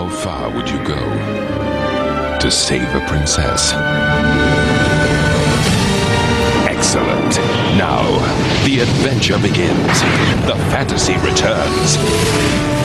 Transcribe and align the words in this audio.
How 0.00 0.08
far 0.08 0.48
would 0.48 0.70
you 0.70 0.78
go 0.78 0.96
to 2.38 2.50
save 2.50 2.88
a 2.94 3.00
princess? 3.06 3.74
Excellent. 6.66 7.36
Now, 7.76 8.06
the 8.64 8.80
adventure 8.80 9.38
begins. 9.38 10.00
The 10.46 10.56
fantasy 10.72 11.18
returns. 11.18 11.98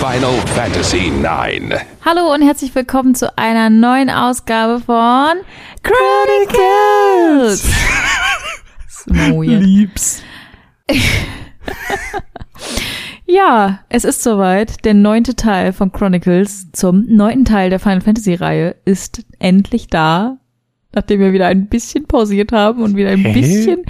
Final 0.02 0.36
Fantasy 0.58 1.08
IX. 1.08 1.86
Hallo 2.04 2.34
und 2.34 2.42
herzlich 2.42 2.76
willkommen 2.76 3.16
zu 3.16 3.38
einer 3.38 3.70
neuen 3.70 4.10
Ausgabe 4.10 4.82
von 4.82 5.38
Chronicles. 5.84 7.64
Liebs. 9.08 10.22
Ja, 13.28 13.80
es 13.90 14.04
ist 14.04 14.22
soweit. 14.24 14.86
Der 14.86 14.94
neunte 14.94 15.36
Teil 15.36 15.74
von 15.74 15.92
Chronicles 15.92 16.72
zum 16.72 17.06
neunten 17.08 17.46
Teil 17.46 17.70
der 17.70 17.80
Final 17.80 18.02
Fantasy 18.02 18.36
Reihe 18.36 18.76
ist 18.86 19.26
endlich 19.40 19.88
da. 19.88 20.38
Nachdem 20.94 21.20
wir 21.20 21.34
wieder 21.34 21.48
ein 21.48 21.68
bisschen 21.68 22.06
pausiert 22.06 22.52
haben 22.52 22.82
und 22.82 22.96
wieder 22.96 23.10
ein 23.10 23.20
Hä? 23.20 23.34
bisschen. 23.34 23.84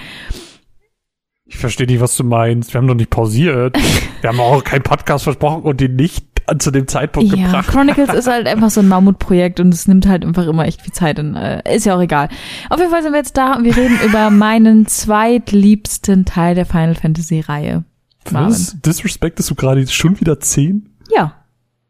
Ich 1.45 1.57
verstehe 1.57 1.85
nicht, 1.85 1.99
was 1.99 2.17
du 2.17 2.23
meinst. 2.23 2.73
Wir 2.73 2.79
haben 2.79 2.87
doch 2.87 2.95
nicht 2.95 3.11
pausiert. 3.11 3.77
Wir 4.21 4.29
haben 4.29 4.39
auch 4.39 4.63
keinen 4.63 4.81
Podcast 4.81 5.25
versprochen 5.25 5.61
und 5.61 5.79
den 5.79 5.95
nicht 5.95 6.25
zu 6.57 6.71
dem 6.71 6.87
Zeitpunkt 6.87 7.35
Ja, 7.35 7.45
gebracht. 7.45 7.67
Chronicles 7.67 8.09
ist 8.13 8.27
halt 8.27 8.47
einfach 8.47 8.71
so 8.71 8.79
ein 8.79 8.87
Mammutprojekt 8.87 9.59
und 9.59 9.71
es 9.73 9.87
nimmt 9.87 10.07
halt 10.07 10.25
einfach 10.25 10.47
immer 10.47 10.65
echt 10.65 10.81
viel 10.81 10.93
Zeit. 10.93 11.19
Und, 11.19 11.35
äh, 11.35 11.61
ist 11.75 11.85
ja 11.85 11.95
auch 11.95 12.01
egal. 12.01 12.29
Auf 12.69 12.79
jeden 12.79 12.91
Fall 12.91 13.03
sind 13.03 13.11
wir 13.11 13.19
jetzt 13.19 13.37
da 13.37 13.53
und 13.53 13.65
wir 13.65 13.75
reden 13.75 13.99
über 14.03 14.31
meinen 14.31 14.87
zweitliebsten 14.87 16.25
Teil 16.25 16.55
der 16.55 16.65
Final 16.65 16.95
Fantasy 16.95 17.41
Reihe. 17.41 17.83
Was? 18.31 18.75
Disrespectest 18.81 19.49
du 19.51 19.55
gerade 19.55 19.85
schon 19.87 20.19
wieder 20.19 20.39
zehn? 20.39 20.89
Ja, 21.15 21.33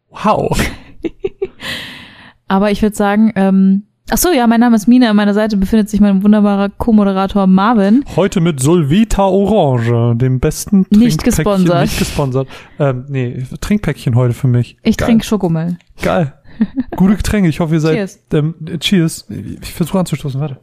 Wow. 0.09 0.57
aber 2.47 2.71
ich 2.71 2.81
würde 2.81 2.95
sagen, 2.95 3.33
ähm, 3.35 3.83
ach 4.09 4.17
so, 4.17 4.31
ja, 4.31 4.47
mein 4.47 4.59
Name 4.59 4.75
ist 4.75 4.87
Mina. 4.87 5.09
An 5.09 5.15
meiner 5.15 5.33
Seite 5.33 5.57
befindet 5.57 5.89
sich 5.89 5.99
mein 5.99 6.23
wunderbarer 6.23 6.69
Co-Moderator 6.69 7.47
Marvin. 7.47 8.05
Heute 8.15 8.39
mit 8.39 8.59
Solvita 8.59 9.25
Orange, 9.25 10.17
dem 10.17 10.39
besten 10.39 10.85
Nicht 10.89 11.19
Trinkpäckchen. 11.21 11.23
gesponsert. 11.35 11.81
Nicht 11.81 11.99
gesponsert. 11.99 12.47
Ähm, 12.79 13.05
nee, 13.09 13.43
Trinkpäckchen 13.61 14.15
heute 14.15 14.33
für 14.33 14.47
mich. 14.47 14.77
Ich 14.83 14.97
Geil. 14.97 15.07
trinke 15.07 15.25
Schokomel. 15.25 15.77
Geil. 16.01 16.33
Gute 16.95 17.17
Getränke. 17.17 17.49
Ich 17.49 17.59
hoffe, 17.59 17.73
ihr 17.73 17.81
seid. 17.81 17.95
Cheers. 17.95 18.19
Ähm, 18.31 18.55
cheers. 18.79 19.25
Ich 19.61 19.73
versuche 19.73 19.99
anzustoßen. 19.99 20.39
Warte. 20.39 20.59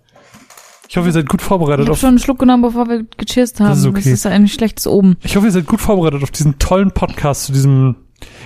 Ich 0.93 0.97
hoffe, 0.99 1.09
ihr 1.09 1.13
seid 1.13 1.27
gut 1.27 1.41
vorbereitet 1.41 1.85
Ich 1.85 1.89
habe 1.89 1.99
schon 1.99 2.09
einen 2.11 2.19
Schluck 2.19 2.39
genommen, 2.39 2.61
bevor 2.63 2.87
wir 2.87 3.05
gecheerst 3.17 3.61
haben. 3.61 3.71
Das 3.71 3.79
ist 3.79 3.87
okay. 3.87 4.01
Das 4.01 4.13
ist 4.13 4.27
ein 4.27 4.47
schlechtes 4.47 4.87
Oben. 4.87 5.17
Ich 5.23 5.35
hoffe, 5.37 5.47
ihr 5.47 5.51
seid 5.51 5.65
gut 5.65 5.81
vorbereitet 5.81 6.23
auf 6.23 6.31
diesen 6.31 6.59
tollen 6.59 6.91
Podcast 6.91 7.45
zu 7.45 7.53
diesem. 7.53 7.97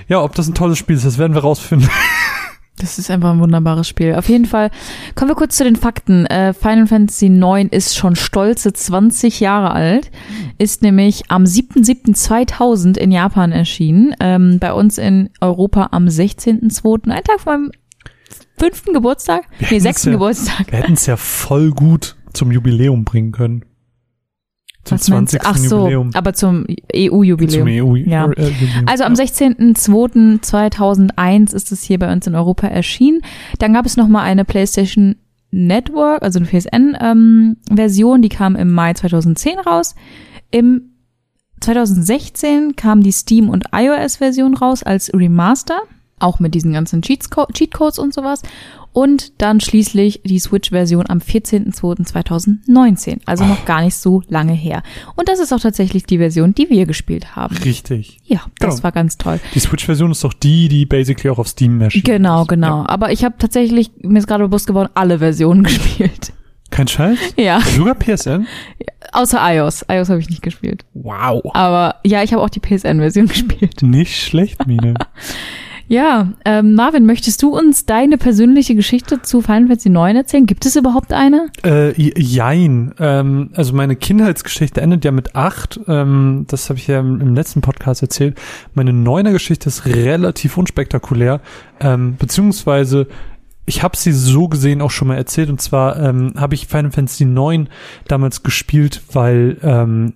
Ja, 0.06 0.22
ob 0.22 0.36
das 0.36 0.46
ein 0.46 0.54
tolles 0.54 0.78
Spiel 0.78 0.94
ist, 0.94 1.04
das 1.04 1.18
werden 1.18 1.34
wir 1.34 1.42
rausfinden. 1.42 1.88
Das 2.78 2.98
ist 2.98 3.10
einfach 3.10 3.30
ein 3.30 3.40
wunderbares 3.40 3.88
Spiel. 3.88 4.14
Auf 4.16 4.28
jeden 4.28 4.44
Fall 4.44 4.70
kommen 5.14 5.30
wir 5.30 5.34
kurz 5.34 5.56
zu 5.56 5.64
den 5.64 5.76
Fakten. 5.76 6.26
Äh, 6.26 6.52
Final 6.52 6.86
Fantasy 6.86 7.28
IX 7.28 7.72
ist 7.72 7.96
schon 7.96 8.16
stolze 8.16 8.70
20 8.70 9.40
Jahre 9.40 9.70
alt, 9.70 10.10
ist 10.58 10.82
nämlich 10.82 11.22
am 11.30 11.44
7.7.2000 11.44 12.98
in 12.98 13.12
Japan 13.12 13.50
erschienen, 13.50 14.14
ähm, 14.20 14.58
bei 14.58 14.74
uns 14.74 14.98
in 14.98 15.30
Europa 15.40 15.88
am 15.92 16.06
16.2., 16.06 17.10
ein 17.10 17.24
Tag 17.24 17.40
vor 17.40 17.54
meinem 17.56 17.72
fünften 18.58 18.92
Geburtstag, 18.92 19.44
nee, 19.52 19.64
hätten's 19.64 19.82
sechsten 19.82 20.08
ja- 20.10 20.12
Geburtstag. 20.16 20.70
Wir 20.70 20.80
hätten 20.80 20.92
es 20.92 21.06
ja 21.06 21.16
voll 21.16 21.70
gut 21.70 22.15
zum 22.36 22.52
Jubiläum 22.52 23.04
bringen 23.04 23.32
können. 23.32 23.64
Zum 24.84 24.98
Was 24.98 25.08
meinst 25.08 25.34
du? 25.34 25.38
20. 25.38 25.64
Ach 25.64 25.68
so, 25.68 25.78
Jubiläum. 25.80 26.10
aber 26.14 26.32
zum 26.32 26.64
EU-Jubiläum. 26.94 27.66
Zum 27.66 27.68
EU 27.68 27.96
Ja. 27.96 28.30
äh. 28.30 28.52
Also 28.86 29.04
am 29.04 29.14
16.02.2001 29.14 31.54
ist 31.54 31.72
es 31.72 31.82
hier 31.82 31.98
bei 31.98 32.12
uns 32.12 32.26
in 32.26 32.34
Europa 32.34 32.66
erschienen. 32.68 33.22
Dann 33.58 33.72
gab 33.72 33.86
es 33.86 33.96
nochmal 33.96 34.24
eine 34.24 34.44
PlayStation 34.44 35.16
Network, 35.50 36.22
also 36.22 36.38
eine 36.38 36.46
PSN-Version, 36.48 38.22
die 38.22 38.28
kam 38.28 38.56
im 38.56 38.72
Mai 38.72 38.94
2010 38.94 39.58
raus. 39.60 39.94
Im 40.50 40.90
2016 41.60 42.76
kam 42.76 43.02
die 43.02 43.12
Steam- 43.12 43.48
und 43.48 43.64
iOS-Version 43.72 44.54
raus 44.54 44.82
als 44.82 45.10
Remaster, 45.14 45.80
auch 46.18 46.40
mit 46.40 46.54
diesen 46.54 46.72
ganzen 46.72 47.02
Cheatcodes 47.02 47.98
und 47.98 48.12
sowas. 48.14 48.42
Und 48.98 49.42
dann 49.42 49.60
schließlich 49.60 50.22
die 50.24 50.38
Switch-Version 50.38 51.04
am 51.10 51.18
14.02.2019, 51.18 53.18
also 53.26 53.44
noch 53.44 53.66
gar 53.66 53.82
nicht 53.82 53.94
so 53.94 54.22
lange 54.28 54.54
her. 54.54 54.82
Und 55.16 55.28
das 55.28 55.38
ist 55.38 55.52
auch 55.52 55.60
tatsächlich 55.60 56.04
die 56.04 56.16
Version, 56.16 56.54
die 56.54 56.70
wir 56.70 56.86
gespielt 56.86 57.36
haben. 57.36 57.54
Richtig. 57.58 58.20
Ja, 58.24 58.40
das 58.58 58.76
Genau. 58.76 58.84
war 58.84 58.92
ganz 58.92 59.18
toll. 59.18 59.38
Die 59.54 59.60
Switch-Version 59.60 60.12
ist 60.12 60.24
doch 60.24 60.32
die, 60.32 60.68
die 60.68 60.86
basically 60.86 61.28
auch 61.28 61.38
auf 61.38 61.48
Steam 61.48 61.78
erschien. 61.82 62.04
Genau, 62.04 62.46
genau. 62.46 62.86
Aber 62.86 63.12
ich 63.12 63.22
habe 63.22 63.34
tatsächlich, 63.38 63.90
mir 64.02 64.18
ist 64.18 64.28
gerade 64.28 64.48
bewusst 64.48 64.66
geworden, 64.66 64.88
alle 64.94 65.18
Versionen 65.18 65.62
gespielt. 65.64 66.32
Kein 66.70 66.88
Scheiß? 66.88 67.18
Ja, 67.36 67.60
Sogar 67.60 67.96
PSN? 67.96 68.46
außer 69.12 69.38
iOS. 69.54 69.84
iOS 69.90 70.08
habe 70.08 70.20
ich 70.20 70.30
nicht 70.30 70.40
gespielt. 70.42 70.86
Wow. 70.94 71.42
Aber 71.54 71.96
ja, 72.04 72.22
ich 72.22 72.32
habe 72.32 72.42
auch 72.42 72.48
die 72.48 72.60
PSN-Version 72.60 73.26
gespielt. 73.28 73.82
Nicht 73.82 74.16
schlecht, 74.22 74.66
Mine. 74.66 74.94
Ja, 75.88 76.32
ähm, 76.44 76.74
Marvin, 76.74 77.06
möchtest 77.06 77.42
du 77.42 77.56
uns 77.56 77.86
deine 77.86 78.18
persönliche 78.18 78.74
Geschichte 78.74 79.22
zu 79.22 79.40
Final 79.40 79.68
Fantasy 79.68 79.88
9 79.88 80.16
erzählen? 80.16 80.46
Gibt 80.46 80.66
es 80.66 80.74
überhaupt 80.74 81.12
eine? 81.12 81.48
äh, 81.64 81.92
jein. 82.20 82.92
Ähm, 82.98 83.50
also 83.54 83.72
meine 83.72 83.94
Kindheitsgeschichte 83.94 84.80
endet 84.80 85.04
ja 85.04 85.12
mit 85.12 85.36
acht. 85.36 85.78
Ähm, 85.86 86.44
das 86.48 86.68
habe 86.70 86.80
ich 86.80 86.88
ja 86.88 86.98
im, 86.98 87.20
im 87.20 87.34
letzten 87.34 87.60
Podcast 87.60 88.02
erzählt. 88.02 88.36
Meine 88.74 88.92
neuner 88.92 89.30
Geschichte 89.30 89.68
ist 89.68 89.86
relativ 89.86 90.58
unspektakulär. 90.58 91.40
Ähm, 91.78 92.16
beziehungsweise 92.18 93.06
ich 93.64 93.82
habe 93.82 93.96
sie 93.96 94.12
so 94.12 94.48
gesehen 94.48 94.80
auch 94.80 94.90
schon 94.90 95.08
mal 95.08 95.16
erzählt. 95.16 95.50
Und 95.50 95.60
zwar 95.60 96.00
ähm, 96.00 96.32
habe 96.36 96.54
ich 96.56 96.66
Final 96.66 96.90
Fantasy 96.90 97.24
9 97.24 97.68
damals 98.08 98.42
gespielt, 98.42 99.02
weil 99.12 99.58
ähm, 99.62 100.14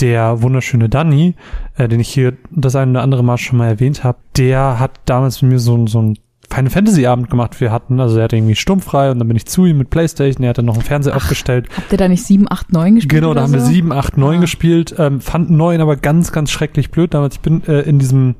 der 0.00 0.42
wunderschöne 0.42 0.88
Danny, 0.88 1.34
äh, 1.76 1.88
den 1.88 2.00
ich 2.00 2.08
hier 2.08 2.34
das 2.50 2.76
eine 2.76 2.90
oder 2.92 3.02
andere 3.02 3.24
Mal 3.24 3.38
schon 3.38 3.58
mal 3.58 3.68
erwähnt 3.68 4.04
habe, 4.04 4.18
der 4.36 4.78
hat 4.78 4.92
damals 5.06 5.42
mit 5.42 5.52
mir 5.52 5.58
so, 5.58 5.86
so 5.86 6.00
ein 6.02 6.18
Final 6.48 6.70
Fantasy 6.70 7.06
Abend 7.06 7.28
gemacht. 7.28 7.60
Wir 7.60 7.72
hatten, 7.72 7.98
also 7.98 8.18
er 8.18 8.24
hatte 8.24 8.36
irgendwie 8.36 8.54
sturmfrei 8.54 9.10
und 9.10 9.18
dann 9.18 9.26
bin 9.26 9.36
ich 9.36 9.46
zu 9.46 9.66
ihm 9.66 9.78
mit 9.78 9.90
Playstation. 9.90 10.44
Er 10.44 10.50
hat 10.50 10.58
dann 10.58 10.64
noch 10.66 10.74
einen 10.74 10.84
Fernseher 10.84 11.16
aufgestellt. 11.16 11.68
Habt 11.76 11.90
ihr 11.90 11.98
da 11.98 12.06
nicht 12.08 12.22
7, 12.24 12.46
8, 12.48 12.72
9 12.72 12.94
gespielt? 12.96 13.20
Genau, 13.20 13.34
da 13.34 13.42
haben 13.42 13.52
wir 13.52 13.60
so? 13.60 13.66
7, 13.66 13.90
8, 13.92 14.16
9 14.16 14.36
Ah. 14.36 14.40
gespielt. 14.40 14.94
Ähm, 14.96 15.20
fand 15.20 15.50
9 15.50 15.80
aber 15.80 15.96
ganz, 15.96 16.30
ganz 16.30 16.52
schrecklich 16.52 16.90
blöd 16.92 17.14
damals. 17.14 17.34
Ich 17.34 17.40
bin 17.40 17.64
äh, 17.66 17.80
in 17.80 17.98
diesem 17.98 18.36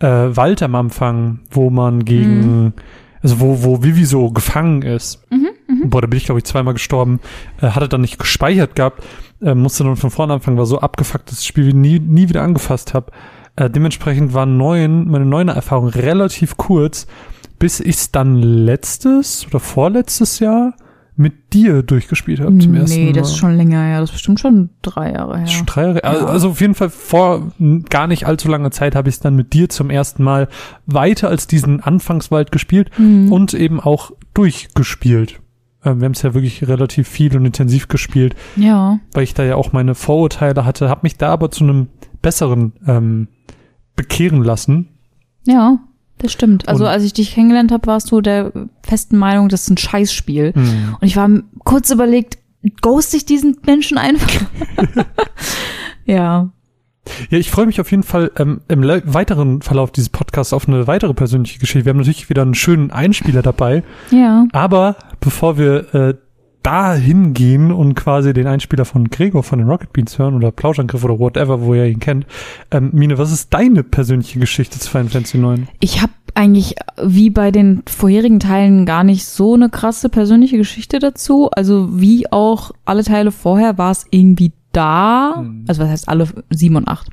äh, 0.00 0.06
Wald 0.08 0.60
am 0.62 0.74
Anfang, 0.74 1.38
wo 1.50 1.70
man 1.70 2.04
gegen, 2.04 2.72
also 3.22 3.38
wo, 3.38 3.62
wo 3.62 3.82
Vivi 3.84 4.04
so 4.06 4.30
gefangen 4.32 4.82
ist. 4.82 5.22
Boah, 5.84 6.00
da 6.00 6.06
bin 6.06 6.16
ich, 6.16 6.24
glaube 6.26 6.38
ich, 6.38 6.44
zweimal 6.44 6.74
gestorben. 6.74 7.20
Äh, 7.60 7.68
hatte 7.68 7.88
dann 7.88 8.00
nicht 8.00 8.18
gespeichert 8.18 8.74
gehabt. 8.76 9.02
Äh, 9.42 9.54
musste 9.54 9.84
dann 9.84 9.96
von 9.96 10.10
vorne 10.10 10.32
anfangen, 10.34 10.56
war 10.58 10.66
so 10.66 10.80
abgefuckt, 10.80 11.28
dass 11.28 11.36
das 11.36 11.46
Spiel 11.46 11.72
nie, 11.74 11.98
nie 11.98 12.28
wieder 12.28 12.42
angefasst 12.42 12.94
habe. 12.94 13.12
Äh, 13.56 13.70
dementsprechend 13.70 14.34
war 14.34 14.46
neun, 14.46 15.08
meine 15.08 15.26
neune 15.26 15.52
Erfahrung 15.52 15.88
relativ 15.88 16.56
kurz, 16.56 17.06
bis 17.58 17.80
ich 17.80 17.96
es 17.96 18.12
dann 18.12 18.36
letztes 18.36 19.46
oder 19.46 19.60
vorletztes 19.60 20.40
Jahr 20.40 20.74
mit 21.18 21.54
dir 21.54 21.82
durchgespielt 21.82 22.40
habe 22.40 22.58
zum 22.58 22.74
ersten 22.74 22.94
Nee, 22.98 23.04
Mal. 23.06 23.12
das 23.14 23.30
ist 23.30 23.38
schon 23.38 23.56
länger 23.56 23.82
her. 23.82 24.00
Das 24.00 24.10
ist 24.10 24.16
bestimmt 24.16 24.38
schon 24.38 24.68
drei 24.82 25.12
Jahre 25.14 25.38
her. 25.38 25.46
Schon 25.46 25.64
drei 25.64 25.82
Jahre. 25.84 26.04
Also, 26.04 26.26
also 26.26 26.48
auf 26.50 26.60
jeden 26.60 26.74
Fall 26.74 26.90
vor 26.90 27.52
gar 27.88 28.06
nicht 28.06 28.26
allzu 28.26 28.48
langer 28.48 28.70
Zeit 28.70 28.94
habe 28.94 29.08
ich 29.08 29.14
es 29.14 29.20
dann 29.20 29.34
mit 29.34 29.54
dir 29.54 29.70
zum 29.70 29.88
ersten 29.88 30.22
Mal 30.22 30.48
weiter 30.84 31.28
als 31.30 31.46
diesen 31.46 31.80
Anfangswald 31.80 32.52
gespielt 32.52 32.90
Mhm. 32.98 33.32
und 33.32 33.54
eben 33.54 33.80
auch 33.80 34.10
durchgespielt. 34.34 35.40
Ähm, 35.86 36.00
wir 36.00 36.04
haben 36.06 36.12
es 36.12 36.22
ja 36.22 36.34
wirklich 36.34 36.66
relativ 36.68 37.08
viel 37.08 37.34
und 37.36 37.44
intensiv 37.46 37.88
gespielt, 37.88 38.34
Ja. 38.56 38.98
weil 39.12 39.22
ich 39.24 39.32
da 39.34 39.44
ja 39.44 39.54
auch 39.56 39.72
meine 39.72 39.94
Vorurteile 39.94 40.64
hatte, 40.66 40.88
habe 40.90 41.00
mich 41.04 41.16
da 41.16 41.32
aber 41.32 41.50
zu 41.50 41.64
einem 41.64 41.86
besseren 42.20 42.72
ähm, 42.86 43.28
bekehren 43.94 44.42
lassen. 44.42 44.88
Ja, 45.46 45.78
das 46.18 46.32
stimmt. 46.32 46.68
Also 46.68 46.84
Und- 46.84 46.90
als 46.90 47.04
ich 47.04 47.12
dich 47.12 47.32
kennengelernt 47.34 47.72
habe, 47.72 47.86
warst 47.86 48.10
du 48.10 48.20
der 48.20 48.52
festen 48.82 49.16
Meinung, 49.16 49.48
das 49.48 49.62
ist 49.62 49.70
ein 49.70 49.78
Scheißspiel. 49.78 50.52
Hm. 50.54 50.96
Und 51.00 51.06
ich 51.06 51.16
war 51.16 51.30
kurz 51.64 51.90
überlegt, 51.90 52.38
ghost 52.82 53.14
ich 53.14 53.24
diesen 53.26 53.56
Menschen 53.64 53.96
einfach? 53.96 54.42
ja. 56.04 56.50
Ja, 57.30 57.38
ich 57.38 57.50
freue 57.50 57.66
mich 57.66 57.80
auf 57.80 57.90
jeden 57.90 58.02
Fall 58.02 58.30
ähm, 58.38 58.60
im 58.68 58.82
weiteren 58.82 59.62
Verlauf 59.62 59.90
dieses 59.92 60.08
Podcasts 60.08 60.52
auf 60.52 60.68
eine 60.68 60.86
weitere 60.86 61.14
persönliche 61.14 61.58
Geschichte. 61.58 61.84
Wir 61.84 61.90
haben 61.90 61.98
natürlich 61.98 62.28
wieder 62.28 62.42
einen 62.42 62.54
schönen 62.54 62.90
Einspieler 62.90 63.42
dabei. 63.42 63.82
Ja. 64.10 64.46
Aber 64.52 64.96
bevor 65.20 65.58
wir 65.58 65.94
äh, 65.94 66.14
da 66.66 66.94
hingehen 66.94 67.70
und 67.70 67.94
quasi 67.94 68.32
den 68.32 68.48
Einspieler 68.48 68.84
von 68.84 69.08
Gregor 69.08 69.44
von 69.44 69.60
den 69.60 69.68
Rocket 69.68 69.92
Beans 69.92 70.18
hören 70.18 70.34
oder 70.34 70.50
Plauschangriff 70.50 71.04
oder 71.04 71.20
whatever, 71.20 71.60
wo 71.60 71.74
ihr 71.74 71.86
ihn 71.86 72.00
kennt, 72.00 72.26
ähm, 72.72 72.90
Mine, 72.92 73.18
was 73.18 73.30
ist 73.30 73.54
deine 73.54 73.84
persönliche 73.84 74.40
Geschichte 74.40 74.80
zu 74.80 74.90
Final 74.90 75.08
Fantasy 75.08 75.38
9? 75.38 75.68
Ich 75.78 76.02
habe 76.02 76.12
eigentlich 76.34 76.74
wie 77.00 77.30
bei 77.30 77.52
den 77.52 77.84
vorherigen 77.86 78.40
Teilen 78.40 78.84
gar 78.84 79.04
nicht 79.04 79.26
so 79.26 79.54
eine 79.54 79.70
krasse 79.70 80.08
persönliche 80.08 80.56
Geschichte 80.56 80.98
dazu. 80.98 81.50
Also 81.52 82.00
wie 82.00 82.30
auch 82.32 82.72
alle 82.84 83.04
Teile 83.04 83.30
vorher 83.30 83.78
war 83.78 83.92
es 83.92 84.04
irgendwie 84.10 84.50
da. 84.76 85.34
Hm. 85.38 85.64
Also 85.66 85.82
was 85.82 85.90
heißt 85.90 86.08
alle 86.08 86.28
sieben 86.50 86.76
und 86.76 86.88
acht? 86.88 87.08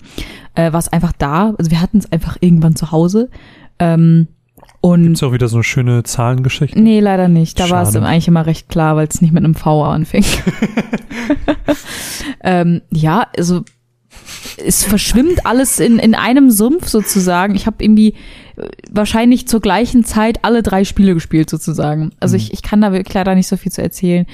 Äh, 0.56 0.72
war 0.74 0.80
es 0.80 0.90
einfach 0.90 1.14
da. 1.18 1.54
Also 1.58 1.72
wir 1.72 1.82
hatten 1.82 1.98
es 1.98 2.12
einfach 2.12 2.38
irgendwann 2.40 2.76
zu 2.76 2.92
Hause. 2.92 3.30
Ähm, 3.80 4.28
Und 4.82 5.14
Ist 5.14 5.24
auch 5.24 5.34
wieder 5.34 5.48
so 5.48 5.58
eine 5.58 5.64
schöne 5.64 6.04
Zahlengeschichte. 6.04 6.80
Nee, 6.80 7.00
leider 7.00 7.28
nicht. 7.28 7.60
Da 7.60 7.70
war 7.70 7.84
es 7.84 7.94
Schade. 7.94 8.06
eigentlich 8.06 8.28
immer 8.28 8.46
recht 8.46 8.70
klar, 8.70 8.96
weil 8.96 9.08
es 9.08 9.22
nicht 9.22 9.34
mit 9.34 9.44
einem 9.44 9.56
V 9.56 9.84
anfing. 9.84 10.26
ähm, 12.44 12.82
ja, 12.92 13.28
also 13.38 13.64
es 14.66 14.84
verschwimmt 14.84 15.46
alles 15.46 15.80
in, 15.80 16.00
in 16.00 16.16
einem 16.16 16.50
Sumpf 16.50 16.88
sozusagen. 16.88 17.56
Ich 17.56 17.66
habe 17.66 17.84
irgendwie 17.84 18.16
äh, 18.56 18.68
wahrscheinlich 18.90 19.48
zur 19.48 19.62
gleichen 19.62 20.04
Zeit 20.04 20.44
alle 20.44 20.64
drei 20.64 20.84
Spiele 20.84 21.14
gespielt 21.14 21.50
sozusagen. 21.50 22.12
Also 22.20 22.36
ich, 22.36 22.54
ich 22.54 22.62
kann 22.62 22.82
da 22.82 22.92
wirklich 22.92 23.14
leider 23.14 23.36
nicht 23.36 23.48
so 23.48 23.58
viel 23.58 23.72
zu 23.72 23.82
erzählen. 23.82 24.26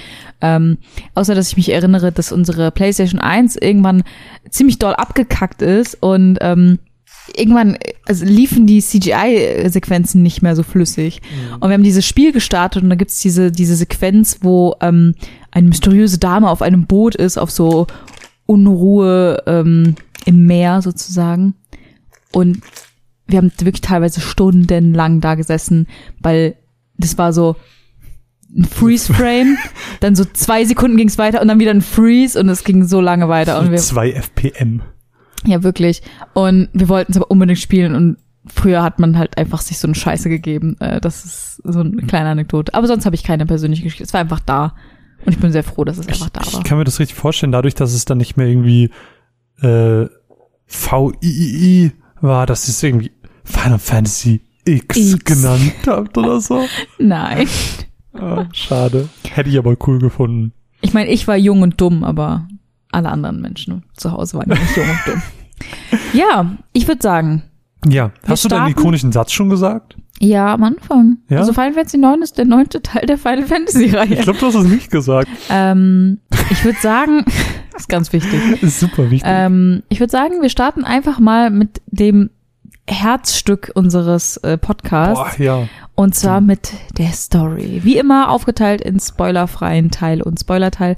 Ähm, 0.41 0.77
außer 1.15 1.35
dass 1.35 1.49
ich 1.49 1.57
mich 1.57 1.71
erinnere, 1.71 2.11
dass 2.11 2.31
unsere 2.31 2.71
PlayStation 2.71 3.19
1 3.19 3.55
irgendwann 3.57 4.03
ziemlich 4.49 4.79
doll 4.79 4.93
abgekackt 4.93 5.61
ist 5.61 5.97
und 6.01 6.37
ähm, 6.41 6.79
irgendwann 7.35 7.77
also 8.07 8.25
liefen 8.25 8.65
die 8.65 8.81
CGI-Sequenzen 8.81 10.23
nicht 10.23 10.41
mehr 10.41 10.55
so 10.55 10.63
flüssig. 10.63 11.21
Und 11.59 11.69
wir 11.69 11.73
haben 11.73 11.83
dieses 11.83 12.05
Spiel 12.05 12.31
gestartet 12.31 12.83
und 12.83 12.89
da 12.89 12.95
gibt's 12.95 13.19
diese, 13.19 13.51
diese 13.51 13.75
Sequenz, 13.75 14.39
wo 14.41 14.75
ähm, 14.81 15.15
eine 15.51 15.67
mysteriöse 15.67 16.17
Dame 16.17 16.49
auf 16.49 16.61
einem 16.61 16.85
Boot 16.85 17.15
ist, 17.15 17.37
auf 17.37 17.51
so 17.51 17.87
Unruhe 18.45 19.43
ähm, 19.45 19.95
im 20.25 20.45
Meer 20.45 20.81
sozusagen. 20.81 21.55
Und 22.31 22.61
wir 23.27 23.37
haben 23.37 23.51
wirklich 23.59 23.81
teilweise 23.81 24.21
stundenlang 24.21 25.21
da 25.21 25.35
gesessen, 25.35 25.87
weil 26.19 26.55
das 26.97 27.17
war 27.17 27.33
so 27.33 27.55
ein 28.55 28.65
Freeze-Frame, 28.65 29.57
dann 29.99 30.15
so 30.15 30.25
zwei 30.25 30.65
Sekunden 30.65 30.97
ging's 30.97 31.17
weiter 31.17 31.41
und 31.41 31.47
dann 31.47 31.59
wieder 31.59 31.71
ein 31.71 31.81
Freeze 31.81 32.39
und 32.39 32.49
es 32.49 32.63
ging 32.63 32.83
so 32.87 32.99
lange 33.01 33.29
weiter. 33.29 33.59
Und 33.59 33.71
wir, 33.71 33.77
Zwei 33.77 34.11
FPM. 34.11 34.81
ja, 35.45 35.61
wirklich. 35.63 36.01
Und 36.33 36.69
wir 36.73 36.89
wollten 36.89 37.11
es 37.11 37.17
aber 37.17 37.29
unbedingt 37.29 37.59
spielen 37.59 37.93
und 37.95 38.17
früher 38.47 38.81
hat 38.81 38.97
man 38.99 39.17
halt 39.19 39.37
einfach 39.37 39.61
sich 39.61 39.77
so 39.77 39.87
eine 39.87 39.93
Scheiße 39.95 40.29
gegeben. 40.29 40.75
Äh, 40.79 40.99
Das 40.99 41.23
ist 41.25 41.61
so 41.63 41.81
eine 41.81 41.97
kleine 42.07 42.29
Anekdote. 42.29 42.73
Aber 42.73 42.87
sonst 42.87 43.05
habe 43.05 43.15
ich 43.15 43.23
keine 43.23 43.45
persönliche 43.45 43.83
Geschichte. 43.83 44.03
Es 44.05 44.13
war 44.13 44.21
einfach 44.21 44.39
da. 44.39 44.73
Und 45.25 45.33
ich 45.33 45.39
bin 45.39 45.51
sehr 45.51 45.63
froh, 45.63 45.83
dass 45.83 45.97
es 45.99 46.07
einfach 46.07 46.29
da 46.29 46.41
Ich 46.41 46.53
war. 46.53 46.63
kann 46.63 46.77
mir 46.79 46.85
das 46.85 46.99
richtig 46.99 47.15
vorstellen, 47.17 47.51
dadurch, 47.51 47.75
dass 47.75 47.93
es 47.93 48.05
dann 48.05 48.17
nicht 48.17 48.37
mehr 48.37 48.47
irgendwie 48.47 48.89
äh, 49.61 50.07
VII 50.67 51.91
war, 52.21 52.45
dass 52.45 52.67
es 52.67 52.81
irgendwie 52.83 53.11
Final 53.43 53.79
Fantasy 53.79 54.41
X, 54.65 54.97
X. 54.97 55.23
genannt 55.25 55.73
habt 55.87 56.17
oder 56.17 56.39
so. 56.41 56.65
Nein. 56.99 57.47
Ah, 58.13 58.45
schade. 58.53 59.09
Hätte 59.29 59.49
ich 59.49 59.57
aber 59.57 59.75
cool 59.87 59.99
gefunden. 59.99 60.53
Ich 60.81 60.93
meine, 60.93 61.09
ich 61.09 61.27
war 61.27 61.35
jung 61.37 61.61
und 61.61 61.79
dumm, 61.81 62.03
aber 62.03 62.47
alle 62.91 63.09
anderen 63.09 63.41
Menschen 63.41 63.83
zu 63.95 64.11
Hause 64.11 64.37
waren 64.37 64.49
nicht 64.49 64.75
jung 64.77 64.89
und 64.89 64.99
dumm. 65.05 65.21
Ja, 66.13 66.55
ich 66.73 66.87
würde 66.87 67.01
sagen, 67.01 67.43
Ja, 67.85 68.11
hast 68.27 68.45
du 68.45 68.47
deinen 68.49 68.59
starten- 68.69 68.79
ikonischen 68.79 69.11
Satz 69.11 69.31
schon 69.33 69.49
gesagt? 69.49 69.95
ja, 70.21 70.53
am 70.53 70.63
Anfang. 70.63 71.17
Ja? 71.29 71.39
Also 71.39 71.53
Final 71.53 71.73
Fantasy 71.73 71.97
9 71.97 72.21
ist 72.21 72.37
der 72.37 72.45
neunte 72.45 72.81
Teil 72.81 73.05
der 73.05 73.17
Final 73.17 73.45
Fantasy 73.45 73.85
Ich 73.85 73.93
Reihe. 73.95 74.15
glaube, 74.17 74.37
du 74.39 74.45
hast 74.47 74.55
es 74.55 74.65
nicht 74.65 74.91
gesagt. 74.91 75.29
Ähm, 75.49 76.19
ich 76.49 76.63
würde 76.65 76.79
sagen, 76.81 77.25
ist 77.79 77.89
ganz 77.89 78.13
wichtig. 78.13 78.39
ist 78.61 78.79
super 78.79 79.09
wichtig. 79.09 79.29
Ähm, 79.31 79.83
ich 79.89 79.99
würde 79.99 80.11
sagen, 80.11 80.41
wir 80.41 80.49
starten 80.49 80.83
einfach 80.83 81.19
mal 81.19 81.49
mit 81.49 81.81
dem 81.87 82.29
Herzstück 82.87 83.71
unseres 83.75 84.37
äh, 84.37 84.57
Podcasts. 84.57 85.37
Boah, 85.37 85.43
ja. 85.43 85.67
Und 85.95 86.15
zwar 86.15 86.39
mit 86.41 86.71
der 86.97 87.11
Story. 87.11 87.81
Wie 87.83 87.97
immer 87.97 88.29
aufgeteilt 88.29 88.81
in 88.81 88.99
spoilerfreien 88.99 89.91
Teil 89.91 90.21
und 90.21 90.39
Spoilerteil. 90.39 90.95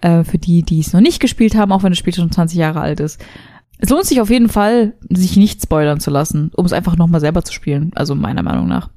Äh, 0.00 0.24
für 0.24 0.38
die, 0.38 0.62
die 0.62 0.80
es 0.80 0.92
noch 0.92 1.00
nicht 1.00 1.20
gespielt 1.20 1.56
haben, 1.56 1.72
auch 1.72 1.82
wenn 1.82 1.90
das 1.90 1.98
Spiel 1.98 2.14
schon 2.14 2.30
20 2.30 2.56
Jahre 2.56 2.80
alt 2.80 3.00
ist. 3.00 3.20
Es 3.78 3.90
lohnt 3.90 4.06
sich 4.06 4.20
auf 4.20 4.30
jeden 4.30 4.48
Fall, 4.48 4.94
sich 5.10 5.36
nicht 5.36 5.60
spoilern 5.62 6.00
zu 6.00 6.10
lassen, 6.10 6.50
um 6.54 6.64
es 6.64 6.72
einfach 6.72 6.96
nochmal 6.96 7.20
selber 7.20 7.42
zu 7.42 7.52
spielen. 7.52 7.90
Also 7.94 8.14
meiner 8.14 8.42
Meinung 8.42 8.68
nach. 8.68 8.88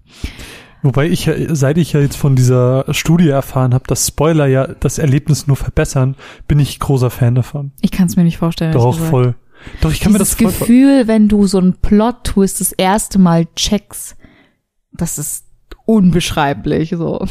Wobei 0.88 1.10
ich, 1.10 1.26
ja, 1.26 1.34
seit 1.54 1.78
ich 1.78 1.92
ja 1.92 2.00
jetzt 2.00 2.16
von 2.16 2.38
dieser 2.38 2.86
Studie 2.94 3.28
erfahren 3.28 3.74
habe, 3.74 3.84
dass 3.88 4.08
Spoiler 4.08 4.48
ja 4.48 4.68
das 4.68 5.00
Erlebnis 5.00 5.46
nur 5.46 5.58
verbessern, 5.58 6.16
bin 6.48 6.60
ich 6.60 6.80
großer 6.80 7.10
Fan 7.10 7.36
davon. 7.36 7.74
Ich 7.82 7.92
kann 7.92 8.08
es 8.08 8.16
mir 8.16 8.24
nicht 8.24 8.38
vorstellen. 8.38 8.72
Doch, 8.72 8.98
voll. 8.98 9.36
Doch, 9.82 9.92
ich 9.92 10.00
kann 10.00 10.14
mir 10.14 10.20
das 10.20 10.38
Dieses 10.38 10.60
Gefühl, 10.60 11.06
wenn 11.08 11.28
du 11.28 11.46
so 11.46 11.58
einen 11.58 11.74
Plot-Twist 11.74 12.62
das 12.62 12.72
erste 12.72 13.20
Mal 13.20 13.48
checkst, 13.58 14.16
das 14.94 15.18
ist 15.18 15.44
unbeschreiblich, 15.86 16.92
so. 16.98 17.28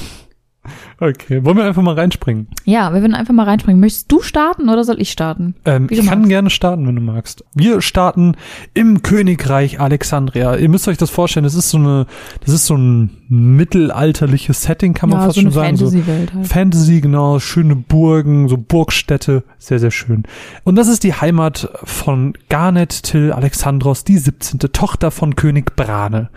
Okay, 0.98 1.44
wollen 1.44 1.58
wir 1.58 1.64
einfach 1.64 1.82
mal 1.82 1.94
reinspringen? 1.94 2.46
Ja, 2.64 2.94
wir 2.94 3.02
würden 3.02 3.14
einfach 3.14 3.34
mal 3.34 3.44
reinspringen. 3.44 3.78
Möchtest 3.80 4.10
du 4.10 4.22
starten 4.22 4.70
oder 4.70 4.82
soll 4.82 4.98
ich 4.98 5.10
starten? 5.10 5.54
Ähm, 5.66 5.88
ich 5.90 6.06
kann 6.06 6.20
magst. 6.20 6.30
gerne 6.30 6.50
starten, 6.50 6.86
wenn 6.86 6.96
du 6.96 7.02
magst. 7.02 7.44
Wir 7.54 7.82
starten 7.82 8.34
im 8.72 9.02
Königreich 9.02 9.78
Alexandria. 9.78 10.56
Ihr 10.56 10.70
müsst 10.70 10.88
euch 10.88 10.96
das 10.96 11.10
vorstellen, 11.10 11.44
das 11.44 11.54
ist 11.54 11.68
so 11.68 11.76
eine, 11.76 12.06
das 12.40 12.54
ist 12.54 12.64
so 12.64 12.76
ein 12.76 13.10
mittelalterliches 13.28 14.62
Setting, 14.62 14.94
kann 14.94 15.10
man 15.10 15.18
ja, 15.18 15.24
fast 15.26 15.34
so 15.34 15.42
schon 15.42 15.50
sagen. 15.50 15.76
Fantasy-Welt 15.76 16.34
halt. 16.34 16.46
Fantasy, 16.46 17.00
genau, 17.02 17.40
schöne 17.40 17.76
Burgen, 17.76 18.48
so 18.48 18.56
Burgstädte, 18.56 19.44
sehr, 19.58 19.78
sehr 19.78 19.90
schön. 19.90 20.22
Und 20.64 20.76
das 20.76 20.88
ist 20.88 21.04
die 21.04 21.12
Heimat 21.12 21.68
von 21.84 22.32
Garnet 22.48 23.02
Till 23.02 23.32
Alexandros, 23.32 24.04
die 24.04 24.16
17. 24.16 24.60
Tochter 24.72 25.10
von 25.10 25.36
König 25.36 25.76
Brane. 25.76 26.30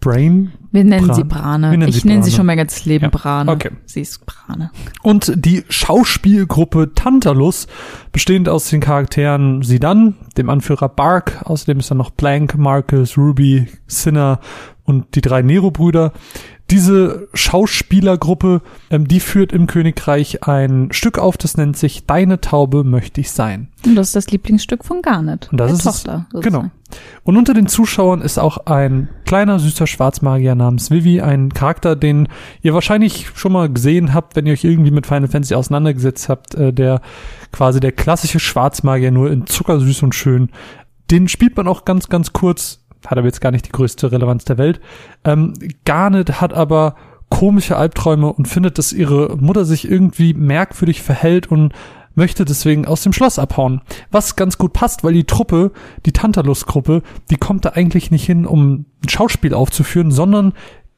Brain 0.00 0.52
Wir 0.72 0.84
nennen 0.84 1.06
Bran. 1.06 1.14
sie 1.16 1.24
Brane. 1.24 1.70
Nennen 1.70 1.88
ich 1.88 2.04
nenne 2.04 2.22
sie 2.22 2.32
schon 2.32 2.46
mein 2.46 2.56
ganzes 2.56 2.84
Leben 2.86 3.04
Ja, 3.04 3.10
Brane. 3.10 3.50
okay. 3.52 3.70
Sie 3.86 4.00
ist 4.00 4.24
Brane. 4.26 4.70
Und 5.02 5.32
die 5.36 5.64
Schauspielgruppe 5.68 6.92
Tantalus, 6.94 7.66
bestehend 8.12 8.48
aus 8.48 8.68
den 8.70 8.80
Charakteren 8.80 9.62
Sidan, 9.62 10.14
dem 10.36 10.48
Anführer 10.50 10.88
Bark, 10.88 11.42
außerdem 11.44 11.78
ist 11.80 11.90
da 11.90 11.94
noch 11.94 12.10
Blank, 12.10 12.56
Marcus, 12.56 13.16
Ruby, 13.18 13.66
Sinner 13.86 14.40
und 14.84 15.14
die 15.14 15.20
drei 15.20 15.42
Nero-Brüder. 15.42 16.12
Diese 16.70 17.28
Schauspielergruppe, 17.34 18.62
ähm, 18.90 19.08
die 19.08 19.20
führt 19.20 19.52
im 19.52 19.66
Königreich 19.66 20.46
ein 20.46 20.88
Stück 20.92 21.18
auf, 21.18 21.36
das 21.36 21.56
nennt 21.56 21.76
sich 21.76 22.06
Deine 22.06 22.40
Taube 22.40 22.84
möchte 22.84 23.20
ich 23.20 23.30
sein. 23.32 23.68
Und 23.84 23.94
das 23.96 24.08
ist 24.08 24.16
das 24.16 24.30
Lieblingsstück 24.30 24.84
von 24.84 25.02
Garnet. 25.02 25.48
Und 25.50 25.58
das 25.58 25.72
ist 25.72 25.78
es- 25.80 25.84
Tochter. 25.84 26.26
Genau. 26.30 26.42
sozusagen. 26.42 26.70
Und 27.22 27.36
unter 27.36 27.54
den 27.54 27.68
Zuschauern 27.68 28.20
ist 28.20 28.38
auch 28.38 28.66
ein 28.66 29.08
kleiner, 29.24 29.58
süßer 29.60 29.86
Schwarzmagier 29.86 30.56
namens 30.56 30.90
Vivi, 30.90 31.20
ein 31.20 31.50
Charakter, 31.50 31.94
den 31.94 32.28
ihr 32.62 32.74
wahrscheinlich 32.74 33.28
schon 33.36 33.52
mal 33.52 33.68
gesehen 33.72 34.12
habt, 34.12 34.34
wenn 34.34 34.46
ihr 34.46 34.52
euch 34.52 34.64
irgendwie 34.64 34.90
mit 34.90 35.06
Final 35.06 35.28
Fantasy 35.28 35.54
auseinandergesetzt 35.54 36.28
habt, 36.28 36.54
äh, 36.56 36.72
der 36.72 37.00
quasi 37.52 37.78
der 37.80 37.92
klassische 37.92 38.40
Schwarzmagier, 38.40 39.12
nur 39.12 39.30
in 39.30 39.46
zuckersüß 39.46 40.02
und 40.02 40.14
schön. 40.14 40.50
Den 41.12 41.28
spielt 41.28 41.56
man 41.56 41.68
auch 41.68 41.84
ganz, 41.84 42.08
ganz 42.08 42.32
kurz, 42.32 42.80
hat 43.06 43.18
aber 43.18 43.26
jetzt 43.26 43.40
gar 43.40 43.50
nicht 43.50 43.66
die 43.66 43.72
größte 43.72 44.12
Relevanz 44.12 44.44
der 44.44 44.58
Welt. 44.58 44.80
Ähm, 45.24 45.54
Garnet 45.84 46.40
hat 46.40 46.52
aber 46.52 46.96
komische 47.28 47.76
Albträume 47.76 48.32
und 48.32 48.48
findet, 48.48 48.78
dass 48.78 48.92
ihre 48.92 49.36
Mutter 49.36 49.64
sich 49.64 49.88
irgendwie 49.88 50.34
merkwürdig 50.34 51.02
verhält 51.02 51.50
und 51.50 51.72
möchte 52.14 52.44
deswegen 52.44 52.86
aus 52.86 53.02
dem 53.02 53.12
Schloss 53.12 53.38
abhauen. 53.38 53.82
Was 54.10 54.34
ganz 54.36 54.58
gut 54.58 54.72
passt, 54.72 55.04
weil 55.04 55.14
die 55.14 55.24
Truppe, 55.24 55.70
die 56.06 56.12
Tantalus-Gruppe, 56.12 57.02
die 57.30 57.36
kommt 57.36 57.64
da 57.64 57.70
eigentlich 57.70 58.10
nicht 58.10 58.26
hin, 58.26 58.46
um 58.46 58.84
ein 59.04 59.08
Schauspiel 59.08 59.54
aufzuführen, 59.54 60.10
sondern 60.10 60.52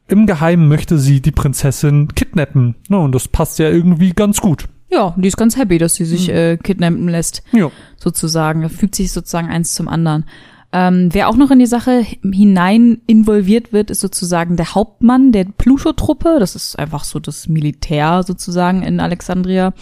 im 0.08 0.26
Geheimen 0.26 0.68
möchte 0.68 0.98
sie 0.98 1.20
die 1.20 1.30
Prinzessin 1.30 2.08
kidnappen. 2.14 2.74
Na, 2.88 2.98
und 2.98 3.14
das 3.14 3.28
passt 3.28 3.58
ja 3.58 3.68
irgendwie 3.68 4.12
ganz 4.12 4.40
gut. 4.40 4.68
Ja, 4.90 5.14
die 5.16 5.28
ist 5.28 5.36
ganz 5.36 5.56
happy, 5.56 5.78
dass 5.78 5.94
sie 5.94 6.04
sich 6.04 6.28
äh, 6.28 6.56
kidnappen 6.58 7.08
lässt, 7.08 7.42
Ja. 7.52 7.70
sozusagen. 7.96 8.68
Fügt 8.68 8.94
sich 8.94 9.12
sozusagen 9.12 9.48
eins 9.48 9.72
zum 9.74 9.88
anderen. 9.88 10.24
Ähm, 10.72 11.08
wer 11.12 11.28
auch 11.28 11.36
noch 11.36 11.50
in 11.50 11.58
die 11.58 11.66
Sache 11.66 12.04
hinein 12.22 13.02
involviert 13.06 13.72
wird, 13.72 13.90
ist 13.90 14.00
sozusagen 14.00 14.56
der 14.56 14.74
Hauptmann 14.74 15.32
der 15.32 15.44
Pluto-Truppe. 15.44 16.36
Das 16.38 16.56
ist 16.56 16.78
einfach 16.78 17.04
so 17.04 17.18
das 17.20 17.48
Militär 17.48 18.22
sozusagen 18.22 18.82
in 18.82 18.98
Alexandria. 18.98 19.74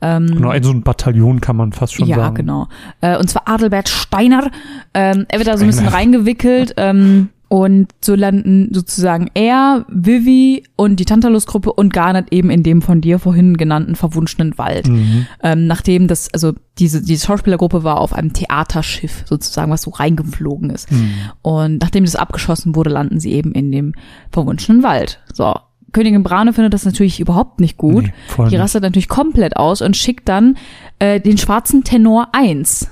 Ähm, 0.00 0.26
Genau, 0.26 0.48
ein 0.48 0.62
so 0.62 0.70
ein 0.70 0.82
Bataillon 0.82 1.40
kann 1.40 1.56
man 1.56 1.72
fast 1.72 1.94
schon 1.94 2.08
ja, 2.08 2.16
sagen. 2.16 2.36
genau. 2.36 2.68
Äh, 3.00 3.18
und 3.18 3.28
zwar 3.28 3.48
Adelbert 3.48 3.88
Steiner. 3.88 4.50
Ähm, 4.94 5.26
er 5.28 5.38
wird 5.38 5.48
da 5.48 5.56
so 5.56 5.64
ein 5.64 5.68
bisschen 5.68 5.88
reingewickelt. 5.88 6.74
Ähm, 6.76 7.28
und 7.48 7.88
so 8.00 8.14
landen 8.14 8.70
sozusagen 8.72 9.30
er, 9.34 9.84
Vivi 9.88 10.64
und 10.76 10.96
die 10.98 11.04
Tantalus-Gruppe 11.04 11.72
und 11.72 11.92
Garnet 11.92 12.32
eben 12.32 12.50
in 12.50 12.62
dem 12.62 12.82
von 12.82 13.00
dir 13.00 13.18
vorhin 13.18 13.56
genannten 13.56 13.96
verwunschenen 13.96 14.56
Wald. 14.58 14.88
Mhm. 14.88 15.26
Ähm, 15.42 15.66
nachdem 15.66 16.08
das, 16.08 16.32
also 16.32 16.54
diese, 16.78 17.02
diese 17.02 17.26
Schauspielergruppe 17.26 17.84
war 17.84 18.00
auf 18.00 18.12
einem 18.12 18.32
Theaterschiff 18.32 19.24
sozusagen, 19.26 19.70
was 19.70 19.82
so 19.82 19.90
reingeflogen 19.90 20.70
ist. 20.70 20.90
Mhm. 20.90 21.10
Und 21.42 21.82
nachdem 21.82 22.04
das 22.04 22.16
abgeschossen 22.16 22.74
wurde, 22.74 22.90
landen 22.90 23.20
sie 23.20 23.32
eben 23.32 23.52
in 23.52 23.70
dem 23.70 23.94
verwunschenen 24.30 24.82
Wald. 24.82 25.20
So. 25.32 25.54
Königin 25.92 26.24
Brane 26.24 26.52
findet 26.52 26.74
das 26.74 26.84
natürlich 26.84 27.20
überhaupt 27.20 27.60
nicht 27.60 27.76
gut. 27.76 28.10
Nee, 28.36 28.48
Die 28.48 28.56
rastet 28.56 28.82
natürlich 28.82 29.08
komplett 29.08 29.56
aus 29.56 29.80
und 29.80 29.96
schickt 29.96 30.28
dann 30.28 30.56
äh, 30.98 31.20
den 31.20 31.38
schwarzen 31.38 31.84
Tenor 31.84 32.30
1 32.32 32.90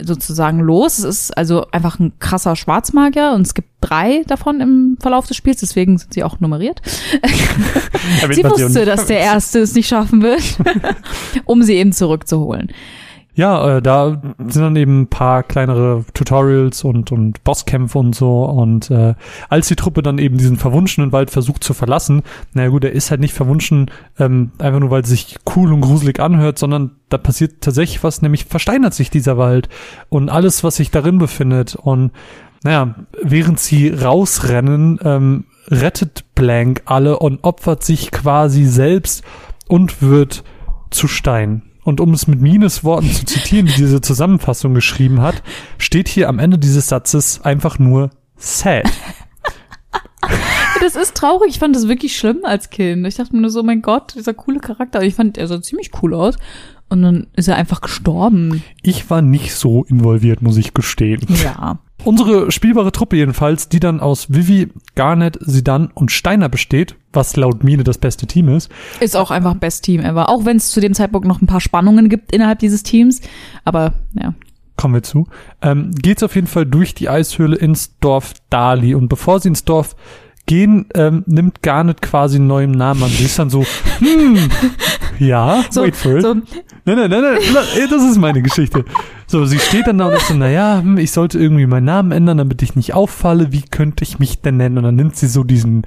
sozusagen 0.00 0.60
los. 0.60 0.98
Es 0.98 1.04
ist 1.04 1.36
also 1.36 1.66
einfach 1.70 1.98
ein 1.98 2.12
krasser 2.18 2.56
Schwarzmagier 2.56 3.32
und 3.34 3.42
es 3.42 3.54
gibt 3.54 3.68
drei 3.80 4.24
davon 4.26 4.60
im 4.60 4.96
Verlauf 5.00 5.26
des 5.26 5.36
Spiels, 5.36 5.60
deswegen 5.60 5.98
sind 5.98 6.14
sie 6.14 6.24
auch 6.24 6.40
nummeriert. 6.40 6.80
Sie 8.30 8.44
wusste, 8.44 8.84
dass 8.84 9.06
der. 9.06 9.24
Erste 9.24 9.60
es 9.60 9.74
nicht 9.74 9.88
schaffen 9.88 10.22
wird, 10.22 10.42
um 11.46 11.62
sie 11.62 11.74
eben 11.74 11.92
zurückzuholen. 11.92 12.68
Ja, 13.36 13.76
äh, 13.76 13.82
da 13.82 14.22
sind 14.38 14.62
dann 14.62 14.76
eben 14.76 15.02
ein 15.02 15.06
paar 15.08 15.42
kleinere 15.42 16.04
Tutorials 16.14 16.84
und, 16.84 17.10
und 17.10 17.42
Bosskämpfe 17.42 17.98
und 17.98 18.14
so. 18.14 18.44
Und 18.44 18.90
äh, 18.90 19.14
als 19.48 19.66
die 19.66 19.74
Truppe 19.74 20.02
dann 20.02 20.18
eben 20.18 20.38
diesen 20.38 20.56
verwunschenen 20.56 21.10
Wald 21.10 21.30
versucht 21.30 21.64
zu 21.64 21.74
verlassen, 21.74 22.22
naja 22.52 22.68
gut, 22.68 22.84
er 22.84 22.92
ist 22.92 23.10
halt 23.10 23.20
nicht 23.20 23.34
verwunschen, 23.34 23.90
ähm, 24.20 24.52
einfach 24.58 24.78
nur 24.78 24.90
weil 24.90 25.02
es 25.02 25.08
sich 25.08 25.36
cool 25.56 25.72
und 25.72 25.80
gruselig 25.80 26.20
anhört, 26.20 26.58
sondern 26.58 26.92
da 27.08 27.18
passiert 27.18 27.60
tatsächlich 27.60 28.04
was, 28.04 28.22
nämlich 28.22 28.44
versteinert 28.44 28.94
sich 28.94 29.10
dieser 29.10 29.36
Wald 29.36 29.68
und 30.08 30.28
alles, 30.28 30.62
was 30.62 30.76
sich 30.76 30.92
darin 30.92 31.18
befindet. 31.18 31.74
Und 31.74 32.12
naja, 32.62 32.94
während 33.20 33.58
sie 33.58 33.88
rausrennen, 33.88 35.00
ähm, 35.02 35.44
rettet 35.68 36.24
Blank 36.36 36.82
alle 36.84 37.18
und 37.18 37.42
opfert 37.42 37.82
sich 37.82 38.12
quasi 38.12 38.64
selbst 38.64 39.24
und 39.66 40.02
wird 40.02 40.44
zu 40.90 41.08
Stein. 41.08 41.62
Und 41.84 42.00
um 42.00 42.12
es 42.14 42.26
mit 42.26 42.40
Mines 42.40 42.82
Worten 42.82 43.10
zu 43.10 43.24
zitieren, 43.26 43.66
die 43.66 43.74
diese 43.74 44.00
Zusammenfassung 44.00 44.74
geschrieben 44.74 45.20
hat, 45.20 45.42
steht 45.78 46.08
hier 46.08 46.28
am 46.28 46.38
Ende 46.38 46.58
dieses 46.58 46.88
Satzes 46.88 47.42
einfach 47.42 47.78
nur 47.78 48.10
sad. 48.36 48.90
Das 50.80 50.96
ist 50.96 51.14
traurig. 51.14 51.50
Ich 51.50 51.58
fand 51.58 51.76
das 51.76 51.88
wirklich 51.88 52.16
schlimm 52.16 52.40
als 52.44 52.70
Kind. 52.70 53.06
Ich 53.06 53.14
dachte 53.14 53.34
mir 53.34 53.42
nur 53.42 53.50
so, 53.50 53.62
mein 53.62 53.82
Gott, 53.82 54.14
dieser 54.16 54.34
coole 54.34 54.60
Charakter. 54.60 55.02
Ich 55.02 55.14
fand, 55.14 55.38
er 55.38 55.46
sah 55.46 55.62
ziemlich 55.62 55.90
cool 56.02 56.14
aus. 56.14 56.36
Und 56.88 57.02
dann 57.02 57.26
ist 57.34 57.48
er 57.48 57.56
einfach 57.56 57.80
gestorben. 57.80 58.62
Ich 58.82 59.08
war 59.08 59.22
nicht 59.22 59.54
so 59.54 59.84
involviert, 59.84 60.42
muss 60.42 60.56
ich 60.56 60.74
gestehen. 60.74 61.26
Ja. 61.42 61.78
Unsere 62.04 62.52
spielbare 62.52 62.92
Truppe 62.92 63.16
jedenfalls, 63.16 63.68
die 63.68 63.80
dann 63.80 64.00
aus 64.00 64.32
Vivi, 64.32 64.70
Garnet, 64.94 65.38
Sidan 65.40 65.90
und 65.94 66.12
Steiner 66.12 66.48
besteht, 66.48 66.96
was 67.12 67.36
laut 67.36 67.64
Mine 67.64 67.84
das 67.84 67.98
beste 67.98 68.26
Team 68.26 68.48
ist, 68.48 68.70
Ist 69.00 69.16
auch 69.16 69.30
einfach 69.30 69.54
Best 69.54 69.84
Team 69.84 70.00
ever. 70.02 70.28
Auch 70.28 70.44
wenn 70.44 70.56
es 70.58 70.70
zu 70.70 70.80
dem 70.80 70.94
Zeitpunkt 70.94 71.26
noch 71.26 71.40
ein 71.40 71.46
paar 71.46 71.60
Spannungen 71.60 72.08
gibt 72.08 72.32
innerhalb 72.32 72.58
dieses 72.58 72.82
Teams. 72.82 73.20
Aber 73.64 73.94
ja. 74.14 74.34
kommen 74.76 74.94
wir 74.94 75.02
zu, 75.02 75.26
ähm, 75.62 75.92
geht's 75.92 76.22
auf 76.22 76.34
jeden 76.34 76.46
Fall 76.46 76.66
durch 76.66 76.94
die 76.94 77.08
Eishöhle 77.08 77.56
ins 77.56 77.98
Dorf 78.00 78.34
Dali. 78.50 78.94
Und 78.94 79.08
bevor 79.08 79.40
sie 79.40 79.48
ins 79.48 79.64
Dorf 79.64 79.96
gehen, 80.46 80.86
ähm, 80.94 81.22
nimmt 81.26 81.62
Garnet 81.62 82.02
quasi 82.02 82.36
einen 82.36 82.46
neuen 82.46 82.70
Namen 82.72 83.02
an. 83.02 83.08
Sie 83.10 83.24
ist 83.24 83.38
dann 83.38 83.48
so, 83.50 83.64
hm, 84.00 84.36
ja, 85.18 85.64
So, 85.70 85.82
wait 85.82 85.96
for 85.96 86.16
it. 86.16 86.22
so 86.22 86.34
Nein, 86.34 86.42
nein, 86.84 87.10
nein, 87.10 87.22
nein, 87.22 87.64
ey, 87.78 87.88
das 87.88 88.02
ist 88.02 88.18
meine 88.18 88.42
Geschichte. 88.42 88.84
So, 89.26 89.46
sie 89.46 89.58
steht 89.58 89.86
dann 89.86 89.98
da 89.98 90.08
und 90.08 90.14
ist 90.14 90.28
so, 90.28 90.34
naja, 90.34 90.80
hm, 90.82 90.98
ich 90.98 91.12
sollte 91.12 91.38
irgendwie 91.38 91.66
meinen 91.66 91.84
Namen 91.86 92.12
ändern, 92.12 92.38
damit 92.38 92.60
ich 92.62 92.76
nicht 92.76 92.92
auffalle. 92.94 93.52
Wie 93.52 93.62
könnte 93.62 94.04
ich 94.04 94.18
mich 94.18 94.42
denn 94.42 94.58
nennen? 94.58 94.76
Und 94.78 94.84
dann 94.84 94.96
nimmt 94.96 95.16
sie 95.16 95.28
so 95.28 95.44
diesen, 95.44 95.82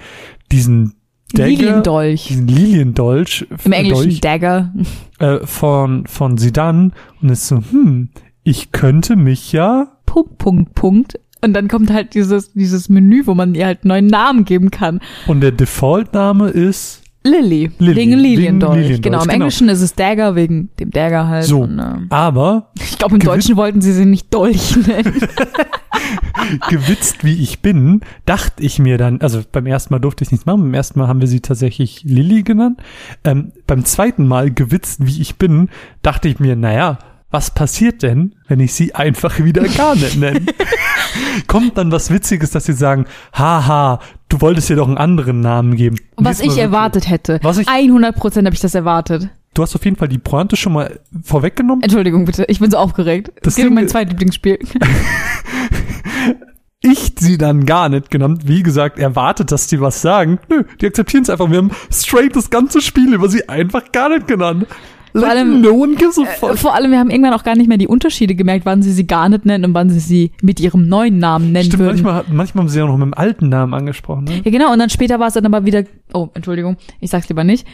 diesen 0.51 0.93
Dagger, 1.33 1.49
Liliendolch. 1.49 2.27
diesen 2.29 2.47
Liliendolch, 2.47 3.45
Im 3.65 3.71
Englischen 3.73 4.03
Dolch, 4.05 4.21
Dagger. 4.21 4.73
äh, 5.19 5.39
von, 5.45 6.07
von 6.07 6.37
Sidan 6.37 6.93
und 7.21 7.29
ist 7.29 7.47
so, 7.47 7.57
hm, 7.57 8.09
ich 8.43 8.71
könnte 8.71 9.15
mich 9.17 9.51
ja 9.51 9.91
Punkt, 10.05 10.37
Punkt, 10.37 10.73
Punkt. 10.73 11.19
Und 11.47 11.53
dann 11.53 11.67
kommt 11.67 11.91
halt 11.91 12.13
dieses, 12.13 12.53
dieses 12.53 12.89
Menü, 12.89 13.23
wo 13.25 13.33
man 13.33 13.55
ihr 13.55 13.65
halt 13.65 13.79
einen 13.83 13.89
neuen 13.89 14.07
Namen 14.07 14.45
geben 14.45 14.71
kann. 14.71 14.99
und 15.27 15.41
der 15.41 15.51
Default-Name 15.51 16.49
ist 16.49 17.01
Lily. 17.23 17.71
Lily. 17.79 17.95
Wegen 17.95 18.11
Liliendolch. 18.13 19.01
Genau, 19.01 19.17
im 19.17 19.23
genau. 19.23 19.33
Englischen 19.33 19.69
ist 19.69 19.81
es 19.81 19.95
Dagger 19.95 20.35
wegen 20.35 20.69
dem 20.79 20.91
Dagger 20.91 21.27
halt. 21.27 21.45
so. 21.45 21.61
Und, 21.61 21.79
äh, 21.79 21.95
Aber 22.09 22.71
ich 22.75 22.97
glaube, 22.97 23.15
im 23.15 23.21
Deutschen 23.21 23.57
wollten 23.57 23.81
sie 23.81 23.91
sie 23.91 24.05
nicht 24.05 24.33
Dolch 24.33 24.77
nennen. 24.87 25.13
gewitzt 26.69 27.23
wie 27.23 27.41
ich 27.41 27.61
bin, 27.61 28.01
dachte 28.25 28.63
ich 28.63 28.79
mir 28.79 28.97
dann, 28.97 29.21
also 29.21 29.41
beim 29.51 29.65
ersten 29.65 29.93
Mal 29.93 29.99
durfte 29.99 30.23
ich 30.23 30.31
nichts 30.31 30.45
machen, 30.45 30.61
beim 30.61 30.73
ersten 30.73 30.99
Mal 30.99 31.07
haben 31.07 31.19
wir 31.19 31.27
sie 31.27 31.41
tatsächlich 31.41 32.03
Lilly 32.03 32.43
genannt. 32.43 32.81
Ähm, 33.23 33.51
beim 33.65 33.83
zweiten 33.85 34.27
Mal, 34.27 34.51
gewitzt 34.53 35.05
wie 35.05 35.21
ich 35.21 35.35
bin, 35.37 35.69
dachte 36.01 36.27
ich 36.27 36.39
mir, 36.39 36.55
naja, 36.55 36.99
was 37.29 37.51
passiert 37.51 38.03
denn, 38.03 38.36
wenn 38.48 38.60
ich 38.60 38.74
sie 38.74 38.96
einfach 38.96 39.39
wieder 39.39 39.63
Garnet 39.63 40.15
nenne? 40.15 40.41
Kommt 41.48 41.77
dann 41.77 41.91
was 41.91 42.10
Witziges, 42.12 42.51
dass 42.51 42.65
sie 42.65 42.74
sagen, 42.74 43.05
haha, 43.34 44.00
du 44.29 44.39
wolltest 44.41 44.69
ihr 44.69 44.77
doch 44.77 44.88
einen 44.88 44.98
anderen 44.98 45.41
Namen 45.41 45.75
geben. 45.75 45.98
Was 46.15 46.39
ich 46.39 46.57
erwartet 46.57 47.10
hätte. 47.10 47.39
Was 47.43 47.57
ich- 47.57 47.67
100 47.67 48.15
Prozent 48.15 48.46
habe 48.46 48.53
ich 48.55 48.62
das 48.62 48.75
erwartet. 48.75 49.29
Du 49.53 49.62
hast 49.63 49.75
auf 49.75 49.84
jeden 49.84 49.98
Fall 49.98 50.07
die 50.07 50.19
Pointe 50.19 50.55
schon 50.55 50.74
mal 50.74 51.00
vorweggenommen. 51.24 51.81
Entschuldigung 51.84 52.25
bitte, 52.25 52.46
ich 52.48 52.60
bin 52.60 52.69
so 52.72 52.77
aufgeregt. 52.77 53.31
Das 53.41 53.55
Ding- 53.55 53.74
mein 53.74 53.88
zweitlieblingsspiel. 53.89 54.60
ich 56.81 57.13
sie 57.19 57.38
dann 57.38 57.65
gar 57.65 57.89
nicht 57.89 58.12
genannt. 58.12 58.43
Wie 58.46 58.63
gesagt, 58.63 59.00
erwartet, 59.00 59.51
dass 59.51 59.67
die 59.67 59.81
was 59.81 60.01
sagen. 60.01 60.39
Nö, 60.50 60.63
die 60.79 60.86
akzeptieren 60.88 61.24
es 61.24 61.29
einfach. 61.29 61.50
Wir 61.50 61.57
haben 61.57 61.72
straight 61.91 62.36
das 62.36 62.50
ganze 62.50 62.81
Spiel 62.81 63.13
über 63.13 63.29
sie 63.29 63.50
einfach 63.50 63.91
gar 63.91 64.10
nicht 64.10 64.27
genannt. 64.27 64.67
Like, 65.21 65.31
allem- 65.31 65.62
no 65.62 65.71
one 65.71 65.95
gives 65.95 66.17
a 66.19 66.25
fuck. 66.25 66.57
Vor 66.57 66.74
allem, 66.74 66.91
wir 66.91 67.00
haben 67.00 67.09
irgendwann 67.09 67.33
auch 67.33 67.43
gar 67.43 67.55
nicht 67.55 67.67
mehr 67.67 67.77
die 67.77 67.88
Unterschiede 67.88 68.36
gemerkt, 68.36 68.65
wann 68.65 68.81
sie 68.81 68.91
sie 68.91 69.07
gar 69.07 69.29
nicht 69.29 69.45
nennen 69.45 69.65
und 69.65 69.74
wann 69.74 69.89
sie 69.89 70.00
sie 70.00 70.31
mit 70.41 70.59
ihrem 70.59 70.88
neuen 70.88 71.19
Namen 71.19 71.51
nennen 71.51 71.65
Stimmt, 71.65 71.79
würden. 71.83 72.03
manchmal, 72.03 72.25
manchmal 72.31 72.63
haben 72.63 72.69
sie 72.69 72.79
ja 72.79 72.86
noch 72.86 72.97
mit 72.97 73.07
dem 73.07 73.13
alten 73.13 73.50
Namen 73.50 73.74
angesprochen. 73.74 74.25
Ne? 74.25 74.41
Ja, 74.43 74.51
genau, 74.51 74.71
und 74.71 74.79
dann 74.79 74.89
später 74.89 75.19
war 75.19 75.27
es 75.27 75.33
dann 75.33 75.45
aber 75.45 75.65
wieder, 75.65 75.83
oh, 76.13 76.29
Entschuldigung, 76.33 76.77
ich 77.00 77.09
sag's 77.09 77.29
lieber 77.29 77.43
nicht. 77.43 77.67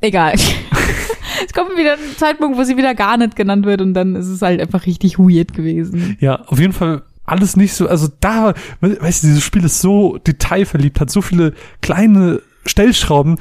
Egal. 0.00 0.34
es 1.46 1.52
kommt 1.52 1.76
wieder 1.76 1.94
ein 1.94 2.16
Zeitpunkt, 2.16 2.56
wo 2.56 2.62
sie 2.62 2.76
wieder 2.76 2.94
gar 2.94 3.16
nicht 3.16 3.36
genannt 3.36 3.66
wird 3.66 3.80
und 3.80 3.94
dann 3.94 4.14
ist 4.14 4.28
es 4.28 4.42
halt 4.42 4.60
einfach 4.60 4.86
richtig 4.86 5.18
weird 5.18 5.52
gewesen. 5.54 6.16
Ja, 6.20 6.42
auf 6.46 6.60
jeden 6.60 6.72
Fall 6.72 7.02
alles 7.24 7.56
nicht 7.56 7.74
so, 7.74 7.88
also 7.88 8.08
da, 8.20 8.54
weißt 8.80 9.22
du, 9.22 9.26
dieses 9.26 9.42
Spiel 9.42 9.64
ist 9.64 9.80
so 9.80 10.18
detailverliebt, 10.18 11.00
hat 11.00 11.10
so 11.10 11.20
viele 11.20 11.52
kleine 11.82 12.40
Stellschrauben, 12.64 13.38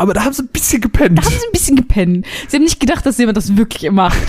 aber 0.00 0.14
da 0.14 0.24
haben 0.24 0.32
sie 0.32 0.42
ein 0.42 0.48
bisschen 0.48 0.80
gepennt. 0.80 1.18
Da 1.18 1.22
haben 1.22 1.30
sie 1.32 1.46
ein 1.46 1.52
bisschen 1.52 1.76
gepennt. 1.76 2.26
Sie 2.48 2.56
haben 2.56 2.64
nicht 2.64 2.80
gedacht, 2.80 3.04
dass 3.06 3.18
jemand 3.18 3.36
das 3.36 3.56
wirklich 3.56 3.90
macht. 3.90 4.18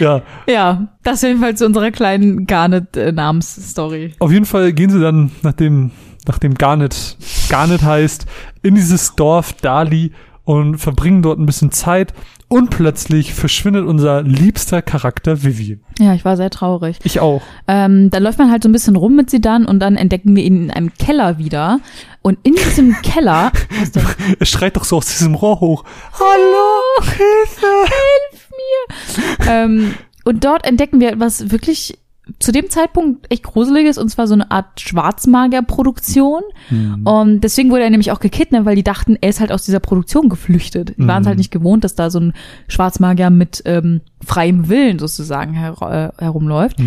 Ja, 0.00 0.22
Ja, 0.48 0.88
das 1.04 1.22
auf 1.22 1.28
jeden 1.28 1.40
Fall 1.40 1.56
zu 1.56 1.64
unserer 1.64 1.92
kleinen 1.92 2.44
Garnet-Namensstory. 2.46 4.14
auf 4.18 4.32
jeden 4.32 4.46
Fall 4.46 4.72
gehen 4.72 4.90
sie 4.90 5.00
dann, 5.00 5.30
nachdem, 5.42 5.92
nachdem 6.26 6.54
Garnet, 6.54 7.16
Garnet 7.48 7.82
heißt, 7.82 8.26
in 8.62 8.74
dieses 8.74 9.14
Dorf 9.14 9.52
Dali 9.54 10.10
und 10.46 10.78
verbringen 10.78 11.22
dort 11.22 11.38
ein 11.40 11.44
bisschen 11.44 11.72
Zeit 11.72 12.14
und 12.48 12.70
plötzlich 12.70 13.34
verschwindet 13.34 13.84
unser 13.84 14.22
liebster 14.22 14.80
Charakter 14.80 15.42
Vivi. 15.42 15.80
Ja, 15.98 16.14
ich 16.14 16.24
war 16.24 16.36
sehr 16.36 16.50
traurig. 16.50 16.98
Ich 17.02 17.18
auch. 17.18 17.42
Ähm, 17.66 18.10
dann 18.10 18.22
läuft 18.22 18.38
man 18.38 18.52
halt 18.52 18.62
so 18.62 18.68
ein 18.68 18.72
bisschen 18.72 18.94
rum 18.94 19.16
mit 19.16 19.28
sie 19.28 19.40
dann 19.40 19.66
und 19.66 19.80
dann 19.80 19.96
entdecken 19.96 20.36
wir 20.36 20.44
ihn 20.44 20.64
in 20.64 20.70
einem 20.70 20.94
Keller 20.94 21.38
wieder. 21.38 21.80
Und 22.22 22.38
in 22.44 22.54
diesem 22.54 22.94
Keller, 23.02 23.50
was 23.80 23.90
denn? 23.90 24.04
Er 24.38 24.46
schreit 24.46 24.76
doch 24.76 24.84
so 24.84 24.98
aus 24.98 25.06
diesem 25.06 25.34
Rohr 25.34 25.58
hoch. 25.58 25.84
Hallo, 26.12 27.10
Hilfe! 27.16 27.66
ähm, 29.50 29.94
und 30.24 30.44
dort 30.44 30.64
entdecken 30.64 31.00
wir 31.00 31.08
etwas 31.10 31.50
wirklich 31.50 31.98
zu 32.40 32.50
dem 32.50 32.68
Zeitpunkt 32.70 33.26
echt 33.32 33.44
Gruseliges, 33.44 33.98
und 33.98 34.08
zwar 34.08 34.26
so 34.26 34.34
eine 34.34 34.50
Art 34.50 34.80
Schwarzmagier-Produktion. 34.80 36.42
Und 37.04 37.40
deswegen 37.42 37.70
wurde 37.70 37.84
er 37.84 37.90
nämlich 37.90 38.10
auch 38.10 38.18
gekidnappt, 38.18 38.66
weil 38.66 38.74
die 38.74 38.82
dachten, 38.82 39.16
er 39.20 39.28
ist 39.28 39.38
halt 39.40 39.52
aus 39.52 39.64
dieser 39.64 39.78
Produktion 39.78 40.28
geflüchtet. 40.28 40.94
Die 40.98 41.06
waren 41.06 41.22
es 41.22 41.28
halt 41.28 41.38
nicht 41.38 41.52
gewohnt, 41.52 41.84
dass 41.84 41.94
da 41.94 42.10
so 42.10 42.18
ein 42.18 42.32
Schwarzmagier 42.66 43.30
mit 43.30 43.62
ähm, 43.64 44.00
freiem 44.24 44.68
Willen 44.68 44.98
sozusagen 44.98 45.52
her 45.54 46.12
äh, 46.18 46.22
herumläuft. 46.22 46.78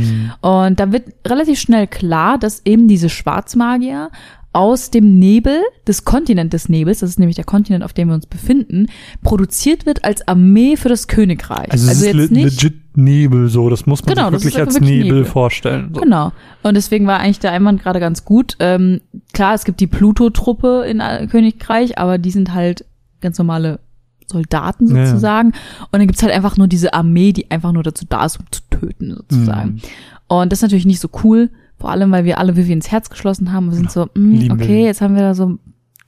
Und 0.41 0.79
da 0.79 0.91
wird 0.91 1.05
relativ 1.25 1.59
schnell 1.59 1.87
klar, 1.87 2.37
dass 2.37 2.65
eben 2.65 2.87
diese 2.89 3.07
Schwarzmagier 3.09 4.09
aus 4.51 4.89
dem 4.89 5.19
Nebel 5.19 5.61
des 5.87 6.05
Kontinent 6.05 6.53
des 6.53 6.69
Nebels, 6.69 6.99
das 6.99 7.11
ist 7.11 7.19
nämlich 7.19 7.35
der 7.35 7.45
Kontinent, 7.45 7.83
auf 7.83 7.93
dem 7.93 8.07
wir 8.07 8.15
uns 8.15 8.25
befinden, 8.25 8.87
produziert 9.21 9.85
wird 9.85 10.03
als 10.03 10.27
Armee 10.27 10.75
für 10.75 10.89
das 10.89 11.07
Königreich. 11.07 11.71
Also, 11.71 11.91
es 11.91 12.01
ist 12.01 12.13
le 12.13 12.25
legit 12.25 12.73
Nebel 12.97 13.47
so, 13.49 13.69
das 13.69 13.85
muss 13.85 14.03
man 14.03 14.15
Genau, 14.15 14.31
sich 14.31 14.45
wirklich 14.45 14.59
als 14.59 14.73
wirklich 14.75 14.89
Nebel, 14.91 15.03
Nebel. 15.19 15.25
vorstellen. 15.25 15.91
So. 15.93 16.01
Genau. 16.01 16.31
Und 16.63 16.73
deswegen 16.75 17.05
war 17.05 17.19
eigentlich 17.19 17.39
der 17.39 17.51
Einwand 17.51 17.81
gerade 17.83 17.99
ganz 17.99 18.25
gut. 18.25 18.55
Ähm, 18.59 19.01
klar, 19.33 19.53
es 19.53 19.65
gibt 19.65 19.79
die 19.79 19.87
Pluto-Truppe 19.87 20.85
in 20.89 20.99
äh, 20.99 21.27
Königreich, 21.27 21.99
aber 21.99 22.17
die 22.17 22.31
sind 22.31 22.53
halt 22.53 22.85
ganz 23.21 23.37
normale 23.37 23.79
Soldaten 24.25 24.93
Ja. 24.95 25.05
sozusagen. 25.07 25.49
Und 25.49 25.93
dann 25.93 26.07
gibt's 26.07 26.23
halt 26.23 26.33
einfach 26.33 26.57
nur 26.57 26.67
diese 26.67 26.93
Armee, 26.93 27.33
die 27.33 27.49
einfach 27.51 27.71
nur 27.71 27.83
dazu 27.83 28.05
da 28.09 28.25
ist, 28.25 28.39
um 28.39 28.45
zu 28.51 28.61
töten 28.71 29.15
sozusagen. 29.15 29.73
Mhm. 29.73 29.81
Und 30.27 30.51
das 30.51 30.59
ist 30.59 30.63
natürlich 30.63 30.85
nicht 30.85 30.99
so 30.99 31.09
cool, 31.23 31.49
vor 31.79 31.89
allem, 31.89 32.11
weil 32.11 32.25
wir 32.25 32.37
alle 32.37 32.55
Vivi 32.55 32.73
ins 32.73 32.91
Herz 32.91 33.09
geschlossen 33.09 33.51
haben. 33.51 33.67
Wir 33.67 33.77
sind 33.77 33.91
so, 33.91 34.07
mm, 34.13 34.33
Lieben 34.33 34.51
okay, 34.51 34.85
jetzt 34.85 35.01
haben 35.01 35.15
wir 35.15 35.21
da 35.21 35.33
so 35.33 35.57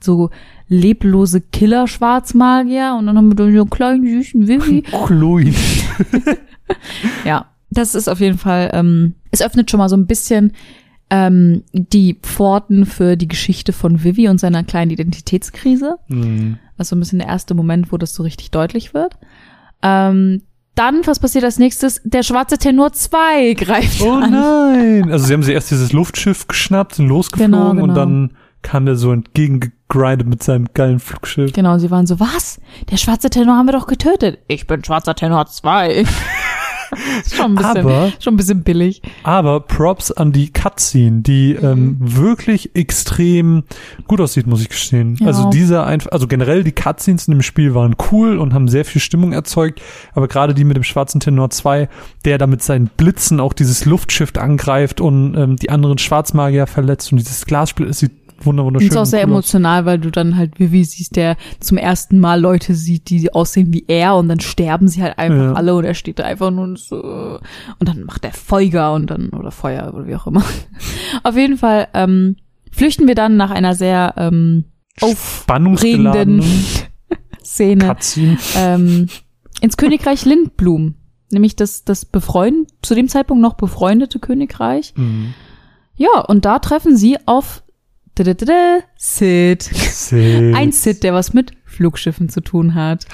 so 0.04 0.30
leblose 0.68 1.40
Killer-Schwarzmagier 1.40 2.96
und 2.98 3.06
dann 3.06 3.16
haben 3.16 3.28
wir 3.28 3.36
da 3.36 3.44
so 3.44 3.50
einen 3.50 3.70
kleinen 3.70 4.06
süßen 4.06 4.48
Vivi. 4.48 4.82
Chloe. 5.06 5.52
Ja, 7.26 7.50
das 7.70 7.94
ist 7.94 8.08
auf 8.08 8.20
jeden 8.20 8.38
Fall, 8.38 8.70
ähm, 8.72 9.14
es 9.30 9.42
öffnet 9.42 9.70
schon 9.70 9.76
mal 9.76 9.90
so 9.90 9.96
ein 9.96 10.06
bisschen 10.06 10.52
ähm, 11.10 11.64
die 11.74 12.14
Pforten 12.22 12.86
für 12.86 13.16
die 13.16 13.28
Geschichte 13.28 13.74
von 13.74 14.02
Vivi 14.02 14.28
und 14.28 14.38
seiner 14.38 14.64
kleinen 14.64 14.90
Identitätskrise. 14.90 15.98
Hm. 16.08 16.56
Also 16.78 16.96
ein 16.96 17.00
bisschen 17.00 17.18
der 17.18 17.28
erste 17.28 17.54
Moment, 17.54 17.92
wo 17.92 17.98
das 17.98 18.14
so 18.14 18.22
richtig 18.22 18.50
deutlich 18.52 18.94
wird. 18.94 19.18
Ähm, 19.82 20.42
dann, 20.74 21.06
was 21.06 21.18
passiert 21.20 21.44
als 21.44 21.58
nächstes? 21.58 22.00
Der 22.04 22.22
schwarze 22.22 22.56
Tenor 22.58 22.92
2 22.92 23.54
greift 23.54 24.00
Oh 24.00 24.12
an. 24.12 24.30
nein! 24.30 25.10
Also 25.12 25.26
sie 25.26 25.34
haben 25.34 25.42
sie 25.42 25.52
erst 25.52 25.70
dieses 25.70 25.92
Luftschiff 25.92 26.48
geschnappt, 26.48 26.94
sind 26.96 27.08
losgeflogen 27.08 27.52
Genau, 27.52 27.70
genau. 27.72 27.84
und 27.84 27.94
dann 27.94 28.32
kam 28.62 28.86
der 28.86 28.94
so 28.96 29.14
gegrindet 29.34 30.26
mit 30.28 30.42
seinem 30.42 30.68
geilen 30.72 31.00
Flugschiff. 31.00 31.52
Genau, 31.52 31.78
sie 31.78 31.90
waren 31.90 32.06
so, 32.06 32.20
was? 32.20 32.60
Der 32.90 32.96
schwarze 32.96 33.28
Tenor 33.28 33.56
haben 33.56 33.66
wir 33.66 33.72
doch 33.72 33.86
getötet. 33.88 34.38
Ich 34.48 34.66
bin 34.66 34.82
schwarzer 34.84 35.14
Tenor 35.14 35.46
2. 35.46 36.04
schon 37.34 37.52
ein 37.52 37.54
bisschen, 37.54 37.78
Aber- 37.78 38.12
schon 38.18 38.34
ein 38.34 38.36
bisschen 38.36 38.62
billig. 38.62 39.02
Aber 39.22 39.60
Props 39.60 40.10
an 40.12 40.32
die 40.32 40.52
Cutscene, 40.52 41.22
die 41.22 41.54
ähm, 41.54 41.96
wirklich 42.00 42.74
extrem 42.74 43.64
gut 44.06 44.20
aussieht, 44.20 44.46
muss 44.46 44.60
ich 44.62 44.68
gestehen. 44.68 45.16
Ja. 45.20 45.28
Also 45.28 45.50
dieser 45.50 45.86
einfach, 45.86 46.12
also 46.12 46.26
generell 46.26 46.64
die 46.64 46.72
Cutscenes 46.72 47.28
in 47.28 47.34
dem 47.34 47.42
Spiel 47.42 47.74
waren 47.74 47.96
cool 48.10 48.38
und 48.38 48.54
haben 48.54 48.68
sehr 48.68 48.84
viel 48.84 49.00
Stimmung 49.00 49.32
erzeugt. 49.32 49.80
Aber 50.14 50.28
gerade 50.28 50.54
die 50.54 50.64
mit 50.64 50.76
dem 50.76 50.84
schwarzen 50.84 51.20
Tenor 51.20 51.50
2, 51.50 51.88
der 52.24 52.38
da 52.38 52.46
mit 52.46 52.62
seinen 52.62 52.88
Blitzen 52.88 53.40
auch 53.40 53.52
dieses 53.52 53.84
Luftschiff 53.84 54.32
angreift 54.36 55.00
und 55.00 55.34
ähm, 55.36 55.56
die 55.56 55.70
anderen 55.70 55.98
Schwarzmagier 55.98 56.66
verletzt 56.66 57.12
und 57.12 57.18
dieses 57.18 57.44
Glasspiel, 57.46 57.86
es 57.86 57.98
sieht 57.98 58.12
wunder 58.46 58.62
Und 58.62 58.66
wunderschön 58.74 58.88
ist 58.90 58.96
auch 58.96 59.04
sehr 59.06 59.20
cool 59.20 59.24
aus. 59.24 59.30
emotional, 59.30 59.84
weil 59.86 59.98
du 59.98 60.10
dann 60.10 60.36
halt 60.36 60.58
Vivi 60.58 60.84
siehst, 60.84 61.16
der 61.16 61.36
zum 61.60 61.76
ersten 61.78 62.18
Mal 62.18 62.40
Leute 62.40 62.74
sieht, 62.74 63.08
die 63.10 63.32
aussehen 63.32 63.72
wie 63.72 63.84
er 63.88 64.16
und 64.16 64.28
dann 64.28 64.40
sterben 64.40 64.88
sie 64.88 65.02
halt 65.02 65.18
einfach 65.18 65.36
Ja. 65.36 65.52
alle 65.54 65.74
und 65.74 65.84
er 65.84 65.94
steht 65.94 66.18
da 66.18 66.24
einfach 66.24 66.50
nur 66.50 66.64
und 66.64 66.78
so 66.78 67.38
und 67.78 67.88
dann 67.88 68.04
macht 68.04 68.24
er 68.24 68.32
Feuer 68.32 68.92
und 68.92 69.10
dann 69.10 69.30
oder 69.30 69.50
Feuer 69.50 69.92
oder 69.94 70.06
wie 70.06 70.14
auch 70.16 70.26
immer. 70.26 70.42
Auf 71.22 71.36
jeden 71.36 71.56
Fall 71.56 71.88
ähm, 71.94 72.36
flüchten 72.70 73.06
wir 73.06 73.14
dann 73.14 73.36
nach 73.36 73.50
einer 73.50 73.74
sehr 73.74 74.14
ähm, 74.16 74.64
Spannungsgeladenen 74.98 76.40
aufregenden 76.40 76.42
Szene 77.44 77.96
ähm, 78.56 79.08
ins 79.60 79.76
Königreich 79.76 80.24
Lindblum, 80.24 80.94
nämlich 81.30 81.56
das 81.56 81.84
das 81.84 82.04
befreund 82.04 82.68
zu 82.82 82.94
dem 82.94 83.08
Zeitpunkt 83.08 83.42
noch 83.42 83.54
befreundete 83.54 84.18
Königreich. 84.18 84.94
Mhm. 84.96 85.34
Ja, 85.96 86.20
und 86.26 86.44
da 86.44 86.58
treffen 86.58 86.96
sie 86.96 87.18
auf 87.26 87.62
didididi, 88.18 88.80
Sid. 88.96 89.62
Sehr- 89.62 90.54
Ein 90.56 90.72
Sid, 90.72 91.02
der 91.02 91.14
was 91.14 91.32
mit 91.32 91.52
Flugschiffen 91.64 92.28
zu 92.28 92.40
tun 92.40 92.74
hat. 92.74 93.06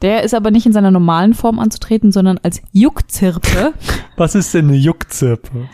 Der 0.00 0.22
ist 0.24 0.34
aber 0.34 0.50
nicht 0.50 0.66
in 0.66 0.72
seiner 0.72 0.90
normalen 0.90 1.34
Form 1.34 1.58
anzutreten, 1.58 2.10
sondern 2.12 2.38
als 2.42 2.60
Juckzirpe. 2.72 3.72
Was 4.16 4.34
ist 4.34 4.52
denn 4.54 4.68
eine 4.68 4.76
Juckzirpe? 4.76 5.68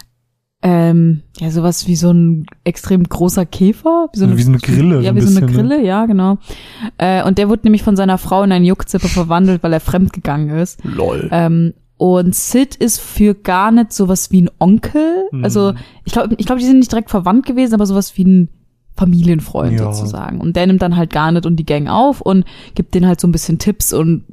ähm, 0.61 1.23
ja, 1.39 1.53
sowas 1.53 1.87
wie 1.87 1.95
so 1.95 2.11
ein 2.11 2.45
extrem 2.65 3.05
großer 3.05 3.47
Käfer. 3.47 4.09
Wie 4.13 4.19
so, 4.19 4.25
Also 4.25 4.37
wie 4.37 4.43
so 4.43 4.51
eine 4.51 4.59
Grille, 4.59 4.97
Ja, 4.97 5.03
so 5.03 5.09
ein 5.11 5.17
wie 5.17 5.21
so 5.21 5.39
eine 5.39 5.47
ne? 5.47 5.53
Grille, 5.53 5.85
ja, 5.87 6.07
genau. 6.07 6.39
Äh, 6.99 7.23
und 7.23 7.39
der 7.39 7.49
wurde 7.49 7.63
nämlich 7.63 7.85
von 7.85 7.95
seiner 7.95 8.19
Frau 8.19 8.43
in 8.43 8.51
einen 8.51 8.65
Juckzirpe 8.65 9.07
verwandelt, 9.09 9.63
weil 9.63 9.73
er 9.73 9.79
fremdgegangen 9.81 10.51
ist. 10.59 10.81
Lol. 10.85 11.29
Ähm, 11.31 11.75
und 11.99 12.35
Sid 12.35 12.75
ist 12.77 13.01
für 13.01 13.35
Garnet 13.35 13.93
sowas 13.93 14.31
wie 14.33 14.43
ein 14.43 14.51
Onkel. 14.59 15.29
Mhm. 15.33 15.45
Also 15.45 15.75
ich 16.05 16.13
glaube, 16.13 16.35
ich 16.39 16.47
glaube, 16.47 16.61
die 16.61 16.67
sind 16.67 16.79
nicht 16.79 16.91
direkt 16.93 17.11
verwandt 17.11 17.45
gewesen, 17.45 17.75
aber 17.75 17.85
sowas 17.87 18.17
wie 18.17 18.25
ein 18.25 18.49
Familienfreund 18.97 19.79
Ja. 19.79 19.93
sozusagen. 19.93 20.41
Und 20.41 20.57
der 20.57 20.67
nimmt 20.67 20.83
dann 20.83 20.97
halt 20.97 21.11
Garnet 21.11 21.47
und 21.47 21.57
die 21.57 21.67
Gang 21.67 21.89
auf 21.89 22.21
und 22.21 22.45
gibt 22.75 22.95
denen 22.95 23.07
halt 23.07 23.21
so 23.21 23.29
ein 23.29 23.33
bisschen 23.33 23.59
Tipps 23.59 23.93
und 23.93 24.25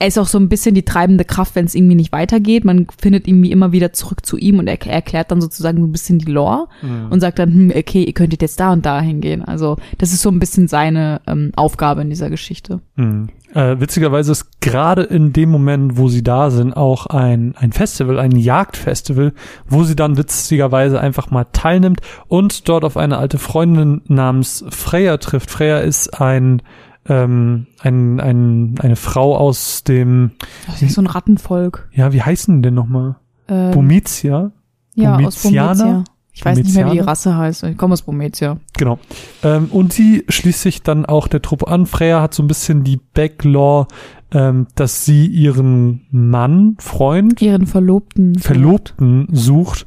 er 0.00 0.06
ist 0.08 0.18
auch 0.18 0.26
so 0.26 0.38
ein 0.38 0.48
bisschen 0.48 0.74
die 0.76 0.84
treibende 0.84 1.24
Kraft, 1.24 1.54
wenn 1.56 1.64
es 1.64 1.74
irgendwie 1.74 1.94
nicht 1.96 2.12
weitergeht. 2.12 2.64
Man 2.64 2.86
findet 3.00 3.26
irgendwie 3.26 3.50
immer 3.50 3.72
wieder 3.72 3.92
zurück 3.92 4.24
zu 4.24 4.36
ihm 4.36 4.58
und 4.60 4.68
er 4.68 4.80
er 4.86 4.92
erklärt 4.92 5.30
dann 5.32 5.40
sozusagen 5.40 5.78
so 5.80 5.86
ein 5.86 5.92
bisschen 5.92 6.18
die 6.18 6.30
Lore 6.30 6.68
Mhm. 6.82 7.10
und 7.10 7.20
sagt 7.20 7.38
dann, 7.40 7.52
hm, 7.52 7.72
okay, 7.74 8.04
ihr 8.04 8.12
könntet 8.12 8.42
jetzt 8.42 8.60
da 8.60 8.72
und 8.72 8.84
da 8.86 9.00
hingehen. 9.00 9.42
Also 9.42 9.76
das 9.96 10.12
ist 10.12 10.22
so 10.22 10.28
ein 10.30 10.38
bisschen 10.38 10.68
seine 10.68 11.20
ähm, 11.26 11.50
Aufgabe 11.56 12.02
in 12.02 12.10
dieser 12.10 12.30
Geschichte. 12.30 12.80
Mhm. 12.96 13.28
Äh, 13.54 13.80
witzigerweise 13.80 14.32
ist 14.32 14.60
gerade 14.60 15.02
in 15.02 15.32
dem 15.32 15.50
Moment, 15.50 15.96
wo 15.96 16.08
sie 16.08 16.22
da 16.22 16.50
sind, 16.50 16.74
auch 16.74 17.06
ein, 17.06 17.54
ein 17.56 17.72
Festival, 17.72 18.18
ein 18.18 18.32
Jagdfestival, 18.32 19.32
wo 19.66 19.84
sie 19.84 19.96
dann 19.96 20.16
witzigerweise 20.18 21.00
einfach 21.00 21.30
mal 21.30 21.46
teilnimmt 21.52 22.00
und 22.26 22.68
dort 22.68 22.84
auf 22.84 22.96
eine 22.96 23.16
alte 23.18 23.38
Freundin 23.38 24.02
namens 24.06 24.64
Freya 24.68 25.16
trifft. 25.16 25.50
Freya 25.50 25.78
ist 25.78 26.20
ein, 26.20 26.60
ähm, 27.08 27.66
ein, 27.80 28.20
ein, 28.20 28.74
eine 28.80 28.96
Frau 28.96 29.36
aus 29.36 29.82
dem, 29.84 30.32
Das 30.66 30.82
ist 30.82 30.94
so 30.94 31.02
ein 31.02 31.06
Rattenvolk. 31.06 31.88
ja, 31.92 32.12
wie 32.12 32.22
heißen 32.22 32.56
die 32.56 32.62
denn 32.62 32.74
nochmal? 32.74 33.16
Ähm, 33.48 33.70
Bomizia? 33.70 34.52
Ja, 34.94 35.14
aus 35.14 35.42
Bomizianer? 35.42 36.04
Ich 36.38 36.44
weiß 36.44 36.56
nicht 36.58 36.72
mehr, 36.76 36.86
wie 36.86 36.92
die? 36.92 36.98
Rasse 37.00 37.36
heißt. 37.36 37.64
Ich 37.64 37.76
komme 37.76 37.94
aus 37.94 38.02
Bometia. 38.02 38.58
Genau. 38.76 39.00
Ähm, 39.42 39.66
und 39.72 39.92
sie 39.92 40.24
schließt 40.28 40.62
sich 40.62 40.82
dann 40.84 41.04
auch 41.04 41.26
der 41.26 41.42
Truppe 41.42 41.66
an. 41.66 41.84
Freya 41.84 42.22
hat 42.22 42.32
so 42.32 42.44
ein 42.44 42.46
bisschen 42.46 42.84
die 42.84 42.96
Backlaw, 42.96 43.88
ähm, 44.30 44.68
dass 44.76 45.04
sie 45.04 45.26
ihren 45.26 46.06
Mann, 46.12 46.76
Freund, 46.78 47.42
Ihren 47.42 47.66
Verlobten. 47.66 48.36
Verlobten 48.38 49.26
sucht. 49.32 49.84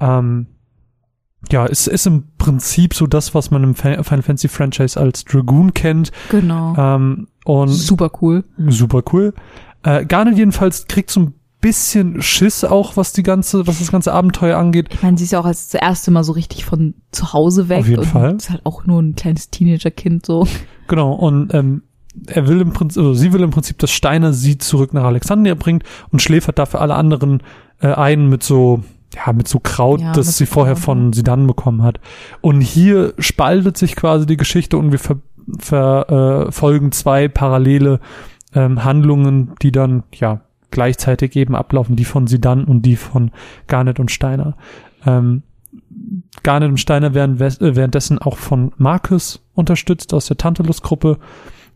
Ähm, 0.00 0.46
ja, 1.52 1.66
es 1.66 1.86
ist 1.86 2.06
im 2.06 2.24
Prinzip 2.38 2.94
so 2.94 3.06
das, 3.06 3.34
was 3.34 3.50
man 3.50 3.62
im 3.62 3.74
Final 3.74 4.02
Fantasy 4.02 4.48
Franchise 4.48 4.98
als 4.98 5.26
Dragoon 5.26 5.74
kennt. 5.74 6.12
Genau. 6.30 6.74
Ähm, 6.78 7.28
und 7.44 7.68
Super 7.68 8.10
cool. 8.22 8.44
super 8.68 9.02
cool. 9.12 9.34
Äh, 9.82 10.06
Garnet 10.06 10.38
jedenfalls 10.38 10.86
kriegt 10.86 11.10
so 11.10 11.20
ein 11.20 11.34
bisschen 11.60 12.22
Schiss 12.22 12.64
auch, 12.64 12.96
was 12.96 13.12
die 13.12 13.22
ganze, 13.22 13.66
was 13.66 13.78
das 13.78 13.92
ganze 13.92 14.12
Abenteuer 14.12 14.58
angeht. 14.58 14.88
Ich 14.90 15.02
meine, 15.02 15.18
sie 15.18 15.24
ist 15.24 15.32
ja 15.32 15.40
auch 15.40 15.44
als 15.44 15.68
das 15.68 15.80
erste 15.80 16.10
Mal 16.10 16.24
so 16.24 16.32
richtig 16.32 16.64
von 16.64 16.94
zu 17.12 17.32
Hause 17.32 17.68
weg. 17.68 17.80
Auf 17.80 17.88
jeden 17.88 18.00
und 18.00 18.06
Fall. 18.06 18.36
Ist 18.36 18.50
halt 18.50 18.64
auch 18.64 18.86
nur 18.86 19.00
ein 19.00 19.14
kleines 19.14 19.50
Teenagerkind 19.50 20.24
so. 20.24 20.46
Genau, 20.88 21.12
und 21.12 21.54
ähm, 21.54 21.82
er 22.26 22.48
will 22.48 22.60
im 22.60 22.72
Prinzip, 22.72 22.98
also 22.98 23.14
sie 23.14 23.32
will 23.32 23.42
im 23.42 23.50
Prinzip, 23.50 23.78
dass 23.78 23.90
Steiner 23.90 24.32
sie 24.32 24.58
zurück 24.58 24.92
nach 24.94 25.04
Alexandria 25.04 25.54
bringt 25.54 25.84
und 26.10 26.20
schläfert 26.20 26.58
dafür 26.58 26.80
alle 26.80 26.94
anderen 26.94 27.42
äh, 27.80 27.92
ein 27.92 28.28
mit 28.28 28.42
so, 28.42 28.82
ja, 29.14 29.32
mit 29.32 29.46
so 29.46 29.60
Kraut, 29.60 30.00
Ja, 30.00 30.12
das 30.12 30.36
sie 30.36 30.46
vorher 30.46 30.74
Kraut, 30.74 30.84
von 30.84 31.12
Sidan 31.12 31.46
bekommen 31.46 31.82
hat. 31.82 32.00
Und 32.40 32.60
hier 32.60 33.14
spaltet 33.18 33.76
sich 33.76 33.96
quasi 33.96 34.26
die 34.26 34.36
Geschichte 34.36 34.78
und 34.78 34.92
wir 34.92 34.98
ver, 34.98 35.18
ver, 35.58 36.48
äh, 36.48 36.90
zwei 36.90 37.28
parallele 37.28 38.00
ähm, 38.54 38.82
Handlungen, 38.82 39.52
die 39.62 39.72
dann, 39.72 40.02
ja, 40.12 40.40
gleichzeitig 40.70 41.36
eben 41.36 41.54
ablaufen, 41.54 41.96
die 41.96 42.04
von 42.04 42.26
Sidan 42.26 42.64
und 42.64 42.82
die 42.82 42.96
von 42.96 43.30
Garnet 43.66 44.00
und 44.00 44.10
Steiner. 44.10 44.56
Ähm, 45.06 45.42
Garnet 46.42 46.70
und 46.70 46.78
Steiner 46.80 47.14
werden 47.14 47.40
äh, 47.40 47.76
währenddessen 47.76 48.18
auch 48.18 48.36
von 48.36 48.72
Marcus 48.76 49.42
unterstützt 49.54 50.14
aus 50.14 50.26
der 50.26 50.36
Tantalus-Gruppe. 50.36 51.18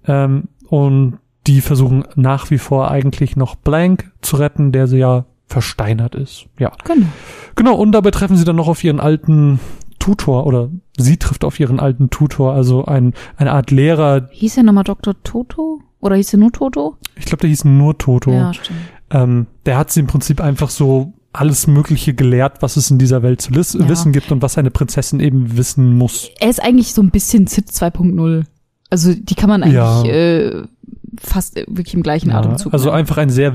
Ähm, 0.07 0.45
und 0.69 1.19
die 1.47 1.61
versuchen 1.61 2.05
nach 2.15 2.51
wie 2.51 2.59
vor 2.59 2.91
eigentlich 2.91 3.37
noch 3.37 3.55
Blank 3.55 4.11
zu 4.23 4.37
retten, 4.37 4.73
der 4.73 4.87
sie 4.87 4.99
ja 4.99 5.27
versteinert 5.47 6.15
ist. 6.15 6.47
Ja. 6.59 6.73
Genau. 6.85 7.07
Genau, 7.55 7.75
und 7.75 7.93
dabei 7.93 8.11
treffen 8.11 8.37
sie 8.37 8.45
dann 8.45 8.57
noch 8.57 8.69
auf 8.69 8.83
ihren 8.83 8.99
alten 8.99 9.61
Tutor 9.99 10.47
oder 10.47 10.71
sie 10.97 11.17
trifft 11.17 11.45
auf 11.45 11.61
ihren 11.61 11.81
alten 11.81 12.11
Tutor, 12.11 12.53
also 12.53 12.85
ein, 12.85 13.15
eine 13.37 13.53
Art 13.53 13.71
Lehrer, 13.71 14.29
Hieß 14.33 14.59
er 14.59 14.63
nochmal 14.63 14.85
Dr. 14.85 15.15
Toto? 15.23 15.81
Oder 16.05 16.17
hieß 16.17 16.35
er 16.35 16.39
nur 16.39 16.53
Toto? 16.53 16.97
ich 17.17 17.25
glaube, 17.25 17.41
der 17.41 17.51
hieß 17.51 17.65
nur 17.65 17.97
Toto. 17.99 18.31
Ja, 18.33 18.53
stimmt. 18.55 18.79
Ähm, 19.11 19.47
der 19.67 19.79
hat 19.79 19.91
sie 19.91 20.01
im 20.01 20.07
Prinzip 20.07 20.41
einfach 20.41 20.69
so 20.71 21.13
alles 21.33 21.67
Mögliche 21.67 22.15
gelehrt, 22.15 22.59
was 22.61 22.77
es 22.77 22.91
in 22.91 22.99
dieser 22.99 23.23
Welt 23.23 23.41
zu 23.41 23.53
Ja. 23.53 23.89
wissen 23.89 24.13
gibt 24.13 24.31
und 24.31 24.41
was 24.43 24.57
eine 24.59 24.71
Prinzessin 24.71 25.19
eben 25.21 25.57
wissen 25.57 25.97
muss. 25.97 26.31
Er 26.39 26.51
ist 26.51 26.63
eigentlich 26.63 26.95
so 26.95 27.03
ein 27.03 27.11
bisschen 27.11 27.47
Zit 27.47 27.69
2.0. 27.71 28.45
Also 28.91 29.15
die 29.15 29.35
kann 29.35 29.49
man 29.49 29.63
eigentlich 29.63 29.75
Ja. 29.75 30.05
äh, 30.05 30.63
fast 31.21 31.57
wirklich 31.57 31.95
im 31.95 32.03
gleichen 32.03 32.31
Ja, 32.31 32.39
Atemzug. 32.39 32.73
also 32.73 32.87
nennen. 32.87 32.99
einfach 32.99 33.17
ein 33.19 33.31
sehr 33.31 33.55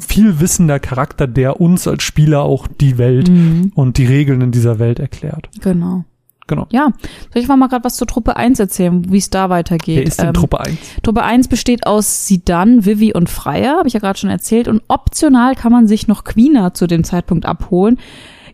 viel 0.00 0.40
wissender 0.40 0.80
Charakter, 0.80 1.26
der 1.28 1.60
uns 1.60 1.86
als 1.86 2.02
Spieler 2.02 2.42
auch 2.42 2.66
die 2.66 2.98
Welt 2.98 3.28
Mhm, 3.30 3.70
und 3.74 3.98
die 3.98 4.06
Regeln 4.06 4.40
in 4.40 4.50
dieser 4.50 4.78
Welt 4.80 4.98
erklärt. 4.98 5.48
genau. 5.60 6.04
Genau. 6.46 6.66
Ja, 6.70 6.88
soll 7.32 7.42
ich 7.42 7.48
mal 7.48 7.68
gerade 7.68 7.84
was 7.84 7.96
zur 7.96 8.06
Truppe 8.06 8.36
1 8.36 8.60
erzählen, 8.60 9.10
wie 9.10 9.18
es 9.18 9.30
da 9.30 9.48
weitergeht? 9.48 9.96
Wer 9.96 10.04
ist 10.06 10.20
denn 10.20 10.28
Ähm, 10.28 10.34
Truppe 10.34 10.60
1? 10.60 10.78
Truppe 11.02 11.22
1 11.22 11.48
besteht 11.48 11.86
aus 11.86 12.26
Sidan, 12.26 12.84
Vivi 12.84 13.14
und 13.14 13.30
Freya, 13.30 13.78
habe 13.78 13.88
ich 13.88 13.94
ja 13.94 14.00
gerade 14.00 14.18
schon 14.18 14.30
erzählt. 14.30 14.68
Und 14.68 14.82
optional 14.88 15.54
kann 15.54 15.72
man 15.72 15.86
sich 15.88 16.06
noch 16.06 16.24
Quina 16.24 16.74
zu 16.74 16.86
dem 16.86 17.02
Zeitpunkt 17.04 17.46
abholen. 17.46 17.98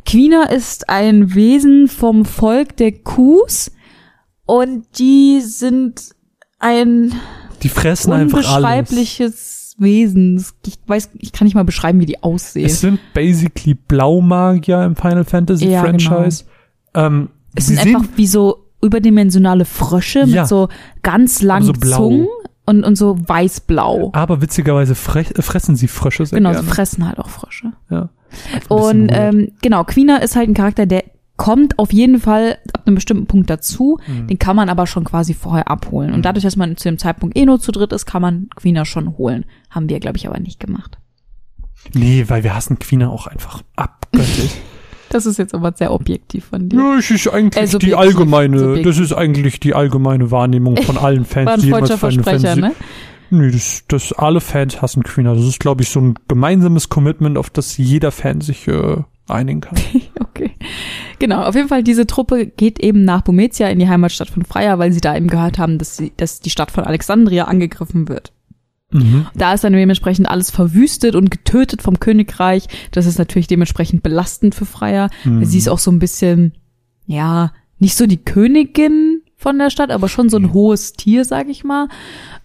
Quina 0.06 0.44
ist 0.44 0.88
ein 0.88 1.34
Wesen 1.34 1.88
vom 1.88 2.24
Volk 2.24 2.76
der 2.76 2.92
Kus 2.92 3.72
und 4.46 4.84
die 4.98 5.40
sind 5.40 6.10
ein 6.58 7.12
Die 7.62 7.68
fressen 7.68 8.12
unbeschreibliches 8.12 9.74
Wesen. 9.78 10.44
Ich 10.66 10.78
weiß, 10.86 11.10
ich 11.18 11.32
kann 11.32 11.46
nicht 11.46 11.54
mal 11.54 11.64
beschreiben, 11.64 12.00
wie 12.00 12.06
die 12.06 12.22
aussehen. 12.22 12.66
Es 12.66 12.80
sind 12.80 13.00
basically 13.14 13.74
Blaumagier 13.74 14.84
im 14.84 14.96
Final 14.96 15.24
Fantasy 15.24 15.68
Ja, 15.68 15.84
genau. 15.84 15.98
Franchise. 15.98 16.44
Ähm, 16.94 17.30
Es 17.54 17.66
sie 17.66 17.74
sind 17.76 17.86
einfach 17.94 18.08
wie 18.16 18.26
so 18.26 18.66
überdimensionale 18.82 19.64
Frösche 19.64 20.20
Ja. 20.20 20.42
mit 20.42 20.48
so 20.48 20.68
ganz 21.02 21.42
langen 21.42 21.66
so 21.66 21.72
blau. 21.72 21.96
Zungen 21.96 22.28
und, 22.66 22.84
und 22.84 22.96
so 22.96 23.16
weiß-blau. 23.28 24.10
aber 24.14 24.40
witzigerweise 24.40 24.92
äh, 24.92 25.42
fressen 25.42 25.76
sie 25.76 25.88
Frösche 25.88 26.24
sehr 26.26 26.38
Genau, 26.38 26.50
sie 26.50 26.56
gerne. 26.56 26.68
fressen 26.68 27.06
halt 27.06 27.18
auch 27.18 27.28
Frösche. 27.28 27.72
ja. 27.90 28.08
Und 28.68 29.08
ähm, 29.12 29.50
genau, 29.60 29.82
Quina 29.84 30.18
ist 30.18 30.36
halt 30.36 30.48
ein 30.48 30.54
Charakter, 30.54 30.86
der 30.86 31.02
kommt 31.36 31.78
auf 31.80 31.92
jeden 31.92 32.20
Fall 32.20 32.58
ab 32.74 32.82
einem 32.86 32.94
bestimmten 32.94 33.26
Punkt 33.26 33.50
dazu. 33.50 33.98
Mhm. 34.06 34.28
Den 34.28 34.38
kann 34.38 34.54
man 34.54 34.68
aber 34.68 34.86
schon 34.86 35.04
quasi 35.04 35.34
vorher 35.34 35.68
abholen. 35.68 36.12
Und 36.12 36.24
dadurch, 36.24 36.44
dass 36.44 36.54
man 36.54 36.76
zu 36.76 36.88
dem 36.88 36.98
Zeitpunkt 36.98 37.36
eh 37.36 37.44
nur 37.46 37.58
zu 37.58 37.72
dritt 37.72 37.92
ist, 37.92 38.04
kann 38.06 38.22
man 38.22 38.48
Quina 38.54 38.84
schon 38.84 39.16
holen. 39.18 39.46
Haben 39.70 39.88
wir, 39.88 39.98
glaube 40.00 40.18
ich, 40.18 40.28
aber 40.28 40.38
nicht 40.38 40.60
gemacht. 40.60 40.98
Nee, 41.94 42.26
weil 42.28 42.44
wir 42.44 42.54
hassen 42.54 42.78
Quina 42.78 43.08
auch 43.08 43.26
einfach 43.26 43.62
abgöttlich. 43.74 44.54
Das 45.10 45.26
ist 45.26 45.38
jetzt 45.38 45.54
aber 45.54 45.72
sehr 45.76 45.92
objektiv 45.92 46.46
von 46.46 46.68
dir. 46.68 46.78
Ja, 46.78 46.98
es 46.98 47.10
ist 47.10 47.28
eigentlich 47.28 47.62
Äh, 47.62 47.66
subjektiv, 47.66 47.88
die 47.88 47.94
allgemeine, 47.96 48.58
subjektiv. 48.58 48.86
das 48.86 48.98
ist 48.98 49.12
eigentlich 49.12 49.60
die 49.60 49.74
allgemeine 49.74 50.30
Wahrnehmung 50.30 50.76
von 50.82 50.96
allen 50.98 51.24
Fans, 51.24 51.46
War 51.46 51.54
ein 51.54 51.60
die 51.60 51.66
jemals 51.66 51.92
Final 51.92 52.22
Fantasy. 52.24 52.60
ne? 52.60 52.72
Nee, 53.32 53.50
das, 53.50 53.84
das 53.88 54.12
alle 54.12 54.40
Fans 54.40 54.80
hassen 54.82 55.02
Queen. 55.02 55.26
Also 55.26 55.40
das 55.42 55.50
ist, 55.50 55.60
glaube 55.60 55.82
ich, 55.82 55.88
so 55.90 56.00
ein 56.00 56.14
gemeinsames 56.28 56.88
Commitment, 56.88 57.38
auf 57.38 57.50
das 57.50 57.76
jeder 57.76 58.10
Fan 58.10 58.40
sich 58.40 58.66
äh, 58.68 58.96
einigen 59.28 59.60
kann. 59.60 59.76
Okay. 60.32 60.52
Genau, 61.18 61.42
auf 61.42 61.54
jeden 61.54 61.68
Fall, 61.68 61.82
diese 61.82 62.06
Truppe 62.06 62.46
geht 62.46 62.78
eben 62.78 63.04
nach 63.04 63.20
Bometia 63.20 63.68
in 63.68 63.78
die 63.78 63.88
Heimatstadt 63.88 64.30
von 64.30 64.42
Freya, 64.44 64.78
weil 64.78 64.90
sie 64.92 65.00
da 65.02 65.14
eben 65.14 65.26
gehört 65.26 65.58
haben, 65.58 65.76
dass, 65.76 65.96
sie, 65.98 66.12
dass 66.16 66.40
die 66.40 66.48
Stadt 66.48 66.70
von 66.70 66.84
Alexandria 66.84 67.44
angegriffen 67.44 68.08
wird. 68.08 68.32
Mhm. 68.90 69.26
Da 69.34 69.54
ist 69.54 69.64
dann 69.64 69.72
dementsprechend 69.72 70.28
alles 70.28 70.50
verwüstet 70.50 71.14
und 71.14 71.30
getötet 71.30 71.82
vom 71.82 72.00
Königreich. 72.00 72.66
Das 72.90 73.06
ist 73.06 73.18
natürlich 73.18 73.46
dementsprechend 73.46 74.02
belastend 74.02 74.54
für 74.54 74.66
Freya. 74.66 75.08
Mhm. 75.24 75.44
Sie 75.44 75.58
ist 75.58 75.68
auch 75.68 75.78
so 75.78 75.90
ein 75.90 75.98
bisschen, 75.98 76.54
ja, 77.06 77.52
nicht 77.78 77.96
so 77.96 78.06
die 78.06 78.22
Königin 78.22 79.22
von 79.36 79.58
der 79.58 79.70
Stadt, 79.70 79.90
aber 79.90 80.08
schon 80.08 80.28
so 80.28 80.36
ein 80.36 80.52
hohes 80.52 80.92
Tier, 80.92 81.24
sag 81.24 81.48
ich 81.48 81.64
mal. 81.64 81.88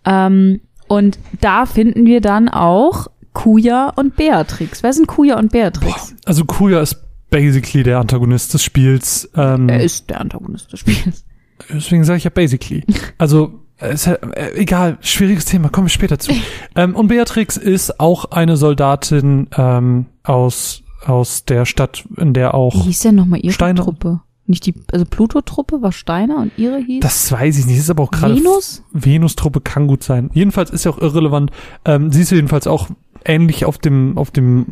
Ähm, 0.05 0.61
und 0.87 1.19
da 1.41 1.65
finden 1.65 2.05
wir 2.05 2.21
dann 2.21 2.47
auch 2.47 3.07
Kuya 3.33 3.89
und 3.95 4.15
Beatrix. 4.15 4.81
Wer 4.81 4.93
sind 4.93 5.07
Kuya 5.07 5.37
und 5.37 5.51
Beatrix? 5.51 6.15
Also 6.25 6.45
Kuya 6.45 6.81
ist 6.81 7.03
basically 7.29 7.83
der 7.83 7.99
Antagonist 7.99 8.53
des 8.53 8.63
Spiels. 8.63 9.29
Ähm, 9.35 9.67
Er 9.67 9.83
ist 9.83 10.09
der 10.09 10.21
Antagonist 10.21 10.71
des 10.71 10.79
Spiels. 10.79 11.25
Deswegen 11.69 12.03
sage 12.05 12.17
ich 12.17 12.23
ja 12.23 12.29
basically. 12.29 12.83
Also, 13.17 13.64
ist 13.79 14.05
ja, 14.05 14.13
äh, 14.13 14.53
egal, 14.55 14.97
schwieriges 15.01 15.45
Thema, 15.45 15.69
kommen 15.69 15.87
wir 15.87 15.91
später 15.91 16.17
zu. 16.17 16.31
ähm, 16.75 16.95
und 16.95 17.07
Beatrix 17.07 17.57
ist 17.57 17.99
auch 17.99 18.25
eine 18.31 18.57
Soldatin 18.57 19.47
ähm, 19.57 20.05
aus, 20.23 20.83
aus 21.05 21.45
der 21.45 21.65
Stadt, 21.65 22.05
in 22.17 22.33
der 22.33 22.49
Wie 22.49 22.53
auch. 22.53 22.83
hieß 22.83 22.99
denn 22.99 23.15
nochmal 23.15 23.39
ihre 23.41 23.53
Steiner. 23.53 23.83
Truppe? 23.83 24.21
Nicht 24.47 24.67
die, 24.67 24.75
also 24.91 25.05
Pluto-Truppe 25.05 25.81
war 25.81 25.91
Steiner 25.91 26.37
und 26.37 26.51
ihre 26.55 26.77
hieß 26.77 27.01
Das 27.01 27.31
weiß 27.31 27.57
ich 27.57 27.65
nicht, 27.65 27.79
ist 27.79 27.89
aber 27.89 28.03
auch 28.03 28.11
gerade. 28.11 28.35
Venus? 28.35 28.83
Venus-Truppe 28.93 29.59
kann 29.59 29.87
gut 29.87 30.03
sein. 30.03 30.29
Jedenfalls 30.33 30.69
ist 30.69 30.85
ja 30.85 30.91
auch 30.91 30.99
irrelevant. 30.99 31.51
Ähm, 31.83 32.11
sie 32.11 32.21
ist 32.21 32.31
jedenfalls 32.31 32.67
auch 32.67 32.89
ähnlich 33.25 33.65
auf 33.65 33.79
dem, 33.79 34.17
auf 34.17 34.29
dem 34.29 34.67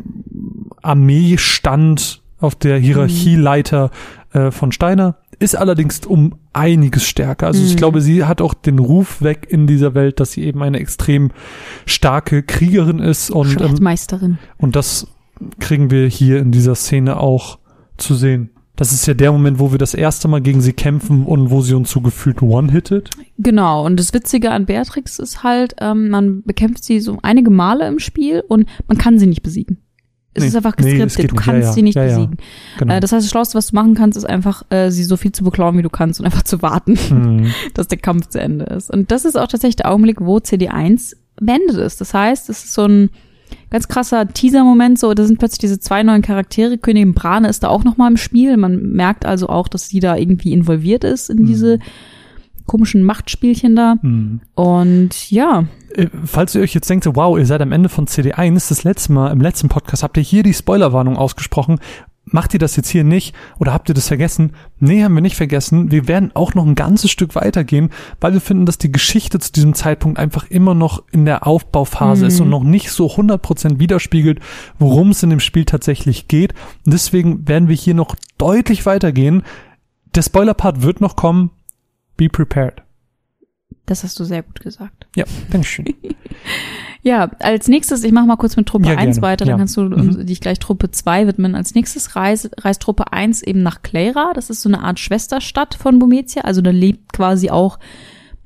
Armeestand, 0.84 2.22
auf 2.39 2.56
der 2.56 2.78
Hierarchieleiter 2.78 3.89
äh, 4.34 4.52
von 4.52 4.72
Steiner, 4.72 5.16
ist 5.43 5.56
allerdings 5.56 5.99
um 6.06 6.36
einiges 6.53 7.03
stärker. 7.06 7.47
Also 7.47 7.63
ich 7.63 7.73
Mhm. 7.73 7.77
glaube, 7.77 8.01
sie 8.01 8.23
hat 8.25 8.41
auch 8.41 8.53
den 8.53 8.79
Ruf 8.79 9.21
weg 9.21 9.47
in 9.49 9.67
dieser 9.67 9.93
Welt, 9.93 10.19
dass 10.19 10.32
sie 10.32 10.43
eben 10.43 10.62
eine 10.63 10.79
extrem 10.79 11.32
starke 11.86 12.43
Kriegerin 12.43 12.99
ist 12.99 13.29
und, 13.32 13.47
ähm, 13.47 13.53
Schlachtmeisterin. 13.53 14.38
und 14.58 14.75
das 14.75 15.08
kriegen 15.60 15.91
wir 15.91 16.08
hier 16.08 16.39
in 16.39 16.51
dieser 16.51 16.75
Szene 16.75 17.17
auch 17.19 17.60
zu 17.97 18.15
sehen. 18.15 18.49
Das 18.75 18.91
ist 18.91 19.06
ja 19.06 19.13
der 19.13 19.32
Moment, 19.32 19.60
wo 19.60 19.71
wir 19.71 19.77
das 19.77 19.93
erste 19.93 20.27
Mal 20.27 20.41
gegen 20.41 20.60
sie 20.62 20.73
kämpfen 20.73 21.25
und 21.25 21.51
wo 21.51 21.62
sie 21.62 21.75
uns 21.75 21.91
so 21.91 22.01
gefühlt 22.01 22.41
one-hittet. 22.41 23.12
Genau, 23.38 23.86
und 23.86 23.99
das 23.99 24.13
Witzige 24.15 24.49
an 24.49 24.65
Beatrix 24.65 25.19
ist 25.19 25.43
halt, 25.43 25.75
ähm, 25.79 26.10
man 26.10 26.41
bekämpft 26.41 26.84
sie 26.84 26.99
so 26.99 27.19
einige 27.21 27.51
Male 27.51 27.88
im 27.88 27.99
Spiel 27.99 28.43
und 28.47 28.67
man 28.88 28.97
kann 28.97 29.19
sie 29.19 29.27
nicht 29.27 29.43
besiegen. 29.43 29.77
Es 30.36 30.41
Nee, 30.41 30.48
ist 30.50 30.56
einfach 30.56 30.74
nee, 30.78 31.00
es 31.02 31.13
geskriptet, 31.13 31.17
geht 31.17 31.32
du 31.32 31.36
nicht. 31.36 31.46
kannst 31.46 31.67
Ja, 31.67 31.74
sie 31.74 31.82
nicht 31.84 31.96
Ja, 31.96 32.04
ja. 32.06 32.15
besiegen. 32.17 32.38
Genau. 32.80 32.93
Äh, 32.93 33.00
das 33.00 33.12
heißt, 33.12 33.24
das 33.26 33.30
Schlauste, 33.30 33.56
was 33.56 33.67
du 33.67 33.76
machen 33.76 33.93
kannst, 33.93 34.17
ist 34.17 34.26
einfach, 34.26 34.63
äh, 34.69 34.89
sie 34.89 35.04
so 35.04 35.15
viel 35.17 35.32
zu 35.32 35.43
beklauen, 35.43 35.78
wie 35.78 35.82
du 35.84 35.89
kannst 35.89 36.19
und 36.19 36.26
einfach 36.26 36.43
zu 36.43 36.62
warten, 36.62 36.96
Hm. 36.96 37.52
dass 37.74 37.88
der 37.88 37.98
Kampf 38.00 38.30
zu 38.30 38.39
Ende 38.41 38.65
ist. 38.65 38.89
Und 38.91 39.12
das 39.12 39.26
ist 39.26 39.38
auch 39.38 39.48
tatsächlich 39.48 39.76
der 39.78 39.91
Augenblick, 39.91 40.22
wo 40.22 40.38
CD1 40.38 41.15
beendet 41.39 41.78
ist. 41.78 42.02
Das 42.02 42.13
heißt, 42.13 42.50
es 42.50 42.63
ist 42.65 42.74
so 42.74 42.86
ein 42.86 43.10
ganz 43.69 43.88
krasser 43.88 44.28
Teaser-Moment, 44.28 44.98
so, 44.98 45.13
da 45.13 45.24
sind 45.26 45.38
plötzlich 45.38 45.60
diese 45.60 45.80
zwei 45.80 46.02
neuen 46.02 46.22
Charaktere. 46.24 46.78
Königin 46.80 47.13
Brane 47.13 47.48
ist 47.48 47.62
da 47.63 47.67
auch 47.67 47.84
nochmal 47.84 48.10
im 48.10 48.17
Spiel. 48.17 48.58
Man 48.58 48.91
merkt 48.93 49.26
also 49.26 49.48
auch, 49.50 49.67
dass 49.67 49.88
sie 49.89 50.00
da 50.00 50.15
irgendwie 50.15 50.54
involviert 50.54 51.04
ist 51.04 51.30
in 51.30 51.46
diese 51.46 51.78
komischen 52.74 53.04
Machtspielchen 53.04 53.76
da. 53.76 53.96
Hm. 54.02 54.42
Und 54.56 55.30
ja, 55.30 55.66
Äh, 55.96 56.08
Falls 56.26 56.56
ihr 56.56 56.62
euch 56.64 56.74
jetzt 56.74 56.90
denkt, 56.90 57.06
wow, 57.14 57.38
ihr 57.38 57.46
seid 57.46 57.62
am 57.62 57.72
Ende 57.72 57.88
von 57.88 58.08
CD1, 58.08 58.68
das 58.70 58.84
letzte 58.84 59.14
Mal, 59.14 59.32
im 59.32 59.42
letzten 59.42 59.70
Podcast 59.70 60.02
habt 60.02 60.18
ihr 60.18 60.24
hier 60.24 60.42
die 60.42 60.54
Spoilerwarnung 60.56 61.18
ausgesprochen. 61.18 61.80
Macht 62.26 62.54
ihr 62.56 62.60
das 62.60 62.76
jetzt 62.78 62.90
hier 62.90 63.04
nicht 63.04 63.36
oder 63.60 63.74
habt 63.74 63.90
ihr 63.90 63.94
das 63.94 64.08
vergessen? 64.08 64.54
Nee, 64.80 65.04
haben 65.04 65.14
wir 65.14 65.22
nicht 65.22 65.36
vergessen. 65.36 65.92
Wir 65.92 66.08
werden 66.08 66.32
auch 66.34 66.56
noch 66.56 66.66
ein 66.66 66.74
ganzes 66.74 67.12
Stück 67.12 67.36
weitergehen, 67.36 67.90
weil 68.22 68.34
wir 68.34 68.42
finden, 68.42 68.66
dass 68.66 68.78
die 68.80 68.92
Geschichte 68.94 69.38
zu 69.40 69.52
diesem 69.52 69.74
Zeitpunkt 69.76 70.18
einfach 70.18 70.50
immer 70.50 70.74
noch 70.74 71.04
in 71.12 71.26
der 71.26 71.46
Aufbauphase 71.46 72.24
Mhm. 72.24 72.28
ist 72.30 72.40
und 72.40 72.50
noch 72.50 72.64
nicht 72.64 72.90
so 72.92 73.08
100% 73.08 73.78
widerspiegelt, 73.78 74.40
worum 74.80 75.10
es 75.12 75.22
in 75.22 75.30
dem 75.30 75.42
Spiel 75.42 75.66
tatsächlich 75.66 76.28
geht. 76.30 76.54
Und 76.86 76.94
deswegen 76.94 77.46
werden 77.48 77.68
wir 77.68 77.76
hier 77.76 77.94
noch 77.94 78.16
deutlich 78.40 78.86
weitergehen. 78.88 79.44
Der 80.16 80.22
Spoiler-Part 80.24 80.82
wird 80.82 81.02
noch 81.02 81.16
kommen. 81.18 81.52
Be 82.17 82.30
prepared. 82.30 82.82
das 83.86 84.04
hast 84.04 84.17
du 84.19 84.23
sehr 84.23 84.43
gut 84.43 84.60
gesagt. 84.62 85.08
Ja, 85.15 85.26
Dankeschön. 85.52 85.86
Ja, 87.06 87.32
als 87.39 87.67
nächstes, 87.67 88.06
ich 88.06 88.13
mache 88.13 88.26
mal 88.28 88.38
kurz 88.38 88.56
mit 88.56 88.65
Truppe 88.65 88.88
Ja, 88.88 88.95
1 88.97 89.17
gerne. 89.17 89.21
weiter, 89.28 89.43
dann 89.43 89.56
Ja. 89.56 89.58
kannst 89.58 89.76
du 89.76 89.82
Mhm. 89.82 90.26
dich 90.26 90.39
gleich 90.39 90.58
Truppe 90.60 90.89
2 90.89 91.28
widmen. 91.28 91.54
Als 91.54 91.76
nächstes 91.76 92.15
reist, 92.15 92.49
reist 92.63 92.82
Truppe 92.82 93.12
1 93.12 93.43
eben 93.43 93.62
nach 93.62 93.82
Clara. 93.82 94.32
Das 94.34 94.49
ist 94.49 94.62
so 94.62 94.69
eine 94.69 94.82
Art 94.82 94.99
Schwesterstadt 95.02 95.76
von 95.76 95.99
Bometia. 95.99 96.43
Also 96.43 96.62
da 96.62 96.71
lebt 96.71 97.12
quasi 97.12 97.49
auch 97.49 97.78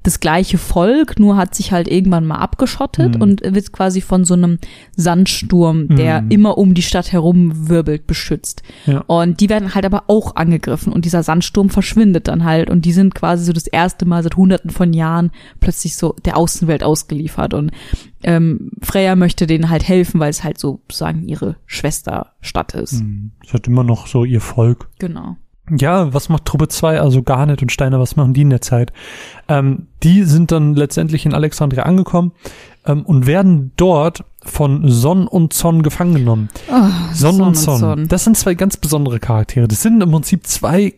das 0.07 0.19
gleiche 0.21 0.57
Volk, 0.57 1.19
nur 1.19 1.35
hat 1.37 1.53
sich 1.53 1.71
halt 1.73 1.87
irgendwann 1.87 2.25
mal 2.25 2.37
abgeschottet 2.37 3.15
Mhm. 3.15 3.21
und 3.21 3.41
wird 3.43 3.71
quasi 3.73 3.99
von 4.01 4.23
so 4.25 4.33
einem 4.35 4.57
Sandsturm, 4.95 5.87
der 5.95 6.21
Mhm. 6.21 6.31
immer 6.31 6.57
um 6.57 6.73
die 6.73 6.81
Stadt 6.81 7.11
herum 7.11 7.69
wirbelt, 7.69 8.07
beschützt. 8.07 8.63
Ja. 8.85 8.99
Und 9.07 9.39
die 9.41 9.49
werden 9.49 9.75
halt 9.75 9.85
aber 9.85 10.05
auch 10.07 10.35
angegriffen 10.35 10.91
und 10.93 11.05
dieser 11.05 11.23
Sandsturm 11.23 11.69
verschwindet 11.69 12.27
dann 12.27 12.43
halt 12.43 12.69
und 12.69 12.85
die 12.85 12.93
sind 12.93 13.15
quasi 13.15 13.45
so 13.45 13.53
das 13.53 13.67
erste 13.67 14.05
Mal 14.05 14.23
seit 14.23 14.35
hunderten 14.37 14.69
von 14.69 14.93
Jahren 14.93 15.31
plötzlich 15.59 15.95
so 15.95 16.15
der 16.25 16.37
Außenwelt 16.37 16.83
ausgeliefert 16.83 17.53
und 17.53 17.71
ähm, 18.23 18.71
Freya 18.81 19.15
möchte 19.15 19.45
denen 19.47 19.69
halt 19.69 19.87
helfen, 19.87 20.19
weil 20.19 20.29
es 20.29 20.43
halt 20.43 20.57
so 20.57 20.79
sozusagen 20.89 21.27
ihre 21.27 21.55
Schwesterstadt 21.65 22.73
ist. 22.73 22.99
Hm, 23.01 23.31
Es 23.45 23.53
hat 23.53 23.67
immer 23.67 23.83
noch 23.83 24.07
so 24.07 24.23
ihr 24.25 24.41
Volk. 24.41 24.87
Genau. 24.99 25.37
Ja, 25.69 26.13
was 26.13 26.29
macht 26.29 26.45
Truppe 26.45 26.67
2, 26.67 27.01
also 27.01 27.23
Garnet 27.23 27.61
und 27.61 27.71
Steiner, 27.71 27.99
was 27.99 28.15
machen 28.15 28.33
die 28.33 28.41
in 28.41 28.49
der 28.49 28.61
Zeit? 28.61 28.93
Ähm, 29.49 29.87
die 30.03 30.23
sind 30.23 30.51
dann 30.51 30.75
letztendlich 30.75 31.25
in 31.25 31.33
Alexandria 31.33 31.83
angekommen 31.83 32.31
ähm, 32.85 33.03
und 33.05 33.27
werden 33.27 33.71
dort 33.75 34.23
von 34.43 34.89
Son 34.89 35.27
und 35.27 35.53
Zon 35.53 35.83
gefangen 35.83 36.15
genommen. 36.15 36.49
Oh, 36.71 37.13
Son, 37.13 37.41
und 37.41 37.55
Zon. 37.55 37.79
Son. 37.79 38.07
Das 38.07 38.23
sind 38.23 38.37
zwei 38.37 38.53
ganz 38.53 38.77
besondere 38.77 39.19
Charaktere. 39.19 39.67
Das 39.67 39.81
sind 39.81 40.01
im 40.01 40.11
Prinzip 40.11 40.47
zwei, 40.47 40.93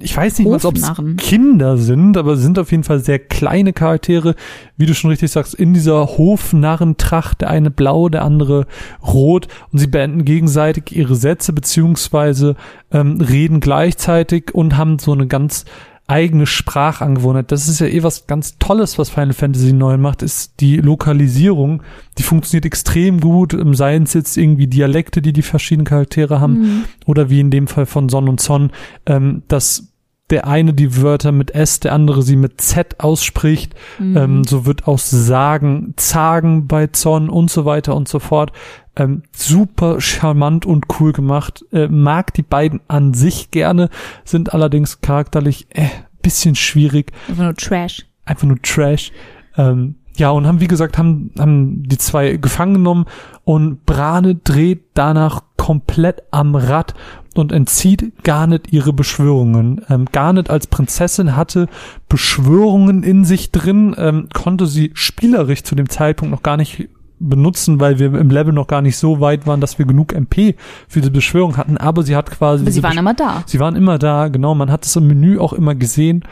ich 0.00 0.16
weiß 0.16 0.38
nicht 0.38 0.48
mal, 0.48 0.64
ob 0.64 0.76
es. 0.76 0.92
Kinder 1.16 1.78
sind, 1.78 2.16
aber 2.18 2.36
sind 2.36 2.58
auf 2.58 2.70
jeden 2.70 2.84
Fall 2.84 3.00
sehr 3.00 3.18
kleine 3.18 3.72
Charaktere, 3.72 4.34
wie 4.76 4.86
du 4.86 4.94
schon 4.94 5.10
richtig 5.10 5.30
sagst, 5.30 5.54
in 5.54 5.72
dieser 5.72 6.18
Hofnarrentracht, 6.18 7.40
der 7.40 7.50
eine 7.50 7.70
blau, 7.70 8.08
der 8.08 8.22
andere 8.22 8.66
rot 9.02 9.48
und 9.70 9.78
sie 9.78 9.86
beenden 9.86 10.24
gegenseitig 10.24 10.94
ihre 10.94 11.16
Sätze 11.16 11.52
beziehungsweise 11.52 12.56
ähm, 12.90 13.20
reden 13.20 13.60
gleichzeitig 13.60 14.54
und 14.54 14.76
haben 14.76 14.98
so 14.98 15.12
eine 15.12 15.26
ganz 15.26 15.64
eigene 16.12 16.46
Sprachangewohnheit. 16.46 17.50
Das 17.50 17.68
ist 17.68 17.80
ja 17.80 17.86
eh 17.86 18.02
was 18.02 18.26
ganz 18.26 18.58
Tolles, 18.58 18.98
was 18.98 19.08
Final 19.10 19.32
Fantasy 19.32 19.72
9 19.72 20.00
macht, 20.00 20.22
ist 20.22 20.60
die 20.60 20.76
Lokalisierung. 20.76 21.82
Die 22.18 22.22
funktioniert 22.22 22.66
extrem 22.66 23.20
gut. 23.20 23.54
Im 23.54 23.74
Seien 23.74 24.02
es 24.04 24.12
jetzt 24.12 24.36
irgendwie 24.36 24.66
Dialekte, 24.66 25.22
die 25.22 25.32
die 25.32 25.42
verschiedenen 25.42 25.86
Charaktere 25.86 26.40
haben 26.40 26.60
Mhm. 26.60 26.84
oder 27.06 27.30
wie 27.30 27.40
in 27.40 27.50
dem 27.50 27.66
Fall 27.66 27.86
von 27.86 28.08
Son 28.08 28.28
und 28.28 28.40
Son, 28.40 28.70
ähm, 29.06 29.42
dass 29.48 29.88
der 30.30 30.46
eine 30.46 30.72
die 30.72 31.02
Wörter 31.02 31.30
mit 31.32 31.50
S, 31.54 31.80
der 31.80 31.92
andere 31.92 32.22
sie 32.22 32.36
mit 32.36 32.60
Z 32.60 33.00
ausspricht. 33.00 33.74
Mhm. 33.98 34.16
Ähm, 34.16 34.44
so 34.44 34.64
wird 34.64 34.86
aus 34.86 35.10
Sagen, 35.10 35.94
Zagen 35.96 36.66
bei 36.68 36.86
Zorn 36.86 37.28
und 37.28 37.50
so 37.50 37.64
weiter 37.64 37.94
und 37.94 38.08
so 38.08 38.18
fort. 38.18 38.52
Ähm, 38.94 39.22
super 39.32 40.00
charmant 40.00 40.66
und 40.66 40.86
cool 41.00 41.12
gemacht. 41.12 41.64
Äh, 41.72 41.88
mag 41.88 42.34
die 42.34 42.42
beiden 42.42 42.80
an 42.88 43.14
sich 43.14 43.50
gerne, 43.50 43.88
sind 44.24 44.52
allerdings 44.52 45.00
charakterlich 45.00 45.66
äh, 45.70 45.88
bisschen 46.22 46.54
schwierig 46.54 47.12
Einfach 47.28 47.44
nur 47.44 47.54
Trash. 47.54 48.06
einfach 48.24 48.46
nur 48.46 48.60
Trash. 48.62 49.12
Ähm, 49.56 49.96
ja, 50.16 50.30
und 50.30 50.46
haben, 50.46 50.60
wie 50.60 50.68
gesagt, 50.68 50.98
haben, 50.98 51.30
haben 51.38 51.82
die 51.84 51.98
zwei 51.98 52.36
gefangen 52.36 52.74
genommen 52.74 53.06
und 53.44 53.84
Brane 53.86 54.34
dreht 54.34 54.84
danach 54.94 55.42
komplett 55.56 56.22
am 56.30 56.54
Rad 56.54 56.94
und 57.34 57.50
entzieht 57.50 58.12
Garnet 58.24 58.72
ihre 58.72 58.92
Beschwörungen. 58.92 59.84
Ähm, 59.88 60.06
Garnet 60.12 60.50
als 60.50 60.66
Prinzessin 60.66 61.34
hatte 61.34 61.66
Beschwörungen 62.08 63.02
in 63.02 63.24
sich 63.24 63.52
drin, 63.52 63.94
ähm, 63.96 64.28
konnte 64.34 64.66
sie 64.66 64.90
spielerisch 64.94 65.62
zu 65.62 65.74
dem 65.74 65.88
Zeitpunkt 65.88 66.30
noch 66.30 66.42
gar 66.42 66.56
nicht 66.56 66.88
benutzen, 67.28 67.80
weil 67.80 67.98
wir 67.98 68.14
im 68.14 68.30
Level 68.30 68.52
noch 68.52 68.66
gar 68.66 68.82
nicht 68.82 68.96
so 68.96 69.20
weit 69.20 69.46
waren, 69.46 69.60
dass 69.60 69.78
wir 69.78 69.86
genug 69.86 70.12
MP 70.12 70.56
für 70.88 71.00
die 71.00 71.10
Beschwörung 71.10 71.56
hatten, 71.56 71.76
aber 71.76 72.02
sie 72.02 72.16
hat 72.16 72.30
quasi 72.30 72.62
Aber 72.62 72.70
sie 72.70 72.80
diese 72.80 72.82
waren 72.82 72.98
immer 72.98 73.14
da. 73.14 73.42
Sie 73.46 73.60
waren 73.60 73.76
immer 73.76 73.98
da, 73.98 74.28
genau. 74.28 74.54
Man 74.54 74.70
hat 74.70 74.84
es 74.84 74.96
im 74.96 75.06
Menü 75.06 75.38
auch 75.38 75.52
immer 75.52 75.74
gesehen. 75.74 76.24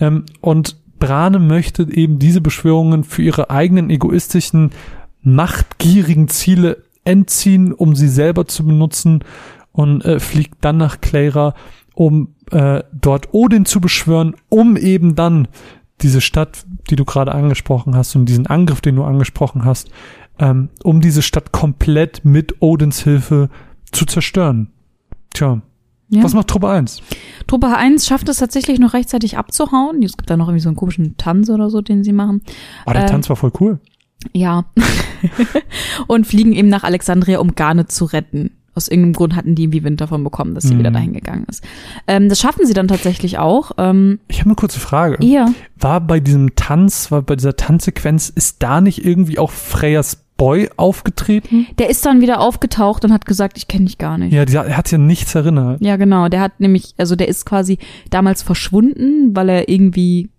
Ähm, 0.00 0.24
und 0.40 0.76
Brane 0.98 1.38
möchte 1.38 1.86
eben 1.90 2.18
diese 2.18 2.40
Beschwörungen 2.40 3.04
für 3.04 3.22
ihre 3.22 3.50
eigenen 3.50 3.90
egoistischen, 3.90 4.70
machtgierigen 5.22 6.28
Ziele 6.28 6.84
entziehen, 7.04 7.72
um 7.72 7.94
sie 7.94 8.08
selber 8.08 8.46
zu 8.46 8.64
benutzen. 8.64 9.24
und 9.72 10.04
äh, 10.04 10.18
fliegt 10.18 10.56
dann 10.62 10.76
nach 10.76 11.00
Clara, 11.00 11.54
um 11.94 12.34
äh, 12.50 12.82
dort 12.92 13.32
Odin 13.32 13.64
zu 13.64 13.80
beschwören, 13.80 14.34
um 14.48 14.76
eben 14.76 15.14
dann 15.14 15.46
diese 16.00 16.20
Stadt, 16.20 16.64
die 16.90 16.96
du 16.96 17.04
gerade 17.04 17.32
angesprochen 17.32 17.96
hast 17.96 18.14
und 18.16 18.26
diesen 18.26 18.46
Angriff, 18.46 18.80
den 18.80 18.96
du 18.96 19.04
angesprochen 19.04 19.64
hast, 19.64 19.90
ähm, 20.38 20.68
um 20.84 21.00
diese 21.00 21.22
Stadt 21.22 21.52
komplett 21.52 22.24
mit 22.24 22.56
Odins 22.60 23.00
Hilfe 23.02 23.48
zu 23.92 24.04
zerstören. 24.06 24.70
Tja, 25.34 25.60
Ja. 26.10 26.22
was 26.22 26.34
macht 26.34 26.48
Truppe 26.48 26.68
1? 26.68 27.00
Truppe 27.46 27.68
1 27.76 28.06
schafft 28.06 28.28
es 28.28 28.38
tatsächlich 28.38 28.78
noch 28.78 28.94
rechtzeitig 28.94 29.36
abzuhauen. 29.38 30.02
Es 30.02 30.16
gibt 30.16 30.30
da 30.30 30.36
noch 30.36 30.48
irgendwie 30.48 30.62
so 30.62 30.68
einen 30.68 30.76
komischen 30.76 31.16
Tanz 31.16 31.50
oder 31.50 31.68
so, 31.70 31.80
den 31.82 32.04
sie 32.04 32.12
machen. 32.12 32.42
Oh, 32.86 32.92
der 32.92 33.02
Ähm, 33.02 33.08
Tanz 33.08 33.28
war 33.28 33.36
voll 33.36 33.52
cool. 33.60 33.78
Ja. 34.32 34.64
und 36.06 36.26
fliegen 36.26 36.52
eben 36.52 36.68
nach 36.68 36.84
Alexandria, 36.84 37.38
um 37.38 37.54
Garnet 37.54 37.92
zu 37.92 38.04
retten. 38.06 38.50
Aus 38.74 38.88
irgendeinem 38.88 39.14
Grund 39.14 39.34
hatten 39.34 39.54
die 39.56 39.64
irgendwie 39.64 39.82
Wind 39.82 40.00
davon 40.00 40.22
bekommen, 40.22 40.54
dass 40.54 40.64
sie 40.64 40.74
Mhm. 40.74 40.78
wieder 40.78 40.90
dahin 40.92 41.12
gegangen 41.12 41.46
ist. 41.48 41.64
Ähm, 42.06 42.28
das 42.28 42.38
schaffen 42.38 42.64
sie 42.64 42.74
dann 42.74 42.86
tatsächlich 42.86 43.38
auch. 43.38 43.72
Ähm, 43.76 44.20
Ich 44.28 44.38
habe 44.38 44.50
eine 44.50 44.54
kurze 44.56 44.78
Frage. 44.78 45.24
ja. 45.24 45.46
War 45.76 46.00
bei 46.00 46.20
diesem 46.20 46.54
Tanz, 46.54 47.10
war 47.10 47.22
bei 47.22 47.34
dieser 47.36 47.56
Tanzsequenz, 47.56 48.28
ist 48.28 48.62
da 48.62 48.80
nicht 48.80 49.04
irgendwie 49.04 49.38
auch 49.38 49.50
Freyas 49.50 50.24
Boy 50.38 50.70
aufgetreten? 50.78 51.66
Der 51.78 51.90
ist 51.90 52.06
dann 52.06 52.22
wieder 52.22 52.40
aufgetaucht 52.40 53.04
und 53.04 53.12
hat 53.12 53.26
gesagt, 53.26 53.58
ich 53.58 53.68
kenne 53.68 53.84
dich 53.84 53.98
gar 53.98 54.16
nicht. 54.16 54.32
Ja, 54.32 54.46
die, 54.46 54.54
er 54.56 54.76
hat 54.76 54.90
ja 54.90 54.96
nichts 54.96 55.34
erinnert. 55.34 55.82
Ja, 55.82 55.96
genau. 55.96 56.28
Der 56.28 56.40
hat 56.40 56.60
nämlich, 56.60 56.94
also 56.96 57.14
der 57.16 57.28
ist 57.28 57.44
quasi 57.44 57.76
damals 58.08 58.42
verschwunden, 58.42 59.36
weil 59.36 59.50
er 59.50 59.68
irgendwie 59.68 60.30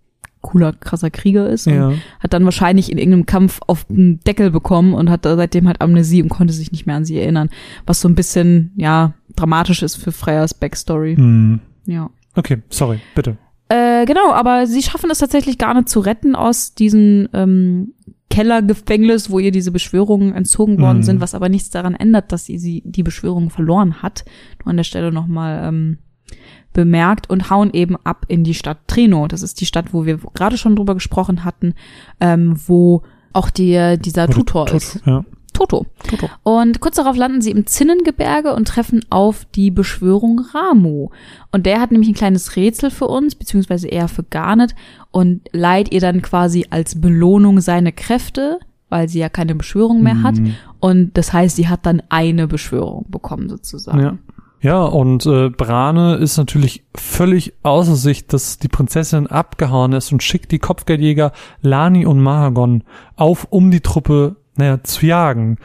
cooler, 0.41 0.71
krasser 0.71 1.09
Krieger 1.11 1.49
ist 1.49 1.67
und 1.67 1.73
Ja. 1.73 1.91
hat 2.21 2.31
dann 2.33 2.45
wahrscheinlich 2.45 2.89
in 2.91 2.97
irgendeinem 2.97 3.25
Kampf 3.25 3.59
auf 3.67 3.83
den 3.83 4.21
Deckel 4.21 4.51
bekommen 4.51 4.93
und 4.93 5.09
hat 5.09 5.25
seitdem 5.25 5.67
halt 5.67 5.81
Amnesie 5.81 6.23
und 6.23 6.29
konnte 6.29 6.53
sich 6.53 6.71
nicht 6.71 6.87
mehr 6.87 6.95
an 6.95 7.03
sie 7.05 7.19
erinnern. 7.19 7.49
Was 7.85 7.99
so 7.99 8.07
ein 8.07 8.15
bisschen, 8.15 8.71
ja, 8.77 9.13
dramatisch 9.35 9.83
ist 9.83 9.97
für 9.97 10.13
Freyas 10.13 10.53
Backstory. 10.53 11.17
Hm. 11.17 11.59
Ja. 11.85 12.09
Okay, 12.35 12.59
sorry, 12.69 12.99
bitte. 13.15 13.35
Äh, 13.67 14.05
genau, 14.05 14.31
aber 14.31 14.65
sie 14.65 14.81
schaffen 14.81 15.11
es 15.11 15.19
tatsächlich 15.19 15.57
gar 15.57 15.73
nicht 15.75 15.89
zu 15.89 15.99
retten 15.99 16.35
aus 16.35 16.73
diesem 16.73 17.27
ähm, 17.33 17.93
Kellergefängnis, 18.29 19.29
wo 19.29 19.39
ihr 19.39 19.51
diese 19.51 19.71
Beschwörungen 19.71 20.33
entzogen 20.33 20.79
worden 20.79 20.99
Mhm. 20.99 21.03
sind, 21.03 21.21
was 21.21 21.35
aber 21.35 21.49
nichts 21.49 21.69
daran 21.69 21.95
ändert, 21.95 22.31
dass 22.31 22.45
sie, 22.45 22.57
sie 22.57 22.83
die 22.85 23.03
Beschwörung 23.03 23.49
verloren 23.49 24.01
hat. 24.01 24.23
Nur 24.63 24.69
an 24.71 24.77
der 24.77 24.83
Stelle 24.83 25.11
nochmal 25.11 25.61
ähm, 25.67 25.97
bemerkt 26.73 27.29
und 27.29 27.49
hauen 27.49 27.71
eben 27.73 27.95
ab 28.03 28.25
in 28.27 28.43
die 28.43 28.53
Stadt 28.53 28.87
Treno. 28.87 29.27
Das 29.27 29.41
ist 29.41 29.59
die 29.61 29.65
Stadt, 29.65 29.93
wo 29.93 30.05
wir 30.05 30.17
gerade 30.33 30.57
schon 30.57 30.75
drüber 30.75 30.93
gesprochen 30.93 31.43
hatten, 31.43 31.73
ähm, 32.19 32.55
wo 32.67 33.01
auch 33.33 33.49
die, 33.49 33.97
dieser 33.99 34.27
Tutor 34.27 34.67
Tut- 34.67 34.77
ist. 34.77 35.01
Ja. 35.05 35.25
Toto. 35.59 35.85
Toto. 36.09 36.29
Und 36.43 36.79
kurz 36.79 36.95
darauf 36.95 37.17
landen 37.17 37.41
sie 37.41 37.51
im 37.51 37.65
Zinnengebirge 37.65 38.55
und 38.55 38.67
treffen 38.67 39.05
auf 39.09 39.45
die 39.55 39.71
Beschwörung 39.71 40.39
Ramu. 40.53 41.09
Und 41.51 41.65
der 41.65 41.81
hat 41.81 41.91
nämlich 41.91 42.09
ein 42.09 42.15
kleines 42.15 42.55
Rätsel 42.55 42.91
für 42.91 43.07
uns, 43.07 43.35
beziehungsweise 43.35 43.87
eher 43.87 44.07
für 44.07 44.23
Garnet, 44.23 44.73
und 45.11 45.41
leiht 45.51 45.91
ihr 45.91 45.99
dann 45.99 46.21
quasi 46.21 46.65
als 46.69 47.01
Belohnung 47.01 47.59
seine 47.59 47.91
Kräfte, 47.91 48.59
weil 48.87 49.09
sie 49.09 49.19
ja 49.19 49.27
keine 49.27 49.53
Beschwörung 49.53 50.01
mehr 50.01 50.23
hat. 50.23 50.37
Mhm. 50.37 50.55
Und 50.79 51.17
das 51.17 51.33
heißt, 51.33 51.57
sie 51.57 51.67
hat 51.67 51.85
dann 51.85 52.01
eine 52.09 52.47
Beschwörung 52.47 53.05
bekommen, 53.09 53.49
sozusagen. 53.49 53.99
Ja. 53.99 54.17
Ja, 54.61 54.83
und 54.83 55.25
äh, 55.25 55.49
Brane 55.49 56.15
ist 56.15 56.37
natürlich 56.37 56.83
völlig 56.93 57.53
außer 57.63 57.95
sich, 57.95 58.27
dass 58.27 58.59
die 58.59 58.67
Prinzessin 58.67 59.27
abgehauen 59.27 59.93
ist 59.93 60.11
und 60.11 60.21
schickt 60.21 60.51
die 60.51 60.59
Kopfgeldjäger 60.59 61.31
Lani 61.61 62.05
und 62.05 62.19
Mahagon 62.19 62.83
auf, 63.15 63.47
um 63.51 63.71
die 63.71 63.79
Truppe, 63.79 64.35
naja, 64.59 64.83
zu 64.83 65.05
jagen. 65.05 65.57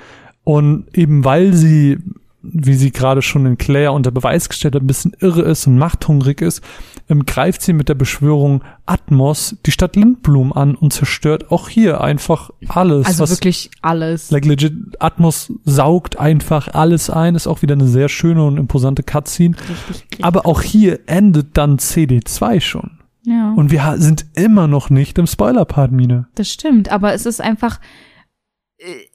Und 0.44 0.86
eben 0.96 1.24
weil 1.24 1.52
sie, 1.54 1.98
wie 2.42 2.74
sie 2.74 2.90
gerade 2.90 3.22
schon 3.22 3.46
in 3.46 3.56
Claire 3.58 3.92
unter 3.92 4.10
Beweis 4.10 4.48
gestellt 4.48 4.74
hat, 4.74 4.82
ein 4.82 4.86
bisschen 4.86 5.16
irre 5.20 5.42
ist 5.42 5.66
und 5.66 5.78
machthungrig 5.78 6.42
ist, 6.42 6.62
ähm, 7.08 7.24
greift 7.24 7.62
sie 7.62 7.72
mit 7.72 7.88
der 7.88 7.94
Beschwörung 7.94 8.62
Atmos 8.86 9.56
die 9.64 9.70
Stadt 9.72 9.96
Lindblum 9.96 10.52
an 10.52 10.74
und 10.74 10.92
zerstört 10.92 11.50
auch 11.50 11.68
hier 11.70 12.02
einfach 12.02 12.50
alles. 12.68 13.06
Also 13.06 13.28
wirklich 13.28 13.70
alles. 13.80 14.30
Like 14.30 14.44
legit, 14.44 14.74
Atmos 14.98 15.52
saugt 15.64 16.18
einfach 16.18 16.68
alles 16.68 17.08
ein, 17.08 17.34
ist 17.34 17.46
auch 17.46 17.62
wieder 17.62 17.74
eine 17.74 17.86
sehr 17.88 18.08
schöne 18.10 18.44
und 18.44 18.58
imposante 18.58 19.02
Cutscene. 19.02 19.56
Richtig, 19.90 20.24
Aber 20.24 20.44
auch 20.46 20.60
hier 20.60 21.00
endet 21.06 21.56
dann 21.56 21.78
CD2 21.78 22.60
schon. 22.60 22.90
ja. 23.22 23.52
Und 23.56 23.70
wir 23.70 23.94
sind 23.98 24.26
immer 24.34 24.66
noch 24.66 24.90
nicht 24.90 25.16
im 25.18 25.26
Spoiler-Part, 25.26 25.92
Mine. 25.92 26.26
Das 26.34 26.50
stimmt, 26.50 26.90
aber 26.90 27.14
es 27.14 27.24
ist 27.24 27.40
einfach, 27.40 27.80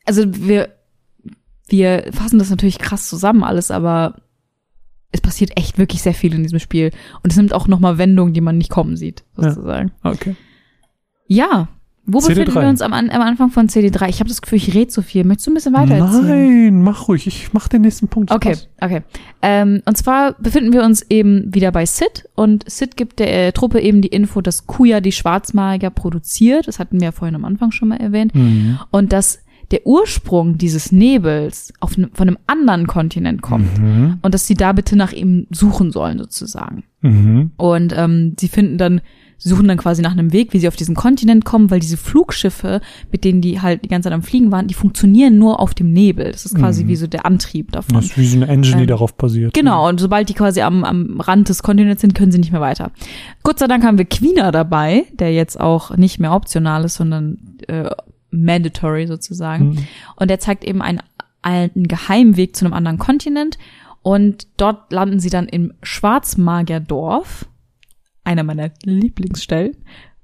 also 0.06 0.24
wir, 0.28 0.70
wir 1.68 2.10
fassen 2.12 2.40
das 2.40 2.50
natürlich 2.50 2.80
krass 2.80 3.10
zusammen 3.10 3.44
alles, 3.44 3.72
aber 3.72 4.22
es 5.12 5.22
passiert 5.22 5.58
echt 5.58 5.78
wirklich 5.78 6.02
sehr 6.02 6.14
viel 6.14 6.34
in 6.34 6.44
diesem 6.44 6.60
Spiel. 6.60 6.92
Und 7.24 7.32
es 7.32 7.38
nimmt 7.38 7.54
auch 7.54 7.68
nochmal 7.68 7.98
Wendungen, 7.98 8.34
die 8.34 8.42
man 8.42 8.58
nicht 8.58 8.70
kommen 8.70 8.96
sieht, 8.96 9.24
Ja. 9.38 9.52
sozusagen. 9.52 9.92
Okay. 10.04 10.36
Ja. 11.28 11.68
Wo 12.12 12.20
CD3. 12.20 12.28
befinden 12.30 12.54
wir 12.56 12.70
uns 12.70 12.82
am, 12.82 12.94
am 12.94 13.22
Anfang 13.22 13.52
von 13.52 13.68
CD3? 13.68 14.10
Ich 14.10 14.20
habe 14.20 14.30
das 14.30 14.42
Gefühl, 14.42 14.58
ich 14.58 14.74
rede 14.74 14.88
zu 14.88 15.04
viel. 15.04 15.24
Möchtest 15.26 15.46
du 15.46 15.52
ein 15.52 15.54
bisschen 15.54 15.74
weiter 15.76 15.94
erzählen? 15.96 16.28
Nein, 16.72 16.82
mach 16.82 17.08
ruhig. 17.08 17.28
Ich 17.28 17.54
mach 17.54 17.68
den 17.68 17.84
nächsten 17.84 18.08
Punkt. 18.08 18.32
Okay, 18.32 18.56
Spaß. 18.56 18.68
okay. 18.82 19.02
Ähm, 19.44 19.84
und 19.86 19.96
zwar 19.96 20.34
befinden 20.34 20.74
wir 20.74 20.84
uns 20.84 21.04
eben 21.10 21.54
wieder 21.54 21.72
bei 21.72 21.86
Sid 21.86 22.28
und 22.34 22.68
Sid 22.68 22.98
gibt 22.98 23.20
der 23.20 23.48
äh, 23.48 23.52
Truppe 23.52 23.80
eben 23.82 24.02
die 24.02 24.08
Info, 24.08 24.42
dass 24.42 24.66
Kuya 24.66 25.02
die 25.02 25.12
Schwarzmagier 25.12 25.92
produziert. 25.92 26.68
Das 26.68 26.80
hatten 26.80 27.00
wir 27.00 27.06
ja 27.06 27.12
vorhin 27.12 27.36
am 27.36 27.46
Anfang 27.46 27.72
schon 27.72 27.90
mal 27.90 27.98
erwähnt. 27.98 28.34
Mhm. 28.34 28.80
Und 28.90 29.14
dass 29.14 29.44
der 29.72 29.86
Ursprung 29.86 30.58
dieses 30.58 30.92
Nebels 30.92 31.74
auf 31.80 31.98
ne, 31.98 32.10
von 32.14 32.28
einem 32.28 32.38
anderen 32.48 32.88
Kontinent 32.88 33.42
kommt. 33.42 33.80
Mhm. 33.80 34.18
Und 34.22 34.34
dass 34.34 34.48
sie 34.48 34.56
da 34.56 34.72
bitte 34.74 34.96
nach 34.96 35.12
ihm 35.14 35.48
suchen 35.52 35.92
sollen, 35.92 36.18
sozusagen. 36.18 36.84
Mhm. 37.02 37.52
Und 37.58 37.94
ähm, 37.96 38.36
sie 38.40 38.48
finden 38.48 38.78
dann, 38.78 39.02
suchen 39.38 39.68
dann 39.68 39.78
quasi 39.78 40.02
nach 40.02 40.12
einem 40.12 40.34
Weg, 40.34 40.52
wie 40.54 40.60
sie 40.60 40.68
auf 40.68 40.76
diesen 40.76 40.96
Kontinent 40.96 41.46
kommen, 41.46 41.72
weil 41.72 41.80
diese 41.80 41.96
Flugschiffe, 41.98 42.82
mit 43.12 43.24
denen 43.24 43.42
die 43.42 43.62
halt 43.62 43.86
die 43.86 43.88
ganze 43.88 44.08
Zeit 44.08 44.14
am 44.14 44.24
Fliegen 44.24 44.52
waren, 44.52 44.68
die 44.68 44.74
funktionieren 44.74 45.38
nur 45.38 45.60
auf 45.60 45.74
dem 45.74 45.94
Nebel. 45.94 46.32
Das 46.32 46.46
ist 46.46 46.56
quasi 46.58 46.84
Mhm. 46.84 46.88
wie 46.90 46.96
so 46.98 47.08
der 47.08 47.26
Antrieb 47.26 47.72
davon. 47.72 47.96
Das 47.96 48.06
ist 48.06 48.18
wie 48.18 48.26
so 48.26 48.38
eine 48.38 48.48
Engine, 48.48 48.78
die 48.78 48.82
Ähm, 48.84 48.88
darauf 48.88 49.16
basiert. 49.16 49.54
Genau, 49.54 49.88
und 49.88 50.00
sobald 50.00 50.28
die 50.30 50.34
quasi 50.34 50.62
am, 50.62 50.84
am 50.84 51.22
Rand 51.22 51.48
des 51.48 51.64
Kontinents 51.64 52.02
sind, 52.02 52.16
können 52.16 52.32
sie 52.32 52.40
nicht 52.40 52.52
mehr 52.52 52.60
weiter. 52.60 52.92
Gott 53.44 53.60
sei 53.60 53.68
Dank 53.68 53.86
haben 53.86 53.98
wir 53.98 54.06
Quina 54.06 54.52
dabei, 54.52 55.06
der 55.14 55.32
jetzt 55.32 55.60
auch 55.60 55.96
nicht 55.96 56.20
mehr 56.20 56.34
optional 56.34 56.84
ist, 56.84 56.96
sondern 56.96 57.38
äh, 57.68 57.90
mandatory 58.32 59.08
sozusagen. 59.08 59.70
Mhm. 59.70 59.88
Und 60.16 60.30
der 60.30 60.40
zeigt 60.40 60.64
eben 60.64 60.82
einen, 60.82 61.02
einen 61.42 61.88
Geheimweg 61.88 62.56
zu 62.56 62.66
einem 62.66 62.74
anderen 62.74 62.98
Kontinent. 62.98 63.58
Und 64.02 64.48
dort 64.58 64.92
landen 64.92 65.20
sie 65.20 65.30
dann 65.30 65.48
im 65.48 65.74
Schwarzmagierdorf, 65.84 67.46
einer 68.24 68.44
meiner 68.44 68.72
Lieblingsstellen, 68.84 69.76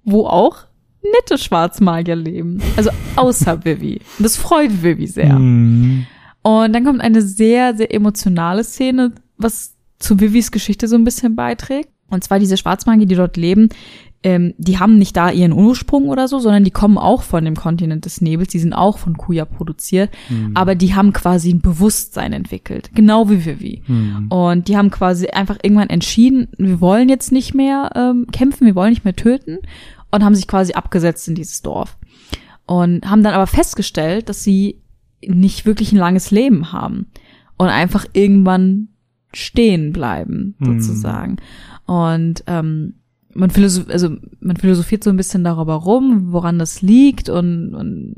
wo 0.04 0.28
auch 0.28 0.66
nette 1.14 1.38
Schwarzmagier 1.38 2.16
leben. 2.16 2.62
Also 2.78 2.90
außer 3.16 3.66
Vivi. 3.66 4.02
Und 4.18 4.24
das 4.24 4.38
freut 4.38 4.84
Vivi 4.84 5.08
sehr. 5.08 5.38
Mhm. 5.38 6.06
Und 6.42 6.74
dann 6.74 6.86
kommt 6.86 7.02
eine 7.02 7.22
sehr, 7.22 7.76
sehr 7.76 7.94
emotionale 7.94 8.64
Szene, 8.64 9.14
was 9.38 9.76
zu 10.00 10.20
Vivis 10.20 10.52
Geschichte 10.52 10.88
so 10.88 10.96
ein 10.96 11.04
bisschen 11.04 11.36
beiträgt. 11.36 11.90
Und 12.08 12.24
zwar 12.24 12.40
diese 12.40 12.58
Schwarzmagier, 12.58 13.08
die 13.08 13.16
dort 13.16 13.36
leben, 13.36 13.70
ähm, 14.26 14.56
die 14.58 14.80
haben 14.80 14.98
nicht 14.98 15.16
da 15.16 15.30
ihren 15.30 15.54
Ursprung 15.54 16.10
oder 16.10 16.28
so, 16.28 16.40
sondern 16.40 16.64
die 16.64 16.72
kommen 16.72 16.98
auch 16.98 17.22
von 17.22 17.46
dem 17.46 17.56
Kontinent 17.56 18.06
des 18.06 18.22
Nebels, 18.22 18.48
die 18.50 18.58
sind 18.58 18.74
auch 18.74 18.98
von 18.98 19.16
Kuya 19.18 19.46
produziert, 19.46 20.10
aber 20.56 20.74
die 20.74 20.96
haben 20.96 21.14
quasi 21.14 21.54
ein 21.54 21.62
Bewusstsein 21.62 22.34
entwickelt, 22.34 22.90
genau 22.96 23.30
wie 23.30 23.46
Vivi. 23.46 23.84
Mhm. 23.86 24.28
Und 24.30 24.68
die 24.68 24.76
haben 24.78 24.90
quasi 24.90 25.28
einfach 25.28 25.60
irgendwann 25.62 25.92
entschieden, 25.92 26.48
wir 26.58 26.82
wollen 26.82 27.08
jetzt 27.08 27.32
nicht 27.32 27.54
mehr 27.54 27.92
ähm, 27.94 28.26
kämpfen, 28.32 28.66
wir 28.66 28.74
wollen 28.74 28.90
nicht 28.90 29.06
mehr 29.06 29.16
töten 29.16 29.60
und 30.10 30.24
haben 30.26 30.34
sich 30.34 30.48
quasi 30.48 30.74
abgesetzt 30.74 31.28
in 31.28 31.36
dieses 31.36 31.62
Dorf. 31.62 31.96
Und 32.66 33.08
haben 33.08 33.22
dann 33.22 33.36
aber 33.36 33.46
festgestellt, 33.46 34.28
dass 34.28 34.44
sie 34.44 34.82
nicht 35.24 35.68
wirklich 35.68 35.92
ein 35.92 36.00
langes 36.00 36.32
Leben 36.32 36.72
haben 36.72 37.12
und 37.58 37.68
einfach 37.68 38.08
irgendwann 38.14 38.88
stehen 39.34 39.94
bleiben, 39.94 40.56
Mhm. 40.58 40.82
sozusagen. 40.82 41.38
Und 41.86 42.44
ähm, 42.48 42.96
man, 43.36 43.50
philosoph 43.50 43.90
also 43.90 44.10
man 44.40 44.58
philosophiert 44.58 45.04
so 45.04 45.10
ein 45.10 45.18
bisschen 45.18 45.44
darüber 45.44 45.76
rum, 45.76 46.32
woran 46.32 46.58
das 46.58 46.82
liegt 46.82 47.30
und, 47.30 47.76
und 47.76 48.16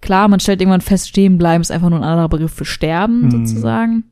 klar, 0.00 0.28
man 0.28 0.40
stellt 0.40 0.60
irgendwann 0.60 0.80
fest, 0.80 1.08
stehen 1.08 1.38
bleiben 1.38 1.62
ist 1.62 1.72
einfach 1.72 1.88
nur 1.90 1.98
ein 1.98 2.04
anderer 2.04 2.28
Begriff 2.28 2.52
für 2.52 2.64
sterben, 2.64 3.22
Mhm. 3.26 3.30
sozusagen. 3.46 4.04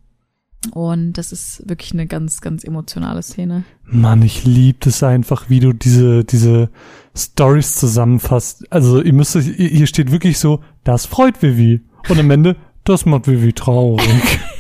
Und 0.72 1.12
das 1.12 1.30
ist 1.30 1.62
wirklich 1.68 1.92
eine 1.92 2.06
ganz, 2.08 2.40
ganz 2.40 2.64
emotionale 2.64 3.22
Szene. 3.22 3.62
Mann, 3.84 4.22
ich 4.22 4.44
lieb 4.44 4.84
es 4.86 5.02
einfach, 5.04 5.48
wie 5.48 5.60
du 5.60 5.72
diese, 5.72 6.24
diese 6.24 6.70
Stories 7.16 7.76
zusammenfasst. 7.76 8.66
Also, 8.72 9.00
ihr 9.00 9.12
müsst, 9.12 9.38
hier 9.38 9.86
steht 9.86 10.10
wirklich 10.10 10.38
so, 10.38 10.60
das 10.82 11.06
freut 11.06 11.42
Vivi. 11.42 11.82
Und 12.08 12.18
am 12.18 12.30
Ende, 12.32 12.56
das 12.82 13.06
macht 13.06 13.28
Vivi 13.28 13.52
traurig. 13.52 14.40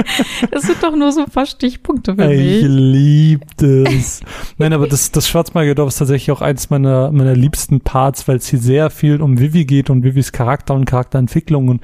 Das 0.50 0.62
sind 0.62 0.82
doch 0.82 0.94
nur 0.94 1.12
so 1.12 1.20
ein 1.20 1.30
paar 1.30 1.46
Stichpunkte 1.46 2.14
für 2.14 2.32
ich 2.32 2.62
mich. 2.62 2.64
lieb 2.68 3.42
das. 3.56 4.20
Nein, 4.58 4.72
aber 4.72 4.86
das, 4.86 5.10
das 5.10 5.28
Schwarzmagierdorf 5.28 5.88
ist 5.88 5.98
tatsächlich 5.98 6.30
auch 6.30 6.42
eins 6.42 6.70
meiner, 6.70 7.10
meiner 7.12 7.34
liebsten 7.34 7.80
Parts, 7.80 8.28
weil 8.28 8.36
es 8.36 8.46
hier 8.48 8.58
sehr 8.58 8.90
viel 8.90 9.20
um 9.20 9.38
Vivi 9.38 9.64
geht 9.64 9.90
und 9.90 10.02
Vivis 10.02 10.32
Charakter 10.32 10.74
und 10.74 10.84
Charakterentwicklung 10.84 11.68
und 11.68 11.80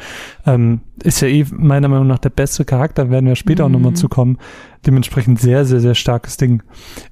ähm, 0.46 0.80
ist 1.02 1.20
ja 1.20 1.28
eh 1.28 1.44
meiner 1.52 1.88
Meinung 1.88 2.06
nach 2.06 2.18
der 2.18 2.30
beste 2.30 2.64
Charakter, 2.64 3.10
werden 3.10 3.26
wir 3.26 3.36
später 3.36 3.64
auch 3.64 3.68
Mhm. 3.68 3.74
nochmal 3.74 3.94
zu 3.94 4.08
kommen. 4.08 4.38
Dementsprechend 4.86 5.40
sehr, 5.40 5.64
sehr, 5.64 5.78
sehr 5.80 5.94
starkes 5.94 6.36
Ding. 6.38 6.62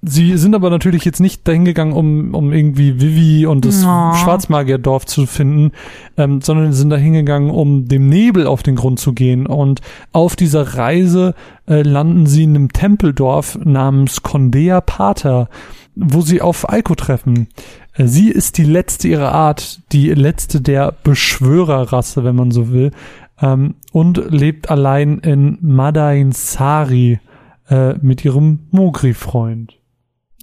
Sie 0.02 0.36
sind 0.36 0.54
aber 0.56 0.70
natürlich 0.70 1.04
jetzt 1.04 1.20
nicht 1.20 1.46
dahin 1.46 1.64
gegangen, 1.64 1.92
um, 1.92 2.34
um 2.34 2.52
irgendwie 2.52 3.00
Vivi 3.00 3.46
und 3.46 3.64
das 3.64 3.84
Oh. 3.86 4.14
Schwarzmagierdorf 4.14 5.06
zu 5.06 5.26
finden, 5.26 5.70
ähm, 6.16 6.40
sondern 6.40 6.72
sind 6.72 6.90
dahin 6.90 7.12
gegangen, 7.12 7.50
um 7.50 7.86
dem 7.86 8.08
Nebel 8.08 8.46
auf 8.48 8.62
den 8.64 8.74
Grund 8.76 8.98
zu 8.98 9.12
gehen. 9.12 9.46
Und 9.46 9.80
auf 10.12 10.34
dieser 10.34 10.76
Reise 10.76 11.34
äh, 11.68 11.82
landen 11.82 12.26
sie 12.26 12.42
in 12.44 12.56
einem 12.56 12.72
Tempeldorf 12.72 13.56
namens 13.62 14.22
Condea 14.22 14.80
Pater, 14.80 15.48
wo 15.94 16.22
sie 16.22 16.40
auf 16.40 16.68
Aiko 16.68 16.94
treffen. 16.96 17.48
Äh, 17.94 18.06
Sie 18.08 18.30
ist 18.30 18.58
die 18.58 18.64
letzte 18.64 19.06
ihrer 19.08 19.30
Art, 19.32 19.80
die 19.92 20.08
letzte 20.10 20.60
der 20.60 20.92
Beschwörerrasse, 21.04 22.24
wenn 22.24 22.34
man 22.36 22.50
so 22.50 22.70
will, 22.72 22.90
ähm, 23.40 23.74
und 23.92 24.22
lebt 24.30 24.70
allein 24.70 25.18
in 25.18 25.58
Madainsari 25.60 27.20
äh, 27.68 27.94
mit 28.00 28.24
ihrem 28.24 28.60
Mogri-Freund. 28.70 29.76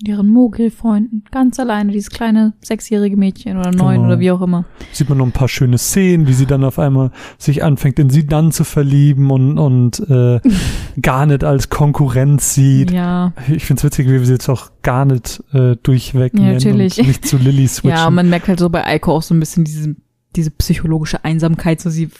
Ihren 0.05 0.27
Mogel-Freunden. 0.29 1.23
Ganz 1.31 1.60
alleine, 1.60 1.91
dieses 1.91 2.12
kleine 2.12 2.53
sechsjährige 2.62 3.17
Mädchen 3.17 3.57
oder 3.57 3.71
neun 3.71 3.95
Genau. 3.95 4.05
oder 4.05 4.19
wie 4.19 4.29
auch 4.29 4.41
immer. 4.43 4.65
Sieht 4.91 5.10
man 5.10 5.17
noch 5.17 5.25
ein 5.25 5.31
paar 5.31 5.47
schöne 5.47 5.79
Szenen, 5.79 6.27
wie 6.27 6.33
sie 6.33 6.45
dann 6.45 6.63
auf 6.63 6.77
einmal 6.77 7.10
sich 7.39 7.63
anfängt, 7.63 7.97
in 7.97 8.12
sie 8.12 8.27
dann 8.27 8.51
zu 8.51 8.63
verlieben 8.63 9.31
und, 9.31 9.57
und 9.57 9.99
äh, 10.07 10.39
Garnet 11.01 11.43
als 11.43 11.69
Konkurrenz 11.69 12.53
sieht. 12.53 12.91
Ja. 12.91 13.33
Ich 13.49 13.65
find's 13.65 13.83
witzig, 13.83 14.05
wie 14.07 14.12
wir 14.12 14.25
sie 14.25 14.33
jetzt 14.33 14.49
auch 14.49 14.69
Garnet 14.83 15.43
äh, 15.53 15.75
durchweg 15.81 16.33
Ja, 16.36 16.51
natürlich. 16.53 16.99
und 16.99 17.07
nicht 17.07 17.25
zu 17.25 17.38
Lilly 17.38 17.67
switchen. 17.67 17.97
Ja, 17.97 18.07
man 18.12 18.29
merkt 18.29 18.49
halt 18.49 18.60
so 18.60 18.69
bei 18.69 18.86
Eiko 18.86 19.13
auch 19.13 19.23
so 19.23 19.33
ein 19.33 19.39
bisschen 19.39 19.63
diese, 19.63 19.95
diese 20.36 20.51
psychologische 20.51 21.25
Einsamkeit, 21.25 21.81
so 21.81 21.89
sie 21.89 22.12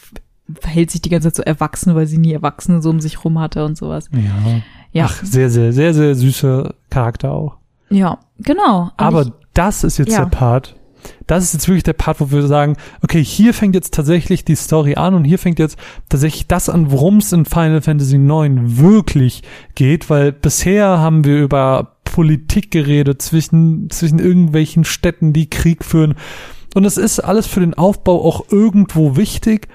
verhält 0.60 0.90
sich 0.90 1.02
die 1.02 1.08
ganze 1.10 1.28
Zeit 1.32 1.36
so 1.36 1.42
erwachsen, 1.42 1.94
weil 1.94 2.06
sie 2.06 2.18
nie 2.18 2.32
Erwachsene 2.32 2.80
so 2.82 2.90
um 2.90 3.00
sich 3.00 3.24
rum 3.24 3.38
hatte 3.38 3.64
und 3.64 3.76
sowas. 3.76 4.08
ja. 4.12 4.60
Ja. 4.92 5.04
Ach, 5.06 5.22
sehr, 5.22 5.50
sehr, 5.50 5.74
sehr, 5.74 5.92
sehr 5.92 6.14
süßer 6.14 6.72
Charakter 6.88 7.30
auch. 7.32 7.56
Ja, 7.90 8.18
genau. 8.38 8.90
Aber 8.96 9.22
ich, 9.22 9.32
das 9.52 9.84
ist 9.84 9.98
jetzt 9.98 10.12
Ja. 10.12 10.20
der 10.24 10.30
Part. 10.30 10.76
Das 11.26 11.44
ist 11.44 11.52
jetzt 11.52 11.68
wirklich 11.68 11.82
der 11.84 11.92
Part, 11.92 12.20
wo 12.20 12.30
wir 12.30 12.46
sagen, 12.46 12.76
okay, 13.02 13.22
hier 13.22 13.52
fängt 13.52 13.74
jetzt 13.74 13.92
tatsächlich 13.92 14.46
die 14.46 14.56
Story 14.56 14.94
an 14.96 15.14
und 15.14 15.24
hier 15.24 15.38
fängt 15.38 15.58
jetzt 15.58 15.78
tatsächlich 16.08 16.46
das 16.48 16.70
an, 16.70 16.90
worum 16.90 17.18
es 17.18 17.32
in 17.32 17.44
Final 17.44 17.82
Fantasy 17.82 18.16
IX 18.16 18.78
wirklich 18.78 19.42
geht, 19.74 20.08
weil 20.08 20.32
bisher 20.32 20.98
haben 20.98 21.24
wir 21.24 21.38
über 21.38 21.96
Politik 22.04 22.70
geredet 22.70 23.20
zwischen, 23.20 23.90
zwischen 23.90 24.18
irgendwelchen 24.18 24.84
Städten, 24.84 25.34
die 25.34 25.50
Krieg 25.50 25.84
führen. 25.84 26.14
Und 26.74 26.84
es 26.86 26.96
ist 26.96 27.20
alles 27.20 27.46
für 27.46 27.60
den 27.60 27.74
Aufbau 27.74 28.24
auch 28.24 28.50
irgendwo 28.50 29.16
wichtig. 29.16 29.68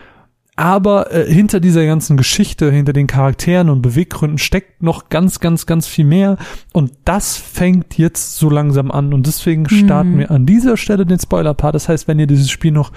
Aber 0.55 1.11
äh, 1.11 1.25
hinter 1.25 1.59
dieser 1.59 1.83
ganzen 1.85 2.15
Geschichte, 2.15 2.71
hinter 2.71 2.93
den 2.93 3.07
Charakteren 3.07 3.71
und 3.71 3.81
Beweggründen 3.81 4.37
steckt 4.37 4.83
noch 4.83 5.09
ganz, 5.09 5.39
ganz, 5.39 5.65
ganz 5.65 5.87
viel 5.87 6.05
mehr. 6.05 6.37
Und 6.73 6.91
das 7.05 7.37
fängt 7.37 7.97
jetzt 7.97 8.35
so 8.35 8.51
langsam 8.51 8.91
an. 8.91 9.13
Und 9.15 9.25
deswegen 9.25 9.67
starten 9.67 10.11
Mhm. 10.13 10.19
wir 10.19 10.31
an 10.31 10.45
dieser 10.45 10.77
Stelle 10.77 11.07
den 11.07 11.19
Spoiler-Part. 11.19 11.73
Das 11.73 11.89
heißt, 11.89 12.07
wenn 12.07 12.19
ihr 12.19 12.27
dieses 12.27 12.51
Spiel 12.51 12.71
noch 12.71 12.91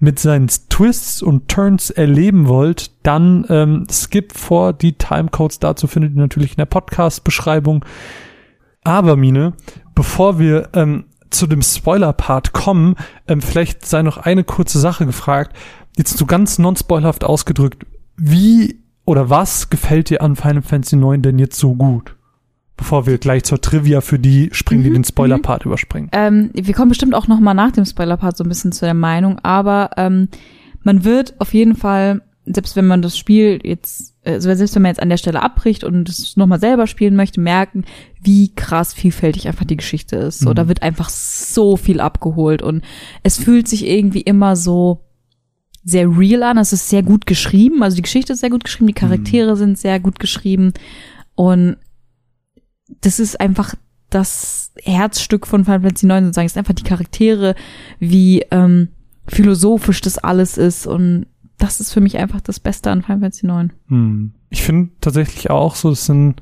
mit 0.00 0.18
seinen 0.18 0.48
Twists 0.48 1.22
und 1.22 1.48
Turns 1.48 1.90
erleben 1.90 2.48
wollt, 2.48 2.90
dann 3.02 3.44
ähm, 3.50 3.86
skip 3.90 4.32
vor. 4.34 4.72
Die 4.72 4.94
Timecodes 4.94 5.58
dazu 5.58 5.86
findet 5.86 6.14
ihr 6.14 6.20
natürlich 6.20 6.52
in 6.52 6.56
der 6.58 6.66
Podcast-Beschreibung. 6.66 7.84
Aber 8.82 9.16
Mine, 9.16 9.52
bevor 9.94 10.38
wir 10.38 10.70
ähm, 10.72 11.04
zu 11.28 11.46
dem 11.46 11.60
Spoiler-Part 11.60 12.52
kommen, 12.54 12.94
ähm, 13.28 13.42
vielleicht 13.42 13.84
sei 13.84 14.00
noch 14.02 14.16
eine 14.16 14.44
kurze 14.44 14.78
Sache 14.78 15.04
gefragt. 15.04 15.54
Jetzt 15.96 16.16
so 16.16 16.26
ganz 16.26 16.58
non-spoilerhaft 16.58 17.24
ausgedrückt, 17.24 17.86
wie 18.16 18.80
oder 19.04 19.28
was 19.30 19.70
gefällt 19.70 20.10
dir 20.10 20.22
an 20.22 20.34
Final 20.36 20.62
Fantasy 20.62 20.96
9 20.96 21.22
denn 21.22 21.38
jetzt 21.38 21.58
so 21.58 21.74
gut? 21.74 22.16
Bevor 22.76 23.06
wir 23.06 23.18
gleich 23.18 23.44
zur 23.44 23.60
Trivia 23.60 24.00
für 24.00 24.18
die 24.18 24.48
springen, 24.52 24.82
die 24.82 24.90
Mhm, 24.90 24.94
den 24.94 25.04
Spoiler-Part 25.04 25.64
überspringen. 25.64 26.08
ähm, 26.12 26.50
wir 26.54 26.74
kommen 26.74 26.88
bestimmt 26.88 27.14
auch 27.14 27.28
noch 27.28 27.38
mal 27.38 27.54
nach 27.54 27.70
dem 27.70 27.84
Spoiler-Part 27.84 28.36
so 28.36 28.42
ein 28.44 28.48
bisschen 28.48 28.72
zu 28.72 28.84
der 28.84 28.94
Meinung, 28.94 29.38
aber 29.44 29.90
ähm, 29.96 30.28
man 30.82 31.04
wird 31.04 31.34
auf 31.40 31.54
jeden 31.54 31.76
Fall, 31.76 32.22
selbst 32.46 32.74
wenn 32.74 32.86
man 32.88 33.00
das 33.00 33.16
Spiel 33.16 33.60
jetzt, 33.62 34.14
also 34.24 34.52
selbst 34.52 34.74
wenn 34.74 34.82
man 34.82 34.90
jetzt 34.90 35.00
an 35.02 35.08
der 35.08 35.18
Stelle 35.18 35.42
abbricht 35.42 35.84
und 35.84 36.08
es 36.08 36.36
nochmal 36.36 36.58
selber 36.58 36.88
spielen 36.88 37.14
möchte, 37.14 37.40
merken, 37.40 37.84
wie 38.20 38.52
krass 38.54 38.92
vielfältig 38.92 39.46
einfach 39.46 39.64
die 39.66 39.76
Geschichte 39.76 40.16
ist. 40.16 40.40
So, 40.40 40.50
Mhm. 40.50 40.54
da 40.56 40.66
wird 40.68 40.82
einfach 40.82 41.10
so 41.10 41.76
viel 41.76 42.00
abgeholt 42.00 42.60
und 42.60 42.82
es 43.22 43.38
fühlt 43.38 43.68
sich 43.68 43.86
irgendwie 43.86 44.22
immer 44.22 44.56
so 44.56 45.02
sehr 45.84 46.08
real 46.08 46.42
an. 46.42 46.58
Es 46.58 46.72
ist 46.72 46.88
sehr 46.88 47.02
gut 47.02 47.26
geschrieben. 47.26 47.82
Also 47.82 47.96
die 47.96 48.02
Geschichte 48.02 48.32
ist 48.32 48.40
sehr 48.40 48.50
gut 48.50 48.64
geschrieben, 48.64 48.86
die 48.88 48.94
Charaktere 48.94 49.56
sind 49.56 49.78
sehr 49.78 50.00
gut 50.00 50.18
geschrieben. 50.18 50.72
Und 51.34 51.76
das 53.00 53.20
ist 53.20 53.40
einfach 53.40 53.74
das 54.10 54.72
Herzstück 54.82 55.46
von 55.46 55.64
Final 55.64 55.82
Fantasy 55.82 56.06
9 56.06 56.24
sozusagen. 56.24 56.46
Es 56.46 56.52
sind 56.54 56.60
einfach 56.60 56.74
die 56.74 56.84
Charaktere, 56.84 57.54
wie 57.98 58.44
ähm, 58.50 58.88
philosophisch 59.26 60.00
das 60.00 60.18
alles 60.18 60.56
ist. 60.56 60.86
Und 60.86 61.26
das 61.58 61.80
ist 61.80 61.92
für 61.92 62.00
mich 62.00 62.16
einfach 62.18 62.40
das 62.40 62.60
Beste 62.60 62.90
an 62.90 63.02
Final 63.02 63.20
Fantasy 63.20 63.46
9. 63.46 63.72
Hm. 63.88 64.32
Ich 64.50 64.62
finde 64.62 64.90
tatsächlich 65.00 65.50
auch 65.50 65.74
so, 65.74 65.90
es 65.90 66.06
sind, 66.06 66.40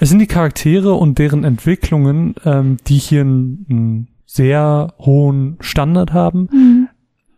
es 0.00 0.08
sind 0.08 0.18
die 0.18 0.26
Charaktere 0.26 0.94
und 0.94 1.18
deren 1.18 1.44
Entwicklungen, 1.44 2.34
ähm, 2.44 2.78
die 2.86 2.98
hier 2.98 3.20
einen, 3.20 3.66
einen 3.68 4.08
sehr 4.26 4.94
hohen 4.98 5.56
Standard 5.60 6.12
haben. 6.12 6.88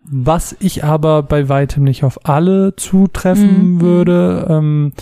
Was 0.04 0.56
ich 0.60 0.84
aber 0.84 1.22
bei 1.22 1.48
weitem 1.48 1.84
nicht 1.84 2.04
auf 2.04 2.26
alle 2.28 2.74
zutreffen 2.76 3.74
Mhm. 3.74 3.80
würde. 3.80 4.46
Ähm, 4.48 4.92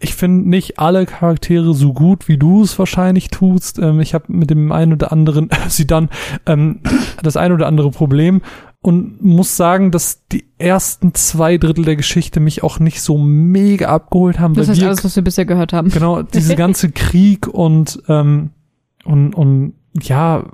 ich 0.00 0.14
finde 0.14 0.48
nicht 0.50 0.78
alle 0.78 1.06
Charaktere 1.06 1.72
so 1.72 1.92
gut, 1.94 2.28
wie 2.28 2.36
du 2.36 2.62
es 2.62 2.78
wahrscheinlich 2.78 3.28
tust. 3.30 3.78
Ähm, 3.78 4.00
ich 4.00 4.12
habe 4.12 4.24
mit 4.28 4.50
dem 4.50 4.70
einen 4.72 4.92
oder 4.92 5.12
anderen, 5.12 5.48
sie 5.68 5.86
dann, 5.86 6.10
ähm, 6.46 6.80
das 7.22 7.36
ein 7.36 7.52
oder 7.52 7.66
andere 7.66 7.90
Problem 7.90 8.42
und 8.82 9.22
muss 9.24 9.56
sagen, 9.56 9.90
dass 9.92 10.26
die 10.30 10.44
ersten 10.58 11.14
zwei 11.14 11.56
Drittel 11.56 11.86
der 11.86 11.96
Geschichte 11.96 12.38
mich 12.40 12.62
auch 12.62 12.80
nicht 12.80 13.00
so 13.00 13.16
mega 13.16 13.86
abgeholt 13.88 14.38
haben. 14.38 14.52
Das 14.54 14.68
heißt 14.68 14.80
wir, 14.80 14.88
alles, 14.88 15.04
was 15.04 15.16
wir 15.16 15.24
bisher 15.24 15.46
gehört 15.46 15.72
haben. 15.72 15.88
genau, 15.88 16.22
diese 16.22 16.54
ganze 16.54 16.90
Krieg 16.92 17.46
und, 17.46 18.02
ähm, 18.08 18.50
und, 19.04 19.34
und 19.34 19.72
ja, 20.02 20.44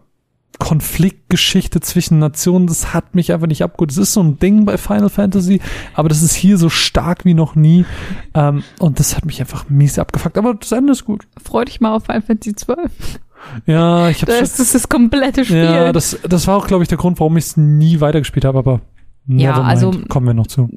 Konfliktgeschichte 0.60 1.80
zwischen 1.80 2.20
Nationen, 2.20 2.68
das 2.68 2.94
hat 2.94 3.14
mich 3.16 3.32
einfach 3.32 3.48
nicht 3.48 3.64
abgeholt. 3.64 3.90
Das 3.90 3.96
ist 3.98 4.12
so 4.12 4.22
ein 4.22 4.38
Ding 4.38 4.64
bei 4.64 4.78
Final 4.78 5.08
Fantasy, 5.08 5.60
aber 5.94 6.08
das 6.08 6.22
ist 6.22 6.34
hier 6.34 6.58
so 6.58 6.68
stark 6.68 7.24
wie 7.24 7.34
noch 7.34 7.56
nie. 7.56 7.84
Ähm, 8.34 8.62
und 8.78 9.00
das 9.00 9.16
hat 9.16 9.24
mich 9.24 9.40
einfach 9.40 9.68
mies 9.68 9.98
abgefuckt. 9.98 10.38
Aber 10.38 10.54
das 10.54 10.70
Ende 10.70 10.92
ist 10.92 11.04
gut. 11.04 11.26
Freu 11.42 11.64
dich 11.64 11.80
mal 11.80 11.96
auf 11.96 12.04
Final 12.04 12.22
Fantasy 12.22 12.54
12. 12.54 12.90
Ja, 13.66 14.08
ich 14.10 14.22
habe 14.22 14.32
Das 14.38 14.60
ist 14.60 14.74
das 14.74 14.88
komplette 14.88 15.44
Spiel. 15.44 15.64
ja, 15.64 15.92
das, 15.92 16.18
das 16.28 16.46
war 16.46 16.56
auch, 16.56 16.66
glaube 16.66 16.84
ich, 16.84 16.88
der 16.88 16.98
Grund, 16.98 17.18
warum 17.18 17.36
ich 17.38 17.46
es 17.46 17.56
nie 17.56 18.00
weitergespielt 18.00 18.44
habe, 18.44 18.58
aber 18.58 18.80
Ja, 19.38 19.60
also- 19.62 19.92
kommen 20.08 20.26
wir 20.26 20.34
noch 20.34 20.46
zu. 20.46 20.68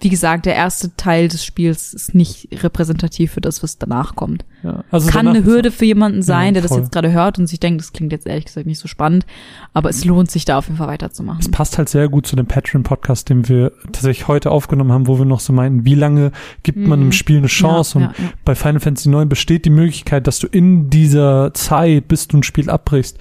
Wie 0.00 0.08
gesagt, 0.08 0.46
der 0.46 0.54
erste 0.54 0.94
Teil 0.96 1.28
des 1.28 1.44
Spiels 1.44 1.92
ist 1.92 2.14
nicht 2.14 2.48
repräsentativ 2.62 3.32
für 3.32 3.40
das, 3.40 3.62
was 3.62 3.78
danach 3.78 4.14
kommt. 4.16 4.44
Ja, 4.62 4.84
also 4.90 5.10
Kann 5.10 5.26
eine 5.28 5.44
Hürde 5.44 5.70
für 5.70 5.84
jemanden 5.86 6.22
sein, 6.22 6.54
Ja, 6.54 6.60
der 6.60 6.62
das 6.62 6.76
jetzt 6.76 6.92
gerade 6.92 7.12
hört 7.12 7.38
und 7.38 7.46
sich 7.46 7.60
denkt, 7.60 7.80
das 7.80 7.92
klingt 7.92 8.12
jetzt 8.12 8.26
ehrlich 8.26 8.44
gesagt 8.44 8.66
nicht 8.66 8.78
so 8.78 8.88
spannend, 8.88 9.24
aber 9.72 9.88
es 9.90 10.04
lohnt 10.04 10.30
sich 10.30 10.44
da 10.44 10.58
auf 10.58 10.66
jeden 10.66 10.76
Fall 10.76 10.88
weiterzumachen. 10.88 11.40
Es 11.40 11.50
passt 11.50 11.78
halt 11.78 11.88
sehr 11.88 12.08
gut 12.08 12.26
zu 12.26 12.36
dem 12.36 12.46
Patreon-Podcast, 12.46 13.28
den 13.30 13.48
wir 13.48 13.72
tatsächlich 13.92 14.28
heute 14.28 14.50
aufgenommen 14.50 14.92
haben, 14.92 15.06
wo 15.06 15.18
wir 15.18 15.24
noch 15.24 15.40
so 15.40 15.52
meinten, 15.52 15.84
wie 15.84 15.94
lange 15.94 16.32
gibt 16.62 16.78
man 16.78 16.98
Mhm. 16.98 17.04
einem 17.04 17.12
Spiel 17.12 17.38
eine 17.38 17.46
Chance? 17.46 18.00
Ja, 18.00 18.06
und 18.08 18.14
bei 18.44 18.54
Final 18.54 18.80
Fantasy 18.80 19.08
9 19.08 19.28
besteht 19.28 19.64
die 19.64 19.70
Möglichkeit, 19.70 20.26
dass 20.26 20.38
du 20.38 20.46
in 20.46 20.90
dieser 20.90 21.54
Zeit, 21.54 22.08
bis 22.08 22.28
du 22.28 22.36
ein 22.38 22.42
Spiel 22.42 22.68
abbrichst, 22.68 23.18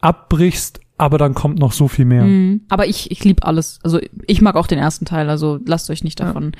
abbrichst, 0.00 0.80
aber 0.98 1.18
dann 1.18 1.34
kommt 1.34 1.58
noch 1.58 1.72
so 1.72 1.88
viel 1.88 2.04
mehr. 2.04 2.24
Mhm. 2.24 2.62
Aber 2.68 2.86
ich, 2.86 3.10
ich 3.10 3.24
liebe 3.24 3.42
alles. 3.44 3.78
Also 3.82 3.98
ich 4.26 4.40
mag 4.42 4.56
auch 4.56 4.66
den 4.66 4.78
ersten 4.78 5.04
Teil, 5.04 5.28
also 5.30 5.58
lasst 5.66 5.90
euch 5.90 6.04
nicht 6.04 6.20
Ja. 6.20 6.26
davon 6.26 6.52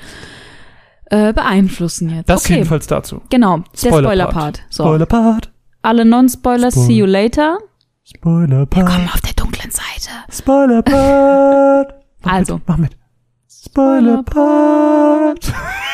äh, 1.05 1.33
beeinflussen 1.33 2.09
jetzt. 2.09 2.29
Das 2.29 2.45
okay, 2.45 2.55
jedenfalls 2.55 2.87
dazu. 2.87 3.21
genau, 3.29 3.57
der 3.81 3.89
Spoiler-Part. 3.89 4.03
Spoiler-Part. 4.03 4.61
So, 4.69 4.83
Spoiler-Part. 4.83 5.51
alle 5.81 6.05
Non-Spoilers, 6.05 6.73
Spoil- 6.73 6.85
see 6.87 6.93
you 6.97 7.05
later. 7.05 7.57
Spoiler-Part. 8.05 8.85
Komm 8.87 9.07
auf 9.13 9.21
der 9.21 9.33
dunklen 9.33 9.71
Seite. 9.71 10.09
Spoiler-Part. 10.31 11.93
Also. 12.25 12.55
Mit, 12.55 12.67
mach 12.67 12.77
mit. 12.77 12.91
Spoiler-Part. 13.49 15.53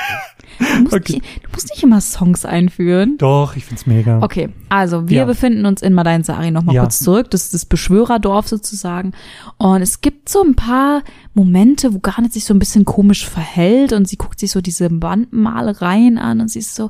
Du 0.59 0.81
musst, 0.83 0.93
Okay. 0.93 1.13
nicht, 1.13 1.25
du 1.45 1.49
musst 1.53 1.69
nicht 1.69 1.83
immer 1.83 2.01
Songs 2.01 2.43
einführen. 2.45 3.17
Doch, 3.17 3.55
ich 3.55 3.63
find's 3.65 3.85
mega. 3.85 4.21
Okay, 4.21 4.49
also 4.67 5.07
wir 5.07 5.19
Ja. 5.19 5.25
befinden 5.25 5.65
uns 5.65 5.81
in 5.81 5.93
Madain 5.93 6.23
Sari 6.23 6.51
nochmal 6.51 6.75
Ja. 6.75 6.81
kurz 6.81 6.99
zurück. 6.99 7.31
Das 7.31 7.43
ist 7.45 7.53
das 7.53 7.65
Beschwörerdorf 7.65 8.47
sozusagen. 8.47 9.13
Und 9.57 9.81
es 9.81 10.01
gibt 10.01 10.27
so 10.29 10.43
ein 10.43 10.55
paar 10.55 11.03
Momente, 11.33 11.93
wo 11.93 11.99
Garnet 11.99 12.33
sich 12.33 12.43
so 12.45 12.53
ein 12.53 12.59
bisschen 12.59 12.83
komisch 12.85 13.25
verhält 13.27 13.93
und 13.93 14.07
sie 14.07 14.17
guckt 14.17 14.39
sich 14.39 14.51
so 14.51 14.59
diese 14.61 14.89
Wandmalereien 14.91 16.17
an 16.17 16.41
und 16.41 16.49
sie 16.49 16.59
ist 16.59 16.75
so, 16.75 16.89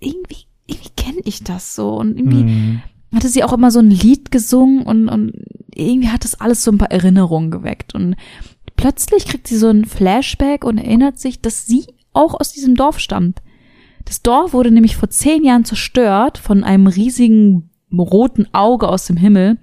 irgendwie, 0.00 0.38
irgendwie 0.66 0.90
kenne 0.96 1.20
ich 1.24 1.44
das 1.44 1.74
so. 1.74 1.94
Und 1.96 2.18
irgendwie 2.18 2.42
Hm. 2.42 2.82
hatte 3.14 3.28
sie 3.28 3.44
auch 3.44 3.52
immer 3.52 3.70
so 3.70 3.78
ein 3.78 3.90
Lied 3.90 4.30
gesungen 4.32 4.82
und, 4.82 5.08
und 5.08 5.32
irgendwie 5.74 6.08
hat 6.08 6.24
das 6.24 6.40
alles 6.40 6.64
so 6.64 6.72
ein 6.72 6.78
paar 6.78 6.90
Erinnerungen 6.90 7.50
geweckt. 7.50 7.94
Und 7.94 8.16
plötzlich 8.76 9.26
kriegt 9.26 9.46
sie 9.46 9.56
so 9.56 9.68
ein 9.68 9.84
Flashback 9.84 10.64
und 10.64 10.78
erinnert 10.78 11.18
sich, 11.18 11.40
dass 11.40 11.66
sie 11.66 11.84
auch 12.12 12.38
aus 12.38 12.52
diesem 12.52 12.74
Dorf 12.74 12.98
stammt. 12.98 13.42
Das 14.04 14.22
Dorf 14.22 14.52
wurde 14.52 14.70
nämlich 14.70 14.96
vor 14.96 15.10
zehn 15.10 15.44
Jahren 15.44 15.64
zerstört 15.64 16.38
von 16.38 16.64
einem 16.64 16.86
riesigen 16.86 17.70
roten 17.96 18.48
Auge 18.52 18.88
aus 18.88 19.06
dem 19.06 19.16
Himmel. 19.16 19.58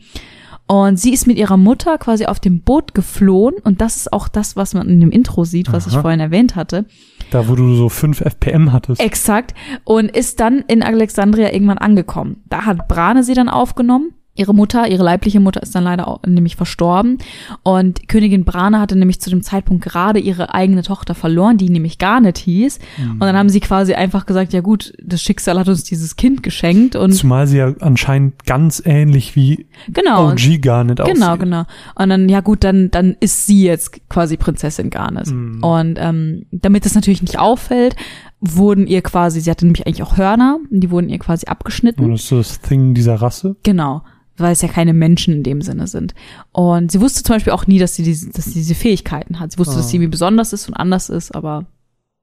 Und 0.67 0.99
sie 0.99 1.11
ist 1.11 1.25
mit 1.25 1.37
ihrer 1.37 1.57
Mutter 1.57 1.97
quasi 1.97 2.27
auf 2.27 2.39
dem 2.39 2.61
Boot 2.61 2.93
geflohen. 2.93 3.55
Und 3.63 3.81
das 3.81 3.95
ist 3.95 4.13
auch 4.13 4.27
das, 4.27 4.55
was 4.55 4.75
man 4.75 4.87
in 4.87 4.99
dem 4.99 5.09
Intro 5.09 5.43
sieht, 5.43 5.73
was 5.73 5.87
ich 5.87 5.93
Aha. 5.93 6.01
vorhin 6.01 6.19
erwähnt 6.19 6.55
hatte. 6.55 6.85
Da, 7.31 7.47
wo 7.47 7.55
du 7.55 7.73
so 7.73 7.89
5 7.89 8.21
FPM 8.21 8.71
hattest. 8.71 9.01
Exakt. 9.01 9.55
Und 9.83 10.15
ist 10.15 10.39
dann 10.39 10.59
in 10.67 10.83
Alexandria 10.83 11.51
irgendwann 11.51 11.79
angekommen. 11.79 12.43
Da 12.49 12.65
hat 12.65 12.87
Brane 12.87 13.23
sie 13.23 13.33
dann 13.33 13.49
aufgenommen. 13.49 14.13
Ihre 14.39 14.55
Mutter, 14.55 14.87
ihre 14.87 15.03
leibliche 15.03 15.41
Mutter 15.41 15.61
ist 15.61 15.75
dann 15.75 15.83
leider 15.83 16.07
auch, 16.07 16.21
nämlich 16.25 16.55
verstorben. 16.55 17.17
Und 17.63 18.07
Königin 18.07 18.45
Brane 18.45 18.79
hatte 18.79 18.95
nämlich 18.95 19.19
zu 19.19 19.29
dem 19.29 19.43
Zeitpunkt 19.43 19.83
gerade 19.83 20.19
ihre 20.19 20.53
eigene 20.53 20.81
Tochter 20.81 21.13
verloren, 21.13 21.57
die 21.57 21.69
nämlich 21.69 21.97
Garnet 21.97 22.37
hieß. 22.37 22.79
Und 23.11 23.19
dann 23.19 23.35
haben 23.35 23.49
sie 23.49 23.59
quasi 23.59 23.95
einfach 23.95 24.25
gesagt, 24.25 24.53
ja 24.53 24.61
gut, 24.61 24.93
das 25.03 25.21
Schicksal 25.21 25.59
hat 25.59 25.67
uns 25.67 25.83
dieses 25.83 26.15
Kind 26.15 26.41
geschenkt. 26.41 26.95
Und 26.95 27.11
Zumal 27.11 27.47
sie 27.47 27.57
ja 27.57 27.73
anscheinend 27.81 28.45
ganz 28.45 28.81
ähnlich 28.85 29.35
wie 29.35 29.67
genau. 29.89 30.29
OG 30.31 30.61
Garnet 30.61 31.01
aussieht. 31.01 31.15
Genau, 31.15 31.37
genau. 31.37 31.65
Und 31.95 32.09
dann, 32.09 32.29
ja 32.29 32.39
gut, 32.39 32.63
dann, 32.63 32.91
dann 32.91 33.17
ist 33.19 33.45
sie 33.45 33.65
jetzt 33.65 34.07
quasi 34.09 34.37
Prinzessin 34.37 34.89
Garnet. 34.89 35.27
Mhm. 35.27 35.61
Und 35.61 35.99
ähm, 35.99 36.45
damit 36.51 36.85
es 36.85 36.95
natürlich 36.95 37.21
nicht 37.21 37.37
auffällt, 37.37 37.97
wurden 38.39 38.87
ihr 38.87 39.01
quasi, 39.01 39.41
sie 39.41 39.51
hatte 39.51 39.65
nämlich 39.65 39.85
eigentlich 39.85 40.03
auch 40.03 40.17
Hörner, 40.17 40.59
die 40.69 40.91
wurden 40.91 41.09
ihr 41.09 41.19
quasi 41.19 41.47
abgeschnitten. 41.47 42.05
Und 42.05 42.11
das 42.11 42.21
ist 42.21 42.29
so 42.29 42.37
das 42.37 42.61
Thing 42.61 42.93
dieser 42.93 43.15
Rasse. 43.15 43.57
Genau. 43.63 44.03
Weil 44.39 44.53
es 44.53 44.61
ja 44.61 44.67
keine 44.69 44.93
Menschen 44.93 45.33
in 45.33 45.43
dem 45.43 45.61
Sinne 45.61 45.87
sind. 45.87 46.13
Und 46.51 46.91
sie 46.91 47.01
wusste 47.01 47.23
zum 47.23 47.35
Beispiel 47.35 47.53
auch 47.53 47.67
nie, 47.67 47.79
dass 47.79 47.95
sie 47.95 48.03
diese, 48.03 48.29
dass 48.31 48.45
sie 48.45 48.53
diese 48.53 48.75
Fähigkeiten 48.75 49.39
hat. 49.39 49.51
Sie 49.51 49.57
wusste, 49.59 49.75
dass 49.75 49.85
Ah. 49.85 49.87
sie 49.89 49.97
irgendwie 49.97 50.11
besonders 50.11 50.53
ist 50.53 50.67
und 50.67 50.73
anders 50.75 51.09
ist, 51.09 51.33
aber 51.35 51.65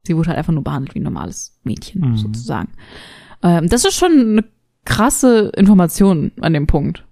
sie 0.07 0.17
wurde 0.17 0.29
halt 0.29 0.39
einfach 0.39 0.53
nur 0.53 0.65
behandelt 0.65 0.95
wie 0.95 1.01
ein 1.01 1.05
normales 1.05 1.59
Mädchen, 1.65 2.01
Mhm. 2.13 2.17
sozusagen. 2.17 2.69
Ähm, 3.43 3.69
das 3.69 3.85
ist 3.85 3.95
schon 3.97 4.13
eine 4.13 4.45
krasse 4.85 5.51
Information 5.57 6.33
an 6.41 6.53
dem 6.55 6.67
Punkt. 6.67 7.05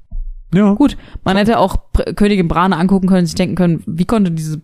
Ja. 0.55 0.73
Gut, 0.75 0.97
man 1.25 1.37
hätte 1.37 1.59
auch 1.59 1.77
Königin 2.15 2.47
Brane 2.49 2.77
angucken 2.77 3.09
können, 3.09 3.27
sich 3.27 3.35
denken 3.35 3.57
können, 3.57 3.83
wie 3.87 4.05
konnte 4.05 4.31
diese 4.31 4.63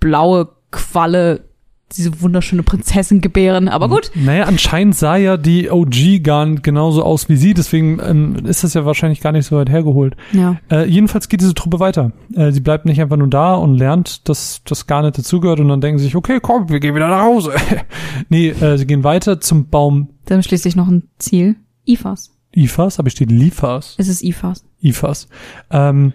blaue 0.00 0.48
Qualle 0.70 1.44
diese 1.92 2.20
wunderschöne 2.20 2.62
Prinzessin 2.62 3.20
gebären, 3.20 3.68
aber 3.68 3.88
gut. 3.88 4.10
Naja, 4.14 4.44
anscheinend 4.44 4.96
sah 4.96 5.16
ja 5.16 5.36
die 5.36 5.70
OG 5.70 6.22
Garnet 6.22 6.62
genauso 6.62 7.02
aus 7.02 7.28
wie 7.28 7.36
sie, 7.36 7.54
deswegen 7.54 8.00
ähm, 8.04 8.46
ist 8.46 8.64
das 8.64 8.74
ja 8.74 8.84
wahrscheinlich 8.84 9.20
gar 9.20 9.32
nicht 9.32 9.46
so 9.46 9.56
weit 9.56 9.70
hergeholt. 9.70 10.16
Ja. 10.32 10.56
Äh, 10.70 10.88
jedenfalls 10.88 11.28
geht 11.28 11.40
diese 11.40 11.54
Truppe 11.54 11.80
weiter. 11.80 12.12
Äh, 12.34 12.52
sie 12.52 12.60
bleibt 12.60 12.86
nicht 12.86 13.00
einfach 13.00 13.16
nur 13.16 13.28
da 13.28 13.54
und 13.54 13.76
lernt, 13.76 14.28
dass 14.28 14.62
das 14.64 14.86
Garnet 14.86 15.18
dazugehört 15.18 15.60
und 15.60 15.68
dann 15.68 15.80
denken 15.80 15.98
sie 15.98 16.06
sich, 16.06 16.16
okay, 16.16 16.40
komm, 16.42 16.68
wir 16.68 16.80
gehen 16.80 16.94
wieder 16.94 17.08
nach 17.08 17.22
Hause. 17.22 17.52
nee, 18.28 18.48
äh, 18.48 18.76
sie 18.76 18.86
gehen 18.86 19.04
weiter 19.04 19.40
zum 19.40 19.68
Baum 19.68 20.08
Dann 20.24 20.42
schließlich 20.42 20.76
noch 20.76 20.88
ein 20.88 21.04
Ziel. 21.18 21.56
IFAS. 21.86 22.30
Ifas, 22.56 22.98
aber 22.98 23.10
steht 23.10 23.30
Lifas. 23.30 23.94
Es 23.98 24.08
ist 24.08 24.22
IFAS. 24.22 24.64
IFAS. 24.80 25.28
Ähm, 25.70 26.12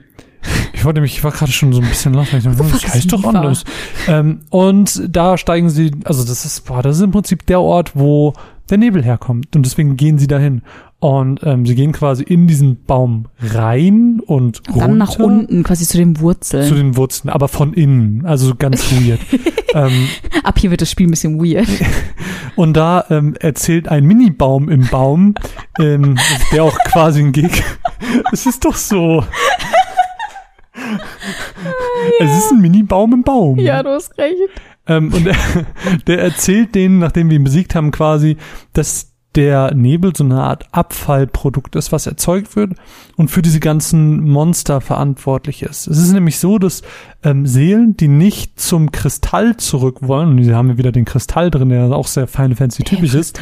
ich 0.74 0.86
wollte 0.86 1.02
mich, 1.02 1.18
ich 1.18 1.24
war 1.24 1.32
gerade 1.32 1.52
schon 1.52 1.74
so 1.74 1.82
ein 1.82 1.88
bisschen 1.88 2.14
lachen. 2.14 2.38
Ich 2.38 2.44
dachte, 2.46 2.58
das 2.64 2.84
ist 2.84 2.94
heißt 2.94 3.12
doch 3.14 3.24
anders. 3.26 3.64
Ähm, 4.08 4.42
und 4.50 5.02
da 5.10 5.38
steigen 5.38 5.70
sie, 5.70 5.92
also 6.06 6.24
das 6.24 6.46
ist, 6.46 6.66
boah, 6.66 6.82
das 6.82 6.98
ist 6.98 7.04
im 7.04 7.12
Prinzip 7.12 7.46
der 7.46 7.60
Ort, 7.62 7.92
wo 7.96 8.34
der 8.70 8.78
Nebel 8.78 9.04
herkommt. 9.04 9.56
Und 9.56 9.66
deswegen 9.66 9.98
gehen 9.98 10.20
sie 10.20 10.28
dahin. 10.28 10.62
Und 11.00 11.40
ähm, 11.44 11.66
sie 11.66 11.76
gehen 11.76 11.94
quasi 11.94 12.24
in 12.24 12.48
diesen 12.48 12.84
Baum 12.84 13.28
rein 13.40 14.20
und 14.26 14.68
Und 14.70 14.80
dann 14.80 14.98
nach 14.98 15.18
runter 15.18 15.24
unten, 15.24 15.64
quasi 15.64 15.86
zu 15.86 15.98
den 15.98 16.20
Wurzeln. 16.20 16.68
zu 16.68 16.76
den 16.76 16.98
Wurzeln, 16.98 17.30
aber 17.30 17.48
von 17.48 17.74
innen. 17.74 18.26
Also 18.26 18.54
ganz 18.56 18.92
weird. 18.92 19.20
ähm, 19.74 20.10
Ab 20.44 20.60
hier 20.60 20.72
wird 20.72 20.82
das 20.82 20.92
Spiel 20.92 21.08
ein 21.08 21.12
bisschen 21.12 21.40
weird. 21.40 21.70
und 22.58 22.76
da 22.76 23.06
ähm, 23.10 23.36
erzählt 23.40 23.88
ein 23.88 24.04
Mini-Baum 24.06 24.68
im 24.68 24.88
Baum, 24.88 25.36
ähm, 25.80 26.18
der 26.52 26.66
auch 26.66 26.78
quasi 26.86 27.22
ein 27.22 27.32
Geg. 27.32 27.64
es 28.34 28.46
ist 28.46 28.66
doch 28.66 28.76
so. 28.76 29.24
Es 32.20 32.38
ist 32.38 32.51
ein 32.51 32.61
Mini-Baum 32.61 33.13
im 33.13 33.24
Baum. 33.24 33.59
du 33.84 33.89
hast 33.89 34.17
recht. 34.17 34.38
Ähm, 34.88 35.13
und 35.13 35.26
der, 35.26 35.36
der 36.07 36.20
erzählt 36.20 36.76
denen, 36.76 36.99
nachdem 36.99 37.30
wir 37.30 37.38
ihn 37.38 37.43
besiegt 37.43 37.76
haben, 37.76 37.91
quasi, 37.91 38.38
dass 38.74 39.09
der 39.36 39.76
Nebel 39.76 40.15
so 40.15 40.24
eine 40.24 40.41
Art 40.41 40.65
Abfallprodukt 40.72 41.76
ist, 41.76 41.91
was 41.91 42.07
erzeugt 42.07 42.55
wird 42.55 42.74
und 43.15 43.30
für 43.30 43.43
diese 43.43 43.59
ganzen 43.59 44.28
Monster 44.28 44.82
verantwortlich 44.82 45.61
ist. 45.61 45.88
Es 45.88 45.99
ist 45.99 46.13
nämlich 46.13 46.39
so, 46.39 46.57
dass 46.57 46.82
ähm, 47.24 47.45
Seelen, 47.45 47.95
die 47.95 48.07
nicht 48.07 48.59
zum 48.59 48.91
Kristall 48.91 49.57
zurück 49.57 49.99
wollen, 50.01 50.30
und 50.30 50.38
hier 50.39 50.55
haben 50.55 50.70
wir 50.70 50.78
wieder 50.80 50.91
den 50.91 51.05
Kristall 51.05 51.51
drin, 51.51 51.70
der 51.70 51.91
auch 51.91 52.07
sehr 52.07 52.26
Final 52.26 52.55
Fantasy 52.55 52.84
typisch 52.84 53.13
ist, 53.13 53.39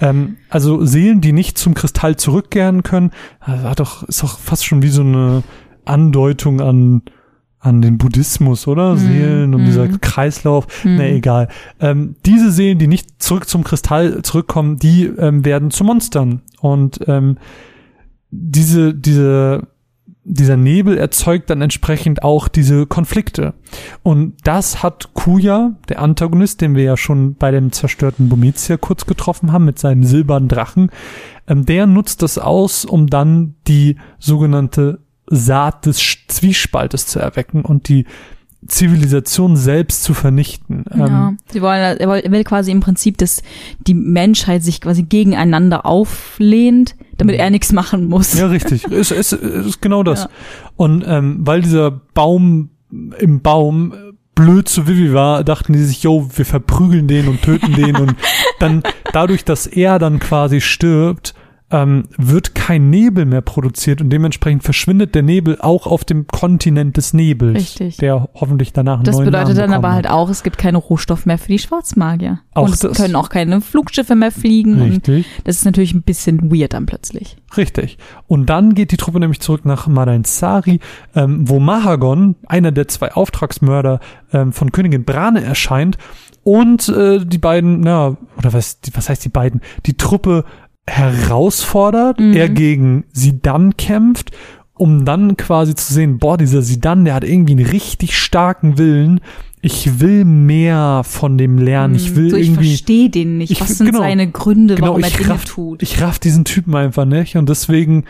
ähm, 0.00 0.36
also 0.50 0.84
Seelen, 0.84 1.22
die 1.22 1.32
nicht 1.32 1.56
zum 1.56 1.72
Kristall 1.72 2.16
zurückkehren 2.16 2.82
können, 2.82 3.10
äh, 3.46 3.50
hat 3.50 3.80
doch, 3.80 4.02
ist 4.02 4.22
doch 4.22 4.38
fast 4.38 4.66
schon 4.66 4.82
wie 4.82 4.88
so 4.88 5.02
eine 5.02 5.42
Andeutung 5.86 6.60
an 6.60 7.02
an 7.64 7.80
den 7.80 7.96
Buddhismus, 7.96 8.66
oder? 8.66 8.98
Seelen 8.98 9.54
und 9.54 9.64
dieser 9.64 9.88
Kreislauf. 9.88 10.66
Na, 10.84 11.06
egal. 11.06 11.48
Ähm, 11.80 12.14
diese 12.26 12.52
Seelen, 12.52 12.78
die 12.78 12.86
nicht 12.86 13.22
zurück 13.22 13.48
zum 13.48 13.64
Kristall 13.64 14.20
zurückkommen, 14.20 14.78
die 14.78 15.04
ähm, 15.06 15.46
werden 15.46 15.70
zu 15.70 15.82
Monstern. 15.82 16.42
Und 16.60 17.00
ähm, 17.08 17.38
diese, 18.30 18.92
diese, 18.92 19.66
dieser 20.24 20.58
Nebel 20.58 20.98
erzeugt 20.98 21.48
dann 21.48 21.62
entsprechend 21.62 22.22
auch 22.22 22.48
diese 22.48 22.84
Konflikte. 22.84 23.54
Und 24.02 24.34
das 24.44 24.82
hat 24.82 25.14
Kuya, 25.14 25.72
der 25.88 26.02
Antagonist, 26.02 26.60
den 26.60 26.74
wir 26.74 26.84
ja 26.84 26.98
schon 26.98 27.34
bei 27.34 27.50
dem 27.50 27.72
zerstörten 27.72 28.28
Bomezia 28.28 28.76
kurz 28.76 29.06
getroffen 29.06 29.52
haben, 29.52 29.64
mit 29.64 29.78
seinen 29.78 30.04
silbernen 30.04 30.50
Drachen, 30.50 30.90
ähm, 31.48 31.64
der 31.64 31.86
nutzt 31.86 32.20
das 32.20 32.36
aus, 32.36 32.84
um 32.84 33.06
dann 33.06 33.54
die 33.66 33.96
sogenannte 34.18 35.03
Saat 35.26 35.86
des 35.86 35.98
Zwiespaltes 36.28 37.06
zu 37.06 37.18
erwecken 37.18 37.62
und 37.62 37.88
die 37.88 38.04
Zivilisation 38.66 39.56
selbst 39.56 40.02
zu 40.04 40.14
vernichten. 40.14 40.84
Ja, 40.96 41.28
Ähm, 41.28 41.38
sie 41.50 41.60
wollen, 41.60 41.98
er 41.98 42.32
will- 42.32 42.44
quasi 42.44 42.70
im 42.70 42.80
Prinzip, 42.80 43.18
dass 43.18 43.42
die 43.86 43.94
Menschheit 43.94 44.62
sich 44.62 44.80
quasi 44.80 45.02
gegeneinander 45.02 45.84
auflehnt, 45.84 46.96
damit 47.18 47.36
er 47.36 47.50
nichts 47.50 47.72
machen 47.72 48.08
muss. 48.08 48.32
Ja, 48.38 48.46
richtig. 48.46 48.84
ist, 48.90 49.10
ist, 49.10 49.32
ist 49.32 49.82
genau 49.82 50.02
das. 50.02 50.20
Ja. 50.24 50.28
Und 50.76 51.04
ähm, 51.06 51.38
weil 51.40 51.60
dieser 51.62 51.90
Baum 51.90 52.70
im 53.18 53.40
Baum 53.42 53.92
blöd 54.34 54.68
zu 54.68 54.86
Vivi 54.88 55.12
war, 55.12 55.44
dachten 55.44 55.74
die 55.74 55.82
sich, 55.84 56.02
yo, 56.02 56.28
wir 56.34 56.44
verprügeln 56.46 57.06
den 57.06 57.28
und 57.28 57.42
töten 57.42 57.72
den 57.74 57.96
und 58.00 58.14
dann 58.60 58.82
dadurch, 59.12 59.44
dass 59.44 59.66
er 59.66 59.98
dann 59.98 60.18
quasi 60.20 60.60
stirbt, 60.60 61.34
ähm, 61.74 62.04
wird 62.16 62.54
kein 62.54 62.88
Nebel 62.88 63.24
mehr 63.24 63.40
produziert 63.40 64.00
und 64.00 64.08
dementsprechend 64.08 64.62
verschwindet 64.62 65.16
der 65.16 65.24
Nebel 65.24 65.60
auch 65.60 65.88
auf 65.88 66.04
dem 66.04 66.28
Kontinent 66.28 66.96
des 66.96 67.12
Nebels, 67.14 67.56
Richtig. 67.56 67.96
der 67.96 68.28
hoffentlich 68.32 68.72
danach 68.72 68.98
einen 68.98 69.04
Das 69.04 69.16
neuen 69.16 69.24
bedeutet 69.24 69.56
Namen 69.56 69.72
dann 69.72 69.72
aber 69.72 69.92
halt 69.92 70.08
auch, 70.08 70.30
es 70.30 70.44
gibt 70.44 70.56
keine 70.56 70.78
Rohstoff 70.78 71.26
mehr 71.26 71.36
für 71.36 71.48
die 71.48 71.58
Schwarzmagier. 71.58 72.38
Auch 72.54 72.66
und 72.66 72.74
es 72.74 72.78
das. 72.78 72.96
können 72.96 73.16
auch 73.16 73.28
keine 73.28 73.60
Flugschiffe 73.60 74.14
mehr 74.14 74.30
fliegen. 74.30 74.80
Und 74.80 74.90
Richtig. 74.92 75.26
das 75.42 75.56
ist 75.56 75.64
natürlich 75.64 75.94
ein 75.94 76.02
bisschen 76.02 76.52
weird 76.52 76.74
dann 76.74 76.86
plötzlich. 76.86 77.36
Richtig. 77.56 77.98
Und 78.28 78.46
dann 78.46 78.76
geht 78.76 78.92
die 78.92 78.96
Truppe 78.96 79.18
nämlich 79.18 79.40
zurück 79.40 79.64
nach 79.64 79.88
Madansari, 79.88 80.78
ähm, 81.16 81.48
wo 81.48 81.58
Mahagon, 81.58 82.36
einer 82.46 82.70
der 82.70 82.86
zwei 82.86 83.12
Auftragsmörder 83.12 83.98
ähm, 84.32 84.52
von 84.52 84.70
Königin 84.70 85.04
Brane, 85.04 85.42
erscheint 85.42 85.98
und 86.44 86.90
äh, 86.90 87.24
die 87.24 87.38
beiden, 87.38 87.80
na, 87.80 88.18
oder 88.36 88.52
was, 88.52 88.80
die, 88.80 88.94
was 88.94 89.08
heißt 89.08 89.24
die 89.24 89.30
beiden? 89.30 89.62
Die 89.86 89.96
Truppe 89.96 90.44
herausfordert, 90.86 92.20
Mhm. 92.20 92.32
er 92.34 92.48
gegen 92.48 93.04
Sidan 93.12 93.76
kämpft, 93.76 94.30
um 94.74 95.04
dann 95.04 95.36
quasi 95.36 95.74
zu 95.74 95.92
sehen, 95.92 96.18
boah, 96.18 96.36
dieser 96.36 96.62
Sidan, 96.62 97.04
der 97.04 97.14
hat 97.14 97.24
irgendwie 97.24 97.52
einen 97.52 97.66
richtig 97.66 98.18
starken 98.18 98.76
Willen. 98.78 99.20
Ich 99.62 100.00
will 100.00 100.24
mehr 100.24 101.02
von 101.04 101.38
dem 101.38 101.58
lernen. 101.58 101.94
Ich 101.94 102.16
will 102.16 102.30
so, 102.30 102.36
ich 102.36 102.48
irgendwie 102.48 102.68
verstehe 102.68 103.08
den 103.08 103.38
nicht. 103.38 103.50
Ich- 103.50 103.60
Was 103.60 103.78
sind 103.78 103.86
genau. 103.86 104.00
seine 104.00 104.30
Gründe, 104.30 104.76
warum 104.80 105.00
er 105.02 105.08
ich 105.08 105.16
Dinge 105.16 105.30
raff, 105.30 105.44
tut? 105.44 105.82
Ich 105.82 106.02
raff 106.02 106.18
diesen 106.18 106.44
Typen 106.44 106.74
einfach 106.74 107.06
nicht 107.06 107.36
und 107.36 107.48
deswegen, 107.48 108.04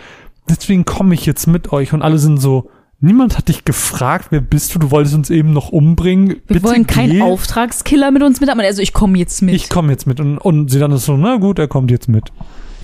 deswegen 0.49 0.85
komme 0.85 1.15
ich 1.15 1.27
jetzt 1.27 1.47
mit 1.47 1.73
euch 1.73 1.93
und 1.93 2.03
alle 2.03 2.19
sind 2.19 2.39
so, 2.41 2.71
niemand 2.99 3.39
hat 3.39 3.49
dich 3.49 3.65
gefragt, 3.65 4.29
wer 4.31 4.41
bist 4.41 4.75
du, 4.75 4.79
du 4.81 4.91
wolltest 4.91 5.15
uns 5.15 5.31
eben 5.31 5.53
noch 5.53 5.69
umbringen. 5.69 6.29
Wir 6.29 6.41
Bitte 6.49 6.63
wollen 6.65 6.87
keinen 6.89 7.13
geh. 7.13 7.23
Auftragskiller 7.23 8.11
mit 8.11 8.23
uns 8.25 8.41
mit, 8.41 8.49
aber 8.49 8.63
also 8.63 8.83
ich 8.83 8.93
komme 8.93 9.17
jetzt 9.19 9.41
mit. 9.43 9.55
Ich 9.55 9.69
komme 9.69 9.93
jetzt 9.93 10.07
mit 10.09 10.19
und, 10.19 10.39
und 10.39 10.71
sie 10.73 10.81
dann 10.81 10.91
ist 10.91 11.05
so, 11.05 11.17
na 11.17 11.37
gut, 11.37 11.61
er 11.61 11.69
kommt 11.69 11.91
jetzt 11.93 12.09
mit. 12.09 12.33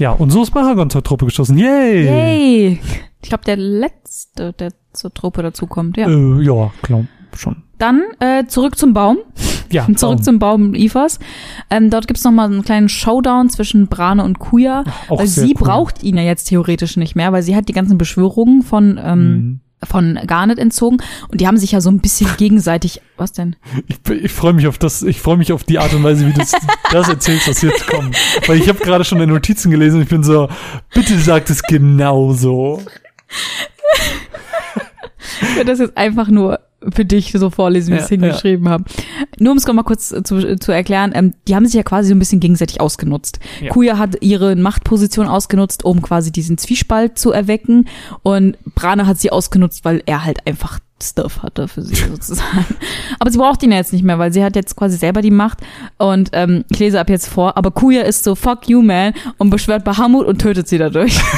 Ja, 0.01 0.13
und 0.13 0.31
so 0.31 0.43
ist 0.43 0.55
Maragon 0.55 0.91
zur 0.91 1.03
Truppe 1.05 1.27
geschossen. 1.27 1.57
Yay! 1.59 2.05
Yay! 2.07 2.81
Ich 3.23 3.29
glaube, 3.29 3.45
der 3.45 3.57
letzte, 3.57 4.53
der 4.55 4.73
zur 4.93 5.13
Truppe 5.15 5.43
dazukommt, 5.43 5.97
ja. 5.99 6.09
Äh, 6.09 6.43
ja, 6.43 6.73
klar, 6.83 7.05
schon. 7.37 7.63
Dann 7.79 8.03
äh, 8.19 8.47
zurück 8.47 8.77
zum 8.79 8.93
Baum. 8.95 9.19
Ja, 9.71 9.87
Zurück 9.97 10.17
Baum. 10.17 10.23
zum 10.23 10.39
Baum 10.39 10.75
Ifas. 10.75 11.19
Ähm, 11.71 11.91
dort 11.91 12.07
gibt's 12.09 12.25
noch 12.25 12.33
mal 12.33 12.47
einen 12.51 12.63
kleinen 12.63 12.89
Showdown 12.89 13.51
zwischen 13.51 13.87
Brane 13.89 14.25
und 14.25 14.39
Kuya. 14.39 14.85
auch 15.09 15.21
weil 15.21 15.27
sie 15.27 15.49
cool. 15.61 15.67
braucht 15.67 16.03
ihn 16.03 16.17
ja 16.17 16.23
jetzt 16.25 16.45
theoretisch 16.47 16.97
nicht 16.97 17.15
mehr, 17.15 17.33
weil 17.33 17.43
sie 17.43 17.55
hat 17.55 17.69
die 17.69 17.73
ganzen 17.75 17.97
Beschwörungen 17.99 18.63
von 18.63 18.99
ähm, 19.03 19.21
Mhm. 19.21 19.61
Von 19.83 20.19
Garnet 20.27 20.59
entzogen 20.59 20.99
und 21.29 21.41
die 21.41 21.47
haben 21.47 21.57
sich 21.57 21.73
ja 21.73 21.81
so 21.81 21.91
ein 21.91 22.01
bisschen 22.01 22.29
gegenseitig, 22.37 23.01
was 23.17 23.33
denn? 23.33 23.57
Ich, 23.87 23.99
ich 24.11 24.33
freue 24.33 24.53
mich 24.53 24.67
auf 24.67 24.79
das, 24.79 25.03
ich 25.03 25.21
freue 25.21 25.37
mich 25.37 25.53
auf 25.53 25.65
die 25.65 25.79
Art 25.79 25.93
und 25.95 26.03
Weise, 26.03 26.27
wie 26.27 26.33
du 26.33 26.41
das, 26.93 27.09
erzählst, 27.09 27.49
was 27.49 27.63
jetzt 27.63 27.87
kommt. 27.87 28.17
Weil 28.47 28.59
ich 28.59 28.69
habe 28.69 28.79
gerade 28.79 29.05
schon 29.05 29.19
deine 29.19 29.33
Notizen 29.33 29.71
gelesen 29.71 29.97
und 29.97 30.03
ich 30.03 30.09
bin 30.09 30.23
so, 30.23 30.49
bitte 30.93 31.19
sag 31.19 31.49
es 31.51 31.63
genauso. 31.63 32.83
Ich 35.43 35.57
werde 35.57 35.71
das 35.71 35.79
jetzt 35.79 35.97
einfach 35.97 36.29
nur 36.29 36.61
für 36.93 37.05
dich 37.05 37.33
so 37.33 37.51
vorlesen, 37.51 37.93
wie 37.93 37.97
ich 37.97 38.05
es 38.05 38.11
Ja, 38.11 38.17
hingeschrieben 38.17 38.69
habe. 38.69 38.85
Nur 39.39 39.53
um 39.53 39.59
es 39.59 39.67
mal 39.67 39.83
kurz 39.83 40.09
zu, 40.09 40.57
zu 40.59 40.73
erklären, 40.73 41.13
ähm, 41.15 41.35
die 41.47 41.55
haben 41.55 41.67
sich 41.67 41.75
ja 41.75 41.83
quasi 41.83 42.09
so 42.09 42.15
ein 42.15 42.19
bisschen 42.19 42.41
gegenseitig 42.41 42.81
ausgenutzt. 42.81 43.39
Ja. 43.61 43.71
Kuya 43.71 43.99
hat 43.99 44.23
ihre 44.23 44.57
Machtposition 44.57 45.27
ausgenutzt, 45.27 45.85
um 45.85 46.03
quasi 46.03 46.33
diesen 46.33 46.59
Zwiespalt 46.59 47.19
zu 47.19 47.33
erwecken 47.33 47.89
und 48.23 48.57
Brane 48.75 49.07
hat 49.07 49.19
sie 49.19 49.31
ausgenutzt, 49.31 49.85
weil 49.85 50.03
er 50.07 50.25
halt 50.25 50.47
einfach 50.47 50.81
Stuff 51.03 51.43
hatte 51.43 51.69
für 51.69 51.83
sie 51.83 51.95
sozusagen. 52.11 52.77
Aber 53.19 53.31
sie 53.31 53.39
braucht 53.39 53.63
ihn 53.63 53.73
ja 53.73 53.79
jetzt 53.79 53.93
nicht 53.93 54.05
mehr, 54.05 54.19
weil 54.19 54.33
sie 54.33 54.45
hat 54.45 54.57
jetzt 54.57 54.77
quasi 54.77 54.97
selber 54.97 55.23
die 55.23 55.31
Macht 55.31 55.59
und 55.99 56.31
ähm, 56.33 56.65
ich 56.71 56.79
lese 56.79 57.01
ab 57.01 57.11
jetzt 57.11 57.29
vor, 57.29 57.57
aber 57.57 57.71
Kuya 57.71 58.03
ist 58.03 58.25
so 58.25 58.35
fuck 58.35 58.69
you 58.69 58.83
man 58.83 59.15
und 59.39 59.51
beschwört 59.51 59.85
Bahamut 59.85 60.27
und 60.27 60.41
tötet 60.41 60.69
sie 60.69 60.79
dadurch. 60.79 61.19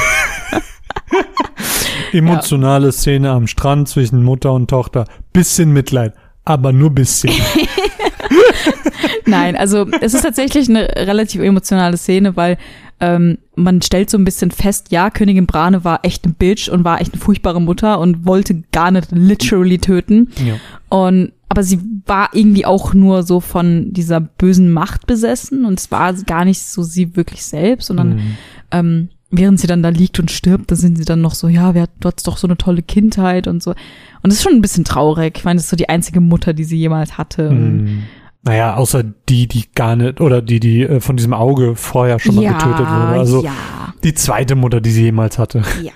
Emotionale 2.13 2.91
Szene 2.91 3.31
am 3.31 3.47
Strand 3.47 3.89
zwischen 3.89 4.23
Mutter 4.23 4.53
und 4.53 4.69
Tochter. 4.69 5.05
Bisschen 5.31 5.71
Mitleid, 5.71 6.13
aber 6.45 6.71
nur 6.71 6.91
bisschen. 6.91 7.33
Nein, 9.25 9.55
also 9.55 9.85
es 10.01 10.13
ist 10.13 10.21
tatsächlich 10.23 10.69
eine 10.69 10.87
relativ 10.95 11.41
emotionale 11.41 11.97
Szene, 11.97 12.35
weil 12.35 12.57
ähm, 13.05 13.37
man 13.55 13.81
stellt 13.81 14.09
so 14.09 14.17
ein 14.17 14.23
bisschen 14.23 14.49
fest, 14.51 14.87
ja, 14.91 15.09
Königin 15.09 15.45
Brane 15.45 15.83
war 15.83 15.99
echt 16.03 16.23
eine 16.23 16.33
Bitch 16.33 16.69
und 16.69 16.85
war 16.85 17.01
echt 17.01 17.13
eine 17.13 17.21
furchtbare 17.21 17.59
Mutter 17.61 17.99
und 17.99 18.25
wollte 18.25 18.63
gar 18.71 18.91
nicht 18.91 19.09
literally 19.11 19.77
töten. 19.77 20.29
ja. 20.45 20.55
Und 20.89 21.33
aber 21.49 21.61
sie 21.63 21.79
war 22.07 22.29
irgendwie 22.33 22.65
auch 22.65 22.95
nur 22.95 23.21
so 23.21 23.39
von 23.39 23.93
dieser 23.93 24.19
bösen 24.21 24.71
Macht 24.71 25.05
besessen 25.05 25.65
und 25.65 25.79
es 25.79 25.91
war 25.91 26.11
gar 26.13 26.45
nicht 26.45 26.61
so 26.63 26.81
sie 26.81 27.15
wirklich 27.15 27.43
selbst, 27.45 27.87
sondern 27.87 28.15
Mhm. 28.15 28.21
ähm, 28.71 29.09
während 29.29 29.59
sie 29.59 29.67
dann 29.67 29.83
da 29.83 29.89
liegt 29.89 30.19
und 30.19 30.31
stirbt, 30.31 30.71
da 30.71 30.75
sind 30.75 30.97
sie 30.97 31.05
dann 31.05 31.21
noch 31.21 31.35
so, 31.35 31.47
ja, 31.47 31.73
wir 31.75 31.81
hatten 31.83 31.99
dort 31.99 32.25
doch 32.25 32.37
so 32.37 32.47
eine 32.47 32.57
tolle 32.57 32.81
Kindheit 32.83 33.47
und 33.47 33.61
so. 33.61 33.71
Und 33.71 33.77
das 34.23 34.35
ist 34.35 34.43
schon 34.43 34.53
ein 34.53 34.61
bisschen 34.61 34.83
traurig. 34.83 35.37
Ich 35.37 35.43
meine, 35.43 35.57
das 35.57 35.65
ist 35.65 35.69
so 35.71 35.75
die 35.75 35.89
einzige 35.89 36.21
Mutter, 36.21 36.53
die 36.53 36.63
sie 36.63 36.77
jemals 36.77 37.17
hatte. 37.19 37.49
Und 37.49 37.83
Mhm. 37.83 38.03
Naja, 38.43 38.75
außer 38.75 39.03
die, 39.03 39.47
die 39.47 39.71
gar 39.73 39.95
nicht, 39.95 40.19
oder 40.19 40.41
die, 40.41 40.59
die 40.59 40.83
äh, 40.83 40.99
von 40.99 41.15
diesem 41.15 41.33
Auge 41.33 41.75
vorher 41.75 42.19
schon 42.19 42.35
mal 42.35 42.45
getötet 42.45 42.79
wurde. 42.79 43.19
Also 43.19 43.43
ja, 43.43 43.53
die 44.03 44.13
zweite 44.13 44.55
Mutter, 44.55 44.81
die 44.81 44.91
sie 44.91 45.03
jemals 45.03 45.39
hatte. 45.39 45.63
ja. 45.81 45.91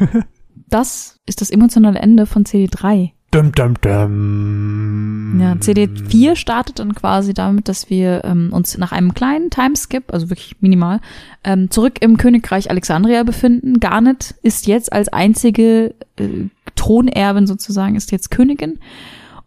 das 0.68 1.18
ist 1.26 1.40
das 1.40 1.50
emotionale 1.50 1.98
Ende 1.98 2.26
von 2.26 2.44
CD3. 2.44 3.10
Dum, 3.32 3.52
dum, 3.52 3.74
dum. 3.80 5.40
Ja, 5.40 5.52
CD4 5.54 6.36
startet 6.36 6.78
dann 6.78 6.94
quasi 6.94 7.34
damit, 7.34 7.68
dass 7.68 7.90
wir 7.90 8.24
ähm, 8.24 8.50
uns 8.52 8.78
nach 8.78 8.92
einem 8.92 9.12
kleinen 9.14 9.50
Timeskip, 9.50 10.12
also 10.12 10.30
wirklich 10.30 10.56
minimal, 10.60 11.00
ähm, 11.42 11.70
zurück 11.70 11.94
im 12.00 12.16
Königreich 12.16 12.70
Alexandria 12.70 13.24
befinden. 13.24 13.80
Garnet 13.80 14.36
ist 14.42 14.68
jetzt 14.68 14.92
als 14.92 15.08
einzige 15.08 15.94
äh, 16.16 16.46
Thronerbin 16.76 17.48
sozusagen, 17.48 17.96
ist 17.96 18.12
jetzt 18.12 18.30
Königin 18.30 18.78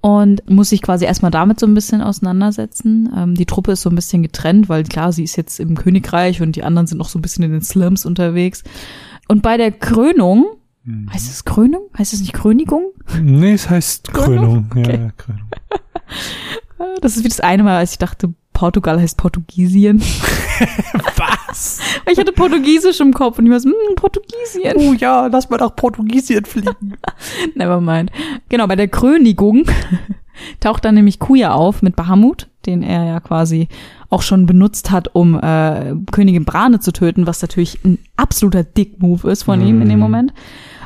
und 0.02 0.50
muss 0.50 0.70
sich 0.70 0.82
quasi 0.82 1.06
erstmal 1.06 1.32
damit 1.32 1.60
so 1.60 1.66
ein 1.68 1.74
bisschen 1.74 2.02
auseinandersetzen. 2.02 3.12
Ähm, 3.16 3.36
die 3.36 3.46
Truppe 3.46 3.74
ist 3.74 3.82
so 3.82 3.90
ein 3.90 3.96
bisschen 3.96 4.24
getrennt, 4.24 4.70
weil 4.70 4.84
klar, 4.84 5.12
sie 5.12 5.24
ist 5.24 5.36
jetzt 5.36 5.60
im 5.60 5.76
Königreich 5.76 6.42
und 6.42 6.56
die 6.56 6.64
anderen 6.64 6.88
sind 6.88 6.98
noch 6.98 7.10
so 7.10 7.20
ein 7.20 7.22
bisschen 7.22 7.44
in 7.44 7.52
den 7.52 7.62
Slums 7.62 8.06
unterwegs. 8.06 8.64
Und 9.28 9.42
bei 9.42 9.58
der 9.58 9.72
Krönung, 9.72 10.46
heißt 11.12 11.30
es 11.30 11.46
Krönung? 11.46 11.82
Heißt 11.98 12.14
es 12.14 12.22
nicht 12.22 12.34
Krönigung? 12.34 12.92
Nee, 13.22 13.54
es 13.54 13.70
heißt 13.70 14.12
Krönung? 14.14 14.70
Krönung. 14.70 14.70
Ja, 14.76 14.82
Okay. 14.94 15.00
ja, 15.04 15.12
Krönung. 15.18 15.42
Das 17.02 17.18
ist 17.18 17.26
wie 17.26 17.28
das 17.30 17.42
eine 17.42 17.64
Mal, 17.64 17.78
als 17.78 17.92
ich 17.92 17.98
dachte, 17.98 18.34
Portugal 18.54 19.00
heißt 19.00 19.18
Portugiesien. 19.18 20.02
Was? 21.16 21.80
Ich 22.12 22.18
hatte 22.18 22.32
Portugiesisch 22.34 23.00
im 23.00 23.14
Kopf 23.14 23.40
und 23.40 23.46
ich 23.46 23.52
war 23.52 23.60
so, 23.60 23.70
hm, 23.70 23.96
Portugiesien. 23.96 24.74
Oh 24.78 24.94
ja, 24.94 25.28
lass 25.28 25.50
mal 25.50 25.58
nach 25.58 25.76
Portugiesien 25.76 26.46
fliegen. 26.46 26.96
Never 27.56 27.80
mind. 27.82 28.12
Genau, 28.50 28.68
bei 28.68 28.76
der 28.76 28.88
Krönigung 28.88 29.66
taucht 30.60 30.86
dann 30.86 30.96
nämlich 30.96 31.20
Kuya 31.20 31.54
auf 31.54 31.82
mit 31.82 31.96
Bahamut, 31.96 32.48
den 32.66 32.84
er 32.84 33.06
ja 33.06 33.20
quasi 33.20 33.68
auch 34.10 34.22
schon 34.24 34.46
benutzt 34.46 34.92
hat, 34.92 35.14
um 35.14 35.40
äh, 35.40 35.94
Königin 36.12 36.46
Brane 36.46 36.80
zu 36.80 36.92
töten, 36.92 37.28
was 37.28 37.42
natürlich 37.42 37.80
ein 37.86 38.00
absoluter 38.18 38.64
Dick-Move 38.64 39.30
ist 39.32 39.44
von 39.44 39.62
ihm 39.62 39.82
in 39.82 39.90
dem 39.90 40.00
Mhm. 40.00 40.04
Moment. 40.04 40.34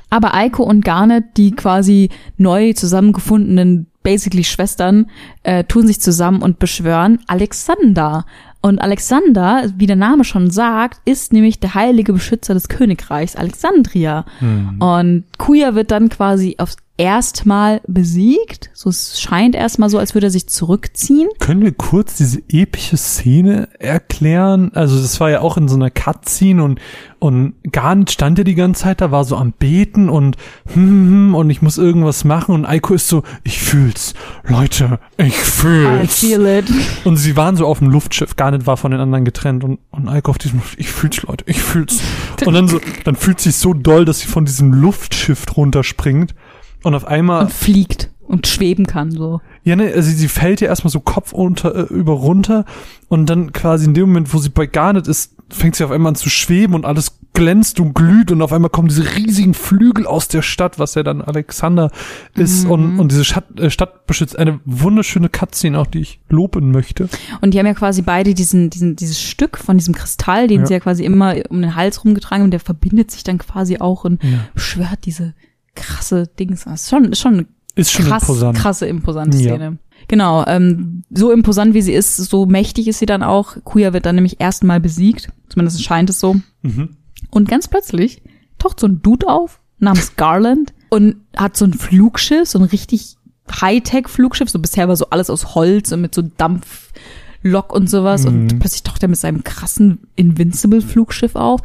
Aber 0.10 0.36
Eiko 0.36 0.64
und 0.64 0.86
Garnet, 0.86 1.38
die 1.38 1.52
quasi 1.52 2.10
neu 2.38 2.74
zusammengefundenen 2.74 3.88
basically 4.04 4.44
Schwestern, 4.44 5.10
äh, 5.44 5.64
tun 5.64 5.88
sich 5.88 6.00
zusammen 6.02 6.42
und 6.42 6.60
beschwören 6.60 7.20
Alexander. 7.28 8.26
Und 8.62 8.80
Alexander, 8.80 9.66
wie 9.76 9.88
der 9.88 9.98
Name 9.98 10.24
schon 10.24 10.50
sagt, 10.50 11.02
ist 11.04 11.34
nämlich 11.34 11.60
der 11.60 11.74
heilige 11.74 12.14
Beschützer 12.14 12.54
des 12.54 12.70
Königreichs 12.70 13.36
Alexandria. 13.36 14.26
Hm. 14.40 14.82
Und 14.82 15.24
Kuya 15.38 15.76
wird 15.76 15.92
dann 15.92 16.08
quasi 16.08 16.56
aufs 16.60 16.78
erstmal 16.98 17.82
besiegt. 17.88 18.70
So 18.74 18.90
es 18.90 19.20
scheint 19.20 19.56
erstmal 19.56 19.90
so, 19.90 19.98
als 19.98 20.14
würde 20.14 20.28
er 20.28 20.32
sich 20.32 20.48
zurückziehen. 20.48 21.30
Können 21.40 21.62
wir 21.62 21.72
kurz 21.72 22.16
diese 22.18 22.42
epische 22.50 22.98
Szene 22.98 23.70
erklären? 23.80 24.72
Also 24.74 25.02
das 25.02 25.20
war 25.20 25.32
ja 25.32 25.42
auch 25.42 25.58
in 25.58 25.68
so 25.68 25.76
einer 25.76 25.90
Cutscene 25.90 26.64
und 26.64 26.80
und 27.24 27.54
Garnet 27.72 28.12
stand 28.12 28.38
ja 28.38 28.44
die 28.44 28.54
ganze 28.54 28.82
Zeit 28.84 29.00
da, 29.00 29.10
war 29.10 29.24
so 29.24 29.38
am 29.38 29.54
Beten 29.54 30.10
und 30.10 30.36
hm, 30.74 30.84
hm, 30.84 31.08
hm, 31.08 31.36
und 31.36 31.50
ich 31.50 31.62
muss 31.62 31.78
irgendwas 31.78 32.26
machen 32.26 32.54
und 32.54 32.66
Eiko 32.66 32.94
ist 32.94 33.08
so, 33.08 33.24
ich 33.46 33.62
fühl's, 33.62 34.14
Leute, 34.44 35.00
ich 35.18 35.28
I 35.28 35.32
fühl's. 35.32 36.20
feel 36.20 36.46
it. 36.46 36.66
Und 37.06 37.16
sie 37.16 37.38
waren 37.38 37.56
so 37.56 37.66
auf 37.66 37.80
dem 37.80 37.90
Luftschiff, 37.90 38.36
Garnet 38.36 38.68
war 38.68 38.76
von 38.76 38.92
den 38.92 39.00
anderen 39.00 39.24
getrennt 39.24 39.64
und, 39.64 39.80
und 39.92 40.10
Eiko 40.10 40.32
auf 40.32 40.38
diesem, 40.38 40.62
ich 40.76 40.90
fühl's, 40.90 41.22
Leute, 41.22 41.46
ich 41.48 41.62
fühl's. 41.62 42.02
Und 42.46 42.56
dann 42.56 42.68
so, 42.68 42.82
dann 43.06 43.16
fühlt 43.16 43.40
sie 43.40 43.52
sich 43.52 43.62
so 43.62 43.74
doll, 43.74 44.04
dass 44.04 44.20
sie 44.20 44.28
von 44.28 44.44
diesem 44.44 44.74
Luftschiff 44.74 45.46
runterspringt 45.56 46.36
und 46.84 46.96
auf 46.96 47.06
einmal 47.06 47.44
Und 47.46 47.52
fliegt 47.54 48.10
und 48.28 48.48
schweben 48.48 48.86
kann 48.86 49.12
so. 49.12 49.42
ja, 49.64 49.76
ne, 49.76 49.92
also 49.94 50.10
sie 50.10 50.28
fällt 50.28 50.62
ja 50.62 50.68
erstmal 50.68 50.92
so 50.92 51.00
Kopf 51.02 51.34
unter, 51.34 51.76
äh, 51.76 51.94
über 51.94 52.14
runter 52.14 52.66
und 53.10 53.28
dann 53.30 53.52
quasi 53.52 53.86
in 53.86 53.94
dem 53.94 54.08
Moment, 54.08 54.34
wo 54.34 54.38
sie 54.38 54.50
bei 54.50 54.66
Garnet 54.66 55.08
ist, 55.08 55.36
fängt 55.50 55.76
sie 55.76 55.84
auf 55.84 55.92
einmal 55.92 56.12
an 56.12 56.16
zu 56.16 56.30
schweben 56.30 56.74
und 56.74 56.86
alles 56.86 57.20
glänzt 57.34 57.80
und 57.80 57.94
glüht 57.96 58.32
und 58.32 58.42
auf 58.42 58.54
einmal 58.54 58.70
kommen 58.70 58.88
diese 58.88 59.16
riesigen 59.16 59.54
Flügel 59.54 60.06
aus 60.08 60.28
der 60.28 60.42
Stadt, 60.42 60.80
was 60.80 60.96
ja 60.96 61.04
dann 61.04 61.22
Alexander 61.22 61.92
ist 62.36 62.64
Mhm. 62.66 62.72
und, 62.72 63.00
und 63.00 63.12
diese 63.12 63.26
Stadt, 63.26 63.60
äh, 63.60 63.70
Stadt 63.70 64.06
beschützt 64.08 64.38
eine 64.40 64.60
wunderschöne 64.66 65.30
Cutscene 65.30 65.78
auch, 65.80 65.88
die 65.88 66.00
ich 66.00 66.20
loben 66.30 66.72
möchte. 66.72 67.10
Und 67.42 67.54
die 67.54 67.60
haben 67.60 67.66
ja 67.66 67.74
quasi 67.74 68.02
beide 68.04 68.34
diesen, 68.34 68.70
diesen, 68.70 68.96
dieses 68.96 69.20
Stück 69.22 69.58
von 69.58 69.78
diesem 69.78 69.94
Kristall, 69.96 70.48
den 70.48 70.62
Ja. 70.62 70.66
sie 70.68 70.74
ja 70.74 70.80
quasi 70.80 71.04
immer 71.04 71.36
um 71.50 71.62
den 71.62 71.76
Hals 71.76 72.04
rumgetragen 72.06 72.44
und 72.46 72.52
der 72.52 72.60
verbindet 72.60 73.12
sich 73.12 73.24
dann 73.24 73.38
quasi 73.40 73.78
auch 73.80 74.06
und 74.06 74.24
Ja. 74.24 74.30
beschwört 74.54 75.00
diese 75.06 75.34
krasse 75.76 76.28
Dings. 76.40 76.66
Das 76.66 76.84
ist 76.84 76.90
schon, 76.90 77.06
ist 77.12 77.20
schon 77.22 77.48
Ist 77.76 77.92
schon 77.92 78.06
krass, 78.06 78.24
imposant. 78.24 78.58
krasse, 78.58 78.86
imposante 78.88 79.38
Ja. 79.38 79.56
Szene. 79.56 79.78
Genau, 80.08 80.46
ähm, 80.48 81.04
so 81.12 81.32
imposant 81.32 81.74
wie 81.74 81.82
sie 81.82 81.94
ist, 81.94 82.18
so 82.18 82.46
mächtig 82.46 82.88
ist 82.90 83.00
sie 83.00 83.06
dann 83.06 83.24
auch. 83.24 83.56
Kuya 83.64 83.94
wird 83.94 84.06
dann 84.06 84.16
nämlich 84.16 84.42
erstmal 84.42 84.80
besiegt, 84.82 85.30
zumindest 85.50 85.82
scheint 85.84 86.10
es 86.10 86.20
so. 86.20 86.36
Mhm. 86.62 86.98
Und 87.32 87.48
ganz 87.50 87.68
plötzlich 87.70 88.22
taucht 88.60 88.80
so 88.82 88.88
ein 88.88 89.02
Dude 89.02 89.28
auf, 89.30 89.60
namens 89.80 90.16
Garland, 90.18 90.74
und 90.90 91.16
hat 91.38 91.56
so 91.58 91.66
ein 91.66 91.74
Flugschiff, 91.74 92.48
so 92.50 92.60
ein 92.60 92.66
richtig 92.66 93.16
Hightech-Flugschiff. 93.50 94.50
So 94.50 94.60
bisher 94.60 94.88
war 94.88 94.96
so 94.96 95.10
alles 95.10 95.30
aus 95.30 95.56
Holz 95.56 95.92
und 95.92 96.02
mit 96.02 96.14
so 96.14 96.22
Dampflok 96.22 97.74
und 97.74 97.90
sowas. 97.90 98.26
Und 98.26 98.44
Mhm. 98.54 98.60
plötzlich 98.60 98.84
taucht 98.84 99.02
er 99.04 99.10
mit 99.10 99.18
seinem 99.20 99.44
krassen 99.44 100.00
Invincible-Flugschiff 100.16 101.36
auf 101.36 101.62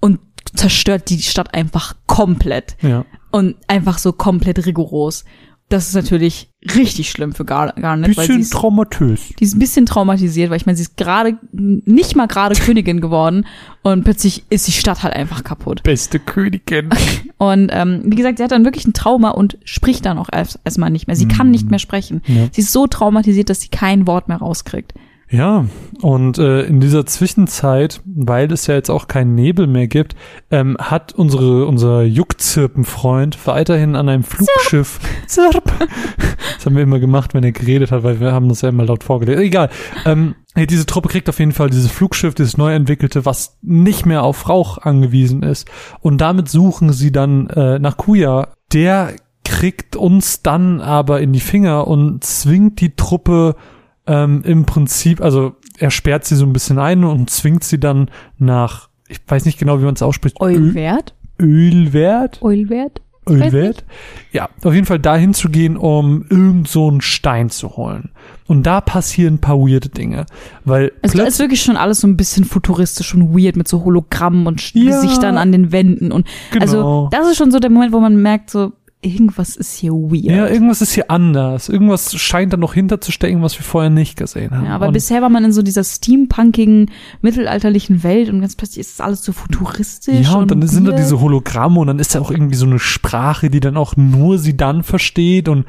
und 0.00 0.20
zerstört 0.54 1.10
die 1.10 1.22
Stadt 1.22 1.54
einfach 1.54 1.96
komplett. 2.06 2.76
Ja. 2.82 3.04
Und 3.30 3.56
einfach 3.66 3.98
so 3.98 4.12
komplett 4.12 4.64
rigoros. 4.66 5.24
Das 5.70 5.86
ist 5.88 5.94
natürlich 5.94 6.48
richtig 6.76 7.10
schlimm 7.10 7.34
für 7.34 7.44
Gar 7.44 7.74
Garnet, 7.74 8.16
weil 8.16 8.24
sie 8.24 8.28
Bisschen 8.28 8.40
ist, 8.40 8.52
traumatös. 8.54 9.20
die 9.38 9.44
ist 9.44 9.54
ein 9.54 9.58
bisschen 9.58 9.84
traumatisiert, 9.84 10.48
weil 10.48 10.56
ich 10.56 10.64
meine, 10.64 10.76
sie 10.76 10.82
ist 10.84 10.96
gerade 10.96 11.36
nicht 11.52 12.16
mal 12.16 12.26
gerade 12.26 12.54
Königin 12.58 13.02
geworden 13.02 13.44
und 13.82 14.02
plötzlich 14.02 14.44
ist 14.48 14.66
die 14.66 14.72
Stadt 14.72 15.02
halt 15.02 15.12
einfach 15.12 15.44
kaputt. 15.44 15.82
Beste 15.82 16.20
Königin. 16.20 16.88
Und 17.36 17.68
ähm, 17.72 18.00
wie 18.06 18.16
gesagt, 18.16 18.38
sie 18.38 18.44
hat 18.44 18.50
dann 18.50 18.64
wirklich 18.64 18.86
ein 18.88 18.94
Trauma 18.94 19.30
und 19.30 19.58
spricht 19.62 20.06
dann 20.06 20.18
auch 20.18 20.28
erst- 20.32 20.58
erstmal 20.64 20.90
nicht 20.90 21.06
mehr. 21.06 21.14
Sie 21.14 21.28
kann 21.28 21.52
nicht 21.52 21.70
mehr 21.70 21.78
sprechen. 21.78 22.20
Ja. 22.26 22.48
Sie 22.50 22.62
ist 22.62 22.72
so 22.72 22.88
traumatisiert, 22.88 23.48
dass 23.48 23.60
sie 23.60 23.68
kein 23.68 24.08
Wort 24.08 24.26
mehr 24.26 24.38
rauskriegt. 24.38 24.92
Ja, 25.30 25.66
und 26.00 26.38
äh, 26.38 26.62
in 26.62 26.80
dieser 26.80 27.04
Zwischenzeit, 27.04 28.00
weil 28.06 28.50
es 28.50 28.66
ja 28.66 28.74
jetzt 28.74 28.88
auch 28.88 29.08
keinen 29.08 29.34
Nebel 29.34 29.66
mehr 29.66 29.86
gibt, 29.86 30.16
ähm, 30.50 30.76
hat 30.80 31.12
unsere 31.12 31.66
unser 31.66 32.02
Juckzirpenfreund 32.02 33.46
weiterhin 33.46 33.94
an 33.94 34.08
einem 34.08 34.22
Flugschiff. 34.22 34.98
Zirp. 35.26 35.70
Das 36.56 36.64
haben 36.64 36.76
wir 36.76 36.82
immer 36.82 36.98
gemacht, 36.98 37.34
wenn 37.34 37.44
er 37.44 37.52
geredet 37.52 37.92
hat, 37.92 38.04
weil 38.04 38.20
wir 38.20 38.32
haben 38.32 38.48
das 38.48 38.62
ja 38.62 38.70
immer 38.70 38.86
laut 38.86 39.04
vorgelesen. 39.04 39.42
Egal. 39.42 39.68
Ähm, 40.06 40.34
ja, 40.56 40.64
diese 40.64 40.86
Truppe 40.86 41.10
kriegt 41.10 41.28
auf 41.28 41.38
jeden 41.38 41.52
Fall 41.52 41.68
dieses 41.68 41.90
Flugschiff, 41.90 42.34
dieses 42.34 42.56
neu 42.56 42.72
entwickelte, 42.72 43.26
was 43.26 43.58
nicht 43.60 44.06
mehr 44.06 44.22
auf 44.22 44.48
Rauch 44.48 44.78
angewiesen 44.78 45.42
ist. 45.42 45.68
Und 46.00 46.22
damit 46.22 46.48
suchen 46.48 46.92
sie 46.92 47.12
dann 47.12 47.48
äh, 47.50 47.78
nach 47.78 47.98
Kuya 47.98 48.48
der 48.72 49.14
kriegt 49.44 49.96
uns 49.96 50.42
dann 50.42 50.80
aber 50.80 51.20
in 51.20 51.32
die 51.32 51.40
Finger 51.40 51.88
und 51.88 52.22
zwingt 52.22 52.80
die 52.80 52.94
Truppe 52.96 53.56
ähm, 54.08 54.42
im 54.44 54.64
Prinzip, 54.64 55.20
also 55.20 55.54
er 55.78 55.90
sperrt 55.92 56.24
sie 56.24 56.34
so 56.34 56.44
ein 56.44 56.52
bisschen 56.52 56.78
ein 56.78 57.04
und 57.04 57.30
zwingt 57.30 57.62
sie 57.62 57.78
dann 57.78 58.10
nach, 58.38 58.88
ich 59.08 59.20
weiß 59.26 59.44
nicht 59.44 59.58
genau, 59.58 59.78
wie 59.80 59.84
man 59.84 59.94
es 59.94 60.02
ausspricht? 60.02 60.40
Ölwert? 60.42 61.14
Eulwert? 61.40 62.38
Ich 62.38 62.42
weiß 62.42 63.52
Ölwert? 63.52 63.84
Ja, 64.32 64.48
auf 64.64 64.72
jeden 64.74 64.86
Fall 64.86 64.98
dahin 64.98 65.34
zu 65.34 65.50
gehen, 65.50 65.76
um 65.76 66.24
irgend 66.30 66.66
so 66.66 66.88
einen 66.88 67.00
Stein 67.02 67.50
zu 67.50 67.76
holen. 67.76 68.10
Und 68.46 68.62
da 68.64 68.80
passieren 68.80 69.34
ein 69.34 69.38
paar 69.40 69.58
weirde 69.58 69.90
Dinge. 69.90 70.24
Weil 70.64 70.92
Es 71.02 71.12
plötzlich- 71.12 71.28
ist 71.28 71.38
wirklich 71.38 71.62
schon 71.62 71.76
alles 71.76 72.00
so 72.00 72.08
ein 72.08 72.16
bisschen 72.16 72.44
futuristisch 72.46 73.14
und 73.14 73.36
weird 73.36 73.56
mit 73.56 73.68
so 73.68 73.84
Hologrammen 73.84 74.46
und 74.46 74.72
Ja. 74.72 75.00
Gesichtern 75.02 75.36
an 75.36 75.52
den 75.52 75.70
Wänden 75.72 76.10
und 76.10 76.26
Genau. 76.52 76.62
also 76.62 77.08
das 77.12 77.28
ist 77.30 77.36
schon 77.36 77.50
so 77.50 77.58
der 77.60 77.68
Moment, 77.70 77.92
wo 77.92 78.00
man 78.00 78.16
merkt 78.20 78.48
so 78.48 78.72
irgendwas 79.00 79.56
ist 79.56 79.74
hier 79.76 79.92
weird. 79.92 80.24
Ja, 80.24 80.48
irgendwas 80.48 80.82
ist 80.82 80.92
hier 80.92 81.10
anders. 81.10 81.68
Irgendwas 81.68 82.14
scheint 82.16 82.52
da 82.52 82.56
noch 82.56 82.74
hinterzustecken, 82.74 83.42
was 83.42 83.58
wir 83.58 83.64
vorher 83.64 83.90
nicht 83.90 84.16
gesehen 84.16 84.50
haben. 84.50 84.66
Ja, 84.66 84.74
aber 84.74 84.88
Und 84.88 84.92
bisher 84.92 85.22
war 85.22 85.28
man 85.28 85.44
in 85.44 85.52
so 85.52 85.62
dieser 85.62 85.84
steampunkigen, 85.84 86.90
mittelalterlichen 87.22 88.02
Welt 88.02 88.28
und 88.28 88.40
ganz 88.40 88.56
plötzlich 88.56 88.80
ist 88.80 88.94
es 88.94 89.00
alles 89.00 89.22
so 89.22 89.32
futuristisch. 89.32 90.26
ja, 90.26 90.34
und 90.34 90.50
dann 90.50 90.66
sind 90.66 90.86
da 90.86 90.92
diese 90.92 91.20
Hologramme 91.20 91.78
und 91.78 91.86
dann 91.86 91.98
ist 91.98 92.14
da 92.14 92.20
auch 92.20 92.30
irgendwie 92.30 92.56
so 92.56 92.66
eine 92.66 92.78
Sprache, 92.78 93.50
die 93.50 93.60
dann 93.60 93.76
auch 93.76 93.96
nur 93.96 94.38
sie 94.38 94.56
dann 94.56 94.82
versteht 94.82 95.48
und 95.48 95.66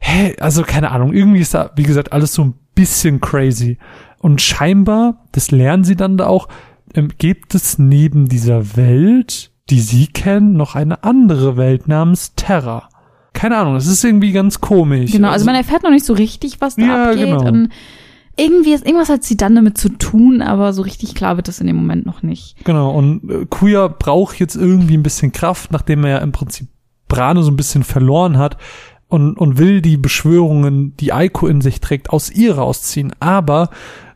hä, 0.00 0.36
also 0.38 0.62
keine 0.62 0.92
Ahnung, 0.92 1.12
irgendwie 1.12 1.40
ist 1.40 1.54
da, 1.54 1.72
wie 1.76 1.82
gesagt, 1.82 2.12
alles 2.12 2.32
so 2.32 2.44
ein 2.44 2.54
bisschen 2.74 3.20
crazy. 3.20 3.78
Und 4.20 4.40
scheinbar, 4.40 5.24
das 5.32 5.50
lernen 5.50 5.84
sie 5.84 5.96
dann 5.96 6.16
da 6.16 6.26
auch, 6.26 6.48
ähm, 6.94 7.10
gibt 7.18 7.54
es 7.54 7.78
neben 7.78 8.28
dieser 8.28 8.76
Welt, 8.76 9.50
die 9.70 9.80
sie 9.80 10.06
kennen, 10.06 10.54
noch 10.54 10.74
eine 10.74 11.02
andere 11.04 11.56
Welt 11.56 11.88
namens 11.88 12.34
Terra. 12.36 12.88
Keine 13.32 13.56
Ahnung, 13.56 13.74
das 13.74 13.86
ist 13.86 14.02
irgendwie 14.04 14.32
ganz 14.32 14.60
komisch. 14.60 15.12
Genau, 15.12 15.28
also 15.30 15.44
man 15.44 15.54
erfährt 15.54 15.82
noch 15.82 15.90
nicht 15.90 16.04
so 16.06 16.12
richtig, 16.14 16.60
was 16.60 16.76
da 16.76 16.82
Ja, 16.82 17.04
abgeht. 17.10 17.26
genau. 17.26 17.46
Und 17.46 17.68
irgendwie 18.36 18.72
ist, 18.72 18.86
irgendwas 18.86 19.08
hat 19.08 19.24
sie 19.24 19.36
dann 19.36 19.54
damit 19.54 19.78
zu 19.78 19.88
tun, 19.90 20.42
aber 20.42 20.72
so 20.72 20.82
richtig 20.82 21.14
klar 21.14 21.36
wird 21.36 21.48
das 21.48 21.60
in 21.60 21.66
dem 21.66 21.76
Moment 21.76 22.06
noch 22.06 22.22
nicht. 22.22 22.56
Genau, 22.64 22.90
und 22.96 23.28
äh, 23.30 23.46
Kuya 23.48 23.88
braucht 23.88 24.38
jetzt 24.40 24.56
irgendwie 24.56 24.96
ein 24.96 25.02
bisschen 25.02 25.32
Kraft, 25.32 25.72
nachdem 25.72 26.04
er 26.04 26.10
ja 26.10 26.18
im 26.18 26.32
Prinzip 26.32 26.68
Brane 27.08 27.42
so 27.42 27.50
ein 27.50 27.56
bisschen 27.56 27.84
verloren 27.84 28.38
hat 28.38 28.56
und, 29.08 29.36
und 29.38 29.58
will 29.58 29.80
die 29.82 29.96
Beschwörungen, 29.96 30.96
die 30.98 31.12
Aiko 31.12 31.46
in 31.48 31.60
sich 31.60 31.80
trägt, 31.80 32.10
aus 32.10 32.30
ihr 32.30 32.56
rausziehen. 32.56 33.12
Aber 33.20 33.70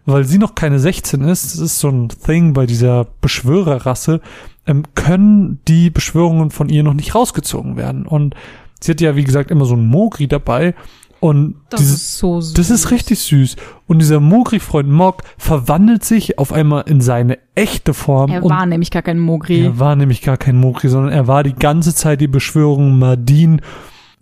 weil 0.04 0.24
sie 0.24 0.38
noch 0.38 0.54
keine 0.54 0.78
16 0.78 1.22
ist, 1.22 1.44
das 1.44 1.58
ist 1.58 1.78
so 1.80 1.88
ein 1.88 2.08
Thing 2.08 2.52
bei 2.54 2.66
dieser 2.66 3.06
Beschwörerrasse, 3.20 4.20
ähm, 4.66 4.84
können 4.94 5.60
die 5.68 5.90
Beschwörungen 5.90 6.50
von 6.50 6.68
ihr 6.68 6.82
noch 6.82 6.94
nicht 6.94 7.14
rausgezogen 7.14 7.76
werden. 7.76 8.06
Und 8.06 8.34
sie 8.80 8.92
hat 8.92 9.00
ja, 9.00 9.16
wie 9.16 9.24
gesagt, 9.24 9.50
immer 9.50 9.64
so 9.64 9.74
einen 9.74 9.86
Mogri 9.86 10.28
dabei. 10.28 10.74
Und 11.22 11.54
dieses, 11.78 12.18
so 12.18 12.40
süß. 12.40 12.54
das 12.54 12.70
ist 12.70 12.90
richtig 12.90 13.20
süß. 13.20 13.54
Und 13.86 14.00
dieser 14.00 14.18
Mogri-Freund 14.18 14.90
Mog 14.90 15.22
verwandelt 15.38 16.04
sich 16.04 16.38
auf 16.38 16.52
einmal 16.52 16.82
in 16.88 17.00
seine 17.00 17.38
echte 17.54 17.94
Form. 17.94 18.32
Er 18.32 18.42
war 18.42 18.66
nämlich 18.66 18.90
gar 18.90 19.02
kein 19.02 19.20
Mogri. 19.20 19.66
er 19.66 19.78
war 19.78 19.94
nämlich 19.94 20.22
gar 20.22 20.36
kein 20.36 20.56
Mogri, 20.56 20.88
sondern 20.88 21.12
er 21.12 21.28
war 21.28 21.44
die 21.44 21.54
ganze 21.54 21.94
Zeit 21.94 22.20
die 22.20 22.26
Beschwörung 22.26 22.98
Madin. 22.98 23.60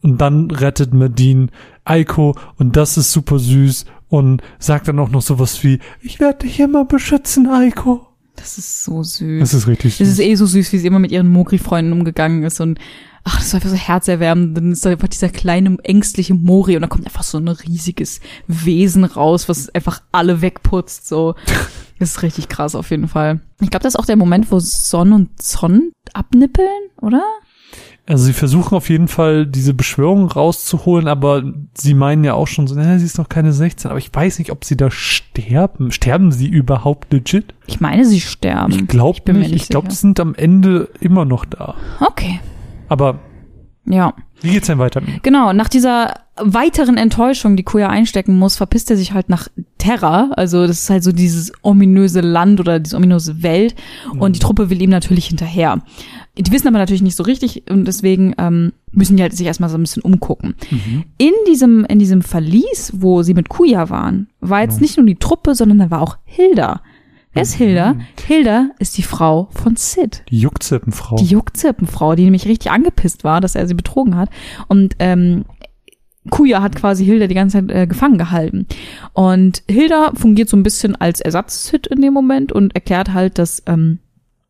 Und 0.02 0.20
dann 0.20 0.50
rettet 0.50 0.92
Madin 0.92 1.50
Aiko. 1.84 2.36
Und 2.58 2.76
das 2.76 2.98
ist 2.98 3.12
super 3.12 3.38
süß. 3.38 3.86
Und 4.10 4.42
sagt 4.58 4.88
dann 4.88 4.98
auch 4.98 5.08
noch 5.08 5.22
sowas 5.22 5.64
wie, 5.64 5.78
ich 6.02 6.20
werde 6.20 6.40
dich 6.40 6.60
immer 6.60 6.84
beschützen, 6.84 7.46
Aiko. 7.46 8.09
Das 8.40 8.58
ist 8.58 8.84
so 8.84 9.02
süß. 9.02 9.40
Das 9.40 9.54
ist 9.54 9.66
richtig 9.68 9.92
Es 9.92 9.98
süß. 9.98 10.08
ist 10.08 10.18
eh 10.20 10.34
so 10.34 10.46
süß, 10.46 10.72
wie 10.72 10.78
sie 10.78 10.86
immer 10.86 10.98
mit 10.98 11.12
ihren 11.12 11.28
Mogri-Freunden 11.28 11.92
umgegangen 11.92 12.42
ist 12.42 12.60
und 12.60 12.78
ach, 13.22 13.38
das 13.38 13.52
war 13.52 13.58
einfach 13.58 13.70
so 13.70 13.76
herzerwärmend. 13.76 14.56
Dann 14.56 14.72
ist 14.72 14.84
da 14.84 14.90
einfach 14.90 15.08
dieser 15.08 15.28
kleine, 15.28 15.76
ängstliche 15.82 16.32
Mori 16.34 16.74
und 16.76 16.82
da 16.82 16.88
kommt 16.88 17.06
einfach 17.06 17.22
so 17.22 17.38
ein 17.38 17.48
riesiges 17.48 18.20
Wesen 18.46 19.04
raus, 19.04 19.48
was 19.48 19.68
einfach 19.74 20.00
alle 20.12 20.40
wegputzt, 20.42 21.06
so. 21.06 21.34
Das 21.98 22.12
ist 22.12 22.22
richtig 22.22 22.48
krass 22.48 22.74
auf 22.74 22.88
jeden 22.90 23.08
Fall. 23.08 23.40
Ich 23.60 23.68
glaube, 23.68 23.82
das 23.82 23.92
ist 23.94 24.00
auch 24.00 24.06
der 24.06 24.16
Moment, 24.16 24.50
wo 24.50 24.58
Son 24.58 25.12
und 25.12 25.42
Zon 25.42 25.92
abnippeln, 26.14 26.66
oder? 27.02 27.22
Also 28.10 28.24
sie 28.24 28.32
versuchen 28.32 28.74
auf 28.74 28.88
jeden 28.88 29.06
Fall 29.06 29.46
diese 29.46 29.72
Beschwörung 29.72 30.26
rauszuholen, 30.26 31.06
aber 31.06 31.44
sie 31.74 31.94
meinen 31.94 32.24
ja 32.24 32.34
auch 32.34 32.48
schon 32.48 32.66
so, 32.66 32.74
naja, 32.74 32.98
sie 32.98 33.04
ist 33.04 33.18
noch 33.18 33.28
keine 33.28 33.52
16. 33.52 33.88
Aber 33.88 34.00
ich 34.00 34.10
weiß 34.12 34.40
nicht, 34.40 34.50
ob 34.50 34.64
sie 34.64 34.76
da 34.76 34.90
sterben. 34.90 35.92
Sterben 35.92 36.32
sie 36.32 36.48
überhaupt 36.48 37.12
legit? 37.12 37.54
Ich 37.66 37.80
meine, 37.80 38.04
sie 38.04 38.20
sterben. 38.20 38.72
Ich 38.72 38.88
glaube 38.88 39.32
nicht. 39.32 39.52
nicht 39.52 39.62
Ich 39.62 39.68
glaube, 39.68 39.90
sie 39.90 39.96
sind 39.96 40.18
am 40.18 40.34
Ende 40.34 40.88
immer 40.98 41.24
noch 41.24 41.44
da. 41.44 41.76
Okay. 42.00 42.40
Aber 42.88 43.20
Ja. 43.86 44.12
wie 44.40 44.50
geht's 44.50 44.66
denn 44.66 44.78
weiter? 44.80 45.02
Genau, 45.22 45.52
nach 45.52 45.68
dieser 45.68 46.14
weiteren 46.42 46.96
Enttäuschung, 46.96 47.56
die 47.56 47.62
Kuya 47.62 47.88
einstecken 47.90 48.38
muss, 48.38 48.56
verpisst 48.56 48.90
er 48.90 48.96
sich 48.96 49.12
halt 49.12 49.28
nach 49.28 49.48
Terra. 49.78 50.30
Also 50.36 50.66
das 50.66 50.80
ist 50.80 50.90
halt 50.90 51.04
so 51.04 51.12
dieses 51.12 51.52
ominöse 51.62 52.22
Land 52.22 52.58
oder 52.60 52.80
diese 52.80 52.96
ominöse 52.96 53.42
Welt. 53.42 53.74
Und 54.18 54.36
die 54.36 54.40
Truppe 54.40 54.68
will 54.70 54.82
ihm 54.82 54.90
natürlich 54.90 55.26
hinterher. 55.26 55.82
Die 56.38 56.52
wissen 56.52 56.68
aber 56.68 56.78
natürlich 56.78 57.02
nicht 57.02 57.16
so 57.16 57.22
richtig 57.22 57.64
und 57.70 57.86
deswegen 57.86 58.34
ähm, 58.38 58.72
müssen 58.92 59.16
die 59.16 59.22
halt 59.22 59.36
sich 59.36 59.46
erstmal 59.46 59.68
so 59.68 59.76
ein 59.76 59.82
bisschen 59.82 60.02
umgucken. 60.02 60.54
In 61.18 61.32
diesem, 61.48 61.84
in 61.84 61.98
diesem 61.98 62.22
Verlies, 62.22 62.92
wo 62.96 63.22
sie 63.22 63.34
mit 63.34 63.48
Kuya 63.48 63.90
waren, 63.90 64.28
war 64.40 64.62
jetzt 64.62 64.80
nicht 64.80 64.96
nur 64.96 65.06
die 65.06 65.16
Truppe, 65.16 65.54
sondern 65.54 65.78
da 65.78 65.90
war 65.90 66.02
auch 66.02 66.18
Hilda. 66.24 66.82
Wer 67.32 67.42
ist 67.42 67.54
Hilda? 67.54 67.96
Hilda 68.26 68.70
ist 68.78 68.98
die 68.98 69.02
Frau 69.02 69.48
von 69.52 69.76
Sid. 69.76 70.24
Die 70.30 70.40
Juckzippenfrau. 70.40 71.16
Die 71.16 71.26
Juckzippenfrau, 71.26 72.16
die 72.16 72.24
nämlich 72.24 72.46
richtig 72.46 72.72
angepisst 72.72 73.22
war, 73.22 73.40
dass 73.40 73.54
er 73.54 73.68
sie 73.68 73.74
betrogen 73.74 74.16
hat. 74.16 74.30
Und 74.66 74.96
ähm, 74.98 75.44
Kuya 76.28 76.60
hat 76.60 76.74
quasi 76.74 77.04
Hilda 77.04 77.28
die 77.28 77.34
ganze 77.34 77.58
Zeit 77.58 77.70
äh, 77.70 77.86
gefangen 77.86 78.18
gehalten. 78.18 78.66
Und 79.12 79.62
Hilda 79.70 80.12
fungiert 80.14 80.48
so 80.48 80.56
ein 80.56 80.64
bisschen 80.64 80.96
als 80.96 81.20
Ersatz-Sid 81.20 81.86
in 81.86 82.02
dem 82.02 82.12
Moment 82.12 82.50
und 82.50 82.74
erklärt 82.74 83.14
halt, 83.14 83.38
dass, 83.38 83.62
ähm, 83.66 84.00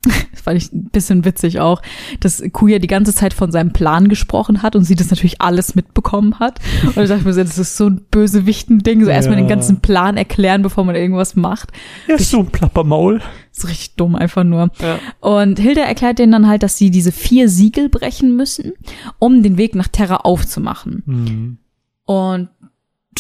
das 0.33 0.41
fand 0.41 0.57
ich 0.57 0.73
ein 0.73 0.85
bisschen 0.91 1.25
witzig 1.27 1.61
auch, 1.61 1.83
dass 2.21 2.43
Kuya 2.53 2.79
die 2.79 2.87
ganze 2.87 3.15
Zeit 3.15 3.35
von 3.35 3.53
seinem 3.53 3.73
Plan 3.73 4.09
gesprochen 4.09 4.63
hat 4.63 4.75
und 4.75 4.85
sie 4.85 4.95
das 4.95 5.11
natürlich 5.11 5.43
alles 5.43 5.75
mitbekommen 5.75 6.39
hat. 6.39 6.59
Und 6.85 7.03
ich 7.03 7.09
dachte 7.09 7.25
mir 7.25 7.35
so, 7.35 7.43
das 7.43 7.59
ist 7.59 7.77
so 7.77 7.89
ein 7.89 8.01
Bösewichten-Ding, 8.11 9.05
so 9.05 9.11
erstmal 9.11 9.37
Ja. 9.39 9.45
den 9.45 9.49
ganzen 9.49 9.81
Plan 9.81 10.17
erklären, 10.17 10.63
bevor 10.63 10.85
man 10.85 10.95
irgendwas 10.95 11.37
macht. 11.37 11.71
er 12.09 12.15
ist 12.17 12.31
so 12.31 12.39
ein 12.41 12.47
Plappermaul. 12.47 13.21
So 13.53 13.69
richtig 13.69 13.97
dumm 13.97 14.15
einfach 14.15 14.45
nur. 14.45 14.71
Ja. 14.81 14.99
Und 15.21 15.59
Hilda 15.59 15.83
erklärt 15.83 16.19
denen 16.19 16.33
dann 16.33 16.49
halt, 16.49 16.63
dass 16.63 16.79
sie 16.79 16.91
diese 16.91 17.13
vier 17.13 17.49
Siegel 17.51 17.89
brechen 17.91 18.37
müssen, 18.37 18.73
um 19.19 19.43
den 19.43 19.59
Weg 19.59 19.75
nach 19.75 19.89
Terra 19.89 20.17
aufzumachen. 20.19 21.03
Hm. 21.05 21.59
Und 22.07 22.49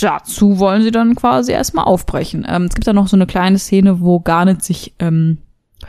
dazu 0.00 0.58
wollen 0.58 0.82
sie 0.82 0.92
dann 0.92 1.14
quasi 1.14 1.52
erstmal 1.52 1.84
aufbrechen. 1.84 2.46
Ähm, 2.48 2.64
es 2.64 2.74
gibt 2.74 2.86
da 2.86 2.92
noch 2.92 3.08
so 3.08 3.16
eine 3.16 3.26
kleine 3.26 3.58
Szene, 3.58 4.00
wo 4.00 4.20
Garnet 4.20 4.62
sich 4.62 4.94
ähm, 4.98 5.38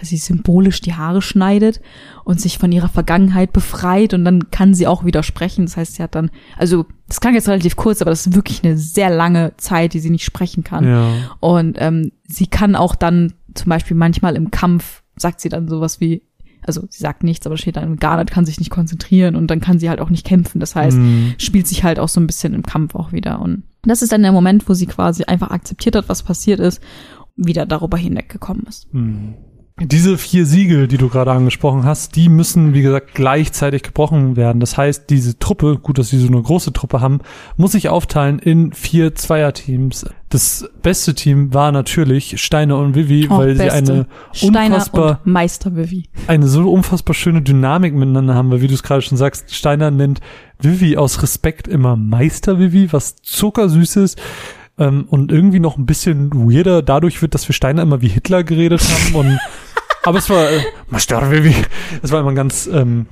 quasi 0.02 0.18
symbolisch 0.18 0.82
die 0.82 0.96
Haare 0.96 1.22
schneidet 1.22 1.80
und 2.24 2.42
sich 2.42 2.58
von 2.58 2.72
ihrer 2.72 2.90
Vergangenheit 2.90 3.54
befreit 3.54 4.16
und 4.16 4.26
dann 4.26 4.50
kann 4.50 4.74
sie 4.74 4.88
auch 4.88 5.06
wieder 5.06 5.22
sprechen. 5.22 5.66
Das 5.66 5.78
heißt, 5.78 5.96
sie 5.96 6.04
hat 6.04 6.16
dann, 6.16 6.32
also 6.58 6.86
das 7.08 7.22
klang 7.22 7.36
jetzt 7.36 7.48
relativ 7.48 7.76
kurz, 7.76 8.02
aber 8.02 8.10
das 8.10 8.26
ist 8.26 8.34
wirklich 8.34 8.64
eine 8.64 8.78
sehr 8.78 9.12
lange 9.12 9.54
Zeit, 9.58 9.94
die 9.94 10.00
sie 10.00 10.10
nicht 10.10 10.26
sprechen 10.26 10.64
kann. 10.64 10.88
Ja. 10.88 11.14
Und 11.40 11.78
ähm, 11.80 12.12
sie 12.28 12.48
kann 12.48 12.76
auch 12.76 12.96
dann 12.96 13.34
zum 13.54 13.70
Beispiel 13.70 13.96
manchmal 13.96 14.36
im 14.36 14.50
Kampf, 14.50 15.04
sagt 15.18 15.40
sie 15.40 15.50
dann 15.50 15.68
sowas 15.68 16.00
wie, 16.00 16.24
also 16.64 16.82
sie 16.90 17.02
sagt 17.02 17.24
nichts, 17.24 17.46
aber 17.46 17.58
steht 17.58 17.76
dann, 17.78 17.98
Garnet 17.98 18.32
kann 18.32 18.46
sich 18.46 18.58
nicht 18.58 18.72
konzentrieren 18.72 19.36
und 19.36 19.52
dann 19.52 19.62
kann 19.62 19.78
sie 19.78 19.90
halt 19.90 20.00
auch 20.02 20.10
nicht 20.10 20.26
kämpfen. 20.26 20.60
Das 20.60 20.76
heißt, 20.76 20.98
Hm. 20.98 21.36
spielt 21.38 21.68
sich 21.68 21.84
halt 21.84 22.00
auch 22.00 22.10
so 22.10 22.20
ein 22.20 22.28
bisschen 22.28 22.56
im 22.56 22.64
Kampf 22.64 22.96
auch 22.96 23.12
wieder. 23.12 23.40
Und 23.40 23.64
das 23.84 24.02
ist 24.02 24.12
dann 24.12 24.24
der 24.24 24.32
Moment, 24.32 24.68
wo 24.68 24.74
sie 24.74 24.88
quasi 24.88 25.26
einfach 25.26 25.52
akzeptiert 25.52 25.96
hat, 25.96 26.10
was 26.10 26.24
passiert 26.24 26.60
ist, 26.60 26.82
wieder 27.36 27.66
darüber 27.66 27.98
hinweggekommen 27.98 28.64
ist. 28.68 28.88
Hm. 28.92 29.34
Diese 29.80 30.18
vier 30.20 30.46
Siegel, 30.46 30.88
die 30.88 30.98
du 30.98 31.10
gerade 31.10 31.32
angesprochen 31.32 31.86
hast, 31.86 32.16
die 32.16 32.30
müssen, 32.30 32.74
wie 32.76 32.84
gesagt, 32.84 33.16
gleichzeitig 33.16 33.82
gebrochen 33.82 34.36
werden. 34.36 34.60
Das 34.60 34.78
heißt, 34.78 35.10
diese 35.10 35.40
Truppe, 35.40 35.80
gut, 35.82 35.98
dass 35.98 36.10
sie 36.10 36.20
so 36.20 36.28
eine 36.28 36.42
große 36.42 36.72
Truppe 36.72 37.02
haben, 37.02 37.20
muss 37.58 37.72
sich 37.72 37.90
aufteilen 37.90 38.38
in 38.38 38.74
vier 38.74 39.16
Zweierteams. 39.16 40.06
Das 40.30 40.70
beste 40.84 41.16
Team 41.16 41.54
war 41.54 41.72
natürlich 41.72 42.40
Steiner 42.42 42.78
und 42.78 42.94
Vivi, 42.96 43.28
Oh, 43.30 43.38
weil 43.40 43.56
sie 43.56 43.64
beste. 43.64 43.78
eine 43.94 44.08
Steiner 44.34 44.66
unfassbar 44.76 45.20
Meister 45.24 45.76
Vivi. 45.76 46.04
eine 46.28 46.48
so 46.48 46.72
unfassbar 46.72 47.16
schöne 47.16 47.42
Dynamik 47.42 47.94
miteinander 47.96 48.36
haben, 48.36 48.52
weil 48.52 48.62
wie 48.62 48.68
du 48.68 48.74
es 48.76 48.84
gerade 48.84 49.02
schon 49.02 49.18
sagst, 49.18 49.54
Steiner 49.56 49.90
nennt 49.90 50.20
Vivi 50.60 50.96
aus 50.96 51.24
Respekt 51.24 51.68
immer 51.68 51.96
Meister 51.96 52.60
Vivi, 52.60 52.94
was 52.94 53.16
zuckersüß 53.24 53.96
ist. 53.96 54.22
Ähm, 54.82 55.06
und 55.10 55.32
irgendwie 55.32 55.60
noch 55.60 55.78
ein 55.78 55.86
bisschen 55.86 56.32
weirder 56.34 56.82
dadurch 56.82 57.22
wird, 57.22 57.36
dass 57.36 57.48
wir 57.48 57.54
Steiner 57.54 57.84
immer 57.84 58.02
wie 58.02 58.08
Hitler 58.08 58.44
geredet 58.44 58.82
haben 58.82 59.16
und 59.16 59.40
Aber 60.04 60.18
es 60.18 60.30
war, 60.30 60.50
äh, 60.50 60.62
Baby. 61.30 61.56
Es 62.02 62.12
war 62.12 62.22
immer 62.22 62.34
ganz, 62.34 62.68
ähm, 62.72 63.06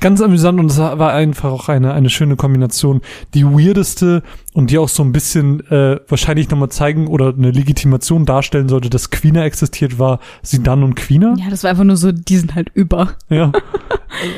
ganz 0.00 0.20
amüsant 0.20 0.58
und 0.58 0.70
es 0.70 0.78
war 0.78 1.12
einfach 1.12 1.50
auch 1.50 1.68
eine, 1.68 1.92
eine 1.94 2.10
schöne 2.10 2.36
Kombination. 2.36 3.00
Die 3.34 3.44
weirdeste 3.44 4.22
und 4.52 4.70
die 4.70 4.78
auch 4.78 4.88
so 4.88 5.02
ein 5.02 5.12
bisschen 5.12 5.60
äh, 5.70 6.00
wahrscheinlich 6.08 6.50
nochmal 6.50 6.68
zeigen 6.70 7.06
oder 7.06 7.32
eine 7.36 7.50
Legitimation 7.50 8.26
darstellen 8.26 8.68
sollte, 8.68 8.90
dass 8.90 9.10
Queener 9.10 9.44
existiert, 9.44 9.98
war 9.98 10.18
Sidan 10.42 10.82
und 10.82 10.96
Queener. 10.96 11.34
Ja, 11.38 11.48
das 11.48 11.62
war 11.62 11.70
einfach 11.70 11.84
nur 11.84 11.96
so, 11.96 12.12
die 12.12 12.36
sind 12.36 12.54
halt 12.54 12.70
über. 12.74 13.12
Ja. 13.28 13.52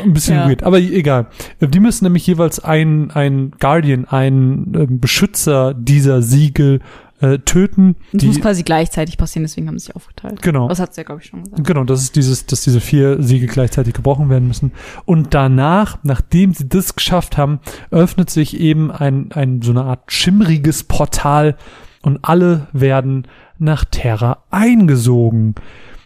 Ein 0.05 0.13
bisschen 0.13 0.35
Ja. 0.39 0.49
weird. 0.49 0.63
Aber 0.63 0.79
egal. 0.79 1.27
Die 1.61 1.81
müssen 1.81 2.05
nämlich 2.05 2.27
jeweils 2.27 2.61
ein, 2.61 3.11
ein 3.11 3.53
Guardian, 3.59 4.05
ein 4.07 4.75
äh, 4.75 4.87
Beschützer 4.89 5.75
dieser 5.75 6.23
Siegel 6.23 6.81
äh, 7.21 7.39
töten. 7.39 7.97
Das 8.13 8.21
Die, 8.21 8.27
muss 8.27 8.41
quasi 8.41 8.63
gleichzeitig 8.65 9.17
passieren, 9.19 9.45
deswegen 9.45 9.69
haben 9.69 9.79
sie 9.79 9.87
sich 9.87 9.97
aufgeteilt. 9.97 10.43
genau. 10.43 10.69
Das 10.69 10.81
hat's 10.81 10.97
ja, 10.97 11.03
glaube 11.05 11.21
ich, 11.23 11.29
schon 11.29 11.45
gesagt. 11.45 11.65
Genau, 11.65 11.85
das 11.85 12.03
ist 12.03 12.17
dieses, 12.17 12.47
dass 12.47 12.63
diese 12.63 12.81
vier 12.81 13.23
Siegel 13.23 13.49
gleichzeitig 13.49 13.95
gebrochen 13.95 14.29
werden 14.31 14.49
müssen. 14.49 14.73
Und 15.05 15.33
danach, 15.35 15.99
nachdem 16.03 16.53
sie 16.55 16.69
das 16.69 16.97
geschafft 16.97 17.37
haben, 17.37 17.61
öffnet 17.91 18.31
sich 18.31 18.59
eben 18.59 18.91
ein, 18.91 19.31
ein 19.33 19.63
so 19.63 19.71
eine 19.71 19.85
Art 19.85 20.11
schimmriges 20.13 20.85
Portal 20.85 21.57
und 22.03 22.19
alle 22.23 22.67
werden 22.73 23.27
nach 23.59 23.85
Terra 23.85 24.43
eingesogen. 24.51 25.55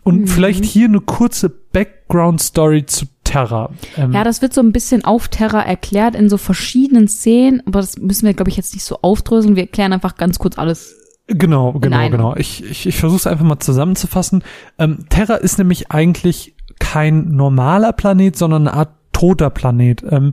Und 0.05 0.21
Mhm. 0.23 0.27
vielleicht 0.27 0.65
hier 0.65 0.87
eine 0.89 1.01
kurze 1.01 1.49
Background-Story 1.51 2.87
zu 2.87 3.07
Terra. 3.29 3.70
Ähm, 3.97 4.12
Ja, 4.12 4.24
das 4.24 4.41
wird 4.41 4.55
so 4.55 4.62
ein 4.62 4.72
bisschen 4.72 5.05
auf 5.05 5.29
Terra 5.29 5.61
erklärt 5.61 6.14
in 6.14 6.29
so 6.31 6.39
verschiedenen 6.39 7.09
Szenen, 7.09 7.62
aber 7.66 7.81
das 7.81 7.99
müssen 7.99 8.26
wir, 8.26 8.33
glaube 8.33 8.51
ich, 8.51 8.57
jetzt 8.57 8.72
nicht 8.74 8.85
so 8.85 8.99
aufdröseln. 9.03 9.55
Wir 9.55 9.64
erklären 9.64 9.93
einfach 9.93 10.16
ganz 10.16 10.39
kurz 10.39 10.57
alles. 10.57 10.97
Genau, 11.26 11.74
genau, 11.74 12.09
genau. 12.09 12.37
Ich, 12.37 12.64
ich, 12.64 12.87
ich 12.87 12.97
versuche 12.97 13.18
es 13.18 13.26
einfach 13.26 13.45
mal 13.45 13.59
zusammenzufassen. 13.59 14.43
Ähm, 14.79 15.05
Terra 15.11 15.35
ist 15.35 15.59
nämlich 15.59 15.91
eigentlich 15.91 16.55
kein 16.79 17.33
normaler 17.33 17.93
Planet, 17.93 18.35
sondern 18.35 18.66
eine 18.66 18.76
Art 18.76 18.91
toter 19.12 19.51
Planet. 19.51 20.03
Ähm, 20.09 20.33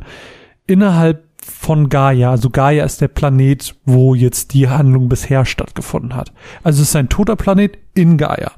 innerhalb 0.67 1.25
von 1.41 1.89
Gaia, 1.89 2.31
also 2.31 2.49
Gaia 2.49 2.85
ist 2.85 3.01
der 3.01 3.09
Planet, 3.09 3.75
wo 3.85 4.15
jetzt 4.15 4.53
die 4.53 4.69
Handlung 4.69 5.09
bisher 5.09 5.43
stattgefunden 5.43 6.15
hat. 6.15 6.31
Also 6.63 6.81
es 6.81 6.89
ist 6.89 6.95
ein 6.95 7.09
toter 7.09 7.35
Planet 7.35 7.77
in 7.93 8.17
Gaia. 8.17 8.53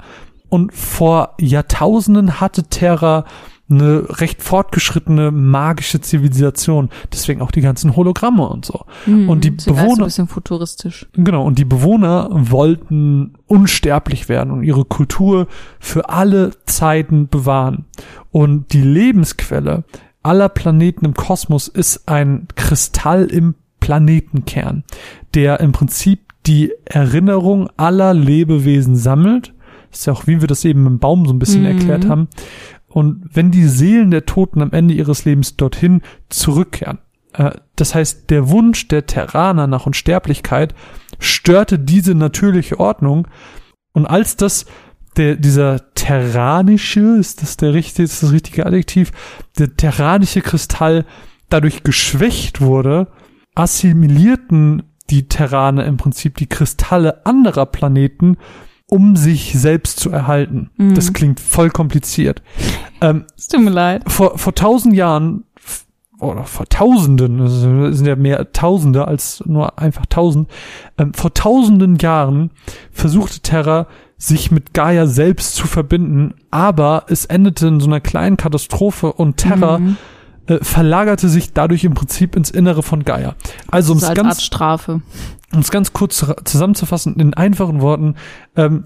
Und 0.49 0.73
vor 0.73 1.33
Jahrtausenden 1.39 2.39
hatte 2.39 2.65
Terra 2.65 3.25
eine 3.69 4.05
recht 4.19 4.41
fortgeschrittene 4.43 5.31
magische 5.31 5.99
Zivilisation. 5.99 6.89
Deswegen 7.11 7.41
auch 7.41 7.51
die 7.51 7.61
ganzen 7.61 7.95
Hologramme 7.95 8.47
und 8.47 8.65
so. 8.65 8.85
und 9.05 9.43
die 9.43 9.51
Bewohner, 9.51 10.03
ein 10.03 10.05
bisschen 10.05 10.27
futuristisch. 10.27 11.07
Genau, 11.13 11.43
und 11.45 11.59
die 11.59 11.65
Bewohner 11.65 12.29
wollten 12.31 13.33
unsterblich 13.47 14.29
werden 14.29 14.51
und 14.51 14.63
ihre 14.63 14.85
Kultur 14.85 15.47
für 15.79 16.09
alle 16.09 16.51
Zeiten 16.65 17.27
bewahren. 17.27 17.85
Und 18.31 18.71
die 18.73 18.81
Lebensquelle 18.81 19.83
aller 20.23 20.49
Planeten 20.49 21.05
im 21.05 21.13
Kosmos 21.13 21.67
ist 21.67 22.07
ein 22.07 22.47
Kristall 22.55 23.25
im 23.25 23.55
Planetenkern, 23.79 24.83
der 25.33 25.59
im 25.59 25.71
Prinzip 25.71 26.19
die 26.45 26.71
Erinnerung 26.85 27.69
aller 27.77 28.13
Lebewesen 28.13 28.95
sammelt. 28.95 29.53
Das 29.91 29.99
ist 29.99 30.05
ja 30.05 30.13
auch, 30.13 30.27
wie 30.27 30.41
wir 30.41 30.47
das 30.47 30.65
eben 30.65 30.85
im 30.85 30.99
Baum 30.99 31.25
so 31.25 31.33
ein 31.33 31.39
bisschen 31.39 31.61
Mhm. 31.61 31.67
erklärt 31.67 32.07
haben. 32.07 32.27
Und 32.87 33.29
wenn 33.33 33.51
die 33.51 33.67
Seelen 33.67 34.11
der 34.11 34.25
Toten 34.25 34.61
am 34.61 34.71
Ende 34.71 34.93
ihres 34.93 35.25
Lebens 35.25 35.57
dorthin 35.57 36.01
zurückkehren, 36.29 36.99
äh, 37.33 37.51
das 37.75 37.95
heißt, 37.95 38.29
der 38.29 38.49
Wunsch 38.49 38.87
der 38.87 39.05
Terraner 39.05 39.67
nach 39.67 39.85
Unsterblichkeit 39.85 40.73
störte 41.19 41.79
diese 41.79 42.15
natürliche 42.15 42.79
Ordnung. 42.79 43.27
Und 43.93 44.05
als 44.05 44.35
das 44.35 44.65
der, 45.17 45.35
dieser 45.35 45.93
terranische, 45.93 47.17
ist 47.17 47.41
das 47.41 47.57
der 47.57 47.73
richtige, 47.73 48.03
ist 48.03 48.23
das 48.23 48.31
richtige 48.31 48.65
Adjektiv, 48.65 49.11
der 49.57 49.75
terranische 49.75 50.41
Kristall 50.41 51.05
dadurch 51.49 51.83
geschwächt 51.83 52.61
wurde, 52.61 53.07
assimilierten 53.55 54.83
die 55.09 55.27
Terraner 55.27 55.85
im 55.85 55.97
Prinzip 55.97 56.37
die 56.37 56.47
Kristalle 56.47 57.25
anderer 57.25 57.65
Planeten, 57.65 58.37
um 58.87 59.15
sich 59.15 59.53
selbst 59.59 59.99
zu 59.99 60.09
erhalten. 60.09 60.69
Mhm. 60.77 60.95
Das 60.95 61.13
klingt 61.13 61.39
voll 61.39 61.69
kompliziert. 61.69 62.41
Ähm, 63.01 63.25
Es 63.37 63.47
tut 63.47 63.61
mir 63.61 63.69
leid. 63.69 64.03
vor, 64.09 64.37
vor 64.37 64.55
tausend 64.55 64.95
Jahren 64.95 65.43
oder 66.19 66.45
vor 66.45 66.65
Tausenden, 66.67 67.39
es 67.41 67.61
sind 67.97 68.07
ja 68.07 68.15
mehr 68.15 68.51
Tausende 68.51 69.07
als 69.07 69.43
nur 69.45 69.77
einfach 69.77 70.07
tausend, 70.07 70.49
ähm, 70.97 71.13
vor 71.13 71.31
tausenden 71.35 71.97
Jahren 71.97 72.49
versuchte 72.91 73.41
Terra 73.41 73.85
sich 74.17 74.49
mit 74.49 74.73
Gaia 74.73 75.05
selbst 75.05 75.53
zu 75.53 75.67
verbinden, 75.67 76.33
aber 76.49 77.05
es 77.09 77.25
endete 77.25 77.67
in 77.67 77.79
so 77.79 77.85
einer 77.85 77.99
kleinen 78.01 78.35
Katastrophe 78.35 79.13
und 79.13 79.37
Terra 79.37 79.77
Mhm. 79.77 79.97
Äh, 80.47 80.59
verlagerte 80.61 81.29
sich 81.29 81.53
dadurch 81.53 81.83
im 81.83 81.93
Prinzip 81.93 82.35
ins 82.35 82.49
Innere 82.49 82.83
von 82.83 83.03
Gaia. 83.03 83.35
Also 83.69 83.91
um 83.93 83.97
es 83.99 84.03
als 84.05 84.17
ganz, 84.17 84.41
Strafe. 84.43 85.01
um 85.53 85.59
es 85.59 85.71
ganz 85.71 85.93
kurz 85.93 86.17
zu- 86.17 86.35
zusammenzufassen, 86.43 87.15
in 87.15 87.33
einfachen 87.33 87.81
Worten, 87.81 88.15
ähm, 88.55 88.83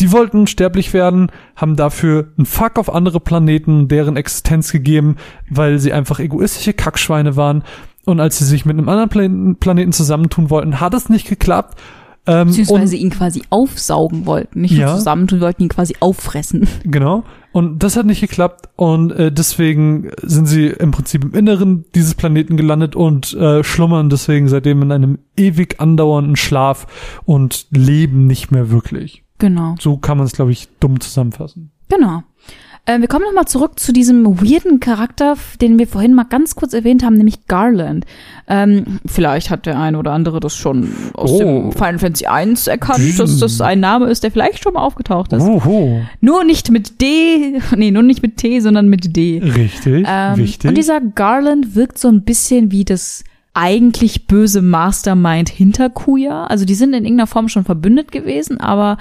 die 0.00 0.12
wollten 0.12 0.46
sterblich 0.46 0.92
werden, 0.92 1.32
haben 1.56 1.74
dafür 1.74 2.28
einen 2.36 2.46
Fuck 2.46 2.78
auf 2.78 2.94
andere 2.94 3.18
Planeten, 3.18 3.88
deren 3.88 4.16
Existenz 4.16 4.70
gegeben, 4.70 5.16
weil 5.50 5.80
sie 5.80 5.92
einfach 5.92 6.20
egoistische 6.20 6.72
Kackschweine 6.72 7.34
waren. 7.36 7.64
Und 8.04 8.20
als 8.20 8.38
sie 8.38 8.44
sich 8.44 8.64
mit 8.64 8.78
einem 8.78 8.88
anderen 8.88 9.08
Planeten, 9.08 9.56
Planeten 9.56 9.92
zusammentun 9.92 10.50
wollten, 10.50 10.80
hat 10.80 10.94
es 10.94 11.08
nicht 11.08 11.28
geklappt. 11.28 11.78
Ähm, 12.28 12.48
Beziehungsweise 12.48 12.96
ihn 12.96 13.10
quasi 13.10 13.42
aufsaugen 13.50 14.26
wollten. 14.26 14.60
Nicht 14.60 14.72
Ja. 14.72 14.94
zusammentun, 14.94 15.40
wollten 15.40 15.62
ihn 15.62 15.68
quasi 15.70 15.94
auffressen. 16.00 16.68
Genau. 16.84 17.24
Und 17.52 17.82
das 17.82 17.96
hat 17.96 18.04
nicht 18.06 18.20
geklappt 18.20 18.68
und 18.76 19.10
äh, 19.12 19.32
deswegen 19.32 20.10
sind 20.22 20.46
sie 20.46 20.66
im 20.66 20.90
Prinzip 20.90 21.24
im 21.24 21.34
Inneren 21.34 21.86
dieses 21.94 22.14
Planeten 22.14 22.56
gelandet 22.58 22.94
und 22.94 23.32
äh, 23.34 23.64
schlummern 23.64 24.10
deswegen 24.10 24.48
seitdem 24.48 24.82
in 24.82 24.92
einem 24.92 25.18
ewig 25.36 25.80
andauernden 25.80 26.36
Schlaf 26.36 26.86
und 27.24 27.66
leben 27.70 28.26
nicht 28.26 28.50
mehr 28.52 28.70
wirklich. 28.70 29.24
Genau. 29.38 29.76
So 29.80 29.96
kann 29.96 30.18
man 30.18 30.26
es, 30.26 30.32
glaube 30.34 30.52
ich, 30.52 30.68
dumm 30.78 31.00
zusammenfassen. 31.00 31.70
Genau. 31.88 32.22
Äh, 32.86 33.00
wir 33.00 33.08
kommen 33.08 33.24
nochmal 33.26 33.44
zurück 33.46 33.78
zu 33.78 33.92
diesem 33.92 34.24
weirden 34.42 34.80
Charakter, 34.80 35.36
den 35.60 35.78
wir 35.78 35.86
vorhin 35.86 36.14
mal 36.14 36.24
ganz 36.24 36.54
kurz 36.54 36.72
erwähnt 36.72 37.04
haben, 37.04 37.14
nämlich 37.16 37.46
Garland. 37.46 38.06
Ähm, 38.48 38.98
vielleicht 39.06 39.50
hat 39.50 39.66
der 39.66 39.78
eine 39.78 39.98
oder 39.98 40.12
andere 40.12 40.40
das 40.40 40.56
schon 40.56 40.92
aus 41.14 41.30
Oh. 41.32 41.38
dem 41.38 41.72
Final 41.72 41.98
Fantasy 41.98 42.26
1 42.26 42.66
erkannt, 42.66 43.00
Hm. 43.00 43.16
dass 43.18 43.38
das 43.38 43.60
ein 43.60 43.80
Name 43.80 44.06
ist, 44.06 44.22
der 44.24 44.30
vielleicht 44.30 44.62
schon 44.62 44.72
mal 44.74 44.82
aufgetaucht 44.82 45.32
ist. 45.32 45.42
Oho. 45.42 46.00
Nur 46.20 46.44
nicht 46.44 46.70
mit 46.70 47.00
D, 47.00 47.60
nee, 47.76 47.90
nur 47.90 48.02
nicht 48.02 48.22
mit 48.22 48.36
T, 48.38 48.60
sondern 48.60 48.88
mit 48.88 49.16
D. 49.16 49.40
Richtig, 49.44 50.06
Ähm, 50.08 50.36
wichtig. 50.38 50.68
Und 50.68 50.76
dieser 50.78 51.00
Garland 51.00 51.74
wirkt 51.74 51.98
so 51.98 52.08
ein 52.08 52.22
bisschen 52.22 52.70
wie 52.72 52.84
das 52.84 53.24
eigentlich 53.54 54.26
böse 54.28 54.62
Mastermind 54.62 55.48
hinter 55.48 55.90
Kuya. 55.90 56.44
Also 56.46 56.64
die 56.64 56.74
sind 56.76 56.94
in 56.94 57.04
irgendeiner 57.04 57.26
Form 57.26 57.48
schon 57.48 57.64
verbündet 57.64 58.12
gewesen, 58.12 58.60
aber 58.60 58.98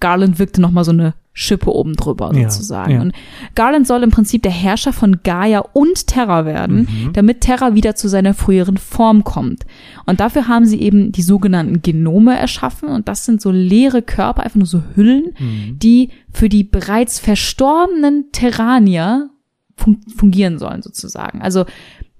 Garland 0.00 0.38
wirkte 0.38 0.60
noch 0.60 0.70
mal 0.70 0.84
so 0.84 0.92
eine 0.92 1.14
Schippe 1.32 1.72
oben 1.72 1.94
drüber 1.94 2.32
Ja, 2.34 2.50
sozusagen. 2.50 2.92
ja. 2.92 3.00
Und 3.00 3.12
Garland 3.54 3.86
soll 3.86 4.02
im 4.02 4.10
Prinzip 4.10 4.42
der 4.42 4.50
Herrscher 4.50 4.92
von 4.92 5.20
Gaia 5.22 5.60
und 5.72 6.08
Terra 6.08 6.44
werden, 6.44 6.88
Mhm. 6.90 7.12
damit 7.12 7.42
Terra 7.42 7.74
wieder 7.74 7.94
zu 7.94 8.08
seiner 8.08 8.34
früheren 8.34 8.76
Form 8.76 9.22
kommt. 9.22 9.64
Und 10.06 10.18
dafür 10.18 10.48
haben 10.48 10.66
sie 10.66 10.80
eben 10.80 11.12
die 11.12 11.22
sogenannten 11.22 11.80
Genome 11.82 12.36
erschaffen 12.36 12.88
und 12.88 13.06
das 13.08 13.24
sind 13.24 13.40
so 13.40 13.52
leere 13.52 14.02
Körper, 14.02 14.42
einfach 14.42 14.56
nur 14.56 14.66
so 14.66 14.82
Hüllen, 14.96 15.34
Mhm. 15.38 15.78
die 15.78 16.10
für 16.32 16.48
die 16.48 16.64
bereits 16.64 17.20
verstorbenen 17.20 18.26
Terranier 18.32 19.30
fun 19.76 20.00
fungieren 20.16 20.58
sollen 20.58 20.82
sozusagen. 20.82 21.40
Also 21.40 21.64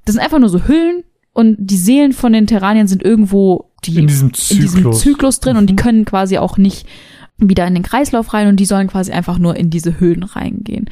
das 0.04 0.14
sind 0.14 0.22
einfach 0.24 0.38
nur 0.38 0.48
so 0.48 0.68
Hüllen 0.68 1.02
und 1.32 1.56
die 1.58 1.76
Seelen 1.76 2.12
von 2.12 2.32
den 2.32 2.46
Terraniern 2.46 2.86
sind 2.86 3.02
irgendwo 3.02 3.70
die 3.84 3.96
in 3.98 4.06
diesem 4.06 4.28
in 4.28 4.32
diesem 4.60 4.68
Zyklus. 4.78 5.00
Zyklus 5.00 5.40
drin 5.40 5.56
und 5.56 5.66
die 5.68 5.72
Mhm. 5.74 5.78
können 5.78 6.04
quasi 6.04 6.38
auch 6.38 6.56
nicht 6.56 6.86
wieder 7.38 7.66
in 7.66 7.74
den 7.74 7.82
Kreislauf 7.82 8.32
rein 8.34 8.48
und 8.48 8.56
die 8.60 8.64
sollen 8.66 8.88
quasi 8.88 9.12
einfach 9.12 9.38
nur 9.38 9.56
in 9.56 9.70
diese 9.70 10.00
Höhlen 10.00 10.22
reingehen. 10.24 10.90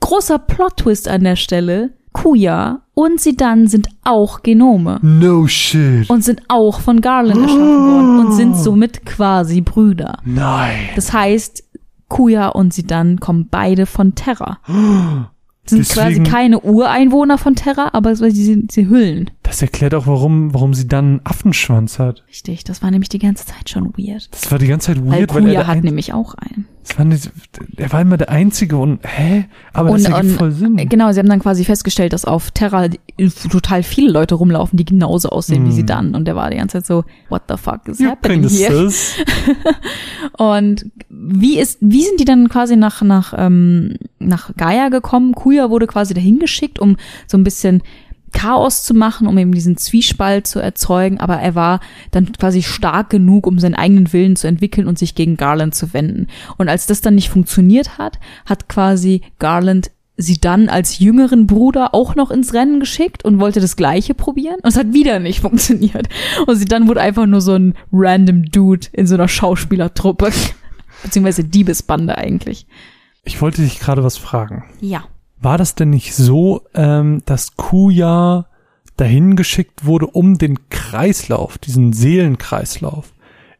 Großer 0.00 0.38
Plot-Twist 0.38 1.08
an 1.08 1.24
der 1.24 1.36
Stelle. 1.36 1.90
Kuya 2.12 2.80
und 2.94 3.20
Sidan 3.20 3.66
sind 3.66 3.88
auch 4.02 4.42
Genome 4.42 4.98
No 5.02 5.46
shit. 5.46 6.08
und 6.08 6.24
sind 6.24 6.42
auch 6.48 6.80
von 6.80 7.02
Garland 7.02 7.42
erschaffen 7.42 7.86
worden 7.86 8.18
und 8.26 8.32
sind 8.32 8.56
somit 8.56 9.04
quasi 9.04 9.60
Brüder. 9.60 10.18
Nein. 10.24 10.76
Das 10.94 11.12
heißt, 11.12 11.62
Kuya 12.08 12.48
und 12.48 12.72
Sidan 12.72 13.20
kommen 13.20 13.48
beide 13.50 13.84
von 13.86 14.14
Terra. 14.14 14.58
Sind 15.68 15.80
Deswegen- 15.80 16.22
quasi 16.22 16.30
keine 16.30 16.60
Ureinwohner 16.60 17.38
von 17.38 17.56
Terra, 17.56 17.90
aber 17.92 18.14
sie 18.14 18.30
sind 18.44 18.70
sie 18.70 18.88
Hüllen. 18.88 19.30
Das 19.56 19.62
erklärt 19.62 19.94
auch, 19.94 20.06
warum, 20.06 20.52
warum 20.52 20.74
sie 20.74 20.86
dann 20.86 21.04
einen 21.06 21.20
Affenschwanz 21.24 21.98
hat. 21.98 22.22
Richtig, 22.28 22.64
das 22.64 22.82
war 22.82 22.90
nämlich 22.90 23.08
die 23.08 23.18
ganze 23.18 23.46
Zeit 23.46 23.70
schon 23.70 23.84
weird. 23.96 24.28
Das 24.30 24.50
war 24.52 24.58
die 24.58 24.66
ganze 24.66 24.88
Zeit 24.92 25.02
Weil 25.08 25.20
weird, 25.20 25.34
weil, 25.34 25.42
Kuya 25.44 25.60
er, 25.60 25.66
hat 25.66 25.82
nämlich 25.82 26.12
auch 26.12 26.34
einen. 26.34 26.66
das 26.82 26.98
war 26.98 27.06
nicht, 27.06 27.30
er 27.78 27.90
war 27.90 28.02
immer 28.02 28.18
der 28.18 28.28
Einzige 28.28 28.76
und, 28.76 29.00
hä? 29.02 29.46
Aber 29.72 29.92
das 29.92 30.04
Und- 30.04 30.12
ergibt 30.12 30.32
und- 30.32 30.38
voll 30.38 30.52
Sinn. 30.52 30.76
Genau, 30.90 31.10
sie 31.10 31.20
haben 31.20 31.28
dann 31.30 31.40
quasi 31.40 31.64
festgestellt, 31.64 32.12
dass 32.12 32.26
auf 32.26 32.50
Terra 32.50 32.88
total 33.50 33.82
viele 33.82 34.10
Leute 34.12 34.34
rumlaufen, 34.34 34.76
die 34.76 34.84
genauso 34.84 35.30
aussehen 35.30 35.64
wie 35.66 35.72
sie 35.72 35.80
Hm. 35.80 35.86
dann. 35.86 36.14
Und 36.14 36.26
der 36.26 36.36
war 36.36 36.50
die 36.50 36.58
ganze 36.58 36.76
Zeit 36.82 36.86
so, 36.86 37.04
what 37.30 37.44
the 37.48 37.56
fuck 37.56 37.88
is 37.88 37.98
You 37.98 38.10
happening 38.10 38.46
here? 38.46 38.92
Und 40.36 40.84
wie 41.08 41.58
ist, 41.58 41.78
wie 41.80 42.02
sind 42.02 42.20
die 42.20 42.24
dann 42.26 42.50
quasi 42.50 42.76
nach, 42.76 43.00
nach, 43.00 43.32
ähm, 43.36 43.94
nach 44.18 44.54
Gaia 44.56 44.90
gekommen? 44.90 45.32
Kuya 45.34 45.70
wurde 45.70 45.86
quasi 45.86 46.12
dahin 46.14 46.38
geschickt, 46.40 46.78
um 46.78 46.96
so 47.26 47.38
ein 47.38 47.44
bisschen 47.44 47.82
Chaos 48.36 48.82
zu 48.82 48.92
machen, 48.92 49.26
um 49.26 49.38
eben 49.38 49.52
diesen 49.52 49.78
Zwiespalt 49.78 50.46
zu 50.46 50.60
erzeugen, 50.60 51.18
aber 51.20 51.36
er 51.36 51.54
war 51.54 51.80
dann 52.10 52.32
quasi 52.32 52.62
stark 52.62 53.08
genug, 53.08 53.46
um 53.46 53.58
seinen 53.58 53.74
eigenen 53.74 54.12
Willen 54.12 54.36
zu 54.36 54.46
entwickeln 54.46 54.86
und 54.86 54.98
sich 54.98 55.14
gegen 55.14 55.38
Garland 55.38 55.74
zu 55.74 55.94
wenden. 55.94 56.26
Und 56.58 56.68
als 56.68 56.86
das 56.86 57.00
dann 57.00 57.14
nicht 57.14 57.30
funktioniert 57.30 57.96
hat, 57.96 58.18
hat 58.44 58.68
quasi 58.68 59.22
Garland 59.38 59.90
sie 60.18 60.38
dann 60.38 60.68
als 60.68 60.98
jüngeren 60.98 61.46
Bruder 61.46 61.94
auch 61.94 62.14
noch 62.14 62.30
ins 62.30 62.52
Rennen 62.52 62.78
geschickt 62.78 63.24
und 63.24 63.40
wollte 63.40 63.60
das 63.60 63.74
gleiche 63.74 64.12
probieren 64.14 64.56
und 64.62 64.68
es 64.68 64.76
hat 64.76 64.92
wieder 64.92 65.18
nicht 65.18 65.40
funktioniert. 65.40 66.08
Und 66.46 66.56
sie 66.56 66.66
dann 66.66 66.88
wurde 66.88 67.00
einfach 67.00 67.26
nur 67.26 67.40
so 67.40 67.54
ein 67.54 67.74
random 67.90 68.44
Dude 68.50 68.88
in 68.92 69.06
so 69.06 69.14
einer 69.14 69.28
Schauspielertruppe. 69.28 70.30
Beziehungsweise 71.02 71.44
Diebesbande 71.44 72.18
eigentlich. 72.18 72.66
Ich 73.24 73.40
wollte 73.40 73.62
dich 73.62 73.80
gerade 73.80 74.04
was 74.04 74.18
fragen. 74.18 74.64
Ja. 74.80 75.04
War 75.46 75.58
das 75.58 75.76
denn 75.76 75.90
nicht 75.90 76.12
so, 76.12 76.62
ähm, 76.74 77.22
dass 77.24 77.54
Kuya 77.54 78.46
dahin 78.96 79.36
geschickt 79.36 79.84
wurde, 79.84 80.08
um 80.08 80.38
den 80.38 80.68
Kreislauf, 80.70 81.56
diesen 81.56 81.92
Seelenkreislauf 81.92 83.14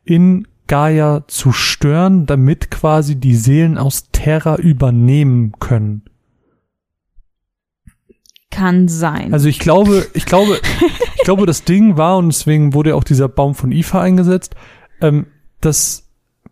in 0.05 0.49
Gaia 0.67 1.23
zu 1.29 1.53
stören, 1.53 2.27
damit 2.27 2.73
quasi 2.73 3.15
die 3.15 3.37
Seelen 3.37 3.79
aus 3.79 4.09
Terra 4.11 4.57
übernehmen 4.57 5.53
können? 5.61 6.03
Kann 8.51 8.89
sein. 8.89 9.33
Also 9.33 9.47
ich 9.47 9.61
glaube, 9.61 10.09
ich 10.13 10.27
glaube, 10.27 10.61
ich 11.15 11.23
glaube, 11.23 11.47
das 11.47 11.63
Ding 11.63 11.97
war 11.97 12.19
und 12.19 12.31
deswegen 12.31 12.75
wurde 12.75 12.97
auch 12.97 13.05
dieser 13.05 13.29
Baum 13.29 13.55
von 13.55 13.71
Ifa 13.71 14.01
eingesetzt, 14.01 14.57
ähm, 15.01 15.27
dass 15.61 16.09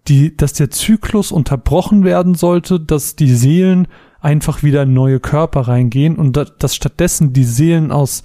die, 0.07 0.37
dass 0.37 0.53
der 0.53 0.70
Zyklus 0.70 1.32
unterbrochen 1.32 2.05
werden 2.05 2.37
sollte, 2.37 2.78
dass 2.78 3.16
die 3.16 3.35
Seelen 3.35 3.89
einfach 4.24 4.62
wieder 4.62 4.82
in 4.84 4.94
neue 4.94 5.20
Körper 5.20 5.62
reingehen 5.62 6.16
und 6.16 6.36
da, 6.36 6.44
dass 6.44 6.74
stattdessen 6.74 7.32
die 7.32 7.44
Seelen 7.44 7.92
aus 7.92 8.24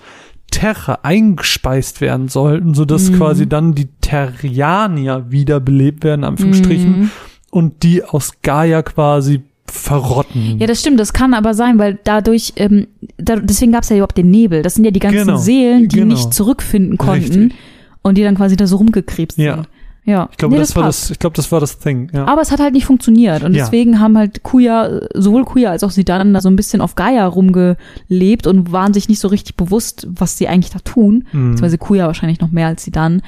Terra 0.51 0.99
eingespeist 1.03 2.01
werden 2.01 2.27
sollten, 2.27 2.73
so 2.73 2.85
dass 2.85 3.11
Mhm. 3.11 3.17
quasi 3.17 3.47
dann 3.47 3.75
die 3.75 3.87
Terrianier 4.01 5.25
wiederbelebt 5.29 6.03
werden, 6.03 6.23
Anführungsstrichen, 6.23 6.99
Mhm. 7.01 7.11
und 7.51 7.83
die 7.83 8.03
aus 8.03 8.31
Gaia 8.41 8.81
quasi 8.81 9.41
verrotten. 9.67 10.57
Ja, 10.59 10.65
das 10.65 10.79
stimmt, 10.79 10.99
das 10.99 11.13
kann 11.13 11.35
aber 11.35 11.53
sein, 11.53 11.77
weil 11.77 11.99
dadurch, 12.03 12.53
ähm, 12.55 12.87
da, 13.17 13.35
deswegen 13.35 13.71
gab 13.71 13.83
es 13.83 13.89
ja 13.89 13.97
überhaupt 13.97 14.17
den 14.17 14.31
Nebel. 14.31 14.63
Das 14.63 14.73
sind 14.75 14.85
ja 14.85 14.91
die 14.91 14.99
ganzen 14.99 15.27
Genau, 15.27 15.37
Seelen, 15.37 15.87
die 15.89 15.97
genau. 15.97 16.15
nicht 16.15 16.33
zurückfinden 16.33 16.97
konnten 16.97 17.21
Richtig. 17.43 17.53
und 18.01 18.17
die 18.17 18.23
dann 18.23 18.35
quasi 18.35 18.55
da 18.55 18.65
so 18.65 18.77
rumgekrebst 18.77 19.37
Ja. 19.37 19.55
sind. 19.55 19.67
Ja, 20.05 20.27
ich 20.31 20.37
glaube, 20.37 20.55
Nee, 20.55 20.61
das, 20.61 20.75
war 20.75 20.83
passt. 20.83 21.03
das, 21.03 21.11
ich 21.11 21.19
glaube, 21.19 21.35
das 21.35 21.51
war 21.51 21.59
das 21.59 21.77
Thing, 21.77 22.09
ja. 22.13 22.25
Aber 22.25 22.41
es 22.41 22.51
hat 22.51 22.59
halt 22.59 22.73
nicht 22.73 22.85
funktioniert 22.85 23.43
und 23.43 23.53
Ja. 23.53 23.63
deswegen 23.63 23.99
haben 23.99 24.17
halt 24.17 24.41
Kuya, 24.43 25.01
sowohl 25.13 25.45
Kuya 25.45 25.69
als 25.71 25.83
auch 25.83 25.91
Sidan 25.91 26.33
da 26.33 26.41
so 26.41 26.49
ein 26.49 26.55
bisschen 26.55 26.81
auf 26.81 26.95
Gaia 26.95 27.27
rumgelebt 27.27 28.47
und 28.47 28.71
waren 28.71 28.93
sich 28.93 29.07
nicht 29.09 29.19
so 29.19 29.27
richtig 29.27 29.55
bewusst, 29.55 30.07
was 30.09 30.37
sie 30.37 30.47
eigentlich 30.47 30.71
da 30.71 30.79
tun. 30.79 31.25
Mhm. 31.31 31.51
Beziehungsweise 31.51 31.77
Kuya 31.77 32.07
wahrscheinlich 32.07 32.39
noch 32.39 32.51
mehr 32.51 32.67
als 32.67 32.83
Sidan. 32.83 33.21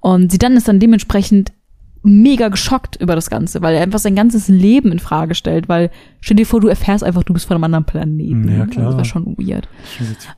Und 0.00 0.32
Sidan 0.32 0.56
ist 0.56 0.66
dann 0.66 0.80
dementsprechend 0.80 1.52
mega 2.02 2.48
geschockt 2.48 2.96
über 3.00 3.14
das 3.14 3.30
Ganze, 3.30 3.62
weil 3.62 3.74
er 3.76 3.82
einfach 3.82 3.98
sein 3.98 4.14
ganzes 4.14 4.48
Leben 4.48 4.92
in 4.92 4.98
Frage 4.98 5.34
stellt, 5.34 5.68
weil 5.70 5.90
stell 6.20 6.36
dir 6.36 6.44
vor, 6.46 6.60
du 6.60 6.68
erfährst 6.68 7.02
einfach, 7.04 7.22
du 7.22 7.32
bist 7.32 7.46
von 7.46 7.54
einem 7.54 7.64
anderen 7.64 7.84
Planeten. 7.86 8.46
Ja, 8.48 8.66
klar. 8.66 8.86
Also 8.86 8.98
das 8.98 9.14
war 9.14 9.22
schon 9.22 9.36
weird. 9.38 9.68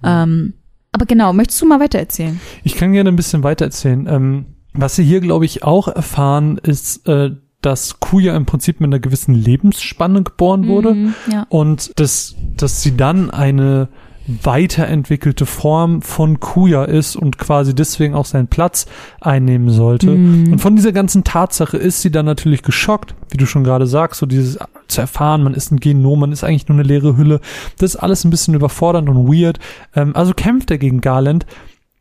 Ähm, 0.05 0.53
aber 0.93 1.07
genau, 1.07 1.33
möchtest 1.33 1.61
du 1.61 1.67
mal 1.67 1.81
weiter 1.81 1.99
erzählen? 1.99 2.39
Ich 2.63 2.77
kann 2.77 2.93
gerne 2.93 3.09
ein 3.11 3.17
bisschen 3.17 3.43
weiter 3.43 3.65
erzählen. 3.65 4.07
Ähm, 4.09 4.47
was 4.77 4.97
Sie 4.97 5.05
hier, 5.05 5.21
glaube 5.21 5.45
ich, 5.45 5.63
auch 5.63 5.89
erfahren, 5.89 6.59
ist, 6.63 7.07
äh, 7.09 7.31
dass 7.63 7.99
Kuya 8.01 8.37
im 8.37 8.47
Prinzip 8.47 8.81
mit 8.81 8.89
einer 8.89 9.01
gewissen 9.01 9.35
Lebensspanne 9.35 10.23
geboren 10.23 10.69
wurde 10.69 10.95
Mhm, 10.95 11.15
ja. 11.33 11.47
und 11.49 11.99
dass, 11.99 12.37
dass 12.57 12.83
sie 12.83 12.97
dann 12.97 13.31
eine 13.31 13.89
weiterentwickelte 14.29 15.47
Form 15.47 16.03
von 16.03 16.41
Kuya 16.41 16.85
ist 16.85 17.15
und 17.17 17.39
quasi 17.39 17.75
deswegen 17.75 18.15
auch 18.15 18.25
seinen 18.25 18.49
Platz 18.49 18.87
einnehmen 19.21 19.71
sollte. 19.71 20.11
Mhm. 20.11 20.53
Und 20.53 20.59
von 20.61 20.75
dieser 20.77 20.93
ganzen 20.93 21.23
Tatsache 21.23 21.77
ist 21.77 22.03
sie 22.03 22.11
dann 22.11 22.27
natürlich 22.27 22.63
geschockt, 22.63 23.15
wie 23.31 23.37
du 23.37 23.47
schon 23.47 23.63
gerade 23.65 23.87
sagst, 23.87 24.19
so 24.21 24.27
dieses 24.27 24.59
zu 24.89 25.01
erfahren, 25.01 25.43
man 25.45 25.55
ist 25.55 25.71
ein 25.71 25.79
Genom, 25.79 26.21
man 26.21 26.33
ist 26.33 26.43
eigentlich 26.45 26.69
nur 26.69 26.79
eine 26.79 26.87
leere 26.87 27.17
Hülle. 27.17 27.41
Das 27.79 27.95
ist 27.95 27.97
alles 28.01 28.25
ein 28.25 28.31
bisschen 28.31 28.55
überfordernd 28.55 29.09
und 29.09 29.29
weird. 29.29 29.59
Ähm, 29.95 30.15
also 30.17 30.35
kämpft 30.35 30.71
er 30.71 30.79
gegen 30.79 31.01
Garland, 31.01 31.47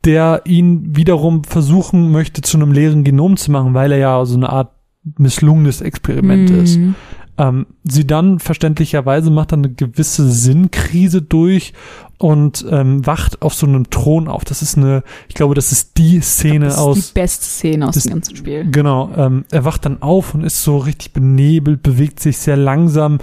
der 0.06 0.42
ihn 0.46 0.96
wiederum 0.96 1.44
versuchen 1.44 2.10
möchte, 2.12 2.40
zu 2.40 2.56
einem 2.56 2.72
leeren 2.72 3.04
Genom 3.04 3.36
zu 3.36 3.50
machen, 3.50 3.74
weil 3.74 3.92
er 3.92 3.98
ja 3.98 4.24
so 4.24 4.36
eine 4.36 4.48
Art 4.50 4.70
misslungenes 5.18 5.80
Experiment 5.82 6.48
ist. 6.50 6.78
Mhm. 6.78 6.94
Ähm, 7.38 7.66
sie 7.84 8.06
dann 8.06 8.38
verständlicherweise 8.38 9.30
macht 9.30 9.52
dann 9.52 9.60
eine 9.64 9.70
gewisse 9.74 10.26
Sinnkrise 10.30 11.20
durch 11.20 11.74
und 12.18 12.64
ähm, 12.70 13.06
wacht 13.06 13.42
auf 13.42 13.52
so 13.52 13.66
einem 13.66 13.90
Thron 13.90 14.26
auf. 14.26 14.44
Das 14.46 14.62
ist 14.62 14.78
eine, 14.78 15.02
ich 15.28 15.34
glaube, 15.34 15.54
das 15.54 15.70
ist 15.70 15.98
die 15.98 16.20
Szene 16.22 16.64
Das 16.64 16.74
ist 16.76 16.80
aus 16.80 17.08
die 17.08 17.12
beste 17.20 17.44
Szene 17.44 17.88
aus 17.88 17.94
das- 17.94 18.04
dem 18.04 18.12
ganzen 18.14 18.36
Spiel. 18.36 18.70
Genau, 18.70 19.10
ähm, 19.16 19.44
er 19.50 19.66
wacht 19.66 19.84
dann 19.84 20.00
auf 20.00 20.34
und 20.34 20.44
ist 20.44 20.62
so 20.62 20.78
richtig 20.78 21.12
benebelt, 21.12 21.82
bewegt 21.82 22.20
sich 22.20 22.38
sehr 22.38 22.56
langsam 22.56 23.18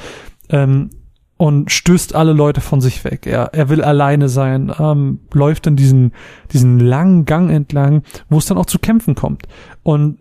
ähm, 0.49 0.91
und 1.43 1.73
stößt 1.73 2.15
alle 2.15 2.31
Leute 2.31 2.61
von 2.61 2.79
sich 2.79 3.03
weg. 3.03 3.27
Er, 3.27 3.53
er 3.53 3.67
will 3.67 3.83
alleine 3.83 4.29
sein, 4.29 4.71
ähm, 4.79 5.19
läuft 5.33 5.65
dann 5.65 5.75
diesen, 5.75 6.13
diesen 6.53 6.79
langen 6.79 7.25
Gang 7.25 7.51
entlang, 7.51 8.03
wo 8.29 8.37
es 8.37 8.45
dann 8.45 8.57
auch 8.57 8.65
zu 8.65 8.79
Kämpfen 8.79 9.13
kommt. 9.13 9.49
Und 9.83 10.19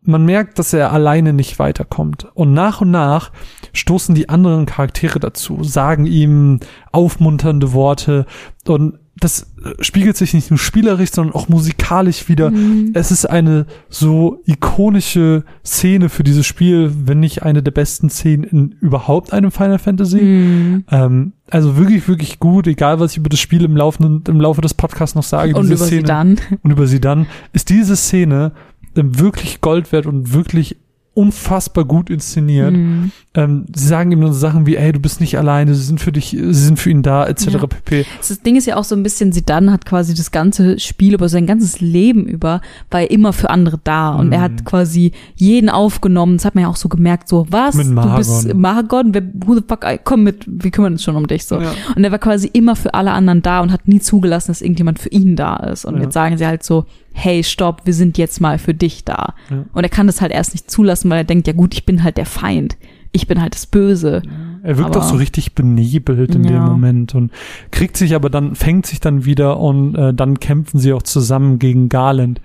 man 0.00 0.24
merkt, 0.24 0.58
dass 0.58 0.72
er 0.72 0.90
alleine 0.90 1.34
nicht 1.34 1.58
weiterkommt. 1.58 2.26
Und 2.32 2.54
nach 2.54 2.80
und 2.80 2.90
nach 2.90 3.32
stoßen 3.74 4.14
die 4.14 4.30
anderen 4.30 4.64
Charaktere 4.64 5.20
dazu, 5.20 5.62
sagen 5.62 6.06
ihm 6.06 6.60
aufmunternde 6.90 7.74
Worte 7.74 8.24
und 8.66 8.98
das 9.16 9.42
äh, 9.62 9.82
spiegelt 9.82 10.16
sich 10.16 10.32
nicht 10.34 10.50
nur 10.50 10.58
spielerisch, 10.58 11.10
sondern 11.12 11.34
auch 11.34 11.48
musikalisch 11.48 12.28
wieder. 12.28 12.50
Mhm. 12.50 12.90
Es 12.94 13.10
ist 13.10 13.26
eine 13.26 13.66
so 13.88 14.40
ikonische 14.46 15.44
Szene 15.64 16.08
für 16.08 16.24
dieses 16.24 16.46
Spiel, 16.46 16.92
wenn 17.04 17.20
nicht 17.20 17.42
eine 17.42 17.62
der 17.62 17.72
besten 17.72 18.08
Szenen 18.10 18.44
in 18.44 18.74
überhaupt 18.80 19.32
einem 19.32 19.50
Final 19.50 19.78
Fantasy. 19.78 20.20
Mhm. 20.20 20.84
Ähm, 20.90 21.32
also 21.50 21.76
wirklich, 21.76 22.08
wirklich 22.08 22.40
gut, 22.40 22.66
egal 22.66 23.00
was 23.00 23.12
ich 23.12 23.18
über 23.18 23.28
das 23.28 23.40
Spiel 23.40 23.64
im, 23.64 23.76
Laufe, 23.76 24.02
im 24.02 24.40
Laufe 24.40 24.62
des 24.62 24.74
Podcasts 24.74 25.14
noch 25.14 25.22
sage. 25.22 25.54
Und 25.54 25.64
diese 25.64 25.74
über 25.74 25.84
Szene, 25.84 26.00
sie 26.00 26.06
dann. 26.06 26.40
Und 26.62 26.70
über 26.70 26.86
sie 26.86 27.00
dann, 27.00 27.26
ist 27.52 27.68
diese 27.68 27.96
Szene 27.96 28.52
ähm, 28.96 29.18
wirklich 29.18 29.60
Gold 29.60 29.92
wert 29.92 30.06
und 30.06 30.32
wirklich 30.32 30.78
unfassbar 31.14 31.84
gut 31.84 32.08
inszeniert. 32.10 32.72
Mhm. 32.72 33.12
Ähm, 33.34 33.66
sie 33.74 33.86
sagen 33.86 34.12
ihm 34.12 34.20
nur 34.20 34.32
so 34.32 34.38
Sachen 34.38 34.66
wie, 34.66 34.76
ey, 34.76 34.92
du 34.92 35.00
bist 35.00 35.20
nicht 35.20 35.36
alleine, 35.38 35.74
sie 35.74 35.82
sind 35.82 36.00
für 36.00 36.12
dich, 36.12 36.30
sie 36.30 36.52
sind 36.52 36.78
für 36.78 36.90
ihn 36.90 37.02
da, 37.02 37.26
etc. 37.26 37.46
Ja. 37.48 37.66
pp. 37.66 38.06
Das 38.18 38.40
Ding 38.42 38.56
ist 38.56 38.66
ja 38.66 38.76
auch 38.76 38.84
so 38.84 38.94
ein 38.94 39.02
bisschen, 39.02 39.32
Sidan 39.32 39.70
hat 39.70 39.84
quasi 39.84 40.14
das 40.14 40.30
ganze 40.30 40.78
Spiel 40.78 41.14
über 41.14 41.28
sein 41.28 41.46
ganzes 41.46 41.80
Leben 41.80 42.24
über, 42.26 42.60
war 42.90 43.00
er 43.00 43.10
immer 43.10 43.32
für 43.32 43.50
andere 43.50 43.78
da. 43.84 44.14
Und 44.14 44.32
er 44.32 44.38
Mhm. 44.38 44.42
hat 44.42 44.64
quasi 44.64 45.12
jeden 45.36 45.68
aufgenommen. 45.68 46.36
Das 46.38 46.44
hat 46.46 46.54
man 46.54 46.62
ja 46.62 46.68
auch 46.68 46.76
so 46.76 46.88
gemerkt, 46.88 47.28
so, 47.28 47.46
was? 47.50 47.76
Du 47.76 48.16
bist 48.16 48.54
Margon? 48.54 49.12
Wer, 49.14 49.22
who 49.46 49.54
the 49.54 49.62
fuck, 49.66 49.84
komm 50.04 50.22
mit, 50.24 50.44
wir 50.46 50.70
kümmern 50.70 50.92
uns 50.94 51.02
schon 51.02 51.16
um 51.16 51.26
dich, 51.26 51.44
so. 51.46 51.60
Ja. 51.60 51.72
Und 51.94 52.04
er 52.04 52.10
war 52.10 52.18
quasi 52.18 52.48
immer 52.52 52.74
für 52.76 52.94
alle 52.94 53.12
anderen 53.12 53.42
da 53.42 53.60
und 53.60 53.70
hat 53.72 53.86
nie 53.86 54.00
zugelassen, 54.00 54.48
dass 54.48 54.62
irgendjemand 54.62 54.98
für 54.98 55.10
ihn 55.10 55.36
da 55.36 55.56
ist. 55.56 55.84
Und 55.84 55.96
Ja. 55.96 56.02
jetzt 56.04 56.14
sagen 56.14 56.38
sie 56.38 56.46
halt 56.46 56.62
so, 56.62 56.86
hey, 57.14 57.42
stopp, 57.44 57.82
wir 57.84 57.94
sind 57.94 58.18
jetzt 58.18 58.40
mal 58.40 58.58
für 58.58 58.74
dich 58.74 59.04
da. 59.04 59.34
Ja. 59.50 59.64
Und 59.72 59.82
er 59.84 59.88
kann 59.90 60.06
das 60.06 60.20
halt 60.20 60.32
erst 60.32 60.52
nicht 60.54 60.70
zulassen, 60.70 61.10
weil 61.10 61.18
er 61.18 61.24
denkt, 61.24 61.46
ja 61.46 61.52
gut, 61.52 61.74
ich 61.74 61.84
bin 61.86 62.02
halt 62.02 62.16
der 62.16 62.26
Feind. 62.26 62.76
Ich 63.12 63.26
bin 63.26 63.40
halt 63.42 63.54
das 63.54 63.66
Böse. 63.66 64.22
Er 64.62 64.78
wirkt 64.78 64.96
Aber- 64.96 65.00
auch 65.04 65.08
so 65.10 65.16
richtig 65.16 65.54
benebelt 65.54 66.34
in 66.34 66.44
dem 66.44 66.54
Ja. 66.54 66.64
Moment 66.66 67.14
und 67.14 67.30
kriegt 67.70 67.96
sich 67.96 68.14
aber 68.14 68.30
dann, 68.30 68.54
fängt 68.54 68.86
sich 68.86 69.00
dann 69.00 69.24
wieder 69.24 69.58
und 69.60 69.94
äh, 69.94 70.14
dann 70.14 70.40
kämpfen 70.40 70.78
sie 70.80 70.92
auch 70.94 71.02
zusammen 71.02 71.58
gegen 71.58 71.88
Garland. 71.90 72.40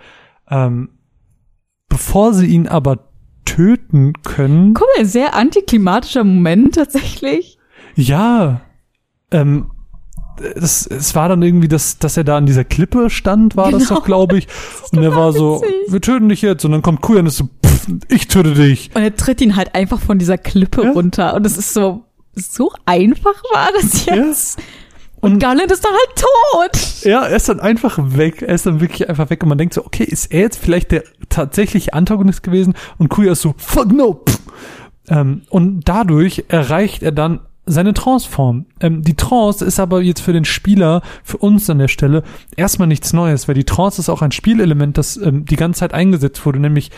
Ähm, 0.50 0.90
bevor 1.90 2.34
sie 2.34 2.48
ihn 2.48 2.68
aber 2.68 3.00
töten 3.46 4.12
können, 4.24 4.74
Guck 4.74 4.88
mal, 4.98 5.06
sehr 5.06 5.36
antiklimatischer 5.36 6.24
Moment 6.26 6.76
tatsächlich. 6.76 7.58
ja, 7.96 8.60
ähm, 9.32 9.72
das, 10.56 10.86
es 10.88 11.16
war 11.16 11.30
dann 11.30 11.42
irgendwie, 11.42 11.68
dass, 11.68 11.98
dass 12.00 12.18
er 12.18 12.24
da 12.24 12.38
an 12.38 12.46
dieser 12.46 12.64
Klippe 12.64 13.10
stand, 13.10 13.56
war 13.56 13.72
das 13.72 13.88
Genau. 13.88 14.00
doch, 14.00 14.06
glaube 14.06 14.38
ich. 14.38 14.48
Und 14.92 15.04
er 15.04 15.16
war 15.16 15.34
so, 15.34 15.62
witzig. 15.62 15.76
wir 15.94 16.02
töten 16.02 16.30
dich 16.30 16.42
jetzt. 16.42 16.64
Und 16.66 16.72
dann 16.72 16.82
kommt 16.82 17.02
Kuyan 17.02 17.22
und 17.22 17.28
ist 17.28 17.38
so, 17.38 17.50
pff, 17.66 17.88
ich 18.10 18.28
töte 18.28 18.54
dich. 18.54 18.92
Und 18.94 19.02
er 19.02 19.16
tritt 19.16 19.42
ihn 19.42 19.56
halt 19.56 19.76
einfach 19.76 20.00
von 20.00 20.18
dieser 20.20 20.38
Klippe 20.38 20.84
Ja. 20.84 20.92
runter. 20.92 21.34
Und 21.34 21.46
es 21.46 21.58
ist 21.58 21.74
so, 21.74 22.06
so 22.36 22.72
einfach 22.86 23.42
war 23.54 23.70
das 23.82 24.06
jetzt. 24.06 24.60
Und 25.20 25.40
Garland 25.40 25.72
ist 25.72 25.84
dann 25.84 25.92
halt 25.94 26.72
tot. 26.72 27.04
Ja, 27.04 27.24
er 27.26 27.36
ist 27.36 27.50
dann 27.50 27.60
einfach 27.60 27.98
weg. 28.00 28.44
Er 28.44 28.54
ist 28.54 28.68
dann 28.68 28.80
wirklich 28.82 29.10
einfach 29.10 29.30
weg. 29.32 29.42
Und 29.42 29.50
man 29.50 29.58
denkt 29.58 29.74
so, 29.74 29.84
okay, 29.84 30.04
ist 30.04 30.28
er 30.32 30.42
jetzt 30.42 30.60
vielleicht 30.60 30.92
der 30.92 31.04
tatsächliche 31.30 31.94
Antagonist 31.94 32.44
gewesen? 32.44 32.76
Und 33.00 33.10
Kuya 33.10 33.32
ist 33.32 33.42
so, 33.42 33.56
fuck 33.58 33.92
no. 33.92 34.24
Ähm, 35.10 35.42
und 35.50 35.82
dadurch 35.90 36.46
erreicht 36.50 37.02
er 37.02 37.12
dann 37.14 37.40
seine 37.68 37.94
Transform. 37.94 38.66
Ähm, 38.80 39.04
die 39.04 39.16
Trance 39.16 39.64
ist 39.64 39.80
aber 39.80 40.02
jetzt 40.02 40.22
für 40.22 40.34
den 40.34 40.46
Spieler, 40.46 41.02
für 41.24 41.38
uns 41.38 41.70
an 41.70 41.80
der 41.80 41.88
Stelle, 41.88 42.24
erstmal 42.56 42.88
nichts 42.88 43.14
Neues, 43.14 43.48
weil 43.48 43.56
die 43.56 43.66
Trance 43.66 44.02
ist 44.02 44.10
auch 44.10 44.22
ein 44.22 44.32
Spielelement, 44.32 44.98
das 44.98 45.18
ähm, 45.18 45.46
die 45.46 45.56
ganze 45.56 45.82
Zeit 45.82 45.94
eingesetzt 45.94 46.46
wurde, 46.46 46.60
nämlich 46.60 46.92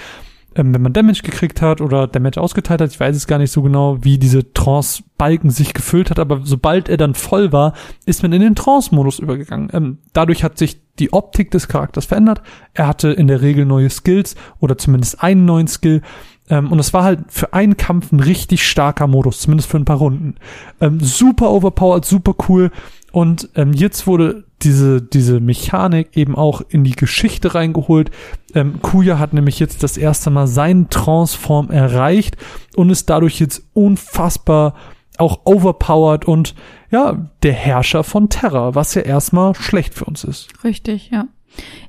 ähm, 0.56 0.74
wenn 0.74 0.82
man 0.82 0.94
Damage 0.94 1.22
gekriegt 1.24 1.62
hat 1.62 1.80
oder 1.82 2.08
Damage 2.08 2.42
ausgeteilt 2.42 2.82
hat, 2.82 2.92
ich 2.92 3.00
weiß 3.00 3.16
es 3.16 3.28
gar 3.28 3.38
nicht 3.38 3.52
so 3.52 3.62
genau, 3.62 4.04
wie 4.04 4.18
diese 4.18 4.52
Trance-Balken 4.54 5.52
sich 5.52 5.74
gefüllt 5.74 6.10
hat, 6.10 6.20
aber 6.20 6.42
sobald 6.44 6.90
er 6.90 6.98
dann 6.98 7.14
voll 7.14 7.52
war, 7.52 7.74
ist 8.06 8.24
man 8.24 8.34
in 8.34 8.42
den 8.42 8.56
Trance-Modus 8.56 9.20
übergegangen. 9.20 9.70
Ähm, 9.74 9.98
dadurch 10.14 10.44
hat 10.44 10.58
sich 10.58 10.82
die 10.98 11.14
Optik 11.14 11.52
des 11.52 11.68
Charakters 11.68 12.06
verändert. 12.06 12.42
Er 12.74 12.88
hatte 12.88 13.10
in 13.10 13.28
der 13.28 13.42
Regel 13.42 13.66
neue 13.66 13.90
Skills 13.90 14.36
oder 14.60 14.78
zumindest 14.78 15.22
einen 15.24 15.46
neuen 15.46 15.68
Skill. 15.68 16.02
Ähm, 16.50 16.72
und 16.72 16.80
es 16.80 16.94
war 16.94 17.04
halt 17.04 17.20
für 17.30 17.54
einen 17.54 17.78
Kampf 17.78 18.12
ein 18.12 18.20
richtig 18.20 18.68
starker 18.68 19.08
Modus, 19.08 19.42
zumindest 19.42 19.70
für 19.70 19.78
ein 19.78 19.86
paar 19.86 19.98
Runden. 19.98 20.36
Ähm, 20.82 21.00
super 21.00 21.52
overpowered, 21.52 22.06
super 22.06 22.36
cool. 22.48 22.72
Und 23.12 23.50
ähm, 23.56 23.74
jetzt 23.74 24.08
wurde 24.08 24.44
diese, 24.62 25.02
diese 25.02 25.40
Mechanik 25.40 26.16
eben 26.16 26.36
auch 26.36 26.62
in 26.70 26.84
die 26.84 26.96
Geschichte 26.96 27.56
reingeholt. 27.56 28.12
Ähm, 28.54 28.82
Kuya 28.82 29.18
hat 29.18 29.34
nämlich 29.34 29.60
jetzt 29.60 29.84
das 29.84 29.98
erste 29.98 30.30
Mal 30.30 30.48
seinen 30.48 30.90
Transform 30.90 31.72
erreicht 31.72 32.38
und 32.76 32.90
ist 32.90 33.10
dadurch 33.10 33.40
jetzt 33.40 33.64
unfassbar 33.74 34.76
auch 35.18 35.42
overpowered 35.46 36.26
und 36.26 36.56
ja, 36.92 37.30
der 37.44 37.54
Herrscher 37.54 38.04
von 38.04 38.30
Terra, 38.30 38.74
was 38.74 38.96
ja 38.96 39.02
erstmal 39.02 39.54
schlecht 39.54 39.94
für 39.94 40.06
uns 40.06 40.24
ist. 40.24 40.48
Richtig, 40.64 41.10
ja. 41.12 41.28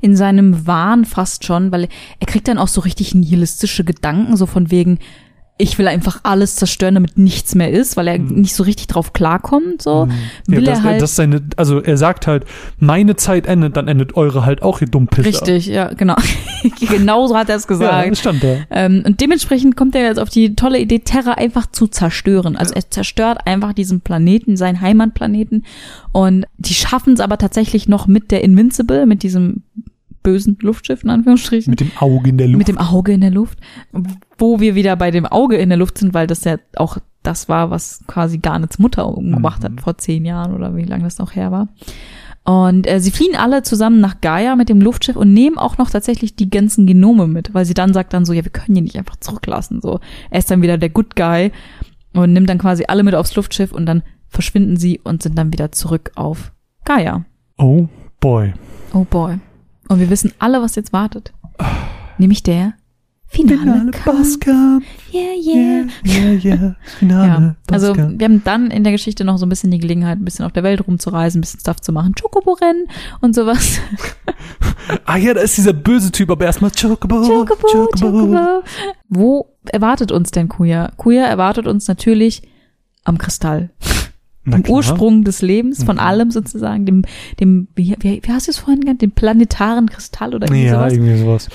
In 0.01 0.17
seinem 0.17 0.67
Wahn 0.67 1.05
fast 1.05 1.45
schon, 1.45 1.73
weil 1.73 1.89
er 2.19 2.27
kriegt 2.27 2.49
dann 2.49 2.59
auch 2.59 2.69
so 2.69 2.81
richtig 2.81 3.15
nihilistische 3.15 3.85
Gedanken, 3.85 4.37
so 4.37 4.47
von 4.47 4.71
wegen, 4.71 4.99
ich 5.61 5.79
will 5.79 5.87
einfach 5.89 6.21
alles 6.23 6.57
zerstören, 6.57 6.95
damit 6.95 7.19
nichts 7.19 7.55
mehr 7.55 7.71
ist, 7.71 7.97
weil 7.97 8.09
er 8.09 8.19
Mhm. 8.19 8.41
nicht 8.41 8.55
so 8.55 8.63
richtig 8.63 8.87
drauf 8.89 9.13
klarkommt, 9.13 9.83
so. 9.83 10.07
Ja, 10.49 10.57
Will 10.57 10.65
das, 10.65 10.79
er 10.79 10.85
halt. 10.85 11.03
das 11.03 11.17
seine, 11.17 11.43
also 11.57 11.81
er 11.81 11.97
sagt 11.97 12.27
halt, 12.27 12.45
meine 12.79 13.17
Zeit 13.17 13.47
endet, 13.47 13.77
dann 13.77 13.89
endet 13.89 14.17
eure 14.17 14.45
halt 14.45 14.63
auch, 14.63 14.81
ihr 14.81 14.87
Dummpisser. 14.89 15.29
richtig, 15.29 15.67
ja, 15.67 15.93
genau. 15.93 16.17
genau 16.89 17.27
so 17.27 17.37
hat 17.37 17.49
er 17.49 17.57
es 17.57 17.65
Ja, 17.65 17.69
gesagt. 17.69 18.11
das 18.11 18.19
stand 18.21 18.43
da. 18.43 18.57
Ähm, 18.71 19.03
und 19.07 19.21
dementsprechend 19.21 19.77
kommt 19.77 19.95
er 19.95 20.03
jetzt 20.03 20.19
auf 20.19 20.29
die 20.31 20.55
tolle 20.57 20.79
Idee, 20.79 21.01
Terra 21.01 21.33
einfach 21.33 21.67
zu 21.71 21.87
zerstören. 21.87 22.57
Also 22.57 22.75
er 22.75 22.91
zerstört 22.91 23.47
einfach 23.47 23.73
diesen 23.73 24.01
Planeten, 24.01 24.57
seinen 24.57 24.81
Heimatplaneten. 24.81 25.65
Und 26.13 26.47
die 26.59 26.75
schaffen 26.75 27.13
es 27.15 27.21
aber 27.21 27.39
tatsächlich 27.39 27.89
noch 27.89 28.07
mit 28.07 28.31
der 28.31 28.43
Invincible, 28.43 29.07
mit 29.07 29.23
diesem 29.23 29.63
bösen 30.23 30.59
Luftschiff, 30.61 31.03
in 31.05 31.11
Anführungsstrichen. 31.11 31.71
Mit 31.71 31.81
dem 31.81 31.91
Auge 31.99 32.31
in 32.31 32.39
der 32.39 32.49
Luft. 32.49 32.59
Mit 32.59 32.69
dem 32.69 32.79
Auge 32.79 33.13
in 33.13 33.21
der 33.21 33.31
Luft. 33.31 33.59
Wo 34.39 34.61
wir 34.61 34.75
wieder 34.75 34.97
bei 34.97 35.11
dem 35.11 35.27
Auge 35.27 35.57
in 35.57 35.69
der 35.69 35.79
Luft 35.79 35.99
sind, 35.99 36.15
weil 36.15 36.27
das 36.27 36.45
ja 36.45 36.57
auch 36.77 36.99
das 37.23 37.49
war, 37.49 37.71
was 37.71 38.01
quasi 38.07 38.39
Garnets 38.39 38.79
Mutter 38.79 39.07
umgebracht 39.07 39.61
Mhm. 39.61 39.65
hat 39.65 39.81
vor 39.81 39.99
zehn 39.99 40.25
Jahren 40.25 40.55
oder 40.55 40.75
wie 40.77 40.85
lange 40.85 41.05
das 41.05 41.19
noch 41.19 41.35
her 41.35 41.51
war. 41.53 41.69
Und 42.45 42.87
äh, 42.87 43.01
sie 43.01 43.11
fliehen 43.11 43.37
alle 43.37 43.63
zusammen 43.63 44.01
nach 44.01 44.23
Gaia 44.23 44.57
mit 44.57 44.71
dem 44.71 44.81
Luftschiff 44.81 45.17
und 45.17 45.33
nehmen 45.35 45.59
auch 45.59 45.77
noch 45.77 45.91
tatsächlich 45.91 46.35
die 46.37 46.49
ganzen 46.49 46.87
Genome 46.87 47.27
mit, 47.27 47.53
weil 47.53 47.67
sie 47.67 47.75
dann 47.75 47.93
sagt 47.93 48.15
dann 48.15 48.25
so, 48.25 48.33
ja, 48.33 48.43
wir 48.43 48.51
können 48.51 48.75
die 48.75 48.81
nicht 48.81 48.97
einfach 48.97 49.17
zurücklassen. 49.17 49.81
So, 49.83 50.01
er 50.31 50.39
ist 50.39 50.51
dann 50.51 50.63
wieder 50.63 50.79
der 50.79 50.89
Good 50.89 51.15
Guy 51.17 51.53
und 52.15 52.33
nimmt 52.33 52.49
dann 52.49 52.57
quasi 52.59 52.85
alle 52.89 53.03
mit 53.03 53.15
aufs 53.15 53.37
Luftschiff 53.37 53.73
und 53.73 53.85
dann 53.85 54.03
verschwinden 54.29 54.79
sie 54.79 54.99
und 55.05 55.23
sind 55.23 55.37
dann 55.37 55.53
wieder 55.53 55.71
zurück 55.73 56.13
auf 56.15 56.53
Gaia. 56.87 57.25
oh 57.59 57.87
boy. 58.21 58.55
Oh 58.95 59.05
boy. 59.09 59.39
Und 59.91 59.99
wir 59.99 60.09
wissen 60.09 60.33
alle, 60.39 60.63
was 60.63 60.77
jetzt 60.77 60.93
wartet. 60.93 61.33
Nämlich 62.17 62.45
der 62.45 62.75
Finale, 63.27 63.91
Kampf. 63.91 64.05
Bosskampf. 64.05 64.85
Yeah, 65.13 65.33
yeah. 65.35 65.85
Yeah, 66.05 66.33
yeah, 66.33 66.45
yeah. 66.45 66.77
Finale 66.99 67.27
Ja, 67.27 67.57
also 67.73 67.97
wir 67.97 68.25
haben 68.25 68.43
dann 68.45 68.71
in 68.71 68.85
der 68.85 68.93
Geschichte 68.93 69.25
noch 69.25 69.37
so 69.39 69.47
ein 69.47 69.49
bisschen 69.49 69.73
die 69.73 69.79
Gelegenheit, 69.79 70.19
ein 70.19 70.25
bisschen 70.25 70.45
auf 70.45 70.53
der 70.53 70.63
Welt 70.63 70.87
rumzureisen, 70.87 71.39
ein 71.39 71.41
bisschen 71.41 71.59
Stuff 71.59 71.81
zu 71.81 71.93
machen, 71.93 72.15
Chocobo-Rennen 72.15 72.87
und 73.21 73.35
sowas. 73.35 73.81
Ah 75.05 75.17
ja, 75.17 75.35
da 75.35 75.41
ist 75.41 75.57
dieser 75.57 75.73
böse 75.73 76.11
Typ, 76.11 76.31
aber 76.31 76.47
erstmal 76.47 76.71
Chocobo. 76.71 77.23
Chocobo, 77.23 77.69
Chocobo. 77.69 78.63
Wo 79.09 79.47
erwartet 79.67 80.11
uns 80.11 80.31
denn 80.33 80.49
Kuya? 80.49 80.91
Kuya 80.97 81.27
erwartet 81.27 81.69
uns 81.69 81.87
natürlich 81.87 82.43
am 83.05 83.19
Kristall. 83.19 83.71
Klar. 84.45 84.63
Ursprung 84.69 85.23
des 85.25 85.43
Lebens, 85.43 85.85
von 85.85 85.97
Mhm. 85.97 86.01
allem 86.03 86.31
sozusagen, 86.31 86.87
dem, 86.87 87.03
dem, 87.41 87.69
wie, 87.75 87.95
wie, 88.01 88.21
wie 88.25 88.33
hast 88.33 88.47
du 88.47 88.51
es 88.53 88.59
vorhin 88.59 88.81
genannt? 88.81 89.03
Dem 89.03 89.11
planetaren 89.11 89.89
Kristall 89.91 90.35
oder 90.35 90.47
irgendwie 90.47 90.65
Ja, 90.65 90.75
sowas? 90.79 90.93
irgendwie 90.95 91.19
sowas. 91.19 91.49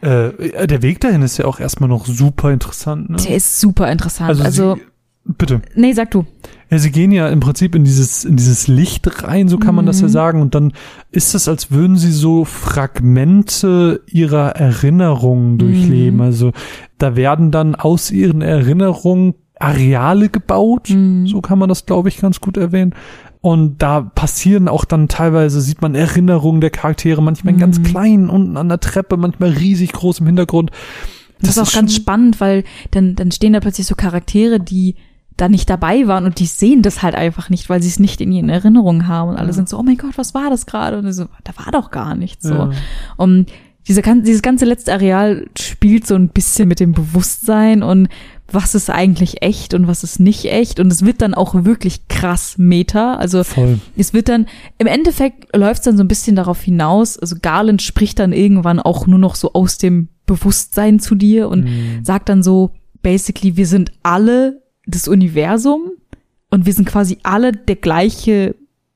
Äh, 0.00 0.66
der 0.66 0.82
Weg 0.82 1.00
dahin 1.00 1.22
ist 1.22 1.36
ja 1.38 1.44
auch 1.44 1.60
erstmal 1.60 1.88
noch 1.88 2.06
super 2.06 2.50
interessant. 2.52 3.10
Ne? 3.10 3.16
Der 3.18 3.36
ist 3.36 3.60
super 3.60 3.90
interessant. 3.92 4.28
Also, 4.30 4.42
Also, 4.42 4.74
sie, 4.76 4.82
bitte. 5.36 5.62
nee, 5.76 5.92
sag 5.92 6.10
du. 6.10 6.24
Ja, 6.70 6.78
sie 6.78 6.90
gehen 6.90 7.12
ja 7.12 7.28
im 7.28 7.40
Prinzip 7.40 7.74
in 7.74 7.84
dieses, 7.84 8.24
in 8.24 8.36
dieses 8.36 8.68
Licht 8.68 9.06
rein, 9.22 9.48
so 9.48 9.58
kann 9.58 9.74
man 9.74 9.86
das 9.86 10.00
ja 10.00 10.06
Mhm. 10.08 10.12
sagen. 10.12 10.42
Und 10.42 10.54
dann 10.54 10.72
ist 11.10 11.34
es, 11.34 11.46
als 11.46 11.70
würden 11.70 11.96
sie 11.96 12.10
so 12.10 12.44
Fragmente 12.44 14.02
ihrer 14.06 14.50
Erinnerungen 14.56 15.58
durchleben. 15.58 16.16
Mhm. 16.16 16.22
Also 16.22 16.52
da 16.98 17.16
werden 17.16 17.50
dann 17.50 17.74
aus 17.74 18.10
ihren 18.10 18.40
Erinnerungen 18.42 19.34
Areale 19.64 20.28
gebaut. 20.28 20.90
Mhm. 20.90 21.26
So 21.26 21.40
kann 21.40 21.58
man 21.58 21.68
das, 21.68 21.86
glaube 21.86 22.08
ich, 22.08 22.18
ganz 22.18 22.40
gut 22.40 22.56
erwähnen. 22.56 22.94
Und 23.40 23.78
da 23.82 24.00
passieren 24.00 24.68
auch 24.68 24.84
dann 24.86 25.08
teilweise, 25.08 25.60
sieht 25.60 25.82
man 25.82 25.94
Erinnerungen 25.94 26.60
der 26.62 26.70
Charaktere, 26.70 27.22
manchmal 27.22 27.54
in 27.54 27.60
ganz 27.60 27.78
Mhm. 27.78 27.82
klein 27.84 28.30
unten 28.30 28.56
an 28.56 28.68
der 28.70 28.80
Treppe, 28.80 29.16
manchmal 29.18 29.50
riesig 29.50 29.92
groß 29.92 30.20
im 30.20 30.26
Hintergrund. 30.26 30.70
Das, 31.40 31.50
ist 31.50 31.58
auch 31.58 31.72
ganz 31.72 31.92
schon- 31.92 32.02
spannend, 32.02 32.40
weil 32.40 32.64
dann, 32.92 33.16
dann 33.16 33.30
stehen 33.32 33.52
da 33.52 33.60
plötzlich 33.60 33.86
so 33.86 33.94
Charaktere, 33.96 34.60
die 34.60 34.94
da 35.36 35.48
nicht 35.48 35.68
dabei 35.68 36.06
waren 36.06 36.24
und 36.26 36.38
die 36.38 36.46
sehen 36.46 36.80
das 36.80 37.02
halt 37.02 37.16
einfach 37.16 37.50
nicht, 37.50 37.68
weil 37.68 37.82
sie 37.82 37.88
es 37.88 37.98
nicht 37.98 38.20
in 38.20 38.30
ihren 38.32 38.48
Erinnerungen 38.48 39.08
haben 39.08 39.30
und 39.30 39.36
alle 39.36 39.48
Ja. 39.48 39.52
sind 39.52 39.68
so, 39.68 39.76
oh 39.78 39.82
mein 39.82 39.96
Gott, 39.98 40.16
was 40.16 40.32
war 40.32 40.48
das 40.48 40.64
gerade? 40.64 40.96
Und 40.98 41.12
so, 41.12 41.26
da 41.42 41.52
war 41.62 41.72
doch 41.72 41.90
gar 41.90 42.14
nichts 42.14 42.46
so. 42.46 42.54
Ja. 42.54 42.70
Und 43.16 43.50
diese, 43.86 44.02
dieses 44.22 44.42
ganze 44.42 44.64
letzte 44.64 44.92
Areal 44.92 45.46
spielt 45.58 46.06
so 46.06 46.14
ein 46.14 46.28
bisschen 46.28 46.68
mit 46.68 46.80
dem 46.80 46.92
Bewusstsein 46.92 47.82
und 47.82 48.08
was 48.50 48.74
ist 48.74 48.90
eigentlich 48.90 49.42
echt 49.42 49.74
und 49.74 49.86
was 49.88 50.04
ist 50.04 50.20
nicht 50.20 50.44
echt 50.46 50.78
und 50.78 50.92
es 50.92 51.04
wird 51.04 51.22
dann 51.22 51.34
auch 51.34 51.54
wirklich 51.64 52.08
krass 52.08 52.56
Meta, 52.58 53.14
also 53.16 53.42
Voll. 53.42 53.78
es 53.96 54.12
wird 54.12 54.28
dann, 54.28 54.46
im 54.78 54.86
Endeffekt 54.86 55.54
läuft 55.56 55.80
es 55.80 55.84
dann 55.84 55.96
so 55.96 56.04
ein 56.04 56.08
bisschen 56.08 56.36
darauf 56.36 56.60
hinaus, 56.62 57.18
also 57.18 57.36
Garland 57.40 57.82
spricht 57.82 58.18
dann 58.18 58.32
irgendwann 58.32 58.80
auch 58.80 59.06
nur 59.06 59.18
noch 59.18 59.34
so 59.34 59.52
aus 59.54 59.78
dem 59.78 60.08
Bewusstsein 60.26 61.00
zu 61.00 61.14
dir 61.14 61.48
und 61.48 61.64
Mhm. 61.64 62.04
sagt 62.04 62.28
dann 62.28 62.42
so, 62.42 62.70
basically, 63.02 63.56
wir 63.56 63.66
sind 63.66 63.92
alle 64.02 64.62
das 64.86 65.08
Universum 65.08 65.90
und 66.50 66.64
wir 66.66 66.72
sind 66.72 66.86
quasi 66.86 67.18
alle 67.22 67.52
der 67.52 67.76
gleiche 67.76 68.54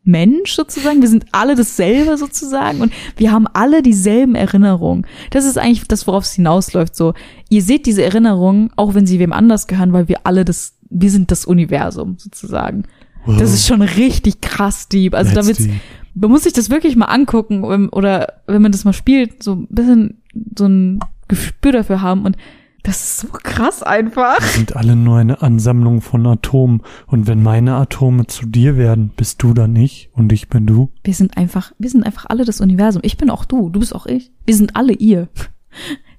Mensch 0.09 0.55
sozusagen, 0.55 1.03
wir 1.03 1.09
sind 1.09 1.27
alle 1.33 1.55
dasselbe 1.55 2.17
sozusagen 2.17 2.81
und 2.81 2.93
wir 3.17 3.31
haben 3.31 3.47
alle 3.53 3.83
dieselben 3.83 4.35
Erinnerungen. 4.35 5.07
Das 5.31 5.45
ist 5.45 5.59
eigentlich 5.59 5.87
das, 5.87 6.07
worauf 6.07 6.25
es 6.25 6.33
hinausläuft. 6.33 6.97
So, 6.97 7.15
ihr 7.51 7.63
seht 7.63 7.87
diese 7.87 8.03
Erinnerungen, 8.03 8.71
auch 8.77 8.95
wenn 8.95 9.07
sie 9.07 9.19
wem 9.19 9.33
anders 9.33 9.67
gehören, 9.67 9.93
weil 9.93 10.09
wir 10.09 10.21
alle 10.25 10.45
das, 10.45 10.75
wir 10.89 11.11
sind 11.11 11.31
das 11.31 11.45
Universum 11.45 12.17
sozusagen. 12.19 12.85
Das 13.27 13.53
ist 13.53 13.67
schon 13.67 13.83
richtig 13.83 14.41
krass 14.41 14.89
deep. 14.89 15.15
Also 15.15 15.35
That's 15.35 15.47
damit 15.47 15.59
deep. 15.59 15.81
man 16.15 16.31
muss 16.31 16.45
sich 16.45 16.55
das 16.55 16.71
wirklich 16.71 16.97
mal 16.97 17.07
angucken 17.07 17.89
oder 17.91 18.41
wenn 18.47 18.63
man 18.63 18.73
das 18.73 18.85
mal 18.85 18.95
spielt, 18.95 19.43
so 19.43 19.53
ein 19.53 19.67
bisschen 19.69 20.23
so 20.57 20.67
ein 20.67 21.01
Gespür 21.29 21.73
dafür 21.73 22.01
haben 22.01 22.25
und 22.25 22.39
das 22.83 23.03
ist 23.03 23.19
so 23.19 23.29
krass 23.29 23.83
einfach. 23.83 24.41
Wir 24.41 24.47
sind 24.49 24.77
alle 24.77 24.97
nur 24.97 25.19
eine 25.19 25.43
Ansammlung 25.43 26.01
von 26.01 26.27
Atomen. 26.27 26.83
Und 27.07 27.27
wenn 27.27 27.43
meine 27.43 27.75
Atome 27.75 28.27
zu 28.27 28.47
dir 28.47 28.77
werden, 28.77 29.11
bist 29.17 29.43
du 29.43 29.53
dann 29.53 29.75
ich 29.77 30.11
und 30.13 30.33
ich 30.33 30.49
bin 30.49 30.67
du. 30.67 30.91
Wir 31.05 31.15
sind 31.15 31.37
einfach, 31.37 31.73
wir 31.79 31.91
sind 31.91 32.05
einfach 32.05 32.27
alle 32.29 32.45
das 32.45 32.61
Universum. 32.61 33.03
Ich 33.05 33.17
bin 33.17 33.31
auch 33.31 33.45
du, 33.45 33.69
du 33.69 33.81
bist 33.81 33.95
auch 33.95 34.07
ich. 34.07 34.33
Wir 34.47 34.57
sind 34.57 34.77
alle 34.77 34.93
ihr. 34.95 35.29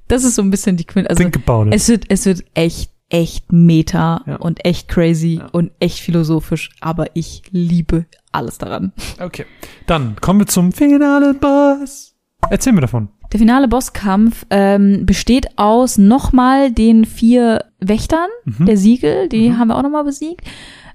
Das 0.07 0.23
ist 0.23 0.35
so 0.35 0.41
ein 0.41 0.49
bisschen 0.51 0.77
die 0.77 0.85
Quint. 0.85 1.09
Also 1.09 1.23
Think 1.23 1.37
about 1.37 1.67
it. 1.69 1.75
es 1.75 1.87
wird, 1.87 2.05
es 2.09 2.25
wird 2.25 2.43
echt, 2.53 2.91
echt 3.09 3.51
meta 3.51 4.21
Ja. 4.27 4.35
und 4.37 4.63
echt 4.65 4.87
crazy 4.87 5.35
Ja. 5.39 5.47
und 5.47 5.71
echt 5.79 5.99
philosophisch, 5.99 6.69
aber 6.81 7.07
ich 7.15 7.43
liebe 7.51 8.05
alles 8.31 8.57
daran. 8.59 8.91
Okay. 9.19 9.45
Dann 9.87 10.15
kommen 10.21 10.39
wir 10.41 10.47
zum 10.47 10.71
finalen 10.71 11.39
Boss. 11.39 12.15
Erzähl 12.49 12.73
mir 12.73 12.81
davon. 12.81 13.09
Der 13.31 13.39
finale 13.39 13.67
Bosskampf 13.67 14.45
ähm, 14.49 15.05
besteht 15.05 15.57
aus 15.57 15.97
nochmal 15.97 16.71
den 16.71 17.05
vier 17.05 17.65
Wächtern 17.79 18.29
Mhm. 18.45 18.65
der 18.65 18.77
Siegel, 18.77 19.29
die 19.29 19.49
Mhm. 19.49 19.59
haben 19.59 19.67
wir 19.69 19.77
auch 19.77 19.83
nochmal 19.83 20.03
besiegt. 20.03 20.41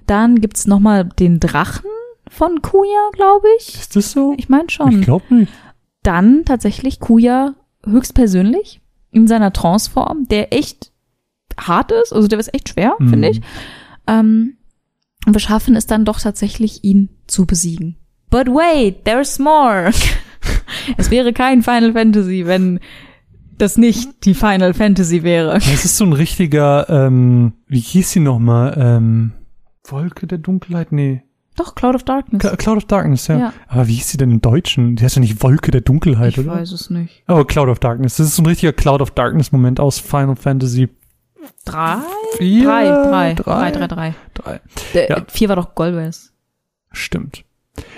Dann 0.05 0.41
gibt's 0.41 0.67
noch 0.67 0.75
nochmal 0.77 1.05
den 1.05 1.39
Drachen 1.39 1.89
von 2.29 2.61
Kuya, 2.61 3.09
glaube 3.13 3.47
ich. 3.59 3.75
Ist 3.75 3.95
das 3.95 4.11
so? 4.11 4.33
Ich 4.37 4.49
meine 4.49 4.69
schon. 4.69 4.99
Ich 4.99 5.05
glaube 5.05 5.33
nicht. 5.33 5.51
Dann 6.03 6.43
tatsächlich 6.45 6.99
Kuya 6.99 7.53
höchstpersönlich 7.85 8.81
in 9.11 9.27
seiner 9.27 9.53
Transform, 9.53 10.27
der 10.27 10.51
echt 10.53 10.91
hart 11.59 11.91
ist, 11.93 12.11
also 12.11 12.27
der 12.27 12.39
ist 12.39 12.53
echt 12.53 12.69
schwer, 12.69 12.95
Mhm. 12.99 13.09
finde 13.09 13.29
ich. 13.29 13.41
Ähm, 14.07 14.57
Und 15.25 15.33
wir 15.33 15.39
schaffen 15.39 15.75
es 15.75 15.87
dann 15.87 16.05
doch 16.05 16.19
tatsächlich, 16.19 16.83
ihn 16.83 17.09
zu 17.25 17.47
besiegen. 17.47 17.95
But 18.29 18.47
wait, 18.47 19.05
there's 19.05 19.39
more. 19.39 19.89
es 20.97 21.11
wäre 21.11 21.33
kein 21.33 21.61
Final 21.63 21.93
Fantasy, 21.93 22.45
wenn 22.45 22.79
das 23.57 23.77
nicht 23.77 24.25
die 24.25 24.33
Final 24.33 24.73
Fantasy 24.73 25.23
wäre. 25.23 25.55
Es 25.57 25.85
ist 25.85 25.97
so 25.97 26.05
ein 26.05 26.13
richtiger, 26.13 26.89
ähm, 26.89 27.53
wie 27.67 27.79
hieß 27.79 28.11
sie 28.11 28.19
nochmal? 28.19 28.75
Ähm, 28.77 29.31
Wolke 29.87 30.27
der 30.27 30.39
Dunkelheit? 30.39 30.91
Nee. 30.91 31.21
Doch, 31.55 31.73
Cloud 31.73 31.95
of 31.95 32.03
Darkness. 32.03 32.43
Cl- 32.43 32.57
Cloud 32.57 32.77
of 32.77 32.85
Darkness, 32.85 33.27
ja. 33.27 33.37
Ja. 33.37 33.53
Aber 33.69 33.87
wie 33.87 33.93
hieß 33.93 34.09
sie 34.09 34.17
denn 34.17 34.29
im 34.31 34.41
Deutschen? 34.41 34.97
Die 34.97 35.03
heißt 35.05 35.15
ja 35.15 35.21
nicht 35.21 35.41
Wolke 35.41 35.71
der 35.71 35.79
Dunkelheit, 35.81 36.33
ich 36.33 36.39
oder? 36.39 36.51
weiß 36.55 36.73
es 36.73 36.89
nicht. 36.89 37.23
Oh, 37.29 37.45
Cloud 37.45 37.69
of 37.69 37.79
Darkness. 37.79 38.17
Das 38.17 38.27
ist 38.27 38.35
so 38.35 38.43
ein 38.43 38.47
richtiger 38.47 38.73
Cloud 38.73 38.99
of 39.01 39.11
Darkness-Moment 39.11 39.79
aus 39.79 39.99
Final 39.99 40.35
Fantasy 40.35 40.89
Drei? 41.63 41.97
4. 42.39 42.63
Drei, 42.65 42.83
drei, 42.89 43.33
drei, 43.35 43.35
drei, 43.35 43.71
drei, 43.71 43.87
drei. 43.87 44.15
drei. 44.33 44.59
Der, 44.95 45.09
Ja. 45.09 45.23
Vier 45.29 45.47
war 45.47 45.55
doch 45.55 45.75
Golbez. 45.75 46.33
Stimmt. 46.91 47.44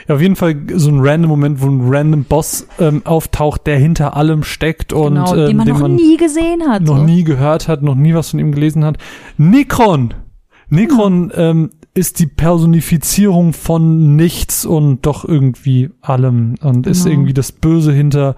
Ja, 0.07 0.15
auf 0.15 0.21
jeden 0.21 0.35
Fall 0.35 0.55
so 0.75 0.89
ein 0.89 0.99
random 1.01 1.29
Moment, 1.29 1.61
wo 1.61 1.67
ein 1.67 1.81
random 1.83 2.23
Boss 2.23 2.65
ähm, 2.79 3.01
auftaucht, 3.05 3.67
der 3.67 3.77
hinter 3.77 4.15
allem 4.15 4.43
steckt 4.43 4.93
und 4.93 5.15
Genau, 5.15 5.35
ähm, 5.35 5.47
den 5.47 5.57
man 5.57 5.67
noch 5.67 5.87
nie 5.87 6.17
gesehen 6.17 6.63
hat. 6.67 6.83
noch 6.83 6.97
so. 6.97 7.03
nie 7.03 7.23
gehört 7.23 7.67
hat, 7.67 7.81
noch 7.83 7.95
nie 7.95 8.13
was 8.13 8.29
von 8.31 8.39
ihm 8.39 8.51
gelesen 8.51 8.85
hat. 8.85 8.97
Nikon! 9.37 10.13
Nikon 10.69 11.31
ähm, 11.35 11.69
ist 11.93 12.19
die 12.19 12.27
Personifizierung 12.27 13.53
von 13.53 14.15
nichts 14.15 14.65
und 14.65 15.05
doch 15.05 15.23
irgendwie 15.25 15.89
allem 16.01 16.55
und 16.61 16.85
ist 16.87 17.03
Genau. 17.03 17.13
irgendwie 17.15 17.33
das 17.33 17.51
Böse 17.51 17.91
hinter 17.93 18.35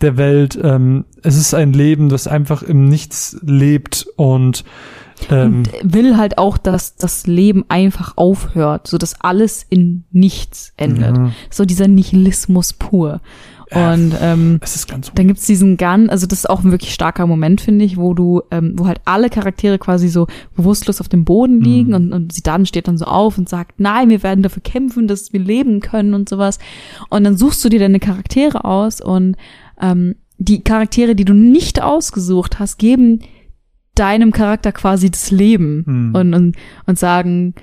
der 0.00 0.16
Welt. 0.16 0.58
Ähm, 0.62 1.04
es 1.22 1.36
ist 1.36 1.54
ein 1.54 1.72
Leben, 1.72 2.08
das 2.08 2.26
einfach 2.26 2.62
im 2.62 2.88
Nichts 2.88 3.38
lebt 3.42 4.06
und 4.16 4.64
ähm, 5.30 5.58
und 5.58 5.70
will 5.82 6.16
halt 6.16 6.38
auch, 6.38 6.58
dass 6.58 6.96
das 6.96 7.26
Leben 7.26 7.64
einfach 7.68 8.14
aufhört, 8.16 8.86
so 8.86 8.98
dass 8.98 9.20
alles 9.20 9.64
in 9.68 10.04
nichts 10.12 10.72
endet. 10.76 11.16
ja, 11.16 11.30
So 11.50 11.64
dieser 11.64 11.88
Nihilismus 11.88 12.72
pur. 12.72 13.20
Und 13.72 14.14
ähm, 14.20 14.60
dann 15.16 15.26
gibt's 15.26 15.44
diesen 15.44 15.76
Gun, 15.76 16.08
also 16.08 16.28
das 16.28 16.38
ist 16.40 16.50
auch 16.50 16.62
ein 16.62 16.70
wirklich 16.70 16.94
starker 16.94 17.26
Moment, 17.26 17.60
finde 17.60 17.84
ich, 17.84 17.96
wo 17.96 18.14
du, 18.14 18.42
ähm, 18.52 18.74
wo 18.76 18.86
halt 18.86 19.00
alle 19.06 19.28
Charaktere 19.28 19.78
quasi 19.80 20.08
so 20.08 20.28
bewusstlos 20.54 21.00
auf 21.00 21.08
dem 21.08 21.24
Boden 21.24 21.60
liegen 21.60 21.88
Mhm. 21.88 21.94
und, 21.94 22.12
und 22.12 22.32
sie 22.32 22.44
dann 22.44 22.64
steht 22.64 22.86
dann 22.86 22.96
so 22.96 23.06
auf 23.06 23.38
und 23.38 23.48
sagt, 23.48 23.80
nein, 23.80 24.08
wir 24.08 24.22
werden 24.22 24.44
dafür 24.44 24.62
kämpfen, 24.62 25.08
dass 25.08 25.32
wir 25.32 25.40
leben 25.40 25.80
können 25.80 26.14
und 26.14 26.28
sowas. 26.28 26.60
Und 27.10 27.24
dann 27.24 27.36
suchst 27.36 27.64
du 27.64 27.68
dir 27.68 27.80
deine 27.80 27.98
Charaktere 27.98 28.64
aus 28.64 29.00
und 29.00 29.34
ähm, 29.80 30.14
die 30.38 30.62
Charaktere, 30.62 31.16
die 31.16 31.24
du 31.24 31.34
nicht 31.34 31.82
ausgesucht 31.82 32.60
hast, 32.60 32.78
geben 32.78 33.18
deinem 33.98 34.32
Charakter 34.32 34.72
quasi 34.72 35.10
das 35.10 35.30
Leben 35.30 35.82
Mhm. 35.86 36.14
und, 36.14 36.34
und, 36.34 36.56
und 36.86 36.98
sagen, 36.98 37.54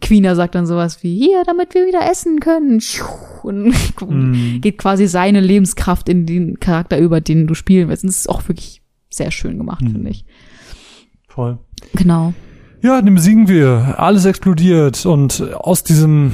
Queener 0.00 0.34
sagt 0.34 0.54
dann 0.54 0.64
sowas 0.66 1.02
wie, 1.02 1.14
hier, 1.18 1.42
damit 1.44 1.74
wir 1.74 1.86
wieder 1.86 2.10
essen 2.10 2.40
können. 2.40 2.80
Und 3.42 3.74
Mhm. 4.00 4.60
geht 4.62 4.78
quasi 4.78 5.06
seine 5.06 5.40
Lebenskraft 5.40 6.08
in 6.08 6.24
den 6.26 6.58
Charakter 6.58 6.98
über, 6.98 7.20
den 7.20 7.46
du 7.46 7.54
spielen 7.54 7.88
willst. 7.88 8.02
Und 8.02 8.08
das 8.08 8.16
ist 8.18 8.30
auch 8.30 8.48
wirklich 8.48 8.80
sehr 9.10 9.30
schön 9.30 9.58
gemacht, 9.58 9.82
Mhm. 9.82 9.90
finde 9.92 10.10
ich. 10.10 10.24
voll. 11.28 11.58
Genau. 11.94 12.32
Ja, 12.82 13.00
den 13.02 13.14
besiegen 13.14 13.46
wir. 13.48 13.94
Alles 13.98 14.24
explodiert 14.24 15.04
und 15.06 15.52
aus 15.54 15.84
diesem, 15.84 16.32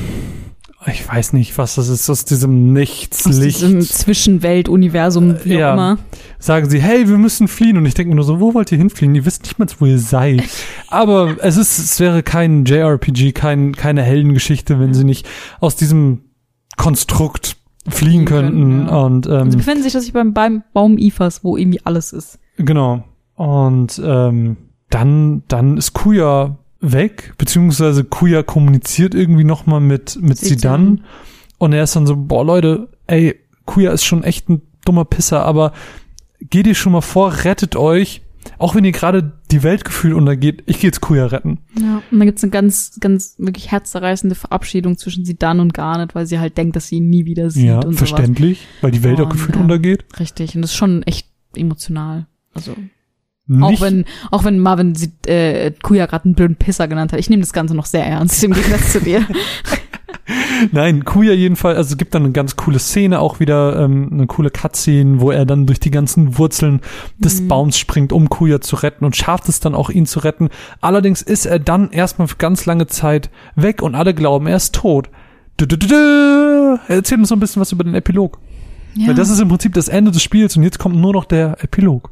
ich 0.87 1.09
weiß 1.09 1.33
nicht, 1.33 1.57
was 1.59 1.77
das 1.77 1.89
ist, 1.89 2.09
aus 2.11 2.25
diesem 2.25 2.73
Nichts, 2.73 3.27
Aus 3.27 3.37
Licht, 3.39 3.61
diesem 3.61 3.81
Zwischenwelt-Universum, 3.81 5.37
wie 5.45 5.55
Ja. 5.55 5.71
auch 5.71 5.75
immer. 5.75 5.99
sagen 6.39 6.69
sie, 6.69 6.81
hey, 6.81 7.09
wir 7.09 7.17
müssen 7.19 7.49
fliehen. 7.49 7.77
Und 7.77 7.87
ich 7.87 7.95
denke 7.95 8.11
mir 8.11 8.17
nur 8.17 8.25
so, 8.25 8.41
wo 8.41 8.55
wollt 8.55 8.71
ihr 8.73 8.79
hinfliehen? 8.79 9.15
Ihr 9.15 9.25
wisst 9.25 9.43
nicht 9.45 9.59
mal, 9.59 9.67
wo 9.79 9.87
ihr 9.87 9.99
seid. 9.99 10.43
Aber 10.89 11.37
es 11.41 11.57
ist, 11.57 11.79
es 11.79 12.01
wäre 12.01 12.23
kein 12.23 12.65
JRPG, 12.65 13.33
kein, 13.33 13.75
keine 13.75 14.03
Heldengeschichte, 14.03 14.79
wenn 14.79 14.93
sie 14.95 15.05
nicht 15.05 15.27
aus 15.61 15.77
diesem 15.77 16.21
Konstrukt 16.77 17.57
fliehen 17.89 18.25
könnten, 18.25 18.61
könnten. 18.87 18.89
ja. 18.89 18.97
Und 19.05 19.27
ähm, 19.27 19.51
Sie 19.51 19.57
befinden 19.57 19.83
sich 19.83 19.93
tatsächlich 19.93 20.15
beim, 20.15 20.33
beim 20.33 20.63
Baum 20.73 20.99
Ifas, 20.99 21.45
wo 21.45 21.57
irgendwie 21.57 21.81
alles 21.85 22.13
ist. 22.13 22.39
Genau. 22.57 23.05
Und 23.35 24.01
ähm, 24.05 24.57
dann, 24.91 25.43
dann 25.49 25.77
ist 25.77 25.93
Kuya 25.93 26.57
weg, 26.93 27.35
beziehungsweise 27.39 28.05
Kuya 28.05 28.43
kommuniziert 28.43 29.15
irgendwie 29.15 29.45
nochmal 29.45 29.81
mit, 29.81 30.19
mit. 30.21 30.39
Sidan. 30.39 31.05
Und 31.59 31.73
er 31.73 31.85
ist 31.85 31.97
dann 31.97 32.07
so, 32.07 32.17
boah 32.17 32.45
Leute, 32.45 32.89
ey, 33.07 33.37
Kuya 33.65 33.93
ist 33.93 34.05
schon 34.05 34.23
echt 34.23 34.49
ein 34.49 34.63
dummer 34.85 35.05
Pisser, 35.05 35.45
aber 35.45 35.73
geht 36.41 36.67
ihr 36.67 36.75
schon 36.75 36.93
mal 36.93 37.01
vor, 37.01 37.45
rettet 37.45 37.77
euch, 37.77 38.23
auch 38.59 38.75
wenn 38.75 38.85
ihr 38.85 38.93
gerade 38.93 39.33
die 39.51 39.63
Welt 39.63 39.85
gefühlt 39.85 40.15
untergeht, 40.15 40.63
ich 40.67 40.81
gehe 40.81 40.89
jetzt 40.89 41.01
Kuya 41.01 41.27
retten. 41.27 41.61
Ja. 41.81 42.03
Und 42.11 42.19
dann 42.19 42.27
gibt's 42.27 42.43
eine 42.43 42.51
ganz, 42.51 42.99
ganz 43.01 43.37
wirklich 43.39 43.71
herzzerreißende 43.71 44.35
Verabschiedung 44.35 44.99
zwischen 44.99 45.25
Sidan 45.25 45.61
und 45.61 45.75
Garnet, 45.75 46.15
weil 46.15 46.27
sie 46.27 46.39
halt 46.39 46.59
denkt, 46.59 46.77
dass 46.77 46.89
sie 46.89 46.97
ihn 46.97 47.09
nie 47.09 47.25
wieder 47.25 47.51
sieht 47.51 47.67
ja, 47.67 47.77
und 47.77 47.95
sowas. 47.95 48.11
verständlich, 48.11 48.67
weil 48.81 48.91
die 48.91 49.03
Welt 49.03 49.21
auch 49.21 49.25
Und, 49.25 49.33
gefühlt 49.33 49.57
ähm, 49.57 49.63
untergeht. 49.63 50.05
Richtig. 50.19 50.55
Und 50.55 50.63
das 50.63 50.73
ist 50.73 50.77
schon 50.77 51.03
echt 51.05 51.29
emotional. 51.57 52.27
Also 52.53 52.77
Nicht, 53.47 53.63
Auch 53.63 53.81
wenn, 53.83 54.05
auch 54.31 54.45
wenn 54.45 54.59
Marvin 54.59 54.95
sie, 54.95 55.13
äh, 55.27 55.71
Kuya 55.83 56.07
gerade 56.07 56.25
einen 56.25 56.35
blöden 56.35 56.57
Pisser 56.57 56.89
genannt 56.89 57.13
hat. 57.13 57.21
Ich 57.21 57.29
nehme 57.29 57.43
das 57.43 57.53
Ganze 57.53 57.75
noch 57.75 57.85
sehr 57.87 58.05
ernst 58.07 58.43
im 58.43 58.53
Gegensatz 58.53 58.93
zu 58.93 59.01
dir. 59.01 59.27
Nein, 60.73 61.05
Kuya 61.05 61.33
jedenfalls, 61.35 61.77
also 61.77 61.93
es 61.93 61.99
gibt 61.99 62.15
dann 62.15 62.23
eine 62.23 62.33
ganz 62.33 62.57
coole 62.57 62.79
Szene 62.79 63.21
auch 63.21 63.41
wieder, 63.41 63.79
ähm, 63.79 64.09
eine 64.11 64.27
coole 64.27 64.49
Cutscene, 64.51 65.21
wo 65.21 65.31
er 65.31 65.45
dann 65.45 65.67
durch 65.67 65.81
die 65.81 65.91
ganzen 65.91 66.39
Wurzeln 66.39 66.81
des 67.19 67.43
Mhm. 67.43 67.49
Baums 67.49 67.79
springt, 67.79 68.13
um 68.13 68.31
Kuya 68.31 68.61
zu 68.63 68.77
retten 68.77 69.05
und 69.05 69.15
schafft 69.17 69.49
es 69.51 69.61
dann 69.61 69.75
auch, 69.75 69.91
ihn 69.91 70.07
zu 70.07 70.21
retten. 70.21 70.49
Allerdings 70.81 71.21
ist 71.21 71.45
er 71.45 71.59
dann 71.59 71.91
erstmal 71.91 72.29
für 72.29 72.37
ganz 72.37 72.65
lange 72.65 72.87
Zeit 72.87 73.29
weg 73.57 73.83
und 73.83 73.95
alle 73.95 74.15
glauben, 74.15 74.47
er 74.47 74.57
ist 74.57 74.75
tot. 74.75 75.11
Du, 75.59 75.67
du, 75.67 75.77
du, 75.77 75.87
du. 75.87 76.81
Erzähl 76.89 77.19
uns 77.19 77.29
so 77.29 77.37
ein 77.37 77.41
bisschen 77.41 77.61
was 77.61 77.73
über 77.73 77.85
den 77.85 77.95
Epilog. 77.95 78.39
Ja, 78.95 79.09
Weil 79.09 79.15
das 79.15 79.29
ist 79.29 79.41
im 79.41 79.49
Prinzip 79.49 79.75
das 79.75 79.89
Ende 79.89 80.11
des 80.11 80.23
Spiels 80.23 80.57
und 80.57 80.63
jetzt 80.63 80.79
kommt 80.79 80.97
nur 80.97 81.13
noch 81.13 81.27
der 81.27 81.63
Epilog. 81.63 82.11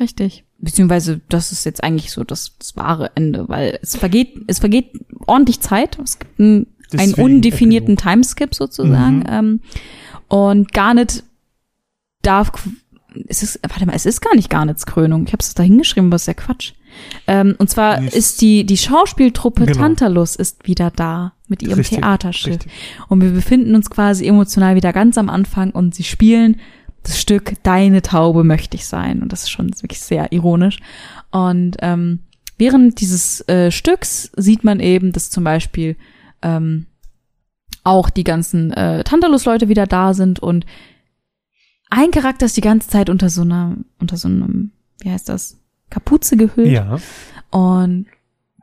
richtig. 0.00 0.44
Beziehungsweise, 0.64 1.20
das 1.28 1.52
ist 1.52 1.64
jetzt 1.64 1.84
eigentlich 1.84 2.10
so 2.10 2.24
das, 2.24 2.56
das 2.58 2.76
wahre 2.76 3.10
Ende, 3.14 3.48
weil 3.48 3.78
es 3.82 3.96
vergeht, 3.96 4.42
es 4.46 4.58
vergeht 4.58 4.90
ordentlich 5.26 5.60
Zeit. 5.60 5.98
Es 6.02 6.18
gibt 6.18 6.40
einen, 6.40 6.66
einen 6.96 7.14
undefinierten 7.14 7.96
Timeskip 7.96 8.54
sozusagen. 8.54 9.18
Mhm. 9.18 9.26
Ähm, 9.28 9.60
und 10.28 10.72
Garnet 10.72 11.22
darf, 12.22 12.50
es 13.28 13.42
ist, 13.42 13.60
warte 13.62 13.86
mal, 13.86 13.94
es 13.94 14.06
ist 14.06 14.20
gar 14.20 14.34
nicht 14.34 14.50
Garnets 14.50 14.86
Krönung. 14.86 15.24
Ich 15.26 15.32
habe 15.32 15.40
es 15.42 15.54
da 15.54 15.62
hingeschrieben, 15.62 16.10
was 16.10 16.22
ist 16.22 16.26
ja 16.26 16.34
Quatsch. 16.34 16.72
Ähm, 17.26 17.54
und 17.58 17.70
zwar 17.70 18.00
Nicht. 18.00 18.14
ist 18.14 18.40
die, 18.40 18.64
die 18.64 18.76
Schauspieltruppe 18.76 19.66
Genau. 19.66 19.78
Tantalus 19.78 20.36
ist 20.36 20.66
wieder 20.66 20.90
da 20.90 21.32
mit 21.48 21.62
ihrem 21.62 21.78
Richtig, 21.78 21.98
Theaterstück. 21.98 22.52
richtig. 22.54 22.72
Und 23.08 23.20
wir 23.20 23.30
befinden 23.30 23.74
uns 23.74 23.90
quasi 23.90 24.26
emotional 24.26 24.76
wieder 24.76 24.92
ganz 24.92 25.18
am 25.18 25.28
Anfang 25.28 25.70
und 25.70 25.94
sie 25.94 26.04
spielen 26.04 26.60
das 27.04 27.20
Stück 27.20 27.54
Deine 27.62 28.02
Taube 28.02 28.44
möchte 28.44 28.76
ich 28.76 28.86
sein. 28.86 29.22
Und 29.22 29.32
das 29.32 29.44
ist 29.44 29.50
schon 29.50 29.70
wirklich 29.80 30.00
sehr 30.00 30.32
ironisch. 30.32 30.80
Und 31.30 31.76
ähm, 31.80 32.20
während 32.58 33.00
dieses 33.00 33.46
äh, 33.48 33.70
Stücks 33.70 34.32
sieht 34.36 34.64
man 34.64 34.80
eben, 34.80 35.12
dass 35.12 35.30
zum 35.30 35.44
Beispiel 35.44 35.96
ähm, 36.42 36.86
auch 37.84 38.10
die 38.10 38.24
ganzen 38.24 38.72
äh, 38.72 39.04
Tantalus-Leute 39.04 39.68
wieder 39.68 39.86
da 39.86 40.14
sind 40.14 40.40
und 40.40 40.64
ein 41.90 42.10
Charakter 42.10 42.46
ist 42.46 42.56
die 42.56 42.62
ganze 42.62 42.88
Zeit 42.88 43.08
unter 43.08 43.28
so 43.30 43.42
einer, 43.42 43.76
unter 44.00 44.16
so 44.16 44.26
einem, 44.26 44.72
wie 45.00 45.10
heißt 45.10 45.28
das, 45.28 45.58
Kapuze 45.90 46.36
gehüllt. 46.36 46.72
Ja. 46.72 46.98
Und 47.50 48.06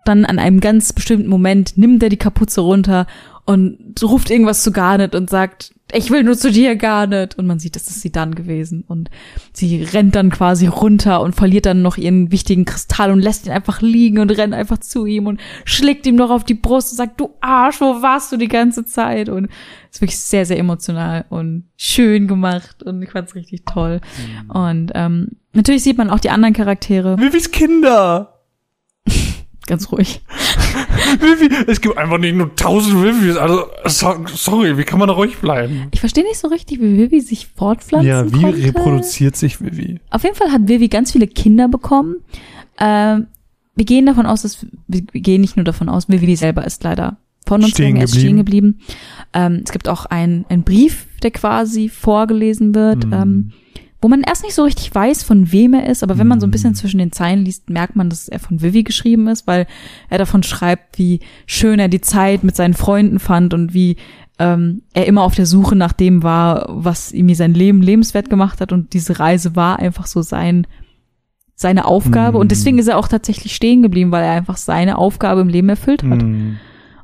dann 0.03 0.25
an 0.25 0.39
einem 0.39 0.59
ganz 0.59 0.91
bestimmten 0.91 1.29
Moment 1.29 1.77
nimmt 1.77 2.01
er 2.03 2.09
die 2.09 2.17
Kapuze 2.17 2.61
runter 2.61 3.07
und 3.45 3.95
ruft 4.03 4.29
irgendwas 4.29 4.63
zu 4.63 4.71
Garnet 4.71 5.15
und 5.15 5.29
sagt, 5.29 5.73
ich 5.93 6.09
will 6.09 6.23
nur 6.23 6.37
zu 6.37 6.51
dir, 6.51 6.75
Garnet. 6.75 7.37
Und 7.37 7.47
man 7.47 7.59
sieht, 7.59 7.75
das 7.75 7.87
ist 7.87 8.01
sie 8.01 8.11
dann 8.11 8.35
gewesen. 8.35 8.83
Und 8.87 9.09
sie 9.53 9.83
rennt 9.83 10.15
dann 10.15 10.29
quasi 10.29 10.67
runter 10.67 11.21
und 11.21 11.35
verliert 11.35 11.65
dann 11.65 11.81
noch 11.81 11.97
ihren 11.97 12.31
wichtigen 12.31 12.65
Kristall 12.65 13.11
und 13.11 13.19
lässt 13.19 13.45
ihn 13.45 13.51
einfach 13.51 13.81
liegen 13.81 14.19
und 14.19 14.31
rennt 14.31 14.53
einfach 14.53 14.77
zu 14.79 15.05
ihm 15.05 15.27
und 15.27 15.39
schlägt 15.65 16.05
ihm 16.05 16.15
noch 16.15 16.29
auf 16.29 16.43
die 16.43 16.53
Brust 16.53 16.91
und 16.91 16.97
sagt, 16.97 17.19
du 17.19 17.31
Arsch, 17.41 17.81
wo 17.81 18.01
warst 18.01 18.31
du 18.31 18.37
die 18.37 18.47
ganze 18.47 18.85
Zeit? 18.85 19.29
Und 19.29 19.45
es 19.89 19.97
ist 19.97 20.01
wirklich 20.01 20.19
sehr, 20.19 20.45
sehr 20.45 20.59
emotional 20.59 21.25
und 21.29 21.65
schön 21.77 22.27
gemacht 22.27 22.83
und 22.83 23.01
ich 23.01 23.11
fand's 23.11 23.35
richtig 23.35 23.65
toll. 23.65 23.99
Und 24.47 24.91
ähm, 24.95 25.29
natürlich 25.53 25.83
sieht 25.83 25.97
man 25.97 26.09
auch 26.09 26.19
die 26.19 26.29
anderen 26.29 26.53
Charaktere. 26.53 27.17
Vivis 27.17 27.51
Kinder! 27.51 28.40
Ganz 29.68 29.91
ruhig. 29.91 30.22
Vivi, 31.20 31.53
es 31.68 31.82
gibt 31.82 31.97
einfach 31.97 32.18
nicht 32.18 32.36
nur 32.36 32.55
tausend 32.55 32.95
Vivis, 33.03 33.38
also 33.38 33.66
so, 33.86 34.26
sorry, 34.34 34.78
wie 34.78 34.84
kann 34.84 34.97
man 34.99 35.07
da 35.07 35.14
ruhig 35.14 35.38
bleiben? 35.38 35.88
Ich 35.91 35.99
verstehe 35.99 36.24
nicht 36.24 36.38
so 36.39 36.47
richtig, 36.47 36.80
wie 36.82 36.97
Vivi 36.97 37.22
sich 37.22 37.47
fortpflanzen 37.55 38.09
Ja, 38.09 38.26
wie 38.34 38.41
konnte. 38.41 38.64
reproduziert 38.64 39.36
sich 39.36 39.62
Vivi? 39.62 39.99
Auf 40.09 40.24
jeden 40.24 40.36
Fall 40.36 40.51
hat 40.51 40.67
Vivi 40.67 40.88
ganz 40.88 41.12
viele 41.12 41.28
Kinder 41.28 41.67
bekommen. 41.67 42.16
Ähm, 42.79 43.28
wir 43.75 43.86
gehen 43.86 44.05
davon 44.08 44.25
aus, 44.25 44.42
dass 44.42 44.66
wir 44.88 45.01
gehen 45.01 45.42
nicht 45.42 45.55
nur 45.58 45.63
davon 45.63 45.89
aus, 45.89 46.09
Vivi 46.09 46.36
selber 46.36 46.66
ist 46.66 46.83
leider 46.83 47.17
von 47.46 47.62
uns 47.63 47.71
Stehen 47.71 47.96
geblieben. 47.96 48.20
stehen 48.20 48.38
geblieben. 48.38 48.79
Ähm, 49.33 49.62
es 49.63 49.71
gibt 49.71 49.88
auch 49.88 50.05
ein, 50.05 50.46
ein 50.50 50.63
Brief, 50.63 51.08
der 51.24 51.32
quasi 51.32 51.88
vorgelesen 51.89 52.74
wird, 52.75 53.04
Hm. 53.05 53.13
ähm, 53.13 53.51
wo 54.01 54.07
man 54.07 54.21
erst 54.21 54.43
nicht 54.43 54.55
so 54.55 54.63
richtig 54.63 54.93
weiß, 54.93 55.23
von 55.23 55.51
wem 55.51 55.73
er 55.73 55.87
ist, 55.87 56.01
aber 56.03 56.17
wenn 56.17 56.28
man 56.28 56.39
so 56.39 56.47
ein 56.47 56.51
bisschen 56.51 56.73
zwischen 56.75 56.97
den 56.97 57.11
Zeilen 57.11 57.45
liest, 57.45 57.69
merkt 57.69 57.95
man, 57.95 58.09
dass 58.09 58.28
er 58.28 58.39
von 58.39 58.61
Vivi 58.61 58.83
geschrieben 58.83 59.28
ist, 59.28 59.45
weil 59.45 59.67
er 60.09 60.17
davon 60.17 60.41
schreibt, 60.43 60.97
wie 60.97 61.19
schön 61.45 61.79
er 61.79 61.87
die 61.87 62.01
Zeit 62.01 62.43
mit 62.43 62.55
seinen 62.55 62.73
Freunden 62.73 63.19
fand 63.19 63.53
und 63.53 63.73
wie 63.73 63.97
ähm, 64.39 64.82
er 64.93 65.05
immer 65.05 65.21
auf 65.21 65.36
der 65.36 65.45
Suche 65.45 65.75
nach 65.75 65.93
dem 65.93 66.23
war, 66.23 66.65
was 66.69 67.11
ihm 67.11 67.32
sein 67.36 67.53
Leben 67.53 67.82
lebenswert 67.83 68.29
gemacht 68.29 68.59
hat 68.59 68.71
und 68.71 68.93
diese 68.93 69.19
Reise 69.19 69.55
war 69.55 69.78
einfach 69.79 70.07
so 70.07 70.21
sein 70.23 70.65
seine 71.53 71.86
Aufgabe 71.86 72.37
Mhm. 72.37 72.41
und 72.41 72.51
deswegen 72.51 72.79
ist 72.79 72.87
er 72.87 72.97
auch 72.97 73.07
tatsächlich 73.07 73.55
stehen 73.55 73.83
geblieben, 73.83 74.11
weil 74.11 74.23
er 74.23 74.32
einfach 74.32 74.57
seine 74.57 74.97
Aufgabe 74.97 75.41
im 75.41 75.47
Leben 75.47 75.69
erfüllt 75.69 76.01
hat. 76.01 76.23
Hm. 76.23 76.57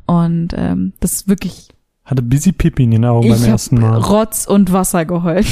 Und 0.08 0.48
ähm, 0.58 0.94
das 1.00 1.14
ist 1.14 1.28
wirklich 1.28 1.68
Hatte 2.06 2.24
busy 2.24 2.54
Pipi 2.54 2.86
in 2.86 2.92
den 2.92 3.06
Augen 3.06 3.30
beim 3.30 3.44
ersten 3.44 3.80
Mal. 3.80 4.00
Rotz 4.00 4.48
und 4.48 4.72
Wasser 4.74 5.06
geheult. 5.06 5.46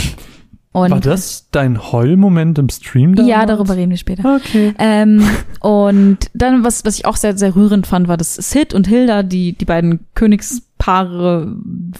Und 0.76 0.91
War 0.91 0.99
das 0.99 1.47
dein 1.52 1.81
Heulmoment 1.93 2.60
im 2.60 2.68
Stream 2.68 3.15
damals? 3.15 3.31
ja, 3.31 3.45
darüber 3.45 3.77
reden 3.77 3.91
wir 3.91 3.97
später. 3.97 4.35
Okay. 4.35 4.73
Ähm, 4.77 5.26
und 5.61 6.18
dann, 6.34 6.65
was, 6.65 6.84
was 6.84 6.97
ich 6.97 7.06
auch 7.06 7.15
sehr, 7.15 7.38
sehr 7.38 7.56
rührend 7.56 7.88
fand, 7.88 8.10
war, 8.10 8.18
dass 8.18 8.35
Sid 8.35 8.73
und 8.73 8.85
Hilda, 8.85 9.23
die, 9.23 9.53
die 9.53 9.64
beiden 9.64 10.02
Königspaare, 10.15 11.56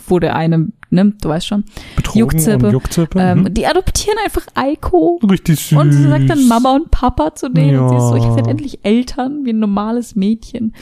wo 0.08 0.20
der 0.20 0.36
eine, 0.36 0.68
ne, 0.90 1.14
du 1.22 1.30
weißt 1.30 1.48
schon, 1.48 1.64
Betrogen 1.96 2.20
Juckzippe. 2.20 2.66
und 2.66 2.74
Juckzippe. 2.74 3.18
ähm, 3.18 3.40
mhm. 3.44 3.54
die 3.54 3.66
adoptieren 3.66 4.18
einfach 4.26 4.46
Eiko. 4.56 5.22
Richtig 5.24 5.58
süß. 5.58 5.78
Und 5.78 5.94
sie 5.94 6.04
sagt 6.10 6.30
dann 6.30 6.46
Mama 6.50 6.76
und 6.76 6.92
Papa 6.92 7.34
zu 7.34 7.50
denen. 7.50 7.80
Und 7.80 7.90
sie 7.92 7.96
ist 7.96 8.10
so, 8.10 8.16
ich 8.18 8.24
Ja. 8.26 8.36
werde 8.36 8.50
endlich 8.50 8.80
Eltern, 8.84 9.46
wie 9.46 9.52
ein 9.54 9.60
normales 9.60 10.18
Mädchen. 10.18 10.74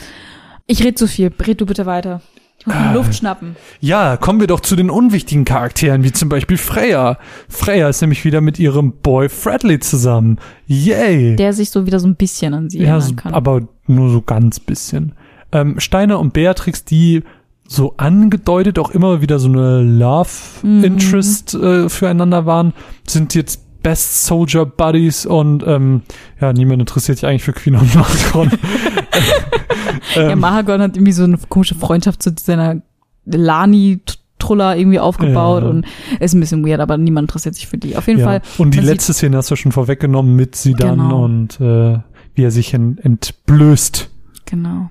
Ich 0.66 0.82
red 0.82 0.98
zu 0.98 1.06
viel. 1.06 1.30
Red 1.46 1.60
du 1.60 1.66
bitte 1.66 1.86
weiter. 1.86 2.22
Ich 2.66 2.72
muss 2.72 2.76
mir 2.76 2.88
Ah. 2.90 2.92
Luft 2.94 3.14
schnappen. 3.14 3.56
Ja, 3.80 4.16
kommen 4.16 4.40
wir 4.40 4.46
doch 4.46 4.60
zu 4.60 4.74
den 4.76 4.88
unwichtigen 4.90 5.44
Charakteren, 5.44 6.02
wie 6.02 6.12
zum 6.12 6.28
Beispiel 6.28 6.56
Freya. 6.56 7.18
Freya 7.48 7.88
ist 7.90 8.00
nämlich 8.00 8.24
wieder 8.24 8.40
mit 8.40 8.58
ihrem 8.58 8.92
Boy 8.92 9.28
Fredley 9.28 9.80
zusammen. 9.80 10.38
Yay! 10.66 11.36
Der 11.36 11.52
sich 11.52 11.70
so 11.70 11.86
wieder 11.86 12.00
so 12.00 12.06
ein 12.08 12.16
bisschen 12.16 12.54
an 12.54 12.70
sie 12.70 12.78
ja, 12.80 12.96
erinnern 12.96 13.16
kann. 13.16 13.34
aber 13.34 13.62
nur 13.86 14.10
so 14.10 14.22
ganz 14.22 14.60
bisschen. 14.60 15.12
Ähm, 15.52 15.78
Steiner 15.78 16.18
und 16.18 16.32
Beatrix, 16.32 16.84
die 16.84 17.22
so 17.66 17.94
angedeutet 17.96 18.78
auch 18.78 18.90
immer 18.90 19.20
wieder 19.22 19.38
so 19.38 19.48
eine 19.48 19.80
Love 19.82 20.28
Mhm. 20.62 20.84
Interest 20.84 21.54
Interest 21.54 21.54
äh, 21.54 21.88
füreinander 21.88 22.44
waren, 22.46 22.72
sind 23.06 23.34
jetzt 23.34 23.63
Best 23.84 24.24
Soldier 24.24 24.66
Buddies 24.66 25.26
und 25.26 25.62
ähm, 25.64 26.02
ja, 26.40 26.52
niemand 26.52 26.80
interessiert 26.80 27.18
sich 27.18 27.28
eigentlich 27.28 27.44
für 27.44 27.52
Queen 27.52 27.76
und 27.76 27.94
ja, 30.16 30.30
ähm, 30.30 30.40
Mahagon 30.40 30.80
hat 30.80 30.96
irgendwie 30.96 31.12
so 31.12 31.22
eine 31.22 31.38
komische 31.48 31.76
Freundschaft 31.76 32.22
zu 32.22 32.32
seiner 32.36 32.82
Lani-Truller 33.26 34.76
irgendwie 34.76 34.98
aufgebaut 34.98 35.62
Ja. 35.62 35.68
und 35.68 35.86
ist 36.18 36.34
ein 36.34 36.40
bisschen 36.40 36.66
weird, 36.66 36.80
aber 36.80 36.96
niemand 36.96 37.28
interessiert 37.28 37.54
sich 37.54 37.66
für 37.66 37.78
die. 37.78 37.96
Auf 37.96 38.08
jeden 38.08 38.20
ja. 38.20 38.26
Fall. 38.26 38.42
Und 38.58 38.74
die 38.74 38.80
letzte 38.80 39.12
Szene 39.12 39.36
hast 39.36 39.50
du 39.50 39.56
schon 39.56 39.72
vorweggenommen 39.72 40.34
mit 40.34 40.56
sie 40.56 40.74
dann 40.74 40.98
Genau. 40.98 41.24
und 41.24 41.60
äh, 41.60 41.98
wie 42.34 42.42
er 42.42 42.50
sich 42.50 42.74
en 42.74 42.98
entblößt. 42.98 44.10
Genau. 44.46 44.90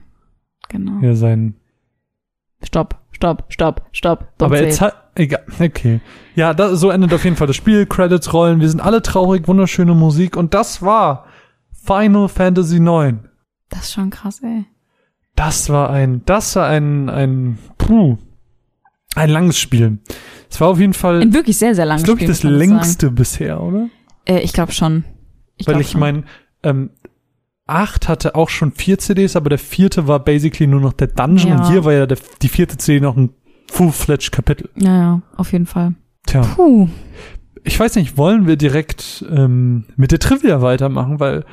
Genau. 0.70 1.00
Ja, 1.02 1.16
sein. 1.16 1.56
Stopp, 2.64 3.00
stopp, 3.24 3.46
stopp, 3.50 3.82
stopp. 3.94 4.28
Don't 4.38 4.46
Aber 4.46 4.62
jetzt 4.62 4.82
hat. 4.82 5.12
Egal. 5.16 5.44
Okay. 5.60 6.02
Ja, 6.36 6.54
da, 6.54 6.76
so 6.76 6.90
endet 6.90 7.14
auf 7.14 7.24
jeden 7.24 7.36
Fall 7.36 7.48
das 7.48 7.56
Spiel. 7.56 7.86
Credits 7.86 8.34
rollen. 8.34 8.60
Wir 8.60 8.70
sind 8.70 8.82
alle 8.82 9.02
traurig, 9.02 9.48
wunderschöne 9.48 9.94
Musik. 9.94 10.36
Und 10.36 10.54
das 10.54 10.82
war 10.82 11.26
Final 11.86 12.28
Fantasy 12.28 12.78
IX. 12.78 13.20
Das 13.70 13.82
ist 13.84 13.94
schon 13.94 14.10
krass, 14.10 14.42
ey. 14.44 14.66
Das 15.36 15.70
war 15.70 15.90
ein, 15.90 16.24
das 16.26 16.56
war 16.56 16.68
ein, 16.68 17.10
ein, 17.10 17.58
puh, 17.78 18.18
ein 19.16 19.30
langes 19.30 19.58
Spiel. 19.58 20.00
Es 20.50 20.60
war 20.60 20.68
auf 20.68 20.80
jeden 20.80 20.94
Fall, 20.94 21.22
Ein 21.22 21.34
wirklich 21.34 21.58
sehr, 21.58 21.74
sehr 21.74 21.86
langes 21.86 22.04
ist, 22.04 22.06
glaube 22.06 22.20
ich, 22.20 22.26
Spiel, 22.26 22.34
das 22.36 22.44
man 22.44 22.54
sagen. 22.60 22.72
längste 22.72 23.12
bisher, 23.12 23.64
oder? 23.64 23.88
Äh, 24.26 24.40
ich 24.40 24.54
glaube 24.54 24.72
schon. 24.74 25.06
Ich 25.58 25.68
Weil 25.68 25.76
glaub 25.76 25.82
ich 25.82 25.96
meine, 25.96 26.24
ähm, 26.64 26.92
8 27.68 28.10
hatte 28.10 28.36
auch 28.36 28.50
schon 28.50 28.72
vier 28.72 29.00
CDs, 29.00 29.36
aber 29.36 29.50
der 29.50 29.60
vierte 29.60 30.08
war 30.08 30.20
basically 30.20 30.68
nur 30.68 30.82
noch 30.82 30.94
der 30.94 31.08
Dungeon 31.08 31.50
Ja. 31.50 31.56
und 31.58 31.72
hier 31.72 31.86
war 31.86 31.94
ja 31.94 32.06
der, 32.06 32.18
die 32.42 32.50
vierte 32.50 32.78
CD 32.78 33.00
noch 33.00 33.16
ein 33.16 33.30
full-fledged 33.72 34.32
Kapitel. 34.32 34.70
Ja, 34.76 34.98
ja, 34.98 35.22
auf 35.38 35.52
jeden 35.54 35.66
Fall. 35.66 35.96
Tja, 36.26 36.42
Puh. 36.42 36.90
ich 37.64 37.80
weiß 37.80 37.96
nicht, 37.96 38.18
wollen 38.18 38.48
wir 38.48 38.58
direkt 38.58 39.26
ähm, 39.32 39.86
mit 39.96 40.12
der 40.12 40.20
Trivia 40.20 40.62
weitermachen, 40.62 41.20
weil 41.20 41.46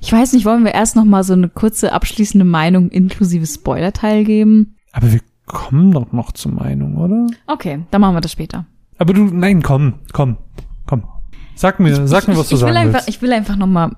Ich 0.00 0.12
weiß 0.12 0.32
nicht, 0.34 0.44
wollen 0.44 0.64
wir 0.64 0.72
erst 0.74 0.94
noch 0.96 1.04
mal 1.04 1.24
so 1.24 1.32
eine 1.32 1.48
kurze 1.48 1.92
abschließende 1.92 2.44
Meinung 2.44 2.88
inklusive 2.90 3.46
Spoilerteil 3.46 4.24
geben? 4.24 4.76
aber 4.92 5.12
wir 5.12 5.20
kommen 5.46 5.90
doch 5.92 6.12
noch 6.12 6.30
zur 6.32 6.52
Meinung, 6.52 6.96
oder? 6.96 7.26
Okay, 7.48 7.80
dann 7.90 8.00
machen 8.00 8.14
wir 8.14 8.20
das 8.20 8.32
später. 8.32 8.66
Aber 8.98 9.12
du, 9.14 9.24
nein, 9.24 9.62
komm, 9.62 9.94
komm, 10.12 10.36
komm. 10.86 11.04
Sag 11.56 11.80
mir, 11.80 12.06
sag 12.06 12.28
mir, 12.28 12.36
was 12.36 12.48
du 12.48 12.54
ich, 12.54 12.60
ich 12.60 12.66
will 12.66 12.72
sagen 12.74 12.76
einfach, 12.76 12.94
willst. 13.00 13.08
Ich 13.08 13.22
will 13.22 13.32
einfach 13.32 13.56
noch 13.56 13.66
mal 13.66 13.96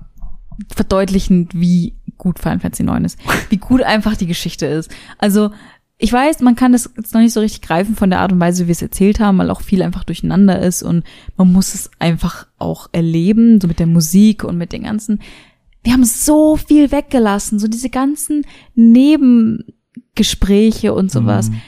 verdeutlichen, 0.73 1.49
wie 1.53 1.95
gut 2.17 2.39
Final 2.39 2.59
Fantasy 2.59 2.83
9 2.83 3.05
ist. 3.05 3.17
Wie 3.49 3.57
gut 3.57 3.81
einfach 3.81 4.15
die 4.15 4.27
Geschichte 4.27 4.65
ist. 4.65 4.91
Also, 5.17 5.51
ich 5.97 6.11
weiß, 6.11 6.41
man 6.41 6.55
kann 6.55 6.73
das 6.73 6.89
jetzt 6.97 7.13
noch 7.13 7.21
nicht 7.21 7.33
so 7.33 7.39
richtig 7.39 7.61
greifen 7.61 7.95
von 7.95 8.09
der 8.09 8.19
Art 8.19 8.31
und 8.33 8.39
Weise, 8.39 8.63
wie 8.63 8.67
wir 8.67 8.73
es 8.73 8.81
erzählt 8.81 9.19
haben, 9.19 9.37
weil 9.37 9.49
auch 9.49 9.61
viel 9.61 9.81
einfach 9.81 10.03
durcheinander 10.03 10.59
ist 10.59 10.83
und 10.83 11.03
man 11.37 11.51
muss 11.51 11.73
es 11.75 11.89
einfach 11.99 12.47
auch 12.57 12.89
erleben, 12.91 13.61
so 13.61 13.67
mit 13.67 13.79
der 13.79 13.87
Musik 13.87 14.43
und 14.43 14.57
mit 14.57 14.73
den 14.73 14.83
ganzen. 14.83 15.21
Wir 15.83 15.93
haben 15.93 16.03
so 16.03 16.57
viel 16.57 16.91
weggelassen, 16.91 17.59
so 17.59 17.67
diese 17.67 17.89
ganzen 17.89 18.45
Nebengespräche 18.75 20.93
und 20.93 21.11
sowas. 21.11 21.49
Mhm. 21.49 21.61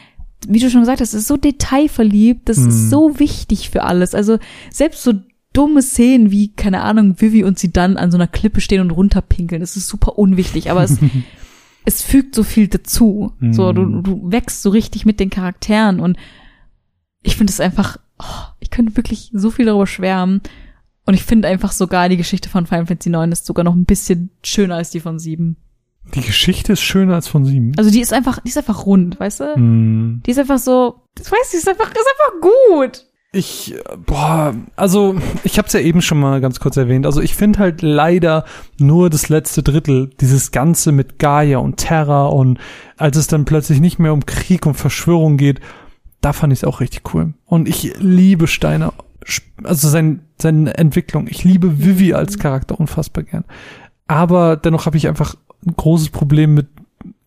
Wie 0.47 0.59
du 0.59 0.69
schon 0.69 0.81
gesagt 0.81 1.01
hast, 1.01 1.13
es 1.13 1.21
ist 1.21 1.27
so 1.27 1.37
detailverliebt, 1.37 2.47
das 2.49 2.57
Mhm. 2.57 2.69
ist 2.69 2.89
so 2.89 3.19
wichtig 3.19 3.69
für 3.69 3.83
alles. 3.83 4.13
Also 4.13 4.37
selbst 4.69 5.03
so 5.03 5.13
dumme 5.55 5.81
Szenen 5.81 6.31
wie, 6.31 6.53
keine 6.53 6.81
Ahnung, 6.81 7.19
Vivi 7.19 7.43
und 7.43 7.57
sie 7.59 7.71
dann 7.71 7.97
an 7.97 8.11
so 8.11 8.17
einer 8.17 8.27
Klippe 8.27 8.61
stehen 8.61 8.81
und 8.81 8.91
runterpinkeln, 8.91 9.61
das 9.61 9.77
ist 9.77 9.87
super 9.87 10.17
unwichtig, 10.17 10.69
aber 10.71 10.83
es, 10.83 10.97
es 11.85 12.01
fügt 12.01 12.35
so 12.35 12.43
viel 12.43 12.67
dazu. 12.67 13.33
So, 13.51 13.73
du, 13.73 13.81
Mhm. 13.83 14.03
du 14.03 14.31
wächst 14.31 14.61
so 14.61 14.69
richtig 14.69 15.05
mit 15.05 15.19
den 15.19 15.29
Charakteren 15.29 15.99
und 15.99 16.17
ich 17.23 17.37
finde 17.37 17.51
es 17.51 17.59
einfach, 17.59 17.97
oh, 18.19 18.47
ich 18.59 18.69
könnte 18.69 18.95
wirklich 18.97 19.31
so 19.33 19.49
viel 19.51 19.65
darüber 19.65 19.87
schwärmen. 19.87 20.41
Und 21.07 21.13
ich 21.13 21.23
finde 21.23 21.47
einfach 21.47 21.71
sogar 21.71 22.09
die 22.09 22.17
Geschichte 22.17 22.49
von 22.49 22.65
Final 22.65 22.87
Fantasy 22.87 23.09
9 23.11 23.31
ist 23.31 23.45
sogar 23.45 23.63
noch 23.63 23.75
ein 23.75 23.85
bisschen 23.85 24.31
schöner 24.43 24.75
als 24.75 24.89
die 24.89 24.99
von 24.99 25.19
7. 25.19 25.55
Die 26.13 26.21
Geschichte 26.21 26.73
ist 26.73 26.81
schöner 26.81 27.15
als 27.15 27.27
von 27.27 27.45
sieben. 27.45 27.71
Also 27.77 27.89
die 27.89 27.99
ist 28.01 28.13
einfach, 28.13 28.39
die 28.39 28.49
ist 28.49 28.57
einfach 28.57 28.85
rund, 28.85 29.19
weißt 29.19 29.39
du? 29.39 29.55
Hm. 29.55 30.21
Die 30.25 30.31
ist 30.31 30.37
einfach 30.39 30.59
so, 30.59 31.01
das 31.15 31.31
weiß 31.31 31.39
ich, 31.45 31.51
die 31.51 31.57
ist 31.57 31.67
einfach, 31.69 31.89
ist 31.91 31.97
einfach 31.97 32.41
gut. 32.41 33.05
Ich, 33.35 33.75
boah, 34.05 34.55
also 34.77 35.15
ich 35.43 35.57
habe 35.57 35.67
es 35.67 35.73
ja 35.73 35.81
eben 35.81 36.01
schon 36.01 36.19
mal 36.19 36.39
ganz 36.39 36.59
kurz 36.61 36.77
erwähnt. 36.77 37.05
Also 37.05 37.21
ich 37.21 37.35
finde 37.35 37.59
halt 37.59 37.81
leider 37.81 38.45
nur 38.79 39.09
das 39.09 39.27
letzte 39.27 39.61
Drittel, 39.61 40.09
dieses 40.21 40.51
Ganze 40.51 40.91
mit 40.93 41.19
Gaia 41.19 41.57
und 41.57 41.77
Terra 41.77 42.27
und 42.27 42.59
als 42.97 43.17
es 43.17 43.27
dann 43.27 43.43
plötzlich 43.43 43.81
nicht 43.81 43.99
mehr 43.99 44.13
um 44.13 44.25
Krieg 44.25 44.65
und 44.65 44.75
Verschwörung 44.75 45.35
geht, 45.35 45.59
da 46.21 46.31
fand 46.31 46.53
ich 46.53 46.59
es 46.59 46.63
auch 46.63 46.79
richtig 46.79 47.13
cool. 47.13 47.33
Und 47.45 47.67
ich 47.67 47.93
liebe 47.99 48.47
Steiner, 48.47 48.93
also 49.63 49.89
sein, 49.89 50.21
seine 50.41 50.77
Entwicklung. 50.77 51.27
Ich 51.29 51.43
liebe 51.43 51.83
Vivi 51.83 52.13
als 52.13 52.39
Charakter 52.39 52.79
unfassbar 52.79 53.25
gern. 53.25 53.43
Aber 54.07 54.55
dennoch 54.55 54.85
habe 54.85 54.97
ich 54.97 55.07
einfach 55.07 55.35
ein 55.65 55.73
großes 55.75 56.09
Problem 56.09 56.53
mit 56.53 56.67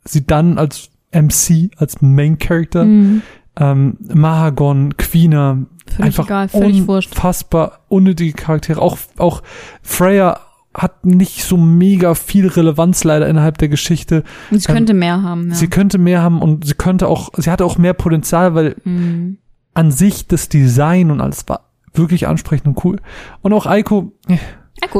sie 0.05 0.27
dann 0.27 0.59
als 0.59 0.91
MC, 1.13 1.71
als 1.77 2.01
Main 2.01 2.39
Character 2.39 2.85
Mhm. 2.85 3.23
ähm, 3.61 3.97
Mahagon, 4.15 4.97
Quina, 4.97 5.59
Völlig 5.91 6.05
einfach 6.07 6.25
egal, 6.27 6.49
völlig 6.49 6.87
wurscht. 6.87 7.13
unfassbar 7.13 7.81
unnötige 7.89 8.33
Charaktere. 8.33 8.81
Auch, 8.81 8.99
auch 9.17 9.43
Freya 9.83 10.41
hat 10.75 11.05
nicht 11.07 11.43
so 11.45 11.57
mega 11.57 12.15
viel 12.15 12.47
Relevanz 12.47 13.03
leider 13.03 13.27
innerhalb 13.29 13.59
der 13.59 13.69
Geschichte. 13.69 14.23
Und 14.51 14.61
sie 14.63 14.69
Ähm, 14.69 14.75
könnte 14.77 14.95
mehr 14.95 15.23
haben, 15.23 15.49
ja. 15.49 15.55
Sie 15.55 15.69
könnte 15.69 15.99
mehr 15.99 16.23
haben 16.23 16.41
und 16.41 16.67
sie 16.67 16.75
könnte 16.75 17.09
auch, 17.09 17.31
sie 17.37 17.51
hatte 17.51 17.65
auch 17.65 17.79
mehr 17.79 17.95
Potenzial, 17.95 18.55
weil 18.55 18.77
Mhm. 18.85 19.39
an 19.75 19.91
sich 19.91 20.29
das 20.29 20.49
Design 20.49 21.11
und 21.11 21.21
alles 21.21 21.49
war 21.49 21.63
wirklich 21.95 22.29
ansprechend 22.29 22.67
und 22.69 22.85
cool. 22.85 23.01
Und 23.43 23.53
auch 23.53 23.67
Aiko, 23.67 24.13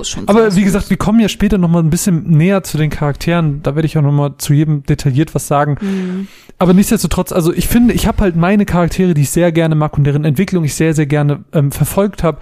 Ist 0.01 0.09
schon 0.11 0.29
aber 0.29 0.55
wie 0.55 0.65
gesagt, 0.65 0.91
wir 0.91 0.97
kommen 0.97 1.21
ja 1.21 1.29
später 1.29 1.59
noch 1.59 1.69
mal 1.69 1.83
ein 1.83 1.91
bisschen 1.91 2.29
näher 2.31 2.63
zu 2.63 2.79
den 2.79 2.91
Charakteren. 2.91 3.63
Da 3.63 3.75
werde 3.75 3.87
ich 3.87 3.97
auch 3.99 4.03
noch 4.03 4.13
mal 4.13 4.35
zu 4.39 4.53
jedem 4.53 4.83
detailliert 4.85 5.35
was 5.35 5.49
sagen. 5.49 5.77
Mhm. 5.81 6.29
Aber 6.59 6.75
nichtsdestotrotz, 6.75 7.33
also 7.33 7.53
ich 7.53 7.69
finde, 7.69 7.95
ich 7.95 8.07
habe 8.07 8.21
halt 8.23 8.37
meine 8.37 8.65
Charaktere, 8.67 9.15
die 9.15 9.23
ich 9.23 9.31
sehr 9.31 9.53
gerne 9.53 9.75
mag 9.75 9.97
und 9.97 10.05
deren 10.05 10.25
Entwicklung 10.25 10.65
ich 10.65 10.75
sehr, 10.75 10.95
sehr 10.95 11.07
gerne 11.07 11.45
ähm, 11.53 11.71
verfolgt 11.73 12.23
habe. 12.23 12.39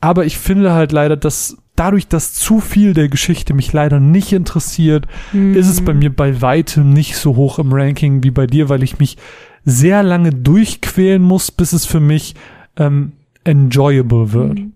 Aber 0.00 0.24
ich 0.24 0.38
finde 0.38 0.72
halt 0.72 0.92
leider, 0.92 1.16
dass 1.16 1.56
dadurch, 1.76 2.08
dass 2.08 2.34
zu 2.34 2.60
viel 2.60 2.94
der 2.94 3.08
Geschichte 3.08 3.54
mich 3.54 3.72
leider 3.72 4.00
nicht 4.00 4.32
interessiert, 4.32 5.06
Mhm. 5.32 5.54
ist 5.54 5.68
es 5.68 5.82
bei 5.84 5.94
mir 5.94 6.14
bei 6.14 6.42
weitem 6.42 6.92
nicht 6.92 7.16
so 7.16 7.36
hoch 7.36 7.58
im 7.58 7.72
Ranking 7.72 8.22
wie 8.22 8.30
bei 8.30 8.46
dir, 8.46 8.68
weil 8.68 8.82
ich 8.82 8.98
mich 8.98 9.16
sehr 9.64 10.02
lange 10.02 10.30
durchquälen 10.30 11.22
muss, 11.22 11.50
bis 11.50 11.72
es 11.72 11.86
für 11.86 12.00
mich 12.00 12.34
ähm, 12.76 13.12
enjoyable 13.44 14.32
wird. 14.32 14.58
Mhm. 14.58 14.72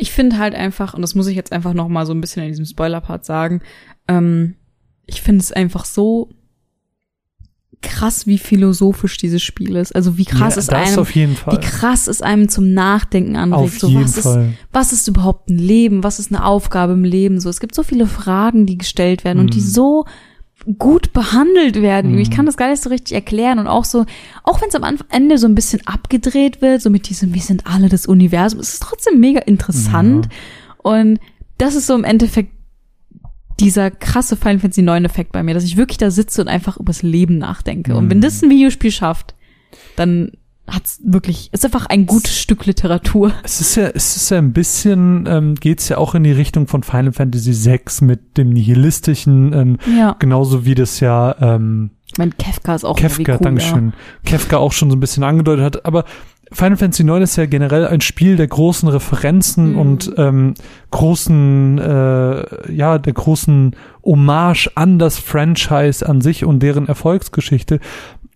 Ich 0.00 0.12
finde 0.12 0.38
halt 0.38 0.54
einfach, 0.54 0.94
und 0.94 1.02
das 1.02 1.14
muss 1.14 1.26
ich 1.26 1.36
jetzt 1.36 1.52
einfach 1.52 1.74
noch 1.74 1.88
mal 1.88 2.06
so 2.06 2.14
ein 2.14 2.20
bisschen 2.20 2.42
in 2.42 2.48
diesem 2.48 2.64
Spoiler-Part 2.64 3.24
sagen, 3.24 3.60
ähm, 4.08 4.56
ich 5.06 5.20
finde 5.20 5.40
es 5.42 5.52
einfach 5.52 5.84
so 5.84 6.30
krass, 7.82 8.26
wie 8.26 8.38
philosophisch 8.38 9.16
dieses 9.16 9.42
Spiel 9.42 9.76
ist. 9.76 9.94
Also 9.94 10.18
wie 10.18 10.24
krass 10.24 10.54
ja, 10.56 10.60
es 10.60 10.66
das 10.66 10.96
einem, 10.96 11.06
wie 11.06 11.60
krass 11.60 12.06
es 12.08 12.22
einem 12.22 12.48
zum 12.48 12.72
Nachdenken 12.72 13.36
anregt. 13.36 13.62
Auf 13.74 13.78
so, 13.78 13.88
jeden 13.88 14.04
was 14.04 14.16
ist, 14.16 14.24
Fall. 14.24 14.52
was 14.72 14.92
ist 14.92 15.08
überhaupt 15.08 15.48
ein 15.50 15.58
Leben? 15.58 16.04
Was 16.04 16.18
ist 16.18 16.32
eine 16.32 16.44
Aufgabe 16.44 16.92
im 16.92 17.04
Leben? 17.04 17.40
So, 17.40 17.48
es 17.48 17.60
gibt 17.60 17.74
so 17.74 17.82
viele 17.82 18.06
Fragen, 18.06 18.66
die 18.66 18.78
gestellt 18.78 19.24
werden 19.24 19.38
und 19.38 19.54
die 19.54 19.60
Mhm. 19.60 19.64
so 19.64 20.04
gut 20.78 21.12
behandelt 21.12 21.80
werden. 21.80 22.12
Mhm. 22.12 22.18
Ich 22.18 22.30
kann 22.30 22.46
das 22.46 22.56
gar 22.56 22.68
nicht 22.70 22.82
so 22.82 22.90
richtig 22.90 23.14
erklären 23.14 23.58
und 23.58 23.66
auch 23.66 23.84
so, 23.84 24.04
auch 24.42 24.60
wenn 24.60 24.68
es 24.68 24.74
am 24.74 24.98
Ende 25.08 25.38
so 25.38 25.46
ein 25.46 25.54
bisschen 25.54 25.86
abgedreht 25.86 26.60
wird, 26.60 26.82
so 26.82 26.90
mit 26.90 27.08
diesem, 27.08 27.32
wir 27.34 27.40
sind 27.42 27.66
alle 27.66 27.88
das 27.88 28.06
Universum, 28.06 28.60
es 28.60 28.74
ist 28.74 28.82
trotzdem 28.82 29.20
mega 29.20 29.40
interessant 29.40 30.28
und 30.78 31.18
das 31.58 31.74
ist 31.74 31.86
so 31.86 31.94
im 31.94 32.04
Endeffekt 32.04 32.52
dieser 33.58 33.90
krasse 33.90 34.36
Final 34.36 34.58
Fantasy 34.60 34.82
9 34.82 35.04
Effekt 35.04 35.32
bei 35.32 35.42
mir, 35.42 35.52
dass 35.54 35.64
ich 35.64 35.76
wirklich 35.76 35.98
da 35.98 36.10
sitze 36.10 36.40
und 36.40 36.48
einfach 36.48 36.78
übers 36.78 37.02
Leben 37.02 37.36
nachdenke. 37.38 37.94
Und 37.94 38.08
wenn 38.08 38.18
Mhm. 38.18 38.22
das 38.22 38.42
ein 38.42 38.48
Videospiel 38.48 38.90
schafft, 38.90 39.34
dann 39.96 40.32
hat's 40.70 41.00
wirklich, 41.04 41.50
ist 41.52 41.64
einfach 41.64 41.86
ein 41.86 42.06
gutes 42.06 42.38
Stück 42.38 42.64
Literatur. 42.66 43.32
Es 43.42 43.60
ist 43.60 43.74
ja, 43.76 43.88
es 43.88 44.16
ist 44.16 44.30
ja 44.30 44.38
ein 44.38 44.52
bisschen, 44.52 45.26
ähm, 45.28 45.54
geht's 45.56 45.88
ja 45.88 45.98
auch 45.98 46.14
in 46.14 46.24
die 46.24 46.32
Richtung 46.32 46.66
von 46.66 46.82
Final 46.82 47.12
Fantasy 47.12 47.52
VI 47.64 47.80
mit 48.04 48.36
dem 48.36 48.50
nihilistischen, 48.50 49.52
ähm, 49.52 49.78
Ja. 49.98 50.16
genauso 50.18 50.64
wie 50.64 50.74
das 50.74 51.00
ja 51.00 51.34
ähm, 51.40 51.90
Ich 52.06 52.18
meine, 52.18 52.32
Kefka 52.32 52.74
ist 52.74 52.84
auch 52.84 52.96
Kefka, 52.96 53.34
cool, 53.34 53.38
Dankeschön, 53.42 53.92
Kefka 54.24 54.56
auch 54.58 54.72
schon 54.72 54.90
so 54.90 54.96
ein 54.96 55.00
bisschen 55.00 55.22
angedeutet 55.24 55.64
hat. 55.64 55.84
Aber 55.86 56.04
Final 56.52 56.76
Fantasy 56.76 57.04
IX 57.04 57.20
ist 57.22 57.36
ja 57.36 57.46
generell 57.46 57.86
ein 57.86 58.00
Spiel 58.00 58.34
der 58.34 58.48
großen 58.48 58.88
Referenzen 58.88 59.72
Mhm. 59.74 59.78
und 59.78 60.12
ähm, 60.16 60.54
großen, 60.90 61.78
äh, 61.78 62.72
ja, 62.72 62.98
der 62.98 63.12
großen 63.12 63.76
Hommage 64.04 64.68
an 64.74 64.98
das 64.98 65.18
Franchise 65.18 66.06
an 66.08 66.20
sich 66.20 66.44
und 66.44 66.60
deren 66.60 66.88
Erfolgsgeschichte. 66.88 67.78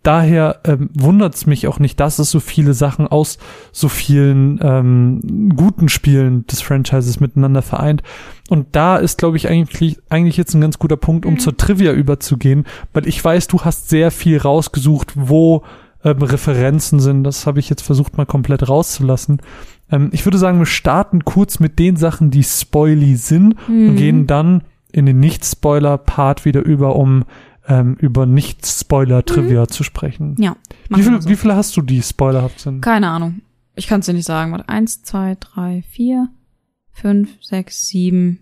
Daher 0.05 0.61
ähm, 0.65 0.91
wundert 0.95 1.35
es 1.35 1.47
mich 1.47 1.67
auch 1.67 1.79
nicht, 1.81 1.99
dass 1.99 2.19
es 2.21 2.31
so 2.31 2.39
viele 2.39 2.75
Sachen 2.75 3.09
aus 3.09 3.39
so 3.73 3.89
vielen 3.89 4.61
ähm, 4.63 5.51
guten 5.57 5.89
Spielen 5.89 6.47
des 6.47 6.61
Franchises 6.61 7.19
miteinander 7.21 7.63
vereint. 7.63 8.03
Und 8.51 8.69
da 8.73 8.97
ist, 8.99 9.19
glaube 9.19 9.37
ich, 9.39 9.49
eigentlich, 9.49 9.99
eigentlich 10.11 10.37
jetzt 10.37 10.55
ein 10.55 10.61
ganz 10.61 10.79
guter 10.79 10.97
Punkt, 10.99 11.25
um 11.27 11.35
Mhm. 11.35 11.39
zur 11.39 11.57
Trivia 11.57 11.93
überzugehen, 11.93 12.65
weil 12.93 13.09
ich 13.09 13.25
weiß, 13.25 13.49
du 13.49 13.63
hast 13.63 13.89
sehr 13.89 14.11
viel 14.11 14.39
rausgesucht, 14.39 15.13
wo 15.17 15.63
ähm, 16.05 16.21
Referenzen 16.21 17.01
sind. 17.01 17.25
Das 17.25 17.47
habe 17.47 17.59
ich 17.59 17.71
jetzt 17.71 17.81
versucht, 17.83 18.19
mal 18.19 18.27
komplett 18.27 18.69
rauszulassen. 18.69 19.41
Ähm, 19.91 20.11
ich 20.13 20.27
würde 20.27 20.37
sagen, 20.37 20.59
wir 20.59 20.67
starten 20.67 21.25
kurz 21.25 21.61
mit 21.61 21.79
den 21.79 21.97
Sachen, 21.97 22.31
die 22.31 22.43
spoily 22.45 23.17
sind 23.17 23.57
und 23.69 23.93
Mhm. 23.93 23.97
gehen 23.97 24.27
dann 24.27 24.65
in 24.93 25.07
den 25.07 25.19
Nicht-Spoiler-Part 25.19 26.45
wieder 26.45 26.63
über, 26.63 26.95
um 26.95 27.25
ähm, 27.69 27.95
über 27.99 28.27
Nicht-Spoiler-Trivia 28.27 29.69
zu 29.69 29.83
sprechen. 29.85 30.37
Ja. 30.39 30.57
Wie, 30.89 31.03
viel, 31.03 31.21
so. 31.23 31.29
wie 31.29 31.37
viele 31.37 31.57
hast 31.57 31.77
du, 31.77 31.83
die 31.83 32.03
spoilerhaft 32.03 32.61
sind? 32.61 32.81
Keine 32.81 33.09
Ahnung. 33.09 33.41
Ich 33.75 33.87
kann 33.87 34.01
es 34.01 34.07
dir 34.07 34.13
nicht 34.15 34.27
sagen. 34.27 34.53
Warte, 34.53 34.69
eins, 34.69 35.03
zwei, 35.03 35.37
drei, 35.41 35.83
vier, 35.91 36.29
fünf, 36.93 37.31
sechs, 37.43 37.87
sieben, 37.87 38.41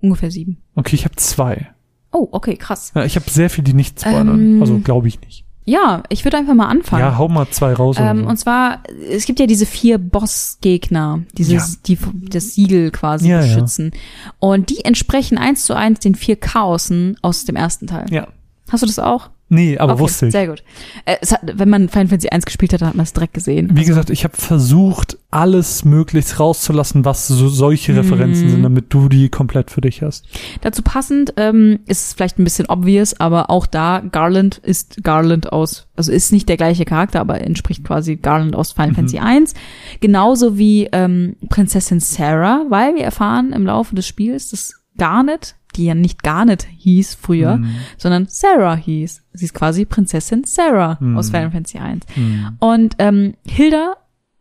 ungefähr 0.00 0.30
sieben. 0.30 0.58
Okay, 0.74 0.94
ich 0.94 1.04
habe 1.04 1.16
zwei. 1.16 1.68
Oh, 2.12 2.28
okay, 2.32 2.56
krass. 2.56 2.92
Ja, 2.94 3.04
ich 3.04 3.16
habe 3.16 3.28
sehr 3.28 3.50
viel, 3.50 3.62
die 3.64 3.74
nicht 3.74 4.00
spoilern. 4.00 4.28
Ähm, 4.28 4.60
also 4.60 4.78
glaube 4.78 5.08
ich 5.08 5.20
nicht. 5.20 5.44
Ja, 5.66 6.02
ich 6.08 6.24
würde 6.24 6.38
einfach 6.38 6.54
mal 6.54 6.66
anfangen. 6.66 7.02
Ja, 7.02 7.18
hau 7.18 7.28
mal 7.28 7.48
zwei 7.50 7.74
raus. 7.74 7.96
Ähm, 8.00 8.22
so. 8.24 8.28
und 8.28 8.36
zwar, 8.38 8.82
es 9.10 9.26
gibt 9.26 9.38
ja 9.38 9.46
diese 9.46 9.66
vier 9.66 9.98
Bossgegner, 9.98 11.20
dieses, 11.36 11.82
die 11.82 11.98
das 12.28 12.54
Siegel 12.54 12.90
quasi 12.90 13.28
Ja, 13.28 13.40
ja. 13.40 13.42
beschützen. 13.42 13.92
Und 14.38 14.70
die 14.70 14.84
entsprechen 14.84 15.38
eins 15.38 15.66
zu 15.66 15.74
eins 15.74 16.00
den 16.00 16.14
vier 16.14 16.36
Chaosen 16.36 17.16
aus 17.22 17.44
dem 17.44 17.56
ersten 17.56 17.86
Teil. 17.86 18.06
ja. 18.10 18.28
Hast 18.70 18.82
du 18.82 18.86
das 18.86 18.98
auch? 18.98 19.30
Nee, 19.52 19.76
aber 19.78 19.94
okay, 19.94 20.02
wusste 20.02 20.26
ich. 20.26 20.32
Sehr 20.32 20.46
gut. 20.46 20.62
Äh, 21.06 21.16
hat, 21.26 21.40
wenn 21.42 21.68
man 21.68 21.88
Final 21.88 22.06
Fantasy 22.06 22.28
1 22.28 22.44
gespielt 22.44 22.72
hat, 22.72 22.82
dann 22.82 22.88
hat 22.90 22.94
man 22.94 23.02
es 23.02 23.12
direkt 23.12 23.34
gesehen. 23.34 23.68
Wie 23.72 23.84
gesagt, 23.84 24.08
ich 24.10 24.22
habe 24.22 24.36
versucht, 24.36 25.18
alles 25.32 25.84
möglichst 25.84 26.38
rauszulassen, 26.38 27.04
was 27.04 27.26
so 27.26 27.48
solche 27.48 27.96
Referenzen 27.96 28.46
Mhm. 28.46 28.50
sind, 28.50 28.62
damit 28.62 28.94
du 28.94 29.08
die 29.08 29.28
komplett 29.28 29.72
für 29.72 29.80
dich 29.80 30.02
hast. 30.02 30.26
Dazu 30.60 30.82
passend 30.82 31.34
ähm, 31.36 31.80
ist 31.86 32.06
es 32.06 32.12
vielleicht 32.12 32.38
ein 32.38 32.44
bisschen 32.44 32.66
obvious, 32.68 33.18
aber 33.18 33.50
auch 33.50 33.66
da 33.66 34.02
Garland 34.12 34.58
ist 34.58 35.02
Garland 35.02 35.52
aus, 35.52 35.88
also 35.96 36.12
ist 36.12 36.30
nicht 36.32 36.48
der 36.48 36.56
gleiche 36.56 36.84
Charakter, 36.84 37.18
aber 37.20 37.40
entspricht 37.40 37.82
quasi 37.82 38.14
Garland 38.16 38.54
aus 38.54 38.70
Final 38.70 38.90
Mhm. 38.90 38.94
Fantasy 38.94 39.18
1. 39.18 39.54
Genauso 40.00 40.58
wie 40.58 40.88
ähm, 40.92 41.34
Prinzessin 41.48 41.98
Sarah, 41.98 42.66
weil 42.68 42.94
wir 42.94 43.02
erfahren 43.02 43.52
im 43.52 43.66
Laufe 43.66 43.96
des 43.96 44.06
Spiels, 44.06 44.50
dass 44.50 44.74
Garnet, 44.96 45.56
die 45.80 45.86
ja 45.86 45.94
nicht 45.94 46.22
Garnet 46.22 46.66
hieß 46.76 47.14
früher, 47.14 47.56
Mhm. 47.56 47.70
sondern 47.96 48.26
Sarah 48.28 48.76
hieß. 48.76 49.22
Sie 49.32 49.44
ist 49.46 49.54
quasi 49.54 49.84
Prinzessin 49.84 50.44
Sarah 50.44 50.98
Mhm. 51.00 51.16
aus 51.16 51.30
Final 51.30 51.50
Fantasy 51.50 51.78
1. 51.78 52.04
Mhm. 52.16 52.48
Und 52.60 52.94
ähm, 52.98 53.34
Hilda, 53.46 53.94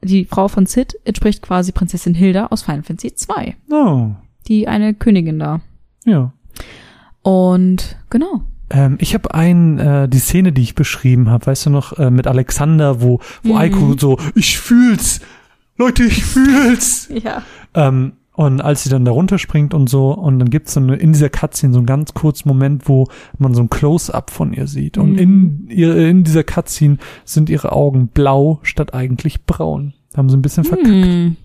die 0.03 0.25
Frau 0.25 0.47
von 0.49 0.65
Sid, 0.65 0.95
entspricht 1.05 1.41
quasi 1.41 1.71
Prinzessin 1.71 2.13
Hilda 2.13 2.47
aus 2.47 2.61
Final 2.63 2.83
Fantasy 2.83 3.15
2, 3.15 3.55
Oh, 3.71 4.11
die 4.47 4.67
eine 4.67 4.93
Königin 4.93 5.39
da. 5.39 5.61
ja. 6.05 6.31
Und 7.21 7.97
genau. 8.09 8.43
Ähm, 8.69 8.97
ich 9.01 9.13
habe 9.13 9.33
ein, 9.33 9.79
äh, 9.79 10.07
die 10.07 10.19
Szene, 10.19 10.51
die 10.51 10.61
ich 10.61 10.75
beschrieben 10.75 11.29
habe, 11.29 11.47
weißt 11.47 11.65
du 11.65 11.69
noch, 11.71 11.97
äh, 11.97 12.11
mit 12.11 12.27
Alexander, 12.27 13.01
wo, 13.01 13.19
wo 13.43 13.53
Mhm. 13.53 13.57
Aiko 13.57 13.95
so, 13.97 14.17
ich 14.35 14.57
fühl's, 14.59 15.21
Leute, 15.77 16.03
ich 16.03 16.23
fühl's. 16.23 17.09
Ja. 17.11 17.41
Ähm, 17.73 18.13
und 18.39 18.61
als 18.61 18.83
sie 18.83 18.89
dann 18.89 19.03
da 19.03 19.11
runterspringt 19.11 19.73
und 19.73 19.89
so, 19.89 20.13
und 20.13 20.39
dann 20.39 20.49
gibt's 20.49 20.73
so 20.73 20.79
eine, 20.79 20.95
in 20.95 21.11
dieser 21.11 21.29
Cutscene 21.29 21.73
so 21.73 21.79
einen 21.79 21.85
ganz 21.85 22.13
kurzen 22.13 22.47
Moment, 22.47 22.87
wo 22.87 23.07
man 23.37 23.53
so 23.53 23.61
ein 23.61 23.69
Close-up 23.69 24.31
von 24.31 24.53
ihr 24.53 24.65
sieht. 24.65 24.97
Und 24.97 25.11
Mhm. 25.13 25.17
in, 25.19 25.67
ihr, 25.69 25.95
in 26.07 26.23
dieser 26.23 26.45
Cutscene 26.45 26.97
sind 27.25 27.49
ihre 27.49 27.73
Augen 27.73 28.07
blau 28.07 28.59
statt 28.63 28.93
eigentlich 28.93 29.45
braun. 29.45 29.93
Haben 30.15 30.29
sie 30.29 30.37
ein 30.37 30.41
bisschen 30.41 30.63
verkackt. 30.63 30.87
Hm. 30.87 31.35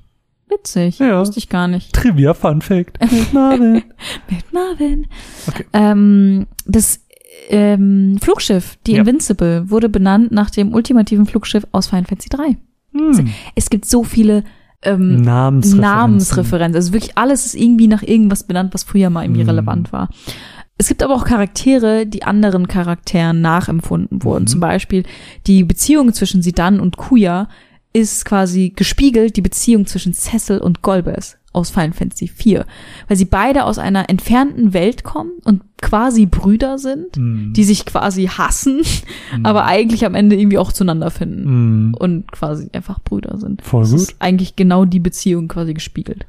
Witzig. 0.48 1.00
Ja. 1.00 1.18
Wusste 1.20 1.38
ich 1.38 1.48
gar 1.48 1.66
nicht. 1.66 1.92
Trivia 1.92 2.32
Fun 2.32 2.60
Fact. 2.62 2.98
Marvin. 3.32 3.82
Mit 4.30 4.52
Marvin. 4.52 5.06
Okay. 5.48 5.64
Ähm, 5.72 6.46
das 6.64 7.00
ähm, 7.48 8.18
Flugschiff, 8.22 8.78
die 8.86 8.92
Ja. 8.92 9.00
Invincible, 9.00 9.68
wurde 9.68 9.88
benannt 9.88 10.30
nach 10.30 10.50
dem 10.50 10.72
ultimativen 10.72 11.26
Flugschiff 11.26 11.66
aus 11.72 11.88
Final 11.88 12.04
Fantasy 12.04 12.28
3. 12.28 12.56
Hm. 12.92 13.28
Es 13.56 13.68
gibt 13.68 13.86
so 13.86 14.04
viele 14.04 14.44
ähm, 14.84 15.22
Namensreferenzen. 15.22 15.80
Namensreferenzen. 15.80 16.76
Also 16.76 16.92
wirklich 16.92 17.16
alles 17.18 17.46
ist 17.46 17.54
irgendwie 17.54 17.86
nach 17.88 18.02
irgendwas 18.02 18.44
benannt, 18.44 18.74
was 18.74 18.84
früher 18.84 19.10
mal 19.10 19.24
irgendwie 19.24 19.42
Mhm. 19.42 19.48
relevant 19.50 19.92
war. 19.92 20.08
Es 20.76 20.88
gibt 20.88 21.02
aber 21.02 21.14
auch 21.14 21.24
Charaktere, 21.24 22.04
die 22.06 22.24
anderen 22.24 22.66
Charakteren 22.68 23.40
nachempfunden 23.40 24.24
wurden. 24.24 24.44
Mhm. 24.44 24.48
Zum 24.48 24.60
Beispiel 24.60 25.04
die 25.46 25.62
Beziehung 25.64 26.12
zwischen 26.12 26.42
Sidan 26.42 26.80
und 26.80 26.96
Kuya 26.96 27.48
ist 27.92 28.24
quasi 28.24 28.72
gespiegelt 28.74 29.36
die 29.36 29.40
Beziehung 29.42 29.86
zwischen 29.86 30.12
Cecil 30.14 30.58
und 30.58 30.82
Golbez 30.82 31.36
aus 31.54 31.70
Final 31.70 31.92
Fantasy 31.92 32.24
IV, 32.26 32.64
weil 33.08 33.16
sie 33.16 33.24
beide 33.24 33.64
aus 33.64 33.78
einer 33.78 34.10
entfernten 34.10 34.74
Welt 34.74 35.04
kommen 35.04 35.30
und 35.44 35.62
quasi 35.80 36.26
Brüder 36.26 36.78
sind, 36.78 37.16
Hm. 37.16 37.52
die 37.54 37.64
sich 37.64 37.86
quasi 37.86 38.26
hassen, 38.26 38.82
Mhm. 39.36 39.46
aber 39.46 39.64
eigentlich 39.64 40.04
am 40.04 40.14
Ende 40.14 40.36
irgendwie 40.36 40.58
auch 40.58 40.72
zueinander 40.72 41.10
finden 41.10 41.44
Hm. 41.44 41.94
und 41.98 42.32
quasi 42.32 42.68
einfach 42.72 43.00
Brüder 43.00 43.38
sind. 43.38 43.62
Voll 43.62 43.82
das 43.82 43.90
gut. 43.92 44.00
ist 44.00 44.16
eigentlich 44.18 44.56
genau 44.56 44.84
die 44.84 45.00
Beziehung 45.00 45.48
quasi 45.48 45.72
gespiegelt. 45.74 46.26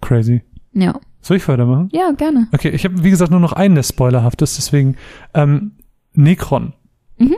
Crazy. 0.00 0.42
Ja. 0.72 0.98
Soll 1.20 1.38
ich 1.38 1.48
weitermachen? 1.48 1.88
Ja, 1.92 2.10
gerne. 2.12 2.48
Okay, 2.52 2.68
ich 2.70 2.84
habe 2.84 3.02
wie 3.02 3.10
gesagt 3.10 3.30
nur 3.30 3.40
noch 3.40 3.52
einen, 3.54 3.74
der 3.74 3.82
spoilerhaft 3.82 4.42
ist, 4.42 4.58
deswegen 4.58 4.96
ähm, 5.32 5.72
Necron. 6.12 6.74
Mhm. 7.18 7.36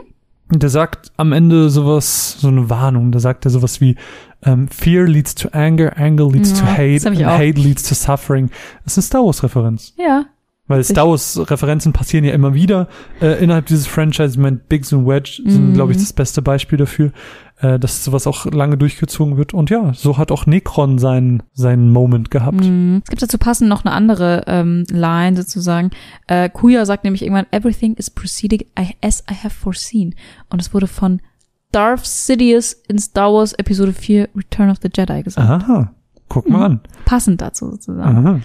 Und 0.51 0.63
Der 0.63 0.69
sagt 0.69 1.11
am 1.17 1.33
Ende 1.33 1.69
sowas, 1.69 2.37
so 2.39 2.47
eine 2.47 2.69
Warnung, 2.69 3.11
da 3.11 3.19
sagt 3.19 3.43
er 3.45 3.51
sowas 3.51 3.81
wie 3.81 3.95
ähm, 4.43 4.67
Fear 4.67 5.05
leads 5.07 5.35
to 5.35 5.49
anger, 5.51 5.97
anger 5.97 6.29
leads 6.29 6.53
to 6.53 6.59
Ja, 6.65 6.71
das 6.75 6.77
hate, 7.05 7.07
and 7.09 7.25
auch. 7.25 7.37
hate 7.37 7.59
leads 7.59 7.83
to 7.83 7.95
suffering. 7.95 8.49
Das 8.83 8.93
ist 8.93 8.97
eine 8.97 9.03
Star 9.03 9.25
Wars-Referenz. 9.25 9.93
Ja. 9.97 10.25
Weil. 10.69 10.83
Star 10.83 11.07
Wars-Referenzen 11.07 11.93
passieren 11.93 12.25
ja 12.25 12.33
immer 12.33 12.53
wieder 12.53 12.89
äh, 13.21 13.41
innerhalb 13.41 13.67
dieses 13.67 13.87
Franchise. 13.87 14.31
Ich 14.33 14.37
meine, 14.37 14.57
Biggs 14.57 14.91
und 14.91 15.07
Wedge 15.07 15.41
sind, 15.45 15.69
Mhm. 15.69 15.73
glaube 15.73 15.93
ich, 15.93 15.97
das 15.97 16.11
beste 16.11 16.41
Beispiel 16.41 16.77
dafür, 16.77 17.13
äh, 17.61 17.79
dass 17.79 18.03
sowas 18.03 18.27
auch 18.27 18.45
lange 18.47 18.77
durchgezogen 18.77 19.37
wird. 19.37 19.53
Und 19.53 19.69
ja, 19.69 19.93
so 19.93 20.17
hat 20.17 20.29
auch 20.29 20.45
Necron 20.45 20.99
seinen, 20.99 21.41
seinen 21.53 21.89
Moment 21.93 22.31
gehabt. 22.31 22.65
Mhm. 22.65 23.01
Es 23.03 23.09
gibt 23.09 23.21
dazu 23.21 23.37
passend 23.37 23.69
noch 23.69 23.85
eine 23.85 23.93
andere 23.95 24.43
ähm, 24.47 24.83
Line 24.91 25.37
sozusagen. 25.37 25.91
Äh, 26.27 26.49
Kuya 26.49 26.85
sagt 26.85 27.05
nämlich 27.05 27.21
irgendwann, 27.23 27.45
everything 27.51 27.93
is 27.95 28.09
proceeding 28.09 28.65
as 29.01 29.23
I 29.31 29.35
have 29.35 29.55
foreseen. 29.55 30.15
Und 30.49 30.61
es 30.61 30.73
wurde 30.73 30.87
von 30.87 31.21
Darth 31.71 32.05
Sidious 32.05 32.73
in 32.87 32.97
Star 32.99 33.31
Wars 33.33 33.53
Episode 33.53 33.93
4 33.93 34.29
Return 34.35 34.69
of 34.69 34.77
the 34.81 34.89
Jedi 34.93 35.23
gesagt. 35.23 35.47
Aha, 35.49 35.91
guck 36.29 36.49
mal 36.49 36.57
Mhm. 36.59 36.63
an. 36.63 36.79
Passend 37.05 37.41
dazu 37.41 37.69
sozusagen. 37.71 38.25
Aha. 38.27 38.39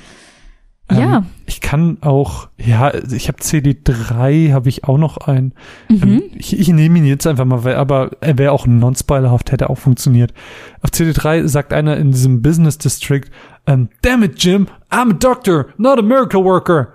Ja. 0.91 1.17
Ähm, 1.19 1.27
ich 1.47 1.61
kann 1.63 1.99
auch, 2.03 2.49
ja, 2.59 2.93
ich 2.95 3.29
habe 3.29 3.39
CD3, 3.41 4.53
habe 4.53 4.69
ich 4.69 4.85
auch 4.85 4.99
noch 4.99 5.17
einen. 5.19 5.55
Mhm. 5.89 6.03
Ähm, 6.03 6.23
ich, 6.35 6.59
ich 6.59 6.69
nehme 6.69 6.99
ihn 6.99 7.07
jetzt 7.07 7.27
einfach 7.27 7.45
mal, 7.47 7.65
weil- 7.65 7.77
aber 7.77 8.11
er 8.21 8.37
wäre 8.37 8.53
auch 8.53 8.67
non-spoilerhaft, 8.67 9.53
hätte 9.53 9.71
auch 9.71 9.79
funktioniert. 9.79 10.35
Auf 10.83 10.91
CD3 10.91 11.47
sagt 11.49 11.73
einer 11.73 11.97
in 11.97 12.11
diesem 12.11 12.43
Business 12.43 12.77
District, 12.77 13.23
ähm, 13.67 13.89
Damn 14.03 14.25
it, 14.25 14.43
Jim, 14.43 14.67
I'm 14.91 15.11
a 15.11 15.15
doctor, 15.15 15.67
not 15.79 15.99
a 15.99 16.03
miracle 16.03 16.45
worker. 16.45 16.89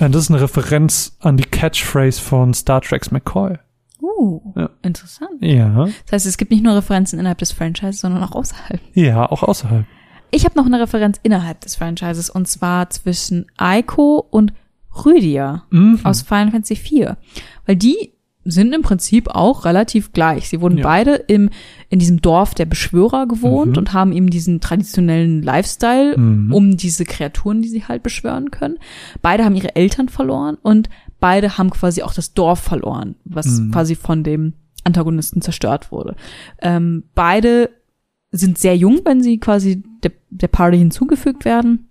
Äh, 0.00 0.10
das 0.10 0.22
ist 0.22 0.30
eine 0.30 0.40
Referenz 0.40 1.16
an 1.20 1.36
die 1.36 1.44
Catchphrase 1.44 2.20
von 2.20 2.54
Star 2.54 2.80
Trek's 2.80 3.12
McCoy. 3.12 3.58
Uh, 4.04 4.40
Ja. 4.56 4.70
interessant. 4.82 5.30
Ja. 5.40 5.86
Das 6.04 6.12
heißt, 6.12 6.26
es 6.26 6.36
gibt 6.36 6.50
nicht 6.50 6.62
nur 6.62 6.74
Referenzen 6.76 7.18
innerhalb 7.18 7.38
des 7.38 7.52
Franchises, 7.52 8.00
sondern 8.00 8.22
auch 8.22 8.32
außerhalb. 8.32 8.80
Ja, 8.94 9.30
auch 9.30 9.42
außerhalb. 9.42 9.84
Ich 10.30 10.44
habe 10.44 10.56
noch 10.58 10.66
eine 10.66 10.80
Referenz 10.80 11.18
innerhalb 11.22 11.60
des 11.60 11.76
Franchises 11.76 12.28
und 12.28 12.48
zwar 12.48 12.90
zwischen 12.90 13.46
Aiko 13.56 14.26
und 14.30 14.52
Rhydia 15.04 15.64
Mhm. 15.70 16.00
aus 16.04 16.22
Final 16.22 16.50
Fantasy 16.50 16.74
IV. 16.74 17.14
Weil 17.66 17.76
die 17.76 18.12
sind 18.46 18.74
im 18.74 18.82
Prinzip 18.82 19.28
auch 19.30 19.64
relativ 19.64 20.12
gleich. 20.12 20.50
Sie 20.50 20.60
wurden 20.60 20.76
Ja. 20.76 20.82
beide 20.84 21.14
im, 21.14 21.48
in 21.88 21.98
diesem 21.98 22.20
Dorf 22.20 22.52
der 22.54 22.66
Beschwörer 22.66 23.26
gewohnt 23.26 23.72
Mhm. 23.72 23.78
und 23.78 23.92
haben 23.94 24.12
eben 24.12 24.28
diesen 24.28 24.60
traditionellen 24.60 25.42
Lifestyle 25.42 26.18
Mhm. 26.18 26.52
um 26.52 26.76
diese 26.76 27.04
Kreaturen, 27.06 27.62
die 27.62 27.68
sie 27.70 27.84
halt 27.84 28.02
beschwören 28.02 28.50
können. 28.50 28.76
Beide 29.22 29.44
haben 29.46 29.54
ihre 29.56 29.74
Eltern 29.76 30.10
verloren 30.10 30.58
und 30.60 30.90
beide 31.24 31.56
haben 31.56 31.70
quasi 31.70 32.02
auch 32.02 32.12
das 32.12 32.34
Dorf 32.34 32.60
verloren, 32.60 33.14
was 33.24 33.46
Mhm. 33.46 33.70
quasi 33.72 33.94
von 33.94 34.22
dem 34.24 34.52
Antagonisten 34.84 35.40
zerstört 35.40 35.90
wurde. 35.90 36.16
Ähm, 36.60 37.04
beide 37.14 37.70
sind 38.30 38.58
sehr 38.58 38.76
jung, 38.76 39.00
wenn 39.06 39.22
sie 39.22 39.38
quasi 39.38 39.82
der, 40.02 40.12
der 40.28 40.48
Party 40.48 40.76
hinzugefügt 40.76 41.46
werden. 41.46 41.88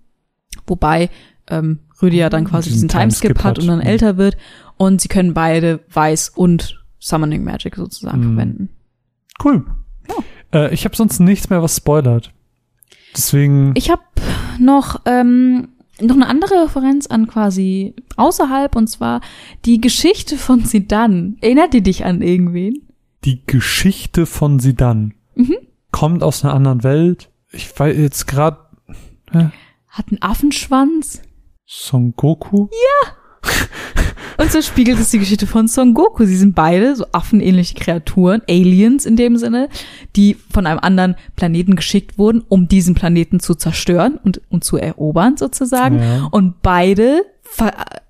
Wobei 0.67 1.09
ähm, 1.47 1.79
Rüdiger 1.99 2.29
dann 2.29 2.45
quasi 2.45 2.69
Diesen 2.69 2.89
diesen 2.89 2.99
Timeskip 2.99 3.39
hat 3.39 3.43
hat, 3.43 3.59
und 3.59 3.65
dann 3.65 3.79
mhm. 3.79 3.87
älter 3.87 4.17
wird. 4.17 4.37
Und 4.77 5.01
sie 5.01 5.07
können 5.07 5.33
beide 5.33 5.79
Weiß 5.91 6.29
und 6.29 6.79
Summoning 6.99 7.43
Magic 7.43 7.75
sozusagen 7.75 8.19
Mhm. 8.19 8.35
verwenden. 8.35 8.69
Cool. 9.43 9.65
Äh, 10.53 10.71
ich 10.75 10.85
habe 10.85 10.95
sonst 10.95 11.19
nichts 11.21 11.49
mehr, 11.49 11.63
was 11.63 11.75
spoilert. 11.77 12.31
Deswegen. 13.17 13.71
Ich 13.75 13.89
habe 13.89 14.03
noch 14.59 15.01
ähm, 15.05 15.69
noch 16.01 16.15
eine 16.15 16.27
andere 16.27 16.63
Referenz 16.65 17.07
an 17.07 17.27
quasi 17.27 17.93
außerhalb 18.17 18.75
und 18.75 18.87
zwar 18.87 19.21
die 19.65 19.79
Geschichte 19.79 20.37
von 20.37 20.65
Sidan. 20.65 21.37
Erinnert 21.41 21.73
die 21.73 21.81
dich 21.83 22.05
an 22.05 22.21
irgendwen? 22.21 22.87
die 23.25 23.45
Geschichte 23.45 24.25
von 24.25 24.59
Sidan 24.59 25.13
Mhm. 25.35 25.55
kommt 25.91 26.23
aus 26.23 26.43
einer 26.43 26.53
anderen 26.53 26.83
Welt. 26.83 27.29
Ich 27.51 27.77
weiß 27.79 27.95
jetzt 27.97 28.27
gerade 28.27 28.57
Hat 29.31 30.05
einen 30.09 30.21
Affenschwanz. 30.21 31.21
Son 31.65 32.13
Goku. 32.17 32.67
Und 34.43 34.51
so 34.51 34.61
spiegelt 34.61 34.99
es 34.99 35.09
die 35.09 35.19
Geschichte 35.19 35.47
von 35.47 35.69
Son 35.69 35.93
Goku. 35.93 36.25
Sie 36.25 36.35
sind 36.35 36.53
beide 36.53 36.97
so 36.97 37.05
affenähnliche 37.13 37.75
Kreaturen, 37.75 38.41
Aliens 38.49 39.05
in 39.05 39.15
dem 39.15 39.37
Sinne, 39.37 39.69
die 40.17 40.35
von 40.51 40.67
einem 40.67 40.79
anderen 40.79 41.15
Planeten 41.37 41.77
geschickt 41.77 42.17
wurden, 42.17 42.43
um 42.49 42.67
diesen 42.67 42.93
Planeten 42.93 43.39
zu 43.39 43.55
zerstören 43.55 44.19
und, 44.21 44.41
und 44.49 44.65
zu 44.65 44.75
erobern 44.75 45.37
sozusagen. 45.37 45.99
Ja. 45.99 46.27
Und 46.29 46.61
beide 46.61 47.23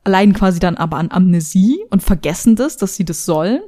leiden 0.05 0.33
quasi 0.33 0.59
dann 0.59 0.75
aber 0.75 0.97
an 0.97 1.11
Amnesie 1.11 1.77
und 1.91 2.01
vergessen 2.01 2.55
das, 2.55 2.77
dass 2.77 2.95
sie 2.95 3.05
das 3.05 3.25
sollen 3.25 3.61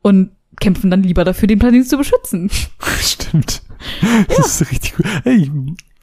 und 0.00 0.30
kämpfen 0.58 0.90
dann 0.90 1.02
lieber 1.02 1.22
dafür, 1.22 1.48
den 1.48 1.58
Planeten 1.58 1.84
zu 1.84 1.98
beschützen. 1.98 2.48
Stimmt. 3.02 3.60
Das 4.28 4.62
ist 4.62 4.70
richtig 4.70 4.94
cool. 4.98 5.04
Hey, 5.22 5.50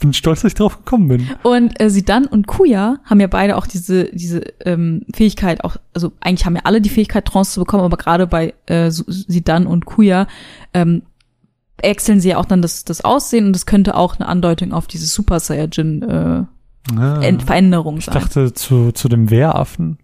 bin 0.03 0.13
stolz, 0.13 0.41
dass 0.41 0.51
ich 0.51 0.55
drauf 0.55 0.77
gekommen 0.77 1.07
bin. 1.07 1.27
Und 1.41 1.81
äh, 1.81 1.89
Sidan 1.89 2.25
und 2.25 2.45
Kuya 2.45 2.99
haben 3.03 3.19
ja 3.19 3.27
beide 3.27 3.57
auch 3.57 3.65
diese 3.65 4.05
diese 4.13 4.41
ähm, 4.63 5.05
Fähigkeit 5.15 5.63
auch 5.63 5.77
also 5.93 6.11
eigentlich 6.21 6.45
haben 6.45 6.55
ja 6.55 6.61
alle 6.65 6.79
die 6.81 6.89
Fähigkeit 6.89 7.25
Trance 7.25 7.53
zu 7.53 7.59
bekommen, 7.61 7.83
aber 7.83 7.97
gerade 7.97 8.27
bei 8.27 8.53
äh, 8.67 8.91
Sidan 8.91 9.65
und 9.65 9.85
Kuya 9.85 10.27
ähm, 10.73 11.01
wechseln 11.81 12.19
sie 12.19 12.29
ja 12.29 12.37
auch 12.37 12.45
dann 12.45 12.61
das 12.61 12.85
das 12.85 13.03
Aussehen 13.03 13.47
und 13.47 13.53
das 13.53 13.65
könnte 13.65 13.95
auch 13.95 14.17
eine 14.19 14.27
Andeutung 14.27 14.71
auf 14.73 14.85
diese 14.87 15.07
Super 15.07 15.39
Saiyajin 15.39 16.03
äh, 16.03 16.43
Ah, 16.97 17.21
Veränderung 17.45 17.97
ich 17.99 18.05
sein. 18.05 18.15
dachte 18.15 18.53
zu, 18.53 18.91
zu 18.91 19.07
dem 19.07 19.29
Wehraffen. 19.29 19.99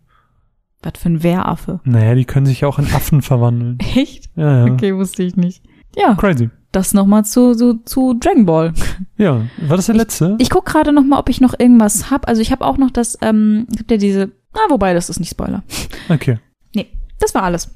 Was 0.82 0.94
für 0.98 1.10
ein 1.10 1.24
Wehraffe. 1.24 1.82
Naja, 1.84 2.16
die 2.16 2.24
können 2.24 2.46
sich 2.46 2.64
auch 2.64 2.80
in 2.80 2.86
Affen 2.86 3.22
verwandeln. 3.22 3.80
Echt? 3.96 4.30
Ja, 4.38 4.66
ja. 4.66 4.74
Okay, 4.74 4.96
wusste 4.96 5.24
ich 5.24 5.36
nicht. 5.36 5.62
Ja, 5.98 6.16
Crazy. 6.16 6.50
Das 6.72 6.94
nochmal 6.94 7.26
zu, 7.26 7.56
zu, 7.56 7.80
zu 7.86 8.14
Dragon 8.14 8.46
Ball. 8.46 8.74
Ja, 9.18 9.42
war 9.68 9.76
das 9.78 9.88
der 9.88 9.96
letzte? 9.96 10.36
Ich 10.40 10.50
guck 10.50 10.66
gerade 10.66 10.92
noch 10.94 11.04
mal, 11.04 11.18
ob 11.20 11.30
ich 11.30 11.42
noch 11.42 11.54
irgendwas 11.58 12.10
hab. 12.12 12.28
Also 12.28 12.42
ich 12.42 12.52
habe 12.52 12.66
auch 12.66 12.78
noch 12.78 12.92
das, 12.92 13.18
ähm, 13.22 13.66
gibt 13.70 13.92
ja 13.92 13.98
diese, 13.98 14.32
na, 14.54 14.62
wobei, 14.70 14.94
das 14.94 15.10
ist 15.10 15.20
nicht 15.20 15.30
Spoiler. 15.32 15.64
okay. 16.10 16.40
Nee, 16.76 16.88
das 17.20 17.34
war 17.36 17.44
alles. 17.44 17.76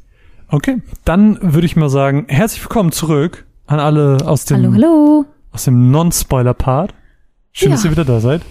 Okay, 0.49 0.82
dann 1.06 1.38
würde 1.41 1.65
ich 1.65 1.76
mal 1.76 1.90
sagen, 1.90 2.26
herzlich 2.28 2.61
willkommen 2.64 2.91
zurück 2.91 3.45
an 3.65 3.80
alle 3.80 4.18
aus 4.26 4.45
dem, 4.45 4.57
Hallo, 4.57 4.74
hallo. 4.74 5.26
Aus 5.52 5.65
dem 5.65 5.90
Non-Spoiler-Part. 5.91 6.94
Schön, 7.52 7.72
dass 7.72 7.84
Ja. 7.84 7.90
ihr 7.90 7.91
wieder 7.95 8.06
da 8.06 8.20
seid. 8.20 8.41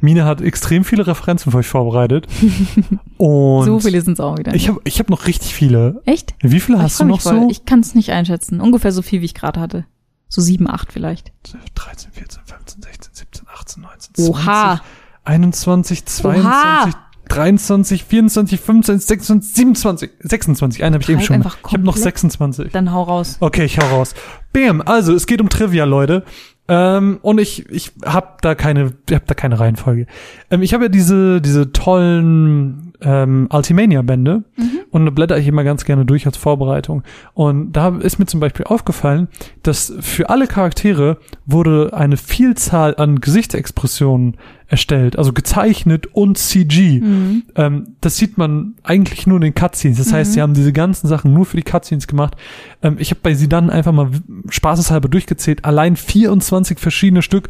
Mine 0.00 0.24
hat 0.24 0.40
extrem 0.40 0.84
viele 0.84 1.06
Referenzen 1.06 1.52
für 1.52 1.58
euch 1.58 1.68
vorbereitet. 1.68 2.26
Und 3.16 3.64
so 3.64 3.80
viele 3.80 4.00
sind 4.00 4.14
es 4.14 4.20
auch 4.20 4.38
wieder. 4.38 4.54
ich 4.54 4.68
habe 4.68 4.80
ich 4.84 4.98
hab 4.98 5.10
noch 5.10 5.26
richtig 5.26 5.54
viele. 5.54 6.02
Echt? 6.06 6.34
Wie 6.40 6.60
viele 6.60 6.78
ich 6.78 6.84
hast 6.84 7.00
du 7.00 7.04
noch 7.04 7.20
voll. 7.20 7.40
so? 7.40 7.48
Ich 7.50 7.64
kann 7.64 7.80
es 7.80 7.94
nicht 7.94 8.10
einschätzen. 8.10 8.60
Ungefähr 8.60 8.92
so 8.92 9.02
viel, 9.02 9.20
wie 9.20 9.26
ich 9.26 9.34
gerade 9.34 9.60
hatte. 9.60 9.86
So 10.28 10.40
sieben, 10.40 10.68
acht 10.70 10.92
vielleicht. 10.92 11.32
13, 11.74 12.12
14, 12.12 12.42
15, 12.44 12.82
16, 12.82 13.14
17, 13.14 13.46
18, 13.52 13.82
19, 13.82 14.14
20, 14.14 14.34
Oha. 14.34 14.80
21, 15.24 16.06
22, 16.06 16.94
23, 17.28 18.04
24, 18.04 18.60
25, 18.60 19.06
26, 19.06 19.54
27, 19.54 20.10
26. 20.20 20.84
Einen 20.84 20.94
habe 20.94 21.02
ich 21.02 21.08
eben 21.08 21.18
Treib 21.18 21.26
schon. 21.26 21.40
Ich 21.40 21.46
habe 21.46 21.56
noch 21.84 21.92
komplett. 21.94 22.02
26. 22.02 22.72
Dann 22.72 22.92
hau 22.92 23.02
raus. 23.02 23.36
Okay, 23.40 23.64
ich 23.64 23.78
hau 23.78 23.86
raus. 23.86 24.14
Bam, 24.52 24.82
also 24.82 25.14
es 25.14 25.26
geht 25.26 25.40
um 25.40 25.48
Trivia, 25.48 25.84
Leute. 25.84 26.24
Ähm, 26.68 27.18
und 27.22 27.40
ich 27.40 27.68
ich 27.68 27.92
hab 28.04 28.42
da 28.42 28.54
keine 28.54 28.92
ich 29.08 29.16
hab 29.16 29.26
da 29.26 29.34
keine 29.34 29.58
Reihenfolge. 29.58 30.06
Ähm, 30.50 30.62
ich 30.62 30.72
habe 30.72 30.84
ja 30.84 30.88
diese 30.88 31.40
diese 31.40 31.72
tollen 31.72 32.92
ähm, 33.00 33.48
Ultimania 33.50 34.02
Bände 34.02 34.44
und 34.90 35.04
da 35.06 35.10
blätter 35.10 35.38
ich 35.38 35.48
immer 35.48 35.64
ganz 35.64 35.84
gerne 35.84 36.04
durch 36.04 36.26
als 36.26 36.36
Vorbereitung. 36.36 37.02
Und 37.34 37.72
da 37.72 37.96
ist 37.96 38.18
mir 38.18 38.26
zum 38.26 38.40
Beispiel 38.40 38.66
aufgefallen, 38.66 39.28
dass 39.62 39.92
für 40.00 40.30
alle 40.30 40.46
Charaktere 40.46 41.18
wurde 41.46 41.90
eine 41.92 42.16
Vielzahl 42.16 42.94
an 42.96 43.20
Gesichtsexpressionen 43.20 44.36
erstellt, 44.70 45.18
also 45.18 45.32
gezeichnet 45.32 46.06
und 46.12 46.38
CG. 46.38 47.00
Mhm. 47.00 47.42
Ähm, 47.56 47.96
das 48.00 48.16
sieht 48.16 48.38
man 48.38 48.74
eigentlich 48.84 49.26
nur 49.26 49.36
in 49.36 49.42
den 49.42 49.54
Cutscenes. 49.54 49.98
Das 49.98 50.12
heißt, 50.12 50.32
sie 50.32 50.40
haben 50.40 50.54
diese 50.54 50.72
ganzen 50.72 51.08
Sachen 51.08 51.34
nur 51.34 51.44
für 51.44 51.56
die 51.56 51.64
Cutscenes 51.64 52.06
gemacht. 52.06 52.36
Ähm, 52.80 52.96
ich 52.98 53.10
habe 53.10 53.20
bei 53.20 53.34
sie 53.34 53.48
dann 53.48 53.68
einfach 53.68 53.92
mal 53.92 54.10
spaßeshalber 54.48 55.08
durchgezählt. 55.08 55.64
Allein 55.64 55.96
24 55.96 56.78
verschiedene 56.78 57.22
Stück 57.22 57.48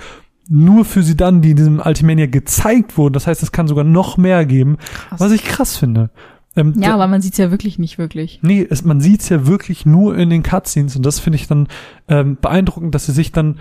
nur 0.48 0.84
für 0.84 1.02
sie 1.02 1.16
dann, 1.16 1.42
die 1.42 1.50
in 1.50 1.56
diesem 1.56 1.80
Ultimania 1.84 2.26
gezeigt 2.26 2.96
wurden. 2.96 3.12
Das 3.12 3.26
heißt, 3.26 3.42
es 3.42 3.52
kann 3.52 3.68
sogar 3.68 3.84
noch 3.84 4.16
mehr 4.16 4.44
geben, 4.46 4.78
Krass. 4.78 5.20
was 5.20 5.32
ich 5.32 5.44
krass 5.44 5.76
finde. 5.76 6.10
Ähm, 6.56 6.74
Ja, 6.78 6.94
aber 6.94 7.06
man 7.06 7.20
sieht's 7.20 7.38
ja 7.38 7.50
wirklich 7.50 7.78
nicht 7.78 7.98
wirklich. 7.98 8.40
Nee, 8.42 8.66
es, 8.68 8.82
man 8.82 9.00
sieht's 9.00 9.28
ja 9.28 9.46
wirklich 9.46 9.86
nur 9.86 10.16
in 10.16 10.30
den 10.30 10.42
Cutscenes 10.42 10.96
und 10.96 11.04
das 11.06 11.20
finde 11.20 11.36
ich 11.36 11.46
dann 11.46 11.68
ähm, 12.08 12.38
beeindruckend, 12.40 12.94
dass 12.94 13.06
sie 13.06 13.12
sich 13.12 13.30
dann 13.30 13.58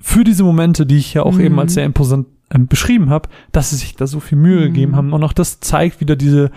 für 0.00 0.24
diese 0.24 0.44
Momente, 0.44 0.86
die 0.86 0.96
ich 0.98 1.14
ja 1.14 1.22
auch 1.24 1.34
Mhm. 1.34 1.40
eben 1.40 1.58
als 1.60 1.74
sehr 1.74 1.84
imposant 1.84 2.26
ähm, 2.50 2.66
beschrieben 2.66 3.10
habe, 3.10 3.28
dass 3.52 3.70
sie 3.70 3.76
sich 3.76 3.94
da 3.94 4.06
so 4.06 4.20
viel 4.20 4.38
Mühe 4.38 4.60
Mhm. 4.60 4.64
gegeben 4.72 4.96
haben 4.96 5.12
und 5.12 5.22
auch 5.22 5.34
das 5.34 5.60
zeigt 5.60 6.00
wieder 6.00 6.16
diese 6.16 6.50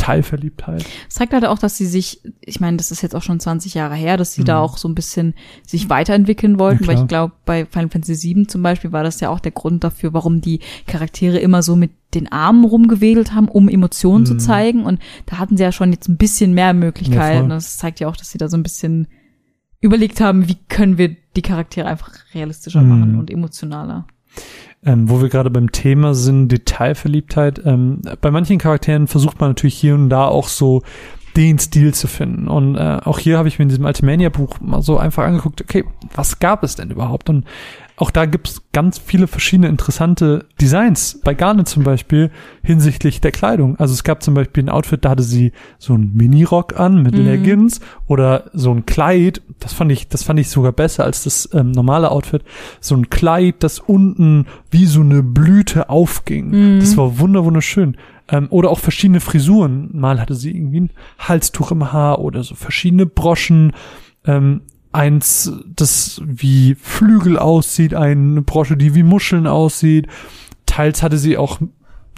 Detailverliebtheit. 0.00 0.84
Es 1.08 1.14
zeigt 1.14 1.32
halt 1.32 1.44
auch, 1.46 1.58
dass 1.58 1.76
sie 1.76 1.86
sich, 1.86 2.20
ich 2.40 2.60
meine, 2.60 2.76
das 2.76 2.90
ist 2.90 3.02
jetzt 3.02 3.14
auch 3.14 3.22
schon 3.22 3.40
20 3.40 3.74
Jahre 3.74 3.94
her, 3.94 4.16
dass 4.16 4.34
sie 4.34 4.44
da 4.44 4.58
Mhm. 4.58 4.64
auch 4.64 4.76
so 4.78 4.88
ein 4.88 4.94
bisschen 4.94 5.34
sich 5.66 5.88
weiterentwickeln 5.90 6.58
wollten, 6.58 6.84
Ja, 6.84 6.88
weil 6.88 6.98
ich 7.02 7.06
glaube, 7.08 7.32
bei 7.44 7.66
Final 7.66 7.90
Fantasy 7.90 8.34
VII 8.34 8.46
zum 8.46 8.62
Beispiel 8.62 8.92
war 8.92 9.02
das 9.02 9.20
ja 9.20 9.30
auch 9.30 9.40
der 9.40 9.52
Grund 9.52 9.84
dafür, 9.84 10.12
warum 10.12 10.40
die 10.40 10.60
Charaktere 10.86 11.38
immer 11.38 11.62
so 11.62 11.76
mit 11.76 11.90
den 12.14 12.30
Armen 12.32 12.64
rumgewedelt 12.64 13.32
haben, 13.34 13.48
um 13.48 13.68
Emotionen 13.68 14.26
zu 14.26 14.34
Mhm. 14.34 14.38
zeigen. 14.40 14.84
Und 14.84 15.00
da 15.26 15.38
hatten 15.38 15.56
sie 15.56 15.62
ja 15.62 15.72
schon 15.72 15.92
jetzt 15.92 16.08
ein 16.08 16.16
bisschen 16.16 16.54
mehr 16.54 16.66
Ja, 16.66 16.72
Möglichkeiten. 16.72 17.40
voll. 17.40 17.48
das 17.50 17.76
zeigt 17.78 18.00
ja 18.00 18.08
auch, 18.08 18.16
dass 18.16 18.30
sie 18.30 18.38
da 18.38 18.48
so 18.48 18.56
ein 18.56 18.62
bisschen 18.62 19.06
überlegt 19.80 20.20
haben, 20.20 20.48
wie 20.48 20.56
können 20.68 20.98
wir 20.98 21.16
die 21.36 21.42
Charaktere 21.42 21.86
einfach 21.88 22.10
realistischer 22.34 22.82
Mhm. 22.82 22.88
machen 22.88 23.18
und 23.18 23.30
emotionaler. 23.30 24.06
Ähm, 24.84 25.10
wo 25.10 25.20
wir 25.20 25.28
gerade 25.28 25.50
beim 25.50 25.72
Thema 25.72 26.14
sind, 26.14 26.48
Detailverliebtheit. 26.48 27.60
Ähm, 27.64 28.00
bei 28.20 28.30
manchen 28.30 28.58
Charakteren 28.58 29.08
versucht 29.08 29.40
man 29.40 29.50
natürlich 29.50 29.74
hier 29.74 29.94
und 29.94 30.08
da 30.08 30.26
auch 30.26 30.48
so 30.48 30.82
den 31.36 31.58
Stil 31.58 31.94
zu 31.94 32.08
finden. 32.08 32.48
Und 32.48 32.76
äh, 32.76 32.98
auch 33.04 33.18
hier 33.18 33.38
habe 33.38 33.48
ich 33.48 33.58
mir 33.58 33.64
in 33.64 33.68
diesem 33.68 33.84
Ultimania-Buch 33.84 34.60
mal 34.60 34.82
so 34.82 34.98
einfach 34.98 35.24
angeguckt, 35.24 35.60
okay, 35.60 35.84
was 36.14 36.38
gab 36.38 36.64
es 36.64 36.76
denn 36.76 36.90
überhaupt? 36.90 37.28
Und 37.30 37.44
auch 38.00 38.10
da 38.10 38.24
gibt 38.24 38.48
es 38.48 38.62
ganz 38.72 38.98
viele 38.98 39.26
verschiedene 39.26 39.68
interessante 39.68 40.46
Designs. 40.58 41.20
Bei 41.22 41.34
Garnet 41.34 41.68
zum 41.68 41.82
Beispiel 41.84 42.30
hinsichtlich 42.62 43.20
der 43.20 43.30
Kleidung. 43.30 43.76
Also 43.78 43.92
es 43.92 44.04
gab 44.04 44.22
zum 44.22 44.32
Beispiel 44.32 44.62
ein 44.64 44.70
Outfit, 44.70 45.04
da 45.04 45.10
hatte 45.10 45.22
sie 45.22 45.52
so 45.78 45.92
einen 45.92 46.14
Minirock 46.14 46.80
an 46.80 47.02
mit 47.02 47.14
Mhm. 47.14 47.24
Leggings 47.26 47.80
oder 48.06 48.44
so 48.54 48.70
ein 48.72 48.86
Kleid. 48.86 49.42
Das 49.58 49.74
fand 49.74 49.92
ich, 49.92 50.08
das 50.08 50.22
fand 50.22 50.40
ich 50.40 50.48
sogar 50.48 50.72
besser 50.72 51.04
als 51.04 51.24
das 51.24 51.50
ähm, 51.52 51.72
normale 51.72 52.10
Outfit. 52.10 52.42
So 52.80 52.94
ein 52.96 53.10
Kleid, 53.10 53.56
das 53.58 53.78
unten 53.80 54.46
wie 54.70 54.86
so 54.86 55.02
eine 55.02 55.22
Blüte 55.22 55.90
aufging. 55.90 56.76
Mhm. 56.76 56.80
Das 56.80 56.96
war 56.96 57.18
wunder 57.18 57.44
wunderschön. 57.44 57.98
Ähm, 58.30 58.46
oder 58.48 58.70
auch 58.70 58.78
verschiedene 58.78 59.20
Frisuren. 59.20 59.90
Mal 59.92 60.20
hatte 60.22 60.34
sie 60.34 60.56
irgendwie 60.56 60.80
ein 60.80 60.90
Halstuch 61.18 61.70
im 61.70 61.92
Haar 61.92 62.20
oder 62.20 62.44
so 62.44 62.54
verschiedene 62.54 63.04
Broschen. 63.04 63.72
Ähm, 64.24 64.62
eins, 64.92 65.52
das 65.76 66.20
wie 66.24 66.74
Flügel 66.74 67.38
aussieht, 67.38 67.94
eine 67.94 68.42
Brosche, 68.42 68.76
die 68.76 68.94
wie 68.94 69.02
Muscheln 69.02 69.46
aussieht. 69.46 70.06
Teils 70.66 71.02
hatte 71.02 71.18
sie 71.18 71.36
auch 71.36 71.60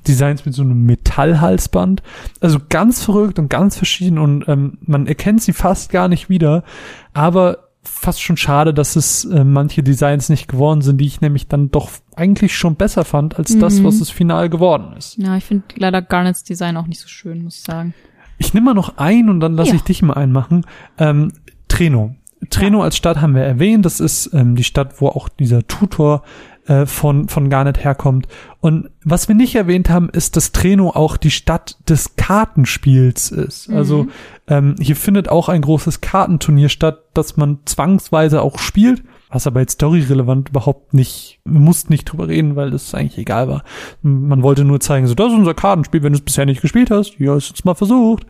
Designs 0.07 0.45
mit 0.45 0.55
so 0.55 0.63
einem 0.63 0.85
Metallhalsband. 0.85 2.03
Also 2.41 2.59
ganz 2.69 3.05
verrückt 3.05 3.39
und 3.39 3.49
ganz 3.49 3.77
verschieden 3.77 4.19
und 4.19 4.49
ähm, 4.49 4.79
man 4.81 5.07
erkennt 5.07 5.43
sie 5.43 5.53
fast 5.53 5.91
gar 5.93 6.09
nicht 6.09 6.29
wieder. 6.29 6.65
Aber 7.13 7.69
fast 7.85 8.23
schon 8.23 8.37
schade, 8.37 8.73
dass 8.73 8.97
es 8.97 9.25
äh, 9.25 9.45
manche 9.45 9.83
Designs 9.83 10.29
nicht 10.29 10.49
geworden 10.49 10.83
sind, 10.83 10.99
die 10.99 11.07
ich 11.07 11.21
nämlich 11.21 11.49
dann 11.49 11.71
doch 11.71 11.91
eigentlich 12.17 12.57
schon 12.57 12.77
besser 12.77 13.05
fand 13.05 13.39
als 13.39 13.59
das, 13.59 13.81
Mhm. 13.81 13.85
was 13.85 14.01
es 14.01 14.11
final 14.11 14.49
geworden 14.49 14.95
ist. 14.97 15.19
Ja, 15.19 15.37
ich 15.37 15.45
finde 15.45 15.65
leider 15.77 16.01
Garnets 16.01 16.43
Design 16.45 16.77
auch 16.77 16.87
nicht 16.87 17.01
so 17.01 17.09
schön, 17.09 17.43
muss 17.43 17.57
ich 17.57 17.63
sagen. 17.63 17.93
Ich 18.39 18.55
nehme 18.55 18.67
mal 18.67 18.75
noch 18.75 18.99
ein 18.99 19.29
und 19.29 19.41
dann 19.41 19.55
lasse 19.55 19.71
Ja. 19.71 19.77
ich 19.77 19.83
dich 19.83 20.01
mal 20.03 20.15
einmachen. 20.15 20.65
Ähm, 20.99 21.33
Treno. 21.69 22.15
Treno 22.53 22.83
als 22.83 22.97
Stadt 22.97 23.21
haben 23.21 23.35
wir 23.35 23.43
erwähnt. 23.43 23.85
Das 23.85 23.99
ist 23.99 24.33
ähm, 24.33 24.55
die 24.55 24.65
Stadt, 24.65 25.01
wo 25.01 25.09
auch 25.09 25.29
dieser 25.29 25.67
Tutor 25.67 26.23
äh, 26.67 26.87
von, 26.87 27.29
von 27.29 27.51
Garnet 27.51 27.83
herkommt. 27.83 28.29
Und 28.61 28.91
was 29.05 29.27
wir 29.27 29.35
nicht 29.35 29.57
erwähnt 29.57 29.91
haben, 29.91 30.09
ist, 30.09 30.37
dass 30.37 30.53
Treno 30.53 30.91
auch 30.91 31.17
die 31.17 31.33
Stadt 31.33 31.77
des 31.89 32.15
Kartenspiels 32.15 33.33
ist. 33.33 33.69
Also 33.71 34.07
ähm, 34.47 34.77
hier 34.81 34.95
findet 34.95 35.29
auch 35.29 35.49
ein 35.49 35.63
großes 35.63 36.01
Kartenturnier 36.01 36.69
statt, 36.69 37.01
das 37.15 37.37
man 37.37 37.59
zwangsweise 37.65 38.43
auch 38.43 38.59
spielt. 38.61 39.03
Was 39.29 39.47
aber 39.47 39.61
jetzt 39.61 39.75
storyrelevant 39.75 40.51
überhaupt 40.51 40.93
nicht, 40.93 41.41
muss 41.45 41.89
nicht 41.89 42.05
drüber 42.05 42.29
reden, 42.29 42.55
weil 42.55 42.71
das 42.71 42.95
eigentlich 42.95 43.17
egal 43.17 43.49
war. 43.49 43.65
Man 44.03 44.43
wollte 44.43 44.63
nur 44.63 44.79
zeigen, 44.79 45.07
so, 45.07 45.15
das 45.15 45.33
ist 45.33 45.39
unser 45.39 45.55
Kartenspiel, 45.55 46.03
wenn 46.03 46.13
du 46.13 46.19
es 46.19 46.25
bisher 46.25 46.45
nicht 46.45 46.61
gespielt 46.61 46.91
hast, 46.91 47.19
ja, 47.19 47.35
ist 47.35 47.49
jetzt 47.49 47.65
mal 47.65 47.75
versucht. 47.75 48.27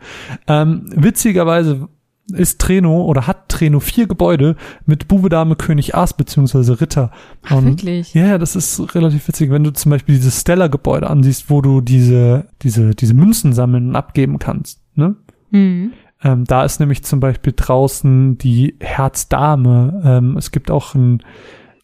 Ähm, 0.47 0.85
witzigerweise 0.95 1.89
ist 2.31 2.59
Treno 2.61 3.03
oder 3.03 3.27
hat 3.27 3.49
Treno 3.49 3.79
vier 3.79 4.07
Gebäude 4.07 4.55
mit 4.85 5.07
Bube, 5.07 5.29
Dame, 5.29 5.55
König, 5.55 5.95
Aas 5.95 6.15
beziehungsweise 6.15 6.79
Ritter. 6.79 7.11
Ach, 7.43 7.57
Und 7.57 7.65
wirklich? 7.65 8.13
ja, 8.13 8.37
das 8.37 8.55
ist 8.55 8.95
relativ 8.95 9.27
witzig, 9.27 9.51
wenn 9.51 9.63
du 9.63 9.71
zum 9.73 9.89
Beispiel 9.89 10.15
dieses 10.15 10.39
Stella-Gebäude 10.41 11.09
ansiehst, 11.09 11.49
wo 11.49 11.61
du 11.61 11.81
diese, 11.81 12.47
diese, 12.61 12.95
diese 12.95 13.13
Münzen 13.13 13.53
sammeln 13.53 13.89
und 13.89 13.95
abgeben 13.95 14.39
kannst. 14.39 14.79
Ne? 14.95 15.15
Mhm. 15.51 15.91
Ähm, 16.23 16.45
da 16.45 16.63
ist 16.63 16.79
nämlich 16.79 17.03
zum 17.03 17.19
Beispiel 17.19 17.53
draußen 17.55 18.37
die 18.37 18.77
Herzdame. 18.79 20.01
Ähm, 20.05 20.37
es 20.37 20.51
gibt 20.51 20.71
auch 20.71 20.95
ein, 20.95 21.21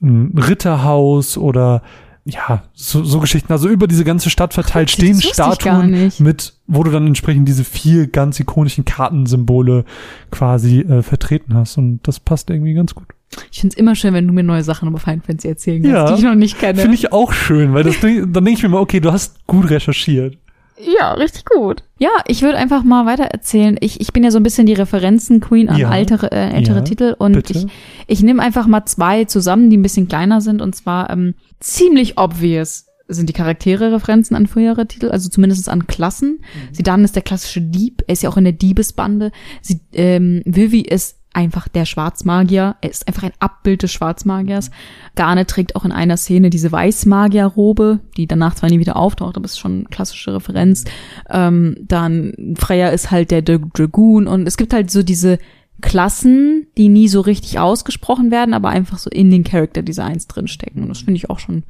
ein 0.02 0.38
Ritterhaus 0.38 1.38
oder 1.38 1.84
ja, 2.26 2.64
so, 2.74 3.04
so 3.04 3.20
Geschichten. 3.20 3.52
Also 3.52 3.70
über 3.70 3.88
diese 3.88 4.04
ganze 4.04 4.30
Stadt 4.30 4.54
verteilt 4.54 4.90
Ach, 4.92 4.94
stehen 4.94 5.22
Statuen 5.22 6.12
mit, 6.20 6.54
wo 6.68 6.84
du 6.84 6.92
dann 6.92 7.08
entsprechend 7.08 7.48
diese 7.48 7.64
vier 7.64 8.08
ganz 8.08 8.40
ikonischen 8.40 8.86
Kartensymbole 8.86 9.86
quasi 10.32 10.82
äh, 10.82 11.02
vertreten 11.02 11.56
hast. 11.56 11.78
Und 11.78 12.02
das 12.04 12.20
passt 12.20 12.50
irgendwie 12.50 12.74
ganz 12.74 12.94
gut. 12.94 13.08
Ich 13.52 13.62
find's 13.62 13.76
immer 13.76 13.96
schön, 13.96 14.14
wenn 14.14 14.28
du 14.28 14.34
mir 14.34 14.44
neue 14.44 14.64
Sachen 14.64 14.90
über 14.90 15.00
Final 15.00 15.22
Fantasy 15.22 15.48
erzählen 15.48 15.82
kannst, 15.84 15.94
Ja. 15.96 16.08
die 16.08 16.14
ich 16.20 16.24
noch 16.26 16.36
nicht 16.36 16.60
kenne. 16.60 16.80
Finde 16.82 16.96
ich 16.96 17.12
auch 17.14 17.32
schön, 17.32 17.74
weil 17.74 17.84
das, 17.84 18.00
dann 18.00 18.32
denke 18.34 18.52
ich 18.52 18.64
mir 18.64 18.70
mal, 18.70 18.80
okay, 18.80 19.00
du 19.00 19.12
hast 19.12 19.46
gut 19.48 19.70
recherchiert. 19.70 20.38
Ja, 20.80 21.14
richtig 21.14 21.46
gut. 21.46 21.84
Ja, 21.98 22.10
ich 22.28 22.42
würde 22.42 22.58
einfach 22.58 22.84
mal 22.84 23.06
weiter 23.06 23.26
erzählen. 23.26 23.78
Ich, 23.82 24.00
ich 24.00 24.14
bin 24.14 24.24
ja 24.24 24.32
so 24.32 24.38
ein 24.38 24.44
bisschen 24.44 24.66
die 24.66 24.74
Referenzen-Queen 24.74 25.68
an 25.70 25.78
Ja. 25.78 25.94
ältere, 25.94 26.32
äh, 26.32 26.52
ältere 26.52 26.78
Ja, 26.78 26.84
Titel 26.84 27.16
und 27.18 27.34
bitte. 27.34 27.54
ich, 27.54 27.66
ich 28.08 28.24
nehme 28.24 28.42
einfach 28.42 28.66
mal 28.68 28.86
zwei 28.86 29.26
zusammen, 29.26 29.70
die 29.70 29.78
ein 29.78 29.82
bisschen 29.82 30.08
kleiner 30.08 30.40
sind 30.42 30.62
und 30.62 30.76
zwar 30.76 31.10
ähm, 31.10 31.36
ziemlich 31.60 32.18
obvious 32.18 32.86
sind 33.12 33.28
die 33.28 33.34
Charaktere 33.34 33.92
Referenzen 33.92 34.36
an 34.38 34.46
frühere 34.48 34.88
Titel, 34.88 35.10
also 35.10 35.30
zumindest 35.30 35.68
an 35.68 35.88
Klassen. 35.88 36.42
Sidan 36.72 37.04
ist 37.04 37.16
der 37.16 37.24
klassische 37.24 37.60
Dieb, 37.60 38.04
er 38.08 38.14
ist 38.14 38.22
ja 38.24 38.30
auch 38.30 38.38
in 38.38 38.44
der 38.44 38.54
Diebesbande. 38.54 39.32
Sie, 39.62 39.82
ähm, 39.94 40.44
Vivi 40.46 40.82
ist 40.82 41.18
einfach 41.40 41.68
der 41.68 41.86
Schwarzmagier, 41.86 42.76
er 42.82 42.90
ist 42.90 43.08
einfach 43.08 43.24
ein 43.24 43.32
Abbild 43.40 43.82
des 43.84 43.92
Schwarzmagiers. 43.92 44.72
Garnet 45.16 45.48
trägt 45.48 45.76
auch 45.76 45.86
in 45.86 45.92
einer 45.92 46.18
Szene 46.18 46.50
diese 46.50 46.72
Weißmagierrobe, 46.72 48.00
die 48.18 48.28
danach 48.28 48.56
zwar 48.56 48.70
nie 48.70 48.80
wieder 48.80 48.98
auftaucht, 48.98 49.38
aber 49.38 49.46
ist 49.46 49.60
schon 49.60 49.80
eine 49.80 49.84
klassische 49.86 50.36
Referenz. 50.36 50.84
Ähm, 51.30 51.78
dann 51.82 52.56
Freya 52.58 52.90
ist 52.90 53.10
halt 53.10 53.32
der 53.32 53.44
Dra- 53.44 53.72
Dragoon 53.74 54.28
und 54.28 54.48
es 54.48 54.58
gibt 54.58 54.74
halt 54.74 54.92
so 54.92 55.02
diese 55.02 55.40
Klassen, 55.82 56.68
die 56.78 56.90
nie 56.90 57.08
so 57.08 57.22
richtig 57.22 57.58
ausgesprochen 57.58 58.32
werden, 58.32 58.54
aber 58.54 58.70
einfach 58.70 58.98
so 58.98 59.10
in 59.10 59.32
den 59.32 59.46
Character 59.46 59.82
Designs 59.82 60.28
drinstecken. 60.28 60.84
Und 60.84 60.90
das 60.90 61.00
finde 61.00 61.16
ich 61.16 61.30
auch 61.30 61.40
schon 61.40 61.64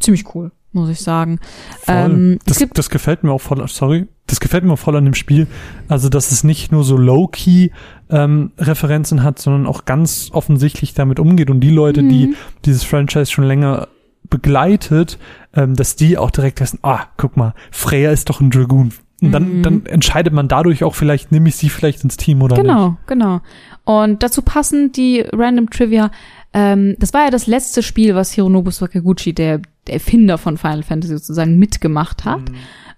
ziemlich 0.00 0.34
cool, 0.34 0.50
muss 0.72 0.88
ich 0.88 1.00
sagen. 1.00 1.38
Ähm, 1.86 2.38
das, 2.46 2.64
das 2.72 2.88
gefällt 2.88 3.22
mir 3.22 3.32
auch 3.32 3.40
voll, 3.40 3.62
sorry, 3.68 4.06
das 4.26 4.40
gefällt 4.40 4.64
mir 4.64 4.72
auch 4.72 4.78
voll 4.78 4.96
an 4.96 5.04
dem 5.04 5.14
Spiel. 5.14 5.46
Also, 5.88 6.08
dass 6.08 6.32
es 6.32 6.44
nicht 6.44 6.72
nur 6.72 6.82
so 6.84 6.96
low-key 6.96 7.70
ähm, 8.10 8.52
Referenzen 8.58 9.22
hat, 9.22 9.38
sondern 9.38 9.66
auch 9.66 9.84
ganz 9.84 10.30
offensichtlich 10.32 10.94
damit 10.94 11.18
umgeht 11.20 11.50
und 11.50 11.60
die 11.60 11.70
Leute, 11.70 12.02
die 12.02 12.28
Mhm. 12.28 12.34
dieses 12.64 12.84
Franchise 12.84 13.30
schon 13.30 13.44
länger 13.44 13.88
begleitet, 14.30 15.18
ähm, 15.54 15.74
dass 15.76 15.96
die 15.96 16.18
auch 16.18 16.30
direkt 16.30 16.60
wissen, 16.60 16.78
ah, 16.82 17.04
guck 17.16 17.36
mal, 17.36 17.54
Freya 17.70 18.10
ist 18.10 18.28
doch 18.30 18.40
ein 18.40 18.50
Dragoon. 18.50 18.92
Und 19.22 19.32
dann, 19.32 19.58
Mhm. 19.58 19.62
dann 19.62 19.86
entscheidet 19.86 20.32
man 20.32 20.48
dadurch 20.48 20.84
auch 20.84 20.94
vielleicht, 20.94 21.30
nehme 21.32 21.48
ich 21.48 21.56
sie 21.56 21.68
vielleicht 21.68 22.02
ins 22.04 22.16
Team 22.16 22.42
oder 22.42 22.56
Genau, 22.56 22.90
nicht. 22.90 23.06
genau. 23.06 23.40
Und 23.84 24.22
dazu 24.22 24.42
passend 24.42 24.96
die 24.96 25.20
Random 25.32 25.70
Trivia. 25.70 26.10
Ähm, 26.52 26.96
das 26.98 27.12
war 27.14 27.24
ja 27.24 27.30
das 27.30 27.46
letzte 27.46 27.82
Spiel, 27.82 28.14
was 28.14 28.32
Hironobu 28.32 28.70
Sakaguchi, 28.70 29.32
der, 29.32 29.60
der 29.86 29.94
Erfinder 29.94 30.36
von 30.38 30.56
Final 30.58 30.82
Fantasy 30.82 31.14
sozusagen, 31.14 31.58
mitgemacht 31.58 32.24
hat. 32.24 32.42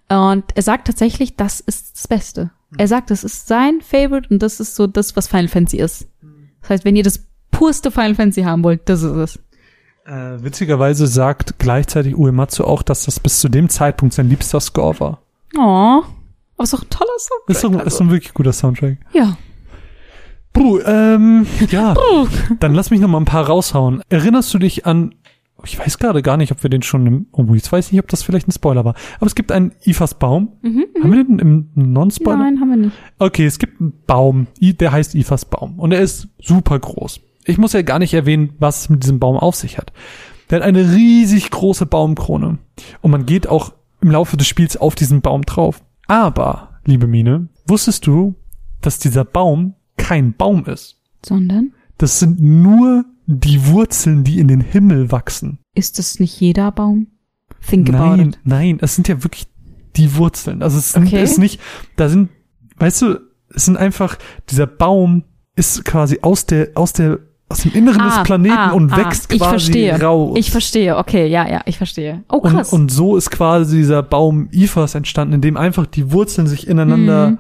Und 0.08 0.44
er 0.54 0.62
sagt 0.62 0.86
tatsächlich, 0.86 1.36
das 1.36 1.60
ist 1.60 1.96
das 1.96 2.08
Beste. 2.08 2.50
Er 2.78 2.88
sagt, 2.88 3.10
das 3.10 3.24
ist 3.24 3.48
sein 3.48 3.80
Favorite 3.80 4.28
und 4.30 4.42
das 4.42 4.60
ist 4.60 4.74
so 4.74 4.86
das, 4.86 5.16
was 5.16 5.28
Final 5.28 5.48
Fantasy 5.48 5.78
ist. 5.78 6.08
Das 6.60 6.70
heißt, 6.70 6.84
wenn 6.84 6.96
ihr 6.96 7.02
das 7.02 7.24
purste 7.50 7.90
Final 7.90 8.14
Fantasy 8.14 8.42
haben 8.42 8.62
wollt, 8.64 8.88
das 8.88 9.02
ist 9.02 9.16
es. 9.16 9.38
Äh, 10.04 10.42
witzigerweise 10.42 11.06
sagt 11.06 11.58
gleichzeitig 11.58 12.16
Uematsu 12.16 12.64
auch, 12.64 12.82
dass 12.82 13.04
das 13.04 13.18
bis 13.18 13.40
zu 13.40 13.48
dem 13.48 13.68
Zeitpunkt 13.68 14.14
sein 14.14 14.28
liebster 14.28 14.60
Score 14.60 14.98
war. 15.00 15.20
Oh, 15.56 16.02
aber 16.56 16.64
ist 16.64 16.72
doch 16.72 16.82
ein 16.82 16.90
toller 16.90 17.10
Soundtrack. 17.18 17.56
Ist, 17.56 17.64
doch, 17.64 17.72
ist 17.72 17.78
also. 17.78 17.98
doch 17.98 18.04
ein 18.06 18.10
wirklich 18.10 18.34
guter 18.34 18.52
Soundtrack. 18.52 18.98
ja. 19.12 19.36
Puh, 20.52 20.78
ähm, 20.86 21.46
ja. 21.70 21.94
Dann 22.60 22.74
lass 22.74 22.90
mich 22.90 23.00
noch 23.00 23.08
mal 23.08 23.18
ein 23.18 23.26
paar 23.26 23.46
raushauen. 23.46 24.02
Erinnerst 24.08 24.54
du 24.54 24.58
dich 24.58 24.86
an, 24.86 25.14
ich 25.64 25.78
weiß 25.78 25.98
gerade 25.98 26.22
gar 26.22 26.36
nicht, 26.36 26.52
ob 26.52 26.62
wir 26.62 26.70
den 26.70 26.82
schon 26.82 27.06
im, 27.06 27.26
oh, 27.32 27.44
jetzt 27.54 27.72
weiß 27.72 27.86
ich 27.86 27.92
nicht, 27.92 28.02
ob 28.02 28.08
das 28.08 28.22
vielleicht 28.22 28.46
ein 28.48 28.52
Spoiler 28.52 28.84
war, 28.84 28.94
aber 29.16 29.26
es 29.26 29.34
gibt 29.34 29.50
einen 29.52 29.72
Ifas 29.84 30.14
Baum. 30.14 30.52
Mhm, 30.62 30.84
Haben 31.02 31.12
wir 31.12 31.24
den 31.24 31.38
im 31.38 31.68
Non-Spoiler? 31.74 32.36
Nein, 32.36 32.60
haben 32.60 32.70
wir 32.70 32.76
nicht. 32.76 32.96
Okay, 33.18 33.46
es 33.46 33.58
gibt 33.58 33.80
einen 33.80 33.92
Baum, 34.06 34.46
der 34.60 34.92
heißt 34.92 35.14
Ifas 35.14 35.44
Baum 35.44 35.78
und 35.78 35.92
er 35.92 36.00
ist 36.00 36.28
super 36.40 36.78
groß. 36.78 37.20
Ich 37.44 37.58
muss 37.58 37.72
ja 37.72 37.82
gar 37.82 37.98
nicht 37.98 38.12
erwähnen, 38.14 38.50
was 38.58 38.82
es 38.82 38.88
mit 38.88 39.02
diesem 39.02 39.18
Baum 39.18 39.36
auf 39.36 39.54
sich 39.54 39.78
hat. 39.78 39.92
Der 40.50 40.60
hat 40.60 40.66
eine 40.66 40.92
riesig 40.94 41.50
große 41.50 41.86
Baumkrone 41.86 42.58
und 43.00 43.10
man 43.10 43.26
geht 43.26 43.48
auch 43.48 43.72
im 44.00 44.10
Laufe 44.10 44.36
des 44.36 44.46
Spiels 44.46 44.76
auf 44.76 44.94
diesen 44.94 45.20
Baum 45.20 45.42
drauf. 45.42 45.82
Aber, 46.06 46.80
liebe 46.84 47.06
Mine, 47.06 47.48
wusstest 47.66 48.06
du, 48.06 48.34
dass 48.80 48.98
dieser 48.98 49.24
Baum 49.24 49.74
kein 49.96 50.34
Baum 50.34 50.66
ist? 50.66 51.00
Sondern? 51.24 51.72
Das 51.98 52.20
sind 52.20 52.40
nur 52.40 53.04
die 53.27 53.66
Wurzeln, 53.66 54.24
die 54.24 54.39
in 54.39 54.48
den 54.48 54.61
Himmel 54.61 55.11
wachsen. 55.11 55.59
Ist 55.74 55.98
es 55.98 56.20
nicht 56.20 56.40
jeder 56.40 56.70
Baum? 56.73 57.09
Think 57.69 57.89
about 57.89 57.98
Nein, 58.16 58.28
it. 58.31 58.39
nein, 58.44 58.78
es 58.81 58.94
sind 58.94 59.09
ja 59.09 59.23
wirklich 59.24 59.47
die 59.97 60.16
Wurzeln. 60.16 60.62
Also 60.62 60.78
es 60.78 60.93
sind, 60.93 61.07
Okay. 61.07 61.23
ist 61.23 61.39
nicht, 61.39 61.61
da 61.97 62.09
sind, 62.09 62.28
weißt 62.78 63.03
du, 63.03 63.20
es 63.55 63.65
sind 63.65 63.77
einfach, 63.77 64.16
dieser 64.51 64.66
Baum 64.66 65.24
ist 65.57 65.85
quasi 65.85 66.19
aus 66.23 66.47
der, 66.47 66.70
aus 66.74 66.93
der, 66.93 67.19
aus 67.48 67.62
dem 67.62 67.73
Inneren 67.73 68.03
des 68.05 68.23
Planeten 68.24 68.73
und 68.73 68.97
wächst 68.97 69.32
ich 69.32 69.39
quasi 69.39 69.51
verstehe. 69.51 70.01
raus. 70.03 70.36
Ich 70.39 70.51
verstehe, 70.51 70.97
okay, 70.97 71.27
ja, 71.28 71.48
ja, 71.48 71.62
ich 71.66 71.78
versteche. 71.78 72.24
Oh, 72.28 72.36
und, 72.39 72.51
krass. 72.53 72.73
und 72.73 72.90
so 72.90 73.16
ist 73.16 73.31
quasi 73.31 73.78
dieser 73.78 74.03
Baum 74.03 74.48
Ifas 74.53 74.94
entstanden, 74.94 75.35
in 75.35 75.40
dem 75.40 75.57
einfach 75.57 75.86
die 75.86 76.12
Wurzeln 76.12 76.47
sich 76.48 76.66
ineinander, 76.69 77.39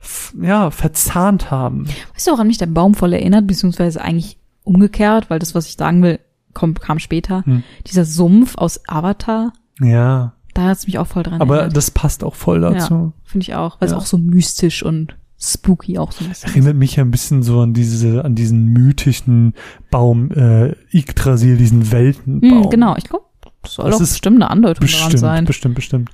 f- 0.00 0.34
ja, 0.40 0.70
verzahnt 0.70 1.50
haben. 1.50 1.86
weißt 2.14 2.26
du, 2.26 2.32
woran 2.32 2.48
mich 2.48 2.58
der 2.58 2.66
Baum 2.66 2.94
voll 2.94 3.12
erinnert, 3.12 3.46
beziehungsweise 3.46 4.00
eigentlich 4.02 4.38
umgekehrt, 4.66 5.30
weil 5.30 5.38
das, 5.38 5.54
was 5.54 5.66
ich 5.66 5.74
sagen 5.76 6.02
will, 6.02 6.18
kommt, 6.54 6.80
kam 6.80 6.98
später. 6.98 7.42
Hm. 7.44 7.62
Dieser 7.86 8.04
Sumpf 8.04 8.56
aus 8.56 8.80
Avatar, 8.88 9.52
Ja, 9.80 10.32
da 10.54 10.62
hat 10.64 10.78
es 10.78 10.86
mich 10.86 10.98
auch 10.98 11.06
voll 11.06 11.22
dran 11.22 11.40
aber 11.40 11.56
erinnert. 11.58 11.76
das 11.76 11.90
passt 11.90 12.24
auch 12.24 12.34
voll 12.34 12.60
dazu. 12.62 12.94
Ja, 12.94 13.12
finde 13.24 13.44
ich 13.44 13.54
auch, 13.54 13.80
weil 13.80 13.88
Ja. 13.90 13.94
es 13.96 14.02
auch 14.02 14.06
so 14.06 14.16
mystisch 14.18 14.82
und 14.82 15.16
spooky 15.38 15.98
auch 15.98 16.12
so 16.12 16.24
ein 16.24 16.30
bisschen 16.30 16.48
ist. 16.48 16.54
Erinnert 16.56 16.76
mich 16.76 16.96
ja 16.96 17.04
ein 17.04 17.10
bisschen 17.10 17.42
so 17.42 17.60
an 17.60 17.74
diese, 17.74 18.24
an 18.24 18.34
diesen 18.34 18.68
mythischen 18.68 19.52
Baum, 19.90 20.30
äh, 20.32 20.74
Yggdrasil, 20.96 21.58
diesen 21.58 21.92
Weltenbaum. 21.92 22.62
Hm, 22.64 22.70
genau, 22.70 22.96
ich 22.96 23.04
glaube, 23.04 23.26
das 23.60 23.74
soll 23.74 23.84
Das 23.90 23.96
doch 23.98 24.02
ist 24.02 24.10
bestimmt 24.12 24.36
eine 24.36 24.50
Andeutung 24.50 24.86
daran 24.86 25.02
Bestimmt, 25.10 25.18
sein. 25.20 25.44
bestimmt, 25.44 25.74
bestimmt. 25.74 26.10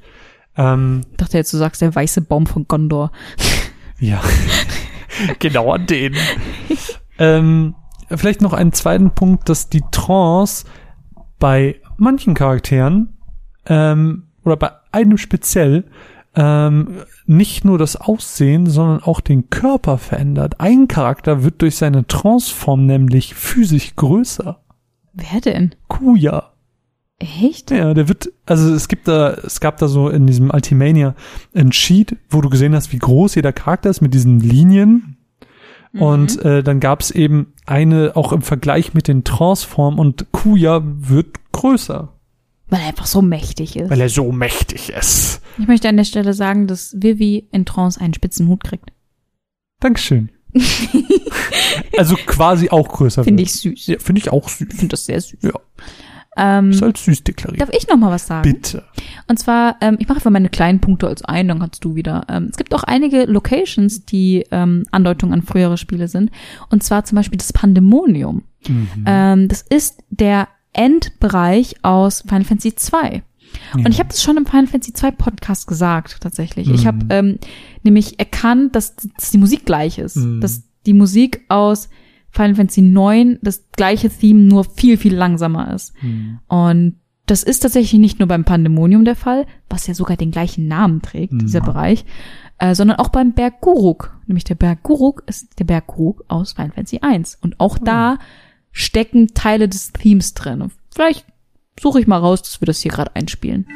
Ähm, 0.56 1.02
Ich 1.12 1.16
dachte 1.18 1.36
jetzt, 1.38 1.52
du 1.52 1.56
sagst 1.58 1.80
der 1.82 1.94
weiße 1.94 2.20
Baum 2.22 2.46
von 2.46 2.66
Gondor. 2.66 3.12
ja, 4.00 4.20
genau 5.38 5.70
an 5.72 5.86
den. 5.86 6.14
ähm, 7.18 7.74
vielleicht 8.16 8.40
noch 8.40 8.52
einen 8.52 8.72
zweiten 8.72 9.10
Punkt, 9.10 9.48
dass 9.48 9.68
die 9.68 9.82
Trance 9.90 10.66
bei 11.38 11.76
manchen 11.96 12.34
Charakteren 12.34 13.16
ähm, 13.66 14.24
oder 14.44 14.56
bei 14.56 14.70
einem 14.92 15.18
speziell 15.18 15.84
ähm, 16.34 17.02
nicht 17.26 17.64
nur 17.64 17.78
das 17.78 17.96
Aussehen, 17.96 18.66
sondern 18.66 19.02
auch 19.02 19.20
den 19.20 19.50
Körper 19.50 19.98
verändert. 19.98 20.60
Ein 20.60 20.88
Charakter 20.88 21.44
wird 21.44 21.60
durch 21.62 21.76
seine 21.76 22.06
Transform 22.06 22.86
nämlich 22.86 23.34
physisch 23.34 23.94
größer. 23.96 24.60
Wer 25.12 25.40
denn? 25.40 25.74
Kuya. 25.88 26.52
Echt? 27.18 27.70
Ja, 27.70 27.94
der 27.94 28.08
wird, 28.08 28.32
also 28.46 28.74
es 28.74 28.88
gibt 28.88 29.06
da, 29.06 29.34
es 29.34 29.60
gab 29.60 29.76
da 29.76 29.86
so 29.86 30.08
in 30.08 30.26
diesem 30.26 30.50
Ultimania 30.50 31.14
ein 31.54 31.70
Sheet, 31.70 32.16
wo 32.30 32.40
du 32.40 32.48
gesehen 32.48 32.74
hast, 32.74 32.92
wie 32.92 32.98
groß 32.98 33.36
jeder 33.36 33.52
Charakter 33.52 33.90
ist 33.90 34.00
mit 34.00 34.14
diesen 34.14 34.40
Linien. 34.40 35.18
Und 35.94 36.42
äh, 36.44 36.62
dann 36.62 36.80
gab 36.80 37.02
es 37.02 37.10
eben 37.10 37.52
eine, 37.66 38.12
auch 38.16 38.32
im 38.32 38.40
Vergleich 38.42 38.94
mit 38.94 39.08
den 39.08 39.24
Transform 39.24 39.98
und 39.98 40.32
Kuya 40.32 40.80
wird 40.82 41.36
größer, 41.52 42.12
Weil 42.68 42.80
er 42.80 42.86
einfach 42.88 43.06
so 43.06 43.20
mächtig 43.20 43.76
ist. 43.76 43.90
weil 43.90 44.00
er 44.00 44.08
so 44.08 44.32
mächtig 44.32 44.88
ist. 44.90 45.42
Ich 45.58 45.68
möchte 45.68 45.88
an 45.90 45.98
der 45.98 46.04
Stelle 46.04 46.32
sagen, 46.32 46.66
dass 46.66 46.96
Vivi 46.98 47.46
in 47.52 47.66
Trance 47.66 48.00
einen 48.00 48.14
spitzen 48.14 48.48
Hut 48.48 48.64
kriegt. 48.64 48.90
Dankeschön. 49.80 50.30
also 51.98 52.16
quasi 52.26 52.70
auch 52.70 52.88
größer 52.88 53.24
Finde 53.24 53.42
ich 53.42 53.52
süß. 53.52 53.86
Ja, 53.86 53.98
finde 53.98 54.20
ich 54.20 54.30
auch 54.30 54.48
süß. 54.48 54.68
Ich 54.70 54.76
finde 54.76 54.88
das 54.88 55.04
sehr 55.04 55.20
süß. 55.20 55.40
Ja. 55.42 55.52
Ähm, 56.36 56.70
Ist 56.70 56.82
als 56.82 57.04
süß 57.04 57.24
deklariert. 57.24 57.60
darf 57.60 57.68
ich 57.76 57.86
noch 57.88 57.96
mal 57.98 58.10
was 58.10 58.26
sagen? 58.26 58.50
Bitte. 58.50 58.84
Und 59.28 59.38
zwar, 59.38 59.76
ähm, 59.82 59.96
ich 60.00 60.08
mache 60.08 60.16
einfach 60.16 60.30
meine 60.30 60.48
kleinen 60.48 60.80
Punkte 60.80 61.06
als 61.06 61.22
ein, 61.22 61.48
dann 61.48 61.58
kannst 61.58 61.84
du 61.84 61.94
wieder. 61.94 62.24
Ähm, 62.30 62.48
es 62.50 62.56
gibt 62.56 62.74
auch 62.74 62.84
einige 62.84 63.24
Locations, 63.24 64.06
die 64.06 64.44
ähm, 64.50 64.84
Andeutungen 64.92 65.34
an 65.34 65.42
frühere 65.42 65.76
Spiele 65.76 66.08
sind. 66.08 66.30
Und 66.70 66.82
zwar 66.82 67.04
zum 67.04 67.16
Beispiel 67.16 67.36
das 67.36 67.52
Pandemonium. 67.52 68.44
Mhm. 68.66 68.88
Ähm, 69.04 69.48
das 69.48 69.60
ist 69.60 70.02
der 70.08 70.48
Endbereich 70.72 71.76
aus 71.82 72.22
Final 72.22 72.44
Fantasy 72.44 72.74
2. 72.76 73.22
Und 73.74 73.88
ich 73.90 73.98
habe 73.98 74.08
das 74.08 74.22
schon 74.22 74.38
im 74.38 74.46
Final 74.46 74.66
Fantasy 74.66 74.94
2 74.94 75.10
Podcast 75.10 75.66
gesagt, 75.66 76.18
tatsächlich. 76.20 76.70
Ich 76.70 76.86
habe 76.86 77.04
Mhm. 77.04 77.10
ähm, 77.10 77.38
nämlich 77.82 78.18
erkannt, 78.18 78.74
dass, 78.74 78.96
dass 78.96 79.30
die 79.30 79.38
Musik 79.38 79.66
gleich 79.66 79.98
ist. 79.98 80.16
Mhm. 80.16 80.40
Dass 80.40 80.62
die 80.86 80.94
Musik 80.94 81.42
aus 81.48 81.90
Final 82.32 82.54
Fantasy 82.56 82.82
9 82.82 83.38
das 83.42 83.64
gleiche 83.72 84.10
Theme 84.10 84.40
nur 84.40 84.64
viel, 84.64 84.96
viel 84.96 85.14
langsamer 85.14 85.72
ist. 85.74 85.92
Mhm. 86.02 86.40
Und 86.48 86.96
das 87.26 87.42
ist 87.44 87.60
tatsächlich 87.60 88.00
nicht 88.00 88.18
nur 88.18 88.26
beim 88.26 88.44
Pandemonium 88.44 89.04
der 89.04 89.14
Fall, 89.16 89.46
was 89.68 89.86
ja 89.86 89.94
sogar 89.94 90.16
den 90.16 90.32
gleichen 90.32 90.66
Namen 90.66 91.02
trägt, 91.02 91.34
dieser 91.40 91.60
Mhm. 91.60 91.66
Bereich, 91.66 92.04
äh, 92.58 92.74
sondern 92.74 92.98
auch 92.98 93.10
beim 93.10 93.32
Berg 93.32 93.60
Guruk. 93.60 94.18
Nämlich 94.26 94.44
der 94.44 94.56
Berg 94.56 94.82
Guruk 94.82 95.22
ist 95.26 95.58
der 95.58 95.64
Berg 95.64 95.86
Guruk 95.86 96.24
aus 96.28 96.52
Final 96.54 96.72
Fantasy 96.72 96.98
1. 97.00 97.38
Und 97.40 97.60
auch 97.60 97.78
da 97.78 98.18
stecken 98.72 99.28
Teile 99.34 99.68
des 99.68 99.92
Themes 99.92 100.34
drin. 100.34 100.62
Und 100.62 100.72
vielleicht 100.92 101.26
suche 101.80 102.00
ich 102.00 102.06
mal 102.06 102.18
raus, 102.18 102.42
dass 102.42 102.60
wir 102.60 102.66
das 102.66 102.80
hier 102.80 102.90
gerade 102.90 103.14
einspielen. 103.14 103.66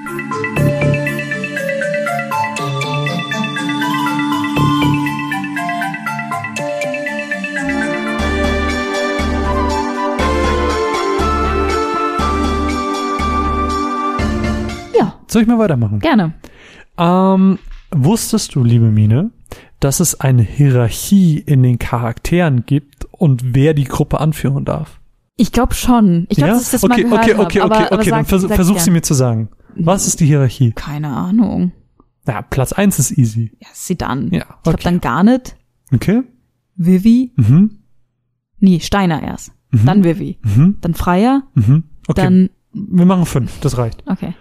Soll 15.29 15.43
ich 15.43 15.49
mal 15.49 15.59
weitermachen? 15.59 15.99
gerne. 16.01 16.35
Ähm, 16.99 17.59
wusstest 17.91 18.55
du, 18.55 18.65
liebe 18.65 18.91
Mine, 18.91 19.31
dass 19.81 20.01
es 20.01 20.21
eine 20.21 20.43
Hierarchie 20.43 21.39
in 21.39 21.63
den 21.63 21.79
Charakteren 21.79 22.65
gibt 22.67 23.07
und 23.13 23.55
wer 23.55 23.75
die 23.75 23.85
Gruppe 23.85 24.21
anführen 24.21 24.65
darf? 24.65 25.01
Ich 25.37 25.53
glaube 25.53 25.75
schon. 25.75 26.27
Ich 26.31 26.39
glaube, 26.39 26.49
ja? 26.53 26.55
dass 26.55 26.65
ich 26.65 26.71
das 26.71 26.85
okay, 26.85 27.05
mal 27.05 27.21
gehört 27.21 27.21
okay, 27.21 27.33
habe. 27.35 27.43
okay, 27.45 27.61
aber, 27.61 27.77
okay, 27.77 27.87
aber 27.91 28.01
okay, 28.01 28.11
dann 28.11 28.25
vers 28.25 28.45
versuch 28.47 28.79
sie 28.79 28.91
mir 28.91 29.03
zu 29.03 29.13
sagen. 29.15 29.49
Was 29.75 30.07
ist 30.07 30.21
die 30.21 30.27
Hierarchie? 30.27 30.73
Keine 30.73 31.09
Ahnung. 31.09 31.73
Ja, 32.27 32.41
Platz 32.43 32.73
eins 32.73 32.99
ist 32.99 33.17
easy. 33.19 33.53
Ja, 33.61 33.69
sie 33.75 33.97
dann. 33.97 34.31
Ja, 34.33 34.41
Ich 34.57 34.63
glaube 34.63 34.79
okay. 34.79 34.85
dann 34.85 35.01
Garnet, 35.01 35.57
Okay? 35.93 36.23
Vivi, 36.77 37.33
Mhm. 37.37 37.79
nee, 38.59 38.81
Steiner 38.81 39.23
erst. 39.23 39.53
Mhm. 39.71 39.85
Dann 39.87 40.05
Vivi. 40.05 40.39
Mhm. 40.43 40.79
Dann 40.81 40.95
Freier, 40.95 41.43
Mhm. 41.55 41.85
Okay. 42.09 42.23
dann, 42.23 42.51
Wir 42.73 43.05
machen 43.07 43.27
fünf, 43.27 43.61
das 43.61 43.77
reicht. 43.79 44.03
okay. 44.07 44.35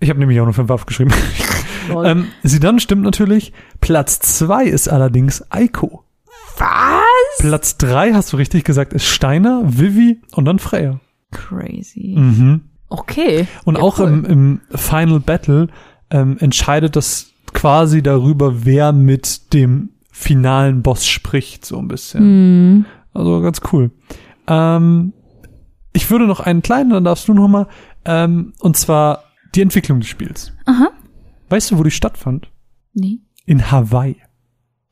Ich 0.00 0.10
habe 0.10 0.20
nämlich 0.20 0.40
auch 0.40 0.44
nur 0.44 0.54
fünf 0.54 0.70
aufgeschrieben. 0.70 1.12
Ähm, 2.04 2.28
sie 2.42 2.60
dann 2.60 2.80
stimmt 2.80 3.02
natürlich. 3.02 3.52
Platz 3.80 4.18
zwei 4.20 4.64
ist 4.64 4.88
allerdings 4.88 5.44
Eiko. 5.50 6.04
Was? 6.58 7.38
Platz 7.38 7.78
drei, 7.78 8.12
hast 8.12 8.32
du 8.32 8.36
richtig 8.36 8.64
gesagt, 8.64 8.92
ist 8.92 9.06
Steiner, 9.06 9.62
Vivi 9.64 10.20
und 10.32 10.44
dann 10.44 10.58
Freya. 10.58 11.00
Crazy. 11.32 12.14
Mhm. 12.16 12.60
Okay. 12.88 13.46
Und 13.64 13.76
Ja, 13.76 13.82
auch 13.82 13.98
cool. 13.98 14.08
im, 14.08 14.24
im 14.24 14.60
Final 14.74 15.20
Battle 15.20 15.68
ähm, 16.10 16.36
entscheidet 16.40 16.94
das 16.96 17.32
quasi 17.54 18.02
darüber, 18.02 18.64
wer 18.66 18.92
mit 18.92 19.52
dem 19.52 19.90
finalen 20.10 20.82
Boss 20.82 21.06
spricht, 21.06 21.64
so 21.64 21.78
ein 21.78 21.88
bisschen. 21.88 22.20
Hm. 22.20 22.84
Also 23.14 23.40
ganz 23.40 23.60
cool. 23.72 23.90
Ähm, 24.46 25.12
ich 25.92 26.10
würde 26.10 26.26
noch 26.26 26.40
einen 26.40 26.62
kleinen, 26.62 26.90
dann 26.90 27.04
darfst 27.04 27.28
du 27.28 27.34
noch 27.34 27.48
mal. 27.48 27.66
Ähm, 28.04 28.52
und 28.60 28.76
zwar 28.76 29.24
die 29.54 29.62
Entwicklung 29.62 30.00
des 30.00 30.08
Spiels. 30.08 30.52
Aha. 30.66 30.88
Weißt 31.48 31.70
du, 31.70 31.78
wo 31.78 31.82
die 31.82 31.90
stattfand? 31.90 32.50
Nee. 32.94 33.18
In 33.46 33.70
Hawaii. 33.70 34.16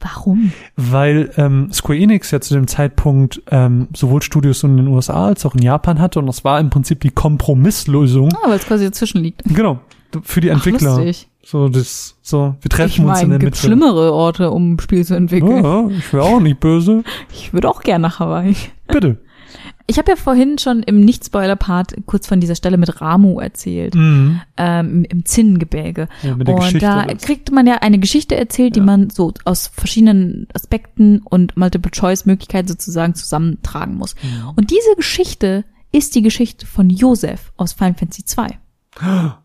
Warum? 0.01 0.53
Weil 0.77 1.31
ähm, 1.37 1.73
Square 1.73 1.99
Enix 1.99 2.31
ja 2.31 2.41
zu 2.41 2.55
dem 2.55 2.67
Zeitpunkt 2.67 3.43
ähm, 3.51 3.89
sowohl 3.95 4.23
Studios 4.23 4.63
in 4.63 4.77
den 4.77 4.89
USA 4.89 5.27
als 5.27 5.47
auch 5.47 5.55
in 5.55 5.63
Japan 5.63 5.99
hatte 6.01 6.19
und 6.19 6.27
das 6.27 6.45
war 6.45 6.61
im 6.61 6.69
Prinzip 6.71 7.01
die 7.01 7.11
Kompromisslösung. 7.11 8.29
Ah, 8.43 8.49
weil 8.49 8.59
es 8.59 8.67
quasi 8.67 8.85
dazwischen 8.85 9.23
liegt. 9.23 9.43
Genau. 9.45 9.81
Für 10.23 10.41
die 10.41 10.49
Entwickler. 10.49 10.93
Ach, 10.93 10.97
lustig. 10.99 11.29
so, 11.43 11.69
das, 11.69 12.17
so, 12.23 12.39
wir 12.39 12.57
Ich 12.65 12.69
treffen 12.69 13.07
uns 13.07 13.23
in 13.23 13.31
der 13.31 13.39
gibt 13.39 13.53
Mitte. 13.53 13.67
schlimmere 13.67 14.13
Orte, 14.13 14.51
um 14.51 14.75
ein 14.75 14.81
Spiel 14.81 15.05
zu 15.05 15.15
entwickeln. 15.15 15.65
Ja, 15.65 15.89
ich 15.89 16.13
wäre 16.13 16.25
auch 16.25 16.41
nicht 16.41 16.61
böse. 16.61 17.03
Ich 17.33 17.53
würde 17.53 17.69
auch 17.69 17.83
gerne 17.83 18.03
nach 18.03 18.21
Hawaii. 18.21 18.55
Bitte. 18.89 19.19
Ich 19.89 19.99
habe 19.99 20.11
ja 20.11 20.17
vorhin 20.17 20.59
schon 20.59 20.83
im 20.83 21.01
Nicht-Spoiler-Part 21.01 21.95
kurz 22.07 22.27
von 22.27 22.41
dieser 22.41 22.57
Stelle 22.57 22.77
mit 22.77 23.01
Ramu 23.01 23.39
erzählt, 23.39 23.95
Mhm. 23.95 24.41
ähm, 24.57 25.05
im, 25.09 25.25
Zinnengebirge. 25.25 26.09
Ja, 26.23 26.33
und 26.33 26.45
Geschichte. 26.45 26.79
da 26.81 27.05
das- 27.07 27.23
kriegt 27.23 27.53
man 27.53 27.67
ja 27.69 27.77
eine 27.77 27.99
Geschichte 28.01 28.35
erzählt, 28.37 28.75
die 28.75 28.81
Ja. 28.81 28.87
man 28.87 29.11
so 29.11 29.33
aus 29.45 29.69
verschiedenen 29.69 30.49
Aspekten 30.55 31.21
und 31.21 31.57
Multiple-Choice-Möglichkeiten 31.57 32.67
sozusagen 32.69 33.15
zusammentragen 33.15 33.95
muss. 33.97 34.17
Mhm. 34.23 34.51
Und 34.57 34.71
diese 34.73 34.97
Geschichte 34.97 35.65
ist 35.93 36.17
die 36.17 36.23
Geschichte 36.23 36.67
von 36.67 36.91
Josef 36.91 37.53
aus 37.57 37.73
Final 37.73 37.95
Fantasy 37.95 38.25
2. 38.25 38.59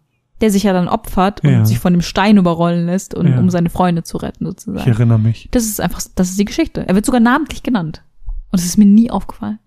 Der 0.42 0.50
sich 0.50 0.64
ja 0.64 0.74
dann 0.74 0.88
opfert 0.88 1.44
und 1.44 1.52
Ja. 1.52 1.66
sich 1.66 1.78
von 1.78 1.94
dem 1.94 2.02
Stein 2.02 2.38
überrollen 2.38 2.88
lässt, 2.88 3.14
und, 3.14 3.32
um 3.38 3.52
seine 3.52 3.70
Freunde 3.70 4.02
zu 4.02 4.18
retten, 4.18 4.46
Ich 4.46 4.50
sozusagen. 4.50 4.90
erinnere 4.90 5.20
mich. 5.20 5.50
Das 5.52 5.66
ist 5.66 5.80
einfach, 5.80 6.02
das 6.16 6.32
ist 6.32 6.40
die 6.40 6.46
Geschichte. 6.46 6.84
Er 6.88 6.96
wird 6.96 7.06
sogar 7.06 7.22
namentlich 7.22 7.62
genannt. 7.62 8.02
Und 8.52 8.58
es 8.58 8.66
ist 8.66 8.78
mir 8.80 8.86
nie 8.88 9.12
aufgefallen. 9.12 9.60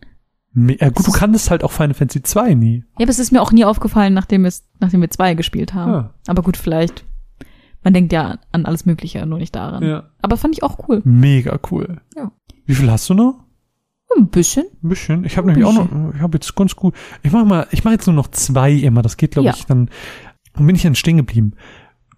Ja, 0.54 0.90
gut, 0.90 1.06
du 1.06 1.10
kanntest 1.12 1.50
halt 1.50 1.64
auch 1.64 1.72
Final 1.72 1.94
Fantasy 1.94 2.22
2 2.22 2.54
nie. 2.54 2.84
Ja, 2.98 3.04
aber 3.04 3.10
es 3.10 3.18
ist 3.18 3.32
mir 3.32 3.42
auch 3.42 3.50
nie 3.52 3.64
aufgefallen, 3.64 4.14
nachdem, 4.14 4.44
es, 4.44 4.64
nachdem 4.78 5.00
wir 5.00 5.10
zwei 5.10 5.34
gespielt 5.34 5.74
haben. 5.74 5.92
Ah. 5.92 6.14
Aber 6.26 6.42
gut, 6.42 6.56
vielleicht. 6.56 7.04
Man 7.82 7.92
denkt 7.92 8.12
ja 8.12 8.38
an 8.52 8.64
alles 8.64 8.86
Mögliche, 8.86 9.26
nur 9.26 9.38
nicht 9.38 9.54
daran. 9.54 9.82
Ja. 9.82 10.10
Aber 10.22 10.36
fand 10.36 10.54
ich 10.56 10.62
auch 10.62 10.88
cool. 10.88 11.02
Mega 11.04 11.58
cool. 11.70 12.00
Ja. 12.16 12.30
Wie 12.66 12.74
viel 12.74 12.90
hast 12.90 13.10
du 13.10 13.14
noch? 13.14 13.40
Ein 14.16 14.28
bisschen. 14.28 14.64
Ein 14.82 14.88
bisschen. 14.88 15.24
Ich 15.24 15.36
habe 15.36 15.48
nämlich 15.48 15.64
auch 15.66 15.72
noch, 15.74 16.14
ich 16.14 16.20
habe 16.20 16.36
jetzt 16.36 16.54
ganz 16.54 16.76
gut. 16.76 16.94
Ich 17.22 17.32
mache 17.32 17.44
mal, 17.44 17.66
ich 17.72 17.82
mache 17.84 17.94
jetzt 17.94 18.06
nur 18.06 18.14
noch 18.14 18.28
zwei 18.28 18.72
immer. 18.72 19.02
Das 19.02 19.16
geht, 19.16 19.32
glaube 19.32 19.48
Ja. 19.48 19.54
ich, 19.56 19.66
dann 19.66 19.90
dann 20.54 20.66
bin 20.66 20.76
ich 20.76 20.82
dann 20.82 20.94
stehen 20.94 21.16
geblieben. 21.16 21.54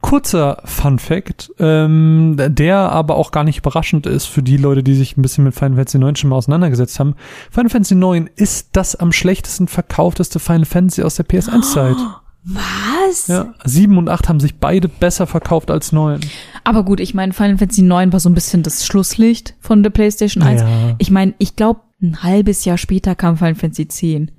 Kurzer 0.06 0.62
Fun 0.64 1.00
Fact, 1.00 1.50
ähm, 1.58 2.36
der 2.36 2.76
aber 2.92 3.16
auch 3.16 3.32
gar 3.32 3.42
nicht 3.42 3.58
überraschend 3.58 4.06
ist 4.06 4.26
für 4.26 4.40
die 4.40 4.56
Leute, 4.56 4.84
die 4.84 4.94
sich 4.94 5.16
ein 5.16 5.22
bisschen 5.22 5.42
mit 5.42 5.56
Final 5.56 5.74
Fantasy 5.74 5.98
9 5.98 6.14
schon 6.14 6.30
mal 6.30 6.36
auseinandergesetzt 6.36 7.00
haben. 7.00 7.16
Final 7.50 7.70
Fantasy 7.70 7.96
9 7.96 8.30
ist 8.36 8.68
das 8.74 8.94
am 8.94 9.10
schlechtesten 9.10 9.66
verkaufteste 9.66 10.38
Final 10.38 10.64
Fantasy 10.64 11.02
aus 11.02 11.16
der 11.16 11.26
PS1-Zeit. 11.26 11.96
Was? 12.44 13.26
Ja, 13.26 13.52
7 13.64 13.98
und 13.98 14.08
8 14.08 14.28
haben 14.28 14.38
sich 14.38 14.60
beide 14.60 14.86
besser 14.86 15.26
verkauft 15.26 15.72
als 15.72 15.90
9. 15.90 16.20
Aber 16.62 16.84
gut, 16.84 17.00
ich 17.00 17.12
meine, 17.12 17.32
Final 17.32 17.58
Fantasy 17.58 17.82
9 17.82 18.12
war 18.12 18.20
so 18.20 18.28
ein 18.28 18.34
bisschen 18.34 18.62
das 18.62 18.86
Schlusslicht 18.86 19.56
von 19.58 19.82
der 19.82 19.90
PlayStation 19.90 20.44
1. 20.44 20.60
Ja. 20.60 20.68
Ich 20.98 21.10
meine, 21.10 21.34
ich 21.38 21.56
glaube, 21.56 21.80
ein 22.00 22.22
halbes 22.22 22.64
Jahr 22.64 22.78
später 22.78 23.16
kam 23.16 23.38
Final 23.38 23.56
Fantasy 23.56 23.88
10. 23.88 24.30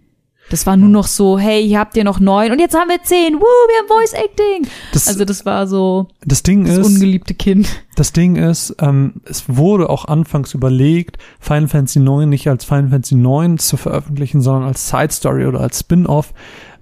Das 0.50 0.66
war 0.66 0.78
nur 0.78 0.90
noch 0.90 1.08
so, 1.08 1.38
hey, 1.38 1.66
hier 1.68 1.80
habt 1.80 1.98
ihr 1.98 2.04
noch 2.04 2.20
neun 2.20 2.52
und 2.52 2.60
jetzt 2.60 2.76
haben 2.76 2.90
wir 2.90 3.02
zehn. 3.04 3.36
Woo, 3.36 3.42
wir 3.42 3.80
haben 3.80 3.88
Voice 3.88 4.14
Acting. 4.14 4.68
Das, 4.94 5.08
Also 5.08 5.26
das 5.26 5.46
war 5.46 5.68
so 5.68 6.08
das 6.26 6.44
Ding 6.44 6.66
das 6.66 6.78
ist, 6.78 6.86
ungeliebte 6.86 7.34
Kind. 7.34 7.68
Das 7.96 8.14
Ding 8.14 8.36
ist, 8.36 8.76
ähm, 8.80 9.16
es 9.26 9.44
wurde 9.48 9.90
auch 9.90 10.06
anfangs 10.06 10.54
überlegt, 10.54 11.18
Final 11.40 11.68
Fantasy 11.68 12.00
9 12.00 12.30
nicht 12.30 12.48
als 12.48 12.64
Final 12.64 12.90
Fantasy 12.90 13.16
9 13.16 13.58
zu 13.58 13.76
veröffentlichen, 13.76 14.42
sondern 14.42 14.64
als 14.64 14.88
Side 14.90 15.12
Story 15.12 15.46
oder 15.46 15.60
als 15.60 15.80
Spin-off, 15.80 16.34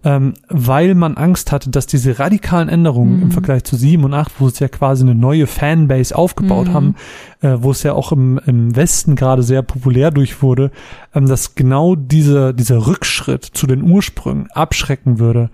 ähm, 0.06 0.36
weil 0.48 0.94
man 0.94 1.18
Angst 1.18 1.52
hatte, 1.52 1.72
dass 1.72 1.88
diese 1.88 2.20
radikalen 2.20 2.70
Änderungen 2.70 3.24
im 3.24 3.32
Vergleich 3.32 3.64
zu 3.64 3.76
7 3.76 4.04
und 4.04 4.14
8, 4.14 4.34
wo 4.40 4.48
es 4.48 4.60
ja 4.60 4.68
quasi 4.68 5.04
eine 5.04 5.16
neue 5.16 5.48
Fanbase 5.48 6.16
aufgebaut 6.16 6.70
haben, 6.70 6.96
äh, 7.42 7.58
wo 7.60 7.72
es 7.72 7.82
ja 7.82 7.94
auch 7.94 8.12
im, 8.12 8.40
im 8.46 8.76
Westen 8.76 9.16
gerade 9.16 9.42
sehr 9.42 9.64
populär 9.64 10.12
durch 10.12 10.44
wurde, 10.44 10.70
ähm, 11.16 11.26
dass 11.26 11.56
genau 11.56 11.96
dieser, 11.96 12.54
dieser 12.54 12.86
Rückschritt 12.86 13.46
zu 13.46 13.66
den 13.66 13.82
Ursprüngen 13.82 14.48
abschrecken 14.52 15.18
würde, 15.18 15.50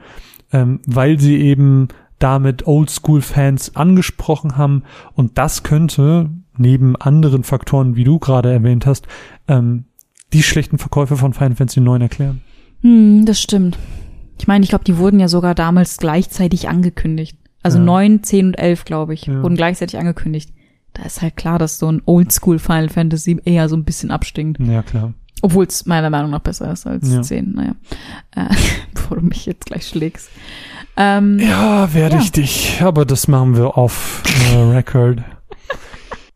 ähm, 0.51 0.81
weil 0.85 1.17
sie 1.17 1.37
eben 1.37 1.87
damit 2.19 2.67
Oldschool-Fans 2.67 3.77
angesprochen 3.77 4.57
haben 4.57 4.83
und 5.13 5.37
das 5.37 5.63
könnte 5.63 6.29
neben 6.57 6.97
anderen 6.97 7.43
Faktoren, 7.43 7.95
wie 7.95 8.03
du 8.03 8.19
gerade 8.19 8.51
erwähnt 8.51 8.85
hast, 8.85 9.07
ähm, 9.47 9.85
die 10.33 10.43
schlechten 10.43 10.77
Verkäufe 10.77 11.15
von 11.15 11.33
Final 11.33 11.55
Fantasy 11.55 11.79
9 11.79 12.01
erklären. 12.01 12.41
Hm, 12.81 13.25
das 13.25 13.41
stimmt. 13.41 13.77
Ich 14.41 14.47
meine, 14.47 14.63
ich 14.63 14.69
glaube, 14.69 14.83
die 14.83 14.97
wurden 14.97 15.19
ja 15.19 15.27
sogar 15.27 15.53
damals 15.53 15.97
gleichzeitig 15.97 16.67
angekündigt. 16.67 17.37
Also 17.61 17.77
Ja. 17.77 17.83
neun, 17.83 18.23
zehn 18.23 18.47
und 18.47 18.53
elf, 18.55 18.85
glaube 18.85 19.13
ich, 19.13 19.27
Ja. 19.27 19.43
wurden 19.43 19.55
gleichzeitig 19.55 19.99
angekündigt. 19.99 20.51
Da 20.93 21.03
ist 21.03 21.21
halt 21.21 21.37
klar, 21.37 21.59
dass 21.59 21.77
so 21.77 21.91
ein 21.91 22.01
Oldschool 22.05 22.57
Final 22.57 22.89
Fantasy 22.89 23.39
eher 23.45 23.69
so 23.69 23.75
ein 23.75 23.83
bisschen 23.83 24.09
abstinkt. 24.09 24.59
Ja, 24.59 24.81
klar. 24.81 25.13
Obwohl 25.43 25.65
es 25.67 25.85
meiner 25.85 26.09
Meinung 26.09 26.31
nach 26.31 26.39
besser 26.39 26.71
ist 26.71 26.87
als 26.87 27.07
Ja. 27.13 27.21
10, 27.21 27.51
naja. 27.53 27.75
Äh, 28.35 28.47
bevor 28.95 29.17
du 29.17 29.23
mich 29.27 29.45
jetzt 29.45 29.67
gleich 29.67 29.87
schlägst. 29.87 30.31
Ähm, 30.97 31.37
Ja, 31.37 31.93
werde 31.93 32.15
Ja. 32.15 32.21
ich 32.23 32.31
dich. 32.31 32.81
Aber 32.81 33.05
das 33.05 33.27
machen 33.27 33.55
wir 33.55 33.77
off 33.77 34.23
äh, 34.53 34.57
record. 34.73 35.19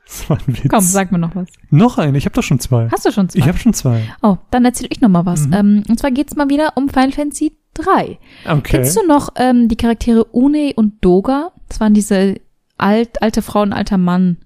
Das 0.05 0.29
war 0.29 0.37
ein 0.37 0.43
Witz. 0.57 0.69
komm, 0.69 0.81
sag 0.81 1.11
mir 1.11 1.17
noch 1.17 1.35
was. 1.35 1.47
Noch 1.71 1.97
ein. 1.97 2.13
Ich 2.13 2.25
habe 2.25 2.35
doch 2.35 2.43
schon 2.43 2.59
zwei. 2.59 2.87
Hast 2.91 3.03
du 3.05 3.11
schon 3.11 3.29
zwei? 3.29 3.39
Ich 3.39 3.47
habe 3.47 3.57
schon 3.57 3.73
zwei. 3.73 4.03
oh, 4.21 4.37
dann 4.51 4.63
erzähl 4.63 4.87
ich 4.91 5.01
noch 5.01 5.09
mal 5.09 5.25
was. 5.25 5.47
Mhm. 5.47 5.53
Ähm, 5.53 5.83
und 5.89 5.99
zwar 5.99 6.11
geht's 6.11 6.35
mal 6.35 6.49
wieder 6.49 6.73
um 6.77 6.87
Final 6.87 7.11
Fantasy 7.11 7.57
3. 7.75 8.17
Okay. 8.45 8.61
Kennst 8.63 8.97
du 8.97 9.05
noch 9.07 9.29
ähm, 9.35 9.67
die 9.67 9.75
Charaktere 9.75 10.25
Une 10.33 10.73
und 10.75 10.93
Doga? 11.03 11.51
Das 11.69 11.79
waren 11.79 11.93
diese 11.93 12.35
alt, 12.77 13.21
alte 13.21 13.41
Frau 13.41 13.61
und 13.61 13.73
alter 13.73 13.97
Mann, 13.97 14.37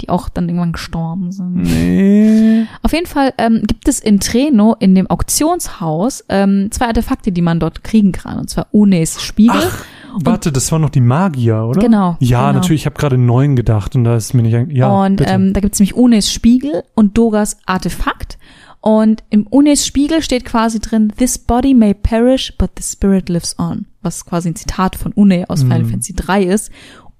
die 0.00 0.08
auch 0.08 0.28
dann 0.28 0.48
irgendwann 0.48 0.72
gestorben 0.72 1.32
sind. 1.32 1.54
Nee. 1.62 2.66
Auf 2.82 2.92
jeden 2.92 3.06
Fall 3.06 3.34
ähm, 3.38 3.62
gibt 3.66 3.88
es 3.88 3.98
in 4.00 4.20
Treno, 4.20 4.76
in 4.78 4.94
dem 4.94 5.08
Auktionshaus, 5.08 6.24
ähm, 6.28 6.68
zwei 6.70 6.86
Artefakte, 6.86 7.32
die 7.32 7.42
man 7.42 7.58
dort 7.60 7.82
kriegen 7.84 8.12
kann. 8.12 8.38
Und 8.38 8.48
zwar 8.50 8.68
Unes 8.70 9.20
Spiegel. 9.20 9.60
Ach, 9.60 9.84
warte, 10.22 10.52
das 10.52 10.70
war 10.70 10.78
noch 10.78 10.90
die 10.90 11.00
Magier, 11.00 11.64
oder? 11.64 11.80
Genau, 11.80 12.16
Ja, 12.20 12.46
genau. 12.48 12.52
natürlich. 12.60 12.82
Ich 12.82 12.86
habe 12.86 12.96
gerade 12.96 13.18
neun 13.18 13.56
gedacht 13.56 13.96
und 13.96 14.04
da 14.04 14.16
ist 14.16 14.34
mir 14.34 14.42
nicht. 14.42 14.72
Ja, 14.76 15.04
und 15.04 15.16
bitte. 15.16 15.30
ähm, 15.30 15.52
da 15.52 15.60
gibt 15.60 15.74
es 15.74 15.80
nämlich 15.80 15.94
Unes 15.96 16.32
Spiegel 16.32 16.84
und 16.94 17.18
Dogas 17.18 17.58
Artefakt. 17.66 18.37
Und 18.80 19.24
im 19.30 19.46
Unes 19.48 19.84
Spiegel 19.86 20.22
steht 20.22 20.44
quasi 20.44 20.78
drin, 20.78 21.12
This 21.16 21.36
body 21.38 21.74
may 21.74 21.94
perish, 21.94 22.56
but 22.58 22.70
the 22.76 22.82
spirit 22.82 23.28
lives 23.28 23.58
on. 23.58 23.86
Was 24.02 24.24
quasi 24.24 24.48
ein 24.50 24.56
Zitat 24.56 24.94
von 24.96 25.12
Une 25.16 25.44
aus 25.48 25.62
Final 25.62 25.82
Mhm. 25.82 25.90
Fantasy 25.90 26.14
3 26.14 26.44
ist. 26.44 26.70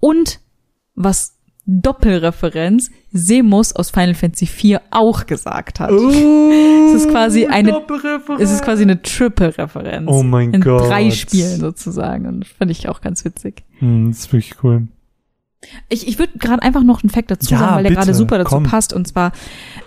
Und 0.01 0.41
was 0.95 1.35
Doppelreferenz 1.93 2.91
Semus 3.13 3.75
aus 3.75 3.91
Final 3.91 4.15
Fantasy 4.15 4.47
4 4.47 4.81
auch 4.91 5.27
gesagt 5.27 5.81
hat. 5.81 5.91
oh, 5.91 6.11
es 6.11 6.95
ist 7.03 7.11
quasi 7.11 7.47
eine- 7.47 7.73
Doppelreferenz. 7.73 8.41
Es 8.43 8.51
ist 8.53 8.63
quasi 8.63 8.83
eine 8.85 9.03
Triple-Referenz. 9.03 10.09
Oh 10.11 10.23
mein 10.23 10.55
in 10.55 10.61
Gott. 10.61 10.89
drei 10.89 11.11
Spielen 11.11 11.59
sozusagen. 11.61 12.27
Und 12.27 12.41
das 12.41 12.49
fand 12.53 12.71
ich 12.71 12.89
auch 12.89 13.01
ganz 13.01 13.25
witzig. 13.25 13.65
Hm, 13.81 14.09
das 14.09 14.21
ist 14.21 14.33
wirklich 14.33 14.55
cool. 14.63 14.89
Ich, 15.89 16.07
ich 16.07 16.19
würde 16.19 16.39
gerade 16.39 16.63
einfach 16.63 16.85
noch 16.85 17.03
einen 17.03 17.11
Fact 17.11 17.31
dazu 17.31 17.53
Ja, 17.53 17.59
sagen, 17.59 17.77
weil 17.77 17.83
der 17.85 17.93
gerade 17.93 18.15
super 18.15 18.39
dazu 18.39 18.51
komm. 18.51 18.63
passt. 18.65 18.93
Und 18.93 19.09
zwar 19.09 19.33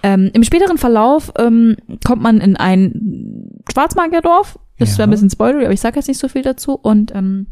ähm, 0.03 0.29
im 0.33 0.43
späteren 0.43 0.77
Verlauf 0.77 1.31
ähm, 1.37 1.77
kommt 2.05 2.21
man 2.21 2.41
in 2.41 2.57
ein 2.57 3.61
Schwarzmagierdorf. 3.71 4.59
Das 4.79 4.91
Ja. 4.91 4.97
wäre 4.99 5.07
ein 5.07 5.11
bisschen 5.11 5.29
Spoiler, 5.29 5.59
aber 5.63 5.71
ich 5.71 5.79
sage 5.81 5.95
jetzt 5.97 6.07
nicht 6.07 6.19
so 6.19 6.27
viel 6.27 6.41
dazu. 6.41 6.73
Und 6.73 7.13
ähm, 7.15 7.47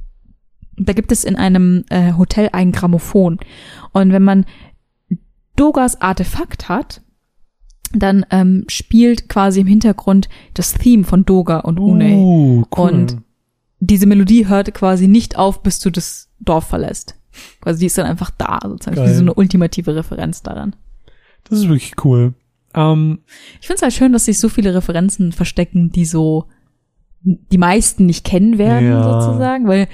da 0.76 0.94
gibt 0.94 1.12
es 1.12 1.24
in 1.24 1.36
einem 1.38 1.86
äh, 1.90 2.14
Hotel 2.14 2.50
ein 2.52 2.72
Grammophon. 2.72 3.38
Und 3.94 4.12
wenn 4.12 4.24
man 4.24 4.46
Dogas 5.56 6.02
Artefakt 6.02 6.70
hat, 6.70 7.02
dann 7.94 8.26
ähm, 8.32 8.66
spielt 8.68 9.30
quasi 9.30 9.62
im 9.62 9.68
Hintergrund 9.68 10.30
das 10.54 10.74
Theme 10.74 11.04
von 11.04 11.26
Doga 11.26 11.60
und 11.60 11.80
Une. 11.80 12.16
Uh, 12.16 12.64
cool. 12.78 12.90
Und 12.92 13.18
diese 13.80 14.06
Melodie 14.06 14.48
hört 14.48 14.74
quasi 14.74 15.08
nicht 15.08 15.38
auf, 15.38 15.64
bis 15.64 15.80
du 15.80 15.90
das 15.90 16.30
Dorf 16.40 16.66
verlässt. 16.68 17.16
Quasi 17.62 17.80
die 17.80 17.86
ist 17.88 17.98
dann 17.98 18.06
einfach 18.06 18.32
da, 18.38 18.60
sozusagen. 18.64 18.96
Geil. 18.98 19.10
Wie 19.10 19.14
so 19.14 19.22
eine 19.22 19.34
ultimative 19.34 19.96
Referenz 19.96 20.42
daran. 20.44 20.76
das 21.50 21.60
ist 21.60 21.68
wirklich 21.70 21.94
cool. 22.04 22.34
Ähm, 22.76 23.20
Ich 23.60 23.68
finde 23.68 23.78
es 23.78 23.82
halt 23.82 23.94
schön, 23.94 24.14
dass 24.14 24.26
sich 24.26 24.38
so 24.40 24.48
viele 24.50 24.74
Referenzen 24.76 25.32
verstecken, 25.32 25.90
die 25.92 26.06
so 26.06 26.46
die 27.24 27.58
meisten 27.58 28.06
nicht 28.06 28.24
kennen 28.26 28.58
werden, 28.58 28.88
Ja. 28.90 29.22
sozusagen, 29.22 29.68
weil 29.68 29.88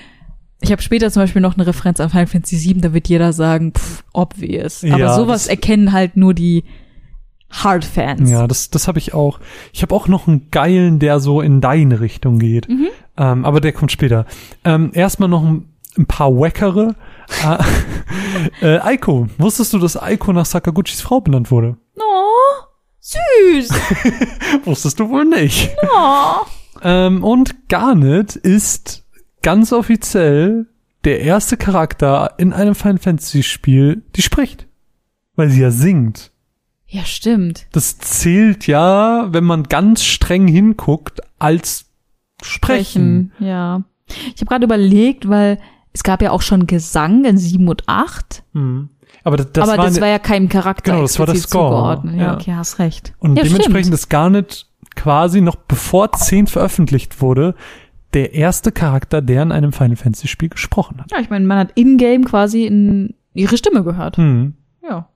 ich 0.62 0.72
habe 0.72 0.82
später 0.82 1.10
zum 1.12 1.24
Beispiel 1.24 1.42
noch 1.42 1.56
eine 1.56 1.66
Referenz 1.68 2.00
an 2.00 2.10
Final 2.10 2.28
Fantasy 2.28 2.58
VII, 2.58 2.82
da 2.82 2.94
wird 2.94 3.08
jeder 3.08 3.34
sagen, 3.34 3.74
pff, 3.74 4.04
obvious. 4.14 4.84
Aber 4.84 4.98
Ja, 5.00 5.16
sowas 5.16 5.48
erkennen 5.48 5.92
halt 5.92 6.18
nur 6.18 6.34
die 6.34 6.64
Hard-Fans. 7.52 8.30
ja, 8.30 8.48
das, 8.48 8.70
das 8.70 8.88
habe 8.88 9.00
ich 9.00 9.14
auch. 9.14 9.40
Ich 9.72 9.82
habe 9.82 9.94
auch 9.96 10.08
noch 10.08 10.28
einen 10.28 10.50
geilen, 10.52 11.00
der 11.00 11.20
so 11.20 11.42
in 11.42 11.62
deine 11.62 12.00
Richtung 12.02 12.40
geht. 12.40 12.68
Mhm. 12.68 12.88
Ähm, 13.18 13.46
aber 13.46 13.62
der 13.62 13.72
kommt 13.72 13.92
später. 13.92 14.26
Ähm, 14.64 14.92
erstmal 14.94 15.30
noch 15.30 15.44
ein, 15.44 15.70
ein 15.98 16.06
paar 16.06 16.32
wackere. 16.36 16.96
äh, 18.62 18.76
äh, 18.76 18.80
Aiko. 18.80 19.28
Wusstest 19.38 19.74
du, 19.74 19.80
dass 19.80 19.98
Aiko 19.98 20.34
nach 20.34 20.46
Sakaguchis 20.46 21.02
Frau 21.02 21.22
benannt 21.22 21.52
wurde? 21.52 21.78
Oh, 21.98 22.64
süß. 23.00 23.70
Wusstest 24.66 25.00
du 25.00 25.10
wohl 25.10 25.26
nicht. 25.26 25.70
Oh. 25.84 26.46
Ähm, 26.82 27.24
und 27.24 27.70
Garnet 27.70 28.36
ist 28.36 29.06
ganz 29.42 29.72
offiziell 29.72 30.68
der 31.04 31.22
erste 31.22 31.58
Charakter 31.58 32.34
in 32.38 32.52
einem 32.54 32.76
Final 32.76 32.98
Fantasy 32.98 33.44
Spiel, 33.44 34.04
die 34.16 34.22
spricht. 34.22 34.68
Weil 35.36 35.50
sie 35.50 35.62
ja 35.62 35.72
singt. 35.72 36.32
Ja, 36.88 37.04
stimmt. 37.04 37.68
Das 37.72 37.98
zählt 37.98 38.68
ja, 38.68 39.34
wenn 39.34 39.44
man 39.44 39.64
ganz 39.64 40.04
streng 40.04 40.48
hinguckt, 40.48 41.22
als 41.40 41.86
Sprechen. 42.42 43.32
sprechen. 43.32 43.34
Ja. 43.40 43.84
Ich 44.08 44.42
habe 44.42 44.46
gerade 44.46 44.66
überlegt, 44.66 45.28
weil 45.28 45.60
es 45.96 46.04
gab 46.04 46.22
ja 46.22 46.32
auch 46.32 46.42
schon 46.42 46.68
Gesang 46.68 47.24
in 47.26 47.38
7 47.38 47.68
und 47.68 47.84
8, 47.88 48.44
Hm. 48.54 48.90
Aber 49.24 49.38
das, 49.38 49.52
das 49.54 49.70
aber 49.70 49.78
war, 49.80 49.86
das 49.86 50.02
war 50.02 50.08
ja 50.10 50.20
keinem 50.20 50.50
Charakter 50.50 50.92
Genau, 50.92 51.02
das 51.04 51.18
war 51.18 51.26
der 51.26 51.34
explizit 51.36 51.50
Score. 51.50 51.70
zugeordnet. 51.70 52.16
Ja, 52.18 52.24
Ja. 52.24 52.34
okay, 52.36 52.54
hast 52.54 52.80
recht. 52.80 53.14
und 53.20 53.38
ja, 53.38 53.44
dementsprechend 53.44 53.86
stimmt. 53.86 53.94
ist 53.96 54.10
Garnet 54.10 54.68
quasi 54.96 55.42
noch 55.42 55.56
bevor 55.56 56.12
10 56.12 56.48
veröffentlicht 56.48 57.22
wurde, 57.22 57.56
der 58.14 58.34
erste 58.34 58.72
Charakter, 58.72 59.22
der 59.22 59.42
in 59.44 59.52
einem 59.52 59.72
Final 59.72 59.96
Fantasy 59.96 60.28
Spiel 60.28 60.50
gesprochen 60.50 61.00
hat. 61.02 61.12
Ja, 61.12 61.20
ich 61.20 61.30
meine, 61.30 61.46
man 61.46 61.58
hat 61.58 61.72
in-game 61.76 62.26
quasi 62.26 62.66
in 62.66 63.14
ihre 63.34 63.58
Stimme 63.58 63.84
gehört. 63.84 64.18
Hm. 64.18 64.54
Ja. 64.88 65.10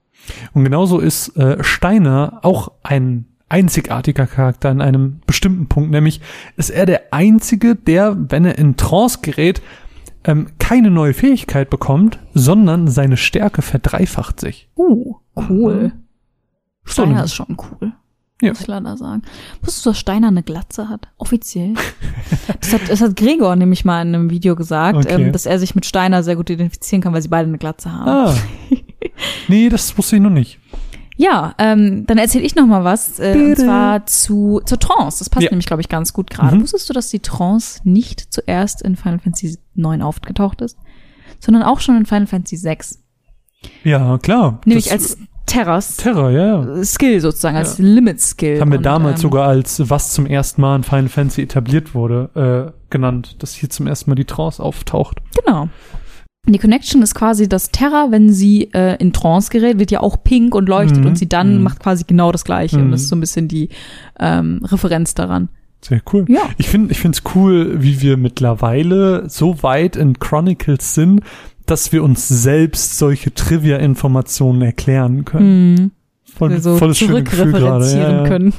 Und 0.53 0.63
genauso 0.63 0.99
ist 0.99 1.35
äh, 1.37 1.63
Steiner 1.63 2.39
auch 2.43 2.71
ein 2.83 3.25
einzigartiger 3.47 4.27
Charakter 4.27 4.69
in 4.69 4.81
einem 4.81 5.21
bestimmten 5.25 5.67
Punkt, 5.67 5.91
nämlich 5.91 6.21
ist 6.55 6.69
er 6.69 6.85
der 6.85 7.13
einzige, 7.13 7.75
der, 7.75 8.15
wenn 8.29 8.45
er 8.45 8.57
in 8.57 8.77
Trance 8.77 9.19
gerät, 9.21 9.61
ähm, 10.29 10.47
keine 10.59 10.91
neue 10.91 11.15
Fähigkeit 11.15 11.69
bekommt, 11.71 12.19
sondern 12.35 12.87
seine 12.87 13.17
Stärke 13.17 13.63
verdreifacht 13.63 14.39
sich. 14.39 14.69
Uh, 14.77 15.15
cool. 15.49 15.91
Steiner 16.83 17.19
So, 17.19 17.23
ist 17.25 17.33
schon 17.33 17.57
cool. 17.57 17.93
Ja. 18.41 18.49
Muss 18.49 18.61
ich 18.61 18.67
leider 18.67 18.95
sagen. 18.95 19.23
Wusstest 19.61 19.85
du, 19.85 19.89
dass 19.89 19.99
Steiner 19.99 20.27
eine 20.27 20.43
Glatze 20.43 20.87
hat? 20.87 21.09
Offiziell. 21.17 21.73
das, 22.61 22.73
hat, 22.73 22.81
das 22.87 23.01
hat 23.01 23.15
Gregor 23.15 23.55
nämlich 23.55 23.83
mal 23.85 24.01
in 24.03 24.13
einem 24.15 24.29
Video 24.29 24.55
gesagt, 24.55 24.97
Okay. 24.99 25.23
ähm, 25.25 25.31
dass 25.31 25.45
er 25.45 25.57
sich 25.59 25.75
mit 25.75 25.85
Steiner 25.85 26.21
sehr 26.23 26.35
gut 26.35 26.49
identifizieren 26.49 27.01
kann, 27.01 27.13
weil 27.13 27.21
sie 27.21 27.27
beide 27.27 27.47
eine 27.49 27.57
Glatze 27.57 27.91
haben. 27.91 28.07
Ah. 28.07 28.35
nee, 29.47 29.67
das 29.67 29.97
wusste 29.97 30.17
ich 30.17 30.21
noch 30.21 30.29
nicht. 30.29 30.59
Ja, 31.21 31.53
ähm, 31.57 32.05
dann 32.07 32.17
erzähle 32.17 32.45
ich 32.45 32.55
noch 32.55 32.65
mal 32.65 32.85
was, 32.85 33.19
äh, 33.19 33.33
und 33.35 33.57
zwar 33.57 34.05
zu 34.05 34.61
zur 34.65 34.79
Trance. 34.79 35.19
Das 35.19 35.29
passt 35.29 35.43
Ja. 35.43 35.49
nämlich, 35.51 35.65
glaube 35.65 35.81
ich, 35.81 35.89
ganz 35.89 36.13
gut 36.13 36.29
gerade. 36.29 36.55
Mhm. 36.55 36.61
Wusstest 36.61 36.87
du, 36.89 36.93
dass 36.93 37.09
die 37.09 37.19
Trance 37.19 37.81
nicht 37.83 38.33
zuerst 38.33 38.81
in 38.81 38.95
Final 38.95 39.19
Fantasy 39.19 39.57
9 39.75 40.01
aufgetaucht 40.01 40.61
ist, 40.61 40.77
sondern 41.41 41.63
auch 41.63 41.81
schon 41.81 41.97
in 41.97 42.05
Final 42.05 42.25
Fantasy 42.27 42.55
6? 42.55 42.99
Ja, 43.83 44.17
klar. 44.19 44.61
Nämlich 44.63 44.85
Das- 44.85 44.93
als 44.93 45.17
Terras 45.45 45.97
Terror, 45.97 46.29
ja. 46.29 46.63
ja. 46.77 46.83
Skill 46.85 47.19
sozusagen, 47.19 47.57
als 47.57 47.79
Limit 47.79 48.21
Skill. 48.21 48.61
Haben 48.61 48.71
wir 48.71 48.77
Und, 48.77 48.85
damals 48.85 49.15
ähm, 49.19 49.21
sogar 49.23 49.47
als 49.49 49.89
was 49.89 50.13
zum 50.13 50.25
ersten 50.25 50.61
Mal 50.61 50.77
in 50.77 50.83
Final 50.83 51.09
Fantasy 51.09 51.41
etabliert 51.41 51.93
wurde, 51.93 52.71
äh, 52.71 52.79
genannt, 52.89 53.35
dass 53.39 53.55
hier 53.55 53.69
zum 53.69 53.87
ersten 53.87 54.09
Mal 54.09 54.15
die 54.15 54.23
Trance 54.25 54.63
auftaucht. 54.63 55.17
Genau. 55.43 55.67
Und 56.45 56.53
Die 56.53 56.59
Connection 56.59 57.01
ist 57.01 57.15
quasi, 57.15 57.49
dass 57.49 57.69
Terra, 57.71 58.07
wenn 58.11 58.31
sie 58.31 58.69
äh, 58.73 58.95
in 58.97 59.11
Trance 59.13 59.49
gerät, 59.51 59.77
wird 59.77 59.91
ja 59.91 59.99
auch 59.99 60.23
pink 60.23 60.55
und 60.55 60.69
leuchtet 60.69 60.99
Mhm. 61.01 61.07
und 61.07 61.17
sie 61.17 61.27
dann 61.27 61.57
Mhm. 61.57 61.63
macht 61.63 61.79
quasi 61.79 62.05
genau 62.07 62.31
das 62.31 62.45
Gleiche. 62.45 62.77
Und 62.77 62.87
Mhm. 62.87 62.91
das 62.91 63.01
ist 63.01 63.09
so 63.09 63.15
ein 63.15 63.19
bisschen 63.19 63.47
die 63.47 63.69
ähm, 64.19 64.61
Referenz 64.63 65.13
daran. 65.13 65.49
Sehr 65.81 66.01
cool. 66.11 66.25
Ja. 66.27 66.41
Ich 66.57 66.67
finde, 66.69 66.91
ich 66.91 66.99
finde 66.99 67.17
es 67.17 67.35
cool, 67.35 67.81
wie 67.81 68.01
wir 68.01 68.17
mittlerweile 68.17 69.29
so 69.29 69.63
weit 69.63 69.95
in 69.95 70.17
Chronicles 70.19 70.93
sind, 70.93 71.21
dass 71.65 71.91
wir 71.91 72.03
uns 72.03 72.27
selbst 72.27 72.97
solche 72.97 73.33
Trivia-Informationen 73.33 74.61
erklären 74.61 75.23
können. 75.25 75.73
Mhm. 75.75 75.91
Voll, 76.35 76.49
Wir 76.51 76.61
so 76.61 76.77
voll 76.77 76.89
das 76.89 76.97
schöne 76.97 77.23
Gefühl 77.23 77.51
gerade. 77.51 77.97
ja. 77.97 78.23
können. 78.27 78.53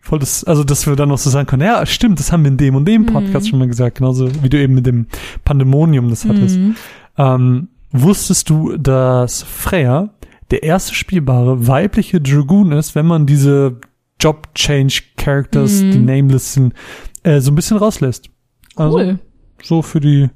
Voll 0.00 0.18
das, 0.20 0.42
also 0.44 0.64
dass 0.64 0.86
wir 0.86 0.96
dann 0.96 1.10
noch 1.10 1.18
so 1.18 1.28
sagen 1.30 1.46
können, 1.46 1.62
ja, 1.62 1.84
stimmt, 1.84 2.18
das 2.18 2.32
haben 2.32 2.42
wir 2.44 2.50
in 2.50 2.56
dem 2.56 2.74
und 2.76 2.86
dem 2.88 3.04
Podcast 3.06 3.46
Mhm. 3.46 3.50
schon 3.50 3.58
mal 3.58 3.68
gesagt, 3.68 3.98
genauso 3.98 4.30
wie 4.42 4.48
du 4.48 4.58
eben 4.58 4.74
mit 4.74 4.86
dem 4.86 5.06
Pandemonium 5.44 6.08
das 6.08 6.24
hattest. 6.24 6.56
Mhm. 6.56 6.76
Ähm, 7.18 7.68
wusstest 7.90 8.48
du, 8.48 8.76
dass 8.76 9.42
Freya 9.42 10.10
der 10.50 10.62
erste 10.62 10.94
spielbare 10.94 11.66
weibliche 11.66 12.20
Dragoon 12.20 12.72
ist, 12.72 12.94
wenn 12.94 13.06
man 13.06 13.26
diese 13.26 13.80
Job-Change-Characters, 14.20 15.82
Mhm. 15.82 15.90
die 15.92 15.98
Nameless 15.98 16.54
sind, 16.54 16.74
äh, 17.22 17.40
so 17.40 17.50
ein 17.50 17.54
bisschen 17.54 17.76
rauslässt? 17.76 18.30
Also, 18.76 18.98
Cool. 18.98 19.18
so 19.62 19.82
für 19.82 20.00
die 20.00 20.30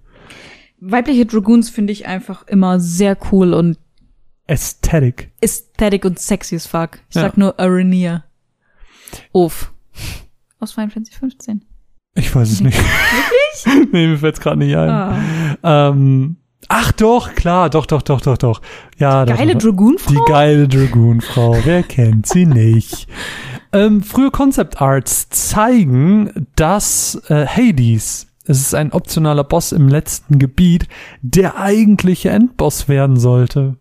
Weibliche 0.85 1.25
Dragoons 1.27 1.71
finde 1.71 1.93
ich 1.93 2.07
einfach 2.07 2.47
immer 2.49 2.81
sehr 2.81 3.17
cool 3.31 3.55
und 3.55 3.79
Aesthetic. 4.49 5.31
aesthetic 5.41 6.05
und 6.05 6.19
sexy 6.19 6.57
as 6.57 6.67
fuck. 6.67 6.99
Ich 7.09 7.15
Ja. 7.15 7.23
sag 7.23 7.37
nur 7.39 7.59
Arenia. 7.61 8.25
Uff. 9.33 9.73
Aus 10.59 10.73
Final 10.73 10.91
Fantasy 10.91 11.17
15. 11.17 11.65
Ich 12.17 12.35
weiß 12.35 12.51
es 12.51 12.61
nicht. 12.61 12.77
nicht? 12.77 13.93
nee, 13.93 14.09
mir 14.09 14.19
fällt's 14.19 14.41
gerade 14.41 14.59
nicht 14.59 14.75
ein. 14.77 14.91
Ah. 14.91 15.89
Ähm, 15.91 16.37
ach 16.69 16.93
doch, 16.93 17.35
klar, 17.35 17.71
doch, 17.71 17.87
doch, 17.87 18.03
doch, 18.03 18.21
doch, 18.21 18.39
doch. 18.39 18.63
Ja, 18.99 19.25
doch, 19.25 19.37
Geile. 19.37 19.57
Dragoon-Frau? 19.57 20.11
Die 20.13 20.33
geile 20.33 20.69
Dragoon-Frau, 20.69 21.57
wer 21.65 21.83
kennt 21.83 22.27
sie 22.27 22.47
nicht? 22.47 23.09
Ähm, 23.75 24.03
frühe 24.03 24.31
Concept 24.31 24.83
Arts 24.83 25.31
zeigen, 25.31 26.47
dass 26.57 27.15
äh, 27.29 27.47
Hades, 27.47 28.27
es 28.45 28.61
ist 28.61 28.75
ein 28.75 28.93
optionaler 28.93 29.45
Boss 29.45 29.73
im 29.73 29.89
letzten 29.89 30.39
Gebiet, 30.39 30.89
der 31.23 31.59
eigentliche 31.59 32.29
Endboss 32.29 32.89
werden 32.89 33.19
sollte. 33.19 33.77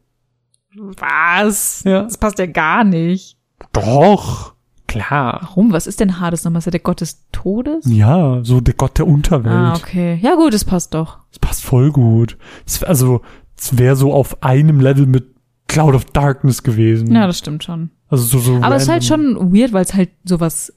Was? 0.77 1.83
Ja. 1.83 2.03
Das 2.03 2.17
passt 2.17 2.39
ja 2.39 2.45
gar 2.45 2.85
nicht. 2.85 3.35
Doch, 3.73 4.53
klar. 4.91 5.39
Warum? 5.41 5.71
Was 5.71 5.87
ist 5.87 5.99
denn 5.99 6.19
Hades 6.19 6.43
nochmal? 6.43 6.59
Ist 6.59 6.67
er 6.67 6.71
der 6.71 6.79
Gott 6.81 7.01
des 7.01 7.25
Todes? 7.31 7.85
Ja, 7.87 8.39
so 8.43 8.61
der 8.61 8.73
Gott 8.73 8.97
der 8.97 9.07
Unterwelt. 9.07 9.53
Ah, 9.55 9.75
okay. 9.75 10.19
Ja 10.21 10.35
gut, 10.35 10.53
das 10.53 10.65
passt 10.65 10.93
doch. 10.93 11.19
Das 11.29 11.39
passt 11.39 11.63
voll 11.63 11.91
gut. 11.91 12.37
Das, 12.65 12.83
also, 12.83 13.21
es 13.57 13.77
wäre 13.77 13.95
so 13.95 14.13
auf 14.13 14.43
einem 14.43 14.79
Level 14.79 15.05
mit 15.05 15.25
Cloud 15.67 15.95
of 15.95 16.05
Darkness 16.05 16.63
gewesen. 16.63 17.13
Ja, 17.13 17.27
das 17.27 17.37
stimmt 17.37 17.63
schon. 17.63 17.91
also 18.09 18.23
so, 18.23 18.39
so 18.39 18.55
Aber 18.61 18.75
es 18.75 18.83
ist 18.83 18.89
halt 18.89 19.03
schon 19.05 19.53
weird, 19.53 19.71
weil 19.73 19.83
es 19.83 19.93
halt 19.93 20.09
sowas, 20.25 20.73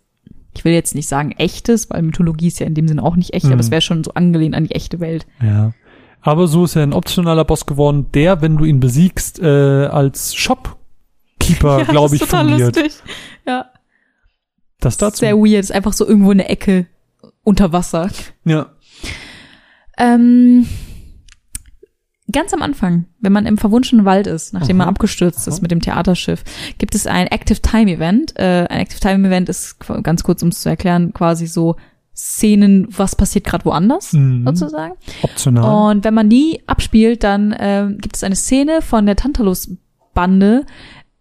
ich 0.57 0.65
will 0.65 0.73
jetzt 0.73 0.95
nicht 0.95 1.09
sagen 1.09 1.32
echtes, 1.32 1.91
weil 1.91 2.03
Mythologie 2.03 2.47
ist 2.47 2.61
ja 2.61 2.66
in 2.66 2.74
dem 2.74 2.86
Sinne 2.86 3.03
auch 3.03 3.16
nicht 3.16 3.35
echt, 3.35 3.47
Mhm. 3.47 3.53
aber 3.53 3.61
es 3.61 3.70
wäre 3.73 3.81
schon 3.82 4.05
so 4.05 4.12
angelehnt 4.15 4.55
an 4.55 4.65
die 4.65 4.74
echte 4.74 5.01
Welt. 5.01 5.27
Ja. 5.43 5.73
Aber 6.20 6.47
so 6.47 6.65
ist 6.65 6.77
er 6.77 6.85
ein 6.85 6.93
optionaler 6.93 7.45
Boss 7.45 7.66
geworden, 7.66 8.07
der, 8.15 8.41
wenn 8.41 8.57
du 8.57 8.65
ihn 8.65 8.78
besiegst, 8.81 9.41
äh, 9.41 9.86
als 9.86 10.35
Shopkeeper, 10.36 11.85
glaube 11.89 12.16
ich, 12.16 12.24
fungiert. 12.24 12.77
lustig. 12.77 12.93
Ja. 13.47 13.66
Das 14.81 14.97
dazu. 14.97 15.19
Sehr 15.21 15.37
weird. 15.37 15.61
Ist 15.63 15.73
einfach 15.73 15.93
so 15.93 16.07
irgendwo 16.07 16.33
in 16.33 16.39
der 16.39 16.51
Ecke 16.51 16.87
unter 17.43 17.73
Wasser. 17.73 18.11
Ja. 18.45 18.71
Ähm, 19.99 20.67
ganz 22.31 22.53
am 22.53 22.63
Anfang, 22.63 23.07
wenn 23.21 23.33
man 23.33 23.47
im 23.47 23.59
verwunschenen 23.59 24.05
Wald 24.05 24.27
ist, 24.27 24.53
nachdem 24.53 24.77
man 24.79 24.87
Aha. 24.87 24.91
abgestürzt 24.93 25.47
ist 25.47 25.55
Aha. 25.57 25.63
mit 25.63 25.71
dem 25.71 25.81
Theaterschiff, 25.81 26.43
gibt 26.79 26.95
es 26.95 27.07
ein 27.07 27.27
Active 27.29 27.61
Time 27.61 27.91
Event. 27.93 28.37
Äh, 28.39 28.67
ein 28.69 28.81
Active 28.81 29.01
Time 29.01 29.27
Event 29.29 29.49
ist 29.49 29.77
ganz 30.03 30.23
kurz, 30.25 30.43
um 30.43 30.49
es 30.49 30.61
zu 30.61 30.69
erklären, 30.69 31.13
quasi 31.13 31.47
so 31.47 31.77
Szenen, 32.17 32.87
was 32.91 33.17
passiert 33.17 33.45
gerade 33.45 33.65
woanders, 33.65 34.13
Mhm. 34.13 34.47
sozusagen. 34.47 34.95
Optional. 35.23 35.91
Und 35.91 36.05
wenn 36.05 36.15
man 36.15 36.29
die 36.29 36.63
abspielt, 36.67 37.25
dann 37.25 37.55
ähm, 37.59 37.99
gibt 37.99 38.17
es 38.17 38.23
eine 38.25 38.37
Szene 38.37 38.83
von 38.83 39.05
der 39.07 39.17
Tantalus-Bande 39.17 40.65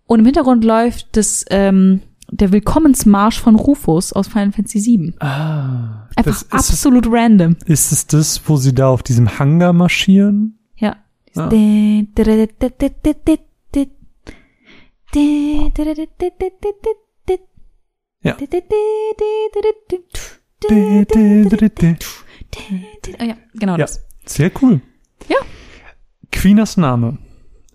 und 0.06 0.20
im 0.20 0.26
Hintergrund 0.26 0.64
läuft 0.64 1.18
das, 1.18 1.46
ähm, 1.50 2.02
der 2.32 2.52
Willkommensmarsch 2.52 3.40
von 3.40 3.56
Rufus 3.56 4.14
aus 4.14 4.28
Final 4.28 4.52
Fantasy 4.52 4.80
VII. 4.86 5.14
ah, 5.20 6.08
Einfach 6.16 6.44
das 6.44 6.52
absolut 6.52 7.08
random. 7.10 7.58
ist 7.66 7.92
es 7.92 8.08
das, 8.08 8.42
wo 8.48 8.58
sie 8.58 8.74
da 8.74 8.88
auf 8.90 9.04
diesem 9.04 9.40
Hangar 9.40 9.74
marschieren? 9.74 10.58
Ja. 10.78 10.96
Ah. 11.36 11.50
Ja. 18.22 18.38
Ah, 23.20 23.24
ja, 23.26 23.36
genau 23.54 23.74
Ja. 23.74 23.78
das. 23.80 24.02
Sehr 24.26 24.52
cool. 24.62 24.82
Ja. 25.28 25.38
Queeners 26.32 26.78
Name. 26.78 27.18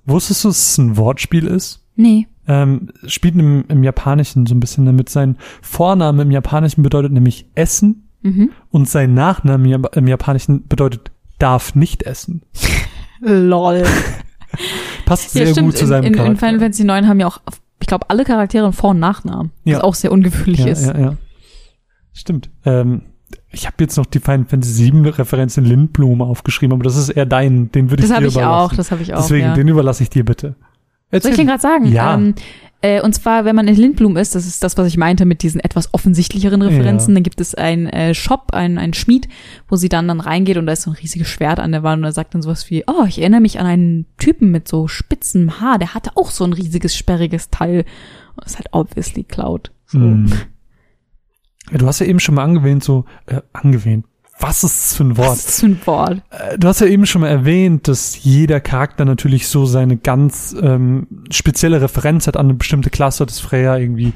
Wusstest 0.06 0.44
du, 0.44 0.48
dass 0.48 0.70
es 0.70 0.78
ein 0.78 0.96
Wortspiel 0.96 1.46
ist? 1.46 1.84
Nee. 1.96 2.26
Ähm, 2.48 2.88
spielt 3.06 3.34
im, 3.36 3.64
im 3.68 3.84
Japanischen 3.84 4.46
so 4.46 4.54
ein 4.54 4.60
bisschen 4.60 4.86
damit. 4.86 5.08
Sein 5.10 5.36
Vorname 5.62 6.22
im 6.22 6.30
Japanischen 6.30 6.82
bedeutet 6.82 7.12
nämlich 7.12 7.46
Essen 7.54 8.04
Mhm. 8.20 8.50
und 8.70 8.88
sein 8.88 9.14
Nachname 9.14 9.80
im, 9.92 10.08
Japanischen 10.08 10.66
bedeutet 10.66 11.12
darf 11.38 11.76
nicht 11.76 12.02
essen. 12.02 12.42
Lol. 13.20 13.84
Passt 15.06 15.30
sehr 15.30 15.52
gut 15.54 15.76
zu 15.76 15.86
seinem 15.86 16.04
in, 16.04 16.06
in, 16.06 16.12
in 16.14 16.18
Charakter. 16.18 16.46
Final 16.46 16.60
Fantasy 16.60 16.84
9 16.84 17.06
haben 17.06 17.20
ja 17.20 17.28
auch, 17.28 17.40
ich 17.80 17.86
glaube, 17.86 18.10
alle 18.10 18.24
Charaktere 18.24 18.64
einen 18.64 18.72
Vor- 18.72 18.90
und 18.90 18.98
Nachnamen. 18.98 19.52
Ja. 19.64 19.76
Was 19.76 19.84
auch 19.84 19.94
sehr 19.94 20.10
ungewöhnlich 20.10 20.58
ja, 20.60 20.66
ist. 20.66 20.86
ja, 20.86 20.98
ja. 20.98 21.14
Stimmt. 22.12 22.50
Ähm, 22.64 23.02
ich 23.50 23.66
habe 23.66 23.76
jetzt 23.80 23.96
noch 23.96 24.06
die 24.06 24.18
Final 24.20 24.46
Fantasy 24.46 24.72
7 24.72 25.06
Referenz 25.06 25.56
in 25.56 25.64
Lindblom 25.64 26.20
aufgeschrieben, 26.20 26.74
aber 26.74 26.82
das 26.84 26.96
ist 26.96 27.10
eher 27.10 27.26
dein, 27.26 27.70
den 27.70 27.90
würde 27.90 28.02
ich 28.02 28.08
Das 28.08 28.10
dir 28.10 28.16
habe 28.16 28.26
ich 28.26 28.36
auch, 28.38 28.40
überlassen. 28.72 28.76
das 28.78 28.90
habe 28.90 29.02
ich 29.02 29.14
auch. 29.14 29.18
Deswegen, 29.20 29.46
ja. 29.46 29.54
den 29.54 29.68
überlasse 29.68 30.02
ich 30.02 30.10
dir 30.10 30.24
bitte. 30.24 30.56
Soll 31.10 31.30
ich 31.30 31.36
den 31.36 31.46
gerade 31.46 31.60
sagen? 31.60 31.86
Ja. 31.86 32.14
Ähm, 32.14 32.34
äh, 32.80 33.00
und 33.00 33.12
zwar, 33.12 33.44
wenn 33.44 33.56
man 33.56 33.66
in 33.66 33.74
Lindblum 33.74 34.16
ist, 34.16 34.34
das 34.36 34.46
ist 34.46 34.62
das, 34.62 34.76
was 34.78 34.86
ich 34.86 34.96
meinte 34.96 35.24
mit 35.24 35.42
diesen 35.42 35.60
etwas 35.60 35.92
offensichtlicheren 35.94 36.62
Referenzen, 36.62 37.10
Ja. 37.10 37.14
dann 37.14 37.22
gibt 37.24 37.40
es 37.40 37.54
einen 37.56 37.86
äh, 37.88 38.14
Shop, 38.14 38.52
einen, 38.52 38.78
einen 38.78 38.94
Schmied, 38.94 39.28
wo 39.68 39.74
sie 39.74 39.88
dann 39.88 40.06
dann 40.06 40.20
reingeht 40.20 40.58
und 40.58 40.66
da 40.66 40.74
ist 40.74 40.82
so 40.82 40.90
ein 40.90 40.96
riesiges 40.96 41.28
Schwert 41.28 41.58
an 41.58 41.72
der 41.72 41.82
Wand 41.82 42.00
und 42.00 42.04
er 42.04 42.12
sagt 42.12 42.34
dann 42.34 42.42
sowas 42.42 42.70
wie, 42.70 42.84
oh, 42.86 43.04
ich 43.08 43.18
erinnere 43.18 43.40
mich 43.40 43.58
an 43.58 43.66
einen 43.66 44.06
Typen 44.16 44.52
mit 44.52 44.68
so 44.68 44.86
spitzem 44.86 45.60
Haar, 45.60 45.78
der 45.78 45.94
hatte 45.94 46.12
auch 46.14 46.30
so 46.30 46.44
ein 46.44 46.52
riesiges, 46.52 46.96
sperriges 46.96 47.50
Teil. 47.50 47.80
Und 48.36 48.44
das 48.44 48.52
ist 48.52 48.58
halt 48.58 48.68
obviously 48.70 49.24
Cloud. 49.24 49.72
So. 49.86 49.98
Hm. 49.98 50.30
Ja, 51.72 51.78
du 51.78 51.86
hast 51.86 51.98
ja 51.98 52.06
eben 52.06 52.20
schon 52.20 52.36
mal 52.36 52.44
angewähnt, 52.44 52.84
so, 52.84 53.06
äh, 53.26 53.40
angewähnt. 53.52 54.06
Was 54.40 54.62
ist 54.64 54.78
das 54.78 54.96
für 54.96 55.04
ein 55.04 55.16
Was 55.18 55.26
Wort? 55.26 55.36
ist 55.38 55.48
das 55.48 55.60
für 55.60 55.66
ein 55.66 55.80
Wort? 55.86 56.22
Äh, 56.30 56.58
Du 56.58 56.68
hast 56.68 56.80
ja 56.80 56.86
eben 56.86 57.06
schon 57.06 57.22
mal 57.22 57.28
erwähnt, 57.28 57.88
dass 57.88 58.22
jeder 58.22 58.60
Charakter 58.60 59.04
natürlich 59.04 59.48
so 59.48 59.66
seine 59.66 59.96
ganz 59.96 60.54
ähm, 60.60 61.06
spezielle 61.30 61.80
Referenz 61.80 62.26
hat 62.26 62.36
an 62.36 62.46
eine 62.46 62.54
bestimmte 62.54 62.90
Klasse, 62.90 63.26
das 63.26 63.40
Freya 63.40 63.76
irgendwie, 63.76 64.12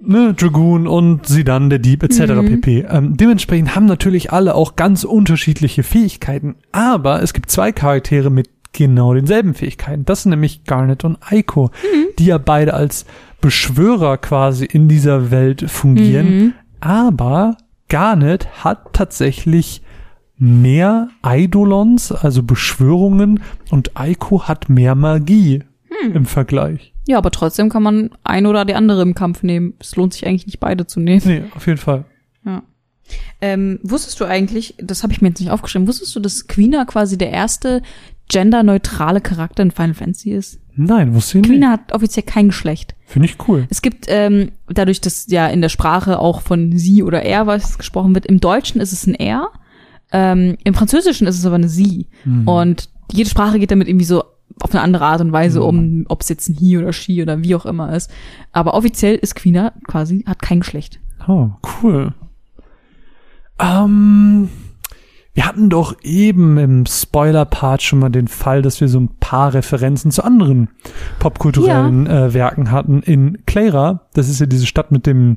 ne, 0.00 0.34
Dragoon 0.34 0.86
und 0.86 1.26
sie 1.26 1.44
dann 1.44 1.70
der 1.70 1.78
Dieb 1.80 2.02
etc. 2.02 2.20
Mhm. 2.32 2.46
pp. 2.60 2.86
Ähm, 2.88 3.16
dementsprechend 3.16 3.74
haben 3.74 3.86
natürlich 3.86 4.32
alle 4.32 4.54
auch 4.54 4.76
ganz 4.76 5.04
unterschiedliche 5.04 5.82
Fähigkeiten, 5.82 6.56
aber 6.72 7.22
es 7.22 7.32
gibt 7.32 7.50
zwei 7.50 7.72
Charaktere 7.72 8.30
mit 8.30 8.48
genau 8.72 9.14
denselben 9.14 9.54
Fähigkeiten. 9.54 10.04
Das 10.04 10.22
sind 10.22 10.30
nämlich 10.30 10.64
Garnet 10.64 11.02
und 11.04 11.18
Aiko, 11.20 11.70
die 12.18 12.26
ja 12.26 12.38
beide 12.38 12.74
als 12.74 13.06
Beschwörer 13.40 14.18
quasi 14.18 14.66
in 14.66 14.88
dieser 14.88 15.30
Welt 15.30 15.68
fungieren. 15.68 16.36
Mhm. 16.38 16.52
Aber 16.80 17.56
Garnet 17.88 18.64
hat 18.64 18.92
tatsächlich 18.92 19.82
mehr 20.36 21.08
Eidolons, 21.22 22.12
also 22.12 22.42
Beschwörungen, 22.42 23.40
und 23.70 23.96
Aiko 23.96 24.46
hat 24.46 24.68
mehr 24.68 24.94
Magie 24.94 25.64
im 26.14 26.26
Vergleich. 26.26 26.94
Ja, 27.06 27.18
aber 27.18 27.30
trotzdem 27.30 27.70
kann 27.70 27.82
man 27.82 28.10
ein 28.22 28.46
oder 28.46 28.64
die 28.64 28.74
andere 28.74 29.02
im 29.02 29.14
Kampf 29.14 29.42
nehmen. 29.42 29.74
Es 29.80 29.96
lohnt 29.96 30.12
sich 30.12 30.26
eigentlich 30.26 30.46
nicht 30.46 30.60
beide 30.60 30.86
zu 30.86 31.00
nehmen. 31.00 31.22
Nee, 31.24 31.42
auf 31.54 31.66
jeden 31.66 31.78
Fall. 31.78 32.04
Ja. 32.44 32.62
Ähm, 33.40 33.80
wusstest 33.82 34.20
du 34.20 34.26
eigentlich, 34.26 34.74
das 34.78 35.02
habe 35.02 35.12
ich 35.12 35.22
mir 35.22 35.28
jetzt 35.28 35.40
nicht 35.40 35.50
aufgeschrieben, 35.50 35.88
wusstest 35.88 36.14
du, 36.14 36.20
dass 36.20 36.46
Quina 36.46 36.84
quasi 36.84 37.16
der 37.16 37.30
erste 37.30 37.82
genderneutrale 38.28 39.20
Charakter 39.20 39.62
in 39.62 39.70
Final 39.70 39.94
Fantasy 39.94 40.32
ist? 40.32 40.60
Nein, 40.78 41.12
wusste 41.12 41.38
ich 41.38 41.42
nicht. 41.42 41.50
Quina 41.50 41.72
hat 41.72 41.92
offiziell 41.92 42.24
kein 42.24 42.48
Geschlecht. 42.48 42.94
Finde 43.04 43.26
ich 43.26 43.36
cool. 43.48 43.66
Es 43.68 43.82
gibt, 43.82 44.06
ähm, 44.08 44.52
dadurch, 44.68 45.00
dass 45.00 45.26
ja 45.26 45.48
in 45.48 45.60
der 45.60 45.68
Sprache 45.68 46.20
auch 46.20 46.40
von 46.40 46.78
sie 46.78 47.02
oder 47.02 47.22
er 47.22 47.46
was 47.48 47.78
gesprochen 47.78 48.14
wird, 48.14 48.26
im 48.26 48.38
Deutschen 48.38 48.80
ist 48.80 48.92
es 48.92 49.06
ein 49.06 49.14
er, 49.14 49.48
ähm, 50.12 50.56
im 50.62 50.74
Französischen 50.74 51.26
ist 51.26 51.36
es 51.36 51.44
aber 51.44 51.56
eine 51.56 51.68
sie. 51.68 52.06
Mhm. 52.24 52.46
Und 52.46 52.88
jede 53.10 53.28
Sprache 53.28 53.58
geht 53.58 53.72
damit 53.72 53.88
irgendwie 53.88 54.04
so 54.04 54.22
auf 54.60 54.72
eine 54.72 54.82
andere 54.82 55.04
Art 55.04 55.20
und 55.20 55.32
Weise 55.32 55.62
um, 55.62 56.04
ob 56.08 56.22
es 56.22 56.28
jetzt 56.28 56.48
ein 56.48 56.54
he 56.54 56.78
oder 56.78 56.92
she 56.92 57.22
oder 57.22 57.42
wie 57.42 57.54
auch 57.54 57.66
immer 57.66 57.94
ist. 57.94 58.10
Aber 58.52 58.74
offiziell 58.74 59.16
ist 59.16 59.34
Quina 59.34 59.72
quasi, 59.86 60.24
hat 60.26 60.40
kein 60.40 60.60
Geschlecht. 60.60 61.00
Oh, 61.26 61.50
cool. 61.82 62.14
Ähm, 63.58 64.48
wir 65.38 65.46
hatten 65.46 65.70
doch 65.70 65.94
eben 66.02 66.58
im 66.58 66.84
Spoiler-Part 66.84 67.80
schon 67.80 68.00
mal 68.00 68.08
den 68.08 68.26
Fall, 68.26 68.60
dass 68.60 68.80
wir 68.80 68.88
so 68.88 68.98
ein 68.98 69.10
paar 69.20 69.54
Referenzen 69.54 70.10
zu 70.10 70.24
anderen 70.24 70.68
popkulturellen 71.20 72.08
äh, 72.08 72.34
Werken 72.34 72.72
hatten. 72.72 73.02
In 73.02 73.46
Clara, 73.46 74.00
das 74.14 74.28
ist 74.28 74.40
ja 74.40 74.46
diese 74.46 74.66
Stadt 74.66 74.90
mit 74.90 75.06
dem 75.06 75.36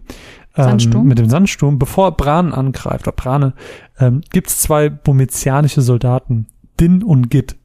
ähm, 0.58 0.64
Sandsturm? 0.64 1.06
mit 1.06 1.20
dem 1.20 1.30
Sandsturm, 1.30 1.78
bevor 1.78 2.18
Bran 2.18 2.52
angreift, 2.52 3.08
oder 3.08 3.16
Brane, 3.16 3.54
ähm, 4.00 4.22
gibt's 4.32 4.60
zwei 4.60 4.90
bomizianische 4.90 5.84
Soldaten, 5.84 6.48
Din 6.80 7.04
und 7.04 7.30
Git. 7.30 7.58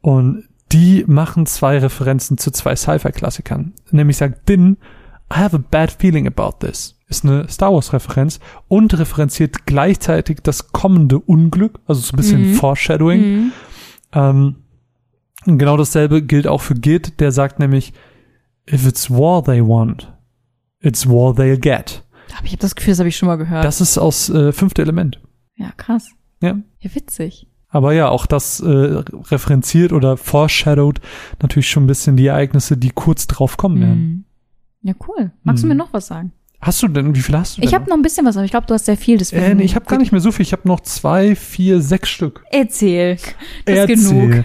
Und 0.00 0.44
die 0.72 1.04
machen 1.06 1.44
zwei 1.44 1.76
Referenzen 1.76 2.38
zu 2.38 2.50
zwei 2.50 2.76
Sci-Fi-Klassikern. 2.76 3.74
Nämlich 3.90 4.16
sagt 4.16 4.48
Din, 4.48 4.78
I 5.32 5.38
have 5.38 5.54
a 5.56 5.58
bad 5.70 5.90
feeling 5.90 6.26
about 6.26 6.64
this. 6.66 6.96
Ist 7.08 7.24
eine 7.24 7.48
Star 7.48 7.72
Wars-Referenz 7.72 8.38
und 8.68 8.98
referenziert 8.98 9.66
gleichzeitig 9.66 10.38
das 10.42 10.72
kommende 10.72 11.18
Unglück, 11.18 11.80
also 11.86 12.00
so 12.00 12.12
ein 12.12 12.16
bisschen 12.16 12.50
Mhm. 12.50 12.54
Foreshadowing. 12.54 13.20
Mhm. 13.20 13.52
Ähm, 14.12 14.56
genau 15.46 15.76
dasselbe 15.76 16.22
gilt 16.22 16.46
auch 16.46 16.60
für 16.60 16.74
Git, 16.74 17.20
der 17.20 17.32
sagt 17.32 17.58
nämlich, 17.58 17.92
if 18.70 18.86
it's 18.86 19.10
war 19.10 19.42
they 19.44 19.62
want, 19.62 20.12
it's 20.80 21.06
war 21.08 21.32
they'll 21.34 21.58
get. 21.58 22.04
Aber 22.36 22.44
ich 22.46 22.52
habe 22.52 22.60
das 22.60 22.74
Gefühl, 22.74 22.92
das 22.92 22.98
habe 22.98 23.08
ich 23.08 23.16
schon 23.16 23.26
mal 23.28 23.36
gehört. 23.36 23.64
Das 23.64 23.80
ist 23.80 23.96
aus 23.98 24.28
äh, 24.28 24.52
fünfte 24.52 24.82
Element. 24.82 25.20
ja, 25.56 25.72
krass. 25.76 26.08
Ja. 26.40 26.56
Ja, 26.78 26.94
witzig. 26.94 27.48
Aber 27.70 27.92
ja, 27.92 28.08
auch 28.08 28.26
das 28.26 28.60
äh, 28.60 28.66
referenziert 29.30 29.92
oder 29.92 30.16
foreshadowed 30.16 31.00
natürlich 31.42 31.68
schon 31.68 31.84
ein 31.84 31.88
bisschen 31.88 32.16
die 32.16 32.26
Ereignisse, 32.26 32.76
die 32.76 32.90
kurz 32.90 33.26
drauf 33.26 33.56
kommen 33.56 33.80
werden. 33.80 34.24
Ja, 34.82 34.94
cool. 35.08 35.32
Magst 35.42 35.62
du 35.62 35.66
Mhm. 35.66 35.70
mir 35.72 35.74
noch 35.76 35.92
was 35.92 36.06
sagen? 36.06 36.32
Hast 36.60 36.82
du 36.82 36.88
denn, 36.88 37.14
wie 37.14 37.20
viel 37.20 37.36
hast 37.36 37.56
du 37.56 37.60
denn? 37.60 37.68
Ich 37.68 37.74
habe 37.74 37.88
noch 37.88 37.96
ein 37.96 38.02
bisschen 38.02 38.26
was, 38.26 38.36
aber 38.36 38.44
ich 38.44 38.50
glaube, 38.50 38.66
du 38.66 38.74
hast 38.74 38.86
sehr 38.86 38.96
viel. 38.96 39.18
Deswegen 39.18 39.42
äh, 39.44 39.54
nee, 39.54 39.62
ich 39.64 39.74
habe 39.76 39.86
gar 39.86 39.98
nicht 39.98 40.10
mehr 40.10 40.20
so 40.20 40.32
viel. 40.32 40.42
Ich 40.42 40.52
habe 40.52 40.66
noch 40.66 40.80
zwei, 40.80 41.36
vier, 41.36 41.80
sechs 41.80 42.08
Stück. 42.08 42.42
Erzähl. 42.50 43.16
Das 43.64 43.76
Erzähl. 43.76 43.94
ist 43.96 44.08
genug. 44.10 44.44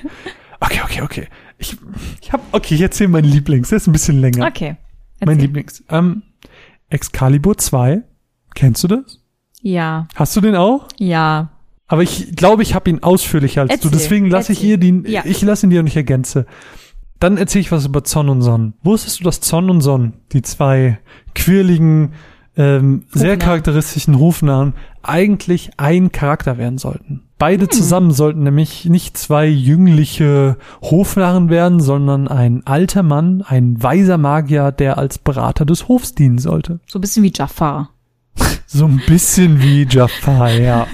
Okay, 0.60 0.80
okay, 0.84 1.02
okay. 1.02 1.28
Ich, 1.58 1.76
ich 2.22 2.32
habe, 2.32 2.44
okay, 2.52 2.76
ich 2.76 2.82
erzähle 2.82 3.10
meinen 3.10 3.26
Lieblings. 3.26 3.70
Der 3.70 3.78
ist 3.78 3.88
ein 3.88 3.94
bisschen 3.94 4.20
länger. 4.22 4.46
Okay. 4.48 4.76
Mein 5.22 5.30
Erzähl. 5.30 5.42
Lieblings. 5.42 5.84
Ähm, 5.90 6.22
Excalibur 6.90 7.58
2. 7.58 8.04
Kennst 8.54 8.84
du 8.84 8.88
das? 8.88 9.20
Ja, 9.62 10.08
Hast 10.16 10.36
du 10.36 10.42
den 10.42 10.56
auch? 10.56 10.88
ja. 11.00 11.50
Aber 11.88 12.02
ich 12.02 12.36
glaube, 12.36 12.64
ich 12.64 12.74
habe 12.74 12.90
ihn 12.90 13.04
ausführlicher 13.04 13.62
als 13.62 13.70
du. 13.70 13.88
Erzähl, 13.90 13.92
Deswegen 13.92 14.30
lasse 14.30 14.52
ich 14.54 14.60
hier 14.60 14.78
die, 14.78 15.04
Ja. 15.06 15.24
ich 15.26 15.42
lasse 15.44 15.68
ihn 15.68 15.70
dir 15.70 15.80
und 15.82 15.86
ich 15.88 15.96
ergänze. 15.96 16.48
Dann 17.24 17.38
erzähle 17.38 17.62
ich 17.62 17.72
was 17.72 17.86
über 17.86 18.04
Zon 18.04 18.28
und 18.28 18.42
Son. 18.42 18.74
Wusstest 18.84 19.22
du, 19.22 19.24
dass 19.24 19.40
Zon 19.40 19.70
und 19.70 19.80
Son, 19.80 20.12
die 20.34 20.42
zwei 20.42 21.00
quirligen, 21.34 22.12
ähm, 22.58 23.06
sehr 23.14 23.38
charakteristischen 23.38 24.20
Hofnamen, 24.20 24.74
eigentlich 25.04 25.72
ein 25.78 26.12
Charakter 26.12 26.58
werden 26.58 26.78
sollten? 26.78 27.08
Hm. 27.08 27.22
Beide 27.38 27.70
zusammen 27.70 28.12
sollten 28.12 28.44
nämlich 28.44 28.84
nicht 28.90 29.18
zwei 29.18 29.48
jüngliche 29.48 30.58
Hofnarren 30.82 31.48
werden, 31.48 31.80
sondern 31.80 32.28
ein 32.28 32.68
alter 32.68 33.04
Mann, 33.04 33.42
ein 33.42 33.82
weiser 33.82 34.18
Magier, 34.18 34.74
der 34.74 34.98
als 34.98 35.18
Berater 35.18 35.66
des 35.66 35.88
Hofs 35.88 36.16
dienen 36.16 36.40
sollte. 36.40 36.82
So 36.88 37.00
ein 37.00 37.02
bisschen 37.04 37.24
wie 37.24 37.32
Jafar. 37.34 37.92
So 38.66 38.86
ein 38.86 39.02
bisschen 39.08 39.62
wie 39.62 39.88
Jafar, 39.90 40.50
ja. 40.50 40.88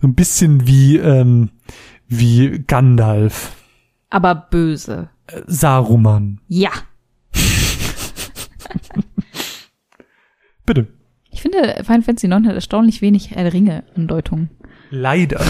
So 0.00 0.06
ein 0.06 0.14
bisschen 0.14 0.68
wie, 0.68 0.96
ähm, 0.96 1.50
wie 2.06 2.62
Gandalf. 2.68 3.50
Aber 4.10 4.34
böse. 4.36 5.08
Äh, 5.32 5.42
Saruman. 5.46 6.40
Ja. 6.48 6.70
Bitte. 10.66 10.88
Ich 11.30 11.42
finde, 11.42 11.82
Final 11.84 12.02
Fantasy 12.02 12.28
9 12.28 12.46
hat 12.46 12.54
erstaunlich 12.54 13.02
wenig 13.02 13.30
Herr 13.30 13.44
der 13.44 13.52
Ringe-Andeutungen. 13.52 14.50
Leider. 14.90 15.40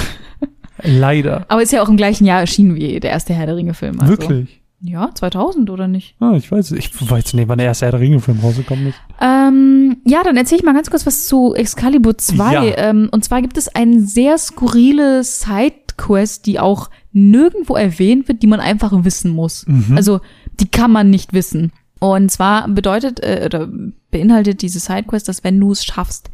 Leider. 0.83 1.45
Aber 1.49 1.63
ist 1.63 1.73
ja 1.73 1.83
auch 1.83 1.89
im 1.89 1.97
gleichen 1.97 2.25
Jahr 2.25 2.41
erschienen 2.41 2.75
wie 2.75 3.01
der 3.01 3.11
erste 3.11 3.35
Herr 3.35 3.47
der 3.47 3.57
Ringe-Film. 3.57 4.01
Also. 4.01 4.13
Wirklich. 4.13 4.61
Ja, 4.83 5.11
2000 5.13 5.69
oder 5.69 5.89
nicht? 5.89 6.15
Ah, 6.21 6.33
ich 6.37 6.51
weiß, 6.51 6.73
ich 6.73 6.91
weiß 7.11 7.35
nicht, 7.35 7.49
wann 7.49 7.59
der 7.59 7.67
erste 7.67 7.85
Herr 7.85 7.93
der 7.93 8.01
Ringe-Film 8.01 8.41
rausgekommen 8.41 8.87
ist. 8.87 8.99
Ähm, 9.21 9.99
ja, 10.07 10.23
dann 10.23 10.39
erzähle 10.39 10.61
ich 10.61 10.65
mal 10.65 10.73
ganz 10.73 10.89
kurz 10.89 11.05
was 11.05 11.27
zu 11.27 11.55
Excalibur 11.55 12.17
2. 12.17 12.53
Ja. 12.53 12.65
Ähm, 12.79 13.11
und 13.13 13.23
zwar 13.23 13.43
gibt 13.43 13.59
es 13.59 13.69
eine 13.69 14.01
sehr 14.01 14.39
skurrile 14.39 15.23
Sidequest, 15.23 16.47
die 16.47 16.61
auch 16.61 16.89
nirgendwo 17.13 17.75
erwähnt 17.75 18.29
wird, 18.29 18.43
die 18.43 18.47
man 18.47 18.61
einfach 18.61 18.93
wissen 19.05 19.31
muss. 19.31 19.67
Mhm. 19.67 19.97
Also, 19.97 20.21
die 20.61 20.69
kann 20.69 20.93
man 20.93 21.11
nicht 21.11 21.33
wissen. 21.33 21.73
Und 21.99 22.31
zwar 22.31 22.67
bedeutet 22.69 23.21
äh, 23.23 23.43
oder 23.45 23.69
beinhaltet 24.11 24.63
diese 24.63 24.81
Sidequest, 24.81 25.29
dass 25.29 25.45
wenn 25.45 25.61
du 25.61 25.73
es 25.73 25.85
schaffst, 25.85 26.31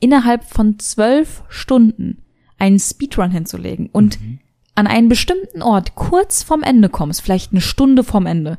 innerhalb 0.00 0.44
von 0.44 0.78
zwölf 0.78 1.42
Stunden 1.48 2.18
einen 2.58 2.78
Speedrun 2.78 3.30
hinzulegen 3.30 3.88
und 3.90 4.18
an 4.74 4.86
einen 4.86 5.08
bestimmten 5.08 5.60
Ort 5.60 5.96
kurz 5.96 6.44
vorm 6.44 6.62
Ende 6.62 6.88
kommst, 6.88 7.20
vielleicht 7.20 7.52
eine 7.52 7.60
Stunde 7.60 8.04
vorm 8.04 8.26
Ende, 8.26 8.58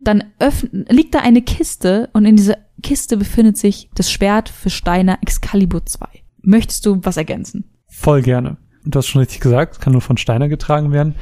dann 0.00 0.24
öffn 0.38 0.84
liegt 0.88 1.14
da 1.14 1.20
eine 1.20 1.40
Kiste 1.40 2.10
und 2.12 2.26
in 2.26 2.36
dieser 2.36 2.58
Kiste 2.82 3.16
befindet 3.16 3.56
sich 3.56 3.88
das 3.94 4.10
Schwert 4.12 4.50
für 4.50 4.68
Steiner 4.68 5.18
Excalibur 5.22 5.84
2. 5.84 6.06
Möchtest 6.42 6.84
du 6.84 7.00
was 7.02 7.16
ergänzen? 7.16 7.64
Voll 7.88 8.20
gerne. 8.20 8.58
Du 8.86 8.98
hast 8.98 9.08
schon 9.08 9.20
richtig 9.20 9.40
gesagt, 9.40 9.80
kann 9.80 9.92
nur 9.92 10.02
von 10.02 10.16
Steiner 10.16 10.48
getragen 10.48 10.92
werden. 10.92 11.14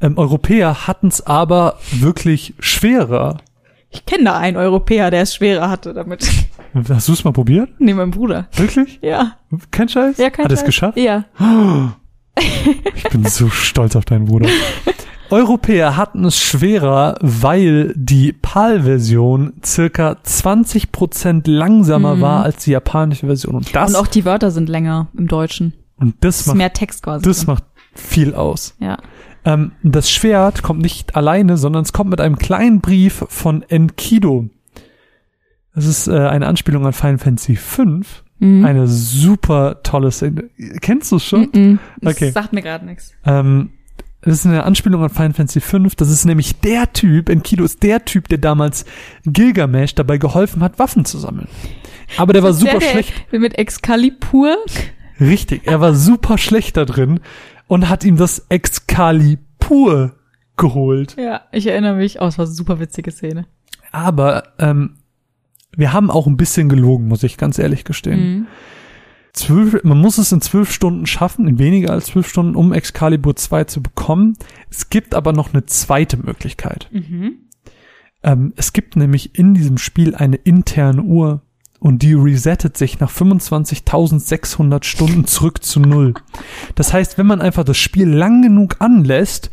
Ähm, 0.00 0.16
Europäer 0.18 0.86
hatten 0.86 1.08
es 1.08 1.26
aber 1.26 1.78
wirklich 1.92 2.54
schwerer. 2.60 3.38
Ich 3.90 4.06
kenne 4.06 4.24
da 4.24 4.36
einen 4.38 4.56
Europäer, 4.56 5.10
der 5.10 5.22
es 5.22 5.34
schwerer 5.34 5.68
hatte 5.70 5.94
damit. 5.94 6.30
Hast 6.88 7.08
du 7.08 7.12
es 7.12 7.24
mal 7.24 7.32
probiert? 7.32 7.70
nee, 7.78 7.94
mein 7.94 8.10
Bruder. 8.10 8.46
Wirklich? 8.54 8.98
Ja. 9.02 9.36
Kein 9.70 9.88
Scheiß? 9.88 10.18
Ja, 10.18 10.30
kein 10.30 10.44
Hat 10.44 10.52
es 10.52 10.60
Scheiß. 10.60 10.66
geschafft? 10.66 10.98
Ja. 10.98 11.24
Ich 12.94 13.04
bin 13.10 13.24
so 13.24 13.48
stolz 13.48 13.96
auf 13.96 14.04
deinen 14.04 14.26
Bruder. 14.26 14.48
Europäer 15.30 15.96
hatten 15.96 16.24
es 16.24 16.38
schwerer, 16.38 17.16
weil 17.20 17.92
die 17.96 18.32
PAL-Version 18.32 19.54
circa 19.64 20.16
20% 20.24 21.50
langsamer 21.50 22.20
war 22.20 22.44
als 22.44 22.64
die 22.64 22.70
japanische 22.70 23.26
Version. 23.26 23.56
Und 23.56 23.74
das, 23.74 23.90
Mhm. 23.90 23.96
Und 23.96 24.02
auch 24.02 24.06
die 24.06 24.24
Wörter 24.24 24.50
sind 24.50 24.68
länger 24.68 25.08
im 25.16 25.26
Deutschen. 25.28 25.72
Und 25.98 26.14
das 26.20 26.38
Das 26.38 26.46
macht, 26.48 26.56
mehr 26.58 26.72
Text 26.72 27.02
quasi. 27.02 27.24
das 27.24 27.46
macht 27.46 27.64
viel 27.94 28.34
aus. 28.34 28.74
ja. 28.80 28.98
Ähm, 29.44 29.72
das 29.84 30.10
Schwert 30.10 30.62
kommt 30.62 30.80
nicht 30.82 31.14
alleine, 31.16 31.56
sondern 31.56 31.82
es 31.84 31.92
kommt 31.92 32.10
mit 32.10 32.20
einem 32.20 32.38
kleinen 32.38 32.80
Brief 32.80 33.24
von 33.28 33.62
Enkido. 33.62 34.50
Das 35.74 35.86
ist 35.86 36.08
äh, 36.08 36.12
eine 36.26 36.46
Anspielung 36.48 36.84
an 36.84 36.92
Final 36.92 37.18
Fantasy 37.18 37.54
V. 37.54 38.00
Mhm. 38.40 38.64
Eine 38.64 38.88
super 38.88 39.82
tolle 39.84 40.10
Szene. 40.10 40.50
Kennst 40.80 41.12
du 41.12 41.16
es 41.16 41.24
schon? 41.24 41.48
Mhm. 41.54 41.78
Das 42.00 42.14
Okay. 42.16 42.30
sagt 42.32 42.52
mir 42.52 42.62
gerade 42.62 42.84
nichts. 42.84 43.12
Ähm, 43.24 43.70
das 44.22 44.34
ist 44.40 44.46
eine 44.46 44.64
Anspielung 44.64 45.02
an 45.04 45.10
Final 45.10 45.32
Fantasy 45.34 45.60
V. 45.60 45.78
Das 45.96 46.10
ist 46.10 46.24
nämlich 46.24 46.58
der 46.60 46.92
Typ, 46.92 47.28
Enkido 47.28 47.62
ist 47.64 47.82
der 47.84 48.04
Typ, 48.04 48.28
der 48.28 48.38
damals 48.38 48.84
Gilgamesh 49.24 49.94
dabei 49.94 50.18
geholfen 50.18 50.62
hat, 50.64 50.80
Waffen 50.80 51.04
zu 51.04 51.16
sammeln. 51.18 51.46
Aber 52.16 52.32
der 52.32 52.42
war 52.42 52.52
super 52.52 52.72
der, 52.72 52.80
der 52.80 52.90
schlecht. 52.90 53.32
Mit 53.32 53.56
Excalibur. 53.56 54.56
Richtig, 55.20 55.66
er 55.66 55.80
war 55.80 55.94
super 55.94 56.38
schlecht 56.38 56.76
da 56.76 56.84
drin 56.84 57.20
und 57.66 57.88
hat 57.88 58.04
ihm 58.04 58.16
das 58.16 58.46
Excalibur 58.48 60.14
geholt. 60.56 61.16
Ja, 61.18 61.42
ich 61.52 61.66
erinnere 61.66 61.96
mich. 61.96 62.20
Oh, 62.20 62.26
es 62.26 62.38
war 62.38 62.44
eine 62.44 62.54
super 62.54 62.80
witzige 62.80 63.10
Szene. 63.10 63.46
Aber 63.90 64.44
ähm, 64.58 64.98
wir 65.76 65.92
haben 65.92 66.10
auch 66.10 66.26
ein 66.26 66.36
bisschen 66.36 66.68
gelogen, 66.68 67.08
muss 67.08 67.22
ich 67.22 67.36
ganz 67.36 67.58
ehrlich 67.58 67.84
gestehen. 67.84 68.20
Mhm. 68.20 68.46
Zwölf, 69.32 69.84
man 69.84 69.98
muss 69.98 70.18
es 70.18 70.32
in 70.32 70.40
zwölf 70.40 70.72
Stunden 70.72 71.06
schaffen, 71.06 71.46
in 71.46 71.58
weniger 71.58 71.92
als 71.92 72.06
zwölf 72.06 72.28
Stunden, 72.28 72.56
um 72.56 72.72
Excalibur 72.72 73.36
2 73.36 73.64
zu 73.64 73.82
bekommen. 73.82 74.36
Es 74.70 74.90
gibt 74.90 75.14
aber 75.14 75.32
noch 75.32 75.52
eine 75.52 75.66
zweite 75.66 76.16
Möglichkeit. 76.16 76.88
Mhm. 76.90 77.36
Ähm, 78.22 78.52
es 78.56 78.72
gibt 78.72 78.96
nämlich 78.96 79.38
in 79.38 79.54
diesem 79.54 79.78
Spiel 79.78 80.14
eine 80.14 80.36
interne 80.36 81.02
Uhr 81.02 81.42
und 81.80 82.02
die 82.02 82.14
resettet 82.14 82.76
sich 82.76 82.98
nach 83.00 83.10
25.600 83.10 84.84
Stunden 84.84 85.26
zurück 85.26 85.62
zu 85.62 85.80
Null. 85.80 86.14
Das 86.74 86.92
heißt, 86.92 87.18
wenn 87.18 87.26
man 87.26 87.40
einfach 87.40 87.64
das 87.64 87.78
Spiel 87.78 88.08
lang 88.08 88.42
genug 88.42 88.76
anlässt, 88.80 89.50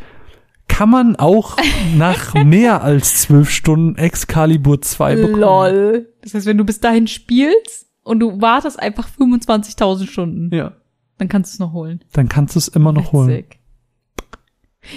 kann 0.68 0.90
man 0.90 1.16
auch 1.16 1.58
nach 1.98 2.34
mehr 2.34 2.82
als 2.84 3.22
zwölf 3.22 3.50
Stunden 3.52 3.96
Excalibur 3.98 4.82
2 4.82 5.16
bekommen. 5.16 5.40
Lol. 5.40 6.10
Das 6.22 6.34
heißt, 6.34 6.46
wenn 6.48 6.58
du 6.58 6.66
bis 6.66 6.80
dahin 6.80 7.08
spielst 7.08 7.88
und 8.04 8.20
du 8.20 8.42
wartest 8.42 8.80
einfach 8.80 9.08
25.000 9.08 10.08
Stunden, 10.08 10.50
Ja. 10.56 10.74
dann 11.18 11.28
kannst 11.28 11.54
du 11.54 11.56
es 11.56 11.60
noch 11.60 11.74
holen. 11.74 12.04
Dann 12.14 12.28
kannst 12.30 12.56
du 12.56 12.60
es 12.60 12.68
immer 12.68 12.92
noch 12.92 13.12
holen. 13.12 13.44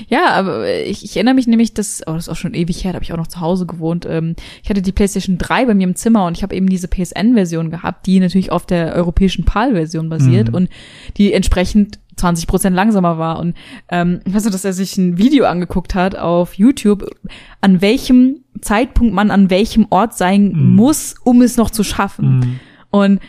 Ja, 0.08 0.30
aber 0.32 0.68
ich, 0.84 1.04
ich 1.04 1.16
erinnere 1.16 1.34
mich 1.34 1.46
nämlich, 1.46 1.74
dass, 1.74 2.02
oh, 2.06 2.12
das 2.12 2.24
ist 2.24 2.28
auch 2.28 2.36
schon 2.36 2.54
ewig 2.54 2.84
her, 2.84 2.92
da 2.92 2.96
habe 2.96 3.04
ich 3.04 3.12
auch 3.12 3.16
noch 3.16 3.26
zu 3.26 3.40
Hause 3.40 3.66
gewohnt. 3.66 4.06
Ähm, 4.08 4.34
ich 4.62 4.70
hatte 4.70 4.82
die 4.82 4.92
PlayStation 4.92 5.38
3 5.38 5.66
bei 5.66 5.74
mir 5.74 5.86
im 5.86 5.96
Zimmer 5.96 6.26
und 6.26 6.36
ich 6.36 6.42
habe 6.42 6.54
eben 6.54 6.68
diese 6.68 6.88
PSN-Version 6.88 7.70
gehabt, 7.70 8.06
die 8.06 8.20
natürlich 8.20 8.52
auf 8.52 8.66
der 8.66 8.94
europäischen 8.94 9.44
PAL-Version 9.44 10.08
basiert 10.08 10.48
Mhm. 10.48 10.54
und 10.54 10.68
die 11.16 11.32
entsprechend 11.32 11.98
20 12.16 12.46
Prozent 12.48 12.74
langsamer 12.74 13.16
war. 13.18 13.38
Und 13.38 13.54
ähm, 13.90 14.20
ich 14.24 14.34
weiß 14.34 14.44
noch, 14.44 14.50
dass 14.52 14.64
er 14.64 14.72
sich 14.72 14.96
ein 14.98 15.18
Video 15.18 15.44
angeguckt 15.46 15.94
hat 15.94 16.16
auf 16.16 16.54
YouTube, 16.54 17.08
an 17.60 17.80
welchem 17.80 18.44
Zeitpunkt 18.60 19.14
man 19.14 19.30
an 19.30 19.50
welchem 19.50 19.86
Ort 19.90 20.16
sein 20.18 20.52
Mhm. 20.52 20.74
muss, 20.74 21.14
um 21.22 21.42
es 21.42 21.56
noch 21.56 21.70
zu 21.70 21.84
schaffen. 21.84 22.38
Mhm. 22.40 22.60
Und 22.90 23.20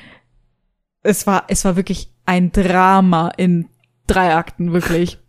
es 1.03 1.27
war, 1.27 1.43
es 1.49 1.63
war 1.65 1.75
wirklich 1.75 2.09
ein 2.25 2.51
Drama 2.51 3.29
in 3.37 3.67
drei 4.07 4.35
Akten, 4.35 4.73
wirklich. 4.73 5.17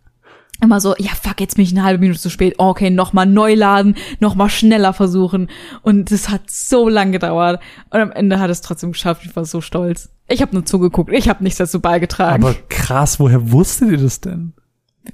Immer 0.61 0.79
so, 0.79 0.95
ja, 0.99 1.11
fuck, 1.19 1.41
jetzt 1.41 1.55
bin 1.55 1.63
ich 1.65 1.71
eine 1.71 1.83
halbe 1.83 2.01
Minute 2.01 2.19
zu 2.19 2.29
spät. 2.29 2.55
Oh, 2.59 2.67
Okay, 2.71 2.89
nochmal 2.89 3.25
neu 3.25 3.55
laden, 3.55 3.95
nochmal 4.19 4.49
schneller 4.49 4.93
versuchen. 4.93 5.49
Und 5.81 6.11
das 6.11 6.29
hat 6.29 6.49
so 6.49 6.87
lang 6.87 7.11
gedauert. 7.11 7.59
Und 7.89 7.99
am 7.99 8.11
Ende 8.11 8.39
hat 8.39 8.49
es 8.49 8.61
trotzdem 8.61 8.91
geschafft. 8.91 9.23
Ich 9.25 9.35
war 9.35 9.43
so 9.45 9.59
stolz. 9.59 10.09
Ich 10.29 10.41
habe 10.41 10.53
nur 10.53 10.65
zugeguckt. 10.65 11.11
Ich 11.11 11.27
habe 11.27 11.43
nichts 11.43 11.57
dazu 11.57 11.81
beigetragen. 11.81 12.43
Aber 12.43 12.55
krass, 12.69 13.19
woher 13.19 13.51
wusstet 13.51 13.91
ihr 13.91 13.97
das 13.97 14.21
denn? 14.21 14.53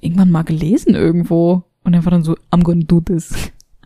Irgendwann 0.01 0.29
mal 0.29 0.43
gelesen 0.43 0.93
irgendwo. 0.93 1.63
Und 1.83 1.93
er 1.93 2.03
war 2.03 2.11
dann 2.11 2.23
so, 2.23 2.35
I'm 2.51 2.63
gonna 2.63 2.83
do 2.85 2.99
this. 2.99 3.33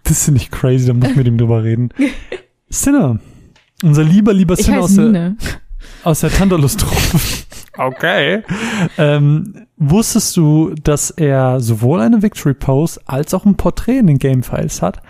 Das 0.04 0.26
finde 0.26 0.42
ich 0.42 0.50
crazy, 0.50 0.88
da 0.88 0.94
muss 0.94 1.10
ich 1.10 1.16
mit 1.16 1.28
ihm 1.28 1.38
drüber 1.38 1.64
reden. 1.64 1.90
Sinner. 2.70 3.20
Unser 3.84 4.04
lieber, 4.04 4.34
lieber 4.34 4.56
Sinner 4.56 4.82
aus 4.82 4.96
der, 4.96 5.36
aus 6.04 6.20
der 6.22 6.32
Tantalus-Truppe. 6.32 7.20
Okay. 7.78 8.44
Ähm, 8.98 9.68
wusstest 9.78 10.36
du, 10.38 10.74
dass 10.84 11.10
er 11.12 11.60
sowohl 11.60 12.00
eine 12.02 12.22
Victory 12.22 12.54
Pose 12.54 13.00
als 13.06 13.34
auch 13.34 13.46
ein 13.46 13.56
Porträt 13.56 14.00
in 14.00 14.08
den 14.08 14.20
Game 14.20 14.44
Files 14.44 14.82
hat? 14.82 15.02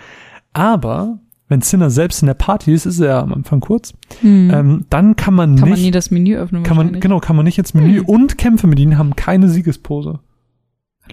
Aber 0.52 1.18
wenn 1.48 1.60
Sinner 1.60 1.90
selbst 1.90 2.22
in 2.22 2.26
der 2.26 2.34
Party 2.34 2.72
ist, 2.72 2.86
ist 2.86 3.00
er 3.00 3.22
am 3.22 3.32
Anfang 3.34 3.60
kurz, 3.60 3.92
ähm, 4.22 4.86
dann 4.88 5.16
kann 5.16 5.34
man 5.34 5.50
Hm. 5.50 5.56
Kann 5.56 5.68
nicht, 5.68 5.78
man 5.78 5.84
nie 5.84 5.90
das 5.90 6.10
Menü 6.10 6.36
öffnen 6.36 6.62
kann 6.62 6.76
man, 6.76 6.98
genau, 7.00 7.20
kann 7.20 7.36
man 7.36 7.44
nicht 7.44 7.58
ins 7.58 7.74
Menü 7.74 7.98
Hm. 7.98 8.06
und 8.06 8.38
Kämpfe 8.38 8.66
mit 8.66 8.78
ihnen 8.78 8.96
haben 8.96 9.16
keine 9.16 9.48
Siegespose. 9.48 10.20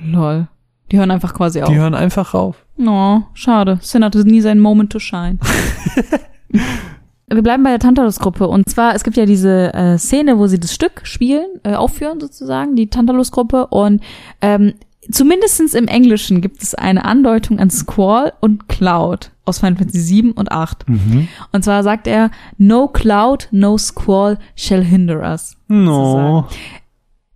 Lol. 0.01 0.47
Die 0.91 0.97
hören 0.97 1.11
einfach 1.11 1.33
quasi 1.33 1.61
auf. 1.61 1.69
Die 1.69 1.75
hören 1.75 1.93
einfach 1.93 2.33
auf. 2.33 2.65
Oh, 2.79 3.19
schade. 3.33 3.79
Sin 3.81 4.03
hatte 4.03 4.23
nie 4.25 4.41
seinen 4.41 4.59
Moment 4.61 4.91
to 4.91 4.99
shine. 4.99 5.37
wir 7.31 7.41
bleiben 7.41 7.63
bei 7.63 7.69
der 7.69 7.79
Tantalus-Gruppe. 7.79 8.47
Und 8.47 8.69
zwar, 8.69 8.95
es 8.95 9.03
gibt 9.03 9.17
ja 9.17 9.25
diese 9.25 9.73
äh, 9.73 9.97
Szene, 9.97 10.37
wo 10.37 10.47
sie 10.47 10.59
das 10.59 10.73
Stück 10.73 11.01
spielen, 11.03 11.47
äh, 11.63 11.73
aufführen 11.73 12.19
sozusagen, 12.19 12.75
die 12.75 12.87
Tantalus-Gruppe. 12.87 13.67
Und 13.67 14.01
ähm, 14.41 14.73
zumindestens 15.11 15.73
im 15.73 15.87
Englischen 15.87 16.41
gibt 16.41 16.61
es 16.63 16.75
eine 16.75 17.05
Andeutung 17.05 17.59
an 17.59 17.69
Squall 17.69 18.33
und 18.39 18.67
Cloud 18.67 19.31
aus 19.45 19.59
Final 19.59 19.77
Fantasy 19.77 19.99
7 19.99 20.31
und 20.31 20.51
8. 20.51 20.87
Mhm. 20.87 21.27
Und 21.51 21.63
zwar 21.63 21.83
sagt 21.83 22.07
er, 22.07 22.31
no 22.57 22.87
cloud, 22.87 23.47
no 23.51 23.77
squall 23.77 24.37
shall 24.55 24.83
hinder 24.83 25.21
us. 25.21 25.57
No. 25.67 26.47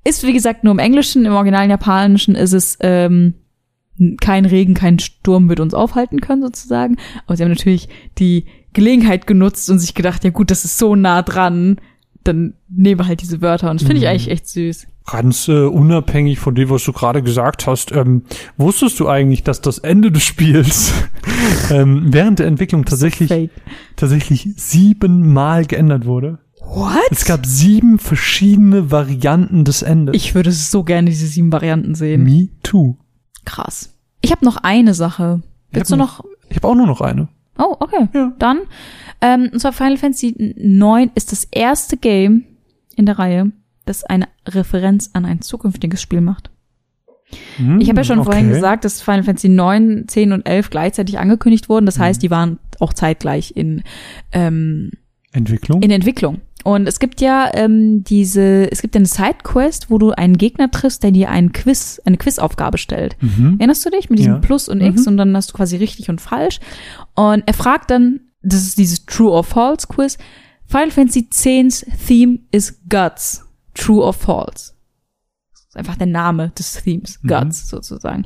Ist, 0.04 0.26
wie 0.26 0.34
gesagt, 0.34 0.64
nur 0.64 0.74
im 0.74 0.80
Englischen, 0.80 1.26
im 1.26 1.34
originalen 1.34 1.70
Japanischen 1.70 2.36
ist 2.36 2.54
es 2.54 2.78
ähm, 2.82 3.36
kein 4.20 4.46
Regen, 4.46 4.74
kein 4.74 5.00
Sturm 5.00 5.50
wird 5.50 5.60
uns 5.60 5.74
aufhalten 5.74 6.20
können, 6.20 6.42
sozusagen. 6.42 6.98
Aber 7.26 7.36
sie 7.36 7.44
haben 7.44 7.52
natürlich 7.52 7.90
die 8.18 8.46
Gelegenheit 8.74 9.28
genutzt 9.28 9.70
und 9.70 9.80
sich 9.80 9.94
gedacht, 9.94 10.24
ja 10.24 10.30
gut, 10.30 10.52
das 10.52 10.66
ist 10.66 10.78
so 10.78 10.96
nah 10.96 11.22
dran, 11.22 11.78
dann 12.24 12.54
nehmen 12.70 13.00
wir 13.00 13.08
halt 13.08 13.22
diese 13.22 13.42
Wörter. 13.42 13.70
Und 13.70 13.82
das 13.82 13.88
finde 13.88 13.98
ich 14.00 14.04
Mhm. 14.04 14.10
eigentlich 14.12 14.30
echt 14.32 14.48
süß. 14.48 14.88
Ganz 15.06 15.50
äh, 15.50 15.66
unabhängig 15.66 16.40
von 16.40 16.56
dem, 16.56 16.70
was 16.70 16.86
du 16.86 16.94
gerade 16.94 17.22
gesagt 17.22 17.68
hast, 17.68 17.92
ähm, 17.92 18.24
wusstest 18.56 19.00
du 19.02 19.10
eigentlich, 19.10 19.44
dass 19.44 19.60
das 19.60 19.78
Ende 19.80 20.12
des 20.14 20.24
Spiels 20.24 20.94
ähm, 21.72 22.04
während 22.14 22.40
der 22.40 22.48
Entwicklung 22.48 22.86
tatsächlich 22.86 23.50
tatsächlich 23.98 24.48
siebenmal 24.56 25.66
geändert 25.66 26.06
wurde? 26.06 26.40
What? 26.66 26.96
Es 27.12 27.26
gab 27.26 27.46
sieben 27.46 28.00
verschiedene 28.00 28.90
Varianten 28.92 29.66
des 29.66 29.82
Endes. 29.82 30.16
Ich 30.16 30.34
würde 30.36 30.54
so 30.54 30.84
gerne 30.84 31.10
diese 31.10 31.28
sieben 31.28 31.52
Varianten 31.52 31.94
sehen. 31.96 32.24
Me 32.24 32.48
too. 32.64 32.96
Krass. 33.44 33.90
Ich 34.22 34.32
habe 34.32 34.46
noch 34.46 34.56
eine 34.58 34.94
Sache. 34.94 35.42
Willst 35.72 35.92
du 35.92 35.98
noch? 35.98 36.24
Ich 36.50 36.56
habe 36.56 36.68
auch 36.70 36.76
nur 36.76 36.88
noch 36.88 37.02
eine. 37.02 37.28
Oh, 37.58 37.76
okay. 37.80 38.08
Ja. 38.14 38.34
Dann, 38.40 38.62
ähm, 39.22 39.50
und 39.54 39.60
zwar 39.60 39.74
Final 39.74 39.98
Fantasy 39.98 40.54
9 40.58 41.12
ist 41.16 41.32
das 41.32 41.46
erste 41.52 41.98
Game 41.98 42.46
in 42.96 43.06
der 43.06 43.20
Reihe, 43.20 43.52
das 43.86 44.04
eine 44.04 44.28
Referenz 44.48 45.12
an 45.14 45.26
ein 45.26 45.42
zukünftiges 45.42 46.02
Spiel 46.02 46.22
macht. 46.22 46.50
Hm, 47.58 47.80
Ich 47.80 47.90
habe 47.90 48.00
ja 48.00 48.04
schon 48.04 48.20
okay. 48.20 48.26
vorhin 48.32 48.50
gesagt, 48.50 48.86
dass 48.86 49.02
Final 49.02 49.24
Fantasy 49.24 49.50
9, 49.50 50.06
10 50.08 50.32
und 50.34 50.48
11 50.48 50.70
gleichzeitig 50.70 51.20
angekündigt 51.20 51.70
wurden. 51.70 51.86
Das 51.86 52.00
heißt, 52.00 52.22
die 52.22 52.32
waren 52.32 52.60
auch 52.80 52.94
zeitgleich 52.94 53.54
in, 53.56 53.84
ähm, 54.32 54.92
Entwicklung. 55.32 55.82
in 55.82 55.92
Entwicklung. 55.92 56.42
Und 56.64 56.88
es 56.88 57.00
gibt 57.00 57.20
ja 57.22 57.52
ähm, 57.54 58.04
diese, 58.04 58.72
es 58.72 58.82
gibt 58.82 58.96
ja 58.96 59.00
eine 59.00 59.06
Sidequest, 59.08 59.90
wo 59.90 59.98
du 59.98 60.12
einen 60.12 60.38
Gegner 60.38 60.72
triffst, 60.72 61.04
der 61.04 61.12
dir 61.12 61.30
einen 61.30 61.52
Quiz, 61.52 62.02
eine 62.06 62.18
Quizaufgabe 62.18 62.78
stellt. 62.78 63.18
mhm. 63.22 63.58
Erinnerst 63.60 63.86
du 63.86 63.90
dich 63.90 64.10
mit 64.10 64.20
diesem 64.20 64.36
Ja. 64.36 64.40
Plus 64.40 64.70
und 64.70 64.82
X 64.82 65.06
und 65.06 65.18
dann 65.18 65.36
hast 65.36 65.52
du 65.52 65.56
quasi 65.56 65.76
richtig 65.76 66.10
und 66.10 66.22
falsch. 66.22 66.60
Und 67.16 67.44
er 67.46 67.54
fragt 67.54 67.92
dann, 67.92 68.22
das 68.42 68.64
ist 68.64 68.78
dieses 68.78 69.06
True 69.06 69.32
or 69.32 69.44
False 69.44 69.88
Quiz. 69.88 70.18
Final 70.66 70.92
Fantasy 70.92 71.28
X's 71.30 71.86
Theme 72.08 72.40
is 72.52 72.80
Guts. 72.90 73.46
True 73.74 74.02
or 74.02 74.14
False. 74.14 74.74
Das 75.52 75.66
ist 75.70 75.78
einfach 75.78 75.98
der 75.98 76.08
Name 76.08 76.52
des 76.58 76.82
Themes. 76.82 77.20
Mhm. 77.22 77.28
Guts 77.28 77.70
sozusagen. 77.70 78.26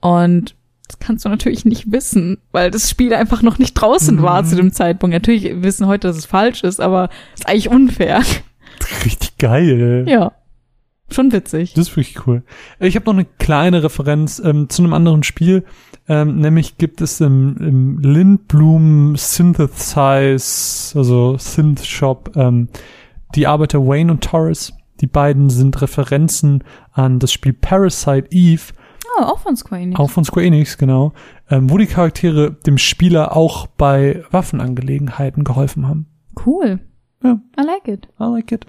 Und 0.00 0.55
das 0.88 0.98
kannst 0.98 1.24
du 1.24 1.28
natürlich 1.28 1.64
nicht 1.64 1.90
wissen, 1.90 2.38
weil 2.52 2.70
das 2.70 2.88
Spiel 2.90 3.12
einfach 3.14 3.42
noch 3.42 3.58
nicht 3.58 3.74
draußen 3.74 4.22
war 4.22 4.42
Mhm. 4.42 4.46
zu 4.46 4.56
dem 4.56 4.72
Zeitpunkt. 4.72 5.12
Natürlich 5.14 5.62
wissen 5.62 5.86
heute, 5.86 6.08
dass 6.08 6.16
es 6.16 6.26
falsch 6.26 6.62
ist, 6.64 6.80
aber 6.80 7.08
ist 7.34 7.48
eigentlich 7.48 7.68
unfair. 7.70 8.22
Richtig 9.04 9.38
geil. 9.38 10.04
ja. 10.08 10.32
Schon 11.08 11.30
witzig. 11.30 11.72
Das 11.74 11.86
ist 11.88 11.96
wirklich 11.96 12.26
cool. 12.26 12.42
Ich 12.80 12.96
habe 12.96 13.06
noch 13.06 13.14
eine 13.14 13.26
kleine 13.38 13.84
Referenz 13.84 14.42
ähm, 14.44 14.68
zu 14.68 14.82
einem 14.82 14.92
anderen 14.92 15.22
Spiel. 15.22 15.62
Ähm, 16.08 16.40
nämlich 16.40 16.78
gibt 16.78 17.00
es 17.00 17.20
im, 17.20 17.56
im 17.58 17.98
Lindblum 18.00 19.14
Synthesize, 19.76 20.98
also 20.98 21.36
Synth 21.38 21.84
Shop, 21.84 22.32
ähm, 22.36 22.68
die 23.34 23.46
Arbeiter 23.46 23.86
Wayne 23.86 24.10
und 24.12 24.24
Torres. 24.24 24.72
Die 25.00 25.06
beiden 25.06 25.50
sind 25.50 25.80
Referenzen 25.80 26.64
an 26.92 27.18
das 27.18 27.32
Spiel 27.32 27.52
Parasite 27.52 28.26
Eve, 28.30 28.72
Oh, 29.18 29.22
auch 29.22 29.38
von 29.38 29.56
Square 29.56 29.80
Enix. 29.82 29.98
auch 30.00 30.10
von 30.10 30.24
Square 30.24 30.46
Enix, 30.46 30.76
genau, 30.78 31.12
ähm, 31.50 31.70
wo 31.70 31.78
die 31.78 31.86
Charaktere 31.86 32.52
dem 32.52 32.76
Spieler 32.78 33.36
auch 33.36 33.66
bei 33.66 34.22
Waffenangelegenheiten 34.30 35.44
geholfen 35.44 35.88
haben. 35.88 36.06
Cool. 36.44 36.80
Ja. 37.22 37.38
I 37.58 37.62
like 37.64 37.88
it. 37.88 38.08
I 38.20 38.24
like 38.24 38.52
it. 38.52 38.66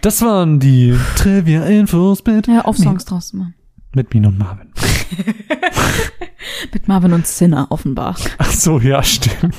Das 0.00 0.22
waren 0.22 0.60
die 0.60 0.96
Trivia-Infos 1.16 2.24
mit, 2.26 2.46
Ja, 2.46 2.62
auf 2.62 2.76
Songs 2.76 3.04
draus 3.04 3.28
zu 3.28 3.36
machen. 3.38 3.54
mit 3.94 4.12
Min 4.12 4.26
und 4.26 4.38
Marvin. 4.38 4.68
Mit 6.72 6.88
Marvin 6.88 7.12
und 7.12 7.26
Sinner 7.26 7.66
offenbar. 7.70 8.16
Ach 8.38 8.50
so, 8.50 8.78
ja, 8.78 9.02
stimmt. 9.02 9.56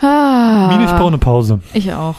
Ah, 0.00 0.68
Mine, 0.70 0.84
ich 0.84 0.90
brauche 0.90 1.08
eine 1.08 1.18
Pause. 1.18 1.60
ich 1.74 1.92
auch. 1.92 2.16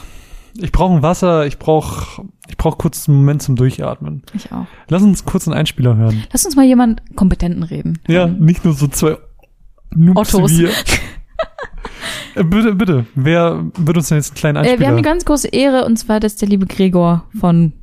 Ich 0.56 0.72
brauche 0.72 0.94
ein 0.96 1.02
Wasser, 1.02 1.46
ich 1.48 1.58
brauche 1.58 2.26
ich 2.48 2.58
brauch 2.58 2.78
kurz 2.78 3.08
einen 3.08 3.18
Moment 3.18 3.42
zum 3.42 3.56
Durchatmen. 3.56 4.22
Ich 4.34 4.52
auch. 4.52 4.66
Lass 4.90 5.02
uns 5.02 5.26
kurz 5.26 5.48
einen 5.48 5.58
Einspieler 5.58 5.96
hören. 5.96 6.24
Lass 6.32 6.46
uns 6.46 6.56
mal 6.56 6.66
jemand 6.66 7.02
Kompetenten 7.16 7.64
reden. 7.64 8.00
Ja, 8.08 8.28
nicht 8.28 8.64
nur 8.66 8.74
so 8.74 8.88
zwei 8.88 9.18
Noobs 9.96 10.34
Ottos. 10.36 10.52
wie 10.52 10.60
wir. 10.60 10.70
Äh, 12.36 12.44
bitte, 12.44 12.74
bitte. 12.74 13.06
Wer 13.14 13.64
wird 13.78 13.96
uns 13.96 14.10
denn 14.10 14.18
jetzt 14.18 14.32
einen 14.32 14.38
kleinen 14.38 14.56
Äh, 14.56 14.60
Einspieler? 14.62 14.80
wir 14.80 14.88
haben 14.88 14.98
die 14.98 15.04
ganz 15.04 15.24
große 15.24 15.50
Ehre 15.50 15.86
und 15.86 15.98
zwar, 15.98 16.20
dass 16.20 16.36
der 16.36 16.48
liebe 16.48 16.66
Gregor 16.66 17.28
von 17.40 17.74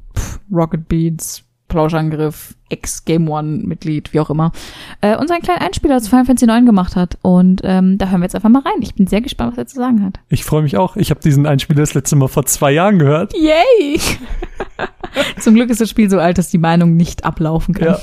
Rocket 0.50 0.88
Beats, 0.88 1.44
Plauschangriff, 1.70 2.54
Ex-Game 2.68 3.28
One-Mitglied, 3.28 4.12
wie 4.12 4.20
auch 4.20 4.28
immer, 4.28 4.52
äh, 5.00 5.16
uns 5.16 5.30
einen 5.30 5.42
kleinen 5.42 5.60
Einspieler 5.60 6.00
zu 6.00 6.10
Final 6.10 6.26
Fantasy 6.26 6.46
9 6.46 6.66
gemacht 6.66 6.96
hat. 6.96 7.16
Und 7.22 7.62
ähm, 7.64 7.96
da 7.96 8.10
hören 8.10 8.20
wir 8.20 8.26
jetzt 8.26 8.34
einfach 8.34 8.50
mal 8.50 8.62
rein. 8.62 8.82
Ich 8.82 8.94
bin 8.94 9.06
sehr 9.06 9.22
gespannt, 9.22 9.52
was 9.52 9.58
er 9.58 9.66
zu 9.66 9.76
sagen 9.76 10.04
hat. 10.04 10.20
ich 10.28 10.44
freue 10.44 10.62
mich 10.62 10.76
auch. 10.76 10.96
Ich 10.96 11.10
habe 11.10 11.20
diesen 11.20 11.46
Einspieler 11.46 11.80
das 11.80 11.94
letzte 11.94 12.16
Mal 12.16 12.28
vor 12.28 12.44
zwei 12.44 12.72
Jahren 12.72 12.98
gehört. 12.98 13.32
Yay! 13.34 13.98
Zum 15.40 15.54
Glück 15.54 15.70
ist 15.70 15.80
das 15.80 15.88
Spiel 15.88 16.10
so 16.10 16.18
alt, 16.18 16.36
dass 16.36 16.50
die 16.50 16.58
Meinung 16.58 16.96
nicht 16.96 17.24
ablaufen 17.24 17.74
kann. 17.74 17.88
Ja. 17.88 17.98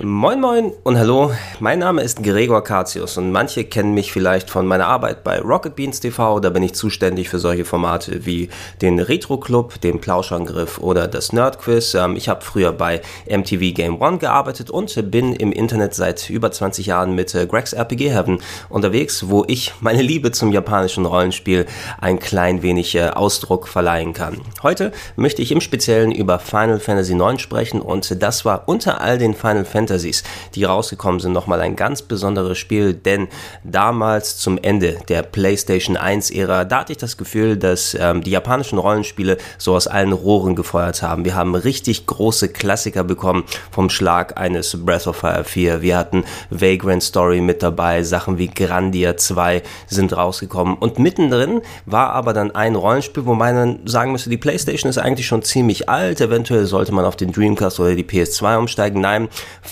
Moin 0.00 0.40
Moin 0.40 0.72
und 0.84 0.96
hallo, 0.96 1.32
mein 1.58 1.80
Name 1.80 2.02
ist 2.02 2.22
Gregor 2.22 2.62
Katius 2.62 3.16
und 3.16 3.32
manche 3.32 3.64
kennen 3.64 3.94
mich 3.94 4.12
vielleicht 4.12 4.48
von 4.48 4.64
meiner 4.64 4.86
Arbeit 4.86 5.24
bei 5.24 5.40
Rocket 5.40 5.74
Beans 5.74 5.98
TV, 5.98 6.38
da 6.38 6.50
bin 6.50 6.62
ich 6.62 6.74
zuständig 6.74 7.28
für 7.28 7.40
solche 7.40 7.64
Formate 7.64 8.24
wie 8.24 8.48
den 8.80 9.00
Retro 9.00 9.38
Club, 9.38 9.80
den 9.80 10.00
Plauschangriff 10.00 10.78
oder 10.78 11.08
das 11.08 11.32
Nerd 11.32 11.58
Quiz. 11.58 11.94
Ähm, 11.94 12.14
Ich 12.14 12.28
habe 12.28 12.44
früher 12.44 12.70
bei 12.70 13.00
MTV 13.28 13.74
Game 13.74 14.00
One 14.00 14.18
gearbeitet 14.18 14.70
und 14.70 15.10
bin 15.10 15.32
im 15.32 15.50
Internet 15.50 15.94
seit 15.94 16.30
über 16.30 16.52
20 16.52 16.86
Jahren 16.86 17.16
mit 17.16 17.34
äh, 17.34 17.48
Greg's 17.48 17.72
RPG 17.72 18.10
Heaven 18.10 18.38
unterwegs, 18.68 19.28
wo 19.28 19.44
ich 19.48 19.74
meine 19.80 20.02
Liebe 20.02 20.30
zum 20.30 20.52
japanischen 20.52 21.06
Rollenspiel 21.06 21.66
ein 22.00 22.20
klein 22.20 22.62
wenig 22.62 22.94
äh, 22.94 23.08
Ausdruck 23.08 23.66
verleihen 23.66 24.12
kann. 24.12 24.42
Heute 24.62 24.92
möchte 25.16 25.42
ich 25.42 25.50
im 25.50 25.60
Speziellen 25.60 26.12
über 26.12 26.38
Final 26.38 26.78
Fantasy 26.78 27.14
IX 27.14 27.42
sprechen 27.42 27.80
und 27.80 28.22
das 28.22 28.44
war 28.44 28.62
unter 28.68 29.00
all 29.00 29.18
den 29.18 29.34
Final 29.34 29.64
Fantasies, 29.88 30.22
die 30.54 30.64
rausgekommen 30.64 31.18
sind, 31.18 31.32
nochmal 31.32 31.60
ein 31.62 31.74
ganz 31.74 32.02
besonderes 32.02 32.58
Spiel, 32.58 32.92
denn 32.92 33.28
damals 33.64 34.36
zum 34.36 34.58
Ende 34.60 34.98
der 35.08 35.22
PlayStation 35.22 35.96
1-Ära, 35.96 36.64
da 36.64 36.80
hatte 36.80 36.92
ich 36.92 36.98
das 36.98 37.16
Gefühl, 37.16 37.56
dass 37.56 37.96
ähm, 37.98 38.22
die 38.22 38.30
japanischen 38.30 38.78
Rollenspiele 38.78 39.38
so 39.56 39.74
aus 39.74 39.86
allen 39.86 40.12
Rohren 40.12 40.54
gefeuert 40.54 41.02
haben. 41.02 41.24
Wir 41.24 41.34
haben 41.34 41.54
richtig 41.54 42.06
große 42.06 42.50
Klassiker 42.50 43.02
bekommen 43.02 43.44
vom 43.70 43.88
Schlag 43.88 44.38
eines 44.38 44.84
Breath 44.84 45.06
of 45.06 45.16
Fire 45.16 45.44
4. 45.44 45.80
Wir 45.80 45.96
hatten 45.96 46.24
Vagrant 46.50 47.02
Story 47.02 47.40
mit 47.40 47.62
dabei, 47.62 48.02
Sachen 48.02 48.36
wie 48.36 48.48
Grandia 48.48 49.16
2 49.16 49.62
sind 49.86 50.14
rausgekommen 50.14 50.74
und 50.74 50.98
mittendrin 50.98 51.62
war 51.86 52.10
aber 52.12 52.34
dann 52.34 52.54
ein 52.54 52.74
Rollenspiel, 52.74 53.24
wo 53.24 53.34
man 53.34 53.54
dann 53.54 53.78
sagen 53.86 54.12
müsste, 54.12 54.28
die 54.28 54.36
PlayStation 54.36 54.90
ist 54.90 54.98
eigentlich 54.98 55.26
schon 55.26 55.42
ziemlich 55.42 55.88
alt, 55.88 56.20
eventuell 56.20 56.66
sollte 56.66 56.92
man 56.92 57.06
auf 57.06 57.16
den 57.16 57.32
Dreamcast 57.32 57.80
oder 57.80 57.94
die 57.94 58.04
PS2 58.04 58.58
umsteigen. 58.58 59.00
Nein, 59.00 59.28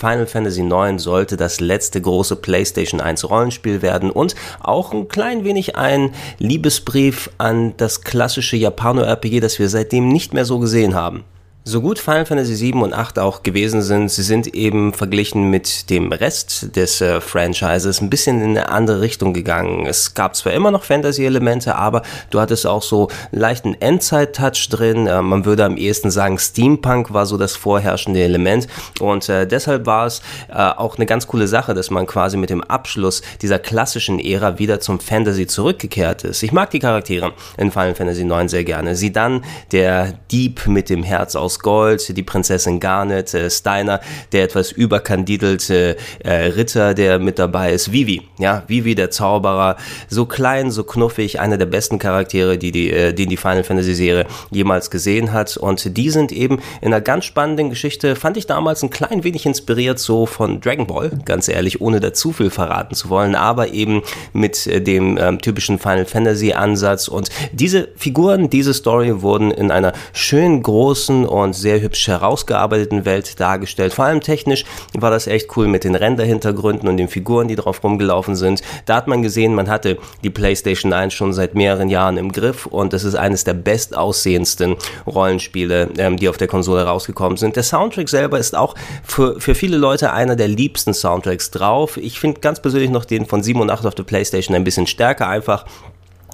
Final 0.07 0.25
Fantasy 0.25 0.61
IX 0.61 1.03
sollte 1.03 1.35
das 1.35 1.59
letzte 1.59 1.99
große 1.99 2.37
PlayStation 2.37 3.01
1 3.01 3.29
Rollenspiel 3.29 3.81
werden 3.81 4.09
und 4.09 4.35
auch 4.61 4.93
ein 4.93 5.09
klein 5.09 5.43
wenig 5.43 5.75
ein 5.75 6.11
Liebesbrief 6.39 7.29
an 7.37 7.73
das 7.75 8.03
klassische 8.03 8.55
Japano-RPG, 8.55 9.41
das 9.41 9.59
wir 9.59 9.67
seitdem 9.67 10.07
nicht 10.07 10.33
mehr 10.33 10.45
so 10.45 10.59
gesehen 10.59 10.95
haben. 10.95 11.25
So 11.69 11.81
gut 11.81 11.99
Final 11.99 12.25
Fantasy 12.25 12.55
7 12.55 12.81
und 12.81 12.93
8 12.93 13.19
auch 13.19 13.43
gewesen 13.43 13.81
sind, 13.81 14.09
sie 14.09 14.23
sind 14.23 14.47
eben 14.55 14.93
verglichen 14.93 15.49
mit 15.49 15.89
dem 15.89 16.13
Rest 16.13 16.77
des 16.77 17.01
äh, 17.01 17.19
Franchises 17.19 17.99
ein 17.99 18.09
bisschen 18.09 18.41
in 18.41 18.51
eine 18.51 18.69
andere 18.69 19.01
Richtung 19.01 19.33
gegangen. 19.33 19.85
Es 19.85 20.13
gab 20.13 20.37
zwar 20.37 20.53
immer 20.53 20.71
noch 20.71 20.85
Fantasy-Elemente, 20.85 21.75
aber 21.75 22.03
du 22.29 22.39
hattest 22.39 22.65
auch 22.65 22.81
so 22.81 23.09
einen 23.33 23.41
leichten 23.41 23.73
Endzeit-Touch 23.73 24.69
drin. 24.69 25.07
Äh, 25.07 25.21
man 25.21 25.43
würde 25.43 25.65
am 25.65 25.75
ehesten 25.75 26.09
sagen, 26.09 26.39
Steampunk 26.39 27.11
war 27.11 27.25
so 27.25 27.35
das 27.35 27.57
vorherrschende 27.57 28.23
Element 28.23 28.67
und 29.01 29.27
äh, 29.27 29.45
deshalb 29.45 29.85
war 29.85 30.05
es 30.05 30.21
äh, 30.47 30.53
auch 30.53 30.95
eine 30.95 31.05
ganz 31.05 31.27
coole 31.27 31.49
Sache, 31.49 31.73
dass 31.73 31.91
man 31.91 32.07
quasi 32.07 32.37
mit 32.37 32.49
dem 32.49 32.63
Abschluss 32.63 33.21
dieser 33.41 33.59
klassischen 33.59 34.21
Ära 34.21 34.57
wieder 34.57 34.79
zum 34.79 35.01
Fantasy 35.01 35.47
zurückgekehrt 35.47 36.23
ist. 36.23 36.43
Ich 36.43 36.53
mag 36.53 36.69
die 36.69 36.79
Charaktere 36.79 37.33
in 37.57 37.73
Final 37.73 37.95
Fantasy 37.95 38.23
9 38.23 38.47
sehr 38.47 38.63
gerne. 38.63 38.95
Sie 38.95 39.11
dann 39.11 39.43
der 39.73 40.13
Dieb 40.31 40.65
mit 40.67 40.89
dem 40.89 41.03
Herz 41.03 41.35
aus 41.35 41.56
Gold, 41.59 42.15
die 42.15 42.23
Prinzessin 42.23 42.79
Garnet, 42.79 43.33
äh, 43.33 43.49
Steiner, 43.49 43.99
der 44.31 44.43
etwas 44.43 44.71
überkandidelte 44.71 45.97
äh, 46.23 46.31
Ritter, 46.31 46.93
der 46.93 47.19
mit 47.19 47.39
dabei 47.39 47.73
ist, 47.73 47.91
Vivi, 47.91 48.23
ja, 48.37 48.63
Vivi, 48.67 48.95
der 48.95 49.11
Zauberer, 49.11 49.77
so 50.09 50.25
klein, 50.25 50.71
so 50.71 50.83
knuffig, 50.83 51.39
einer 51.39 51.57
der 51.57 51.65
besten 51.65 51.99
Charaktere, 51.99 52.57
die 52.57 52.71
die, 52.71 52.91
äh, 52.91 53.13
den 53.13 53.29
die 53.29 53.37
Final 53.37 53.63
Fantasy 53.63 53.93
Serie 53.93 54.25
jemals 54.51 54.89
gesehen 54.91 55.33
hat. 55.33 55.57
Und 55.57 55.97
die 55.97 56.09
sind 56.09 56.31
eben 56.31 56.59
in 56.81 56.93
einer 56.93 57.01
ganz 57.01 57.25
spannenden 57.25 57.69
Geschichte, 57.69 58.15
fand 58.15 58.37
ich 58.37 58.47
damals 58.47 58.83
ein 58.83 58.89
klein 58.89 59.23
wenig 59.23 59.45
inspiriert 59.45 59.99
so 59.99 60.25
von 60.25 60.61
Dragon 60.61 60.87
Ball, 60.87 61.11
ganz 61.25 61.47
ehrlich, 61.47 61.81
ohne 61.81 61.99
da 61.99 62.13
zu 62.13 62.31
viel 62.31 62.49
verraten 62.49 62.95
zu 62.95 63.09
wollen, 63.09 63.35
aber 63.35 63.73
eben 63.73 64.03
mit 64.33 64.67
äh, 64.67 64.81
dem 64.81 65.17
ähm, 65.17 65.39
typischen 65.39 65.79
Final 65.79 66.05
Fantasy 66.05 66.53
Ansatz 66.53 67.07
und 67.07 67.29
diese 67.51 67.89
Figuren, 67.95 68.49
diese 68.49 68.73
Story 68.73 69.21
wurden 69.21 69.51
in 69.51 69.71
einer 69.71 69.93
schön 70.13 70.61
großen 70.61 71.25
und 71.25 71.46
sehr 71.53 71.81
hübsch 71.81 72.07
herausgearbeiteten 72.07 73.05
Welt 73.05 73.39
dargestellt. 73.39 73.93
Vor 73.93 74.05
allem 74.05 74.21
technisch 74.21 74.65
war 74.93 75.11
das 75.11 75.27
echt 75.27 75.55
cool 75.57 75.67
mit 75.67 75.83
den 75.83 75.95
Render-Hintergründen 75.95 76.87
und 76.87 76.97
den 76.97 77.07
Figuren, 77.07 77.47
die 77.47 77.55
drauf 77.55 77.83
rumgelaufen 77.83 78.35
sind. 78.35 78.61
Da 78.85 78.95
hat 78.95 79.07
man 79.07 79.21
gesehen, 79.21 79.55
man 79.55 79.69
hatte 79.69 79.97
die 80.23 80.29
PlayStation 80.29 80.93
1 80.93 81.13
schon 81.13 81.33
seit 81.33 81.55
mehreren 81.55 81.89
Jahren 81.89 82.17
im 82.17 82.31
Griff 82.31 82.65
und 82.65 82.93
es 82.93 83.03
ist 83.03 83.15
eines 83.15 83.43
der 83.43 83.53
bestaussehendsten 83.53 84.75
Rollenspiele, 85.05 85.89
ähm, 85.97 86.17
die 86.17 86.29
auf 86.29 86.37
der 86.37 86.47
Konsole 86.47 86.83
rausgekommen 86.83 87.37
sind. 87.37 87.55
Der 87.55 87.63
Soundtrack 87.63 88.09
selber 88.09 88.39
ist 88.39 88.55
auch 88.55 88.75
für, 89.03 89.39
für 89.39 89.55
viele 89.55 89.77
Leute 89.77 90.13
einer 90.13 90.35
der 90.35 90.47
liebsten 90.47 90.93
Soundtracks 90.93 91.51
drauf. 91.51 91.97
Ich 91.97 92.19
finde 92.19 92.39
ganz 92.41 92.61
persönlich 92.61 92.89
noch 92.89 93.05
den 93.05 93.25
von 93.25 93.43
7 93.43 93.59
und 93.59 93.69
8 93.69 93.85
auf 93.85 93.95
der 93.95 94.03
PlayStation 94.03 94.55
ein 94.55 94.63
bisschen 94.63 94.87
stärker, 94.87 95.27
einfach 95.27 95.65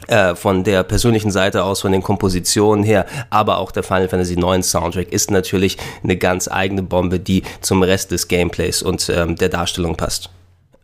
äh, 0.08 0.36
von 0.36 0.64
der 0.64 0.84
persönlichen 0.84 1.32
Seite 1.32 1.64
aus, 1.64 1.82
von 1.82 1.92
den 1.92 2.04
Kompositionen 2.04 2.84
her, 2.84 3.06
aber 3.30 3.58
auch 3.58 3.72
der 3.72 3.84
Final 3.84 4.10
Fantasy 4.10 4.34
IX 4.34 4.70
Soundtrack 4.70 5.12
ist 5.12 5.32
natürlich 5.32 5.78
eine 6.04 6.18
ganz 6.18 6.48
eigene 6.48 6.84
Bombe, 6.84 7.20
die 7.20 7.44
zum 7.62 7.84
Rest 7.84 8.12
des 8.12 8.28
Gameplays 8.28 8.82
und 8.82 9.10
ähm, 9.10 9.36
der 9.36 9.50
Darstellung 9.50 9.96
passt. 9.96 10.30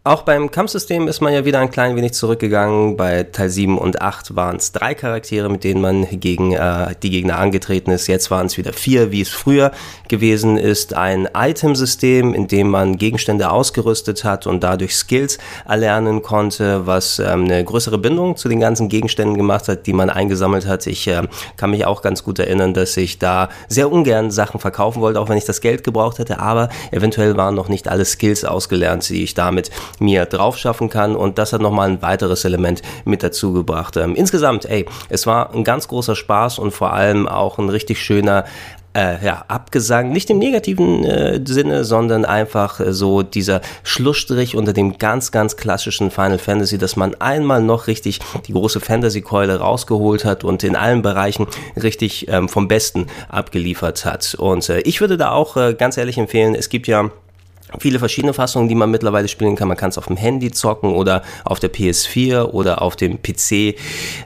Auch 0.06 0.22
beim 0.22 0.50
Kampfsystem 0.50 1.10
ist 1.10 1.20
man 1.20 1.34
ja 1.34 1.44
wieder 1.44 1.60
ein 1.60 1.72
klein 1.72 1.98
wenig 1.98 2.14
zurückgegangen. 2.14 2.96
Bei 2.96 3.24
Teil 3.24 3.50
7 3.50 3.78
und 3.78 4.02
8 4.02 4.34
waren 4.34 4.56
es 4.56 4.72
drei 4.72 4.96
Charaktere, 4.96 5.50
mit 5.50 5.66
denen 5.66 5.82
man 5.82 6.08
gegen 6.10 6.54
äh, 6.54 6.96
die 7.04 7.10
Gegner 7.10 7.38
angetreten 7.38 7.92
ist. 7.92 8.08
Jetzt 8.08 8.32
waren 8.32 8.46
es 8.46 8.58
wieder 8.58 8.72
vier, 8.72 9.12
wie 9.12 9.20
es 9.20 9.28
früher 9.28 9.74
gewesen 10.08 10.56
ist. 10.56 10.94
Ein 10.94 11.28
Itemsystem, 11.36 12.34
in 12.34 12.48
dem 12.48 12.70
man 12.70 12.98
Gegenstände 12.98 13.52
ausgerüstet 13.52 14.24
hat 14.24 14.48
und 14.48 14.64
dadurch 14.64 14.96
Skills 14.96 15.38
erlernen 15.68 16.22
konnte, 16.22 16.88
was 16.88 17.20
ähm, 17.20 17.44
eine 17.44 17.62
größere 17.66 17.98
Bindung 17.98 18.38
zu 18.38 18.48
den 18.48 18.62
ganzen 18.62 18.88
Gegenständen 18.88 19.36
gemacht 19.36 19.68
hat, 19.68 19.86
die 19.86 19.94
man 19.94 20.10
eingesammelt 20.10 20.66
hat. 20.66 20.88
Ich 20.88 21.10
äh, 21.10 21.24
kann 21.58 21.72
mich 21.72 21.86
auch 21.86 22.02
ganz 22.02 22.24
gut 22.24 22.40
erinnern, 22.40 22.74
dass 22.74 22.96
ich 22.96 23.20
da 23.20 23.50
sehr 23.68 23.92
ungern 23.92 24.32
Sachen 24.32 24.62
verkaufen 24.62 25.02
wollte, 25.02 25.20
auch 25.20 25.28
wenn 25.28 25.38
ich 25.38 25.46
das 25.46 25.60
Geld 25.60 25.84
gebraucht 25.84 26.20
hätte. 26.20 26.40
Aber 26.40 26.70
eventuell 26.92 27.36
waren 27.36 27.54
noch 27.54 27.68
nicht 27.68 27.90
alle 27.90 28.06
Skills 28.06 28.46
ausgelernt, 28.46 29.10
die 29.10 29.24
ich 29.24 29.34
damit 29.34 29.72
mir 30.00 30.26
drauf 30.26 30.58
schaffen 30.58 30.90
kann 30.90 31.16
und 31.16 31.38
das 31.38 31.54
hat 31.54 31.62
nochmal 31.62 31.90
ein 31.90 32.02
weiteres 32.02 32.46
Element 32.46 32.82
mit 33.06 33.24
dazu 33.24 33.54
gebracht. 33.54 33.98
Ähm, 33.98 34.16
insgesamt, 34.16 34.66
ey, 34.66 34.86
es 35.10 35.26
war 35.28 35.54
ein 35.54 35.64
ganz 35.64 35.88
großer 35.88 36.16
Spaß 36.16 36.60
und 36.60 36.72
vor 36.72 36.94
allem 36.94 37.28
auch 37.28 37.58
ein 37.58 37.70
richtig 37.70 38.04
schöner 38.04 38.46
äh, 38.94 39.24
ja, 39.24 39.46
Abgesang, 39.48 40.12
nicht 40.12 40.30
im 40.30 40.40
negativen 40.40 41.06
äh, 41.06 41.40
Sinne, 41.46 41.84
sondern 41.84 42.26
einfach 42.26 42.80
äh, 42.80 42.92
so 42.92 43.22
dieser 43.22 43.62
Schlussstrich 43.84 44.56
unter 44.56 44.74
dem 44.74 44.98
ganz, 44.98 45.32
ganz 45.32 45.58
klassischen 45.58 46.12
Final 46.12 46.40
Fantasy, 46.40 46.78
dass 46.78 46.96
man 46.96 47.16
einmal 47.16 47.62
noch 47.62 47.88
richtig 47.88 48.20
die 48.48 48.54
große 48.54 48.80
Fantasy-Keule 48.80 49.60
rausgeholt 49.60 50.26
hat 50.26 50.44
und 50.44 50.64
in 50.64 50.76
allen 50.76 51.02
Bereichen 51.02 51.48
richtig 51.82 52.28
ähm, 52.30 52.50
vom 52.50 52.68
Besten 52.68 53.08
abgeliefert 53.30 54.06
hat. 54.06 54.36
Und 54.36 54.68
äh, 54.70 54.80
ich 54.82 55.02
würde 55.02 55.18
da 55.18 55.32
auch 55.32 55.56
äh, 55.56 55.76
ganz 55.76 55.98
ehrlich 55.98 56.18
empfehlen, 56.18 56.56
es 56.56 56.70
gibt 56.70 56.88
ja 56.88 57.12
viele 57.78 58.00
verschiedene 58.00 58.34
Fassungen, 58.34 58.68
die 58.68 58.76
man 58.76 58.90
mittlerweile 58.90 59.28
spielen 59.28 59.56
kann. 59.56 59.68
Man 59.68 59.78
kann 59.78 59.90
es 59.90 59.98
auf 59.98 60.08
dem 60.08 60.18
Handy 60.18 60.52
zocken 60.52 60.94
oder 60.94 61.22
auf 61.44 61.60
der 61.60 61.72
PS4 61.72 62.46
oder 62.46 62.82
auf 62.82 62.96
dem 62.96 63.22
PC. 63.22 63.76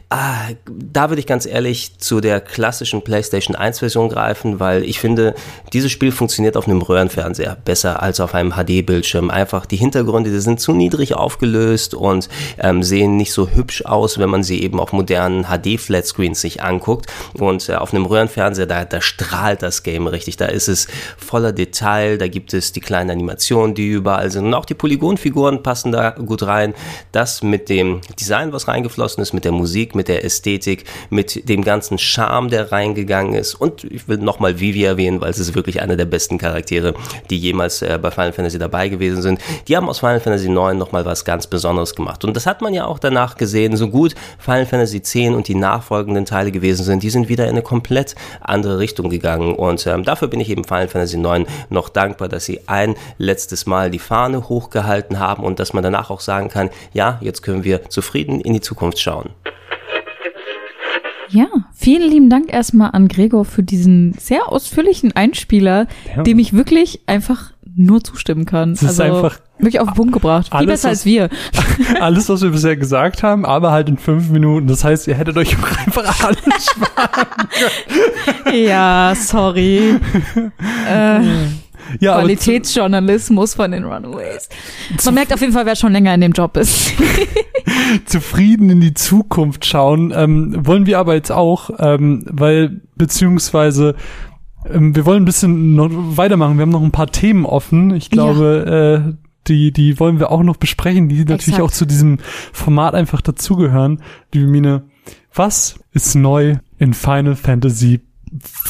Ah, 0.10 0.52
da 0.70 1.10
würde 1.10 1.20
ich 1.20 1.28
ganz 1.28 1.46
ehrlich 1.46 1.98
zu 1.98 2.22
der 2.22 2.40
klassischen 2.40 3.04
PlayStation 3.04 3.56
1 3.56 3.80
Version 3.80 4.10
greifen, 4.10 4.60
weil 4.60 4.84
ich 4.84 5.00
finde, 5.00 5.34
dieses 5.74 5.92
Spiel 5.92 6.12
funktioniert 6.12 6.56
auf 6.56 6.68
einem 6.68 6.82
Röhrenfernseher 6.82 7.58
besser 7.66 8.02
als 8.02 8.20
auf 8.20 8.34
einem 8.34 8.54
HD-Bildschirm. 8.54 9.30
Einfach 9.30 9.66
die 9.66 9.78
Hintergründe, 9.78 10.30
die 10.30 10.40
sind 10.40 10.60
zu 10.60 10.74
niedrig 10.74 11.16
aufgelöst 11.16 11.96
und 11.96 12.30
ähm, 12.60 12.84
sehen 12.84 13.18
nicht 13.18 13.34
so 13.34 13.50
hübsch 13.50 13.84
aus, 13.86 14.20
wenn 14.20 14.30
man 14.30 14.44
sie 14.44 14.62
eben 14.62 14.80
auf 14.80 14.94
modernen 14.94 15.46
HD-Flatscreens 15.46 16.40
sich 16.40 16.62
anguckt. 16.62 17.08
Und 17.34 17.68
äh, 17.68 17.76
auf 17.76 17.94
einem 17.94 18.06
Röhrenfernseher, 18.06 18.68
da, 18.68 18.86
da 18.86 19.02
strahlt 19.02 19.64
das 19.64 19.84
Game 19.84 20.08
richtig. 20.08 20.38
Da 20.38 20.46
ist 20.46 20.68
es 20.68 20.88
voller 21.18 21.52
Detail, 21.52 22.18
da 22.18 22.28
gibt 22.28 22.54
es 22.54 22.72
die 22.72 22.80
kleinen 22.80 23.10
Animationen 23.10 23.33
Animationen, 23.34 23.76
die 23.76 23.90
überall 23.90 24.30
sind. 24.32 24.46
Und 24.46 24.54
auch 24.54 24.66
die 24.66 24.74
Polygonfiguren 24.74 25.64
passen 25.64 25.92
da 25.92 26.12
gut 26.12 26.44
rein. 26.44 26.74
Das 27.12 27.42
mit 27.42 27.70
dem 27.70 28.02
Design, 28.20 28.54
was 28.54 28.68
reingeflossen 28.68 29.22
ist, 29.24 29.34
mit 29.34 29.46
der 29.46 29.52
Musik, 29.52 29.96
mit 29.96 30.08
der 30.08 30.24
Ästhetik, 30.24 30.86
mit 31.10 31.50
dem 31.50 31.64
ganzen 31.64 31.98
Charme, 31.98 32.50
der 32.50 32.72
reingegangen 32.72 33.34
ist. 33.34 33.56
Und 33.56 33.84
ich 33.86 34.08
will 34.08 34.18
nochmal 34.18 34.60
Vivi 34.60 34.84
erwähnen, 34.84 35.22
weil 35.22 35.32
es 35.32 35.40
ist 35.40 35.56
wirklich 35.56 35.82
einer 35.82 35.96
der 35.96 36.06
besten 36.06 36.38
Charaktere, 36.38 36.94
die 37.30 37.38
jemals 37.38 37.82
äh, 37.82 37.98
bei 38.02 38.12
Final 38.12 38.34
Fantasy 38.34 38.60
dabei 38.60 38.90
gewesen 38.90 39.22
sind. 39.22 39.40
Die 39.68 39.76
haben 39.76 39.90
aus 39.90 40.00
Final 40.00 40.20
Fantasy 40.20 40.50
9 40.50 40.78
nochmal 40.78 41.06
was 41.06 41.26
ganz 41.26 41.48
Besonderes 41.48 41.96
gemacht. 41.96 42.24
Und 42.24 42.36
das 42.36 42.46
hat 42.46 42.62
man 42.62 42.74
ja 42.74 42.86
auch 42.86 43.00
danach 43.00 43.36
gesehen, 43.36 43.76
so 43.76 43.90
gut 43.90 44.16
Final 44.38 44.66
Fantasy 44.66 45.02
10 45.02 45.34
und 45.34 45.48
die 45.48 45.56
nachfolgenden 45.56 46.26
Teile 46.26 46.52
gewesen 46.52 46.84
sind, 46.84 47.04
die 47.04 47.10
sind 47.10 47.30
wieder 47.30 47.46
in 47.46 47.52
eine 47.52 47.62
komplett 47.62 48.16
andere 48.42 48.80
Richtung 48.80 49.10
gegangen. 49.10 49.56
Und 49.56 49.86
ähm, 49.88 50.04
dafür 50.04 50.28
bin 50.28 50.40
ich 50.40 50.50
eben 50.50 50.64
Final 50.64 50.88
Fantasy 50.88 51.18
9 51.18 51.46
noch 51.70 51.90
dankbar, 51.90 52.30
dass 52.30 52.46
sie 52.46 52.62
ein 52.68 52.96
letztes 53.24 53.66
Mal 53.66 53.92
die 53.92 54.00
Fahne 54.00 54.50
hochgehalten 54.50 55.20
haben 55.20 55.44
und 55.44 55.60
dass 55.60 55.74
man 55.74 55.84
danach 55.84 56.10
auch 56.10 56.20
sagen 56.20 56.50
kann, 56.50 56.70
ja, 56.94 57.18
jetzt 57.22 57.42
können 57.42 57.64
wir 57.64 57.90
zufrieden 57.90 58.42
in 58.42 58.54
die 58.54 58.62
Zukunft 58.62 59.00
schauen. 59.00 59.30
Ja, 61.30 61.48
vielen 61.74 62.12
lieben 62.12 62.30
Dank 62.30 62.54
erstmal 62.54 62.92
an 62.92 63.08
Gregor 63.08 63.44
für 63.44 63.64
diesen 63.64 64.14
sehr 64.20 64.52
ausführlichen 64.52 65.16
Einspieler, 65.16 65.88
ja. 66.16 66.22
dem 66.22 66.38
ich 66.38 66.54
wirklich 66.54 67.02
einfach 67.08 67.54
nur 67.76 68.04
zustimmen 68.04 68.46
kann. 68.46 68.74
Das 68.74 68.84
also 68.84 69.04
ist 69.04 69.10
einfach 69.10 69.40
wirklich 69.58 69.80
auf 69.80 69.88
den 69.88 69.96
Punkt 69.96 70.14
gebracht. 70.14 70.50
Viel 70.50 70.58
alles, 70.58 70.68
besser 70.68 70.90
als 70.90 71.06
wir. 71.06 71.30
Alles, 72.00 72.30
was 72.30 72.42
wir 72.42 72.52
bisher 72.52 72.76
gesagt 72.76 73.24
haben, 73.24 73.46
aber 73.46 73.72
halt 73.72 73.90
in 73.90 73.98
fünf 73.98 74.30
Minuten. 74.30 74.68
Das 74.68 74.84
heißt, 74.84 75.08
ihr 75.08 75.16
hättet 75.16 75.38
euch 75.38 75.56
einfach 75.58 76.24
alles 76.24 76.66
sparen 76.70 77.28
können. 77.50 78.54
Ja, 78.68 79.14
sorry. 79.16 79.96
äh, 80.88 81.20
ja, 82.00 82.20
Qualitätsjournalismus 82.20 83.56
von 83.56 83.72
den 83.72 83.84
Runaways. 83.84 84.50
Man 85.06 85.16
merkt 85.16 85.34
auf 85.34 85.42
jeden 85.42 85.54
Fall, 85.54 85.66
wer 85.66 85.76
schon 85.76 85.92
länger 85.92 86.14
in 86.14 86.22
dem 86.22 86.32
Job 86.32 86.58
ist. 86.58 86.94
zufrieden 88.06 88.70
in 88.70 88.82
die 88.82 88.94
Zukunft 88.94 89.66
schauen 89.66 90.14
ähm, 90.16 90.66
wollen 90.66 90.86
wir 90.86 91.00
aber 91.00 91.16
jetzt 91.16 91.32
auch, 91.32 91.70
ähm, 91.80 92.26
weil 92.30 92.82
beziehungsweise 92.96 93.96
ähm, 94.70 94.96
wir 94.96 95.06
wollen 95.06 95.24
ein 95.24 95.26
bisschen 95.26 95.76
noch 95.76 95.90
weitermachen. 95.92 96.58
Wir 96.58 96.64
haben 96.64 96.70
noch 96.70 96.84
ein 96.84 96.92
paar 96.92 97.12
Themen 97.12 97.46
offen. 97.46 97.94
Ich 97.96 98.10
glaube, 98.10 98.66
ja. 98.66 99.10
äh, 99.10 99.14
die, 99.48 99.72
die 99.72 100.00
wollen 100.00 100.20
wir 100.20 100.32
auch 100.32 100.44
noch 100.44 100.58
besprechen, 100.58 101.10
die 101.10 101.20
natürlich 101.20 101.48
Exakt. 101.48 101.64
auch 101.64 101.72
zu 101.72 101.86
diesem 101.86 102.20
Format 102.54 102.96
einfach 102.96 103.22
dazugehören. 103.22 104.02
Liebe 104.34 104.48
Mine, 104.48 104.84
was 105.34 105.80
ist 105.92 106.16
neu 106.16 106.58
in 106.78 106.94
Final 106.94 107.36
Fantasy? 107.36 108.02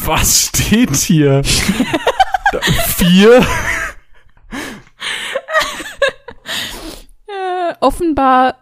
Was 0.03 0.47
steht 0.47 0.95
hier? 0.95 1.41
Vier. 2.61 3.45
äh, 7.27 7.73
offenbar 7.79 8.55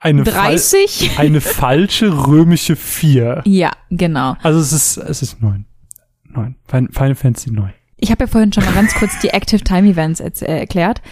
eine 0.00 0.24
30. 0.24 1.10
Fal 1.14 1.26
eine 1.26 1.40
falsche 1.40 2.26
römische 2.26 2.74
Vier. 2.74 3.42
Ja, 3.44 3.72
genau. 3.90 4.36
Also 4.42 4.60
es 4.60 4.72
ist, 4.72 4.96
es 4.96 5.22
ist 5.22 5.42
neun. 5.42 5.66
Neun. 6.24 6.56
Final 6.66 7.14
Fantasy 7.14 7.50
neun. 7.50 7.72
Ich 7.98 8.10
habe 8.10 8.24
ja 8.24 8.26
vorhin 8.28 8.52
schon 8.52 8.64
mal 8.64 8.72
ganz 8.72 8.94
kurz 8.94 9.18
die 9.18 9.28
Active 9.28 9.62
Time 9.62 9.90
Events 9.90 10.20
äh, 10.20 10.30
erklärt. 10.46 11.02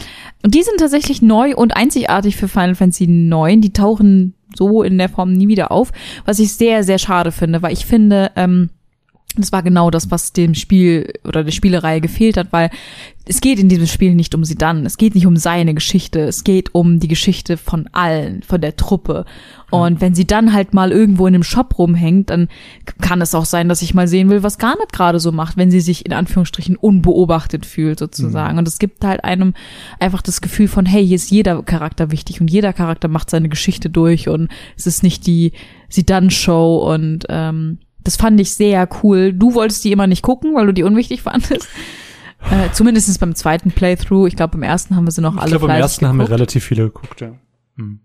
Und 0.42 0.54
die 0.54 0.62
sind 0.62 0.78
tatsächlich 0.78 1.20
neu 1.20 1.54
und 1.54 1.76
einzigartig 1.76 2.36
für 2.36 2.48
Final 2.48 2.74
Fantasy 2.74 3.06
9. 3.06 3.60
Die 3.60 3.74
tauchen 3.74 4.34
so 4.56 4.82
in 4.82 4.96
der 4.96 5.10
Form 5.10 5.32
nie 5.32 5.48
wieder 5.48 5.70
auf, 5.70 5.92
was 6.24 6.38
ich 6.38 6.54
sehr, 6.54 6.82
sehr 6.84 6.98
schade 6.98 7.30
finde, 7.30 7.60
weil 7.60 7.74
ich 7.74 7.84
finde, 7.84 8.30
ähm, 8.36 8.70
das 9.42 9.52
war 9.52 9.62
genau 9.62 9.90
das, 9.90 10.10
was 10.10 10.32
dem 10.32 10.54
Spiel 10.54 11.12
oder 11.24 11.44
der 11.44 11.52
Spielereihe 11.52 12.00
gefehlt 12.00 12.36
hat, 12.36 12.48
weil 12.52 12.70
es 13.28 13.42
geht 13.42 13.58
in 13.58 13.68
diesem 13.68 13.86
Spiel 13.86 14.14
nicht 14.14 14.34
um 14.34 14.44
sie 14.44 14.54
dann. 14.54 14.86
Es 14.86 14.96
geht 14.96 15.14
nicht 15.14 15.26
um 15.26 15.36
seine 15.36 15.74
Geschichte. 15.74 16.20
Es 16.20 16.44
geht 16.44 16.74
um 16.74 16.98
die 16.98 17.08
Geschichte 17.08 17.58
von 17.58 17.86
allen, 17.92 18.42
von 18.42 18.60
der 18.60 18.74
Truppe. 18.76 19.26
Und 19.70 20.00
wenn 20.00 20.14
sie 20.14 20.26
dann 20.26 20.54
halt 20.54 20.72
mal 20.72 20.92
irgendwo 20.92 21.26
in 21.26 21.34
einem 21.34 21.42
Shop 21.42 21.78
rumhängt, 21.78 22.30
dann 22.30 22.48
kann 23.02 23.20
es 23.20 23.34
auch 23.34 23.44
sein, 23.44 23.68
dass 23.68 23.82
ich 23.82 23.92
mal 23.92 24.08
sehen 24.08 24.30
will, 24.30 24.42
was 24.42 24.56
Garnet 24.56 24.94
gerade 24.94 25.20
so 25.20 25.30
macht, 25.30 25.58
wenn 25.58 25.70
sie 25.70 25.80
sich 25.80 26.06
in 26.06 26.14
Anführungsstrichen 26.14 26.76
unbeobachtet 26.76 27.66
fühlt 27.66 27.98
sozusagen. 27.98 28.54
Mhm. 28.54 28.58
Und 28.60 28.68
es 28.68 28.78
gibt 28.78 29.04
halt 29.04 29.24
einem 29.24 29.52
einfach 30.00 30.22
das 30.22 30.40
Gefühl 30.40 30.68
von, 30.68 30.86
hey, 30.86 31.06
hier 31.06 31.16
ist 31.16 31.30
jeder 31.30 31.62
Charakter 31.62 32.10
wichtig 32.10 32.40
und 32.40 32.50
jeder 32.50 32.72
Charakter 32.72 33.08
macht 33.08 33.28
seine 33.28 33.50
Geschichte 33.50 33.90
durch 33.90 34.28
und 34.28 34.48
es 34.74 34.86
ist 34.86 35.02
nicht 35.02 35.26
die 35.26 35.52
sie 35.90 36.04
dann 36.04 36.30
Show 36.30 36.78
und 36.92 37.26
ähm, 37.28 37.78
Das 38.08 38.16
fand 38.16 38.40
ich 38.40 38.54
sehr 38.54 38.88
cool. 39.02 39.34
Du 39.34 39.52
wolltest 39.52 39.84
die 39.84 39.92
immer 39.92 40.06
nicht 40.06 40.22
gucken, 40.22 40.54
weil 40.54 40.64
du 40.64 40.72
die 40.72 40.82
unwichtig 40.82 41.20
fandest. 41.24 41.68
Äh, 42.50 42.72
zumindest 42.72 43.20
beim 43.20 43.34
zweiten 43.34 43.70
Playthrough. 43.70 44.28
Ich 44.28 44.34
glaube, 44.34 44.52
beim 44.52 44.62
ersten 44.62 44.96
haben 44.96 45.06
wir 45.06 45.10
sie 45.10 45.20
noch 45.20 45.36
alle 45.36 45.44
Ich 45.44 45.50
glaube, 45.50 45.66
beim 45.66 45.78
ersten 45.78 46.06
haben 46.06 46.16
wir 46.16 46.24
geguckt. 46.24 46.40
relativ 46.40 46.64
viele 46.64 46.84
geguckt, 46.84 47.20
ja. 47.20 47.34
Hm. 47.76 48.00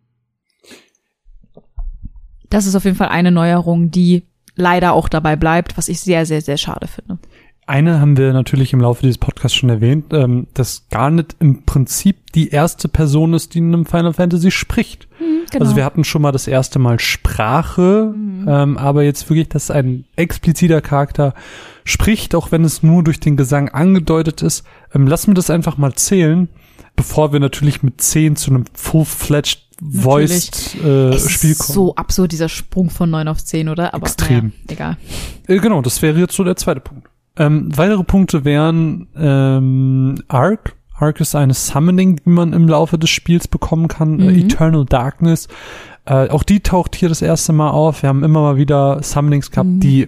Das 2.49 2.65
ist 2.65 2.75
auf 2.75 2.83
jeden 2.83 2.97
Fall 2.97 3.07
eine 3.07 3.31
Neuerung, 3.31 3.91
die 3.91 4.27
leider 4.55 4.91
auch 4.91 5.07
dabei 5.07 5.37
bleibt, 5.37 5.77
was 5.77 5.87
ich 5.87 6.01
sehr, 6.01 6.25
sehr, 6.25 6.41
sehr 6.41 6.57
schade 6.57 6.87
finde. 6.87 7.17
Eine 7.65 8.01
haben 8.01 8.17
wir 8.17 8.33
natürlich 8.33 8.73
im 8.73 8.81
Laufe 8.81 9.01
dieses 9.01 9.17
Podcasts 9.17 9.57
schon 9.57 9.69
erwähnt, 9.69 10.13
ähm, 10.13 10.47
dass 10.53 10.87
Garnet 10.89 11.35
im 11.39 11.63
Prinzip 11.63 12.33
die 12.33 12.49
erste 12.49 12.89
Person 12.89 13.33
ist, 13.33 13.53
die 13.53 13.59
in 13.59 13.73
einem 13.73 13.85
Final 13.85 14.13
Fantasy 14.13 14.51
spricht. 14.51 15.07
Genau. 15.51 15.65
Also 15.65 15.75
wir 15.75 15.85
hatten 15.85 16.03
schon 16.03 16.23
mal 16.23 16.31
das 16.31 16.47
erste 16.47 16.79
Mal 16.79 16.99
Sprache, 16.99 18.13
ähm, 18.15 18.77
aber 18.77 19.03
jetzt 19.03 19.29
wirklich, 19.29 19.49
dass 19.49 19.71
ein 19.71 20.05
expliziter 20.15 20.81
Charakter 20.81 21.33
spricht, 21.85 22.35
auch 22.35 22.51
wenn 22.51 22.63
es 22.63 22.83
nur 22.83 23.03
durch 23.03 23.19
den 23.19 23.37
Gesang 23.37 23.69
angedeutet 23.69 24.41
ist. 24.41 24.65
Ähm, 24.93 25.07
lassen 25.07 25.27
wir 25.27 25.35
das 25.35 25.49
einfach 25.49 25.77
mal 25.77 25.93
zählen, 25.93 26.49
bevor 26.95 27.33
wir 27.33 27.39
natürlich 27.39 27.83
mit 27.83 28.01
10 28.01 28.35
zu 28.35 28.51
einem 28.51 28.65
full-fledged 28.73 29.59
voiced 29.79 30.75
äh, 30.83 31.09
es 31.09 31.29
Spiel 31.29 31.55
kommen. 31.55 31.73
so 31.73 31.95
absurd, 31.95 32.31
dieser 32.31 32.49
Sprung 32.49 32.89
von 32.89 33.09
9 33.09 33.27
auf 33.27 33.43
10, 33.43 33.69
oder? 33.69 33.93
Aber 33.93 34.05
Extrem. 34.07 34.53
Naja, 34.67 34.69
egal. 34.69 34.97
Äh, 35.47 35.59
genau, 35.59 35.81
das 35.81 36.01
wäre 36.01 36.19
jetzt 36.19 36.35
so 36.35 36.43
der 36.43 36.55
zweite 36.55 36.79
Punkt. 36.79 37.07
Ähm, 37.37 37.69
weitere 37.75 38.03
Punkte 38.03 38.45
wären 38.45 39.07
ähm, 39.15 40.15
Arc. 40.27 40.75
Arc 40.95 41.19
ist 41.19 41.35
eine 41.35 41.53
Summoning, 41.53 42.17
die 42.17 42.29
man 42.29 42.53
im 42.53 42.67
Laufe 42.67 42.97
des 42.99 43.09
Spiels 43.09 43.47
bekommen 43.47 43.87
kann. 43.87 44.19
Äh, 44.19 44.31
Mhm. 44.31 44.39
Eternal 44.39 44.85
Darkness. 44.85 45.47
Äh, 46.05 46.29
auch 46.29 46.43
die 46.43 46.59
taucht 46.59 46.95
hier 46.95 47.09
das 47.09 47.21
erste 47.21 47.53
Mal 47.53 47.71
auf. 47.71 48.03
Wir 48.03 48.09
haben 48.09 48.23
immer 48.23 48.41
mal 48.41 48.57
wieder 48.57 49.01
Summonings 49.01 49.49
gehabt, 49.51 49.69
Mhm. 49.69 49.79
die 49.79 50.07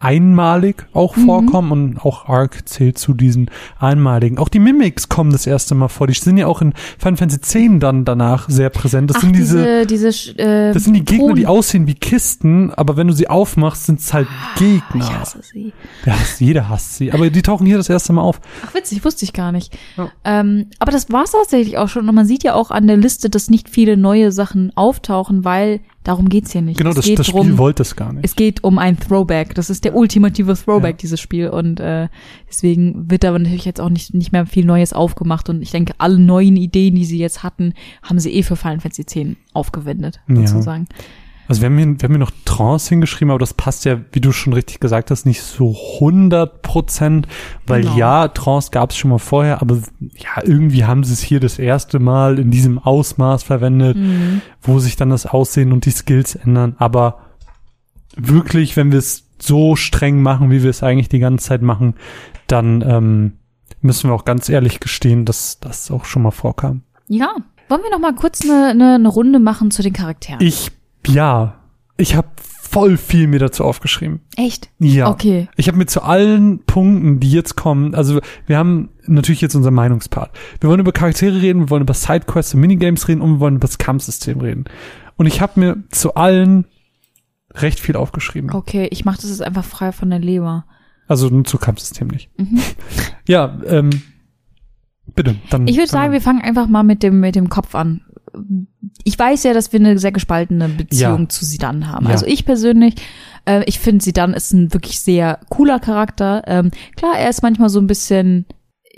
einmalig 0.00 0.86
auch 0.94 1.14
vorkommen 1.14 1.72
und 1.72 2.04
auch 2.04 2.26
Arc 2.26 2.66
zählt 2.68 2.98
zu 2.98 3.12
diesen 3.12 3.50
einmaligen. 3.78 4.38
Auch 4.38 4.48
die 4.48 4.58
Mimics 4.58 5.08
kommen 5.10 5.30
das 5.30 5.46
erste 5.46 5.74
Mal 5.74 5.88
vor. 5.88 6.06
Die 6.06 6.14
sind 6.14 6.38
ja 6.38 6.46
auch 6.46 6.62
in 6.62 6.72
Final 6.98 7.18
Fantasy 7.18 7.66
X 7.66 7.74
dann 7.80 8.04
danach 8.06 8.48
sehr 8.48 8.70
präsent. 8.70 9.10
Das 9.10 9.18
Ach, 9.18 9.20
sind 9.20 9.36
diese, 9.36 9.86
diese, 9.86 10.08
diese, 10.08 10.38
äh, 10.38 10.72
das 10.72 10.84
sind 10.84 10.94
die 10.94 11.04
Gegner, 11.04 11.34
die 11.34 11.42
Thron- 11.42 11.58
aussehen 11.58 11.86
wie 11.86 11.94
Kisten, 11.94 12.72
aber 12.72 12.96
wenn 12.96 13.08
du 13.08 13.12
sie 13.12 13.28
aufmachst, 13.28 13.86
sind 13.86 14.00
es 14.00 14.12
halt 14.14 14.26
Gegner. 14.56 14.80
Ich 15.04 15.12
hasse 15.12 15.40
sie. 15.42 15.72
Ja, 16.06 16.14
jeder 16.38 16.68
hasst 16.70 16.96
sie. 16.96 17.12
Aber 17.12 17.28
die 17.28 17.42
tauchen 17.42 17.66
hier 17.66 17.76
das 17.76 17.90
erste 17.90 18.14
Mal 18.14 18.22
auf. 18.22 18.40
Ach, 18.66 18.74
witzig, 18.74 19.04
wusste 19.04 19.24
ich 19.26 19.34
gar 19.34 19.52
nicht. 19.52 19.76
Ja. 19.98 20.10
Ähm, 20.24 20.66
aber 20.78 20.92
das 20.92 21.10
war's 21.12 21.32
tatsächlich 21.32 21.76
auch 21.76 21.88
schon. 21.88 22.08
Und 22.08 22.14
man 22.14 22.26
sieht 22.26 22.42
ja 22.42 22.54
auch 22.54 22.70
an 22.70 22.86
der 22.86 22.96
Liste, 22.96 23.28
dass 23.28 23.50
nicht 23.50 23.68
viele 23.68 23.98
neue 23.98 24.32
Sachen 24.32 24.72
auftauchen, 24.74 25.44
weil 25.44 25.80
darum 26.04 26.28
geht's 26.28 26.52
hier 26.52 26.62
nicht. 26.62 26.78
Genau, 26.78 26.90
es 26.90 26.96
das, 26.96 27.04
geht 27.04 27.18
das 27.18 27.26
Spiel 27.26 27.40
drum, 27.42 27.58
wollte 27.58 27.82
es 27.82 27.94
gar 27.96 28.12
nicht. 28.12 28.24
Es 28.24 28.36
geht 28.36 28.64
um 28.64 28.78
ein 28.78 28.98
Throwback. 28.98 29.54
Das 29.54 29.70
ist 29.70 29.84
der 29.84 29.94
ultimative 29.94 30.54
Throwback, 30.54 30.94
Ja. 30.94 30.98
dieses 30.98 31.20
Spiel. 31.20 31.48
Und 31.50 31.80
äh, 31.80 32.08
deswegen 32.48 33.10
wird 33.10 33.24
da 33.24 33.36
natürlich 33.38 33.64
jetzt 33.64 33.80
auch 33.80 33.90
nicht, 33.90 34.14
nicht 34.14 34.32
mehr 34.32 34.46
viel 34.46 34.64
Neues 34.64 34.92
aufgemacht. 34.92 35.48
Und 35.48 35.62
ich 35.62 35.70
denke, 35.70 35.92
alle 35.98 36.18
neuen 36.18 36.56
Ideen, 36.56 36.94
die 36.94 37.04
sie 37.04 37.18
jetzt 37.18 37.42
hatten, 37.42 37.74
haben 38.02 38.18
sie 38.18 38.32
eh 38.32 38.42
für 38.42 38.56
Final 38.56 38.80
Fantasy 38.80 39.02
X 39.02 39.36
aufgewendet, 39.52 40.20
Ja. 40.28 40.46
Also 41.50 41.62
wir 41.62 41.66
haben, 41.66 41.78
hier, 41.78 41.86
wir 41.88 42.04
haben 42.04 42.12
hier 42.12 42.18
noch 42.20 42.30
Trance 42.44 42.88
hingeschrieben, 42.90 43.30
aber 43.30 43.40
das 43.40 43.54
passt 43.54 43.84
ja, 43.84 44.00
wie 44.12 44.20
du 44.20 44.30
schon 44.30 44.52
richtig 44.52 44.78
gesagt 44.78 45.10
hast, 45.10 45.26
nicht 45.26 45.42
so 45.42 45.76
100 46.00 46.62
Prozent, 46.62 47.26
weil 47.66 47.82
Genau. 47.82 47.96
ja, 47.96 48.28
Trance 48.28 48.70
gab 48.70 48.90
es 48.90 48.96
schon 48.96 49.10
mal 49.10 49.18
vorher, 49.18 49.60
aber 49.60 49.78
ja, 50.16 50.44
irgendwie 50.44 50.84
haben 50.84 51.02
sie 51.02 51.12
es 51.12 51.20
hier 51.20 51.40
das 51.40 51.58
erste 51.58 51.98
Mal 51.98 52.38
in 52.38 52.52
diesem 52.52 52.78
Ausmaß 52.78 53.42
verwendet, 53.42 53.96
Mhm. 53.96 54.42
wo 54.62 54.78
sich 54.78 54.94
dann 54.94 55.10
das 55.10 55.26
Aussehen 55.26 55.72
und 55.72 55.86
die 55.86 55.90
Skills 55.90 56.36
ändern. 56.36 56.76
Aber 56.78 57.18
wirklich, 58.16 58.76
wenn 58.76 58.92
wir 58.92 59.00
es 59.00 59.24
so 59.40 59.74
streng 59.74 60.22
machen, 60.22 60.50
wie 60.50 60.62
wir 60.62 60.70
es 60.70 60.82
eigentlich 60.84 61.08
die 61.08 61.18
ganze 61.18 61.46
Zeit 61.48 61.62
machen, 61.62 61.94
dann 62.46 62.82
ähm, 62.86 63.32
müssen 63.80 64.08
wir 64.10 64.14
auch 64.14 64.24
ganz 64.24 64.48
ehrlich 64.48 64.78
gestehen, 64.78 65.24
dass 65.24 65.58
das 65.58 65.90
auch 65.90 66.04
schon 66.04 66.22
mal 66.22 66.30
vorkam. 66.30 66.82
Ja. 67.08 67.34
Wollen 67.68 67.82
wir 67.82 67.90
noch 67.90 68.00
mal 68.00 68.14
kurz 68.14 68.42
eine, 68.44 68.66
eine, 68.70 68.94
eine 68.96 69.08
Runde 69.08 69.38
machen 69.38 69.70
zu 69.70 69.82
den 69.82 69.92
Charakteren? 69.92 70.40
Ich, 70.40 70.70
ja, 71.06 71.60
ich 71.96 72.14
habe 72.14 72.28
voll 72.70 72.96
viel 72.96 73.26
mir 73.26 73.40
dazu 73.40 73.64
aufgeschrieben. 73.64 74.20
Echt? 74.36 74.70
Ja. 74.78 75.10
Okay. 75.10 75.48
Ich 75.56 75.66
habe 75.66 75.76
mir 75.76 75.86
zu 75.86 76.02
allen 76.02 76.60
Punkten, 76.64 77.18
die 77.18 77.32
jetzt 77.32 77.56
kommen, 77.56 77.94
also 77.96 78.20
wir 78.46 78.56
haben 78.56 78.90
natürlich 79.06 79.40
jetzt 79.40 79.56
unser 79.56 79.72
Meinungspart. 79.72 80.30
Wir 80.60 80.70
wollen 80.70 80.80
über 80.80 80.92
Charaktere 80.92 81.42
reden, 81.42 81.62
wir 81.62 81.70
wollen 81.70 81.82
über 81.82 81.94
Sidequests 81.94 82.54
und 82.54 82.60
Minigames 82.60 83.08
reden 83.08 83.22
und 83.22 83.34
wir 83.34 83.40
wollen 83.40 83.56
über 83.56 83.66
das 83.66 83.78
Kampfsystem 83.78 84.40
reden. 84.40 84.64
Und 85.16 85.26
ich 85.26 85.40
habe 85.40 85.58
mir 85.58 85.82
zu 85.90 86.14
allen 86.14 86.64
recht 87.54 87.80
viel 87.80 87.96
aufgeschrieben. 87.96 88.52
Okay, 88.52 88.88
ich 88.92 89.04
mache 89.04 89.20
das 89.20 89.30
jetzt 89.30 89.42
einfach 89.42 89.64
frei 89.64 89.90
von 89.90 90.10
der 90.10 90.20
Leber. 90.20 90.64
Also 91.08 91.28
nur 91.28 91.44
zu 91.44 91.58
Kampfsystem 91.58 92.06
nicht. 92.06 92.30
Mhm. 92.38 92.60
Ja, 93.26 93.58
ähm, 93.66 93.90
bitte. 95.14 95.34
Dann, 95.50 95.66
Ich 95.66 95.76
würde 95.76 95.90
sagen, 95.90 96.12
wir 96.12 96.20
fangen 96.20 96.40
einfach 96.40 96.68
mal 96.68 96.84
mit 96.84 97.02
dem, 97.02 97.18
mit 97.18 97.34
dem 97.34 97.48
Kopf 97.48 97.74
an. 97.74 98.02
Ich 99.04 99.18
weiß 99.18 99.44
ja, 99.44 99.52
dass 99.54 99.72
wir 99.72 99.80
eine 99.80 99.98
sehr 99.98 100.12
gespaltene 100.12 100.68
Beziehung 100.68 101.22
Ja. 101.22 101.28
zu 101.28 101.44
Sidan 101.44 101.88
haben. 101.88 102.06
Ja. 102.06 102.12
Also 102.12 102.26
ich 102.26 102.44
persönlich, 102.44 102.94
äh, 103.46 103.62
ich 103.66 103.78
finde 103.80 104.04
Sidan 104.04 104.34
ist 104.34 104.52
ein 104.52 104.72
wirklich 104.72 105.00
sehr 105.00 105.40
cooler 105.48 105.78
Charakter. 105.80 106.42
Ähm, 106.46 106.70
klar, 106.96 107.18
er 107.18 107.30
ist 107.30 107.42
manchmal 107.42 107.68
so 107.68 107.80
ein 107.80 107.86
bisschen, 107.86 108.46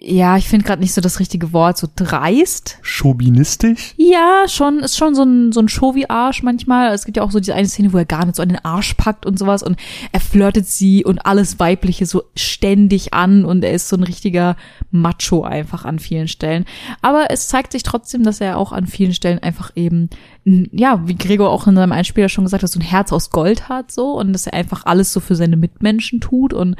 ja, 0.05 0.37
ich 0.37 0.49
finde 0.49 0.67
gerade 0.67 0.83
nicht 0.83 0.95
so 0.95 1.01
das 1.01 1.21
richtige 1.21 1.53
Wort, 1.53 1.79
so 1.79 1.87
dreist. 1.95 2.79
chauvinistisch. 2.83 3.95
Ja, 3.97 4.45
schon, 4.49 4.81
ist 4.81 4.97
schon 4.97 5.15
so 5.15 5.23
ein, 5.23 5.53
so 5.53 5.61
ein 5.61 5.69
Show-wie-Arsch 5.69 6.43
manchmal. 6.43 6.93
Es 6.93 7.05
gibt 7.05 7.17
ja 7.17 7.23
auch 7.23 7.31
so 7.31 7.39
diese 7.39 7.55
eine 7.55 7.69
Szene, 7.69 7.93
wo 7.93 7.99
er 7.99 8.05
gar 8.05 8.25
nicht 8.25 8.35
so 8.35 8.43
an 8.43 8.49
den 8.49 8.65
Arsch 8.65 8.95
packt 8.95 9.27
und 9.27 9.39
sowas 9.39 9.63
und 9.63 9.77
er 10.11 10.19
flirtet 10.19 10.67
sie 10.67 11.05
und 11.05 11.25
alles 11.25 11.61
Weibliche 11.61 12.07
so 12.07 12.25
ständig 12.35 13.15
an 13.15 13.45
und 13.45 13.63
er 13.63 13.73
ist 13.73 13.89
so 13.89 13.97
ein 13.97 14.03
richtiger 14.03 14.57
Macho 14.91 15.45
einfach 15.45 15.85
an 15.85 16.01
vielen 16.01 16.27
Stellen. 16.27 16.65
Aber 17.01 17.27
es 17.31 17.47
zeigt 17.47 17.71
sich 17.71 17.85
trotzdem, 17.85 18.25
dass 18.25 18.41
er 18.41 18.59
auch 18.59 18.73
an 18.73 18.89
vielen 18.89 19.15
Stellen 19.15 19.39
einfach 19.39 19.71
eben, 19.77 20.11
ja, 20.45 21.07
wie 21.07 21.15
Gregor 21.15 21.51
auch 21.51 21.69
in 21.69 21.77
seinem 21.77 21.93
Einspieler 21.93 22.29
schon 22.29 22.45
gesagt 22.45 22.65
hat, 22.65 22.71
so 22.71 22.81
ein 22.81 22.85
Herz 22.85 23.13
aus 23.13 23.31
Gold 23.31 23.69
hat 23.69 23.93
so 23.93 24.19
und 24.19 24.33
dass 24.33 24.49
er 24.49 24.55
einfach 24.55 24.85
alles 24.85 25.13
so 25.13 25.21
für 25.21 25.37
seine 25.37 25.57
Mitmenschen 25.57 26.21
tut 26.21 26.53
und 26.53 26.75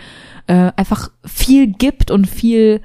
äh, 0.49 0.73
einfach 0.75 1.11
viel 1.25 1.69
gibt 1.69 2.11
und 2.11 2.27
viel 2.27 2.81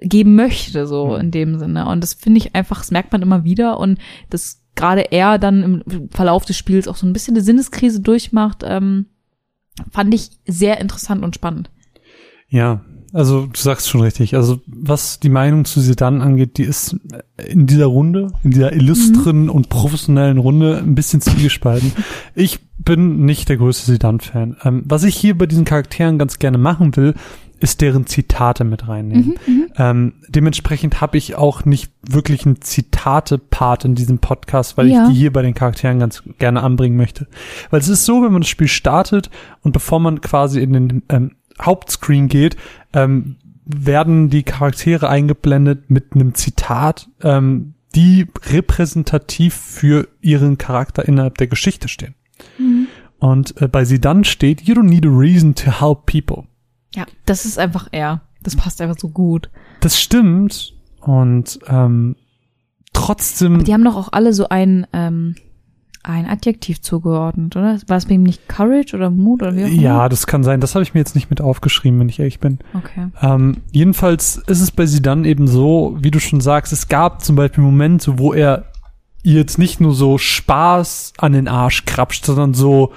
geben 0.00 0.34
möchte, 0.34 0.86
so 0.86 1.16
in 1.16 1.30
dem 1.30 1.58
Sinne. 1.58 1.86
Und 1.86 2.02
das 2.02 2.14
finde 2.14 2.38
ich 2.38 2.54
einfach, 2.54 2.78
das 2.78 2.90
merkt 2.90 3.12
man 3.12 3.22
immer 3.22 3.44
wieder 3.44 3.78
und 3.78 3.98
dass 4.30 4.62
gerade 4.74 5.12
er 5.12 5.38
dann 5.38 5.62
im 5.62 6.08
Verlauf 6.10 6.44
des 6.44 6.56
Spiels 6.56 6.88
auch 6.88 6.96
so 6.96 7.06
ein 7.06 7.12
bisschen 7.12 7.34
eine 7.34 7.44
Sinneskrise 7.44 8.00
durchmacht, 8.00 8.62
ähm, 8.64 9.06
fand 9.90 10.14
ich 10.14 10.30
sehr 10.46 10.80
interessant 10.80 11.22
und 11.22 11.34
spannend. 11.34 11.70
Ja, 12.48 12.80
also 13.12 13.46
du 13.46 13.60
sagst 13.60 13.88
schon 13.88 14.02
richtig. 14.02 14.36
Also 14.36 14.60
was 14.66 15.20
die 15.20 15.28
Meinung 15.28 15.64
zu 15.64 15.80
Sedan 15.80 16.20
angeht, 16.20 16.58
die 16.58 16.62
ist 16.64 16.96
in 17.44 17.66
dieser 17.66 17.86
Runde, 17.86 18.32
in 18.44 18.52
dieser 18.52 18.72
illustren 18.72 19.48
und 19.48 19.68
professionellen 19.68 20.38
Runde 20.38 20.78
ein 20.78 20.94
bisschen 20.94 21.20
zwiegespalten. 21.20 21.92
Ich 22.34 22.60
bin 22.78 23.24
nicht 23.24 23.48
der 23.48 23.56
größte 23.56 23.90
Sedan-Fan. 23.90 24.56
Ähm, 24.64 24.82
was 24.86 25.02
ich 25.02 25.16
hier 25.16 25.36
bei 25.36 25.46
diesen 25.46 25.64
Charakteren 25.64 26.18
ganz 26.18 26.38
gerne 26.38 26.58
machen 26.58 26.96
will, 26.96 27.14
ist 27.60 27.80
deren 27.82 28.06
Zitate 28.06 28.64
mit 28.64 28.88
reinnehmen. 28.88 29.34
ähm, 29.76 30.14
dementsprechend 30.28 31.00
habe 31.00 31.18
ich 31.18 31.36
auch 31.36 31.64
nicht 31.64 31.92
wirklich 32.02 32.44
einen 32.46 32.60
Zitate-Part 32.60 33.84
in 33.84 33.94
diesem 33.94 34.18
Podcast, 34.18 34.76
weil 34.76 34.88
Ja. 34.88 35.04
ich 35.04 35.10
die 35.12 35.18
hier 35.18 35.32
bei 35.32 35.42
den 35.42 35.54
Charakteren 35.54 35.98
ganz 35.98 36.22
gerne 36.38 36.62
anbringen 36.62 36.96
möchte. 36.96 37.26
Weil 37.70 37.80
es 37.80 37.88
ist 37.88 38.04
so, 38.06 38.22
wenn 38.22 38.32
man 38.32 38.42
das 38.42 38.48
Spiel 38.48 38.68
startet 38.68 39.30
und 39.62 39.72
bevor 39.72 40.00
man 40.00 40.20
quasi 40.20 40.60
in 40.60 40.72
den 40.72 41.02
ähm, 41.10 41.32
Hauptscreen 41.60 42.28
geht, 42.28 42.56
ähm, 42.94 43.36
werden 43.66 44.30
die 44.30 44.42
Charaktere 44.42 45.08
eingeblendet 45.08 45.90
mit 45.90 46.14
einem 46.14 46.34
Zitat, 46.34 47.08
ähm, 47.22 47.74
die 47.94 48.26
repräsentativ 48.46 49.54
für 49.54 50.08
ihren 50.20 50.58
Charakter 50.58 51.06
innerhalb 51.06 51.38
der 51.38 51.46
Geschichte 51.48 51.88
stehen. 51.88 52.14
Und 53.18 53.60
äh, 53.60 53.68
bei 53.68 53.84
sie 53.84 54.00
dann 54.00 54.24
steht, 54.24 54.62
you 54.62 54.74
don't 54.74 54.84
need 54.88 55.04
a 55.04 55.10
reason 55.10 55.54
to 55.54 55.70
help 55.80 56.06
people. 56.06 56.44
Ja, 56.94 57.04
das 57.26 57.44
ist 57.44 57.58
einfach 57.58 57.88
er. 57.92 58.22
Das 58.42 58.56
passt 58.56 58.80
einfach 58.80 58.98
so 58.98 59.08
gut. 59.08 59.50
Das 59.80 60.00
stimmt. 60.00 60.74
Und 61.00 61.58
ähm, 61.66 62.16
trotzdem, 62.92 63.64
Die 63.64 63.72
haben 63.72 63.84
doch 63.84 63.96
auch 63.96 64.08
alle 64.12 64.32
so 64.32 64.48
ein, 64.48 64.86
ähm, 64.92 65.34
ein 66.02 66.26
Adjektiv 66.26 66.80
zugeordnet, 66.80 67.56
oder? 67.56 67.78
War 67.86 67.96
es 67.96 68.06
bei 68.06 68.14
ihm 68.14 68.22
nicht 68.22 68.48
Courage 68.48 68.96
oder 68.96 69.10
Mut 69.10 69.42
oder 69.42 69.54
wie 69.54 69.64
auch 69.64 69.68
immer? 69.68 69.82
ja, 69.82 70.08
das 70.08 70.26
kann 70.26 70.42
sein. 70.42 70.60
Das 70.60 70.74
habe 70.74 70.82
ich 70.82 70.94
mir 70.94 71.00
jetzt 71.00 71.14
nicht 71.14 71.30
mit 71.30 71.40
aufgeschrieben, 71.40 72.00
wenn 72.00 72.08
ich 72.08 72.18
ehrlich 72.18 72.40
bin. 72.40 72.58
Okay. 72.74 73.08
Ähm, 73.20 73.58
jedenfalls 73.72 74.36
ist 74.46 74.60
es 74.60 74.70
bei 74.70 74.86
sie 74.86 75.02
dann 75.02 75.24
eben 75.24 75.46
so, 75.46 75.96
wie 76.00 76.10
du 76.10 76.18
schon 76.18 76.40
sagst, 76.40 76.72
es 76.72 76.88
gab 76.88 77.22
zum 77.22 77.36
Beispiel 77.36 77.62
Momente, 77.62 78.18
wo 78.18 78.32
er 78.32 78.64
ihr 79.22 79.34
jetzt 79.34 79.58
nicht 79.58 79.80
nur 79.80 79.94
so 79.94 80.16
Spaß 80.16 81.12
an 81.18 81.32
den 81.32 81.48
Arsch 81.48 81.84
krapscht, 81.84 82.24
sondern 82.24 82.54
so, 82.54 82.92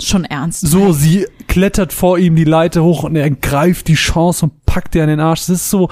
Schon 0.00 0.24
ernst. 0.24 0.66
so, 0.66 0.92
sie 0.92 1.26
klettert 1.48 1.92
vor 1.92 2.18
ihm 2.18 2.36
die 2.36 2.44
Leiter 2.44 2.82
hoch 2.84 3.02
und 3.04 3.16
er 3.16 3.30
greift 3.30 3.88
die 3.88 3.94
Chance 3.94 4.46
und 4.46 4.64
packt 4.66 4.94
ihr 4.94 5.02
an 5.02 5.08
den 5.08 5.20
Arsch. 5.20 5.40
Das 5.40 5.50
ist 5.50 5.70
so, 5.70 5.88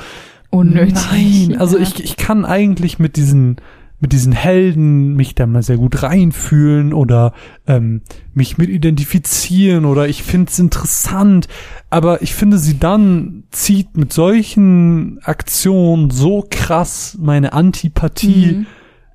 Unnötig. 0.51 0.95
Nein, 1.11 1.57
also 1.59 1.77
ja. 1.77 1.83
ich, 1.83 2.03
ich 2.03 2.17
kann 2.17 2.45
eigentlich 2.45 2.99
mit 2.99 3.17
diesen 3.17 3.57
mit 3.99 4.13
diesen 4.13 4.33
Helden 4.33 5.15
mich 5.17 5.35
da 5.35 5.47
mal 5.47 5.63
sehr 5.63 5.79
gut 5.79 6.03
reinfühlen 6.03 6.93
oder 6.93 7.33
ähm, 7.67 8.03
mich 8.35 8.59
mit 8.59 8.69
identifizieren 8.69 9.87
oder 9.87 10.07
ich 10.07 10.23
finde 10.23 10.51
es 10.53 10.59
interessant. 10.59 11.49
Aber 11.89 12.21
ich 12.21 12.35
finde, 12.35 12.59
sie 12.59 12.79
dann 12.79 13.45
zieht 13.53 13.97
mit 13.97 14.13
solchen 14.13 15.19
Aktionen 15.23 16.11
so 16.11 16.47
krass 16.49 17.17
meine 17.19 17.55
Antipathie 17.55 18.53
Mhm. 18.53 18.67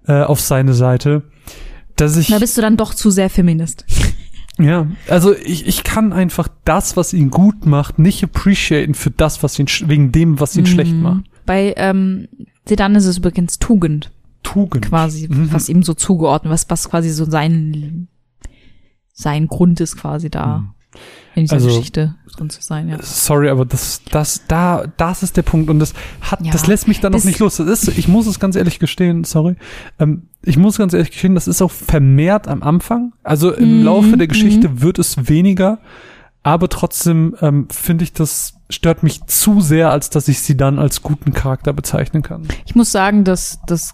äh, 0.07 0.23
auf 0.23 0.41
seine 0.41 0.73
Seite, 0.73 1.22
dass 1.95 2.18
ich 2.18 2.30
Da 2.30 2.39
bist 2.39 2.57
du 2.57 2.61
dann 2.61 2.76
doch 2.76 2.95
zu 2.95 3.11
sehr 3.11 3.30
Feminist. 3.30 3.85
ja, 4.61 4.88
also 5.07 5.33
ich, 5.35 5.67
ich 5.67 5.83
kann 5.83 6.13
einfach 6.13 6.47
das, 6.65 6.95
was 6.97 7.13
ihn 7.13 7.29
gut 7.29 7.65
macht, 7.65 7.99
nicht 7.99 8.23
appreciaten 8.23 8.93
für 8.93 9.11
das, 9.11 9.43
was 9.43 9.57
ihn 9.59 9.67
wegen 9.88 10.11
dem, 10.11 10.39
was 10.39 10.55
ihn 10.55 10.65
schlecht 10.65 10.93
Mhm. 10.93 11.01
macht. 11.01 11.23
Bei 11.45 11.73
ähm, 11.77 12.27
Sedan 12.65 12.95
ist 12.95 13.05
es 13.05 13.17
übrigens 13.17 13.57
Tugend, 13.59 14.11
Tugend. 14.43 14.85
quasi, 14.88 15.27
Mhm. 15.29 15.51
was 15.51 15.67
ihm 15.69 15.83
so 15.83 15.93
zugeordnet, 15.93 16.51
was, 16.51 16.69
was 16.69 16.89
quasi 16.89 17.09
so 17.09 17.25
sein, 17.25 18.07
sein 19.13 19.47
Grund 19.47 19.79
ist 19.79 19.97
quasi 19.97 20.29
da. 20.29 20.73
In 21.35 21.43
dieser 21.43 21.55
Also- 21.55 21.67
Geschichte 21.67 22.15
drin 22.35 22.49
zu 22.49 22.61
sein, 22.61 22.89
ja. 22.89 22.97
Sorry, 23.01 23.49
aber 23.49 23.65
das, 23.65 24.01
das, 24.11 24.41
da, 24.47 24.85
das 24.97 25.23
ist 25.23 25.37
der 25.37 25.41
Punkt 25.43 25.69
und 25.69 25.79
das 25.79 25.93
hat, 26.21 26.41
Ja, 26.45 26.51
das 26.51 26.67
lässt 26.67 26.87
mich 26.87 26.99
dann 26.99 27.11
noch 27.13 27.23
nicht 27.23 27.39
los. 27.39 27.57
Das 27.57 27.67
ist, 27.67 27.97
ich 27.97 28.07
muss 28.07 28.27
es 28.27 28.39
ganz 28.39 28.55
ehrlich 28.55 28.79
gestehen, 28.79 29.23
sorry, 29.23 29.55
ähm, 29.99 30.23
ich 30.43 30.57
muss 30.57 30.77
ganz 30.77 30.93
ehrlich 30.93 31.11
gestehen, 31.11 31.35
das 31.35 31.47
ist 31.47 31.61
auch 31.61 31.71
vermehrt 31.71 32.47
am 32.47 32.63
Anfang. 32.63 33.13
Also 33.23 33.53
im 33.53 33.79
Mhm, 33.79 33.85
Laufe 33.85 34.17
der 34.17 34.27
Geschichte 34.27 34.81
wird 34.81 34.99
es 34.99 35.29
weniger, 35.29 35.79
aber 36.43 36.67
trotzdem 36.69 37.35
ähm, 37.41 37.67
finde 37.69 38.03
ich, 38.03 38.13
das 38.13 38.55
stört 38.69 39.03
mich 39.03 39.23
zu 39.25 39.61
sehr, 39.61 39.91
als 39.91 40.09
dass 40.09 40.27
ich 40.27 40.41
sie 40.41 40.57
dann 40.57 40.79
als 40.79 41.01
guten 41.01 41.33
Charakter 41.33 41.71
bezeichnen 41.73 42.23
kann. 42.23 42.47
Ich 42.65 42.75
muss 42.75 42.91
sagen, 42.91 43.23
dass 43.23 43.59
das 43.67 43.93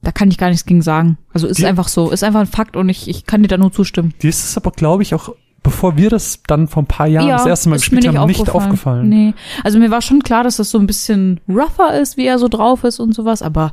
da 0.00 0.12
kann 0.12 0.30
ich 0.30 0.38
gar 0.38 0.48
nichts 0.48 0.64
gegen 0.64 0.80
sagen. 0.80 1.18
Also 1.34 1.48
ist 1.48 1.58
Die- 1.58 1.66
einfach 1.66 1.88
so, 1.88 2.10
ist 2.10 2.22
einfach 2.22 2.38
ein 2.40 2.46
Fakt 2.46 2.76
und 2.76 2.88
ich, 2.88 3.08
ich 3.08 3.26
kann 3.26 3.42
dir 3.42 3.48
da 3.48 3.58
nur 3.58 3.72
zustimmen. 3.72 4.14
Dir 4.22 4.30
ist 4.30 4.44
es 4.44 4.56
aber, 4.56 4.70
glaube 4.70 5.02
ich, 5.02 5.12
auch, 5.12 5.34
bevor 5.68 5.96
wir 5.96 6.08
das 6.10 6.42
dann 6.46 6.66
vor 6.68 6.82
ein 6.82 6.86
paar 6.86 7.06
Jahren 7.06 7.28
das 7.28 7.46
erste 7.46 7.68
Mal 7.68 7.76
gespielt 7.76 8.06
haben, 8.08 8.26
nicht 8.26 8.48
aufgefallen. 8.50 9.08
Nee. 9.08 9.34
Also 9.64 9.78
mir 9.78 9.90
war 9.90 10.00
schon 10.02 10.22
klar, 10.22 10.44
dass 10.44 10.56
das 10.56 10.70
so 10.70 10.78
ein 10.78 10.86
bisschen 10.86 11.40
rougher 11.48 12.00
ist, 12.00 12.16
wie 12.16 12.26
er 12.26 12.38
so 12.38 12.48
drauf 12.48 12.84
ist 12.84 12.98
und 13.00 13.14
sowas, 13.14 13.42
aber 13.42 13.72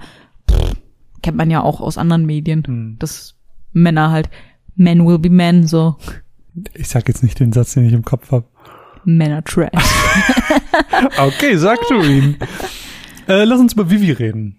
pff, 0.52 0.74
kennt 1.22 1.38
man 1.38 1.50
ja 1.50 1.62
auch 1.62 1.80
aus 1.80 1.98
anderen 1.98 2.26
Medien, 2.26 2.64
Hm. 2.66 2.96
dass 3.00 3.36
Männer 3.74 4.12
halt 4.12 4.30
Men 4.76 5.06
will 5.08 5.20
be 5.20 5.30
men, 5.30 5.66
so 5.68 5.96
Ich 6.74 6.90
sag 6.90 7.08
jetzt 7.08 7.24
nicht 7.24 7.40
den 7.40 7.54
Satz, 7.54 7.74
den 7.74 7.86
ich 7.86 7.94
im 7.94 8.04
Kopf 8.04 8.32
habe. 8.32 8.46
Männer 9.06 9.44
Trash. 9.44 9.70
Okay, 11.18 11.56
sag 11.58 11.80
du 11.90 12.02
ihn. 12.02 12.38
äh, 13.28 13.44
lass 13.46 13.60
uns 13.60 13.74
über 13.74 13.90
Vivi 13.90 14.12
reden. 14.12 14.58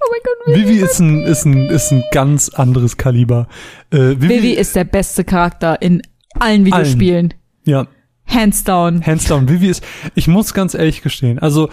oh 0.00 0.06
mein 0.10 0.20
Gott, 0.24 0.56
Vivi 0.56 0.78
ist 0.80 0.98
ein, 1.00 1.22
ist 1.22 1.44
ein, 1.44 1.66
ist 1.70 1.90
ein 1.92 2.02
ganz 2.12 2.48
anderes 2.50 2.96
Kaliber. 2.96 3.48
Äh, 3.90 4.16
Vivi, 4.20 4.28
Vivi 4.28 4.52
ist 4.52 4.76
der 4.76 4.84
beste 4.84 5.24
Charakter 5.24 5.80
in 5.82 6.02
allen 6.40 6.64
Videospielen. 6.64 7.34
ja, 7.64 7.86
Hands 8.26 8.62
down. 8.64 9.04
hands 9.06 9.24
down. 9.26 9.48
Vivi 9.48 9.68
ist, 9.68 9.82
ich 10.14 10.28
muss 10.28 10.52
ganz 10.52 10.74
ehrlich 10.74 11.02
gestehen, 11.02 11.38
also, 11.38 11.70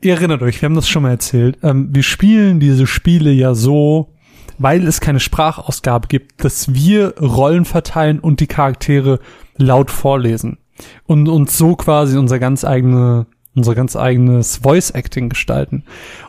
ihr 0.00 0.14
erinnert 0.14 0.42
euch, 0.42 0.60
wir 0.60 0.66
haben 0.66 0.74
das 0.74 0.88
schon 0.88 1.04
mal 1.04 1.10
erzählt, 1.10 1.58
ähm, 1.62 1.90
wir 1.92 2.02
spielen 2.02 2.58
diese 2.58 2.86
Spiele 2.86 3.30
ja 3.30 3.54
so, 3.54 4.12
weil 4.58 4.86
es 4.86 5.00
keine 5.00 5.20
Sprachausgabe 5.20 6.08
gibt, 6.08 6.44
dass 6.44 6.74
wir 6.74 7.14
Rollen 7.18 7.64
verteilen 7.64 8.18
und 8.18 8.40
die 8.40 8.46
Charaktere 8.46 9.20
laut 9.56 9.90
vorlesen. 9.90 10.58
Und 11.04 11.28
uns 11.28 11.56
so 11.56 11.76
quasi 11.76 12.18
unser 12.18 12.38
ganz 12.38 12.64
eigene, 12.64 13.26
unser 13.56 13.74
ganz 13.74 13.96
eigenes 13.96 14.58
Voice 14.58 14.90
Acting 14.90 15.28
gestalten. 15.28 15.82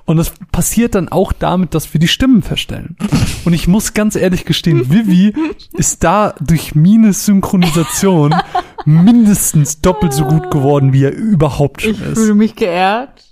Und 0.05 0.17
das 0.17 0.31
passiert 0.51 0.95
dann 0.95 1.09
auch 1.09 1.33
damit, 1.33 1.73
dass 1.75 1.93
wir 1.93 1.99
die 1.99 2.07
Stimmen 2.07 2.41
verstellen. 2.41 2.95
Und 3.45 3.53
ich 3.53 3.67
muss 3.67 3.93
ganz 3.93 4.15
ehrlich 4.15 4.45
gestehen, 4.45 4.89
Vivi 4.91 5.33
ist 5.73 6.03
da 6.03 6.33
durch 6.39 6.73
Mines 6.75 7.25
Synchronisation 7.25 8.33
mindestens 8.85 9.81
doppelt 9.81 10.13
so 10.13 10.25
gut 10.25 10.49
geworden, 10.51 10.93
wie 10.93 11.03
er 11.03 11.13
überhaupt 11.13 11.81
schon 11.81 11.95
ist. 12.01 12.33
mich 12.33 12.55
geehrt. 12.55 13.23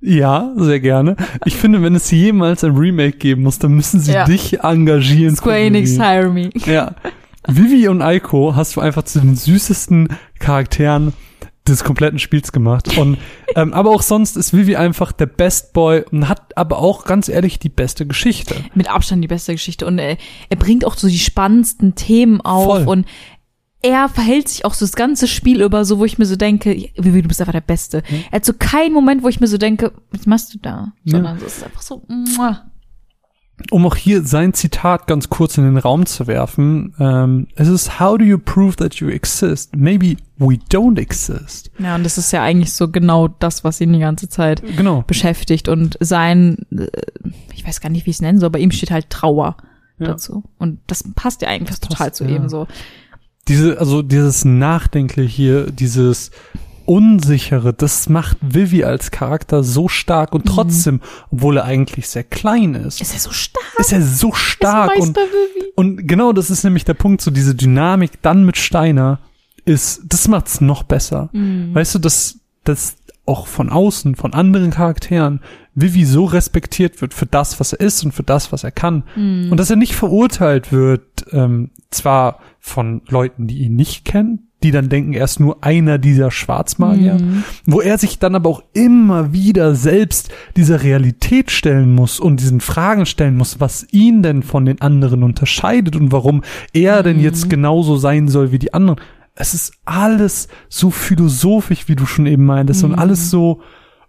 Ja, 0.00 0.52
sehr 0.56 0.80
gerne. 0.80 1.14
Ich 1.44 1.54
finde, 1.56 1.80
wenn 1.82 1.94
es 1.94 2.10
jemals 2.10 2.64
ein 2.64 2.76
Remake 2.76 3.18
geben 3.18 3.42
muss, 3.44 3.58
dann 3.60 3.72
müssen 3.72 4.00
sie 4.00 4.12
Ja. 4.12 4.24
dich 4.24 4.60
engagieren. 4.60 5.36
Square 5.36 5.58
Enix, 5.60 5.90
Vivi. 5.92 6.02
hire 6.02 6.30
me. 6.30 6.50
Ja. 6.66 6.94
Vivi 7.46 7.86
und 7.88 8.02
Aiko 8.02 8.56
hast 8.56 8.74
du 8.76 8.80
einfach 8.80 9.02
zu 9.04 9.20
den 9.20 9.36
süßesten 9.36 10.08
Charakteren 10.40 11.12
des 11.68 11.84
kompletten 11.84 12.18
Spiels 12.18 12.52
gemacht. 12.52 12.96
Und 12.98 13.18
ähm, 13.56 13.72
aber 13.72 13.90
auch 13.90 14.02
sonst 14.02 14.36
ist 14.36 14.52
Vivi 14.52 14.76
einfach 14.76 15.12
der 15.12 15.26
Best 15.26 15.72
Boy 15.72 16.04
und 16.10 16.28
hat 16.28 16.56
aber 16.56 16.78
auch 16.78 17.04
ganz 17.04 17.28
ehrlich 17.28 17.58
die 17.58 17.68
beste 17.68 18.06
Geschichte. 18.06 18.56
mit 18.74 18.90
Abstand 18.90 19.22
die 19.22 19.28
beste 19.28 19.52
Geschichte 19.52 19.86
und 19.86 19.98
er, 19.98 20.16
er 20.48 20.56
bringt 20.56 20.84
auch 20.84 20.96
so 20.96 21.08
die 21.08 21.18
spannendsten 21.18 21.94
Themen 21.94 22.40
auf 22.40 22.64
Voll. 22.64 22.88
und 22.88 23.06
er 23.82 24.08
verhält 24.08 24.48
sich 24.48 24.64
auch 24.64 24.74
so 24.74 24.84
das 24.84 24.94
ganze 24.94 25.26
Spiel 25.26 25.60
über 25.60 25.84
so, 25.84 25.98
wo 25.98 26.04
ich 26.04 26.16
mir 26.16 26.26
so 26.26 26.36
denke, 26.36 26.70
Vivi, 26.96 27.22
du 27.22 27.28
bist 27.28 27.40
einfach 27.40 27.52
der 27.52 27.60
Beste. 27.60 28.02
Er 28.30 28.36
hat 28.36 28.44
so 28.44 28.52
keinen 28.52 28.92
Moment, 28.92 29.24
wo 29.24 29.28
ich 29.28 29.40
mir 29.40 29.48
so 29.48 29.58
denke, 29.58 29.92
was 30.12 30.24
machst 30.26 30.54
du 30.54 30.58
da? 30.58 30.92
Ja. 31.02 31.16
Sondern 31.16 31.40
so, 31.40 31.46
es 31.46 31.56
ist 31.58 31.64
einfach 31.64 31.82
so, 31.82 32.02
muah. 32.08 32.71
Um 33.70 33.86
auch 33.86 33.96
hier 33.96 34.22
sein 34.22 34.52
Zitat 34.54 35.06
ganz 35.06 35.28
kurz 35.28 35.56
in 35.58 35.64
den 35.64 35.76
Raum 35.76 36.06
zu 36.06 36.26
werfen. 36.26 36.94
Ähm, 36.98 37.46
es 37.54 37.68
ist 37.68 38.00
How 38.00 38.18
do 38.18 38.24
you 38.24 38.38
prove 38.38 38.76
that 38.76 38.94
you 38.96 39.08
exist? 39.08 39.76
Maybe 39.76 40.16
we 40.38 40.54
don't 40.70 40.98
exist. 40.98 41.70
Ja, 41.78 41.94
und 41.94 42.04
das 42.04 42.18
ist 42.18 42.32
ja 42.32 42.42
eigentlich 42.42 42.72
so 42.72 42.88
genau 42.88 43.28
das, 43.28 43.64
was 43.64 43.80
ihn 43.80 43.92
die 43.92 43.98
ganze 44.00 44.28
Zeit 44.28 44.62
Genau. 44.76 45.02
beschäftigt 45.06 45.68
und 45.68 45.96
sein, 46.00 46.58
äh, 46.70 46.86
ich 47.54 47.66
weiß 47.66 47.80
gar 47.80 47.90
nicht, 47.90 48.06
wie 48.06 48.10
ich 48.10 48.16
es 48.16 48.22
nennen 48.22 48.40
soll, 48.40 48.50
bei 48.50 48.58
ihm 48.58 48.70
steht 48.72 48.90
halt 48.90 49.08
Trauer 49.10 49.56
Ja. 49.98 50.08
dazu. 50.08 50.42
Und 50.58 50.80
das 50.86 51.04
passt 51.14 51.42
ja 51.42 51.48
eigentlich 51.48 51.78
Das 51.78 51.80
total 51.80 52.08
passt, 52.08 52.16
zu 52.16 52.24
ja. 52.24 52.30
ihm 52.36 52.48
so. 52.48 52.66
diese, 53.48 53.78
also 53.78 54.02
dieses 54.02 54.44
Nachdenkliche 54.44 55.28
hier, 55.28 55.70
dieses 55.70 56.30
Unsichere, 56.92 57.72
das 57.72 58.08
macht 58.10 58.36
Vivi 58.42 58.84
als 58.84 59.10
Charakter 59.10 59.64
so 59.64 59.88
stark 59.88 60.34
und 60.34 60.44
trotzdem, 60.46 61.00
obwohl 61.30 61.56
er 61.56 61.64
eigentlich 61.64 62.06
sehr 62.08 62.22
klein 62.24 62.74
ist, 62.74 63.00
Ist 63.00 63.14
er 63.14 63.20
so 63.20 63.30
stark? 63.30 63.64
ist 63.78 63.92
er 63.92 64.02
so 64.02 64.32
stark 64.32 64.96
und, 64.98 65.16
Vivi. 65.16 65.72
und 65.74 66.06
genau 66.06 66.32
das 66.34 66.50
ist 66.50 66.64
nämlich 66.64 66.84
der 66.84 66.94
Punkt, 66.94 67.22
so 67.22 67.30
diese 67.30 67.54
Dynamik 67.54 68.20
dann 68.20 68.44
mit 68.44 68.58
Steiner 68.58 69.20
ist, 69.64 70.02
das 70.06 70.28
macht's 70.28 70.60
noch 70.60 70.82
besser. 70.82 71.30
Weißt 71.32 71.94
du, 71.94 71.98
dass, 71.98 72.40
dass 72.64 72.96
auch 73.24 73.46
von 73.46 73.70
außen, 73.70 74.14
von 74.16 74.34
anderen 74.34 74.70
Charakteren, 74.70 75.40
Vivi 75.74 76.04
so 76.04 76.24
respektiert 76.26 77.00
wird 77.00 77.14
für 77.14 77.24
das, 77.24 77.58
was 77.58 77.72
er 77.72 77.80
ist 77.80 78.04
und 78.04 78.12
für 78.12 78.24
das, 78.24 78.52
was 78.52 78.64
er 78.64 78.72
kann. 78.72 79.04
Und 79.16 79.56
dass 79.56 79.70
er 79.70 79.76
nicht 79.76 79.94
verurteilt 79.94 80.72
wird, 80.72 81.24
ähm, 81.30 81.70
zwar 81.90 82.40
von 82.60 83.00
Leuten, 83.08 83.46
die 83.46 83.58
ihn 83.60 83.76
nicht 83.76 84.04
kennen, 84.04 84.48
die 84.64 84.70
dann 84.70 84.88
denken, 84.88 85.12
er 85.12 85.24
ist 85.24 85.40
nur 85.40 85.62
einer 85.62 85.98
dieser 85.98 86.30
Schwarzmagier, 86.30 87.18
wo 87.66 87.80
er 87.80 87.98
sich 87.98 88.18
dann 88.18 88.34
aber 88.34 88.50
auch 88.50 88.62
immer 88.72 89.32
wieder 89.32 89.74
selbst 89.74 90.30
dieser 90.56 90.82
Realität 90.82 91.50
stellen 91.50 91.94
muss 91.94 92.20
und 92.20 92.40
diesen 92.40 92.60
Fragen 92.60 93.06
stellen 93.06 93.36
muss, 93.36 93.60
was 93.60 93.86
ihn 93.90 94.22
denn 94.22 94.42
von 94.42 94.64
den 94.64 94.80
anderen 94.80 95.22
unterscheidet 95.22 95.96
und 95.96 96.12
warum 96.12 96.42
er 96.72 97.02
denn 97.02 97.20
jetzt 97.20 97.50
genauso 97.50 97.96
sein 97.96 98.28
soll 98.28 98.52
wie 98.52 98.58
die 98.58 98.74
anderen. 98.74 99.00
Es 99.34 99.54
ist 99.54 99.72
alles 99.84 100.48
so 100.68 100.90
philosophisch, 100.90 101.88
wie 101.88 101.96
du 101.96 102.06
schon 102.06 102.26
eben 102.26 102.44
meintest, 102.44 102.84
und 102.84 102.94
alles 102.94 103.30
so, 103.30 103.62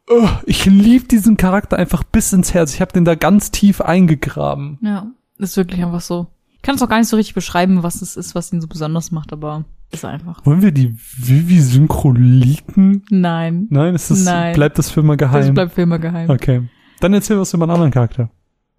oh, 0.09 0.27
ich 0.45 0.65
liebe 0.65 1.05
diesen 1.07 1.37
Charakter 1.37 1.77
einfach 1.77 2.03
bis 2.03 2.33
ins 2.33 2.53
Herz. 2.53 2.73
Ich 2.73 2.81
habe 2.81 2.91
den 2.91 3.05
da 3.05 3.15
ganz 3.15 3.51
tief 3.51 3.81
eingegraben. 3.81 4.79
Ja, 4.81 5.07
ist 5.37 5.57
wirklich 5.57 5.83
einfach 5.83 6.01
so. 6.01 6.27
Ich 6.51 6.61
kann 6.61 6.75
es 6.75 6.81
auch 6.81 6.89
gar 6.89 6.99
nicht 6.99 7.09
so 7.09 7.17
richtig 7.17 7.35
beschreiben, 7.35 7.83
was 7.83 8.01
es 8.01 8.15
ist, 8.15 8.35
was 8.35 8.51
ihn 8.53 8.61
so 8.61 8.67
besonders 8.67 9.11
macht, 9.11 9.33
aber 9.33 9.65
ist 9.93 10.05
einfach. 10.05 10.45
Wollen 10.45 10.61
wir 10.61 10.71
die 10.71 10.95
Vivi-Synchro 11.17 12.11
leaken? 12.11 13.03
Nein. 13.09 13.67
Nein, 13.69 13.95
ist 13.95 14.09
das, 14.11 14.23
Nein. 14.25 14.53
bleibt 14.55 14.77
das 14.77 14.89
für 14.89 14.99
immer 15.01 15.15
Das 15.17 15.29
geheim? 15.31 15.53
bleibt 15.53 15.73
für 15.73 15.81
immer 15.83 15.99
geheim. 15.99 16.29
okay. 16.29 16.63
Dann 16.99 17.13
erzähl 17.13 17.37
was 17.39 17.53
über 17.53 17.63
einen 17.63 17.71
anderen 17.71 17.91
Charakter. 17.91 18.29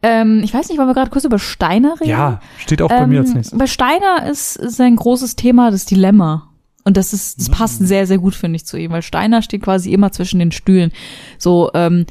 Ähm, 0.03 0.41
ich 0.45 0.53
weiß 0.53 0.69
nicht, 0.69 0.79
wollen 0.79 0.89
wir 0.89 0.95
gerade 0.95 1.11
kurz 1.11 1.25
über 1.25 1.39
Steiner 1.39 1.95
reden? 2.01 2.11
Ja, 2.11 2.41
steht 2.59 2.83
auch 2.83 2.89
bei 2.89 3.07
mir 3.07 3.21
als 3.21 3.31
Ähm, 3.31 3.37
nächstes. 3.37 3.59
Bei 3.59 3.67
Steiner 3.67 4.29
ist, 4.31 4.57
ist 4.57 4.81
ein 4.81 4.97
großes 4.97 5.37
Thema 5.37 5.71
das 5.71 5.87
Dilemma. 5.87 6.51
Und 6.85 6.99
das 6.99 7.15
ist, 7.15 7.39
das 7.41 7.49
passt 7.49 7.81
Mm. 7.81 7.85
sehr, 7.87 8.07
sehr 8.07 8.19
gut, 8.19 8.35
finde 8.35 8.57
ich, 8.57 8.67
zu 8.67 8.77
ihm, 8.77 8.91
weil 8.91 9.01
Steiner 9.01 9.41
steht 9.41 9.63
quasi 9.63 9.93
immer 9.93 10.13
zwischen 10.13 10.39
den 10.39 10.53
Stühlen. 10.53 10.93
So, 11.39 11.71
ähm, 11.73 12.05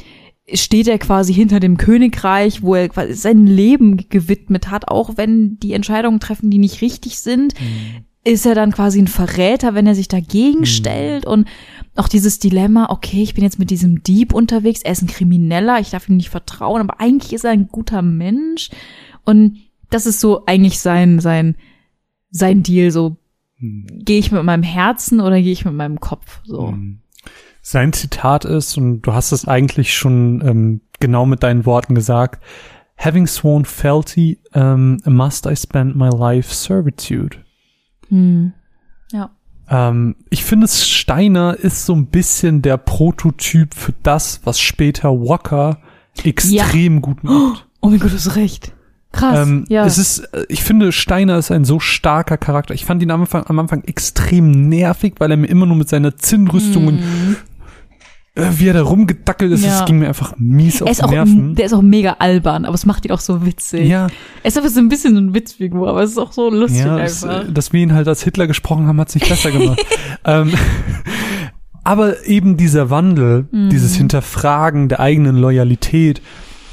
steht 0.52 0.88
er 0.88 0.98
quasi 0.98 1.34
hinter 1.34 1.60
dem 1.60 1.78
Königreich, 1.78 2.64
wo 2.64 2.74
er 2.76 2.90
quasi 2.90 3.14
sein 3.14 3.46
Leben 3.46 3.98
gewidmet 4.10 4.72
hat, 4.72 4.88
auch 4.88 5.12
wenn 5.16 5.58
die 5.60 5.74
Entscheidungen 5.74 6.20
treffen, 6.20 6.50
die 6.50 6.58
nicht 6.58 6.82
richtig 6.82 7.20
sind, 7.20 7.54
Mm. 7.54 8.04
Ist 8.26 8.46
er 8.46 8.56
dann 8.56 8.72
quasi 8.72 9.00
ein 9.00 9.08
Verräter, 9.08 9.74
wenn 9.76 9.88
er 9.88 9.96
sich 9.96 10.08
dagegen 10.08 10.66
stellt 10.66 11.26
und 11.26 11.48
auch 11.96 12.08
dieses 12.08 12.40
Dilemma, 12.40 12.88
okay, 12.90 13.22
ich 13.22 13.34
bin 13.34 13.44
jetzt 13.44 13.60
mit 13.60 13.70
diesem 13.70 14.02
Dieb 14.02 14.34
unterwegs, 14.34 14.82
er 14.82 14.94
ist 14.94 15.02
ein 15.02 15.08
Krimineller, 15.08 15.80
ich 15.80 15.90
darf 15.90 16.08
ihm 16.08 16.18
nicht 16.18 16.30
vertrauen, 16.30 16.82
aber 16.82 17.00
eigentlich 17.00 17.34
ist 17.34 17.44
er 17.44 17.52
ein 17.52 17.68
guter 17.68 18.02
Mensch 18.02 18.70
und 19.26 19.58
das 19.90 20.06
ist 20.06 20.20
so 20.20 20.46
eigentlich 20.46 20.80
sein 20.80 21.20
sein 21.20 21.56
sein 22.30 22.64
Deal 22.64 22.92
so 22.92 23.18
gehe 23.60 24.20
ich 24.20 24.32
mit 24.32 24.44
meinem 24.44 24.64
Herzen 24.64 25.20
oder 25.22 25.42
gehe 25.42 25.52
ich 25.54 25.66
mit 25.66 25.74
meinem 25.74 26.00
Kopf 26.00 26.42
so 26.46 26.72
Mhm. 26.72 27.00
Sein 27.66 27.94
Zitat 27.94 28.44
ist, 28.44 28.78
und 28.78 29.04
du 29.04 29.14
hast 29.14 29.32
es 29.32 29.48
eigentlich 29.48 29.94
schon 29.94 30.44
ähm, 30.46 30.82
genau 31.00 31.26
mit 31.26 31.44
deinen 31.44 31.66
Worten 31.66 31.96
gesagt, 31.96 32.44
having 32.98 33.26
sworn 33.26 33.64
fealty, 33.64 34.38
um, 34.54 34.98
must 35.06 35.46
I 35.46 35.56
spend 35.56 35.96
my 35.96 36.10
life 36.10 36.54
servitude. 36.54 37.38
Hm. 38.10 38.54
Ja. 39.12 39.32
Ähm, 39.70 40.16
ich 40.30 40.44
finde, 40.44 40.68
Steiner 40.68 41.56
ist 41.56 41.86
so 41.86 41.94
ein 41.94 42.08
bisschen 42.08 42.62
der 42.62 42.78
Prototyp 42.78 43.74
für 43.74 43.94
das, 44.04 44.42
was 44.44 44.60
später 44.60 45.12
Walker 45.12 45.80
extrem 46.24 47.02
gut 47.02 47.24
macht. 47.24 47.68
Oh 47.82 47.90
mein 47.90 48.00
Gott, 48.00 48.12
du 48.12 48.16
hast 48.16 48.36
recht. 48.36 48.74
Krass. 49.12 49.48
Ähm, 49.48 49.66
ja. 49.70 49.86
Es 49.86 49.98
ist, 49.98 50.20
äh, 50.34 50.46
ich 50.50 50.64
finde, 50.64 50.92
Steiner 50.92 51.38
ist 51.38 51.52
ein 51.52 51.66
so 51.66 51.80
starker 51.80 52.38
Charakter. 52.38 52.74
Ich 52.74 52.84
fand 52.84 53.02
ihn 53.04 53.12
am 53.12 53.22
Anfang, 53.22 53.46
am 53.46 53.60
Anfang 53.60 53.84
extrem 53.84 54.68
nervig, 54.70 55.16
weil 55.20 55.32
er 55.32 55.38
mir 55.38 55.48
immer 55.48 55.68
nur 55.68 55.76
mit 55.78 55.88
seiner 55.88 56.18
Zinnrüstung 56.18 56.88
und 56.88 57.00
äh, 57.00 57.36
wie 58.36 58.68
er 58.68 58.74
da 58.74 58.82
rumgedackelt 58.82 59.52
ist. 59.52 59.64
Ja. 59.64 59.70
das 59.80 59.86
ging 59.86 60.00
mir 60.00 60.08
einfach 60.08 60.34
mies 60.38 60.82
er 60.82 60.86
auf 60.86 60.92
ist 60.92 61.00
die 61.02 61.04
auch, 61.06 61.12
Nerven. 61.12 61.54
der 61.56 61.66
ist 61.68 61.74
auch 61.74 61.82
mega 61.84 62.14
albern, 62.20 62.66
aber 62.66 62.74
es 62.74 62.86
macht 62.86 63.06
ihn 63.06 63.12
auch 63.12 63.20
so 63.20 63.46
witzig. 63.46 63.88
ja, 63.88 64.08
Er 64.42 64.48
ist 64.48 64.58
aber 64.58 64.70
so 64.70 64.80
ein 64.80 64.90
bisschen 64.90 65.14
so 65.14 65.22
ein 65.22 65.34
Witzfigur, 65.36 65.88
aber 65.88 66.02
es 66.02 66.12
ist 66.12 66.18
auch 66.18 66.32
so 66.34 66.50
lustig 66.50 66.80
ja 66.86 66.98
das, 66.98 67.24
einfach. 67.24 67.48
äh, 67.48 67.52
dass 67.54 67.74
wir 67.74 67.82
ihn 67.82 67.94
halt 67.94 68.08
als 68.08 68.24
Hitler 68.24 68.48
gesprochen 68.48 68.88
haben, 68.88 69.00
hat's 69.00 69.14
nicht 69.14 69.30
besser 69.30 69.52
gemacht. 69.52 69.80
ähm, 70.26 70.52
aber 71.84 72.26
eben 72.26 72.58
dieser 72.58 72.90
Wandel, 72.90 73.48
Mhm. 73.52 73.70
dieses 73.70 73.96
Hinterfragen 73.96 74.90
der 74.90 75.00
eigenen 75.00 75.38
Loyalität 75.38 76.22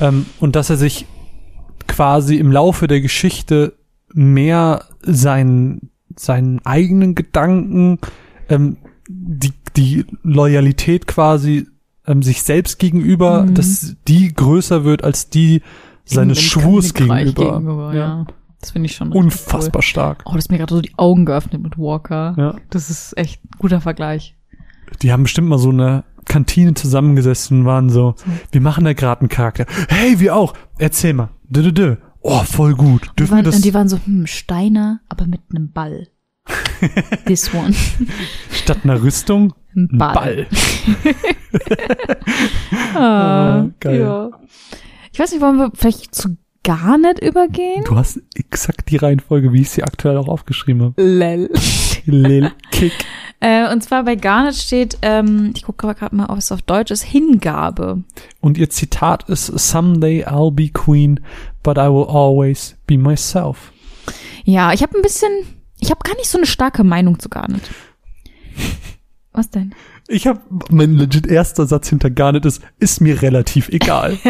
ähm, 0.00 0.26
und 0.38 0.56
dass 0.56 0.70
er 0.70 0.76
sich 0.76 1.06
quasi 1.86 2.36
im 2.36 2.52
Laufe 2.52 2.86
der 2.86 3.00
Geschichte 3.00 3.74
mehr 4.14 4.84
seinen, 5.02 5.90
seinen 6.16 6.64
eigenen 6.64 7.14
Gedanken, 7.14 7.98
ähm, 8.48 8.76
die, 9.08 9.52
die 9.76 10.04
Loyalität 10.22 11.06
quasi 11.06 11.66
ähm, 12.06 12.22
sich 12.22 12.42
selbst 12.42 12.78
gegenüber, 12.78 13.42
Mhm. 13.44 13.54
dass 13.54 13.96
die 14.08 14.32
größer 14.32 14.84
wird 14.84 15.04
als 15.04 15.28
die 15.30 15.62
seines 16.04 16.40
Schwurs 16.40 16.94
Königreich 16.94 17.34
gegenüber. 17.34 17.94
ja. 17.94 18.26
Das 18.60 18.72
finde 18.72 18.86
ich 18.86 18.94
schon 18.96 19.10
Unfassbar 19.12 19.80
stark. 19.80 20.24
Cool. 20.26 20.32
Oh, 20.32 20.36
das 20.36 20.44
hat 20.44 20.50
mir 20.50 20.58
gerade 20.58 20.74
so 20.74 20.80
die 20.82 20.92
Augen 20.98 21.24
geöffnet 21.24 21.62
mit 21.62 21.78
Walker. 21.78 22.34
Ja. 22.36 22.56
Das 22.68 22.90
ist 22.90 23.16
echt 23.16 23.42
ein 23.44 23.48
guter 23.58 23.80
Vergleich. 23.80 24.36
Die 25.00 25.12
haben 25.12 25.22
bestimmt 25.22 25.48
mal 25.48 25.58
so 25.58 25.70
eine 25.70 26.04
Kantine 26.26 26.74
zusammengesessen 26.74 27.60
und 27.60 27.64
waren 27.66 27.88
so, 27.88 28.16
wir 28.52 28.60
machen 28.60 28.84
da 28.84 28.92
gerade 28.92 29.22
einen 29.22 29.28
Charakter. 29.30 29.64
Hey, 29.88 30.20
wir 30.20 30.36
auch. 30.36 30.52
Erzähl 30.78 31.14
mal. 31.14 31.30
Dö, 31.48 31.62
dö, 31.62 31.72
dö. 31.72 31.96
Oh, 32.20 32.40
voll 32.44 32.74
gut. 32.74 33.10
Die 33.12 33.16
Dürfen 33.20 33.30
waren, 33.30 33.38
wir 33.38 33.42
das 33.44 33.56
und 33.56 33.64
die 33.64 33.72
waren 33.72 33.88
so, 33.88 33.98
hm, 34.04 34.26
Steiner, 34.26 35.00
aber 35.08 35.26
mit 35.26 35.40
einem 35.54 35.72
Ball. 35.72 36.08
This 37.26 37.52
one. 37.54 37.74
statt 38.52 38.78
einer 38.84 39.02
Rüstung? 39.02 39.52
Ein 39.74 39.88
Ball. 39.92 40.14
Ball. 40.14 40.46
Ah, 42.94 43.62
Oh, 43.64 43.70
geil. 43.80 44.00
Ja. 44.00 44.30
Ich 45.12 45.18
weiß 45.18 45.32
nicht, 45.32 45.40
wollen 45.40 45.56
wir 45.58 45.70
vielleicht 45.74 46.14
zu 46.14 46.36
Garnet 46.62 47.20
übergehen? 47.22 47.84
Du 47.84 47.96
hast 47.96 48.20
exakt 48.34 48.90
die 48.90 48.96
Reihenfolge, 48.96 49.52
wie 49.52 49.62
ich 49.62 49.70
sie 49.70 49.82
aktuell 49.82 50.16
auch 50.16 50.28
aufgeschrieben 50.28 50.82
habe. 50.82 51.02
Lel. 51.02 51.50
Lil 52.04 52.50
Kick. 52.70 52.92
Äh, 53.40 53.72
und 53.72 53.82
zwar 53.82 54.04
bei 54.04 54.16
Garnet 54.16 54.54
steht, 54.54 54.98
ähm, 55.00 55.52
ich 55.56 55.62
gucke 55.62 55.94
gerade 55.94 56.14
mal, 56.14 56.26
ob 56.26 56.36
es 56.38 56.52
auf 56.52 56.60
Deutsch 56.62 56.90
ist, 56.90 57.02
Hingabe. 57.02 58.02
Und 58.40 58.58
ihr 58.58 58.68
Zitat 58.68 59.28
ist, 59.30 59.46
Someday 59.46 60.24
I'll 60.26 60.52
be 60.52 60.68
queen, 60.68 61.20
but 61.62 61.78
I 61.78 61.88
will 61.88 62.04
always 62.06 62.76
be 62.86 62.98
myself. 62.98 63.72
Ja, 64.44 64.72
ich 64.74 64.82
habe 64.82 64.96
ein 64.98 65.02
bisschen, 65.02 65.30
ich 65.80 65.90
habe 65.90 66.00
gar 66.04 66.16
nicht 66.16 66.28
so 66.28 66.38
eine 66.38 66.46
starke 66.46 66.84
Meinung 66.84 67.18
zu 67.18 67.28
Garnet. 67.28 67.62
Was 69.32 69.48
denn? 69.50 69.74
Ich 70.08 70.26
habe, 70.26 70.40
mein 70.70 70.94
legit 70.94 71.26
erster 71.28 71.64
Satz 71.66 71.88
hinter 71.88 72.10
Garnet 72.10 72.44
ist, 72.44 72.60
ist 72.80 73.00
mir 73.00 73.22
relativ 73.22 73.68
egal. 73.68 74.18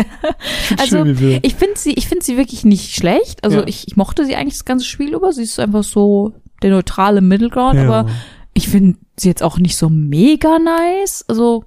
Also, 0.79 1.05
schön, 1.05 1.41
Ich 1.43 1.55
finde 1.57 1.79
sie, 1.79 1.93
ich 1.95 2.07
finde 2.07 2.25
sie 2.25 2.37
wirklich 2.37 2.65
nicht 2.65 2.95
schlecht. 2.95 3.43
Also 3.43 3.59
Ja. 3.61 3.67
ich, 3.67 3.89
ich 3.89 3.97
mochte 3.97 4.25
sie 4.25 4.37
eigentlich 4.37 4.55
das 4.55 4.65
ganze 4.67 4.85
Spiel 4.85 5.15
über. 5.15 5.33
Sie 5.33 5.43
ist 5.43 5.59
einfach 5.59 5.83
so 5.83 6.35
der 6.63 6.71
neutrale 6.71 7.21
Middle 7.23 7.49
Ground, 7.49 7.77
Ja. 7.77 7.85
aber 7.91 8.11
ich 8.53 8.69
finde 8.69 8.99
sie 9.17 9.29
jetzt 9.29 9.43
auch 9.43 9.59
nicht 9.59 9.77
so 9.77 9.89
mega 9.89 10.59
nice. 10.59 11.25
Also 11.29 11.65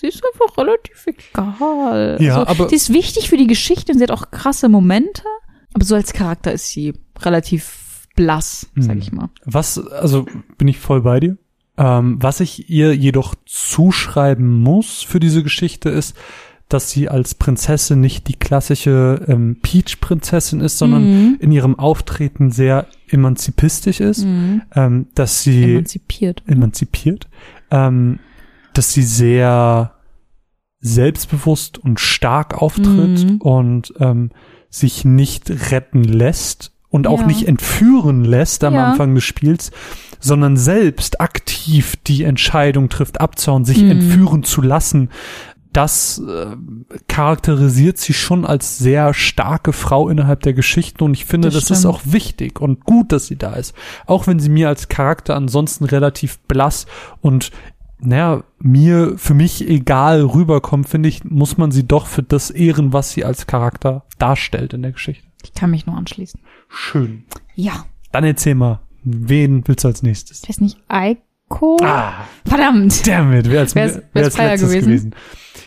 sie 0.00 0.08
ist 0.08 0.22
einfach 0.32 0.56
relativ 0.58 1.06
egal. 1.06 2.16
Ja, 2.20 2.38
also, 2.38 2.46
aber- 2.62 2.68
sie 2.70 2.76
ist 2.76 2.92
wichtig 2.92 3.28
für 3.28 3.36
die 3.36 3.46
Geschichte 3.46 3.92
und 3.92 3.98
sie 3.98 4.04
hat 4.04 4.10
auch 4.10 4.30
krasse 4.30 4.68
Momente. 4.68 5.22
Aber 5.74 5.84
so 5.84 5.94
als 5.94 6.12
Charakter 6.12 6.52
ist 6.52 6.68
sie 6.68 6.94
relativ 7.20 7.83
blass, 8.14 8.68
sag 8.76 8.92
Hm. 8.94 8.98
ich 8.98 9.12
mal. 9.12 9.30
Was, 9.44 9.78
also 9.88 10.26
bin 10.58 10.68
ich 10.68 10.78
voll 10.78 11.02
bei 11.02 11.20
dir. 11.20 11.36
Ähm, 11.76 12.18
was 12.20 12.38
ich 12.40 12.70
ihr 12.70 12.94
jedoch 12.94 13.34
zuschreiben 13.46 14.60
muss 14.62 15.02
für 15.02 15.18
diese 15.20 15.42
Geschichte 15.42 15.88
ist, 15.88 16.16
dass 16.68 16.90
sie 16.90 17.08
als 17.08 17.34
Prinzessin 17.34 18.00
nicht 18.00 18.26
die 18.28 18.36
klassische 18.36 19.24
ähm, 19.28 19.58
Peach-Prinzessin 19.60 20.60
ist, 20.60 20.78
sondern 20.78 21.02
Mhm. 21.04 21.36
in 21.40 21.52
ihrem 21.52 21.78
Auftreten 21.78 22.50
sehr 22.52 22.86
emanzipistisch 23.08 24.00
ist, 24.00 24.24
Mhm. 24.24 24.62
ähm, 24.74 25.06
dass 25.14 25.42
sie 25.42 25.72
Emanzipiert. 25.72 26.42
emanzipiert, 26.46 27.28
ähm, 27.70 28.18
dass 28.72 28.92
sie 28.92 29.02
sehr 29.02 29.92
selbstbewusst 30.80 31.78
und 31.78 32.00
stark 32.00 32.60
auftritt 32.60 33.24
Mhm. 33.30 33.36
und 33.40 33.94
ähm, 33.98 34.30
sich 34.70 35.04
nicht 35.04 35.50
retten 35.70 36.04
lässt 36.04 36.72
und 36.94 37.08
auch 37.08 37.22
Ja. 37.22 37.26
nicht 37.26 37.48
entführen 37.48 38.24
lässt 38.24 38.62
am 38.62 38.74
Ja. 38.74 38.92
Anfang 38.92 39.16
des 39.16 39.24
Spiels, 39.24 39.72
sondern 40.20 40.56
selbst 40.56 41.20
aktiv 41.20 41.96
die 42.06 42.22
Entscheidung 42.22 42.88
trifft, 42.88 43.20
abzuhauen, 43.20 43.64
sich 43.64 43.82
Mhm. 43.82 43.90
entführen 43.90 44.42
zu 44.44 44.62
lassen. 44.62 45.10
Das 45.72 46.22
äh, 46.24 46.54
charakterisiert 47.08 47.98
sie 47.98 48.12
schon 48.12 48.44
als 48.46 48.78
sehr 48.78 49.12
starke 49.12 49.72
Frau 49.72 50.08
innerhalb 50.08 50.42
der 50.44 50.52
Geschichte 50.54 51.02
und 51.04 51.14
ich 51.14 51.24
finde, 51.24 51.48
Das 51.50 51.64
das, 51.64 51.78
ist 51.80 51.86
auch 51.86 52.00
wichtig 52.04 52.60
und 52.60 52.84
gut, 52.84 53.10
dass 53.10 53.26
sie 53.26 53.34
da 53.36 53.54
ist. 53.54 53.74
Auch 54.06 54.28
wenn 54.28 54.38
sie 54.38 54.50
mir 54.50 54.68
als 54.68 54.88
Charakter 54.88 55.34
ansonsten 55.34 55.84
relativ 55.84 56.38
blass 56.46 56.86
und 57.20 57.50
naja, 57.98 58.44
mir, 58.60 59.14
für 59.16 59.34
mich 59.34 59.68
egal 59.68 60.22
rüberkommt, 60.22 60.88
finde 60.88 61.08
ich, 61.08 61.24
muss 61.24 61.56
man 61.58 61.72
sie 61.72 61.88
doch 61.88 62.06
für 62.06 62.22
das 62.22 62.50
ehren, 62.50 62.92
was 62.92 63.10
sie 63.12 63.24
als 63.24 63.46
Charakter 63.48 64.04
darstellt 64.18 64.74
in 64.74 64.82
der 64.82 64.92
Geschichte. 64.92 65.26
Ich 65.42 65.54
kann 65.54 65.70
mich 65.70 65.86
nur 65.86 65.96
anschließen. 65.96 66.40
Schön. 66.74 67.24
Ja. 67.54 67.86
Dann 68.12 68.24
erzähl 68.24 68.54
mal, 68.54 68.80
wen 69.04 69.66
willst 69.66 69.84
du 69.84 69.88
als 69.88 70.02
nächstes? 70.02 70.42
Ich 70.42 70.48
weiß 70.48 70.60
nicht, 70.60 70.78
Eiko? 70.88 71.76
Ah, 71.82 72.12
Verdammt. 72.46 73.06
damit, 73.06 73.50
wer 73.50 73.60
als, 73.60 73.74
Wer 73.74 73.86
ist- 73.86 74.02
wer 74.12 74.24
als 74.24 74.36
letztes 74.36 74.68
gewesen? 74.70 74.86
gewesen? 74.86 75.14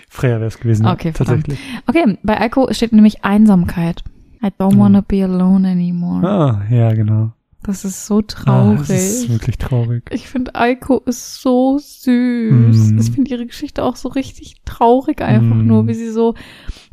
Freya 0.10 0.36
wäre 0.38 0.46
es 0.48 0.60
gewesen, 0.60 0.86
Okay, 0.88 1.14
verdammt. 1.14 1.48
tatsächlich. 1.48 1.60
Okay, 1.88 2.18
bei 2.24 2.40
Eiko 2.42 2.68
steht 2.74 2.94
nämlich 2.94 3.24
Einsamkeit. 3.24 4.04
I 4.44 4.48
don't 4.48 4.74
Hm. 4.74 4.80
wanna 4.80 5.02
be 5.02 5.24
alone 5.24 5.68
anymore. 5.68 6.28
Ah, 6.28 6.62
ja, 6.74 6.94
genau. 6.94 7.32
Das 7.64 7.84
ist 7.84 8.06
so 8.06 8.20
Ah, 8.20 8.22
traurig. 8.22 8.80
das 8.80 8.90
ist 8.90 9.30
wirklich 9.30 9.58
traurig. 9.58 10.04
ich 10.12 10.28
finde 10.30 10.56
Eiko 10.56 11.00
ist 11.06 11.42
so 11.42 11.78
süß. 11.80 12.92
Mm. 12.92 12.98
Ich 13.00 13.12
finde 13.12 13.30
ihre 13.32 13.46
Geschichte 13.46 13.84
auch 13.84 13.98
so 13.98 14.08
richtig 14.08 14.62
traurig 14.64 15.22
einfach 15.22 15.56
Mm. 15.56 15.68
nur, 15.68 15.88
wie 15.88 15.94
sie 15.94 16.10
so 16.10 16.34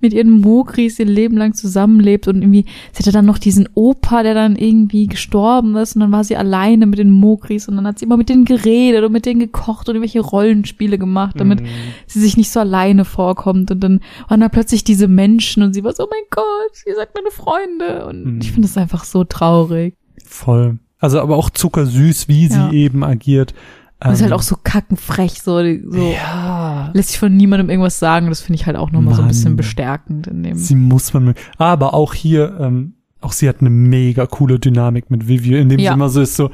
mit 0.01 0.13
ihren 0.13 0.31
Mogris 0.31 0.99
ihr 0.99 1.07
Leben 1.07 1.37
lang 1.37 1.55
zusammenlebt 1.55 2.29
und 2.29 2.43
irgendwie, 2.43 2.65
sie 2.93 2.99
hatte 3.01 3.13
dann 3.13 3.25
noch 3.27 3.39
diesen 3.39 3.69
Opa, 3.75 4.23
der 4.23 4.35
dann 4.35 4.57
irgendwie 4.57 5.07
gestorben 5.07 5.77
ist 5.77 5.95
und 5.97 6.01
dann 6.01 6.13
war 6.13 6.25
sie 6.25 6.37
alleine 6.37 6.87
mit 6.87 6.99
den 6.99 7.11
Mogris 7.11 7.69
und 7.69 7.77
dann 7.77 7.87
hat 7.87 7.99
sie 7.99 8.05
immer 8.05 8.17
mit 8.17 8.29
denen 8.29 8.45
geredet 8.45 9.05
und 9.05 9.13
mit 9.13 9.27
denen 9.27 9.41
gekocht 9.41 9.89
und 9.89 9.95
irgendwelche 9.95 10.21
Rollenspiele 10.21 10.99
gemacht, 10.99 11.35
damit 11.39 11.61
Mm. 11.63 11.67
sie 12.07 12.21
sich 12.21 12.37
nicht 12.37 12.51
so 12.51 12.61
alleine 12.61 13.05
vorkommt 13.05 13.71
und 13.71 13.81
dann 13.81 14.01
waren 14.29 14.41
da 14.41 14.49
plötzlich 14.49 14.85
diese 14.85 15.09
Menschen 15.09 15.63
und 15.63 15.73
sie 15.75 15.85
war 15.85 15.93
so, 15.95 16.05
oh 16.05 16.09
mein 16.11 16.25
Gott, 16.31 16.45
ihr 16.87 16.95
seid 16.97 17.11
meine 17.15 17.31
Freunde 17.31 18.07
und 18.07 18.25
Mhm. 18.25 18.41
ich 18.43 18.53
finde 18.53 18.69
das 18.69 18.77
einfach 18.77 19.05
so 19.05 19.25
traurig. 19.25 19.97
Voll. 20.25 20.79
Also 20.99 21.21
aber 21.21 21.37
auch 21.37 21.51
zuckersüß, 21.51 22.29
wie 22.29 22.47
Ja. 22.49 22.71
sie 22.71 22.77
eben 22.77 23.03
agiert. 23.05 23.55
Und 24.03 24.13
ist 24.13 24.21
halt 24.21 24.33
Ähm, 24.33 24.37
auch 24.37 24.43
so 24.43 24.57
kackenfrech, 24.63 25.41
so, 25.43 25.57
so 25.59 26.13
Ja. 26.13 26.91
lässt 26.95 27.11
sich 27.11 27.19
von 27.19 27.35
niemandem 27.37 27.71
irgendwas 27.71 27.99
sagen. 27.99 28.29
Das 28.29 28.41
finde 28.43 28.61
ich 28.61 28.67
halt 28.67 28.77
auch 28.77 28.91
nochmal 28.91 29.15
so 29.15 29.23
ein 29.23 29.29
bisschen 29.29 29.57
bestärkend 29.57 30.27
in 30.27 30.43
dem. 30.43 30.57
Sie 30.57 30.75
muss 30.75 31.13
man, 31.15 31.25
mögen. 31.25 31.39
aber 31.59 31.95
auch 31.95 32.13
hier, 32.13 32.57
ähm, 32.61 32.95
auch 33.23 33.33
sie 33.33 33.49
hat 33.49 33.61
eine 33.61 33.71
mega 33.71 34.27
coole 34.27 34.59
Dynamik 34.59 35.11
mit 35.11 35.27
Vivi, 35.27 35.57
indem 35.57 35.79
Ja. 35.79 35.93
sie 35.93 35.95
immer 35.95 36.09
so 36.11 36.21
ist 36.21 36.37
so, 36.37 36.51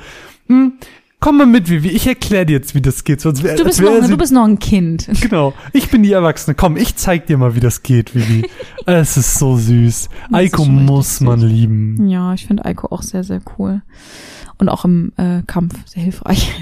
hm, 0.46 0.74
komm 1.18 1.38
mal 1.38 1.46
mit, 1.46 1.68
Vivi, 1.68 1.88
ich 1.88 2.06
erkläre 2.06 2.46
dir 2.46 2.52
jetzt, 2.52 2.74
wie 2.76 2.80
das 2.82 3.02
geht. 3.02 3.20
Sonst 3.20 3.42
wär, 3.42 3.56
Du 3.56 3.64
bist, 3.64 3.80
noch, 3.82 4.00
sie, 4.00 4.10
du 4.10 4.16
bist 4.16 4.32
noch 4.32 4.44
ein 4.44 4.58
Kind. 4.60 5.08
Genau, 5.20 5.52
ich 5.72 5.90
bin 5.90 6.04
die 6.04 6.12
Erwachsene. 6.12 6.54
Komm, 6.54 6.76
ich 6.76 6.94
zeig 6.96 7.26
dir 7.26 7.36
mal, 7.36 7.56
wie 7.56 7.60
das 7.60 7.82
geht, 7.82 8.14
Vivi. 8.14 8.48
es 8.86 9.16
ist 9.16 9.38
so 9.38 9.56
süß. 9.56 10.08
Das 10.30 10.38
Eiko 10.38 10.64
muss 10.66 11.20
man 11.20 11.40
lieben. 11.40 12.06
Ja, 12.08 12.32
ich 12.34 12.46
finde 12.46 12.64
Eiko 12.64 12.86
auch 12.94 13.02
sehr, 13.02 13.24
sehr 13.24 13.40
cool. 13.58 13.82
Und 14.60 14.68
auch 14.68 14.84
im 14.84 15.12
äh, 15.16 15.42
Kampf 15.46 15.74
sehr 15.86 16.02
hilfreich. 16.02 16.52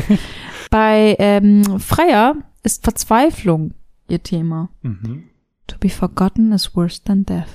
Bei 0.70 1.16
ähm, 1.18 1.80
Freya 1.80 2.34
ist 2.62 2.84
Verzweiflung 2.84 3.74
ihr 4.08 4.22
Thema. 4.22 4.68
Mhm. 4.82 5.24
To 5.66 5.76
be 5.78 5.88
forgotten 5.88 6.52
is 6.52 6.74
worse 6.76 7.02
than 7.04 7.24
death. 7.24 7.46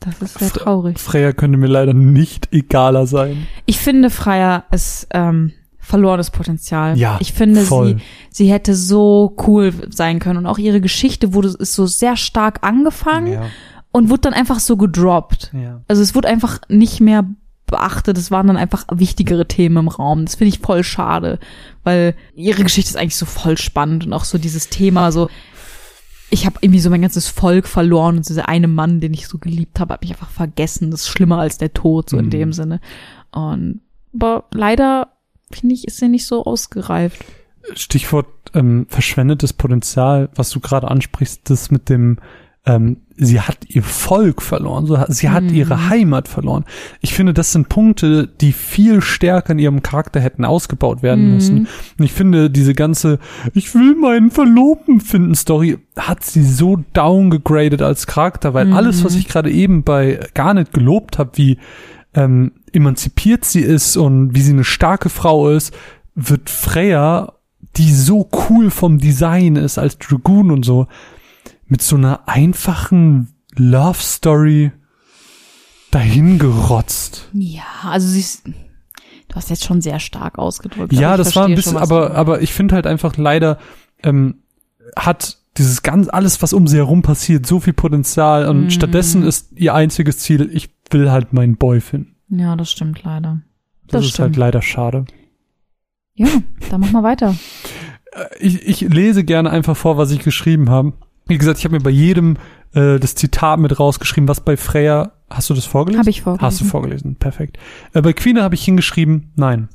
Das 0.00 0.22
ist 0.22 0.38
sehr 0.38 0.48
Fre- 0.50 0.58
traurig. 0.60 0.98
Freya 0.98 1.32
könnte 1.32 1.58
mir 1.58 1.66
leider 1.66 1.92
nicht 1.94 2.52
egaler 2.52 3.06
sein. 3.06 3.46
Ich 3.66 3.78
finde, 3.78 4.08
Freya 4.10 4.64
ist 4.70 5.08
ähm, 5.10 5.52
verlorenes 5.78 6.30
Potenzial. 6.30 6.96
Ja, 6.96 7.18
ich 7.20 7.32
finde, 7.32 7.60
voll. 7.62 7.96
sie, 8.30 8.44
sie 8.44 8.52
hätte 8.52 8.74
so 8.74 9.36
cool 9.46 9.72
sein 9.90 10.20
können. 10.20 10.38
Und 10.38 10.46
auch 10.46 10.58
ihre 10.58 10.80
Geschichte 10.80 11.34
wurde 11.34 11.48
ist 11.58 11.74
so 11.74 11.86
sehr 11.86 12.16
stark 12.16 12.60
angefangen. 12.62 13.32
Ja. 13.32 13.42
und 13.92 14.08
wurde 14.08 14.20
dann 14.22 14.34
einfach 14.34 14.60
so 14.60 14.76
gedroppt. 14.76 15.50
Ja. 15.52 15.82
Also 15.88 16.02
es 16.02 16.14
wurde 16.14 16.28
einfach 16.28 16.60
nicht 16.68 17.00
mehr 17.00 17.24
beachtet, 17.70 18.18
es 18.18 18.30
waren 18.30 18.46
dann 18.46 18.56
einfach 18.56 18.84
wichtigere 18.92 19.46
Themen 19.46 19.76
im 19.76 19.88
Raum. 19.88 20.24
Das 20.24 20.34
finde 20.34 20.54
ich 20.54 20.60
voll 20.60 20.84
schade, 20.84 21.38
weil 21.84 22.14
ihre 22.34 22.62
Geschichte 22.62 22.90
ist 22.90 22.96
eigentlich 22.96 23.16
so 23.16 23.26
voll 23.26 23.56
spannend 23.56 24.06
und 24.06 24.12
auch 24.12 24.24
so 24.24 24.38
dieses 24.38 24.68
Thema 24.68 25.12
so 25.12 25.28
ich 26.32 26.46
habe 26.46 26.58
irgendwie 26.60 26.78
so 26.80 26.90
mein 26.90 27.02
ganzes 27.02 27.26
Volk 27.26 27.66
verloren 27.66 28.16
und 28.16 28.28
dieser 28.28 28.48
eine 28.48 28.68
Mann, 28.68 29.00
den 29.00 29.12
ich 29.12 29.26
so 29.26 29.38
geliebt 29.38 29.80
habe, 29.80 29.94
hat 29.94 30.02
mich 30.02 30.12
einfach 30.12 30.30
vergessen. 30.30 30.92
Das 30.92 31.00
ist 31.00 31.08
schlimmer 31.08 31.38
als 31.40 31.58
der 31.58 31.74
Tod, 31.74 32.08
so 32.08 32.18
in 32.18 32.26
Mhm. 32.26 32.30
dem 32.30 32.52
Sinne. 32.52 32.80
Und 33.32 33.80
aber 34.14 34.44
leider 34.52 35.08
finde 35.50 35.74
ich, 35.74 35.88
ist 35.88 35.96
sie 35.96 36.08
nicht 36.08 36.26
so 36.26 36.44
ausgereift. 36.44 37.24
Stichwort 37.74 38.28
ähm, 38.54 38.86
verschwendetes 38.88 39.52
Potenzial, 39.52 40.28
was 40.36 40.50
du 40.50 40.60
gerade 40.60 40.88
ansprichst, 40.88 41.50
das 41.50 41.72
mit 41.72 41.88
dem, 41.88 42.18
ähm, 42.66 42.98
sie 43.16 43.40
hat 43.40 43.56
ihr 43.68 43.82
Volk 43.82 44.42
verloren, 44.42 44.84
so, 44.86 44.98
sie 45.08 45.30
hat 45.30 45.44
Mhm. 45.44 45.54
ihre 45.54 45.88
Heimat 45.88 46.28
verloren. 46.28 46.64
Ich 47.00 47.14
finde, 47.14 47.32
das 47.32 47.52
sind 47.52 47.68
Punkte, 47.70 48.26
die 48.26 48.52
viel 48.52 49.00
stärker 49.00 49.52
in 49.52 49.58
ihrem 49.58 49.82
Charakter 49.82 50.20
hätten 50.20 50.44
ausgebaut 50.44 51.02
werden 51.02 51.28
Mhm. 51.28 51.34
müssen. 51.34 51.58
Und 51.98 52.04
ich 52.04 52.12
finde, 52.12 52.50
diese 52.50 52.74
ganze 52.74 53.18
Ich 53.54 53.74
will 53.74 53.94
meinen 53.96 54.30
Verlobten 54.30 55.00
finden 55.00 55.34
Story 55.34 55.78
hat 55.96 56.22
sie 56.22 56.44
so 56.44 56.82
downgegradet 56.92 57.80
als 57.82 58.06
Charakter, 58.06 58.52
weil 58.52 58.66
Mhm. 58.66 58.74
alles, 58.74 59.04
was 59.04 59.14
ich 59.14 59.26
gerade 59.26 59.50
eben 59.50 59.82
bei 59.82 60.20
Garnet 60.34 60.72
gelobt 60.72 61.18
habe, 61.18 61.30
wie 61.36 61.58
ähm, 62.12 62.52
emanzipiert 62.72 63.44
sie 63.44 63.60
ist 63.60 63.96
und 63.96 64.34
wie 64.34 64.40
sie 64.40 64.52
eine 64.52 64.64
starke 64.64 65.08
Frau 65.08 65.48
ist, 65.50 65.72
wird 66.16 66.50
Freya, 66.50 67.34
die 67.76 67.92
so 67.92 68.28
cool 68.50 68.70
vom 68.70 68.98
Design 68.98 69.54
ist 69.56 69.78
als 69.78 69.96
Dragoon 69.98 70.50
und 70.50 70.64
so, 70.64 70.88
mit 71.70 71.80
so 71.82 71.96
einer 71.96 72.28
einfachen 72.28 73.28
Love 73.56 73.98
Story 74.00 74.72
dahingerotzt. 75.90 77.28
Ja, 77.32 77.62
also 77.84 78.06
sie 78.08 78.20
ist, 78.20 78.44
du 78.46 79.34
hast 79.34 79.50
jetzt 79.50 79.64
schon 79.64 79.80
sehr 79.80 79.98
stark 80.00 80.38
ausgedrückt. 80.38 80.92
Ja, 80.92 81.16
das 81.16 81.34
war 81.36 81.46
ein 81.46 81.54
bisschen, 81.54 81.72
schon, 81.74 81.82
aber, 81.82 82.14
aber 82.14 82.42
ich 82.42 82.52
finde 82.52 82.74
halt 82.74 82.86
einfach 82.86 83.16
leider, 83.16 83.58
ähm, 84.02 84.36
hat 84.96 85.38
dieses 85.56 85.82
ganz, 85.82 86.08
alles, 86.08 86.42
was 86.42 86.52
um 86.52 86.66
sie 86.68 86.76
herum 86.76 87.02
passiert, 87.02 87.46
so 87.46 87.60
viel 87.60 87.72
Potenzial 87.72 88.48
und 88.48 88.64
Mhm. 88.64 88.70
stattdessen 88.70 89.22
ist 89.24 89.52
ihr 89.56 89.74
einziges 89.74 90.18
Ziel, 90.18 90.48
ich 90.52 90.70
will 90.90 91.10
halt 91.10 91.32
meinen 91.32 91.56
Boy 91.56 91.80
finden. 91.80 92.14
Ja, 92.28 92.54
das 92.56 92.70
stimmt 92.70 93.02
leider. 93.02 93.40
Das, 93.88 94.02
Das 94.02 94.04
ist 94.12 94.18
halt 94.18 94.28
stimmt. 94.30 94.36
leider 94.36 94.62
schade. 94.62 95.04
Ja, 96.14 96.28
dann 96.70 96.80
mach 96.80 96.92
mal 96.92 97.02
weiter. 97.02 97.34
ich, 98.38 98.62
ich 98.66 98.80
lese 98.82 99.24
gerne 99.24 99.50
einfach 99.50 99.76
vor, 99.76 99.96
was 99.96 100.10
ich 100.12 100.20
geschrieben 100.20 100.70
habe. 100.70 100.92
Wie 101.30 101.38
gesagt, 101.38 101.58
ich 101.58 101.64
habe 101.64 101.76
mir 101.76 101.80
bei 101.80 101.90
jedem 101.90 102.36
äh, 102.74 102.98
das 102.98 103.14
Zitat 103.14 103.60
mit 103.60 103.78
rausgeschrieben, 103.78 104.28
was 104.28 104.40
bei 104.40 104.56
Freya, 104.56 105.12
hast 105.30 105.48
du 105.48 105.54
das 105.54 105.64
vorgelesen? 105.64 106.00
Habe 106.00 106.10
ich 106.10 106.22
vorgelesen. 106.22 106.46
Hast 106.46 106.60
du 106.60 106.64
vorgelesen, 106.64 107.14
perfekt. 107.14 107.56
Äh, 107.94 108.02
bei 108.02 108.12
Quina 108.12 108.42
habe 108.42 108.56
ich 108.56 108.64
hingeschrieben, 108.64 109.30
nein. 109.36 109.68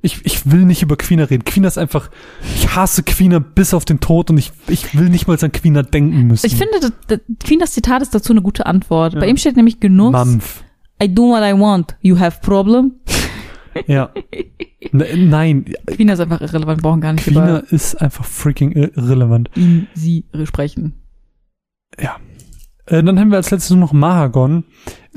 Ich, 0.00 0.24
ich 0.24 0.48
will 0.48 0.64
nicht 0.64 0.82
über 0.82 0.96
Quina 0.96 1.24
reden. 1.24 1.42
Quina 1.42 1.66
ist 1.66 1.78
einfach, 1.78 2.10
ich 2.54 2.76
hasse 2.76 3.02
Quina 3.02 3.40
bis 3.40 3.74
auf 3.74 3.84
den 3.84 3.98
Tod 3.98 4.30
und 4.30 4.38
ich, 4.38 4.52
ich 4.68 4.96
will 4.96 5.08
nicht 5.08 5.26
mal 5.26 5.36
an 5.40 5.50
Quina 5.50 5.82
denken 5.82 6.28
müssen. 6.28 6.46
Ich 6.46 6.54
finde, 6.54 6.78
das, 6.80 6.92
das, 7.08 7.20
Queen, 7.42 7.58
das 7.58 7.72
Zitat 7.72 8.00
ist 8.02 8.14
dazu 8.14 8.32
eine 8.32 8.40
gute 8.40 8.66
Antwort. 8.66 9.14
Ja. 9.14 9.20
Bei 9.20 9.26
ihm 9.26 9.36
steht 9.36 9.56
nämlich 9.56 9.80
Genuss. 9.80 10.12
Mampf. 10.12 10.62
I 11.02 11.12
do 11.12 11.30
what 11.30 11.42
I 11.42 11.58
want. 11.58 11.96
You 12.00 12.16
have 12.20 12.38
problem. 12.40 12.92
Ja. 13.86 14.10
Ne- 14.92 15.16
Nein, 15.16 15.64
Queen 15.86 16.08
ist 16.08 16.20
einfach 16.20 16.40
irrelevant, 16.40 16.78
wir 16.78 16.82
brauchen 16.82 17.00
gar 17.00 17.12
nicht 17.12 17.24
Quina 17.24 17.58
über 17.60 17.72
ist 17.72 17.94
einfach 17.96 18.24
freaking 18.24 18.72
irrelevant. 18.72 19.50
ihn, 19.56 19.86
sie 19.94 20.24
sprechen. 20.44 20.94
Äh, 22.86 23.02
dann 23.02 23.18
haben 23.20 23.30
wir 23.30 23.36
als 23.36 23.50
letztes 23.50 23.76
noch 23.76 23.92
Mahagon. 23.92 24.64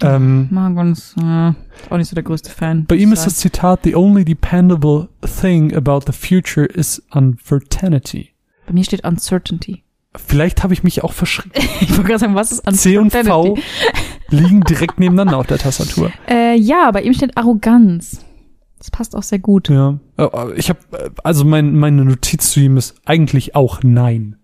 Ähm, 0.01 0.47
Margon 0.51 0.91
ist 0.91 1.15
äh, 1.17 1.53
auch 1.89 1.97
nicht 1.97 2.09
so 2.09 2.15
der 2.15 2.23
größte 2.23 2.49
Fan. 2.49 2.85
Bei 2.85 2.95
ihm 2.95 3.13
ist 3.13 3.25
das 3.25 3.37
Zitat, 3.37 3.81
the 3.83 3.95
only 3.95 4.25
dependable 4.25 5.07
thing 5.39 5.73
about 5.73 6.01
the 6.05 6.11
future 6.11 6.65
is 6.65 7.01
uncertainty. 7.11 8.31
Bei 8.67 8.73
mir 8.73 8.83
steht 8.83 9.05
Uncertainty. 9.05 9.83
Vielleicht 10.17 10.63
habe 10.63 10.73
ich 10.73 10.83
mich 10.83 11.03
auch 11.03 11.13
verschrieben. 11.13 11.51
Ich 11.81 11.91
wollte 11.91 12.03
gerade 12.03 12.19
sagen, 12.19 12.35
was 12.35 12.51
ist 12.51 12.81
C 12.81 12.97
und 12.97 13.11
V 13.11 13.19
Uncertainty? 13.19 13.61
liegen 14.29 14.61
direkt 14.61 14.99
nebeneinander 14.99 15.37
auf 15.37 15.47
der 15.47 15.57
Tastatur. 15.57 16.11
Äh, 16.27 16.57
ja, 16.57 16.91
bei 16.91 17.01
ihm 17.03 17.13
steht 17.13 17.37
Arroganz. 17.37 18.25
Das 18.81 18.89
passt 18.89 19.15
auch 19.15 19.21
sehr 19.21 19.37
gut. 19.37 19.69
Ja. 19.69 19.99
Äh, 20.17 20.27
Ich 20.55 20.69
habe, 20.69 20.79
also 21.23 21.45
mein, 21.45 21.75
meine 21.75 22.03
Notiz 22.03 22.51
zu 22.51 22.59
ihm 22.61 22.77
ist 22.77 22.95
eigentlich 23.05 23.55
auch 23.55 23.83
nein. 23.83 24.37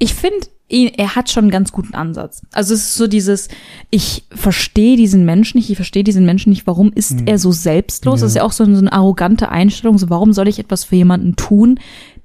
Ich 0.00 0.12
finde, 0.14 0.46
er 0.68 1.14
hat 1.14 1.30
schon 1.30 1.44
einen 1.44 1.50
ganz 1.52 1.70
guten 1.70 1.94
Ansatz. 1.94 2.42
Also 2.52 2.74
es 2.74 2.80
ist 2.80 2.94
so 2.96 3.06
dieses, 3.06 3.48
ich 3.90 4.24
verstehe 4.34 4.96
diesen 4.96 5.24
Menschen 5.24 5.58
nicht, 5.58 5.70
ich 5.70 5.76
verstehe 5.76 6.02
diesen 6.02 6.24
Menschen 6.24 6.50
nicht, 6.50 6.66
warum 6.66 6.90
ist 6.92 7.20
Mhm. 7.20 7.26
er 7.26 7.38
so 7.38 7.52
selbstlos? 7.52 8.20
Ja. 8.20 8.24
Das 8.24 8.32
ist 8.32 8.36
ja 8.36 8.42
auch 8.42 8.52
so, 8.52 8.64
so 8.64 8.80
eine 8.80 8.92
arrogante 8.92 9.50
Einstellung, 9.50 9.98
so 9.98 10.08
warum 10.10 10.32
soll 10.32 10.48
ich 10.48 10.58
etwas 10.58 10.82
für 10.84 10.96
jemanden 10.96 11.36
tun, 11.36 11.78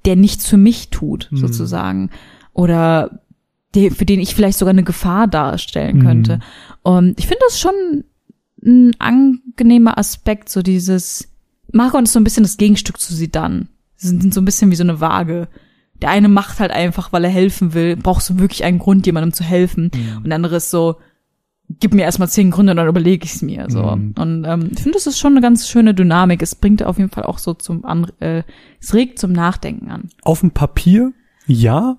der 0.06 0.16
nichts 0.16 0.48
für 0.48 0.58
mich 0.58 0.90
tut, 0.90 1.28
Mhm. 1.30 1.38
sozusagen. 1.38 2.10
Oder 2.54 3.20
der, 3.76 3.92
für 3.92 4.06
den 4.06 4.20
ich 4.22 4.34
vielleicht 4.34 4.58
sogar 4.58 4.72
eine 4.74 4.84
Gefahr 4.84 5.28
darstellen 5.28 5.98
Mhm. 5.98 6.02
könnte. 6.04 6.40
Und 6.82 7.20
ich 7.20 7.28
finde 7.28 7.42
das 7.48 7.60
schon 7.60 7.74
ein 8.68 8.96
angenehmer 9.00 9.98
Aspekt, 9.98 10.50
so 10.50 10.62
dieses, 10.62 11.30
Margon 11.72 12.04
ist 12.04 12.14
so 12.14 12.20
ein 12.20 12.24
bisschen 12.24 12.44
das 12.44 12.58
Gegenstück 12.58 13.00
zu 13.00 13.14
Sidan. 13.14 13.70
Sie 13.96 14.08
sind 14.10 14.34
so 14.34 14.42
ein 14.42 14.46
bisschen 14.46 14.70
wie 14.70 14.76
so 14.76 14.84
eine 14.84 15.00
Waage. 15.02 15.48
Der 16.02 16.10
eine 16.10 16.30
macht 16.30 16.60
halt 16.60 16.72
einfach, 16.72 17.12
weil 17.12 17.24
er 17.24 17.32
helfen 17.32 17.74
will, 17.74 17.96
brauchst 17.96 18.30
du 18.30 18.40
wirklich 18.40 18.64
einen 18.64 18.78
Grund, 18.78 19.08
jemandem 19.08 19.34
zu 19.34 19.44
helfen. 19.44 19.90
Und 20.18 20.26
der 20.26 20.36
andere 20.36 20.58
ist 20.58 20.70
so, 20.70 20.98
gib 21.80 21.94
mir 21.94 22.04
erstmal 22.04 22.30
zehn 22.30 22.52
Gründe 22.52 22.72
und 22.72 22.78
dann 22.78 22.88
überlege 22.88 23.26
ich 23.26 23.34
es 23.34 23.42
mir. 23.42 23.66
So. 23.70 23.84
Mhm. 23.84 24.14
Und 24.18 24.46
ähm, 24.46 24.70
ich 24.72 24.80
finde, 24.80 24.98
das 24.98 25.08
ist 25.08 25.20
schon 25.20 25.34
eine 25.34 25.42
ganz 25.42 25.68
schöne 25.68 25.94
Dynamik. 25.94 26.42
Es 26.42 26.56
bringt 26.56 26.84
auf 26.84 26.98
jeden 26.98 27.10
Fall 27.10 27.24
auch 27.24 27.40
so 27.40 27.54
zum 27.54 27.86
an, 27.86 28.12
äh, 28.20 28.44
es 28.80 28.94
regt 28.94 29.20
zum 29.20 29.32
Nachdenken 29.32 29.90
an. 29.90 30.10
Auf 30.22 30.42
dem 30.42 30.52
Papier, 30.52 31.14
ja. 31.46 31.98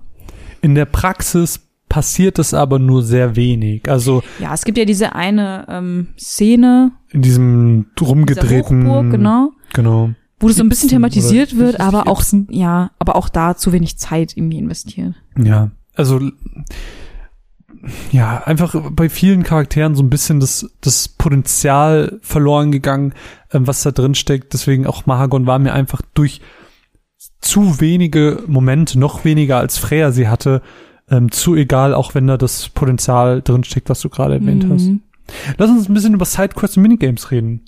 In 0.61 0.75
der 0.75 0.85
Praxis 0.85 1.68
passiert 1.89 2.39
es 2.39 2.53
aber 2.53 2.79
nur 2.79 3.03
sehr 3.03 3.35
wenig. 3.35 3.89
Also 3.89 4.21
Ja, 4.39 4.53
es 4.53 4.63
gibt 4.63 4.77
ja 4.77 4.85
diese 4.85 5.15
eine 5.15 5.65
ähm, 5.67 6.07
Szene, 6.17 6.91
in 7.11 7.21
diesem 7.23 7.87
rumgedrehten. 7.99 8.87
Hochburg, 8.87 9.11
genau, 9.11 9.51
Genau. 9.73 10.11
wo 10.39 10.47
das 10.47 10.57
so 10.57 10.63
ein 10.63 10.69
bisschen 10.69 10.89
thematisiert 10.89 11.53
oder- 11.53 11.61
wird, 11.61 11.79
aber 11.81 12.07
auch, 12.07 12.23
ja, 12.49 12.91
aber 12.99 13.15
auch 13.15 13.27
da 13.29 13.57
zu 13.57 13.71
wenig 13.73 13.97
Zeit 13.97 14.37
irgendwie 14.37 14.59
investiert. 14.59 15.15
Ja, 15.37 15.71
also 15.95 16.19
ja, 18.11 18.43
einfach 18.45 18.75
bei 18.91 19.09
vielen 19.09 19.43
Charakteren 19.43 19.95
so 19.95 20.03
ein 20.03 20.09
bisschen 20.09 20.39
das, 20.39 20.69
das 20.81 21.07
Potenzial 21.07 22.19
verloren 22.21 22.71
gegangen, 22.71 23.13
ähm, 23.53 23.67
was 23.67 23.83
da 23.83 23.91
drin 23.91 24.15
steckt. 24.15 24.53
Deswegen 24.53 24.85
auch 24.85 25.05
Mahagon 25.05 25.45
war 25.45 25.59
mir 25.59 25.73
einfach 25.73 26.01
durch 26.13 26.41
zu 27.41 27.79
wenige 27.79 28.43
Momente, 28.47 28.99
noch 28.99 29.23
weniger 29.23 29.57
als 29.59 29.77
Freya 29.77 30.11
sie 30.11 30.27
hatte, 30.27 30.61
ähm, 31.11 31.31
zu 31.31 31.55
egal, 31.55 31.93
auch 31.93 32.15
wenn 32.15 32.27
da 32.27 32.37
das 32.37 32.69
Potenzial 32.69 33.41
drin 33.41 33.63
steckt, 33.63 33.89
was 33.89 34.01
du 34.01 34.09
gerade 34.09 34.35
erwähnt 34.35 34.65
hast. 34.69 34.83
Mhm. 34.87 35.01
Lass 35.57 35.69
uns 35.69 35.87
ein 35.89 35.93
bisschen 35.93 36.13
über 36.13 36.25
Sidequests 36.25 36.77
und 36.77 36.83
Minigames 36.83 37.29
reden. 37.31 37.61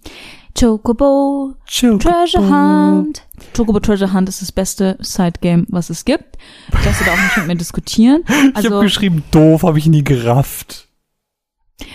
Chocobo, 0.60 1.54
Chill. 1.66 1.98
Treasure 1.98 2.44
Hunt. 2.50 3.24
Chocobo 3.56 3.80
Treasure 3.80 4.14
Hunt 4.14 4.28
ist 4.30 4.42
das 4.42 4.52
beste 4.52 4.98
Sidegame, 5.00 5.66
was 5.70 5.90
es 5.90 6.04
gibt. 6.06 6.38
Ich 6.78 6.86
lasse 6.86 7.04
da 7.06 7.14
auch 7.14 7.18
nicht 7.24 7.38
mit 7.38 7.48
mir 7.48 7.56
diskutieren. 7.56 8.24
ich 8.28 8.56
Also, 8.56 8.72
habe 8.76 8.84
geschrieben, 8.84 9.24
doof, 9.32 9.64
habe 9.64 9.80
ich 9.80 9.86
nie 9.88 10.04
gerafft. 10.04 10.88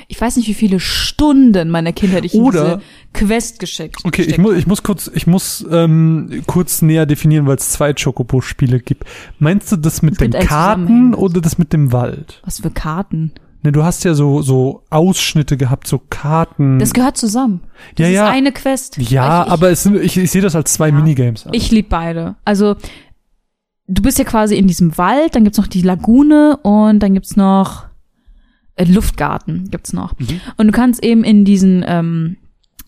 Ich 0.09 0.21
weiß 0.21 0.37
nicht, 0.37 0.49
wie 0.49 0.55
viele 0.55 0.81
Stunden 0.81 1.71
meiner 1.71 1.93
Kindheit 1.93 2.25
ich 2.25 2.35
Oder- 2.35 2.75
in 2.75 2.79
diese 2.79 3.27
Quest 3.27 3.59
geschickt 3.59 3.97
Okay, 4.05 4.23
ich 4.23 4.39
muss, 4.39 4.55
ich 4.57 4.67
muss 4.67 4.83
kurz, 4.83 5.11
ich 5.15 5.27
muss 5.27 5.65
ähm, 5.71 6.43
kurz 6.47 6.83
näher 6.83 7.07
definieren, 7.07 7.47
weil 7.47 7.57
es 7.57 7.71
zwei 7.71 7.93
Chocobo-Spiele 7.95 8.81
gibt. 8.81 9.05
Meinst 9.39 9.73
du 9.73 9.77
das 9.77 10.03
mit 10.03 10.15
Es 10.15 10.19
den 10.19 10.33
Karten 10.33 11.15
oder 11.15 11.41
das 11.41 11.59
mit 11.59 11.73
dem 11.73 11.93
Wald? 11.93 12.41
Was 12.45 12.61
für 12.61 12.71
Karten? 12.71 13.33
Ne, 13.63 13.73
du 13.73 13.83
hast 13.83 14.05
ja 14.05 14.15
so 14.15 14.43
so 14.43 14.85
Ausschnitte 14.91 15.57
gehabt, 15.57 15.87
so 15.89 16.01
Karten. 16.11 16.79
Das 16.79 16.93
gehört 16.93 17.17
zusammen. 17.17 17.63
Das 17.97 18.05
Ja, 18.05 18.09
ist 18.09 18.15
ja. 18.15 18.29
eine 18.29 18.53
Quest. 18.53 18.97
ja, 18.99 19.41
ich, 19.43 19.47
ich, 19.47 19.53
aber 19.53 19.71
es 19.71 19.83
sind, 19.83 19.97
ich, 19.97 20.17
ich 20.17 20.31
sehe 20.31 20.43
das 20.43 20.55
als 20.55 20.75
zwei 20.75 20.89
Ja. 20.91 20.95
Minigames 20.95 21.47
an. 21.47 21.55
Ich 21.55 21.71
lieb 21.71 21.89
beide. 21.89 22.37
Also, 22.45 22.77
du 23.89 24.03
bist 24.03 24.19
ja 24.19 24.25
quasi 24.25 24.57
in 24.57 24.67
diesem 24.69 24.97
Wald, 24.99 25.35
dann 25.35 25.45
gibt's 25.45 25.59
noch 25.59 25.67
die 25.67 25.83
Lagune 25.83 26.59
und 26.59 27.01
dann 27.01 27.15
gibt's 27.15 27.37
noch 27.37 27.87
äh, 28.77 28.85
Luftgarten 28.85 29.71
gibt's 29.71 29.93
noch. 29.93 30.19
Mhm. 30.19 30.41
Und 30.57 30.67
du 30.69 30.73
kannst 30.73 31.03
eben 31.03 31.25
in 31.25 31.45
diesen, 31.45 31.85
ähm, 31.87 32.37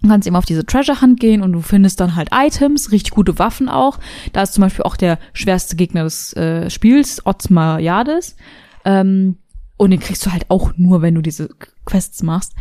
du 0.02 0.08
kannst 0.08 0.26
eben 0.26 0.36
auf 0.36 0.44
diese 0.44 0.64
Treasure 0.64 1.00
Hunt 1.00 1.18
gehen 1.20 1.42
und 1.42 1.52
du 1.52 1.60
findest 1.60 2.00
dann 2.00 2.14
halt 2.14 2.28
Items, 2.32 2.92
richtig 2.92 3.10
gute 3.12 3.38
Waffen 3.38 3.68
auch. 3.68 3.98
Da 4.32 4.42
ist 4.42 4.54
zum 4.54 4.62
Beispiel 4.62 4.84
auch 4.84 4.96
der 4.96 5.18
schwerste 5.32 5.76
Gegner 5.76 6.04
des 6.04 6.32
äh, 6.34 6.70
Spiels, 6.70 7.24
Otzmar 7.26 7.80
Jades. 7.80 8.36
Ähm, 8.84 9.36
und 9.76 9.90
den 9.90 10.00
kriegst 10.00 10.24
du 10.26 10.32
halt 10.32 10.46
auch 10.50 10.72
nur, 10.76 11.02
wenn 11.02 11.14
du 11.14 11.22
diese 11.22 11.48
Quests 11.84 12.22
machst. 12.22 12.54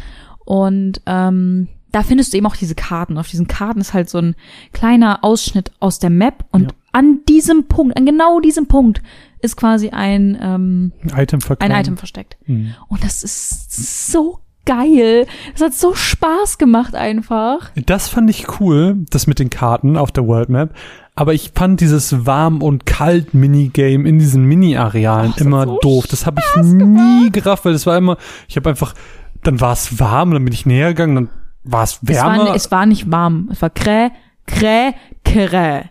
Und 0.46 1.02
ähm, 1.06 1.68
da 1.92 2.04
findest 2.04 2.32
du 2.34 2.38
eben 2.38 2.46
auch 2.46 2.56
diese 2.56 2.76
Karten. 2.76 3.18
Auf 3.18 3.28
diesen 3.30 3.48
Karten 3.48 3.82
ist 3.82 3.94
halt 3.94 4.10
so 4.10 4.20
ein 4.20 4.36
kleiner 4.72 5.24
Ausschnitt 5.24 5.72
aus 5.80 6.00
der 6.00 6.10
Map. 6.10 6.46
Und 6.52 6.64
Ja. 6.64 6.70
an 6.92 7.20
diesem 7.28 7.68
Punkt, 7.68 7.98
an 7.98 8.06
genau 8.06 8.40
diesem 8.40 8.68
Punkt, 8.68 9.02
ist 9.42 9.56
quasi 9.58 9.90
ein, 9.90 10.38
ähm, 10.42 10.92
Item 11.16 11.40
ein. 11.60 11.72
Item 11.72 11.98
versteckt. 11.98 12.38
Hm. 12.46 12.74
Und 12.88 13.04
das 13.04 13.24
ist 13.24 14.12
so 14.12 14.40
geil. 14.66 15.26
Das 15.54 15.62
hat 15.62 15.74
so 15.74 15.94
Spaß 15.96 16.58
gemacht 16.58 16.94
einfach. 16.96 17.72
Das 17.86 18.10
fand 18.10 18.30
ich 18.30 18.60
cool, 18.60 19.06
das 19.10 19.28
mit 19.28 19.40
den 19.40 19.50
Karten 19.50 19.98
auf 19.98 20.12
der 20.12 20.28
World 20.28 20.50
Map. 20.50 20.74
Aber 21.16 21.34
ich 21.34 21.52
fand 21.56 21.82
dieses 21.82 22.28
warm 22.28 22.62
und 22.62 22.86
kalt 22.86 23.34
Minigame 23.34 24.08
in 24.08 24.20
diesen 24.20 24.46
Mini-Arealen 24.46 25.34
Oh, 25.36 25.42
immer 25.42 25.66
so 25.66 25.80
doof. 25.80 26.06
Das 26.08 26.28
habe 26.28 26.42
ich 26.42 26.64
nie 26.64 27.32
gerafft, 27.32 27.66
weil 27.66 27.74
das 27.74 27.88
war 27.88 27.98
immer, 27.98 28.18
ich 28.48 28.56
habe 28.56 28.70
einfach, 28.70 28.94
dann 29.42 29.60
war 29.60 29.74
es 29.74 30.00
warm, 30.00 30.32
dann 30.32 30.44
bin 30.46 30.54
ich 30.54 30.68
näher 30.68 30.90
gegangen, 30.90 31.16
dann 31.16 31.30
war 31.64 31.84
es 31.84 32.00
Es 32.06 32.18
war, 32.18 32.38
wärmer. 32.38 32.56
es 32.56 32.70
war 32.72 32.86
nicht 32.86 33.10
warm. 33.10 33.50
Es 33.52 33.62
war 33.64 33.72
krä, 33.72 34.12
krä, 34.46 34.94
krä. 35.24 35.86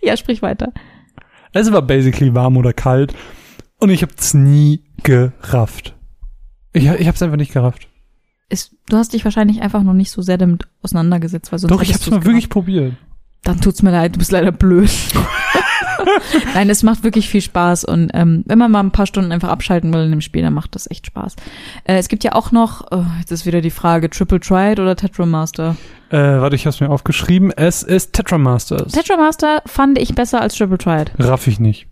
ja, 0.02 0.16
sprich 0.16 0.42
weiter. 0.42 0.72
Es 1.52 1.70
war 1.72 1.82
basically 1.82 2.34
warm 2.34 2.56
oder 2.56 2.72
kalt. 2.72 3.14
Und 3.78 3.90
ich 3.90 4.02
habe 4.02 4.12
es 4.16 4.34
nie 4.34 4.84
gerafft. 5.02 5.96
Ich, 6.72 6.84
ich 6.84 7.06
habe 7.06 7.14
es 7.14 7.22
einfach 7.22 7.36
nicht 7.36 7.52
gerafft. 7.52 7.88
Es, 8.48 8.76
du 8.88 8.96
hast 8.96 9.12
dich 9.12 9.24
wahrscheinlich 9.24 9.62
einfach 9.62 9.82
noch 9.82 9.92
nicht 9.92 10.10
so 10.10 10.22
sehr 10.22 10.38
damit 10.38 10.68
auseinandergesetzt, 10.82 11.50
weil 11.50 11.58
sonst 11.58 11.72
Doch, 11.72 11.82
ich 11.82 11.90
es 11.90 12.10
mal 12.10 12.18
du's 12.18 12.26
wirklich 12.26 12.48
probiert. 12.48 12.94
dann 13.42 13.60
tut's 13.60 13.82
mir 13.82 13.92
leid, 13.92 14.14
du 14.14 14.18
bist 14.18 14.32
leider 14.32 14.52
blöd. 14.52 14.90
Nein, 16.54 16.70
es 16.70 16.82
macht 16.82 17.04
wirklich 17.04 17.28
viel 17.28 17.42
Spaß 17.42 17.84
und 17.84 18.10
ähm, 18.14 18.42
wenn 18.46 18.58
man 18.58 18.70
mal 18.70 18.80
ein 18.80 18.90
paar 18.90 19.06
Stunden 19.06 19.32
einfach 19.32 19.50
abschalten 19.50 19.92
will 19.92 20.04
in 20.04 20.10
dem 20.10 20.20
Spiel, 20.20 20.42
dann 20.42 20.54
macht 20.54 20.74
das 20.74 20.90
echt 20.90 21.06
Spaß. 21.06 21.36
Äh, 21.84 21.98
es 21.98 22.08
gibt 22.08 22.24
ja 22.24 22.34
auch 22.34 22.52
noch, 22.52 22.86
oh, 22.90 23.04
jetzt 23.18 23.30
ist 23.30 23.46
wieder 23.46 23.60
die 23.60 23.70
Frage, 23.70 24.10
Triple 24.10 24.40
Triad 24.40 24.80
oder 24.80 24.96
Tetramaster? 24.96 25.76
Äh, 26.10 26.40
warte, 26.40 26.56
ich 26.56 26.62
habe 26.66 26.74
es 26.74 26.80
mir 26.80 26.90
aufgeschrieben. 26.90 27.52
Es 27.52 27.82
ist 27.82 28.12
Tetramasters. 28.12 28.92
Tetramaster 28.92 29.62
fand 29.66 29.98
ich 29.98 30.14
besser 30.14 30.40
als 30.40 30.56
Triple 30.56 30.78
Triad. 30.78 31.12
Raff 31.18 31.46
ich 31.46 31.60
nicht. 31.60 31.86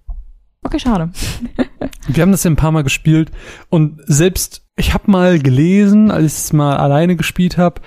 Okay, 0.64 0.78
schade. 0.80 1.10
Wir 2.08 2.22
haben 2.22 2.32
das 2.32 2.42
ja 2.44 2.50
ein 2.50 2.56
paar 2.56 2.72
Mal 2.72 2.82
gespielt 2.84 3.30
und 3.68 4.00
selbst 4.06 4.64
ich 4.76 4.92
habe 4.94 5.10
mal 5.10 5.38
gelesen, 5.38 6.10
als 6.10 6.24
ich 6.32 6.38
es 6.38 6.52
mal 6.52 6.76
alleine 6.76 7.16
gespielt 7.16 7.58
habe, 7.58 7.80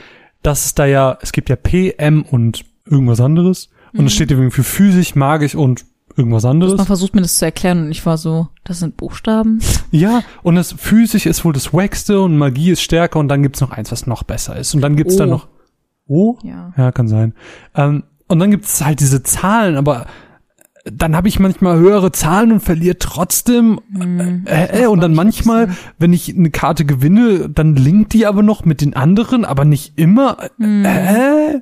dass 0.44 0.66
es 0.66 0.76
da 0.76 0.86
ja, 0.86 1.18
es 1.22 1.32
gibt 1.32 1.50
ja 1.50 1.56
PM 1.56 2.22
und 2.24 2.64
irgendwas 2.86 3.20
anderes 3.20 3.70
und 3.94 4.06
es 4.06 4.14
steht 4.14 4.32
irgendwie 4.32 4.52
für 4.52 4.64
physisch, 4.64 5.16
magisch 5.16 5.56
und 5.56 5.86
irgendwas 6.16 6.44
Man 6.44 6.52
anderes. 6.52 6.86
versucht 6.86 7.16
mir 7.16 7.22
das 7.22 7.38
zu 7.38 7.46
erklären 7.46 7.86
und 7.86 7.92
ich 7.92 8.06
war 8.06 8.18
so, 8.18 8.48
das 8.64 8.80
sind 8.80 8.96
Buchstaben. 8.98 9.60
Ja, 9.92 10.22
und 10.44 10.56
das 10.56 10.72
physisch 10.72 11.26
ist 11.26 11.44
wohl 11.44 11.52
das 11.52 11.74
Wackste 11.74 12.22
und 12.22 12.38
Magie 12.38 12.72
ist 12.72 12.82
stärker 12.82 13.20
und 13.20 13.28
dann 13.28 13.44
gibt's 13.44 13.60
noch 13.60 13.72
eins, 13.72 13.92
was 13.92 14.08
noch 14.08 14.24
besser 14.24 14.56
ist 14.56 14.74
und 14.74 14.80
dann 14.82 14.96
gibt's 14.96 15.18
da 15.18 15.26
Oh. 15.26 15.28
noch 15.28 15.48
Oh? 16.12 16.38
Ja. 16.44 16.74
Ja, 16.76 16.92
kann 16.92 17.08
sein. 17.08 17.34
Ähm, 17.74 18.04
und 18.28 18.40
dann 18.40 18.52
gibt's 18.52 18.84
halt 18.84 19.00
diese 19.00 19.24
Zahlen, 19.24 19.78
aber 19.78 20.08
dann 20.84 21.16
habe 21.16 21.28
ich 21.28 21.40
manchmal 21.40 21.78
höhere 21.78 22.12
Zahlen 22.12 22.52
und 22.52 22.60
verliere 22.60 22.98
trotzdem. 22.98 23.80
Äh, 24.46 24.84
äh, 24.84 24.88
und 24.88 25.02
dann 25.02 25.14
manchmal, 25.14 25.70
wenn 26.00 26.12
ich 26.12 26.36
eine 26.36 26.50
Karte 26.50 26.86
gewinne, 26.86 27.50
dann 27.50 27.76
linkt 27.76 28.14
die 28.14 28.26
aber 28.26 28.44
noch 28.44 28.66
mit 28.66 28.82
den 28.82 28.96
anderen, 28.96 29.46
aber 29.46 29.64
nicht 29.64 29.98
immer. 29.98 30.38
Äh, 30.60 31.62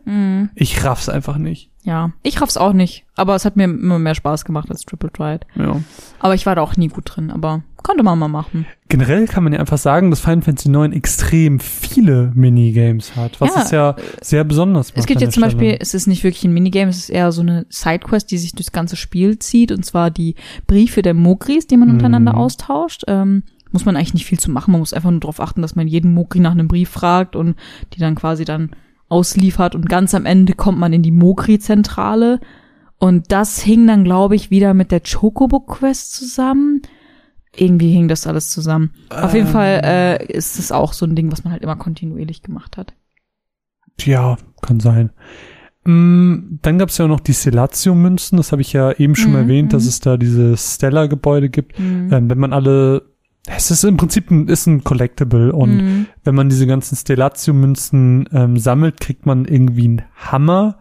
ich 0.56 0.84
raff's 0.84 1.10
einfach 1.10 1.38
nicht. 1.38 1.70
Ja, 1.84 2.12
ich 2.24 2.42
raff's 2.42 2.58
auch 2.58 2.74
nicht, 2.74 3.06
aber 3.16 3.36
es 3.36 3.46
hat 3.46 3.56
mir 3.56 3.66
immer 3.66 4.00
mehr 4.00 4.16
Spaß 4.16 4.46
gemacht 4.46 4.70
als 4.70 4.82
Triple 4.82 5.12
Triad. 5.12 5.46
Ja. 5.56 5.82
Aber 6.20 6.34
ich 6.36 6.46
war 6.46 6.56
da 6.56 6.62
auch 6.62 6.78
nie 6.78 6.88
gut 6.88 7.16
drin, 7.16 7.32
aber 7.32 7.64
konnte 7.84 8.04
man 8.04 8.18
mal 8.20 8.28
machen. 8.28 8.66
Generell 8.88 9.26
kann 9.28 9.44
man 9.44 9.54
ja 9.54 9.60
einfach 9.60 9.78
sagen, 9.78 10.10
dass 10.10 10.20
Final 10.20 10.42
Fantasy 10.42 10.70
9 10.70 10.94
extrem 10.94 11.60
viele 11.60 12.32
Minigames 12.36 13.16
hat, 13.16 13.40
was 13.40 13.56
Ja, 13.56 13.62
es 13.64 13.72
ja 13.72 13.96
sehr 14.22 14.44
besonders 14.44 14.90
macht. 14.90 14.98
Es 15.00 15.06
gibt 15.06 15.22
jetzt 15.22 15.34
zum 15.34 15.44
Beispiel, 15.44 15.78
es 15.80 15.94
ist 15.94 16.08
nicht 16.08 16.24
wirklich 16.24 16.44
ein 16.44 16.54
Minigame, 16.54 16.90
es 16.90 16.98
ist 16.98 17.10
eher 17.10 17.32
so 17.32 17.42
eine 17.42 17.66
Sidequest, 17.70 18.32
die 18.32 18.38
sich 18.38 18.54
durchs 18.54 18.72
ganze 18.72 18.96
Spiel 18.96 19.40
zieht, 19.40 19.72
und 19.72 19.86
zwar 19.86 20.12
die 20.12 20.36
Briefe 20.68 21.02
der 21.02 21.14
Mogris, 21.14 21.68
die 21.68 21.78
man 21.78 21.90
untereinander 21.90 22.34
Mhm. 22.34 22.40
austauscht. 22.40 23.04
Ähm, 23.08 23.44
muss 23.72 23.86
man 23.86 23.96
eigentlich 23.96 24.16
nicht 24.16 24.26
viel 24.26 24.40
zu 24.40 24.50
machen, 24.50 24.72
man 24.72 24.80
muss 24.82 24.94
einfach 24.94 25.12
nur 25.12 25.20
darauf 25.20 25.40
achten, 25.40 25.62
dass 25.62 25.76
man 25.76 25.88
jeden 25.88 26.12
Mogri 26.14 26.40
nach 26.40 26.52
einem 26.54 26.68
Brief 26.68 26.90
fragt 26.90 27.36
und 27.36 27.56
die 27.94 28.00
dann 28.00 28.16
quasi 28.16 28.44
dann 28.44 28.72
ausliefert 29.10 29.76
und 29.76 29.88
ganz 29.88 30.16
am 30.16 30.26
Ende 30.26 30.54
kommt 30.54 30.80
man 30.80 30.92
in 30.92 31.04
die 31.04 31.12
Mogri-Zentrale 31.12 32.40
und 32.98 33.32
das 33.32 33.62
hing 33.62 33.86
dann, 33.88 34.04
glaube 34.04 34.36
ich, 34.36 34.50
wieder 34.50 34.74
mit 34.74 34.92
der 34.92 35.02
Chocobo-Quest 35.02 36.14
zusammen. 36.14 36.82
Irgendwie 37.56 37.92
hing 37.92 38.08
das 38.08 38.28
alles 38.28 38.50
zusammen. 38.52 38.92
Auf 39.10 39.34
jeden 39.34 39.48
Ähm. 39.48 39.54
Fall 39.54 39.82
äh, 39.84 40.26
ist 40.32 40.60
es 40.60 40.72
auch 40.72 40.94
so 40.94 41.06
ein 41.06 41.16
Ding, 41.16 41.32
was 41.32 41.44
man 41.44 41.52
halt 41.54 41.64
immer 41.64 41.76
kontinuierlich 41.76 42.42
gemacht 42.44 42.78
hat. 42.78 42.94
Ja, 44.02 44.38
kann 44.62 44.80
sein. 44.80 45.10
Mm, 45.86 46.60
Dann 46.62 46.78
gab's 46.78 46.98
ja 46.98 47.08
noch 47.08 47.20
die 47.20 47.34
Stellatio-Münzen, 47.34 48.38
das 48.38 48.52
habe 48.52 48.62
ich 48.62 48.74
ja 48.74 48.92
eben 48.92 49.16
schon 49.16 49.32
Mhm, 49.32 49.38
erwähnt, 49.38 49.74
dass 49.74 49.84
mhm. 49.84 49.90
es 49.90 50.00
da 50.00 50.18
diese 50.18 50.56
Stella-Gebäude 50.58 51.50
gibt. 51.50 51.80
Mhm. 51.80 52.10
Ähm, 52.14 52.30
wenn 52.30 52.38
man 52.38 52.54
alle, 52.54 53.04
es 53.48 53.72
ist 53.72 53.84
im 53.84 53.98
Prinzip 53.98 54.30
ein, 54.30 54.48
ist 54.48 54.68
ein 54.68 54.84
Collectible 54.84 55.52
und 55.52 55.78
Mhm. 55.78 56.06
wenn 56.24 56.36
man 56.36 56.50
diese 56.50 56.68
ganzen 56.68 56.96
Stellatio-Münzen 56.96 58.30
ähm, 58.32 58.58
sammelt, 58.58 59.00
kriegt 59.00 59.26
man 59.26 59.46
irgendwie 59.46 59.86
einen 59.86 60.02
Hammer, 60.16 60.78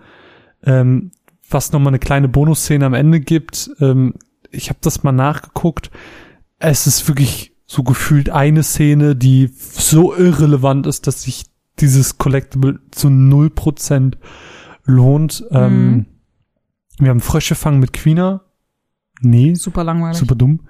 ähm, 0.64 1.12
was 1.48 1.72
nochmal 1.72 1.92
eine 1.92 1.98
kleine 1.98 2.28
Bonusszene 2.28 2.84
am 2.84 2.94
Ende 2.94 3.20
gibt. 3.20 3.70
Ähm, 3.80 4.14
ich 4.50 4.68
habe 4.68 4.78
das 4.82 5.02
mal 5.02 5.12
nachgeguckt. 5.12 5.90
Es 6.58 6.86
ist 6.86 7.06
wirklich 7.08 7.52
so 7.66 7.82
gefühlt 7.82 8.30
eine 8.30 8.62
Szene, 8.62 9.14
die 9.14 9.50
so 9.54 10.14
irrelevant 10.14 10.86
ist, 10.86 11.06
dass 11.06 11.22
sich 11.22 11.44
dieses 11.80 12.18
Collectible 12.18 12.80
zu 12.90 13.08
0% 13.08 14.14
lohnt. 14.84 15.44
Ähm, 15.50 15.90
Mhm. 15.92 16.06
wir 16.98 17.10
haben 17.10 17.20
Frösche 17.20 17.54
fangen 17.54 17.78
mit 17.78 17.92
Quina. 17.92 18.42
Nee, 19.20 19.54
Super 19.54 19.84
langweilig. 19.84 20.16
super 20.18 20.34
dumm. 20.34 20.60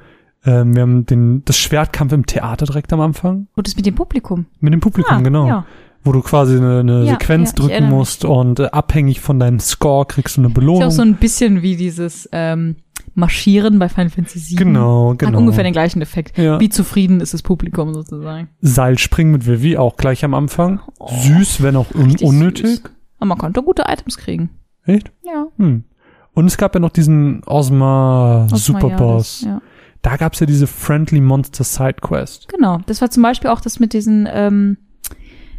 Ähm, 0.44 0.75
wir 0.75 0.83
haben 0.83 1.07
den, 1.07 1.44
das 1.44 1.57
Schwertkampf 1.58 2.12
im 2.12 2.26
Theater 2.26 2.67
direkt 2.67 2.92
am 2.92 3.00
Anfang. 3.00 3.49
Und 3.57 3.67
das 3.67 3.76
mit 3.76 3.86
dem 3.86 3.94
Publikum. 3.94 4.47
Mit 4.60 4.73
dem 4.73 4.81
Publikum, 4.81 5.17
Ah, 5.17 5.20
genau. 5.20 5.47
Ja. 5.47 5.67
Wo 6.05 6.12
du 6.12 6.20
quasi 6.23 6.57
eine, 6.57 6.81
eine 6.81 7.05
Ja, 7.05 7.12
Sequenz 7.12 7.50
ja, 7.50 7.55
drücken 7.57 7.70
erinnere 7.70 7.91
mich. 7.91 7.99
musst 7.99 8.25
und 8.25 8.60
äh, 8.60 8.67
abhängig 8.67 9.20
von 9.20 9.39
deinem 9.41 9.58
Score 9.60 10.07
kriegst 10.07 10.36
du 10.36 10.42
eine 10.42 10.49
Ist 10.49 10.55
Belohnung. 10.55 10.81
ja 10.83 10.86
auch 10.89 10.92
so 10.92 11.02
ein 11.02 11.17
bisschen 11.17 11.62
wie 11.62 11.76
dieses 11.76 12.28
ähm, 12.33 12.76
Marschieren 13.18 13.78
bei 13.78 13.88
Final 13.88 14.10
Fantasy 14.10 14.50
VII. 14.50 14.56
genau, 14.56 15.14
genau. 15.16 15.32
Hat 15.32 15.38
ungefähr 15.38 15.64
den 15.64 15.72
gleichen 15.72 16.00
Effekt. 16.00 16.38
Ja. 16.38 16.60
Wie 16.60 16.68
zufrieden 16.68 17.20
ist 17.20 17.34
das 17.34 17.42
Publikum 17.42 17.92
sozusagen. 17.92 18.48
Seilspringen 18.60 19.32
mit 19.32 19.47
Vivi 19.47 19.76
auch 19.76 19.97
gleich 19.97 20.24
am 20.24 20.34
Anfang. 20.34 20.80
Süß, 21.06 21.62
wenn 21.62 21.76
auch 21.76 21.90
un 21.94 22.16
Oh, 22.22 22.28
unnötig. 22.28 22.66
süß. 22.66 22.82
Aber 23.18 23.26
man 23.26 23.38
konnte 23.38 23.62
gute 23.62 23.84
Items 23.88 24.16
kriegen. 24.16 24.50
Echt? 24.84 25.10
Ja. 25.24 25.47
Hm. 25.58 25.84
Und 26.34 26.47
es 26.47 26.56
gab 26.56 26.74
ja 26.74 26.80
noch 26.80 26.90
diesen 26.90 27.42
Osma 27.44 28.47
Superboss. 28.55 29.42
Ja. 29.44 29.60
Da 30.02 30.16
gab's 30.16 30.38
ja 30.38 30.47
diese 30.47 30.68
Friendly 30.68 31.20
Monster 31.20 31.64
Side 31.64 31.97
Quest. 32.00 32.48
Genau. 32.48 32.78
Das 32.86 33.00
war 33.00 33.10
zum 33.10 33.24
Beispiel 33.24 33.50
auch 33.50 33.60
das 33.60 33.80
mit 33.80 33.92
diesen, 33.92 34.28
ähm, 34.32 34.76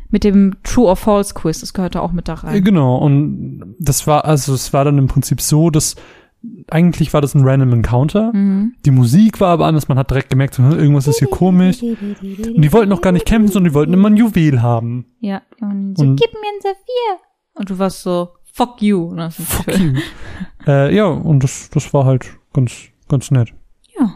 mit 0.10 0.24
dem 0.24 0.56
True 0.64 0.86
or 0.88 0.96
False 0.96 1.34
Quiz. 1.34 1.60
Das 1.60 1.74
gehörte 1.74 2.02
auch 2.02 2.14
mit 2.14 2.30
da 2.30 2.34
Äh, 2.36 2.38
rein. 2.38 2.64
Genau, 2.64 2.98
und 2.98 3.76
das 3.80 4.08
war, 4.08 4.24
also 4.24 4.54
es 4.54 4.72
war 4.72 4.86
dann 4.86 4.98
im 4.98 5.08
Prinzip 5.08 5.42
so, 5.42 5.70
dass 5.70 5.96
eigentlich 6.70 7.14
war 7.14 7.22
das 7.22 7.36
ein 7.36 7.44
Random 7.44 7.74
Encounter. 7.74 8.32
Mhm. 8.34 8.76
Die 8.86 8.92
Musik 8.92 9.40
war 9.42 9.50
aber 9.50 9.66
anders, 9.66 9.88
man 9.90 9.98
hat 9.98 10.10
direkt 10.10 10.30
gemerkt, 10.30 10.58
hm, 10.58 10.72
irgendwas 10.72 11.08
ist 11.08 11.20
hier 11.20 11.28
komisch. 11.30 11.82
Und 11.84 12.62
die 12.62 12.72
wollten 12.72 12.90
noch 12.90 13.02
gar 13.02 13.12
nicht 13.12 13.26
kämpfen, 13.26 13.52
sondern 13.52 13.72
die 13.72 13.76
wollten 13.76 13.94
immer 13.94 14.10
ein 14.10 14.18
Juwel 14.18 14.62
haben. 14.62 15.06
Ja. 15.20 15.42
Und 15.60 15.98
so, 15.98 16.04
Und- 16.04 16.20
gib 16.20 16.32
mir 16.34 16.40
ein 16.40 16.62
Saphir. 16.62 17.26
Und 17.56 17.70
du 17.70 17.78
warst 17.80 18.04
so, 18.04 18.30
fuck 18.54 18.82
you. 18.82 19.14
Fuck 19.32 19.78
you. 19.78 19.94
äh, 20.68 20.96
ja, 20.96 21.06
und 21.08 21.44
das, 21.44 21.70
das 21.72 21.94
war 21.94 22.06
halt 22.06 22.26
ganz, 22.54 22.74
ganz 23.10 23.32
nett. 23.32 23.54
Ja. 24.00 24.16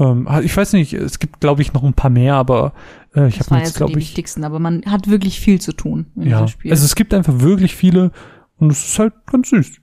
Ähm, 0.00 0.28
ich 0.42 0.56
weiß 0.56 0.72
nicht, 0.72 0.92
es 0.94 1.20
gibt, 1.20 1.40
glaube 1.40 1.62
ich, 1.62 1.72
noch 1.72 1.84
ein 1.84 1.94
paar 1.94 2.10
mehr, 2.10 2.34
aber 2.34 2.72
äh, 3.14 3.28
ich 3.28 3.38
habe 3.38 3.56
jetzt, 3.56 3.74
so 3.74 3.74
die 3.74 3.76
glaube 3.78 3.92
ich, 3.92 4.08
wichtigsten. 4.08 4.42
Aber 4.42 4.58
man 4.58 4.82
hat 4.86 5.08
wirklich 5.08 5.38
viel 5.38 5.60
zu 5.60 5.72
tun 5.72 6.06
in 6.16 6.22
ja. 6.22 6.28
diesem 6.42 6.48
Spiel. 6.48 6.70
Also 6.72 6.84
es 6.84 6.96
gibt 6.96 7.14
einfach 7.14 7.38
wirklich 7.38 7.76
viele 7.76 8.10
und 8.58 8.72
es 8.72 8.84
ist 8.84 8.98
halt 8.98 9.12
ganz 9.26 9.50
süß. 9.50 9.80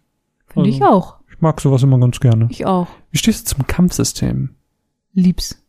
Finde 0.47 0.69
ich 0.69 0.81
also- 0.81 0.93
auch. 0.93 1.16
Ich 1.37 1.41
mag 1.41 1.61
sowas 1.61 1.83
immer 1.83 1.99
ganz 1.99 2.19
gerne. 2.19 2.47
Ich 2.49 2.65
auch. 2.65 2.87
Wie 3.11 3.17
stehst 3.19 3.49
du 3.51 3.55
zum 3.55 3.67
Kampfsystem? 3.67 4.49
Lieb's. 5.13 5.63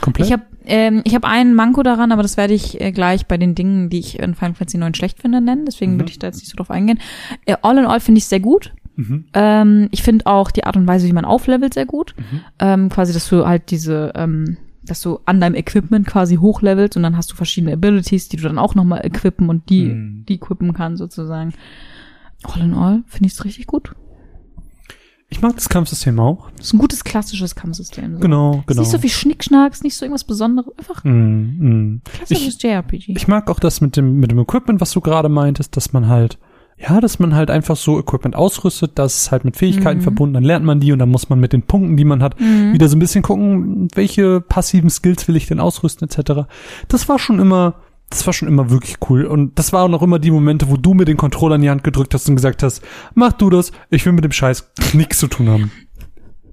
Komplett? 0.00 0.26
Ich 0.26 0.32
habe 0.32 0.42
ähm, 0.64 1.00
ich 1.04 1.14
hab 1.14 1.24
einen 1.24 1.54
Manko 1.54 1.82
daran, 1.82 2.12
aber 2.12 2.22
das 2.22 2.36
werde 2.36 2.54
ich 2.54 2.80
äh, 2.80 2.92
gleich 2.92 3.26
bei 3.26 3.36
den 3.38 3.54
Dingen, 3.54 3.88
die 3.90 3.98
ich 3.98 4.18
in 4.18 4.34
Final 4.34 4.54
Fantasy 4.54 4.78
9 4.78 4.94
schlecht 4.94 5.20
finde, 5.20 5.40
nennen. 5.40 5.64
Deswegen 5.66 5.94
Mhm. 5.94 6.00
würde 6.00 6.10
ich 6.10 6.18
da 6.18 6.26
jetzt 6.28 6.38
nicht 6.38 6.50
so 6.50 6.56
drauf 6.56 6.70
eingehen. 6.70 6.98
Äh, 7.44 7.56
all 7.62 7.78
in 7.78 7.86
all 7.86 8.00
finde 8.00 8.18
ich 8.18 8.26
sehr 8.26 8.40
gut. 8.40 8.72
mhm. 8.96 9.26
Ähm, 9.32 9.88
ich 9.92 10.02
finde 10.02 10.26
auch 10.26 10.50
die 10.50 10.64
Art 10.64 10.76
und 10.76 10.86
Weise, 10.88 11.06
wie 11.06 11.12
man 11.12 11.24
auflevelt, 11.24 11.74
sehr 11.74 11.86
gut. 11.86 12.14
Mhm. 12.18 12.40
Ähm, 12.58 12.88
quasi, 12.88 13.12
dass 13.12 13.28
du 13.28 13.46
halt 13.46 13.70
diese, 13.70 14.12
ähm, 14.16 14.56
dass 14.82 15.00
du 15.02 15.20
an 15.24 15.40
deinem 15.40 15.54
Equipment 15.54 16.06
quasi 16.06 16.36
hochlevelst 16.36 16.96
und 16.96 17.02
dann 17.04 17.16
hast 17.16 17.30
du 17.30 17.36
verschiedene 17.36 17.72
Abilities, 17.74 18.28
die 18.28 18.36
du 18.36 18.42
dann 18.42 18.58
auch 18.58 18.74
nochmal 18.74 19.04
equippen 19.04 19.48
und 19.48 19.68
die, 19.70 19.84
Mhm. 19.86 20.24
die 20.28 20.34
equippen 20.34 20.72
kann 20.72 20.96
sozusagen. 20.96 21.52
All 22.44 22.60
in 22.62 22.74
all 22.74 23.02
finde 23.06 23.26
ich 23.28 23.34
es 23.34 23.44
richtig 23.44 23.66
gut. 23.66 23.92
Ich 25.32 25.40
mag 25.42 25.54
das 25.54 25.68
Kampfsystem 25.68 26.18
auch. 26.18 26.50
Das 26.56 26.66
ist 26.66 26.72
ein 26.72 26.78
gutes 26.78 27.04
klassisches 27.04 27.54
Kampfsystem. 27.54 28.14
So. 28.14 28.20
Genau, 28.20 28.54
Ist 28.60 28.66
genau. 28.66 28.80
nicht 28.80 28.90
so 28.90 28.98
viel 28.98 29.10
Schnickschnack, 29.10 29.72
ist 29.72 29.84
nicht 29.84 29.94
so 29.96 30.04
irgendwas 30.04 30.24
Besonderes. 30.24 30.72
Einfach 30.76 31.04
Mm, 31.04 31.10
mm. 31.12 32.02
klassisches 32.04 32.60
JRPG. 32.60 33.12
Ich 33.16 33.28
mag 33.28 33.48
auch 33.48 33.60
das 33.60 33.80
mit 33.80 33.96
dem, 33.96 34.18
mit 34.18 34.32
dem 34.32 34.40
Equipment, 34.40 34.80
was 34.80 34.90
du 34.90 35.00
gerade 35.00 35.28
meintest, 35.28 35.76
dass 35.76 35.92
man 35.92 36.08
halt, 36.08 36.38
ja, 36.76 37.00
dass 37.00 37.20
man 37.20 37.36
halt 37.36 37.48
einfach 37.48 37.76
so 37.76 38.00
Equipment 38.00 38.34
ausrüstet, 38.34 38.92
das 38.98 39.22
ist 39.22 39.30
halt 39.30 39.44
mit 39.44 39.56
Fähigkeiten 39.56 40.00
Mhm. 40.00 40.02
verbunden, 40.04 40.34
dann 40.34 40.42
lernt 40.44 40.64
man 40.66 40.80
die 40.80 40.90
und 40.92 40.98
dann 40.98 41.10
muss 41.10 41.28
man 41.28 41.38
mit 41.38 41.52
den 41.52 41.62
Punkten, 41.62 41.96
die 41.96 42.04
man 42.04 42.24
hat, 42.24 42.40
Mhm. 42.40 42.72
wieder 42.72 42.88
so 42.88 42.96
ein 42.96 43.00
bisschen 43.00 43.22
gucken, 43.22 43.86
welche 43.94 44.40
passiven 44.40 44.90
Skills 44.90 45.28
will 45.28 45.36
ich 45.36 45.46
denn 45.46 45.60
ausrüsten, 45.60 46.08
etc. 46.08 46.48
Das 46.88 47.08
war 47.08 47.20
schon 47.20 47.38
immer, 47.38 47.76
das 48.10 48.26
war 48.26 48.32
schon 48.32 48.48
immer 48.48 48.70
wirklich 48.70 48.96
cool. 49.08 49.24
Und 49.24 49.58
das 49.58 49.72
war 49.72 49.84
auch 49.84 49.88
noch 49.88 50.02
immer 50.02 50.18
die 50.18 50.30
Momente, 50.30 50.68
wo 50.68 50.76
du 50.76 50.94
mir 50.94 51.04
den 51.04 51.16
Controller 51.16 51.54
in 51.54 51.62
die 51.62 51.70
Hand 51.70 51.84
gedrückt 51.84 52.12
hast 52.12 52.28
und 52.28 52.36
gesagt 52.36 52.62
hast, 52.62 52.82
mach 53.14 53.32
du 53.32 53.50
das, 53.50 53.72
ich 53.90 54.04
will 54.04 54.12
mit 54.12 54.24
dem 54.24 54.32
Scheiß 54.32 54.72
nichts 54.92 55.18
zu 55.18 55.28
tun 55.28 55.48
haben. 55.48 55.72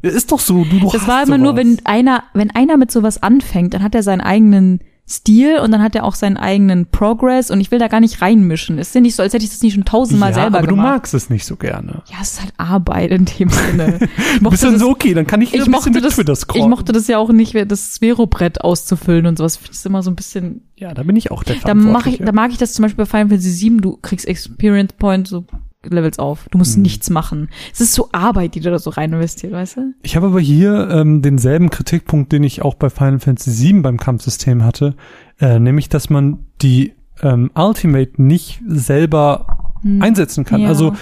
Ist 0.03 0.31
doch 0.31 0.39
so, 0.39 0.63
du, 0.63 0.79
du 0.79 0.89
Das 0.91 1.07
war 1.07 1.23
immer 1.23 1.37
sowas. 1.37 1.39
nur, 1.39 1.55
wenn 1.55 1.81
einer, 1.83 2.23
wenn 2.33 2.51
einer 2.51 2.77
mit 2.77 2.91
sowas 2.91 3.21
anfängt, 3.21 3.73
dann 3.73 3.81
hat 3.83 3.95
er 3.95 4.03
seinen 4.03 4.21
eigenen 4.21 4.79
Stil 5.09 5.59
und 5.59 5.71
dann 5.71 5.81
hat 5.81 5.95
er 5.95 6.03
auch 6.03 6.15
seinen 6.15 6.35
eigenen 6.35 6.85
Progress 6.87 7.49
und 7.49 7.61
ich 7.61 7.71
will 7.71 7.79
da 7.79 7.87
gar 7.87 8.01
nicht 8.01 8.21
reinmischen. 8.21 8.77
Es 8.77 8.89
ist 8.89 8.95
ja 8.95 8.99
nicht 8.99 9.15
so, 9.15 9.23
als 9.23 9.33
hätte 9.33 9.45
ich 9.45 9.49
das 9.51 9.61
nicht 9.61 9.73
schon 9.75 9.85
tausendmal 9.85 10.31
ja, 10.31 10.35
selber 10.35 10.57
aber 10.57 10.67
gemacht. 10.67 10.85
du 10.85 10.91
magst 10.91 11.13
es 11.13 11.29
nicht 11.29 11.45
so 11.45 11.55
gerne. 11.55 12.01
Ja, 12.11 12.17
es 12.21 12.33
ist 12.33 12.41
halt 12.41 12.53
Arbeit 12.57 13.11
in 13.11 13.23
dem 13.23 13.49
Sinne. 13.49 13.99
Ich 14.17 14.39
Du 14.39 14.43
mochte 14.43 14.49
bist 14.51 14.63
dann 14.63 14.73
das- 14.73 14.81
so, 14.81 14.89
okay, 14.89 15.13
dann 15.13 15.25
kann 15.25 15.41
ich, 15.41 15.53
ich 15.53 15.61
ein 15.65 15.71
bisschen 15.71 15.93
mit 15.93 16.03
das, 16.03 16.15
Twitter 16.15 16.33
ich 16.33 16.39
scrollen. 16.39 16.69
mochte 16.69 16.91
das 16.91 17.07
ja 17.07 17.17
auch 17.19 17.31
nicht, 17.31 17.55
das 17.71 17.93
Sphero-Brett 17.93 18.61
auszufüllen 18.61 19.25
und 19.27 19.37
sowas. 19.37 19.53
Ich 19.55 19.59
finde 19.61 19.73
das 19.73 19.85
immer 19.85 20.03
so 20.03 20.11
ein 20.11 20.15
bisschen, 20.15 20.61
ja, 20.75 20.93
da 20.93 21.03
bin 21.03 21.15
ich 21.15 21.31
auch 21.31 21.43
der 21.43 21.55
da 21.55 21.73
mach 21.73 22.05
ich, 22.05 22.17
da 22.17 22.31
mag 22.33 22.51
ich 22.51 22.57
das 22.57 22.73
zum 22.73 22.83
Beispiel 22.83 23.05
bei 23.05 23.09
Final 23.09 23.29
Fantasy 23.29 23.49
7, 23.51 23.79
du 23.81 23.97
kriegst 24.01 24.27
Experience 24.27 24.91
Point 24.93 25.27
so 25.29 25.45
Levels 25.85 26.19
auf. 26.19 26.47
Du 26.51 26.57
musst 26.57 26.75
Hm. 26.75 26.81
nichts 26.81 27.09
machen. 27.09 27.49
Es 27.71 27.81
ist 27.81 27.93
so 27.93 28.09
Arbeit, 28.11 28.55
die 28.55 28.59
du 28.59 28.71
da 28.71 28.79
so 28.79 28.89
rein 28.89 29.13
investiert, 29.13 29.53
weißt 29.53 29.77
du? 29.77 29.93
Ich 30.03 30.15
habe 30.15 30.27
aber 30.27 30.39
hier 30.39 30.89
ähm, 30.91 31.21
denselben 31.21 31.69
Kritikpunkt, 31.69 32.31
den 32.31 32.43
ich 32.43 32.61
auch 32.61 32.75
bei 32.75 32.89
Final 32.89 33.19
Fantasy 33.19 33.73
VII 33.73 33.81
beim 33.81 33.97
Kampfsystem 33.97 34.63
hatte, 34.63 34.95
äh, 35.39 35.59
nämlich, 35.59 35.89
dass 35.89 36.09
man 36.09 36.45
die 36.61 36.93
ähm, 37.21 37.51
Ultimate 37.55 38.21
nicht 38.21 38.61
selber 38.67 39.73
einsetzen 39.99 40.43
kann. 40.43 40.57
Hm. 40.59 40.63
Ja. 40.63 40.69
Also 40.69 40.95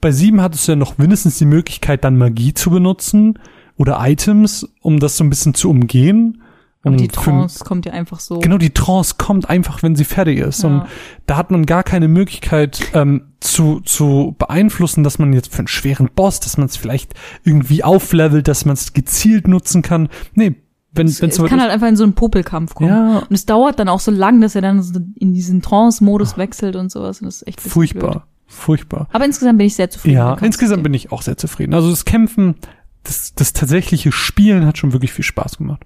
bei 0.00 0.10
7 0.10 0.40
hattest 0.40 0.66
du 0.66 0.72
ja 0.72 0.76
noch 0.76 0.98
mindestens 0.98 1.38
die 1.38 1.44
Möglichkeit, 1.44 2.02
dann 2.04 2.16
Magie 2.16 2.54
zu 2.54 2.70
benutzen 2.70 3.38
oder 3.76 3.98
Items, 4.00 4.68
um 4.80 4.98
das 4.98 5.16
so 5.16 5.24
ein 5.24 5.30
bisschen 5.30 5.54
zu 5.54 5.70
umgehen. 5.70 6.41
Und 6.84 6.98
die 6.98 7.04
für- 7.06 7.12
Trance 7.12 7.64
kommt 7.64 7.86
ja 7.86 7.92
einfach 7.92 8.18
so. 8.18 8.40
Genau, 8.40 8.58
die 8.58 8.70
Trance 8.70 9.14
kommt 9.16 9.48
einfach, 9.48 9.82
wenn 9.82 9.94
sie 9.94 10.04
fertig 10.04 10.38
ist. 10.38 10.62
Ja. 10.64 10.68
Und 10.68 10.82
da 11.26 11.36
hat 11.36 11.50
man 11.52 11.64
gar 11.64 11.84
keine 11.84 12.08
Möglichkeit 12.08 12.80
ähm, 12.92 13.28
zu, 13.40 13.80
zu 13.80 14.34
beeinflussen, 14.38 15.04
dass 15.04 15.18
man 15.18 15.32
jetzt 15.32 15.52
für 15.52 15.58
einen 15.60 15.68
schweren 15.68 16.10
Boss, 16.14 16.40
dass 16.40 16.56
man 16.58 16.66
es 16.66 16.76
vielleicht 16.76 17.14
irgendwie 17.44 17.84
auflevelt, 17.84 18.48
dass 18.48 18.64
man 18.64 18.74
es 18.74 18.92
gezielt 18.94 19.46
nutzen 19.46 19.82
kann. 19.82 20.08
Nee, 20.34 20.56
wenn 20.94 21.06
es 21.06 21.22
wenn 21.22 21.30
es 21.30 21.38
kann 21.38 21.60
halt 21.60 21.70
einfach 21.70 21.86
in 21.88 21.96
so 21.96 22.02
einen 22.04 22.14
Popelkampf 22.14 22.74
kommen. 22.74 22.90
Ja. 22.90 23.18
Und 23.20 23.32
es 23.32 23.46
dauert 23.46 23.78
dann 23.78 23.88
auch 23.88 24.00
so 24.00 24.10
lang, 24.10 24.40
dass 24.40 24.54
er 24.56 24.60
dann 24.62 24.82
so 24.82 25.00
in 25.14 25.32
diesen 25.34 25.62
Trance-Modus 25.62 26.36
wechselt 26.36 26.74
und 26.76 26.90
sowas. 26.90 27.20
Und 27.20 27.26
das 27.26 27.36
ist 27.36 27.46
echt 27.48 27.62
bisschen 27.62 27.70
blöd. 27.72 28.02
furchtbar, 28.02 28.26
furchtbar. 28.46 29.08
Aber 29.12 29.24
insgesamt 29.24 29.58
bin 29.58 29.68
ich 29.68 29.76
sehr 29.76 29.88
zufrieden. 29.88 30.16
Ja, 30.16 30.34
insgesamt 30.34 30.82
bin 30.82 30.92
ich 30.94 31.12
auch 31.12 31.22
sehr 31.22 31.36
zufrieden. 31.38 31.74
Also 31.74 31.88
das 31.90 32.04
Kämpfen, 32.04 32.56
das, 33.04 33.34
das 33.34 33.52
tatsächliche 33.52 34.12
Spielen 34.12 34.66
hat 34.66 34.78
schon 34.78 34.92
wirklich 34.92 35.12
viel 35.12 35.24
Spaß 35.24 35.58
gemacht. 35.58 35.82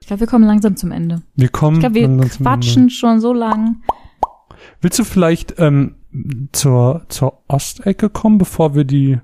Ich 0.00 0.06
glaube, 0.06 0.20
wir 0.20 0.26
kommen 0.26 0.44
langsam 0.44 0.76
zum 0.76 0.92
Ende. 0.92 1.22
Wir 1.36 1.48
kommen. 1.48 1.76
Ich 1.76 1.80
glaube, 1.80 1.94
wir 1.94 2.28
quatschen 2.28 2.90
schon 2.90 3.20
so 3.20 3.32
lang. 3.32 3.82
Willst 4.80 4.98
du 4.98 5.04
vielleicht 5.04 5.54
ähm, 5.58 5.96
zur, 6.52 7.06
zur 7.08 7.42
Ostecke 7.48 8.10
kommen, 8.10 8.38
bevor 8.38 8.74
wir 8.74 8.84
die 8.84 9.18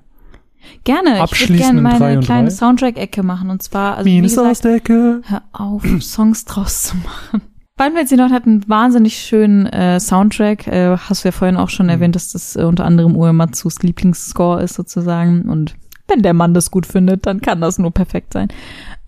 Gerne. 0.83 1.23
Ich 1.23 1.41
würde 1.41 1.55
gerne 1.55 1.77
in 1.77 1.83
meine 1.83 2.19
kleine? 2.19 2.51
Soundtrack-Ecke 2.51 3.23
machen. 3.23 3.49
Und 3.49 3.63
zwar, 3.63 3.97
also 3.97 4.05
wie 4.05 4.15
Minus 4.15 4.31
gesagt, 4.31 4.51
Ostecke? 4.51 5.21
hör 5.23 5.43
auf, 5.53 5.83
Songs 6.01 6.45
draus 6.45 6.83
zu 6.83 6.97
machen. 6.97 7.41
Fantasy 7.77 8.15
9 8.15 8.31
hat 8.31 8.47
einen 8.47 8.67
wahnsinnig 8.67 9.17
schönen 9.17 9.67
äh, 9.67 9.99
Soundtrack. 9.99 10.67
Äh, 10.67 10.97
hast 10.97 11.23
du 11.23 11.27
ja 11.27 11.31
vorhin 11.31 11.57
auch 11.57 11.69
schon 11.69 11.89
erwähnt, 11.89 12.15
dass 12.15 12.31
das 12.31 12.55
äh, 12.55 12.63
unter 12.63 12.85
anderem 12.85 13.15
Uematsus 13.15 13.83
Lieblingsscore 13.83 14.63
ist 14.63 14.73
sozusagen. 14.73 15.43
Und 15.43 15.75
wenn 16.07 16.21
der 16.21 16.33
Mann 16.33 16.53
das 16.53 16.71
gut 16.71 16.85
findet, 16.85 17.25
dann 17.25 17.41
kann 17.41 17.61
das 17.61 17.77
nur 17.77 17.91
perfekt 17.91 18.33
sein. 18.33 18.47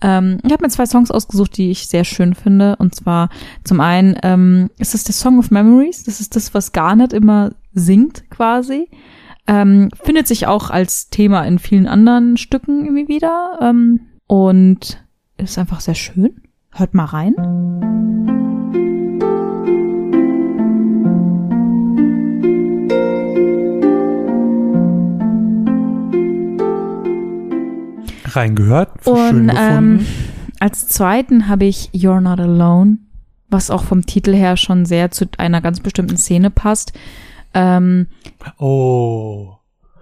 Ähm, 0.01 0.39
ich 0.43 0.51
habe 0.51 0.63
mir 0.63 0.69
zwei 0.69 0.85
Songs 0.85 1.11
ausgesucht, 1.11 1.57
die 1.57 1.71
ich 1.71 1.87
sehr 1.87 2.03
schön 2.03 2.33
finde. 2.33 2.75
Und 2.77 2.95
zwar 2.95 3.29
zum 3.63 3.81
einen 3.81 4.17
ähm, 4.23 4.69
ist 4.77 4.95
es 4.95 5.03
der 5.03 5.13
Song 5.13 5.39
of 5.39 5.51
Memories. 5.51 6.03
Das 6.03 6.19
ist 6.19 6.35
das, 6.35 6.53
was 6.53 6.71
Garnet 6.71 7.13
immer 7.13 7.51
singt 7.73 8.29
quasi. 8.29 8.89
Ähm, 9.47 9.89
findet 10.03 10.27
sich 10.27 10.47
auch 10.47 10.69
als 10.69 11.09
Thema 11.09 11.43
in 11.43 11.59
vielen 11.59 11.87
anderen 11.87 12.37
Stücken 12.37 12.85
irgendwie 12.85 13.07
wieder. 13.07 13.59
Ähm, 13.61 14.01
und 14.27 15.03
ist 15.37 15.57
einfach 15.57 15.79
sehr 15.79 15.95
schön. 15.95 16.41
Hört 16.71 16.93
mal 16.93 17.05
rein. 17.05 18.58
Reingehört. 28.35 29.05
Und 29.07 29.51
ähm, 29.55 30.05
als 30.59 30.87
zweiten 30.87 31.47
habe 31.47 31.65
ich 31.65 31.89
You're 31.93 32.21
Not 32.21 32.39
Alone, 32.39 32.97
was 33.49 33.71
auch 33.71 33.83
vom 33.83 34.05
Titel 34.05 34.33
her 34.33 34.57
schon 34.57 34.85
sehr 34.85 35.11
zu 35.11 35.25
einer 35.37 35.61
ganz 35.61 35.79
bestimmten 35.79 36.17
Szene 36.17 36.49
passt. 36.49 36.93
Ähm, 37.53 38.07
oh. 38.57 39.53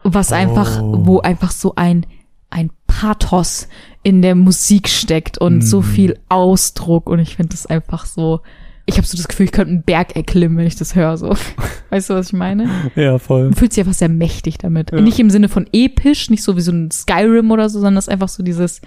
was 0.03 0.31
einfach, 0.31 0.81
Oh. 0.81 1.05
wo 1.05 1.19
einfach 1.19 1.51
so 1.51 1.73
ein, 1.75 2.05
ein 2.49 2.71
Pathos 2.87 3.67
in 4.03 4.21
der 4.21 4.35
Musik 4.35 4.87
steckt 4.89 5.37
und 5.37 5.61
so 5.61 5.79
Mhm. 5.81 5.83
viel 5.85 6.19
Ausdruck 6.29 7.09
und 7.09 7.19
ich 7.19 7.35
finde 7.35 7.49
das 7.51 7.65
einfach 7.65 8.05
so, 8.05 8.41
ich 8.89 8.97
habe 8.97 9.05
so 9.05 9.15
das 9.17 9.27
Gefühl, 9.27 9.45
ich 9.45 9.51
könnte 9.51 9.71
einen 9.73 9.83
Berg 9.83 10.15
erklimmen, 10.15 10.57
wenn 10.57 10.65
ich 10.65 10.75
das 10.77 10.95
höre, 10.95 11.17
so. 11.17 11.35
Weißt 11.91 12.09
du, 12.09 12.15
was 12.15 12.27
ich 12.27 12.33
meine? 12.33 12.69
Ja, 12.95 13.19
voll. 13.19 13.43
Man 13.45 13.53
fühlt 13.53 13.73
sich 13.73 13.81
einfach 13.81 13.93
sehr 13.93 14.09
mächtig 14.09 14.57
damit. 14.57 14.91
Ja. 14.91 14.99
Nicht 15.01 15.19
im 15.19 15.29
Sinne 15.29 15.49
von 15.49 15.67
episch, 15.73 16.29
nicht 16.29 16.41
so 16.43 16.55
wie 16.57 16.61
so 16.61 16.71
ein 16.71 16.89
Skyrim 16.89 17.51
oder 17.51 17.69
so, 17.69 17.79
sondern 17.79 17.95
das 17.95 18.05
ist 18.07 18.13
einfach 18.13 18.29
so 18.29 18.43
dieses 18.43 18.81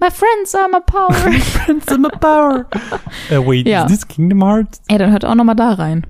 My 0.00 0.08
friends 0.10 0.54
are 0.54 0.68
my 0.70 0.80
power. 0.86 1.12
Prince 1.66 1.94
in 1.94 2.02
the 2.04 2.10
Power. 2.20 2.66
Äh, 3.30 3.36
wait, 3.46 3.66
Ja. 3.68 3.84
is 3.84 3.92
this 3.92 4.08
Kingdom 4.08 4.42
Hearts? 4.42 4.80
ja, 4.90 4.96
dann 4.98 5.10
hört 5.12 5.24
auch 5.26 5.34
noch 5.34 5.44
mal 5.44 5.54
da 5.54 5.72
rein. 5.74 6.06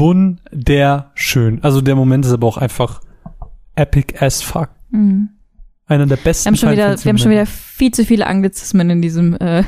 Wunderschön. 0.00 1.62
Also 1.62 1.80
der 1.80 1.94
Moment 1.94 2.24
ist 2.24 2.32
aber 2.32 2.46
auch 2.46 2.56
einfach 2.56 3.00
epic 3.76 4.14
as 4.18 4.42
fuck. 4.42 4.70
Mhm. 4.90 5.28
Einer 5.86 6.06
der 6.06 6.18
Wir 6.18 6.24
besten 6.24 6.48
haben 6.48 6.56
schon 6.56 6.72
wieder, 6.72 6.96
wir 7.04 7.08
haben 7.08 7.18
schon 7.18 7.30
wieder 7.30 7.46
viel 7.46 7.92
zu 7.92 8.04
viele 8.04 8.26
Anglizismen 8.26 8.90
in 8.90 9.02
diesem. 9.02 9.36
Äh. 9.36 9.64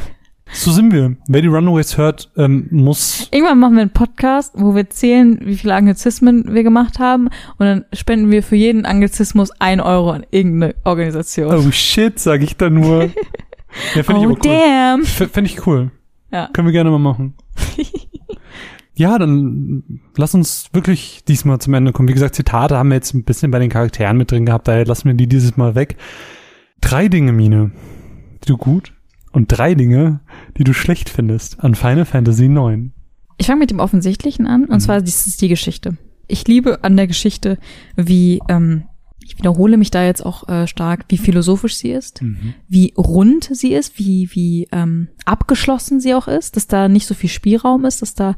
So 0.53 0.71
sind 0.71 0.93
wir. 0.93 1.17
Wer 1.29 1.43
die 1.43 1.49
Runaways 1.49 1.97
hört, 1.97 2.31
ähm, 2.37 2.69
muss 2.71 3.29
Irgendwann 3.31 3.59
machen 3.59 3.75
wir 3.75 3.83
einen 3.83 3.91
Podcast, 3.91 4.55
wo 4.57 4.75
wir 4.75 4.89
zählen, 4.91 5.39
wie 5.43 5.57
viele 5.57 5.75
Anglizismen 5.75 6.55
wir 6.55 6.63
gemacht 6.63 6.99
haben, 6.99 7.29
und 7.59 7.67
dann 7.67 7.85
spenden 7.93 8.31
wir 8.31 8.43
für 8.43 8.57
jeden 8.57 8.85
Anglizismus 8.85 9.51
ein 9.61 9.81
Euro 9.81 10.11
an 10.11 10.27
irgendeine 10.31 10.75
Organisation. 10.85 11.55
Oh 11.55 11.71
shit, 11.71 12.19
sag 12.19 12.43
ich 12.43 12.57
da 12.57 12.71
nur. 12.71 13.11
Ja, 13.95 14.03
finde 14.03 14.21
ich 14.21 14.27
oh 14.27 14.31
aber 14.33 14.39
cool. 14.45 14.61
damn. 14.61 15.03
Fände 15.05 15.49
ich 15.49 15.67
cool. 15.67 15.91
Ja. 16.31 16.51
Können 16.53 16.69
wir 16.69 16.73
gerne 16.73 16.91
mal 16.91 16.99
machen. 16.99 17.33
ja, 18.95 19.19
dann 19.19 20.01
lass 20.17 20.35
uns 20.35 20.69
wirklich 20.73 21.25
diesmal 21.27 21.59
zum 21.61 21.75
Ende 21.75 21.93
kommen. 21.93 22.09
Wie 22.09 22.13
gesagt, 22.13 22.35
Zitate 22.35 22.77
haben 22.77 22.91
wir 22.91 22.97
jetzt 22.97 23.15
ein 23.15 23.25
bisschen 23.25 23.51
bei 23.51 23.59
den 23.59 23.71
Charakteren 23.71 24.17
mit 24.17 24.31
drin 24.31 24.47
gehabt, 24.47 24.69
daher 24.69 24.85
lassen 24.87 25.09
wir 25.09 25.15
die 25.15 25.27
dieses 25.29 25.57
Mal 25.57 25.75
weg. 25.75 25.97
Drei 26.81 27.09
Dinge, 27.09 27.33
Mine, 27.33 27.71
die 28.43 28.49
du 28.49 28.57
gut 28.57 28.93
und 29.33 29.47
drei 29.49 29.75
Dinge, 29.75 30.21
die 30.59 30.65
du 30.65 30.73
schlecht 30.75 31.09
findest 31.09 31.61
an 31.65 31.75
Final 31.75 32.05
Fantasy 32.05 32.47
IX. 32.47 32.91
Ich 33.39 33.47
fange 33.47 33.61
mit 33.61 33.71
dem 33.71 33.81
Offensichtlichen 33.81 34.47
an, 34.47 34.65
und 34.65 34.75
Mhm. 34.77 34.81
zwar 34.81 35.01
das 35.01 35.27
ist 35.27 35.41
die 35.41 35.49
Geschichte. 35.49 35.97
Ich 36.29 36.47
liebe 36.47 36.85
an 36.85 36.97
der 36.97 37.07
Geschichte, 37.07 37.59
wie, 37.97 38.41
ähm, 38.49 38.85
ich 39.25 39.39
wiederhole 39.39 39.77
mich 39.77 39.91
da 39.91 40.05
jetzt 40.05 40.25
auch 40.25 40.49
äh, 40.49 40.67
stark, 40.67 41.07
wie 41.09 41.17
philosophisch 41.19 41.77
sie 41.77 41.93
ist, 41.93 42.21
wie 42.69 42.93
rund 42.97 43.45
sie 43.53 43.73
ist, 43.73 43.99
wie, 43.99 44.29
wie 44.33 44.69
ähm, 44.73 45.09
abgeschlossen 45.25 46.01
sie 46.01 46.15
auch 46.15 46.29
ist, 46.29 46.57
dass 46.57 46.67
da 46.67 46.89
nicht 46.89 47.07
so 47.07 47.15
viel 47.15 47.31
Spielraum 47.31 47.85
ist, 47.85 48.03
dass 48.03 48.15
da 48.15 48.35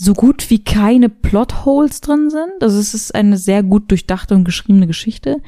so 0.00 0.14
gut 0.14 0.48
wie 0.48 0.62
keine 0.62 1.08
Plotholes 1.08 2.00
drin 2.00 2.30
sind. 2.30 2.62
Also 2.62 2.78
es 2.78 2.94
ist 2.94 3.14
eine 3.14 3.36
sehr 3.36 3.64
gut 3.64 3.90
durchdachte 3.90 4.36
und 4.36 4.44
geschriebene 4.44 4.86
Geschichte, 4.86 5.38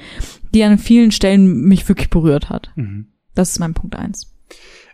die 0.53 0.65
an 0.65 0.77
vielen 0.77 1.12
Stellen 1.12 1.62
mich 1.62 1.89
wirklich 1.89 2.11
berührt 2.11 2.51
hat. 2.51 2.73
Mhm. 2.75 3.07
Das 3.37 3.51
ist 3.51 3.61
mein 3.61 3.75
Punkt 3.75 3.95
eins. 3.95 4.35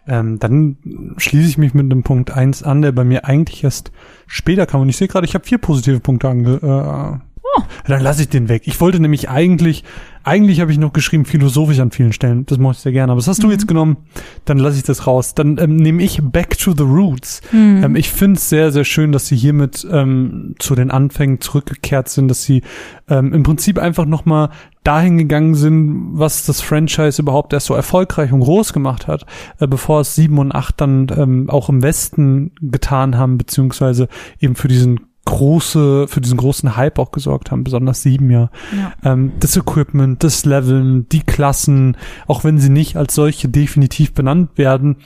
Ähm, 0.07 0.39
dann 0.39 0.76
schließe 1.17 1.49
ich 1.49 1.59
mich 1.59 1.73
mit 1.73 1.91
dem 1.91 2.02
Punkt 2.02 2.31
eins 2.31 2.62
an, 2.62 2.83
der 2.83 2.93
bei 2.93 3.02
mir 3.02 3.25
eigentlich 3.25 3.65
erst 3.65 3.93
später 4.26 4.67
kam. 4.67 4.83
Und 4.83 4.91
ich 4.91 4.99
sehe 4.99 5.09
gerade, 5.09 5.26
ich 5.26 5.35
habe 5.35 5.47
vier 5.47 5.59
positive 5.59 6.01
Punkte 6.01 6.28
ange... 6.28 7.23
Äh, 7.23 7.26
Oh. 7.57 7.62
Dann 7.86 8.02
lasse 8.02 8.23
ich 8.23 8.28
den 8.28 8.49
weg. 8.49 8.62
Ich 8.67 8.81
wollte 8.81 9.01
nämlich 9.01 9.28
eigentlich, 9.28 9.85
eigentlich 10.26 10.60
habe 10.60 10.72
ich 10.72 10.78
noch 10.78 10.92
geschrieben, 10.92 11.24
philosophisch 11.24 11.78
an 11.78 11.92
vielen 11.92 12.12
Stellen. 12.12 12.46
Das 12.46 12.58
mache 12.58 12.72
ich 12.72 12.78
sehr 12.78 12.90
gerne. 12.90 13.12
Aber 13.12 13.20
das 13.20 13.28
hast 13.28 13.44
du 13.44 13.50
jetzt 13.50 13.68
genommen, 13.68 13.96
dann 14.44 14.58
lasse 14.58 14.76
ich 14.76 14.82
das 14.82 15.06
raus. 15.06 15.34
Dann 15.34 15.56
ähm, 15.58 15.76
nehme 15.76 16.02
ich 16.02 16.20
Back 16.20 16.58
to 16.58 16.72
the 16.76 16.82
Roots. 16.82 17.42
Ähm, 17.84 17.94
ich 17.94 18.10
finde 18.10 18.36
es 18.36 18.48
sehr, 18.48 18.72
sehr 18.72 18.84
schön, 18.84 19.12
dass 19.12 19.28
sie 19.28 19.36
hiermit 19.36 19.86
ähm, 19.88 20.56
zu 20.58 20.74
den 20.74 20.90
Anfängen 20.90 21.40
zurückgekehrt 21.40 22.08
sind, 22.08 22.26
dass 22.26 22.42
sie 22.42 22.62
ähm, 23.08 23.32
im 23.32 23.44
Prinzip 23.44 23.78
einfach 23.78 24.05
nochmal 24.05 24.50
dahin 24.82 25.16
gegangen 25.16 25.55
sind, 25.55 26.18
was 26.18 26.44
das 26.44 26.60
Franchise 26.60 27.22
überhaupt 27.22 27.52
erst 27.52 27.66
so 27.66 27.74
erfolgreich 27.74 28.32
und 28.32 28.40
groß 28.40 28.72
gemacht 28.72 29.06
hat, 29.06 29.26
äh, 29.60 29.68
bevor 29.68 30.00
es 30.00 30.16
sieben 30.16 30.38
und 30.38 30.52
acht 30.52 30.80
dann 30.80 31.06
ähm, 31.16 31.50
auch 31.50 31.68
im 31.68 31.84
Westen 31.84 32.50
getan 32.60 33.16
haben, 33.16 33.38
beziehungsweise 33.38 34.08
eben 34.40 34.56
für 34.56 34.68
diesen 34.68 35.00
große, 35.26 36.08
für 36.08 36.20
diesen 36.22 36.38
großen 36.38 36.76
Hype 36.76 36.98
auch 36.98 37.12
gesorgt 37.12 37.50
haben, 37.50 37.64
besonders 37.64 38.02
sieben 38.02 38.30
ja. 38.30 38.50
Ja. 38.74 39.12
Ähm, 39.12 39.32
das 39.40 39.56
Equipment, 39.56 40.24
das 40.24 40.46
Leveln, 40.46 41.06
die 41.10 41.20
Klassen, 41.20 41.96
auch 42.26 42.44
wenn 42.44 42.58
sie 42.58 42.70
nicht 42.70 42.96
als 42.96 43.14
solche 43.14 43.48
definitiv 43.48 44.14
benannt 44.14 44.56
werden, 44.56 44.96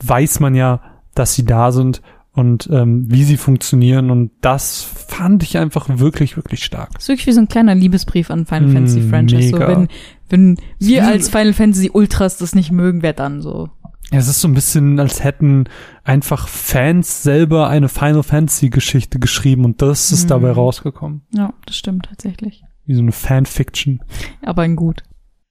weiß 0.00 0.38
man 0.40 0.54
ja, 0.54 0.80
dass 1.14 1.34
sie 1.34 1.44
da 1.44 1.72
sind 1.72 2.02
und 2.34 2.68
ähm, 2.72 3.10
wie 3.10 3.24
sie 3.24 3.36
funktionieren 3.36 4.10
und 4.10 4.30
das 4.40 4.82
fand 4.82 5.42
ich 5.42 5.58
einfach 5.58 5.88
wirklich, 5.88 6.36
wirklich 6.36 6.64
stark. 6.64 6.90
Das 6.94 7.04
ist 7.04 7.08
wirklich 7.08 7.26
wie 7.26 7.32
so 7.32 7.40
ein 7.40 7.48
kleiner 7.48 7.74
Liebesbrief 7.74 8.30
an 8.30 8.46
Final 8.46 8.68
Mm, 8.68 8.72
Fantasy 8.72 9.02
Franchise. 9.02 9.48
So, 9.50 9.58
wenn, 9.58 9.88
wenn 10.28 10.56
wir 10.78 11.06
als 11.06 11.28
Final 11.28 11.52
Fantasy 11.52 11.90
Ultras 11.92 12.38
das 12.38 12.54
nicht 12.54 12.72
mögen, 12.72 13.02
wer 13.02 13.12
dann 13.12 13.42
so? 13.42 13.68
Es 14.10 14.28
ist 14.28 14.40
so 14.40 14.48
ein 14.48 14.54
bisschen, 14.54 15.00
als 15.00 15.24
hätten 15.24 15.64
einfach 16.04 16.48
Fans 16.48 17.22
selber 17.22 17.68
eine 17.68 17.88
Final 17.88 18.22
Fantasy 18.22 18.68
Geschichte 18.68 19.18
geschrieben 19.18 19.64
und 19.64 19.80
das 19.80 20.12
ist 20.12 20.24
Mhm. 20.24 20.28
dabei 20.28 20.50
rausgekommen. 20.52 21.22
Ja, 21.32 21.54
das 21.66 21.76
stimmt 21.76 22.06
tatsächlich. 22.06 22.62
Wie 22.84 22.94
so 22.94 23.00
eine 23.00 23.12
Fanfiction. 23.12 24.00
Aber 24.42 24.62
ein 24.62 24.76
gut. 24.76 25.02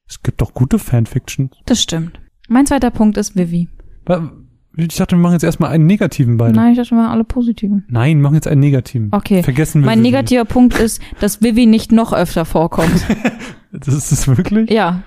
Es 0.08 0.22
gibt 0.22 0.42
doch 0.42 0.54
gute 0.54 0.78
Fanfiction. 0.78 1.50
Das 1.66 1.82
stimmt. 1.82 2.20
Mein 2.50 2.66
zweiter 2.66 2.92
Punkt 2.92 3.18
ist 3.18 3.36
Vivi. 3.36 3.70
Ich 4.78 4.96
dachte, 4.96 5.16
wir 5.16 5.22
machen 5.22 5.34
jetzt 5.34 5.44
erstmal 5.44 5.72
einen 5.72 5.86
negativen 5.86 6.38
beide. 6.38 6.56
Nein, 6.56 6.72
ich 6.74 6.78
dachte 6.78 6.94
mal 6.96 7.10
alle 7.10 7.24
positiven. 7.24 7.86
Nein, 7.90 8.18
wir 8.18 8.24
machen 8.24 8.36
jetzt 8.36 8.48
einen 8.48 8.60
negativen. 8.62 9.10
Okay. 9.12 9.42
Vergessen 9.44 9.82
wir 9.82 9.86
Mein 9.88 10.00
Vivi. 10.00 10.10
negativer 10.12 10.46
Punkt 10.46 10.78
ist, 10.80 11.02
dass 11.20 11.42
Vivi 11.42 11.66
nicht 11.66 11.92
noch 11.92 12.14
öfter 12.14 12.46
vorkommt. 12.46 12.92
Das 13.74 13.88
ist 13.96 14.12
es 14.12 14.28
wirklich? 14.28 14.70
ja. 14.70 15.04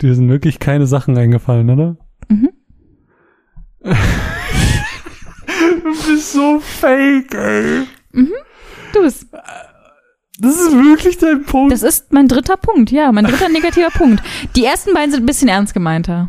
Dir 0.00 0.14
sind 0.14 0.28
wirklich 0.28 0.60
keine 0.60 0.86
Sachen 0.86 1.18
eingefallen, 1.18 1.68
oder? 1.70 1.96
Mhm. 2.28 2.50
Du 5.84 5.90
bist 6.12 6.32
so 6.32 6.60
fake, 6.60 7.34
ey. 7.34 7.82
Du 8.92 9.02
bist, 9.02 9.26
Das 10.40 10.54
ist 10.54 10.72
wirklich 10.72 11.18
dein 11.18 11.44
Punkt. 11.44 11.72
das 11.72 11.82
ist 11.82 12.12
mein 12.12 12.28
dritter 12.28 12.56
Punkt, 12.56 12.90
ja, 12.90 13.12
mein 13.12 13.24
dritter 13.24 13.48
negativer 13.48 13.90
Punkt. 13.90 14.22
Die 14.56 14.64
ersten 14.64 14.92
beiden 14.94 15.10
sind 15.12 15.22
ein 15.22 15.26
bisschen 15.26 15.48
ernst 15.48 15.74
gemeinter. 15.74 16.28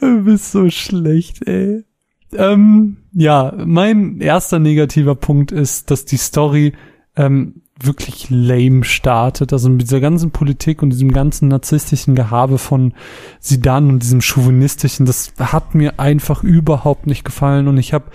Du 0.00 0.22
bist 0.24 0.52
so 0.52 0.70
schlecht, 0.70 1.46
ey. 1.46 1.84
Ähm, 2.32 2.98
ja, 3.12 3.52
mein 3.64 4.20
erster 4.20 4.58
negativer 4.58 5.14
Punkt 5.14 5.52
ist, 5.52 5.90
dass 5.90 6.04
die 6.04 6.16
Story 6.16 6.74
ähm, 7.16 7.62
wirklich 7.78 8.28
lame 8.30 8.84
startet. 8.84 9.52
Also 9.52 9.68
mit 9.68 9.82
dieser 9.82 10.00
ganzen 10.00 10.30
Politik 10.30 10.82
und 10.82 10.90
diesem 10.90 11.12
ganzen 11.12 11.48
narzisstischen 11.48 12.14
Gehabe 12.14 12.58
von 12.58 12.94
Sidan 13.38 13.88
und 13.88 14.02
diesem 14.02 14.22
chauvinistischen, 14.22 15.06
das 15.06 15.32
hat 15.38 15.74
mir 15.74 16.00
einfach 16.00 16.42
überhaupt 16.42 17.06
nicht 17.06 17.24
gefallen. 17.24 17.68
Und 17.68 17.76
ich 17.76 17.92
habe, 17.92 18.06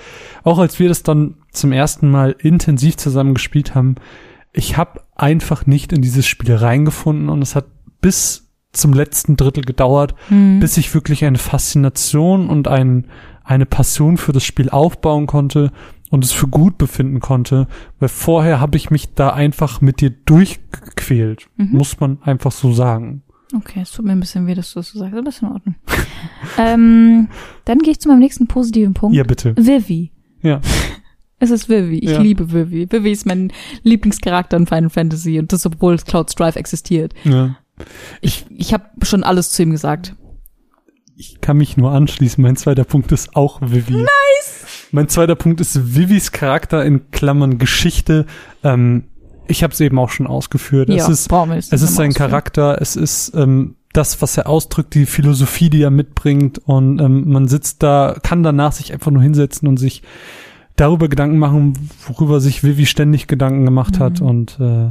auch 0.43 0.57
als 0.57 0.80
wir 0.80 0.90
das 0.90 1.03
dann 1.03 1.35
zum 1.51 1.72
ersten 1.72 2.09
Mal 2.09 2.35
intensiv 2.40 2.98
zusammen 2.98 3.35
gespielt 3.35 3.75
haben, 3.75 3.95
ich 4.53 4.77
habe 4.77 5.01
einfach 5.15 5.65
nicht 5.65 5.93
in 5.93 6.01
dieses 6.01 6.25
Spiel 6.25 6.56
reingefunden 6.56 7.30
und 7.30 7.41
es 7.41 7.56
hat 7.56 7.65
bis 8.01 8.49
zum 8.73 8.93
letzten 8.93 9.38
Drittel 9.38 9.64
gedauert, 9.64 10.15
bis 10.59 10.77
ich 10.77 10.93
wirklich 10.93 11.25
eine 11.25 11.38
Faszination 11.38 12.49
und 12.49 12.67
ein, 12.67 13.07
eine 13.43 13.65
Passion 13.65 14.17
für 14.17 14.31
das 14.31 14.45
Spiel 14.45 14.69
aufbauen 14.69 15.27
konnte 15.27 15.72
und 16.11 16.23
es 16.23 16.31
für 16.31 16.48
gut 16.48 16.77
befinden 16.77 17.19
konnte, 17.22 17.67
weil 17.99 18.09
vorher 18.09 18.59
habe 18.59 18.77
ich 18.77 18.91
mich 18.91 19.15
da 19.15 19.31
einfach 19.31 19.81
mit 19.81 20.01
dir 20.01 20.11
durchgequält, 20.11 21.48
muss 21.57 21.99
man 21.99 22.22
einfach 22.22 22.51
so 22.51 22.72
sagen. 22.73 23.23
Okay, 23.56 23.80
es 23.81 23.91
tut 23.91 24.06
mir 24.06 24.11
ein 24.11 24.19
bisschen 24.19 24.45
weh, 24.48 24.53
dass 24.53 24.72
du 24.73 24.80
das 24.80 24.90
so 24.90 24.99
sagst, 24.99 25.17
aber 25.17 25.27
ist 25.27 25.41
in 25.41 25.48
Ordnung. 25.49 25.75
ähm, 26.57 27.27
dann 27.65 27.80
gehe 27.80 27.91
ich 27.91 27.99
zu 27.99 28.07
meinem 28.07 28.19
nächsten 28.19 28.48
positiven 28.48 28.93
Punkt. 28.93 29.15
Ja, 29.15 29.23
bitte. 29.23 29.56
Vivi. 29.57 30.11
Ja. 30.43 30.61
Es 31.43 31.49
ist 31.49 31.69
Vivi. 31.69 31.98
Ich 31.98 32.11
Ja. 32.11 32.22
liebe 32.22 32.53
Vivi. 32.53 32.85
Vivi 32.91 33.11
ist 33.11 33.25
mein 33.25 33.51
Lieblingscharakter 33.81 34.57
in 34.57 34.67
Final 34.67 34.91
Fantasy 34.91 35.40
und 35.40 35.51
das, 35.51 35.65
obwohl 35.65 35.98
Cloud 35.98 36.30
Strife 36.30 36.59
existiert. 36.59 37.15
ja. 37.23 37.56
Ich, 38.22 38.45
ich 38.51 38.75
habe 38.75 38.85
schon 39.01 39.23
alles 39.23 39.49
zu 39.49 39.64
ihm 39.64 39.72
gesagt. 39.72 40.15
Ich 41.15 41.41
kann 41.41 41.57
mich 41.57 41.77
nur 41.77 41.91
anschließen. 41.91 42.40
Mein 42.43 42.57
zweiter 42.57 42.83
Punkt 42.83 43.11
ist 43.11 43.35
auch 43.35 43.59
Vivi. 43.59 43.93
Nice! 43.93 44.81
Mein 44.91 45.07
zweiter 45.07 45.35
Punkt 45.35 45.61
ist 45.61 45.95
Vivis 45.95 46.31
Charakter 46.31 46.83
in 46.85 47.09
Klammern 47.11 47.57
Geschichte. 47.57 48.25
Ähm, 48.63 49.05
ich 49.47 49.63
habe 49.63 49.73
es 49.73 49.79
eben 49.79 49.97
auch 49.99 50.09
schon 50.09 50.27
ausgeführt. 50.27 50.89
es 50.89 51.09
ist 51.09 51.27
Es 51.71 51.81
ist 51.81 51.95
sein 51.95 52.09
ausführen. 52.09 52.29
Charakter, 52.29 52.81
es 52.81 52.95
ist 52.95 53.33
ähm, 53.35 53.75
das, 53.93 54.21
was 54.21 54.37
er 54.37 54.47
ausdrückt, 54.47 54.93
die 54.93 55.05
Philosophie, 55.05 55.69
die 55.69 55.81
er 55.81 55.91
mitbringt 55.91 56.59
und 56.59 56.99
ähm, 57.01 57.29
man 57.29 57.47
sitzt 57.47 57.83
da, 57.83 58.15
kann 58.23 58.43
danach 58.43 58.71
sich 58.71 58.93
einfach 58.93 59.11
nur 59.11 59.21
hinsetzen 59.21 59.67
und 59.67 59.77
sich 59.77 60.01
darüber 60.77 61.09
Gedanken 61.09 61.37
machen, 61.37 61.73
worüber 62.07 62.39
sich 62.39 62.63
Vivi 62.63 62.85
ständig 62.85 63.27
Gedanken 63.27 63.65
gemacht 63.65 63.99
hat 63.99 64.21
und 64.21 64.57
äh, 64.61 64.87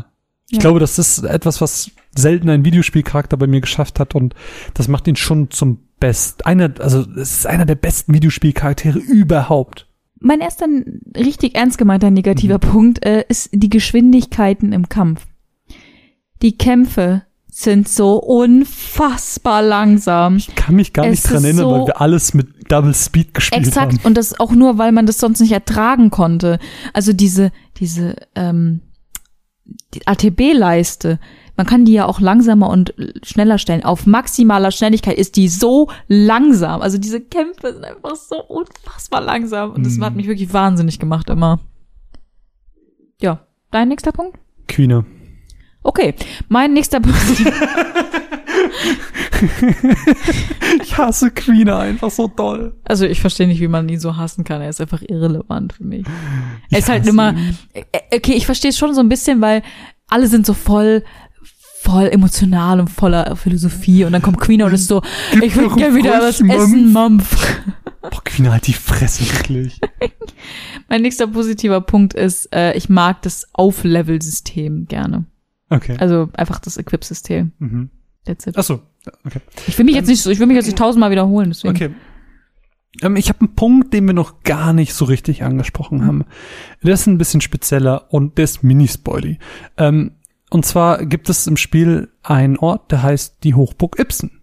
ich 0.48 0.56
Ja. 0.56 0.60
glaube, 0.60 0.80
das 0.80 0.98
ist 0.98 1.22
etwas, 1.24 1.60
was 1.62 1.90
selten 2.14 2.50
ein 2.50 2.64
Videospielcharakter 2.64 3.36
bei 3.38 3.46
mir 3.46 3.60
geschafft 3.62 3.98
hat 4.00 4.14
und 4.14 4.34
das 4.74 4.88
macht 4.88 5.08
ihn 5.08 5.16
schon 5.16 5.50
zum 5.50 5.78
Best, 5.98 6.44
einer, 6.46 6.70
also 6.80 7.00
es 7.16 7.38
ist 7.38 7.46
einer 7.46 7.66
der 7.66 7.74
besten 7.76 8.12
Videospielcharaktere 8.14 8.98
überhaupt. 8.98 9.86
Mein 10.20 10.40
erster 10.40 10.66
richtig 11.16 11.54
ernst 11.54 11.78
gemeinter 11.78 12.10
negativer 12.10 12.56
Mhm. 12.62 12.70
Punkt 12.70 13.04
äh, 13.04 13.24
ist 13.28 13.50
die 13.52 13.70
Geschwindigkeiten 13.70 14.72
im 14.72 14.88
Kampf. 14.88 15.26
Die 16.42 16.56
Kämpfe 16.58 17.22
sind 17.52 17.88
so 17.88 18.16
unfassbar 18.16 19.62
langsam. 19.62 20.36
Ich 20.36 20.54
kann 20.54 20.76
mich 20.76 20.92
gar 20.92 21.04
Es 21.06 21.10
nicht 21.10 21.30
dran 21.30 21.44
erinnern, 21.44 21.64
so- 21.64 21.70
weil 21.72 21.86
wir 21.86 22.00
alles 22.00 22.32
mit 22.34 22.70
Double 22.70 22.94
Speed 22.94 23.34
gespielt 23.34 23.66
Exakt. 23.66 23.92
haben. 23.94 24.00
Und 24.04 24.16
das 24.16 24.38
auch 24.38 24.52
nur, 24.52 24.78
weil 24.78 24.92
man 24.92 25.06
das 25.06 25.18
sonst 25.18 25.40
nicht 25.40 25.52
ertragen 25.52 26.10
konnte. 26.10 26.58
Also 26.92 27.12
diese, 27.12 27.50
diese, 27.78 28.16
ähm, 28.36 28.80
die 29.94 30.06
ATB-Leiste. 30.06 31.18
Man 31.56 31.66
kann 31.66 31.84
die 31.84 31.92
ja 31.92 32.06
auch 32.06 32.20
langsamer 32.20 32.68
und 32.70 32.94
schneller 33.22 33.58
stellen. 33.58 33.84
Auf 33.84 34.06
maximaler 34.06 34.70
Schnelligkeit 34.70 35.18
ist 35.18 35.36
die 35.36 35.48
so 35.48 35.88
langsam. 36.08 36.80
Also 36.82 36.98
diese 36.98 37.20
Kämpfe 37.20 37.72
sind 37.74 37.84
einfach 37.84 38.16
so 38.16 38.42
unfassbar 38.44 39.20
langsam. 39.20 39.72
Und 39.72 39.84
das 39.86 39.96
Mhm. 39.98 40.04
hat 40.04 40.14
mich 40.16 40.26
wirklich 40.26 40.52
wahnsinnig 40.52 40.98
gemacht 40.98 41.28
immer. 41.30 41.60
Ja. 43.20 43.46
Dein 43.70 43.88
nächster 43.88 44.12
Punkt? 44.12 44.38
Queener. 44.68 45.04
Okay. 45.82 46.14
Mein 46.48 46.72
nächster 46.72 47.00
Punkt. 47.00 47.16
Ich 50.82 50.96
hasse 50.98 51.30
Queener 51.30 51.78
einfach 51.78 52.10
so 52.10 52.28
doll. 52.28 52.74
Also 52.84 53.06
ich 53.06 53.20
verstehe 53.20 53.46
nicht, 53.46 53.60
wie 53.60 53.68
man 53.68 53.88
ihn 53.88 54.00
so 54.00 54.16
hassen 54.16 54.44
kann. 54.44 54.60
Er 54.60 54.68
ist 54.68 54.80
einfach 54.80 55.02
irrelevant 55.02 55.72
für 55.72 55.84
mich. 55.84 56.00
Ich 56.68 56.72
Er 56.72 56.78
ist 56.78 56.88
halt 56.88 57.06
immer, 57.06 57.34
äh, 57.72 57.82
okay, 58.14 58.32
ich 58.34 58.46
verstehe 58.46 58.70
es 58.70 58.78
schon 58.78 58.94
so 58.94 59.00
ein 59.00 59.08
bisschen, 59.08 59.40
weil 59.40 59.62
alle 60.08 60.26
sind 60.26 60.46
so 60.46 60.54
voll, 60.54 61.04
voll 61.82 62.08
emotional 62.08 62.78
und 62.78 62.88
voller 62.88 63.36
Philosophie 63.36 64.04
und 64.04 64.12
dann 64.12 64.20
kommt 64.20 64.38
Queen 64.38 64.62
und 64.62 64.72
ist 64.72 64.86
so, 64.86 65.00
Gib 65.32 65.44
ich 65.44 65.56
würde 65.56 65.74
gerne 65.76 65.96
wieder 65.96 66.20
was 66.20 66.40
essen, 66.40 66.92
Mampf. 66.92 67.36
Boah, 68.02 68.22
Queener, 68.24 68.52
halt 68.52 68.66
die 68.66 68.74
Fresse, 68.74 69.24
wirklich. 69.24 69.80
Mein 70.88 71.02
nächster 71.02 71.26
positiver 71.26 71.80
Punkt 71.80 72.12
ist, 72.14 72.54
äh, 72.54 72.76
ich 72.76 72.88
mag 72.88 73.22
das 73.22 73.46
Auflevel-System 73.54 74.86
gerne. 74.86 75.24
Okay. 75.70 75.96
Also 75.98 76.28
einfach 76.34 76.58
das 76.58 76.76
Equip-System. 76.76 77.52
Mhm. 77.58 77.90
That's 78.26 78.46
it. 78.46 78.56
Ach 78.58 78.62
so, 78.62 78.80
okay. 79.24 79.40
Ich 79.66 79.78
will 79.78 79.86
mich 79.86 79.94
jetzt 79.94 80.08
nicht 80.08 80.20
so, 80.20 80.30
ich 80.30 80.38
will 80.38 80.46
mich 80.46 80.56
jetzt 80.56 80.66
nicht 80.66 80.78
tausendmal 80.78 81.10
wiederholen, 81.10 81.50
deswegen. 81.50 81.74
Okay. 81.74 81.90
Ähm, 83.02 83.16
ich 83.16 83.30
habe 83.30 83.40
einen 83.40 83.54
Punkt, 83.54 83.94
den 83.94 84.06
wir 84.06 84.14
noch 84.14 84.42
gar 84.42 84.74
nicht 84.74 84.92
so 84.92 85.06
richtig 85.06 85.44
angesprochen 85.44 86.04
haben. 86.04 86.24
Der 86.82 86.92
ist 86.92 87.06
ein 87.06 87.18
bisschen 87.18 87.40
spezieller 87.40 88.12
und 88.12 88.36
der 88.36 88.44
ist 88.44 88.62
mini-spoily. 88.62 89.38
Ähm, 89.78 90.12
und 90.50 90.66
zwar 90.66 91.04
gibt 91.06 91.28
es 91.28 91.46
im 91.46 91.56
Spiel 91.56 92.08
einen 92.22 92.58
Ort, 92.58 92.90
der 92.90 93.02
heißt 93.02 93.38
die 93.44 93.54
Hochburg 93.54 93.98
Ibsen. 93.98 94.42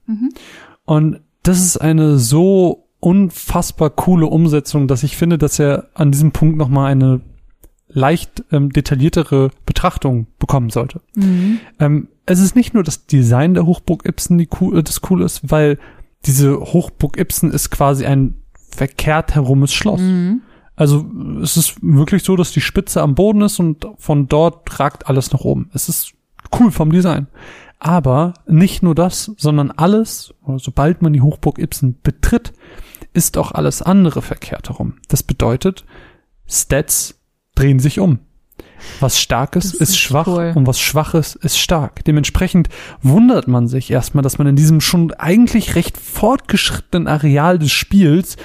Und 0.86 1.20
das 1.44 1.60
ist 1.60 1.78
eine 1.78 2.18
so 2.18 2.88
unfassbar 3.00 3.90
coole 3.90 4.26
Umsetzung, 4.26 4.88
dass 4.88 5.04
ich 5.04 5.18
finde, 5.18 5.38
dass 5.38 5.60
er 5.60 5.90
an 5.94 6.12
diesem 6.12 6.32
Punkt 6.32 6.58
noch 6.58 6.70
mal 6.70 6.88
eine 6.88 7.22
leicht 7.90 8.44
ähm, 8.52 8.72
detailliertere 8.72 9.52
Betrachtung 9.66 10.28
bekommen 10.40 10.70
sollte. 10.70 11.02
Mhm. 11.16 11.60
Ähm, 11.80 12.08
es 12.26 12.40
ist 12.40 12.56
nicht 12.56 12.74
nur 12.74 12.84
das 12.84 13.06
Design 13.06 13.54
der 13.54 13.66
Hochburg 13.66 14.06
Ibsen, 14.06 14.38
die 14.38 14.50
cool, 14.60 14.80
äh, 14.80 14.84
das 14.84 15.02
cool 15.10 15.22
ist, 15.22 15.50
weil 15.50 15.78
diese 16.26 16.60
Hochburg 16.60 17.18
Ibsen 17.18 17.52
ist 17.52 17.70
quasi 17.70 18.06
ein 18.06 18.42
verkehrt 18.70 19.36
herumes 19.36 19.74
Schloss. 19.74 20.02
Mhm. 20.02 20.42
Also 20.78 21.06
es 21.42 21.58
ist 21.58 21.76
wirklich 21.82 22.24
so, 22.24 22.36
dass 22.36 22.52
die 22.52 22.62
Spitze 22.62 23.02
am 23.02 23.16
Boden 23.16 23.42
ist 23.42 23.60
und 23.60 23.86
von 23.98 24.28
dort 24.28 24.80
ragt 24.80 25.08
alles 25.08 25.34
nach 25.34 25.42
oben. 25.42 25.70
Es 25.74 25.90
ist 25.90 26.14
cool 26.58 26.72
vom 26.72 26.92
Design. 26.92 27.28
Aber 27.80 28.34
nicht 28.48 28.84
nur 28.84 28.96
das, 28.96 29.32
sondern 29.38 29.72
alles, 29.72 30.34
sobald 30.58 31.02
man 31.02 31.14
die 31.14 31.22
Hochburg 31.22 31.60
Ibsen 31.60 31.98
betritt, 32.02 32.54
ist 33.14 33.38
auch 33.38 33.52
alles 33.52 33.82
andere 33.82 34.22
verkehrt 34.22 34.70
herum. 34.70 34.96
Das 35.08 35.24
bedeutet, 35.24 35.84
Stats 36.48 37.20
drehen 37.56 37.80
sich 37.80 38.00
um. 38.00 38.20
Was 39.00 39.20
starkes 39.20 39.74
ist, 39.74 39.82
ist 39.82 39.98
schwach 39.98 40.28
cool. 40.28 40.54
und 40.56 40.68
was 40.68 40.80
schwaches 40.80 41.36
ist 41.36 41.58
stark. 41.58 42.06
Dementsprechend 42.06 42.70
wundert 43.02 43.48
man 43.48 43.68
sich 43.68 43.90
erstmal, 43.90 44.22
dass 44.22 44.38
man 44.38 44.46
in 44.46 44.56
diesem 44.56 44.82
schon 44.82 45.12
eigentlich 45.14 45.74
recht 45.74 45.98
fortgeschrittenen 45.98 47.08
Areal 47.08 47.58
des 47.58 47.72
Spiels 47.72 48.38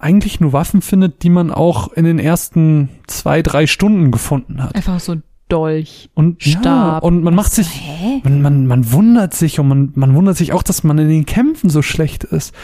eigentlich 0.00 0.40
nur 0.40 0.52
Waffen 0.52 0.82
findet, 0.82 1.22
die 1.22 1.30
man 1.30 1.50
auch 1.50 1.92
in 1.92 2.04
den 2.04 2.18
ersten 2.18 2.88
zwei, 3.06 3.42
drei 3.42 3.66
Stunden 3.66 4.10
gefunden 4.10 4.62
hat. 4.62 4.74
Einfach 4.74 5.00
so 5.00 5.12
ein 5.12 5.22
Dolch. 5.48 6.10
Und 6.14 6.44
ja, 6.44 6.58
Stab. 6.60 7.04
und 7.04 7.22
man 7.22 7.34
macht 7.34 7.52
sich, 7.52 7.68
Hä? 7.68 8.20
man, 8.24 8.42
man, 8.42 8.66
man 8.66 8.92
wundert 8.92 9.34
sich 9.34 9.58
und 9.60 9.68
man, 9.68 9.92
man 9.94 10.14
wundert 10.14 10.36
sich 10.36 10.52
auch, 10.52 10.62
dass 10.62 10.84
man 10.84 10.98
in 10.98 11.08
den 11.08 11.26
Kämpfen 11.26 11.70
so 11.70 11.80
schlecht 11.82 12.24
ist. 12.24 12.54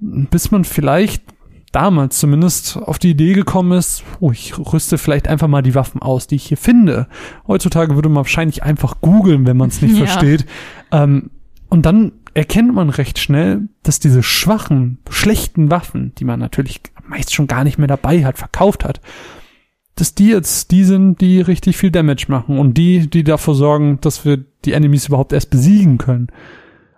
Bis 0.00 0.50
man 0.50 0.64
vielleicht 0.64 1.22
damals 1.72 2.18
zumindest 2.18 2.78
auf 2.78 2.98
die 2.98 3.10
Idee 3.10 3.34
gekommen 3.34 3.78
ist, 3.78 4.02
oh, 4.18 4.32
ich 4.32 4.58
rüste 4.58 4.98
vielleicht 4.98 5.28
einfach 5.28 5.46
mal 5.46 5.62
die 5.62 5.74
Waffen 5.76 6.02
aus, 6.02 6.26
die 6.26 6.34
ich 6.36 6.46
hier 6.46 6.56
finde. 6.56 7.06
Heutzutage 7.46 7.94
würde 7.94 8.08
man 8.08 8.16
wahrscheinlich 8.16 8.62
einfach 8.64 9.00
googeln, 9.00 9.46
wenn 9.46 9.56
man 9.56 9.68
es 9.68 9.80
nicht 9.80 9.96
Ja. 9.98 10.06
versteht. 10.06 10.46
Ähm, 10.90 11.30
und 11.68 11.86
dann 11.86 12.10
erkennt 12.34 12.74
man 12.74 12.90
recht 12.90 13.18
schnell, 13.18 13.68
dass 13.82 14.00
diese 14.00 14.22
schwachen, 14.22 14.98
schlechten 15.08 15.70
Waffen, 15.70 16.12
die 16.18 16.24
man 16.24 16.38
natürlich 16.40 16.80
meist 17.06 17.34
schon 17.34 17.46
gar 17.46 17.64
nicht 17.64 17.78
mehr 17.78 17.88
dabei 17.88 18.24
hat, 18.24 18.38
verkauft 18.38 18.84
hat, 18.84 19.00
dass 19.96 20.14
die 20.14 20.28
jetzt 20.28 20.70
die 20.70 20.84
sind, 20.84 21.20
die 21.20 21.40
richtig 21.40 21.76
viel 21.76 21.90
Damage 21.90 22.26
machen 22.28 22.58
und 22.58 22.74
die, 22.74 23.08
die 23.10 23.24
dafür 23.24 23.54
sorgen, 23.54 23.98
dass 24.00 24.24
wir 24.24 24.38
die 24.64 24.72
Enemies 24.72 25.08
überhaupt 25.08 25.32
erst 25.32 25.50
besiegen 25.50 25.98
können. 25.98 26.28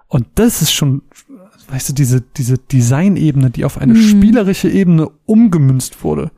Und 0.09 0.27
das 0.35 0.61
ist 0.63 0.73
schon, 0.73 1.03
weißt 1.69 1.89
du, 1.89 1.93
diese, 1.95 2.21
diese 2.21 2.59
Designebene, 2.59 3.51
die 3.51 3.65
auf 3.65 3.79
eine 3.79 3.95
Mhm. 3.95 4.03
spielerische 4.03 4.69
Ebene 4.69 5.09
umgemünzt 5.25 6.05
wurde, 6.05 6.31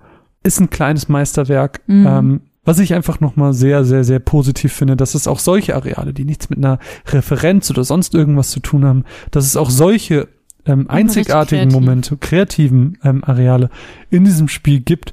ist 0.42 0.60
ein 0.60 0.70
kleines 0.70 1.08
Meisterwerk. 1.08 1.80
Mhm. 1.86 2.06
Ähm, 2.06 2.40
was 2.64 2.78
ich 2.78 2.94
einfach 2.94 3.20
nochmal 3.20 3.52
sehr, 3.52 3.84
sehr, 3.84 4.04
sehr 4.04 4.18
positiv 4.18 4.72
finde, 4.72 4.96
dass 4.96 5.14
es 5.14 5.26
auch 5.26 5.38
solche 5.38 5.74
Areale, 5.74 6.14
die 6.14 6.24
nichts 6.24 6.50
mit 6.50 6.58
einer 6.58 6.78
Referenz 7.06 7.70
oder 7.70 7.84
sonst 7.84 8.14
irgendwas 8.14 8.50
zu 8.50 8.60
tun 8.60 8.84
haben, 8.84 9.04
dass 9.30 9.44
es 9.44 9.56
auch 9.56 9.70
solche 9.70 10.28
ähm, 10.66 10.88
einzigartigen 10.88 11.68
kreativ. 11.68 11.80
Momente, 11.80 12.16
kreativen 12.16 12.98
ähm, 13.04 13.22
Areale 13.24 13.70
in 14.10 14.24
diesem 14.24 14.48
Spiel 14.48 14.80
gibt 14.80 15.12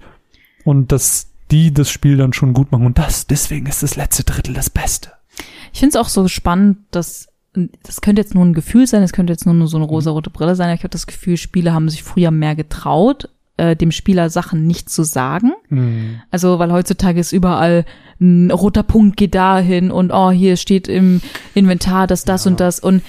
und 0.64 0.92
dass 0.92 1.28
die 1.52 1.74
das 1.74 1.90
Spiel 1.90 2.18
dann 2.18 2.34
schon 2.34 2.54
gut 2.54 2.72
machen. 2.72 2.86
Und 2.86 2.98
das, 2.98 3.28
deswegen 3.28 3.66
ist 3.66 3.84
das 3.84 3.96
letzte 3.96 4.24
Drittel 4.24 4.54
das 4.54 4.70
Beste. 4.70 5.12
Ich 5.74 5.80
finde 5.80 5.98
es 5.98 6.02
auch 6.02 6.10
so 6.10 6.28
spannend, 6.28 6.78
dass 6.92 7.28
das 7.84 8.00
könnte 8.00 8.22
jetzt 8.22 8.34
nur 8.34 8.46
ein 8.46 8.54
Gefühl 8.54 8.88
sein, 8.88 9.04
es 9.04 9.12
könnte 9.12 9.34
jetzt 9.34 9.46
nur 9.46 9.68
so 9.68 9.76
eine 9.76 9.86
rosarote 9.86 10.30
Brille 10.30 10.56
sein, 10.56 10.68
aber 10.68 10.76
ich 10.76 10.84
habe 10.84 10.90
das 10.90 11.06
Gefühl, 11.06 11.36
Spiele 11.36 11.74
haben 11.74 11.90
sich 11.90 12.02
früher 12.02 12.32
mehr 12.32 12.56
getraut, 12.56 13.30
äh, 13.62 13.76
dem 13.76 13.92
Spieler 13.92 14.32
Sachen 14.32 14.66
nicht 14.66 14.90
zu 14.90 15.04
sagen. 15.04 15.52
Also, 16.32 16.58
weil 16.58 16.72
heutzutage 16.72 17.20
ist 17.20 17.32
überall 17.32 17.86
ein 18.20 18.50
roter 18.50 18.82
Punkt 18.82 19.18
geht 19.18 19.36
dahin 19.36 19.92
und 19.92 20.12
oh, 20.12 20.32
hier 20.32 20.58
steht 20.58 20.88
im 20.88 21.22
Inventar 21.54 22.08
das, 22.08 22.24
das 22.24 22.48
und 22.48 22.60
das 22.60 22.80
und 22.80 23.04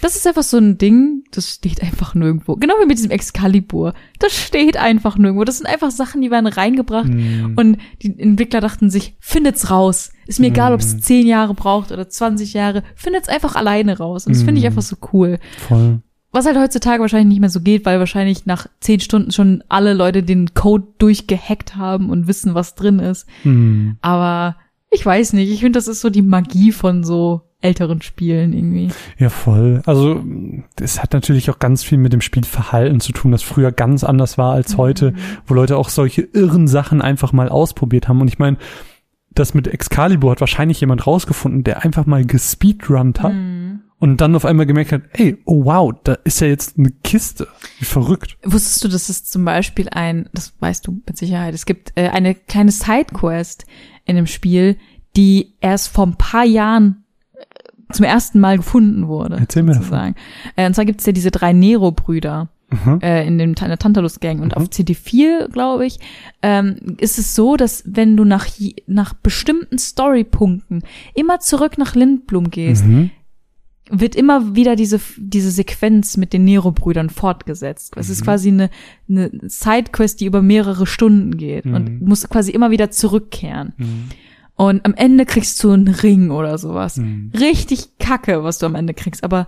das 0.00 0.16
ist 0.16 0.26
einfach 0.26 0.44
so 0.44 0.58
ein 0.58 0.78
Ding, 0.78 1.24
das 1.32 1.54
steht 1.54 1.82
einfach 1.82 2.14
nirgendwo. 2.14 2.54
Genau 2.54 2.74
wie 2.80 2.86
mit 2.86 2.98
diesem 2.98 3.10
Excalibur. 3.10 3.94
Das 4.20 4.32
steht 4.32 4.76
einfach 4.76 5.18
nirgendwo. 5.18 5.44
Das 5.44 5.58
sind 5.58 5.66
einfach 5.66 5.90
Sachen, 5.90 6.22
die 6.22 6.30
werden 6.30 6.46
reingebracht 6.46 7.10
und 7.56 7.78
die 8.02 8.18
Entwickler 8.18 8.60
dachten 8.60 8.90
sich, 8.90 9.16
findet's 9.18 9.70
raus. 9.70 10.12
Ist 10.26 10.38
mir 10.40 10.48
egal, 10.48 10.72
ob 10.72 10.80
es 10.80 11.00
zehn 11.00 11.26
Jahre 11.26 11.54
braucht 11.54 11.90
oder 11.90 12.08
20 12.08 12.52
Jahre. 12.52 12.84
Findet's 12.94 13.28
einfach 13.28 13.56
alleine 13.56 13.98
raus. 13.98 14.26
Und 14.26 14.36
das 14.36 14.42
finde 14.44 14.60
ich 14.60 14.66
einfach 14.66 14.82
so 14.82 14.96
cool. 15.12 15.38
Voll. 15.58 16.00
Was 16.30 16.44
halt 16.44 16.58
heutzutage 16.58 17.00
wahrscheinlich 17.00 17.28
nicht 17.28 17.40
mehr 17.40 17.48
so 17.48 17.60
geht, 17.60 17.86
weil 17.86 17.98
wahrscheinlich 17.98 18.44
nach 18.44 18.66
zehn 18.80 19.00
Stunden 19.00 19.32
schon 19.32 19.64
alle 19.68 19.94
Leute 19.94 20.22
den 20.22 20.52
Code 20.52 20.86
durchgehackt 20.98 21.76
haben 21.76 22.10
und 22.10 22.26
wissen, 22.26 22.54
was 22.54 22.74
drin 22.74 22.98
ist. 22.98 23.26
Hm. 23.42 23.96
Aber 24.02 24.56
ich 24.90 25.04
weiß 25.04 25.32
nicht. 25.32 25.50
Ich 25.50 25.60
finde, 25.60 25.78
das 25.78 25.88
ist 25.88 26.00
so 26.00 26.10
die 26.10 26.22
Magie 26.22 26.72
von 26.72 27.02
so 27.02 27.42
älteren 27.60 28.02
Spielen 28.02 28.52
irgendwie. 28.52 28.90
Ja, 29.18 29.30
voll. 29.30 29.82
Also 29.86 30.22
es 30.80 31.02
hat 31.02 31.12
natürlich 31.12 31.50
auch 31.50 31.58
ganz 31.58 31.82
viel 31.82 31.98
mit 31.98 32.12
dem 32.12 32.20
Spielverhalten 32.20 33.00
zu 33.00 33.12
tun, 33.12 33.32
das 33.32 33.42
früher 33.42 33.72
ganz 33.72 34.04
anders 34.04 34.38
war 34.38 34.52
als 34.52 34.76
heute, 34.76 35.14
wo 35.46 35.54
Leute 35.54 35.76
auch 35.76 35.88
solche 35.88 36.22
irren 36.22 36.68
Sachen 36.68 37.02
einfach 37.02 37.32
mal 37.32 37.48
ausprobiert 37.48 38.06
haben. 38.06 38.20
Und 38.20 38.28
ich 38.28 38.38
meine, 38.38 38.58
das 39.30 39.54
mit 39.54 39.66
Excalibur 39.66 40.30
hat 40.30 40.40
wahrscheinlich 40.40 40.80
jemand 40.80 41.06
rausgefunden, 41.06 41.64
der 41.64 41.84
einfach 41.84 42.06
mal 42.06 42.24
gespeedrunnt 42.24 43.22
hat 43.22 43.34
und 44.00 44.20
dann 44.20 44.34
auf 44.36 44.44
einmal 44.44 44.66
gemerkt 44.66 44.92
hat, 44.92 45.02
ey, 45.14 45.38
oh 45.44 45.64
wow, 45.64 45.92
da 46.04 46.14
ist 46.24 46.40
ja 46.40 46.46
jetzt 46.46 46.78
eine 46.78 46.90
Kiste. 47.02 47.48
Wie 47.78 47.84
verrückt. 47.84 48.36
Wusstest 48.44 48.84
du, 48.84 48.88
dass 48.88 49.08
es 49.08 49.24
zum 49.24 49.44
Beispiel 49.44 49.88
ein, 49.90 50.28
das 50.32 50.52
weißt 50.60 50.86
du 50.86 51.00
mit 51.06 51.16
Sicherheit, 51.18 51.54
es 51.54 51.66
gibt 51.66 51.92
äh, 51.96 52.08
eine 52.08 52.34
kleine 52.34 52.70
Sidequest 52.70 53.64
in 54.04 54.16
dem 54.16 54.26
Spiel, 54.26 54.76
die 55.16 55.54
erst 55.60 55.88
vor 55.88 56.06
ein 56.06 56.16
paar 56.16 56.44
Jahren 56.44 57.04
äh, 57.34 57.92
zum 57.92 58.04
ersten 58.04 58.38
Mal 58.40 58.56
gefunden 58.58 59.08
wurde. 59.08 59.36
Erzähl 59.40 59.62
mir 59.64 59.74
sozusagen. 59.74 60.14
Äh, 60.56 60.66
und 60.66 60.74
zwar 60.74 60.84
gibt 60.84 61.00
es 61.00 61.06
ja 61.06 61.12
diese 61.12 61.30
drei 61.30 61.52
Nero-Brüder 61.52 62.48
Mhm. 62.70 62.98
äh, 63.00 63.26
in, 63.26 63.38
dem, 63.38 63.48
in 63.50 63.54
der 63.54 63.78
Tantalus-Gang. 63.78 64.40
Und 64.40 64.54
auf 64.54 64.64
CD4, 64.64 65.48
glaube 65.50 65.86
ich, 65.86 66.00
ähm, 66.42 66.76
ist 66.98 67.18
es 67.18 67.34
so, 67.34 67.56
dass 67.56 67.82
wenn 67.86 68.14
du 68.14 68.26
nach, 68.26 68.46
nach 68.86 69.14
bestimmten 69.14 69.78
Storypunkten 69.78 70.82
immer 71.14 71.40
zurück 71.40 71.78
nach 71.78 71.94
Lindblum 71.94 72.50
gehst, 72.50 72.84
Mhm. 72.84 73.10
Wird 73.90 74.14
immer 74.16 74.54
wieder 74.54 74.76
diese, 74.76 75.00
diese 75.16 75.50
Sequenz 75.50 76.16
mit 76.16 76.32
den 76.32 76.44
Nero-Brüdern 76.44 77.10
fortgesetzt. 77.10 77.94
Es 77.96 78.08
Mhm. 78.08 78.12
ist 78.12 78.24
quasi 78.24 78.48
eine, 78.48 78.70
eine 79.08 79.30
Sidequest, 79.46 80.20
die 80.20 80.26
über 80.26 80.42
mehrere 80.42 80.86
Stunden 80.86 81.36
geht 81.36 81.64
Mhm. 81.66 81.74
und 81.74 82.02
muss 82.02 82.28
quasi 82.28 82.50
immer 82.52 82.70
wieder 82.70 82.90
zurückkehren. 82.90 83.72
Und 84.54 84.84
am 84.84 84.94
Ende 84.94 85.24
kriegst 85.24 85.62
du 85.62 85.70
einen 85.70 85.88
Ring 85.88 86.30
oder 86.30 86.58
sowas. 86.58 86.96
Mhm. 86.96 87.30
Richtig 87.38 87.98
kacke, 87.98 88.42
was 88.44 88.58
du 88.58 88.66
am 88.66 88.74
Ende 88.74 88.92
kriegst. 88.94 89.22
Aber 89.24 89.46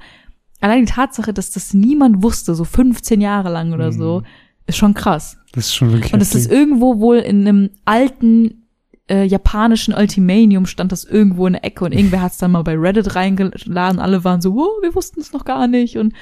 allein 0.61 0.87
die 0.87 0.93
Tatsache, 0.93 1.33
dass 1.33 1.51
das 1.51 1.75
niemand 1.75 2.23
wusste, 2.23 2.55
so 2.55 2.65
15 2.65 3.21
Jahre 3.21 3.51
lang 3.51 3.73
oder 3.73 3.93
so, 3.93 4.23
ist 4.67 4.77
schon 4.77 4.95
krass. 4.95 5.37
Das 5.53 5.67
ist 5.67 5.75
schon 5.75 5.91
wirklich 5.93 6.13
Und 6.15 6.21
es 6.23 6.35
ist 6.35 6.51
irgendwo 6.51 7.01
wohl 7.01 7.17
in 7.17 7.41
einem 7.47 7.71
alten 7.85 8.60
äh, 9.11 9.25
japanischen 9.25 9.93
Ultimanium 9.95 10.67
stand 10.67 10.93
das 10.93 11.05
irgendwo 11.05 11.47
in 11.47 11.55
der 11.55 11.65
Ecke 11.65 11.85
und 11.85 11.93
irgendwer 11.93 12.23
hat 12.23 12.33
es 12.33 12.39
dann 12.39 12.53
mal 12.53 12.63
bei 12.63 12.77
Reddit 12.77 13.15
reingeladen. 13.15 13.99
Alle 14.01 14.25
waren 14.25 14.41
so, 14.41 14.53
oh, 14.55 14.83
wir 14.83 14.95
wussten 14.95 15.21
es 15.21 15.33
noch 15.33 15.45
gar 15.45 15.67
nicht. 15.67 15.97
Und 15.99 16.15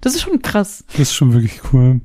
das 0.00 0.14
ist 0.14 0.22
schon 0.22 0.40
krass. 0.42 0.84
Das 0.92 1.00
ist 1.00 1.14
schon 1.14 1.32
wirklich 1.32 1.60
cool. 1.72 2.00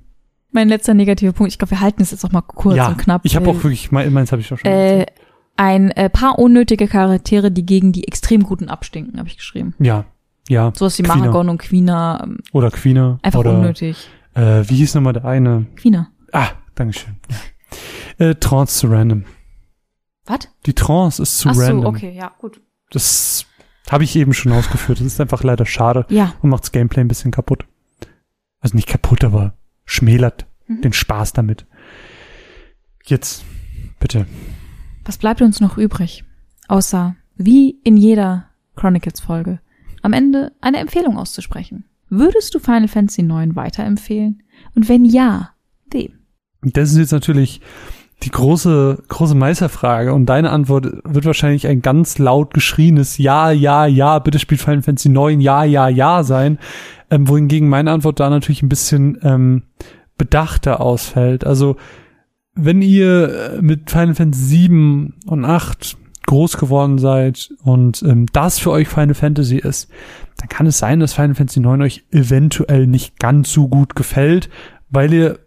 Mein 0.52 0.68
letzter 0.70 0.94
negativer 0.94 1.34
Punkt, 1.34 1.52
ich 1.52 1.58
glaube, 1.58 1.72
wir 1.72 1.82
halten 1.82 2.02
es 2.02 2.12
jetzt 2.12 2.24
auch 2.26 2.32
mal 2.32 2.42
kurz 2.42 2.76
ja, 2.78 2.88
und 2.90 2.98
knapp. 2.98 3.22
ich 3.24 3.36
habe 3.36 3.50
auch 3.50 3.64
wirklich, 3.64 3.92
mein- 3.92 4.12
meins 4.14 4.32
habe 4.32 4.42
ich 4.42 4.52
auch 4.53 4.58
schon. 4.60 4.70
äh, 4.70 5.00
erzählt. 5.00 5.12
ein 5.58 5.92
äh, 5.92 6.10
paar 6.10 6.38
unnötige 6.40 6.88
Charaktere, 6.88 7.50
die 7.52 7.66
gegen 7.66 7.92
die 7.92 8.08
extrem 8.08 8.44
guten 8.44 8.70
abstinken, 8.70 9.18
habe 9.20 9.30
ich 9.30 9.38
geschrieben. 9.38 9.74
ja, 9.80 10.06
ja. 10.50 10.72
Sowas 10.76 10.98
wie 11.00 11.03
Quina. 11.03 11.16
Maragon 11.16 11.50
und 11.50 11.58
Quina, 11.60 12.22
ähm, 12.24 12.38
Oder 12.52 12.70
Quina. 12.70 13.18
einfach 13.24 13.40
oder, 13.40 13.58
unnötig. 13.58 14.10
Äh, 14.36 14.64
wie 14.68 14.76
hieß 14.76 14.94
nochmal 14.95 15.14
der 15.14 15.26
eine? 15.26 15.66
Quina. 15.76 16.10
Ah, 16.34 16.50
Dankeschön. 16.76 17.16
Ja. 18.20 18.26
Äh, 18.28 18.36
Trance 18.36 18.78
zu 18.80 18.88
random. 18.88 19.24
Was? 20.26 20.40
Die 20.66 20.74
Trance 20.74 21.22
ist 21.22 21.38
zu 21.40 21.50
Ach 21.50 21.53
so, 21.56 21.61
random. 21.61 21.85
okay, 21.85 22.11
ja, 22.16 22.32
gut. 22.40 22.61
Das 22.92 23.45
habe 23.90 24.03
ich 24.03 24.16
eben 24.16 24.34
schon 24.34 24.52
ausgeführt. 24.53 25.00
Das 25.00 25.08
ist 25.08 25.19
einfach 25.19 25.43
leider 25.43 25.66
schade 25.66 26.06
Ja, 26.10 26.34
und 26.42 26.50
macht 26.50 26.64
das 26.64 26.72
Gameplay 26.72 27.02
ein 27.02 27.08
bisschen 27.10 27.32
kaputt. 27.32 27.66
Also 28.60 28.76
nicht 28.76 28.88
kaputt, 28.88 29.24
aber 29.24 29.53
schmälert 29.85 30.45
Mhm. 30.68 30.80
den 30.82 30.93
Spaß 30.93 31.34
damit. 31.34 31.66
Jetzt, 33.06 33.43
bitte. 34.00 34.26
Was 35.03 35.18
bleibt 35.18 35.42
uns 35.42 35.60
noch 35.60 35.77
übrig? 35.77 36.24
Außer, 36.69 37.16
wie 37.35 37.80
in 37.84 37.98
jeder 37.98 38.48
Chronicles-Folge, 38.77 39.60
am 40.02 40.14
Ende 40.14 40.53
eine 40.61 40.77
Empfehlung 40.77 41.18
auszusprechen. 41.18 41.84
Würdest 42.10 42.53
du 42.56 42.60
Final 42.60 42.88
Fantasy 42.88 43.22
IX 43.24 43.56
weiterempfehlen? 43.56 44.43
Und 44.76 44.88
wenn 44.88 45.03
ja, 45.03 45.50
wem? 45.92 46.19
Das 46.61 46.92
ist 46.92 46.98
jetzt 46.98 47.11
natürlich 47.11 47.60
die 48.24 48.32
große, 48.32 49.03
große 49.08 49.35
Meisterfrage 49.35 50.14
und 50.14 50.26
deine 50.27 50.52
Antwort 50.52 50.88
wird 51.03 51.26
wahrscheinlich 51.26 51.68
ein 51.68 51.82
ganz 51.82 52.18
laut 52.18 52.53
geschrienes 52.53 53.18
Ja, 53.18 53.52
ja, 53.52 53.85
ja, 53.85 54.19
bitte 54.19 54.40
spielt 54.40 54.61
Final 54.61 54.82
Fantasy 54.82 55.10
9, 55.10 55.42
ja, 55.42 55.64
ja, 55.64 55.88
ja 55.88 56.24
sein, 56.24 56.58
ähm, 57.11 57.27
wohingegen 57.27 57.69
meine 57.69 57.92
Antwort 57.92 58.19
da 58.19 58.30
natürlich 58.30 58.64
ein 58.64 58.69
bisschen 58.69 59.18
ähm, 59.24 59.64
bedachter 60.18 60.82
ausfällt. 60.82 61.45
Also 61.45 61.76
wenn 62.56 62.82
ihr 62.82 63.56
äh, 63.58 63.61
mit 63.61 63.90
Final 63.90 64.16
Fantasy 64.16 64.45
7 64.45 65.16
und 65.26 65.45
8 65.45 65.98
groß 66.26 66.58
geworden 66.58 67.00
seid 67.00 67.53
und 67.64 68.02
ähm, 68.03 68.27
das 68.32 68.60
für 68.60 68.72
euch 68.72 68.88
Final 68.88 69.16
Fantasy 69.16 69.58
ist, 69.58 69.90
dann 70.38 70.50
kann 70.50 70.68
es 70.68 70.77
sein, 70.77 71.00
dass 71.00 71.14
Final 71.14 71.35
Fantasy 71.35 71.60
9 71.60 71.82
euch 71.82 72.06
eventuell 72.11 72.88
nicht 72.88 73.19
ganz 73.19 73.52
so 73.52 73.68
gut 73.68 73.95
gefällt, 73.95 74.50
weil 74.90 75.14
ihr 75.14 75.40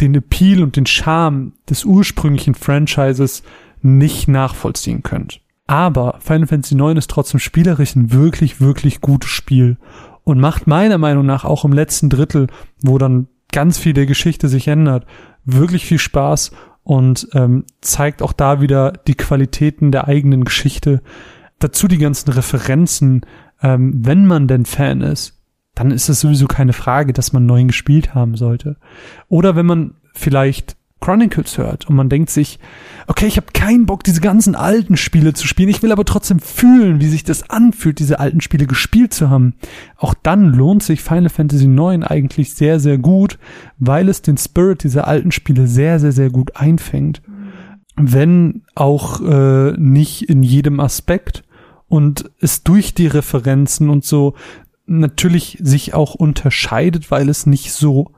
den 0.00 0.14
Appeal 0.14 0.62
und 0.62 0.76
den 0.76 0.86
Charme 0.86 1.52
des 1.68 1.84
ursprünglichen 1.84 2.54
Franchises 2.54 3.42
nicht 3.82 4.28
nachvollziehen 4.28 5.02
könnt. 5.02 5.40
Aber 5.66 6.18
Final 6.20 6.46
Fantasy 6.46 6.76
IX 6.76 6.98
ist 6.98 7.10
trotzdem 7.10 7.40
spielerisch 7.40 7.94
ein 7.94 8.12
wirklich, 8.12 8.60
wirklich 8.60 9.00
gutes 9.00 9.30
Spiel 9.30 9.76
und 10.24 10.40
macht 10.40 10.66
meiner 10.66 10.98
Meinung 10.98 11.26
nach 11.26 11.44
auch 11.44 11.64
im 11.64 11.72
letzten 11.72 12.08
Drittel, 12.08 12.48
wo 12.82 12.98
dann 12.98 13.28
ganz 13.52 13.78
viel 13.78 13.92
der 13.92 14.06
Geschichte 14.06 14.48
sich 14.48 14.68
ändert, 14.68 15.06
wirklich 15.44 15.84
viel 15.84 15.98
Spaß 15.98 16.52
und 16.82 17.28
ähm, 17.34 17.64
zeigt 17.80 18.22
auch 18.22 18.32
da 18.32 18.60
wieder 18.60 18.92
die 18.92 19.14
Qualitäten 19.14 19.92
der 19.92 20.08
eigenen 20.08 20.44
Geschichte. 20.44 21.02
Dazu 21.58 21.88
die 21.88 21.98
ganzen 21.98 22.30
Referenzen, 22.30 23.22
ähm, 23.62 23.92
wenn 24.04 24.26
man 24.26 24.48
denn 24.48 24.64
Fan 24.64 25.02
ist, 25.02 25.37
dann 25.78 25.92
ist 25.92 26.08
es 26.08 26.20
sowieso 26.20 26.48
keine 26.48 26.72
Frage, 26.72 27.12
dass 27.12 27.32
man 27.32 27.46
neuen 27.46 27.68
gespielt 27.68 28.12
haben 28.12 28.36
sollte. 28.36 28.76
Oder 29.28 29.54
wenn 29.54 29.66
man 29.66 29.94
vielleicht 30.12 30.76
Chronicles 31.00 31.56
hört 31.56 31.88
und 31.88 31.94
man 31.94 32.08
denkt 32.08 32.30
sich, 32.30 32.58
okay, 33.06 33.26
ich 33.26 33.36
habe 33.36 33.52
keinen 33.52 33.86
Bock, 33.86 34.02
diese 34.02 34.20
ganzen 34.20 34.56
alten 34.56 34.96
Spiele 34.96 35.34
zu 35.34 35.46
spielen, 35.46 35.68
ich 35.68 35.80
will 35.80 35.92
aber 35.92 36.04
trotzdem 36.04 36.40
fühlen, 36.40 37.00
wie 37.00 37.06
sich 37.06 37.22
das 37.22 37.48
anfühlt, 37.48 38.00
diese 38.00 38.18
alten 38.18 38.40
Spiele 38.40 38.66
gespielt 38.66 39.14
zu 39.14 39.30
haben. 39.30 39.54
Auch 39.96 40.14
dann 40.14 40.46
lohnt 40.46 40.82
sich 40.82 41.00
Final 41.00 41.28
Fantasy 41.28 41.66
IX 41.66 42.04
eigentlich 42.04 42.54
sehr, 42.54 42.80
sehr 42.80 42.98
gut, 42.98 43.38
weil 43.78 44.08
es 44.08 44.20
den 44.20 44.36
Spirit 44.36 44.82
dieser 44.82 45.06
alten 45.06 45.30
Spiele 45.30 45.68
sehr, 45.68 46.00
sehr, 46.00 46.12
sehr 46.12 46.30
gut 46.30 46.56
einfängt. 46.56 47.22
Wenn 47.94 48.62
auch 48.74 49.20
äh, 49.20 49.74
nicht 49.76 50.22
in 50.28 50.42
jedem 50.42 50.80
Aspekt 50.80 51.44
und 51.86 52.30
es 52.40 52.64
durch 52.64 52.94
die 52.94 53.06
Referenzen 53.06 53.90
und 53.90 54.04
so 54.04 54.34
natürlich 54.88 55.58
sich 55.60 55.94
auch 55.94 56.14
unterscheidet, 56.14 57.10
weil 57.10 57.28
es 57.28 57.46
nicht 57.46 57.72
so 57.72 58.12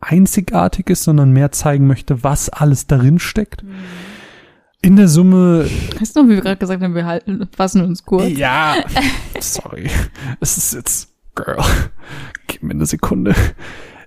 einzigartig 0.00 0.88
ist, 0.90 1.04
sondern 1.04 1.32
mehr 1.32 1.52
zeigen 1.52 1.86
möchte, 1.86 2.22
was 2.22 2.48
alles 2.48 2.86
darin 2.86 3.18
steckt. 3.18 3.62
Mhm. 3.62 3.70
In 4.82 4.96
der 4.96 5.08
Summe. 5.08 5.68
Weißt 5.98 6.16
du 6.16 6.22
noch, 6.22 6.28
wie 6.28 6.36
wir 6.36 6.40
gerade 6.40 6.56
gesagt 6.56 6.82
haben, 6.82 6.94
wir 6.94 7.04
halten, 7.04 7.46
fassen 7.54 7.82
uns 7.82 8.04
kurz? 8.04 8.30
Ja. 8.30 8.76
Sorry. 9.38 9.90
Es 10.40 10.56
ist 10.56 10.72
jetzt, 10.72 11.12
Girl. 11.34 11.62
Gib 12.46 12.62
mir 12.62 12.70
eine 12.70 12.86
Sekunde. 12.86 13.34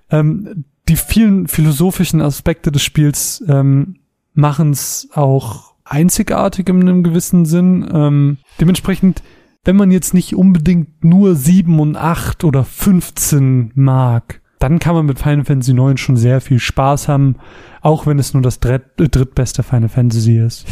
Ähm, 0.10 0.66
die 0.90 0.96
vielen 0.96 1.48
philosophischen 1.48 2.22
Aspekte 2.22 2.72
des 2.72 2.82
Spiels 2.82 3.44
ähm, 3.48 4.00
machen 4.34 4.72
es 4.72 5.10
auch 5.14 5.76
einzigartig 5.84 6.68
in 6.70 6.82
einem 6.82 7.04
gewissen 7.04 7.46
Sinn. 7.46 7.88
Ähm, 7.94 8.38
dementsprechend 8.60 9.22
wenn 9.64 9.76
man 9.76 9.92
jetzt 9.92 10.14
nicht 10.14 10.36
unbedingt 10.36 11.04
nur 11.04 11.36
sieben 11.36 11.80
und 11.80 11.96
acht 11.96 12.44
oder 12.44 12.64
15 12.64 13.72
mag, 13.76 14.42
dann 14.60 14.80
kann 14.80 14.96
man 14.96 15.06
mit 15.06 15.20
Final 15.20 15.46
Fantasy 15.46 15.74
9 15.74 15.98
schon 15.98 16.18
sehr 16.18 16.42
viel 16.42 16.60
Spaß 16.60 17.08
haben, 17.08 17.38
auch 17.82 18.06
wenn 18.06 18.20
es 18.20 18.34
nur 18.34 18.44
das 18.44 18.60
dritt, 18.60 18.84
äh, 19.00 19.10
drittbeste 19.10 19.64
Final 19.64 19.90
Fantasy 19.90 20.40
ist. 20.40 20.66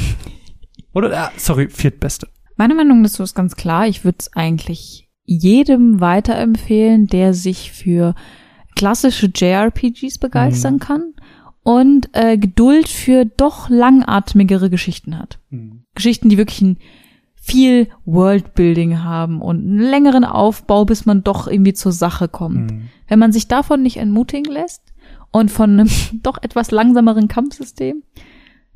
Oder, 0.93 1.11
äh, 1.11 1.29
sorry, 1.37 1.69
viertbeste. 1.69 2.27
Meine 2.57 2.75
Meinung 2.75 3.01
dazu 3.03 3.23
ist 3.23 3.33
ganz 3.33 3.55
klar. 3.55 3.87
Ich 3.87 4.03
würde 4.03 4.17
es 4.19 4.33
eigentlich 4.33 5.09
jedem 5.23 6.01
weiterempfehlen, 6.01 7.07
der 7.07 7.33
sich 7.33 7.71
für 7.71 8.13
klassische 8.75 9.31
JRPGs 9.33 10.17
begeistern 10.17 10.75
mhm. 10.75 10.79
kann 10.79 11.13
und 11.63 12.09
äh, 12.13 12.37
Geduld 12.37 12.89
für 12.89 13.25
doch 13.25 13.69
langatmigere 13.69 14.69
Geschichten 14.69 15.17
hat. 15.17 15.39
Mhm. 15.49 15.83
Geschichten, 15.95 16.29
die 16.29 16.37
wirklich 16.37 16.61
ein 16.61 16.77
viel 17.43 17.89
Worldbuilding 18.05 19.03
haben 19.03 19.41
und 19.41 19.57
einen 19.57 19.79
längeren 19.79 20.23
Aufbau, 20.23 20.85
bis 20.85 21.07
man 21.07 21.23
doch 21.23 21.47
irgendwie 21.47 21.73
zur 21.73 21.91
Sache 21.91 22.27
kommt. 22.27 22.71
Mhm. 22.71 22.89
Wenn 23.07 23.19
man 23.19 23.31
sich 23.31 23.47
davon 23.47 23.81
nicht 23.81 23.97
entmutigen 23.97 24.51
lässt 24.53 24.83
und 25.31 25.49
von 25.49 25.71
einem 25.71 25.89
doch 26.23 26.37
etwas 26.41 26.69
langsameren 26.69 27.27
Kampfsystem, 27.27 28.03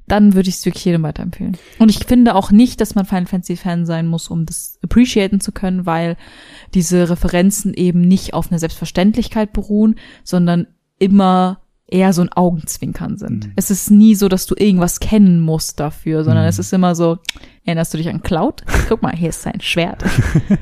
dann 0.08 0.34
würde 0.34 0.50
ich 0.50 0.56
es 0.56 0.66
wirklich 0.66 0.86
jedem 0.86 1.04
weiterempfehlen. 1.04 1.58
Und 1.78 1.90
ich 1.90 2.06
finde 2.06 2.36
auch 2.36 2.52
nicht, 2.52 2.82
dass 2.82 2.96
man 2.96 3.06
Final 3.06 3.28
Fantasy 3.28 3.56
Fan 3.56 3.86
sein 3.86 4.08
muss, 4.08 4.30
um 4.30 4.46
das 4.46 4.80
appreciaten 4.84 5.40
zu 5.40 5.52
können, 5.52 5.86
weil 5.86 6.18
diese 6.74 7.10
Referenzen 7.10 7.74
eben 7.74 8.02
nicht 8.02 8.34
auf 8.34 8.52
einer 8.52 8.60
Selbstverständlichkeit 8.60 9.54
beruhen, 9.54 9.96
sondern 10.24 10.68
immer 10.98 11.62
eher 11.88 12.14
so 12.14 12.22
ein 12.22 12.32
Augenzwinkern 12.32 13.18
sind. 13.18 13.48
Mhm. 13.48 13.54
Es 13.56 13.70
ist 13.70 13.92
nie 13.92 14.16
so, 14.16 14.28
dass 14.28 14.46
du 14.48 14.56
irgendwas 14.58 15.00
kennen 15.00 15.40
musst 15.40 15.80
dafür, 15.80 16.24
sondern 16.24 16.44
mhm. 16.46 16.50
es 16.50 16.60
ist 16.60 16.74
immer 16.74 16.96
so, 16.96 17.20
erinnerst 17.64 17.94
du 17.94 17.98
dich 17.98 18.10
an 18.10 18.24
Cloud? 18.24 18.64
Guck 18.90 19.04
mal, 19.04 19.16
hier 19.16 19.30
ist 19.30 19.44
sein 19.44 19.62
Schwert. 19.62 20.04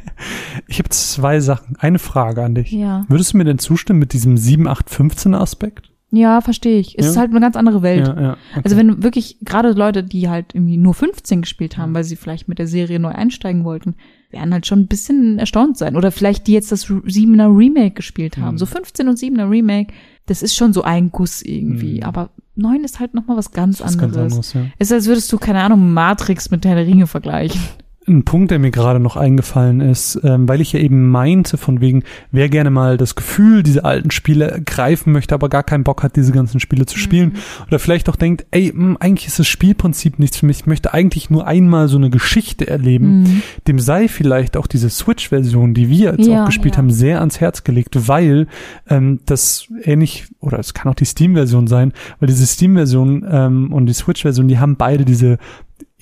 ich 0.67 0.79
habe 0.79 0.89
zwei 0.89 1.39
Sachen. 1.39 1.77
Eine 1.77 1.99
Frage 1.99 2.43
an 2.43 2.55
dich. 2.55 2.71
Ja. 2.71 3.05
Würdest 3.07 3.33
du 3.33 3.37
mir 3.37 3.45
denn 3.45 3.59
zustimmen 3.59 3.99
mit 3.99 4.13
diesem 4.13 4.37
7, 4.37 4.67
8, 4.67 4.89
15 4.89 5.33
Aspekt? 5.33 5.89
Ja, 6.11 6.41
verstehe 6.41 6.79
ich. 6.79 6.99
Es 6.99 7.05
ja? 7.05 7.11
ist 7.11 7.17
halt 7.17 7.31
eine 7.31 7.39
ganz 7.39 7.55
andere 7.55 7.81
Welt. 7.81 8.07
Ja, 8.07 8.21
ja, 8.21 8.31
okay. 8.51 8.61
Also 8.63 8.77
wenn 8.77 9.01
wirklich 9.01 9.39
gerade 9.41 9.71
Leute, 9.71 10.03
die 10.03 10.29
halt 10.29 10.53
irgendwie 10.53 10.77
nur 10.77 10.93
15 10.93 11.41
gespielt 11.41 11.77
haben, 11.77 11.95
weil 11.95 12.03
sie 12.03 12.17
vielleicht 12.17 12.47
mit 12.47 12.59
der 12.59 12.67
Serie 12.67 12.99
neu 12.99 13.09
einsteigen 13.09 13.63
wollten, 13.63 13.95
werden 14.33 14.53
halt 14.53 14.67
schon 14.67 14.81
ein 14.81 14.87
bisschen 14.87 15.39
erstaunt 15.39 15.77
sein. 15.77 15.95
Oder 15.95 16.11
vielleicht 16.11 16.47
die 16.47 16.53
jetzt 16.53 16.71
das 16.71 16.87
7er 16.87 17.55
Remake 17.55 17.95
gespielt 17.95 18.37
haben. 18.37 18.55
Mhm. 18.55 18.59
So 18.59 18.65
15 18.65 19.07
und 19.07 19.17
7er 19.17 19.49
Remake 19.49 19.93
das 20.25 20.41
ist 20.41 20.55
schon 20.55 20.73
so 20.73 20.83
ein 20.83 21.11
Guss 21.11 21.41
irgendwie. 21.41 21.97
Mhm. 21.97 22.03
Aber 22.03 22.29
neun 22.55 22.83
ist 22.83 22.99
halt 22.99 23.13
noch 23.13 23.27
mal 23.27 23.37
was 23.37 23.51
ganz 23.51 23.81
anderes. 23.81 23.97
Ganz 23.97 24.17
anderes 24.17 24.53
ja. 24.53 24.65
Es 24.79 24.87
ist, 24.87 24.93
als 24.93 25.07
würdest 25.07 25.31
du, 25.31 25.37
keine 25.37 25.61
Ahnung, 25.61 25.91
Matrix 25.91 26.49
mit 26.49 26.65
Herr 26.65 26.75
der 26.75 26.85
Ringe 26.85 27.07
vergleichen. 27.07 27.61
Ein 28.05 28.23
Punkt, 28.25 28.51
der 28.51 28.59
mir 28.59 28.71
gerade 28.71 28.99
noch 28.99 29.15
eingefallen 29.15 29.79
ist, 29.79 30.19
ähm, 30.23 30.47
weil 30.49 30.59
ich 30.59 30.73
ja 30.73 30.79
eben 30.79 31.09
meinte, 31.09 31.57
von 31.57 31.79
wegen, 31.79 32.03
wer 32.31 32.49
gerne 32.49 32.69
mal 32.69 32.97
das 32.97 33.15
Gefühl 33.15 33.63
diese 33.63 33.85
alten 33.85 34.11
Spiele 34.11 34.61
greifen 34.65 35.13
möchte, 35.13 35.33
aber 35.33 35.47
gar 35.47 35.63
keinen 35.63 35.83
Bock 35.83 36.03
hat, 36.03 36.15
diese 36.15 36.33
ganzen 36.33 36.59
Spiele 36.59 36.85
zu 36.85 36.97
spielen. 36.97 37.29
Mhm. 37.29 37.67
Oder 37.67 37.79
vielleicht 37.79 38.09
auch 38.09 38.17
denkt, 38.17 38.45
ey, 38.51 38.71
mh, 38.73 38.83
hm, 38.83 38.97
eigentlich 38.99 39.27
ist 39.27 39.39
das 39.39 39.47
Spielprinzip 39.47 40.19
nichts 40.19 40.37
für 40.37 40.45
mich. 40.45 40.59
Ich 40.59 40.65
möchte 40.65 40.93
eigentlich 40.93 41.29
nur 41.29 41.47
einmal 41.47 41.87
so 41.87 41.97
eine 41.97 42.09
Geschichte 42.09 42.67
erleben. 42.67 43.21
Mhm. 43.21 43.41
Dem 43.67 43.79
sei 43.79 44.07
vielleicht 44.07 44.57
auch 44.57 44.67
diese 44.67 44.89
Switch-Version, 44.89 45.73
die 45.73 45.89
wir 45.89 46.11
jetzt 46.17 46.27
ja, 46.27 46.41
auch 46.41 46.45
gespielt 46.47 46.75
ja. 46.75 46.79
haben, 46.79 46.91
sehr 46.91 47.19
ans 47.19 47.39
Herz 47.39 47.63
gelegt, 47.63 48.07
weil 48.07 48.47
ähm, 48.89 49.19
das 49.25 49.67
ähnlich, 49.83 50.25
oder 50.39 50.59
es 50.59 50.73
kann 50.73 50.91
auch 50.91 50.95
die 50.95 51.05
Steam-Version 51.05 51.67
sein, 51.67 51.93
weil 52.19 52.27
diese 52.27 52.45
Steam-Version 52.45 53.25
ähm, 53.29 53.71
und 53.71 53.85
die 53.85 53.93
Switch-Version, 53.93 54.47
die 54.47 54.59
haben 54.59 54.75
beide 54.75 55.05
diese 55.05 55.37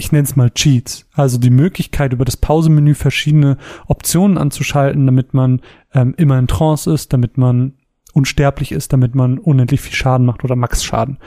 ich 0.02 0.12
nenne 0.12 0.24
es 0.24 0.36
mal 0.36 0.50
Cheats, 0.50 1.08
also 1.14 1.38
die 1.38 1.52
Möglichkeit 1.52 2.12
über 2.12 2.26
das 2.26 2.36
Pausemenü 2.36 2.96
verschiedene 2.96 3.58
Optionen 3.86 4.40
anzuschalten, 4.40 5.06
damit 5.06 5.36
man 5.36 5.62
ähm, 5.94 6.16
immer 6.18 6.40
in 6.40 6.48
Trance 6.48 6.92
ist, 6.92 7.14
damit 7.14 7.38
man 7.38 7.74
unsterblich 8.14 8.72
ist, 8.72 8.92
damit 8.94 9.14
man 9.14 9.38
unendlich 9.38 9.80
viel 9.80 9.94
Schaden 9.94 10.26
macht 10.26 10.44
oder 10.44 10.56
Max-Schaden. 10.56 11.20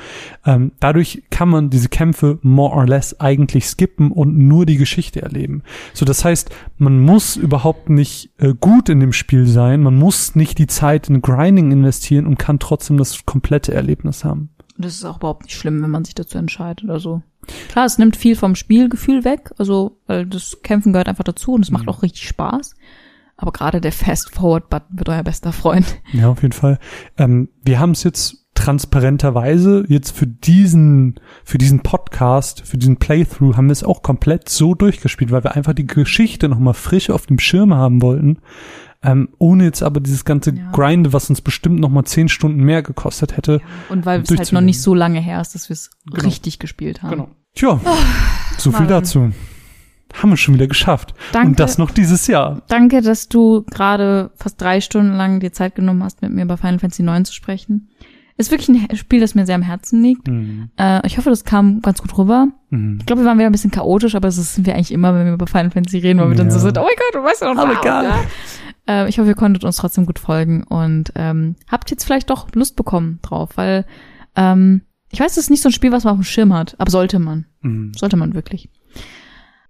Ähm, 0.44 0.72
dadurch 0.80 1.22
kann 1.30 1.48
man 1.48 1.70
diese 1.70 1.88
Kämpfe 1.88 2.40
more 2.42 2.74
or 2.74 2.84
less 2.84 3.20
eigentlich 3.20 3.66
skippen 3.66 4.10
und 4.10 4.36
nur 4.36 4.66
die 4.66 4.76
Geschichte 4.76 5.22
erleben. 5.22 5.62
So, 5.92 6.04
das 6.04 6.24
heißt, 6.24 6.50
man 6.76 6.98
muss 6.98 7.36
überhaupt 7.36 7.90
nicht 7.90 8.32
äh, 8.38 8.54
gut 8.58 8.88
in 8.88 8.98
dem 8.98 9.12
Spiel 9.12 9.46
sein, 9.46 9.82
man 9.82 9.94
muss 9.94 10.34
nicht 10.34 10.58
die 10.58 10.66
Zeit 10.66 11.08
in 11.08 11.22
Grinding 11.22 11.70
investieren 11.70 12.26
und 12.26 12.38
kann 12.38 12.58
trotzdem 12.58 12.96
das 12.96 13.24
komplette 13.24 13.72
Erlebnis 13.72 14.24
haben. 14.24 14.50
Das 14.76 14.94
ist 14.94 15.04
auch 15.04 15.18
überhaupt 15.18 15.44
nicht 15.44 15.56
schlimm, 15.56 15.82
wenn 15.82 15.90
man 15.90 16.04
sich 16.04 16.14
dazu 16.14 16.38
entscheidet 16.38 16.84
oder 16.84 16.98
so. 16.98 17.22
Klar, 17.68 17.84
es 17.84 17.98
nimmt 17.98 18.16
viel 18.16 18.36
vom 18.36 18.54
Spielgefühl 18.54 19.24
weg, 19.24 19.52
also 19.58 19.98
weil 20.06 20.26
das 20.26 20.58
Kämpfen 20.62 20.92
gehört 20.92 21.08
einfach 21.08 21.24
dazu 21.24 21.52
und 21.52 21.62
es 21.62 21.70
macht 21.70 21.84
mhm. 21.84 21.90
auch 21.90 22.02
richtig 22.02 22.26
Spaß. 22.28 22.74
Aber 23.36 23.52
gerade 23.52 23.80
der 23.80 23.92
Fast-Forward-Button 23.92 24.98
wird 24.98 25.08
euer 25.08 25.22
bester 25.22 25.52
Freund. 25.52 26.00
Ja, 26.12 26.28
auf 26.28 26.42
jeden 26.42 26.52
Fall. 26.52 26.78
Ähm, 27.18 27.48
wir 27.64 27.80
haben 27.80 27.90
es 27.90 28.04
jetzt 28.04 28.44
transparenterweise 28.54 29.84
jetzt 29.88 30.16
für 30.16 30.28
diesen, 30.28 31.16
für 31.44 31.58
diesen 31.58 31.80
Podcast, 31.80 32.62
für 32.64 32.78
diesen 32.78 32.98
Playthrough 32.98 33.56
haben 33.56 33.66
wir 33.66 33.72
es 33.72 33.82
auch 33.82 34.02
komplett 34.02 34.48
so 34.48 34.74
durchgespielt, 34.74 35.32
weil 35.32 35.42
wir 35.42 35.56
einfach 35.56 35.74
die 35.74 35.86
Geschichte 35.86 36.48
nochmal 36.48 36.74
frisch 36.74 37.10
auf 37.10 37.26
dem 37.26 37.40
Schirm 37.40 37.74
haben 37.74 38.00
wollten. 38.00 38.38
Ähm, 39.04 39.28
ohne 39.38 39.64
jetzt 39.64 39.82
aber 39.82 40.00
dieses 40.00 40.24
ganze 40.24 40.54
ja. 40.54 40.70
Grinde, 40.72 41.12
was 41.12 41.28
uns 41.28 41.42
bestimmt 41.42 41.78
noch 41.78 41.90
mal 41.90 42.04
zehn 42.04 42.28
Stunden 42.28 42.64
mehr 42.64 42.82
gekostet 42.82 43.36
hätte. 43.36 43.60
Ja. 43.60 43.66
Und 43.90 44.06
weil 44.06 44.22
es 44.22 44.30
halt 44.30 44.52
noch 44.52 44.62
nicht 44.62 44.80
so 44.80 44.94
lange 44.94 45.20
her 45.20 45.40
ist, 45.40 45.54
dass 45.54 45.68
wir 45.68 45.74
es 45.74 45.90
genau. 46.10 46.24
richtig 46.24 46.58
gespielt 46.58 47.02
haben. 47.02 47.10
Genau. 47.10 47.28
Tja, 47.54 47.80
oh, 47.84 47.96
so 48.58 48.70
viel 48.70 48.80
Mann. 48.80 48.88
dazu. 48.88 49.32
Haben 50.14 50.30
wir 50.30 50.36
schon 50.36 50.54
wieder 50.54 50.68
geschafft. 50.68 51.14
Danke, 51.32 51.48
Und 51.48 51.60
das 51.60 51.76
noch 51.76 51.90
dieses 51.90 52.26
Jahr. 52.28 52.62
Danke, 52.68 53.02
dass 53.02 53.28
du 53.28 53.64
gerade 53.70 54.30
fast 54.36 54.60
drei 54.60 54.80
Stunden 54.80 55.12
lang 55.12 55.40
dir 55.40 55.52
Zeit 55.52 55.74
genommen 55.74 56.02
hast, 56.02 56.22
mit 56.22 56.32
mir 56.32 56.42
über 56.42 56.56
Final 56.56 56.78
Fantasy 56.78 57.02
9 57.02 57.24
zu 57.24 57.34
sprechen. 57.34 57.90
Ist 58.36 58.50
wirklich 58.50 58.68
ein 58.68 58.96
Spiel, 58.96 59.20
das 59.20 59.36
mir 59.36 59.46
sehr 59.46 59.54
am 59.54 59.62
Herzen 59.62 60.02
liegt. 60.02 60.26
Mhm. 60.26 60.70
Äh, 60.76 61.06
ich 61.06 61.18
hoffe, 61.18 61.30
das 61.30 61.44
kam 61.44 61.82
ganz 61.82 62.00
gut 62.00 62.16
rüber. 62.18 62.48
Mhm. 62.70 62.98
Ich 63.00 63.06
glaube, 63.06 63.22
wir 63.22 63.26
waren 63.26 63.38
wieder 63.38 63.46
ein 63.48 63.52
bisschen 63.52 63.70
chaotisch, 63.70 64.16
aber 64.16 64.26
das 64.26 64.54
sind 64.54 64.66
wir 64.66 64.74
eigentlich 64.74 64.90
immer, 64.90 65.14
wenn 65.14 65.26
wir 65.26 65.34
über 65.34 65.46
Final 65.46 65.70
Fantasy 65.70 65.98
reden, 65.98 66.18
weil 66.18 66.30
wir 66.30 66.36
ja. 66.36 66.42
dann 66.42 66.50
so 66.50 66.58
sind, 66.58 66.76
oh 66.78 66.82
mein 66.82 66.96
Gott, 66.96 67.14
du 67.14 67.24
weißt 67.24 67.42
ja 67.42 67.54
noch 67.54 67.62
Aber 67.62 67.78
egal. 67.80 68.04
Ja. 68.04 68.20
Äh, 68.88 69.08
ich 69.08 69.18
hoffe, 69.18 69.28
ihr 69.28 69.34
konntet 69.34 69.64
uns 69.64 69.76
trotzdem 69.76 70.06
gut 70.06 70.18
folgen 70.18 70.62
und 70.64 71.12
ähm, 71.14 71.56
habt 71.68 71.90
jetzt 71.90 72.04
vielleicht 72.04 72.30
doch 72.30 72.48
Lust 72.54 72.76
bekommen 72.76 73.18
drauf, 73.22 73.50
weil 73.56 73.86
ähm, 74.36 74.82
ich 75.10 75.20
weiß, 75.20 75.34
das 75.34 75.44
ist 75.44 75.50
nicht 75.50 75.62
so 75.62 75.68
ein 75.68 75.72
Spiel, 75.72 75.92
was 75.92 76.04
man 76.04 76.12
auf 76.12 76.18
dem 76.20 76.24
Schirm 76.24 76.52
hat, 76.52 76.74
aber 76.78 76.90
sollte 76.90 77.18
man. 77.18 77.46
Mhm. 77.60 77.92
Sollte 77.94 78.16
man 78.16 78.34
wirklich. 78.34 78.68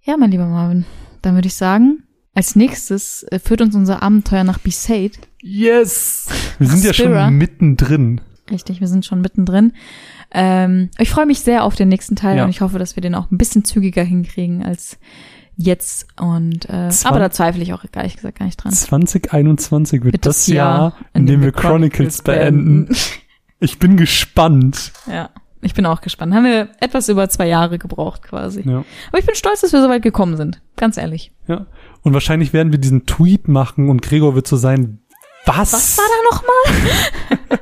Ja, 0.03 0.17
mein 0.17 0.31
lieber 0.31 0.47
Marvin, 0.47 0.85
dann 1.21 1.35
würde 1.35 1.47
ich 1.47 1.55
sagen, 1.55 2.03
als 2.33 2.55
nächstes 2.55 3.23
äh, 3.31 3.39
führt 3.39 3.61
uns 3.61 3.75
unser 3.75 4.03
Abenteuer 4.03 4.43
nach 4.43 4.59
Besaid. 4.59 5.17
Yes! 5.41 6.27
Wir 6.59 6.67
sind 6.67 6.83
ja 6.83 6.93
schon 6.93 7.37
mittendrin. 7.37 8.21
Richtig, 8.51 8.79
wir 8.79 8.87
sind 8.87 9.05
schon 9.05 9.21
mittendrin. 9.21 9.73
Ähm, 10.31 10.89
ich 10.99 11.09
freue 11.09 11.25
mich 11.25 11.39
sehr 11.39 11.63
auf 11.63 11.75
den 11.75 11.87
nächsten 11.89 12.15
Teil 12.15 12.37
Ja. 12.37 12.43
und 12.43 12.49
ich 12.49 12.61
hoffe, 12.61 12.77
dass 12.77 12.95
wir 12.95 13.01
den 13.01 13.15
auch 13.15 13.31
ein 13.31 13.37
bisschen 13.37 13.63
zügiger 13.63 14.03
hinkriegen 14.03 14.63
als 14.63 14.99
jetzt. 15.57 16.07
Und 16.19 16.65
äh, 16.69 16.89
Zwan- 16.89 17.09
aber 17.11 17.19
da 17.19 17.31
zweifle 17.31 17.61
ich 17.63 17.73
auch 17.73 17.83
ehrlich 17.93 18.15
gesagt 18.15 18.39
gar 18.39 18.45
nicht 18.45 18.63
dran. 18.63 18.71
2021 18.71 20.03
wird, 20.03 20.13
Wird 20.13 20.25
das 20.25 20.47
Jahr, 20.47 20.93
in 21.13 21.25
dem 21.25 21.41
wir 21.41 21.51
Chronicles 21.51 22.21
beenden. 22.21 22.89
Ich 23.59 23.79
bin 23.79 23.97
gespannt. 23.97 24.91
Ja, 25.07 25.29
ich 25.61 25.73
bin 25.73 25.85
auch 25.85 26.01
gespannt. 26.01 26.33
Haben 26.33 26.43
wir 26.45 26.69
etwas 26.81 27.09
über 27.09 27.27
zwei 27.29 27.47
Jahre 27.47 27.79
gebraucht 27.79 28.23
quasi. 28.23 28.61
Ja. 28.69 28.83
Aber 29.09 29.19
ich 29.19 29.25
bin 29.25 29.35
stolz, 29.35 29.61
dass 29.61 29.71
wir 29.73 29.81
so 29.81 29.89
weit 29.89 30.01
gekommen 30.03 30.37
sind. 30.37 30.61
Ganz 30.75 30.97
ehrlich. 30.97 31.31
Ja. 31.47 31.65
Und 32.03 32.13
wahrscheinlich 32.13 32.53
werden 32.53 32.71
wir 32.71 32.79
diesen 32.79 33.05
Tweet 33.05 33.47
machen 33.47 33.89
und 33.89 34.01
Gregor 34.01 34.35
wird 34.35 34.45
so 34.47 34.57
sein, 34.57 34.99
was? 35.45 35.73
Was 35.73 35.97
war 35.97 36.05
da 36.05 36.35
nochmal? 36.35 37.59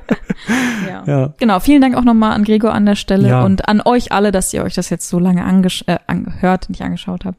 ja. 0.88 1.04
Ja. 1.06 1.34
Genau, 1.38 1.60
vielen 1.60 1.82
Dank 1.82 1.96
auch 1.96 2.04
nochmal 2.04 2.34
an 2.34 2.44
Gregor 2.44 2.74
an 2.74 2.86
der 2.86 2.96
Stelle 2.96 3.30
Ja. 3.30 3.44
und 3.46 3.68
an 3.68 3.82
euch 3.84 4.12
alle, 4.12 4.32
dass 4.32 4.54
ihr 4.54 4.64
euch 4.64 4.74
das 4.74 4.90
jetzt 4.90 5.08
so 5.10 5.20
lange 5.20 5.44
angesch 5.44 5.84
äh, 5.88 6.00
angehört, 6.08 6.70
nicht 6.70 6.82
angeschaut 6.82 7.26
habt. 7.26 7.38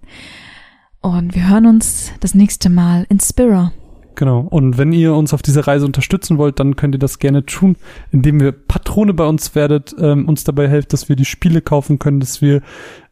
Und 1.04 1.34
wir 1.34 1.50
hören 1.50 1.66
uns 1.66 2.12
das 2.20 2.34
nächste 2.34 2.70
Mal 2.70 3.04
in 3.10 3.20
Spira. 3.20 3.72
Genau. 4.14 4.40
Und 4.40 4.78
wenn 4.78 4.90
ihr 4.94 5.14
uns 5.14 5.34
auf 5.34 5.42
dieser 5.42 5.66
Reise 5.66 5.84
unterstützen 5.84 6.38
wollt, 6.38 6.58
dann 6.58 6.76
könnt 6.76 6.94
ihr 6.94 6.98
das 6.98 7.18
gerne 7.18 7.44
tun, 7.44 7.76
indem 8.10 8.40
ihr 8.40 8.52
Patrone 8.52 9.12
bei 9.12 9.26
uns 9.26 9.54
werdet, 9.54 9.94
ähm, 9.98 10.26
uns 10.26 10.44
dabei 10.44 10.66
helft, 10.66 10.94
dass 10.94 11.10
wir 11.10 11.16
die 11.16 11.26
Spiele 11.26 11.60
kaufen 11.60 11.98
können, 11.98 12.20
dass 12.20 12.40
wir 12.40 12.62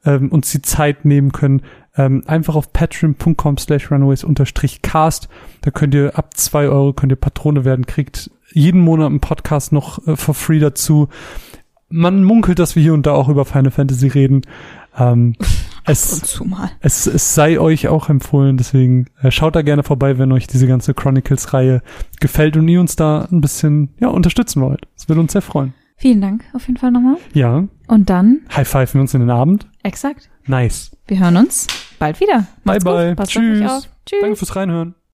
ähm, 0.07 0.31
uns 0.31 0.51
die 0.51 0.63
Zeit 0.63 1.05
nehmen 1.05 1.33
können. 1.33 1.61
Ähm, 1.95 2.23
einfach 2.27 2.55
auf 2.55 2.73
patreon.com 2.73 3.59
slash 3.59 3.91
runaways 3.91 4.25
unterstrich 4.25 4.81
cast. 4.81 5.29
Da 5.61 5.71
könnt 5.71 5.95
ihr 5.95 6.17
ab 6.17 6.35
zwei 6.35 6.69
Euro 6.69 6.95
könnt 6.95 7.13
ihr 7.13 7.17
Patrone 7.17 7.67
werden, 7.67 7.85
kriegt 7.85 8.31
jeden 8.55 8.81
Monat 8.81 9.11
einen 9.11 9.21
Podcast 9.21 9.71
noch 9.71 10.07
äh, 10.07 10.17
for 10.17 10.33
free 10.33 10.61
dazu. 10.61 11.11
Man 11.91 12.25
munkelt, 12.25 12.59
dass 12.59 12.75
wir 12.75 12.83
hier 12.83 12.95
und 12.95 13.05
da 13.05 13.13
auch 13.13 13.29
über 13.29 13.45
Final 13.45 13.71
Fantasy 13.71 14.09
reden. 14.09 14.41
Ähm, 14.99 15.35
es, 15.85 16.13
Und 16.15 16.27
zu 16.27 16.45
mal. 16.45 16.71
es, 16.81 17.07
es 17.07 17.35
sei 17.35 17.59
euch 17.59 17.89
auch 17.89 18.09
empfohlen, 18.09 18.57
deswegen 18.57 19.07
äh, 19.23 19.31
schaut 19.31 19.57
da 19.57 19.63
gerne 19.63 19.83
vorbei, 19.83 20.19
wenn 20.19 20.33
euch 20.33 20.47
diese 20.47 20.67
ganze 20.67 20.95
Chronicles-Reihe 20.95 21.83
gefällt 22.21 22.57
und 22.57 22.69
ihr 22.69 22.81
uns 22.81 22.97
da 22.97 23.29
ein 23.31 23.41
bisschen 23.41 23.91
ja, 24.01 24.09
unterstützen 24.09 24.63
wollt. 24.63 24.83
Das 24.97 25.09
würde 25.09 25.21
uns 25.21 25.33
sehr 25.33 25.43
freuen. 25.43 25.75
Vielen 25.97 26.21
Dank 26.21 26.45
auf 26.53 26.67
jeden 26.67 26.79
Fall 26.79 26.91
nochmal. 26.91 27.17
Ja, 27.33 27.65
Und 27.87 28.11
dann, 28.11 28.41
high 28.55 28.67
five 28.69 28.93
wir 28.95 29.01
uns 29.01 29.15
in 29.15 29.21
den 29.21 29.31
Abend. 29.31 29.69
exakt, 29.83 30.29
Nice. 30.47 30.91
wir 31.07 31.21
hören 31.21 31.37
uns 31.37 31.67
bald 32.01 32.19
wieder. 32.21 32.47
Macht's 32.65 32.85
bye 32.85 32.93
bye. 32.95 33.09
Gut. 33.11 33.17
Passt 33.19 33.31
Tschüss. 33.33 33.89
Tschüss. 34.07 34.21
Danke 34.21 34.37
fürs 34.37 34.57
Reinhören. 34.57 34.95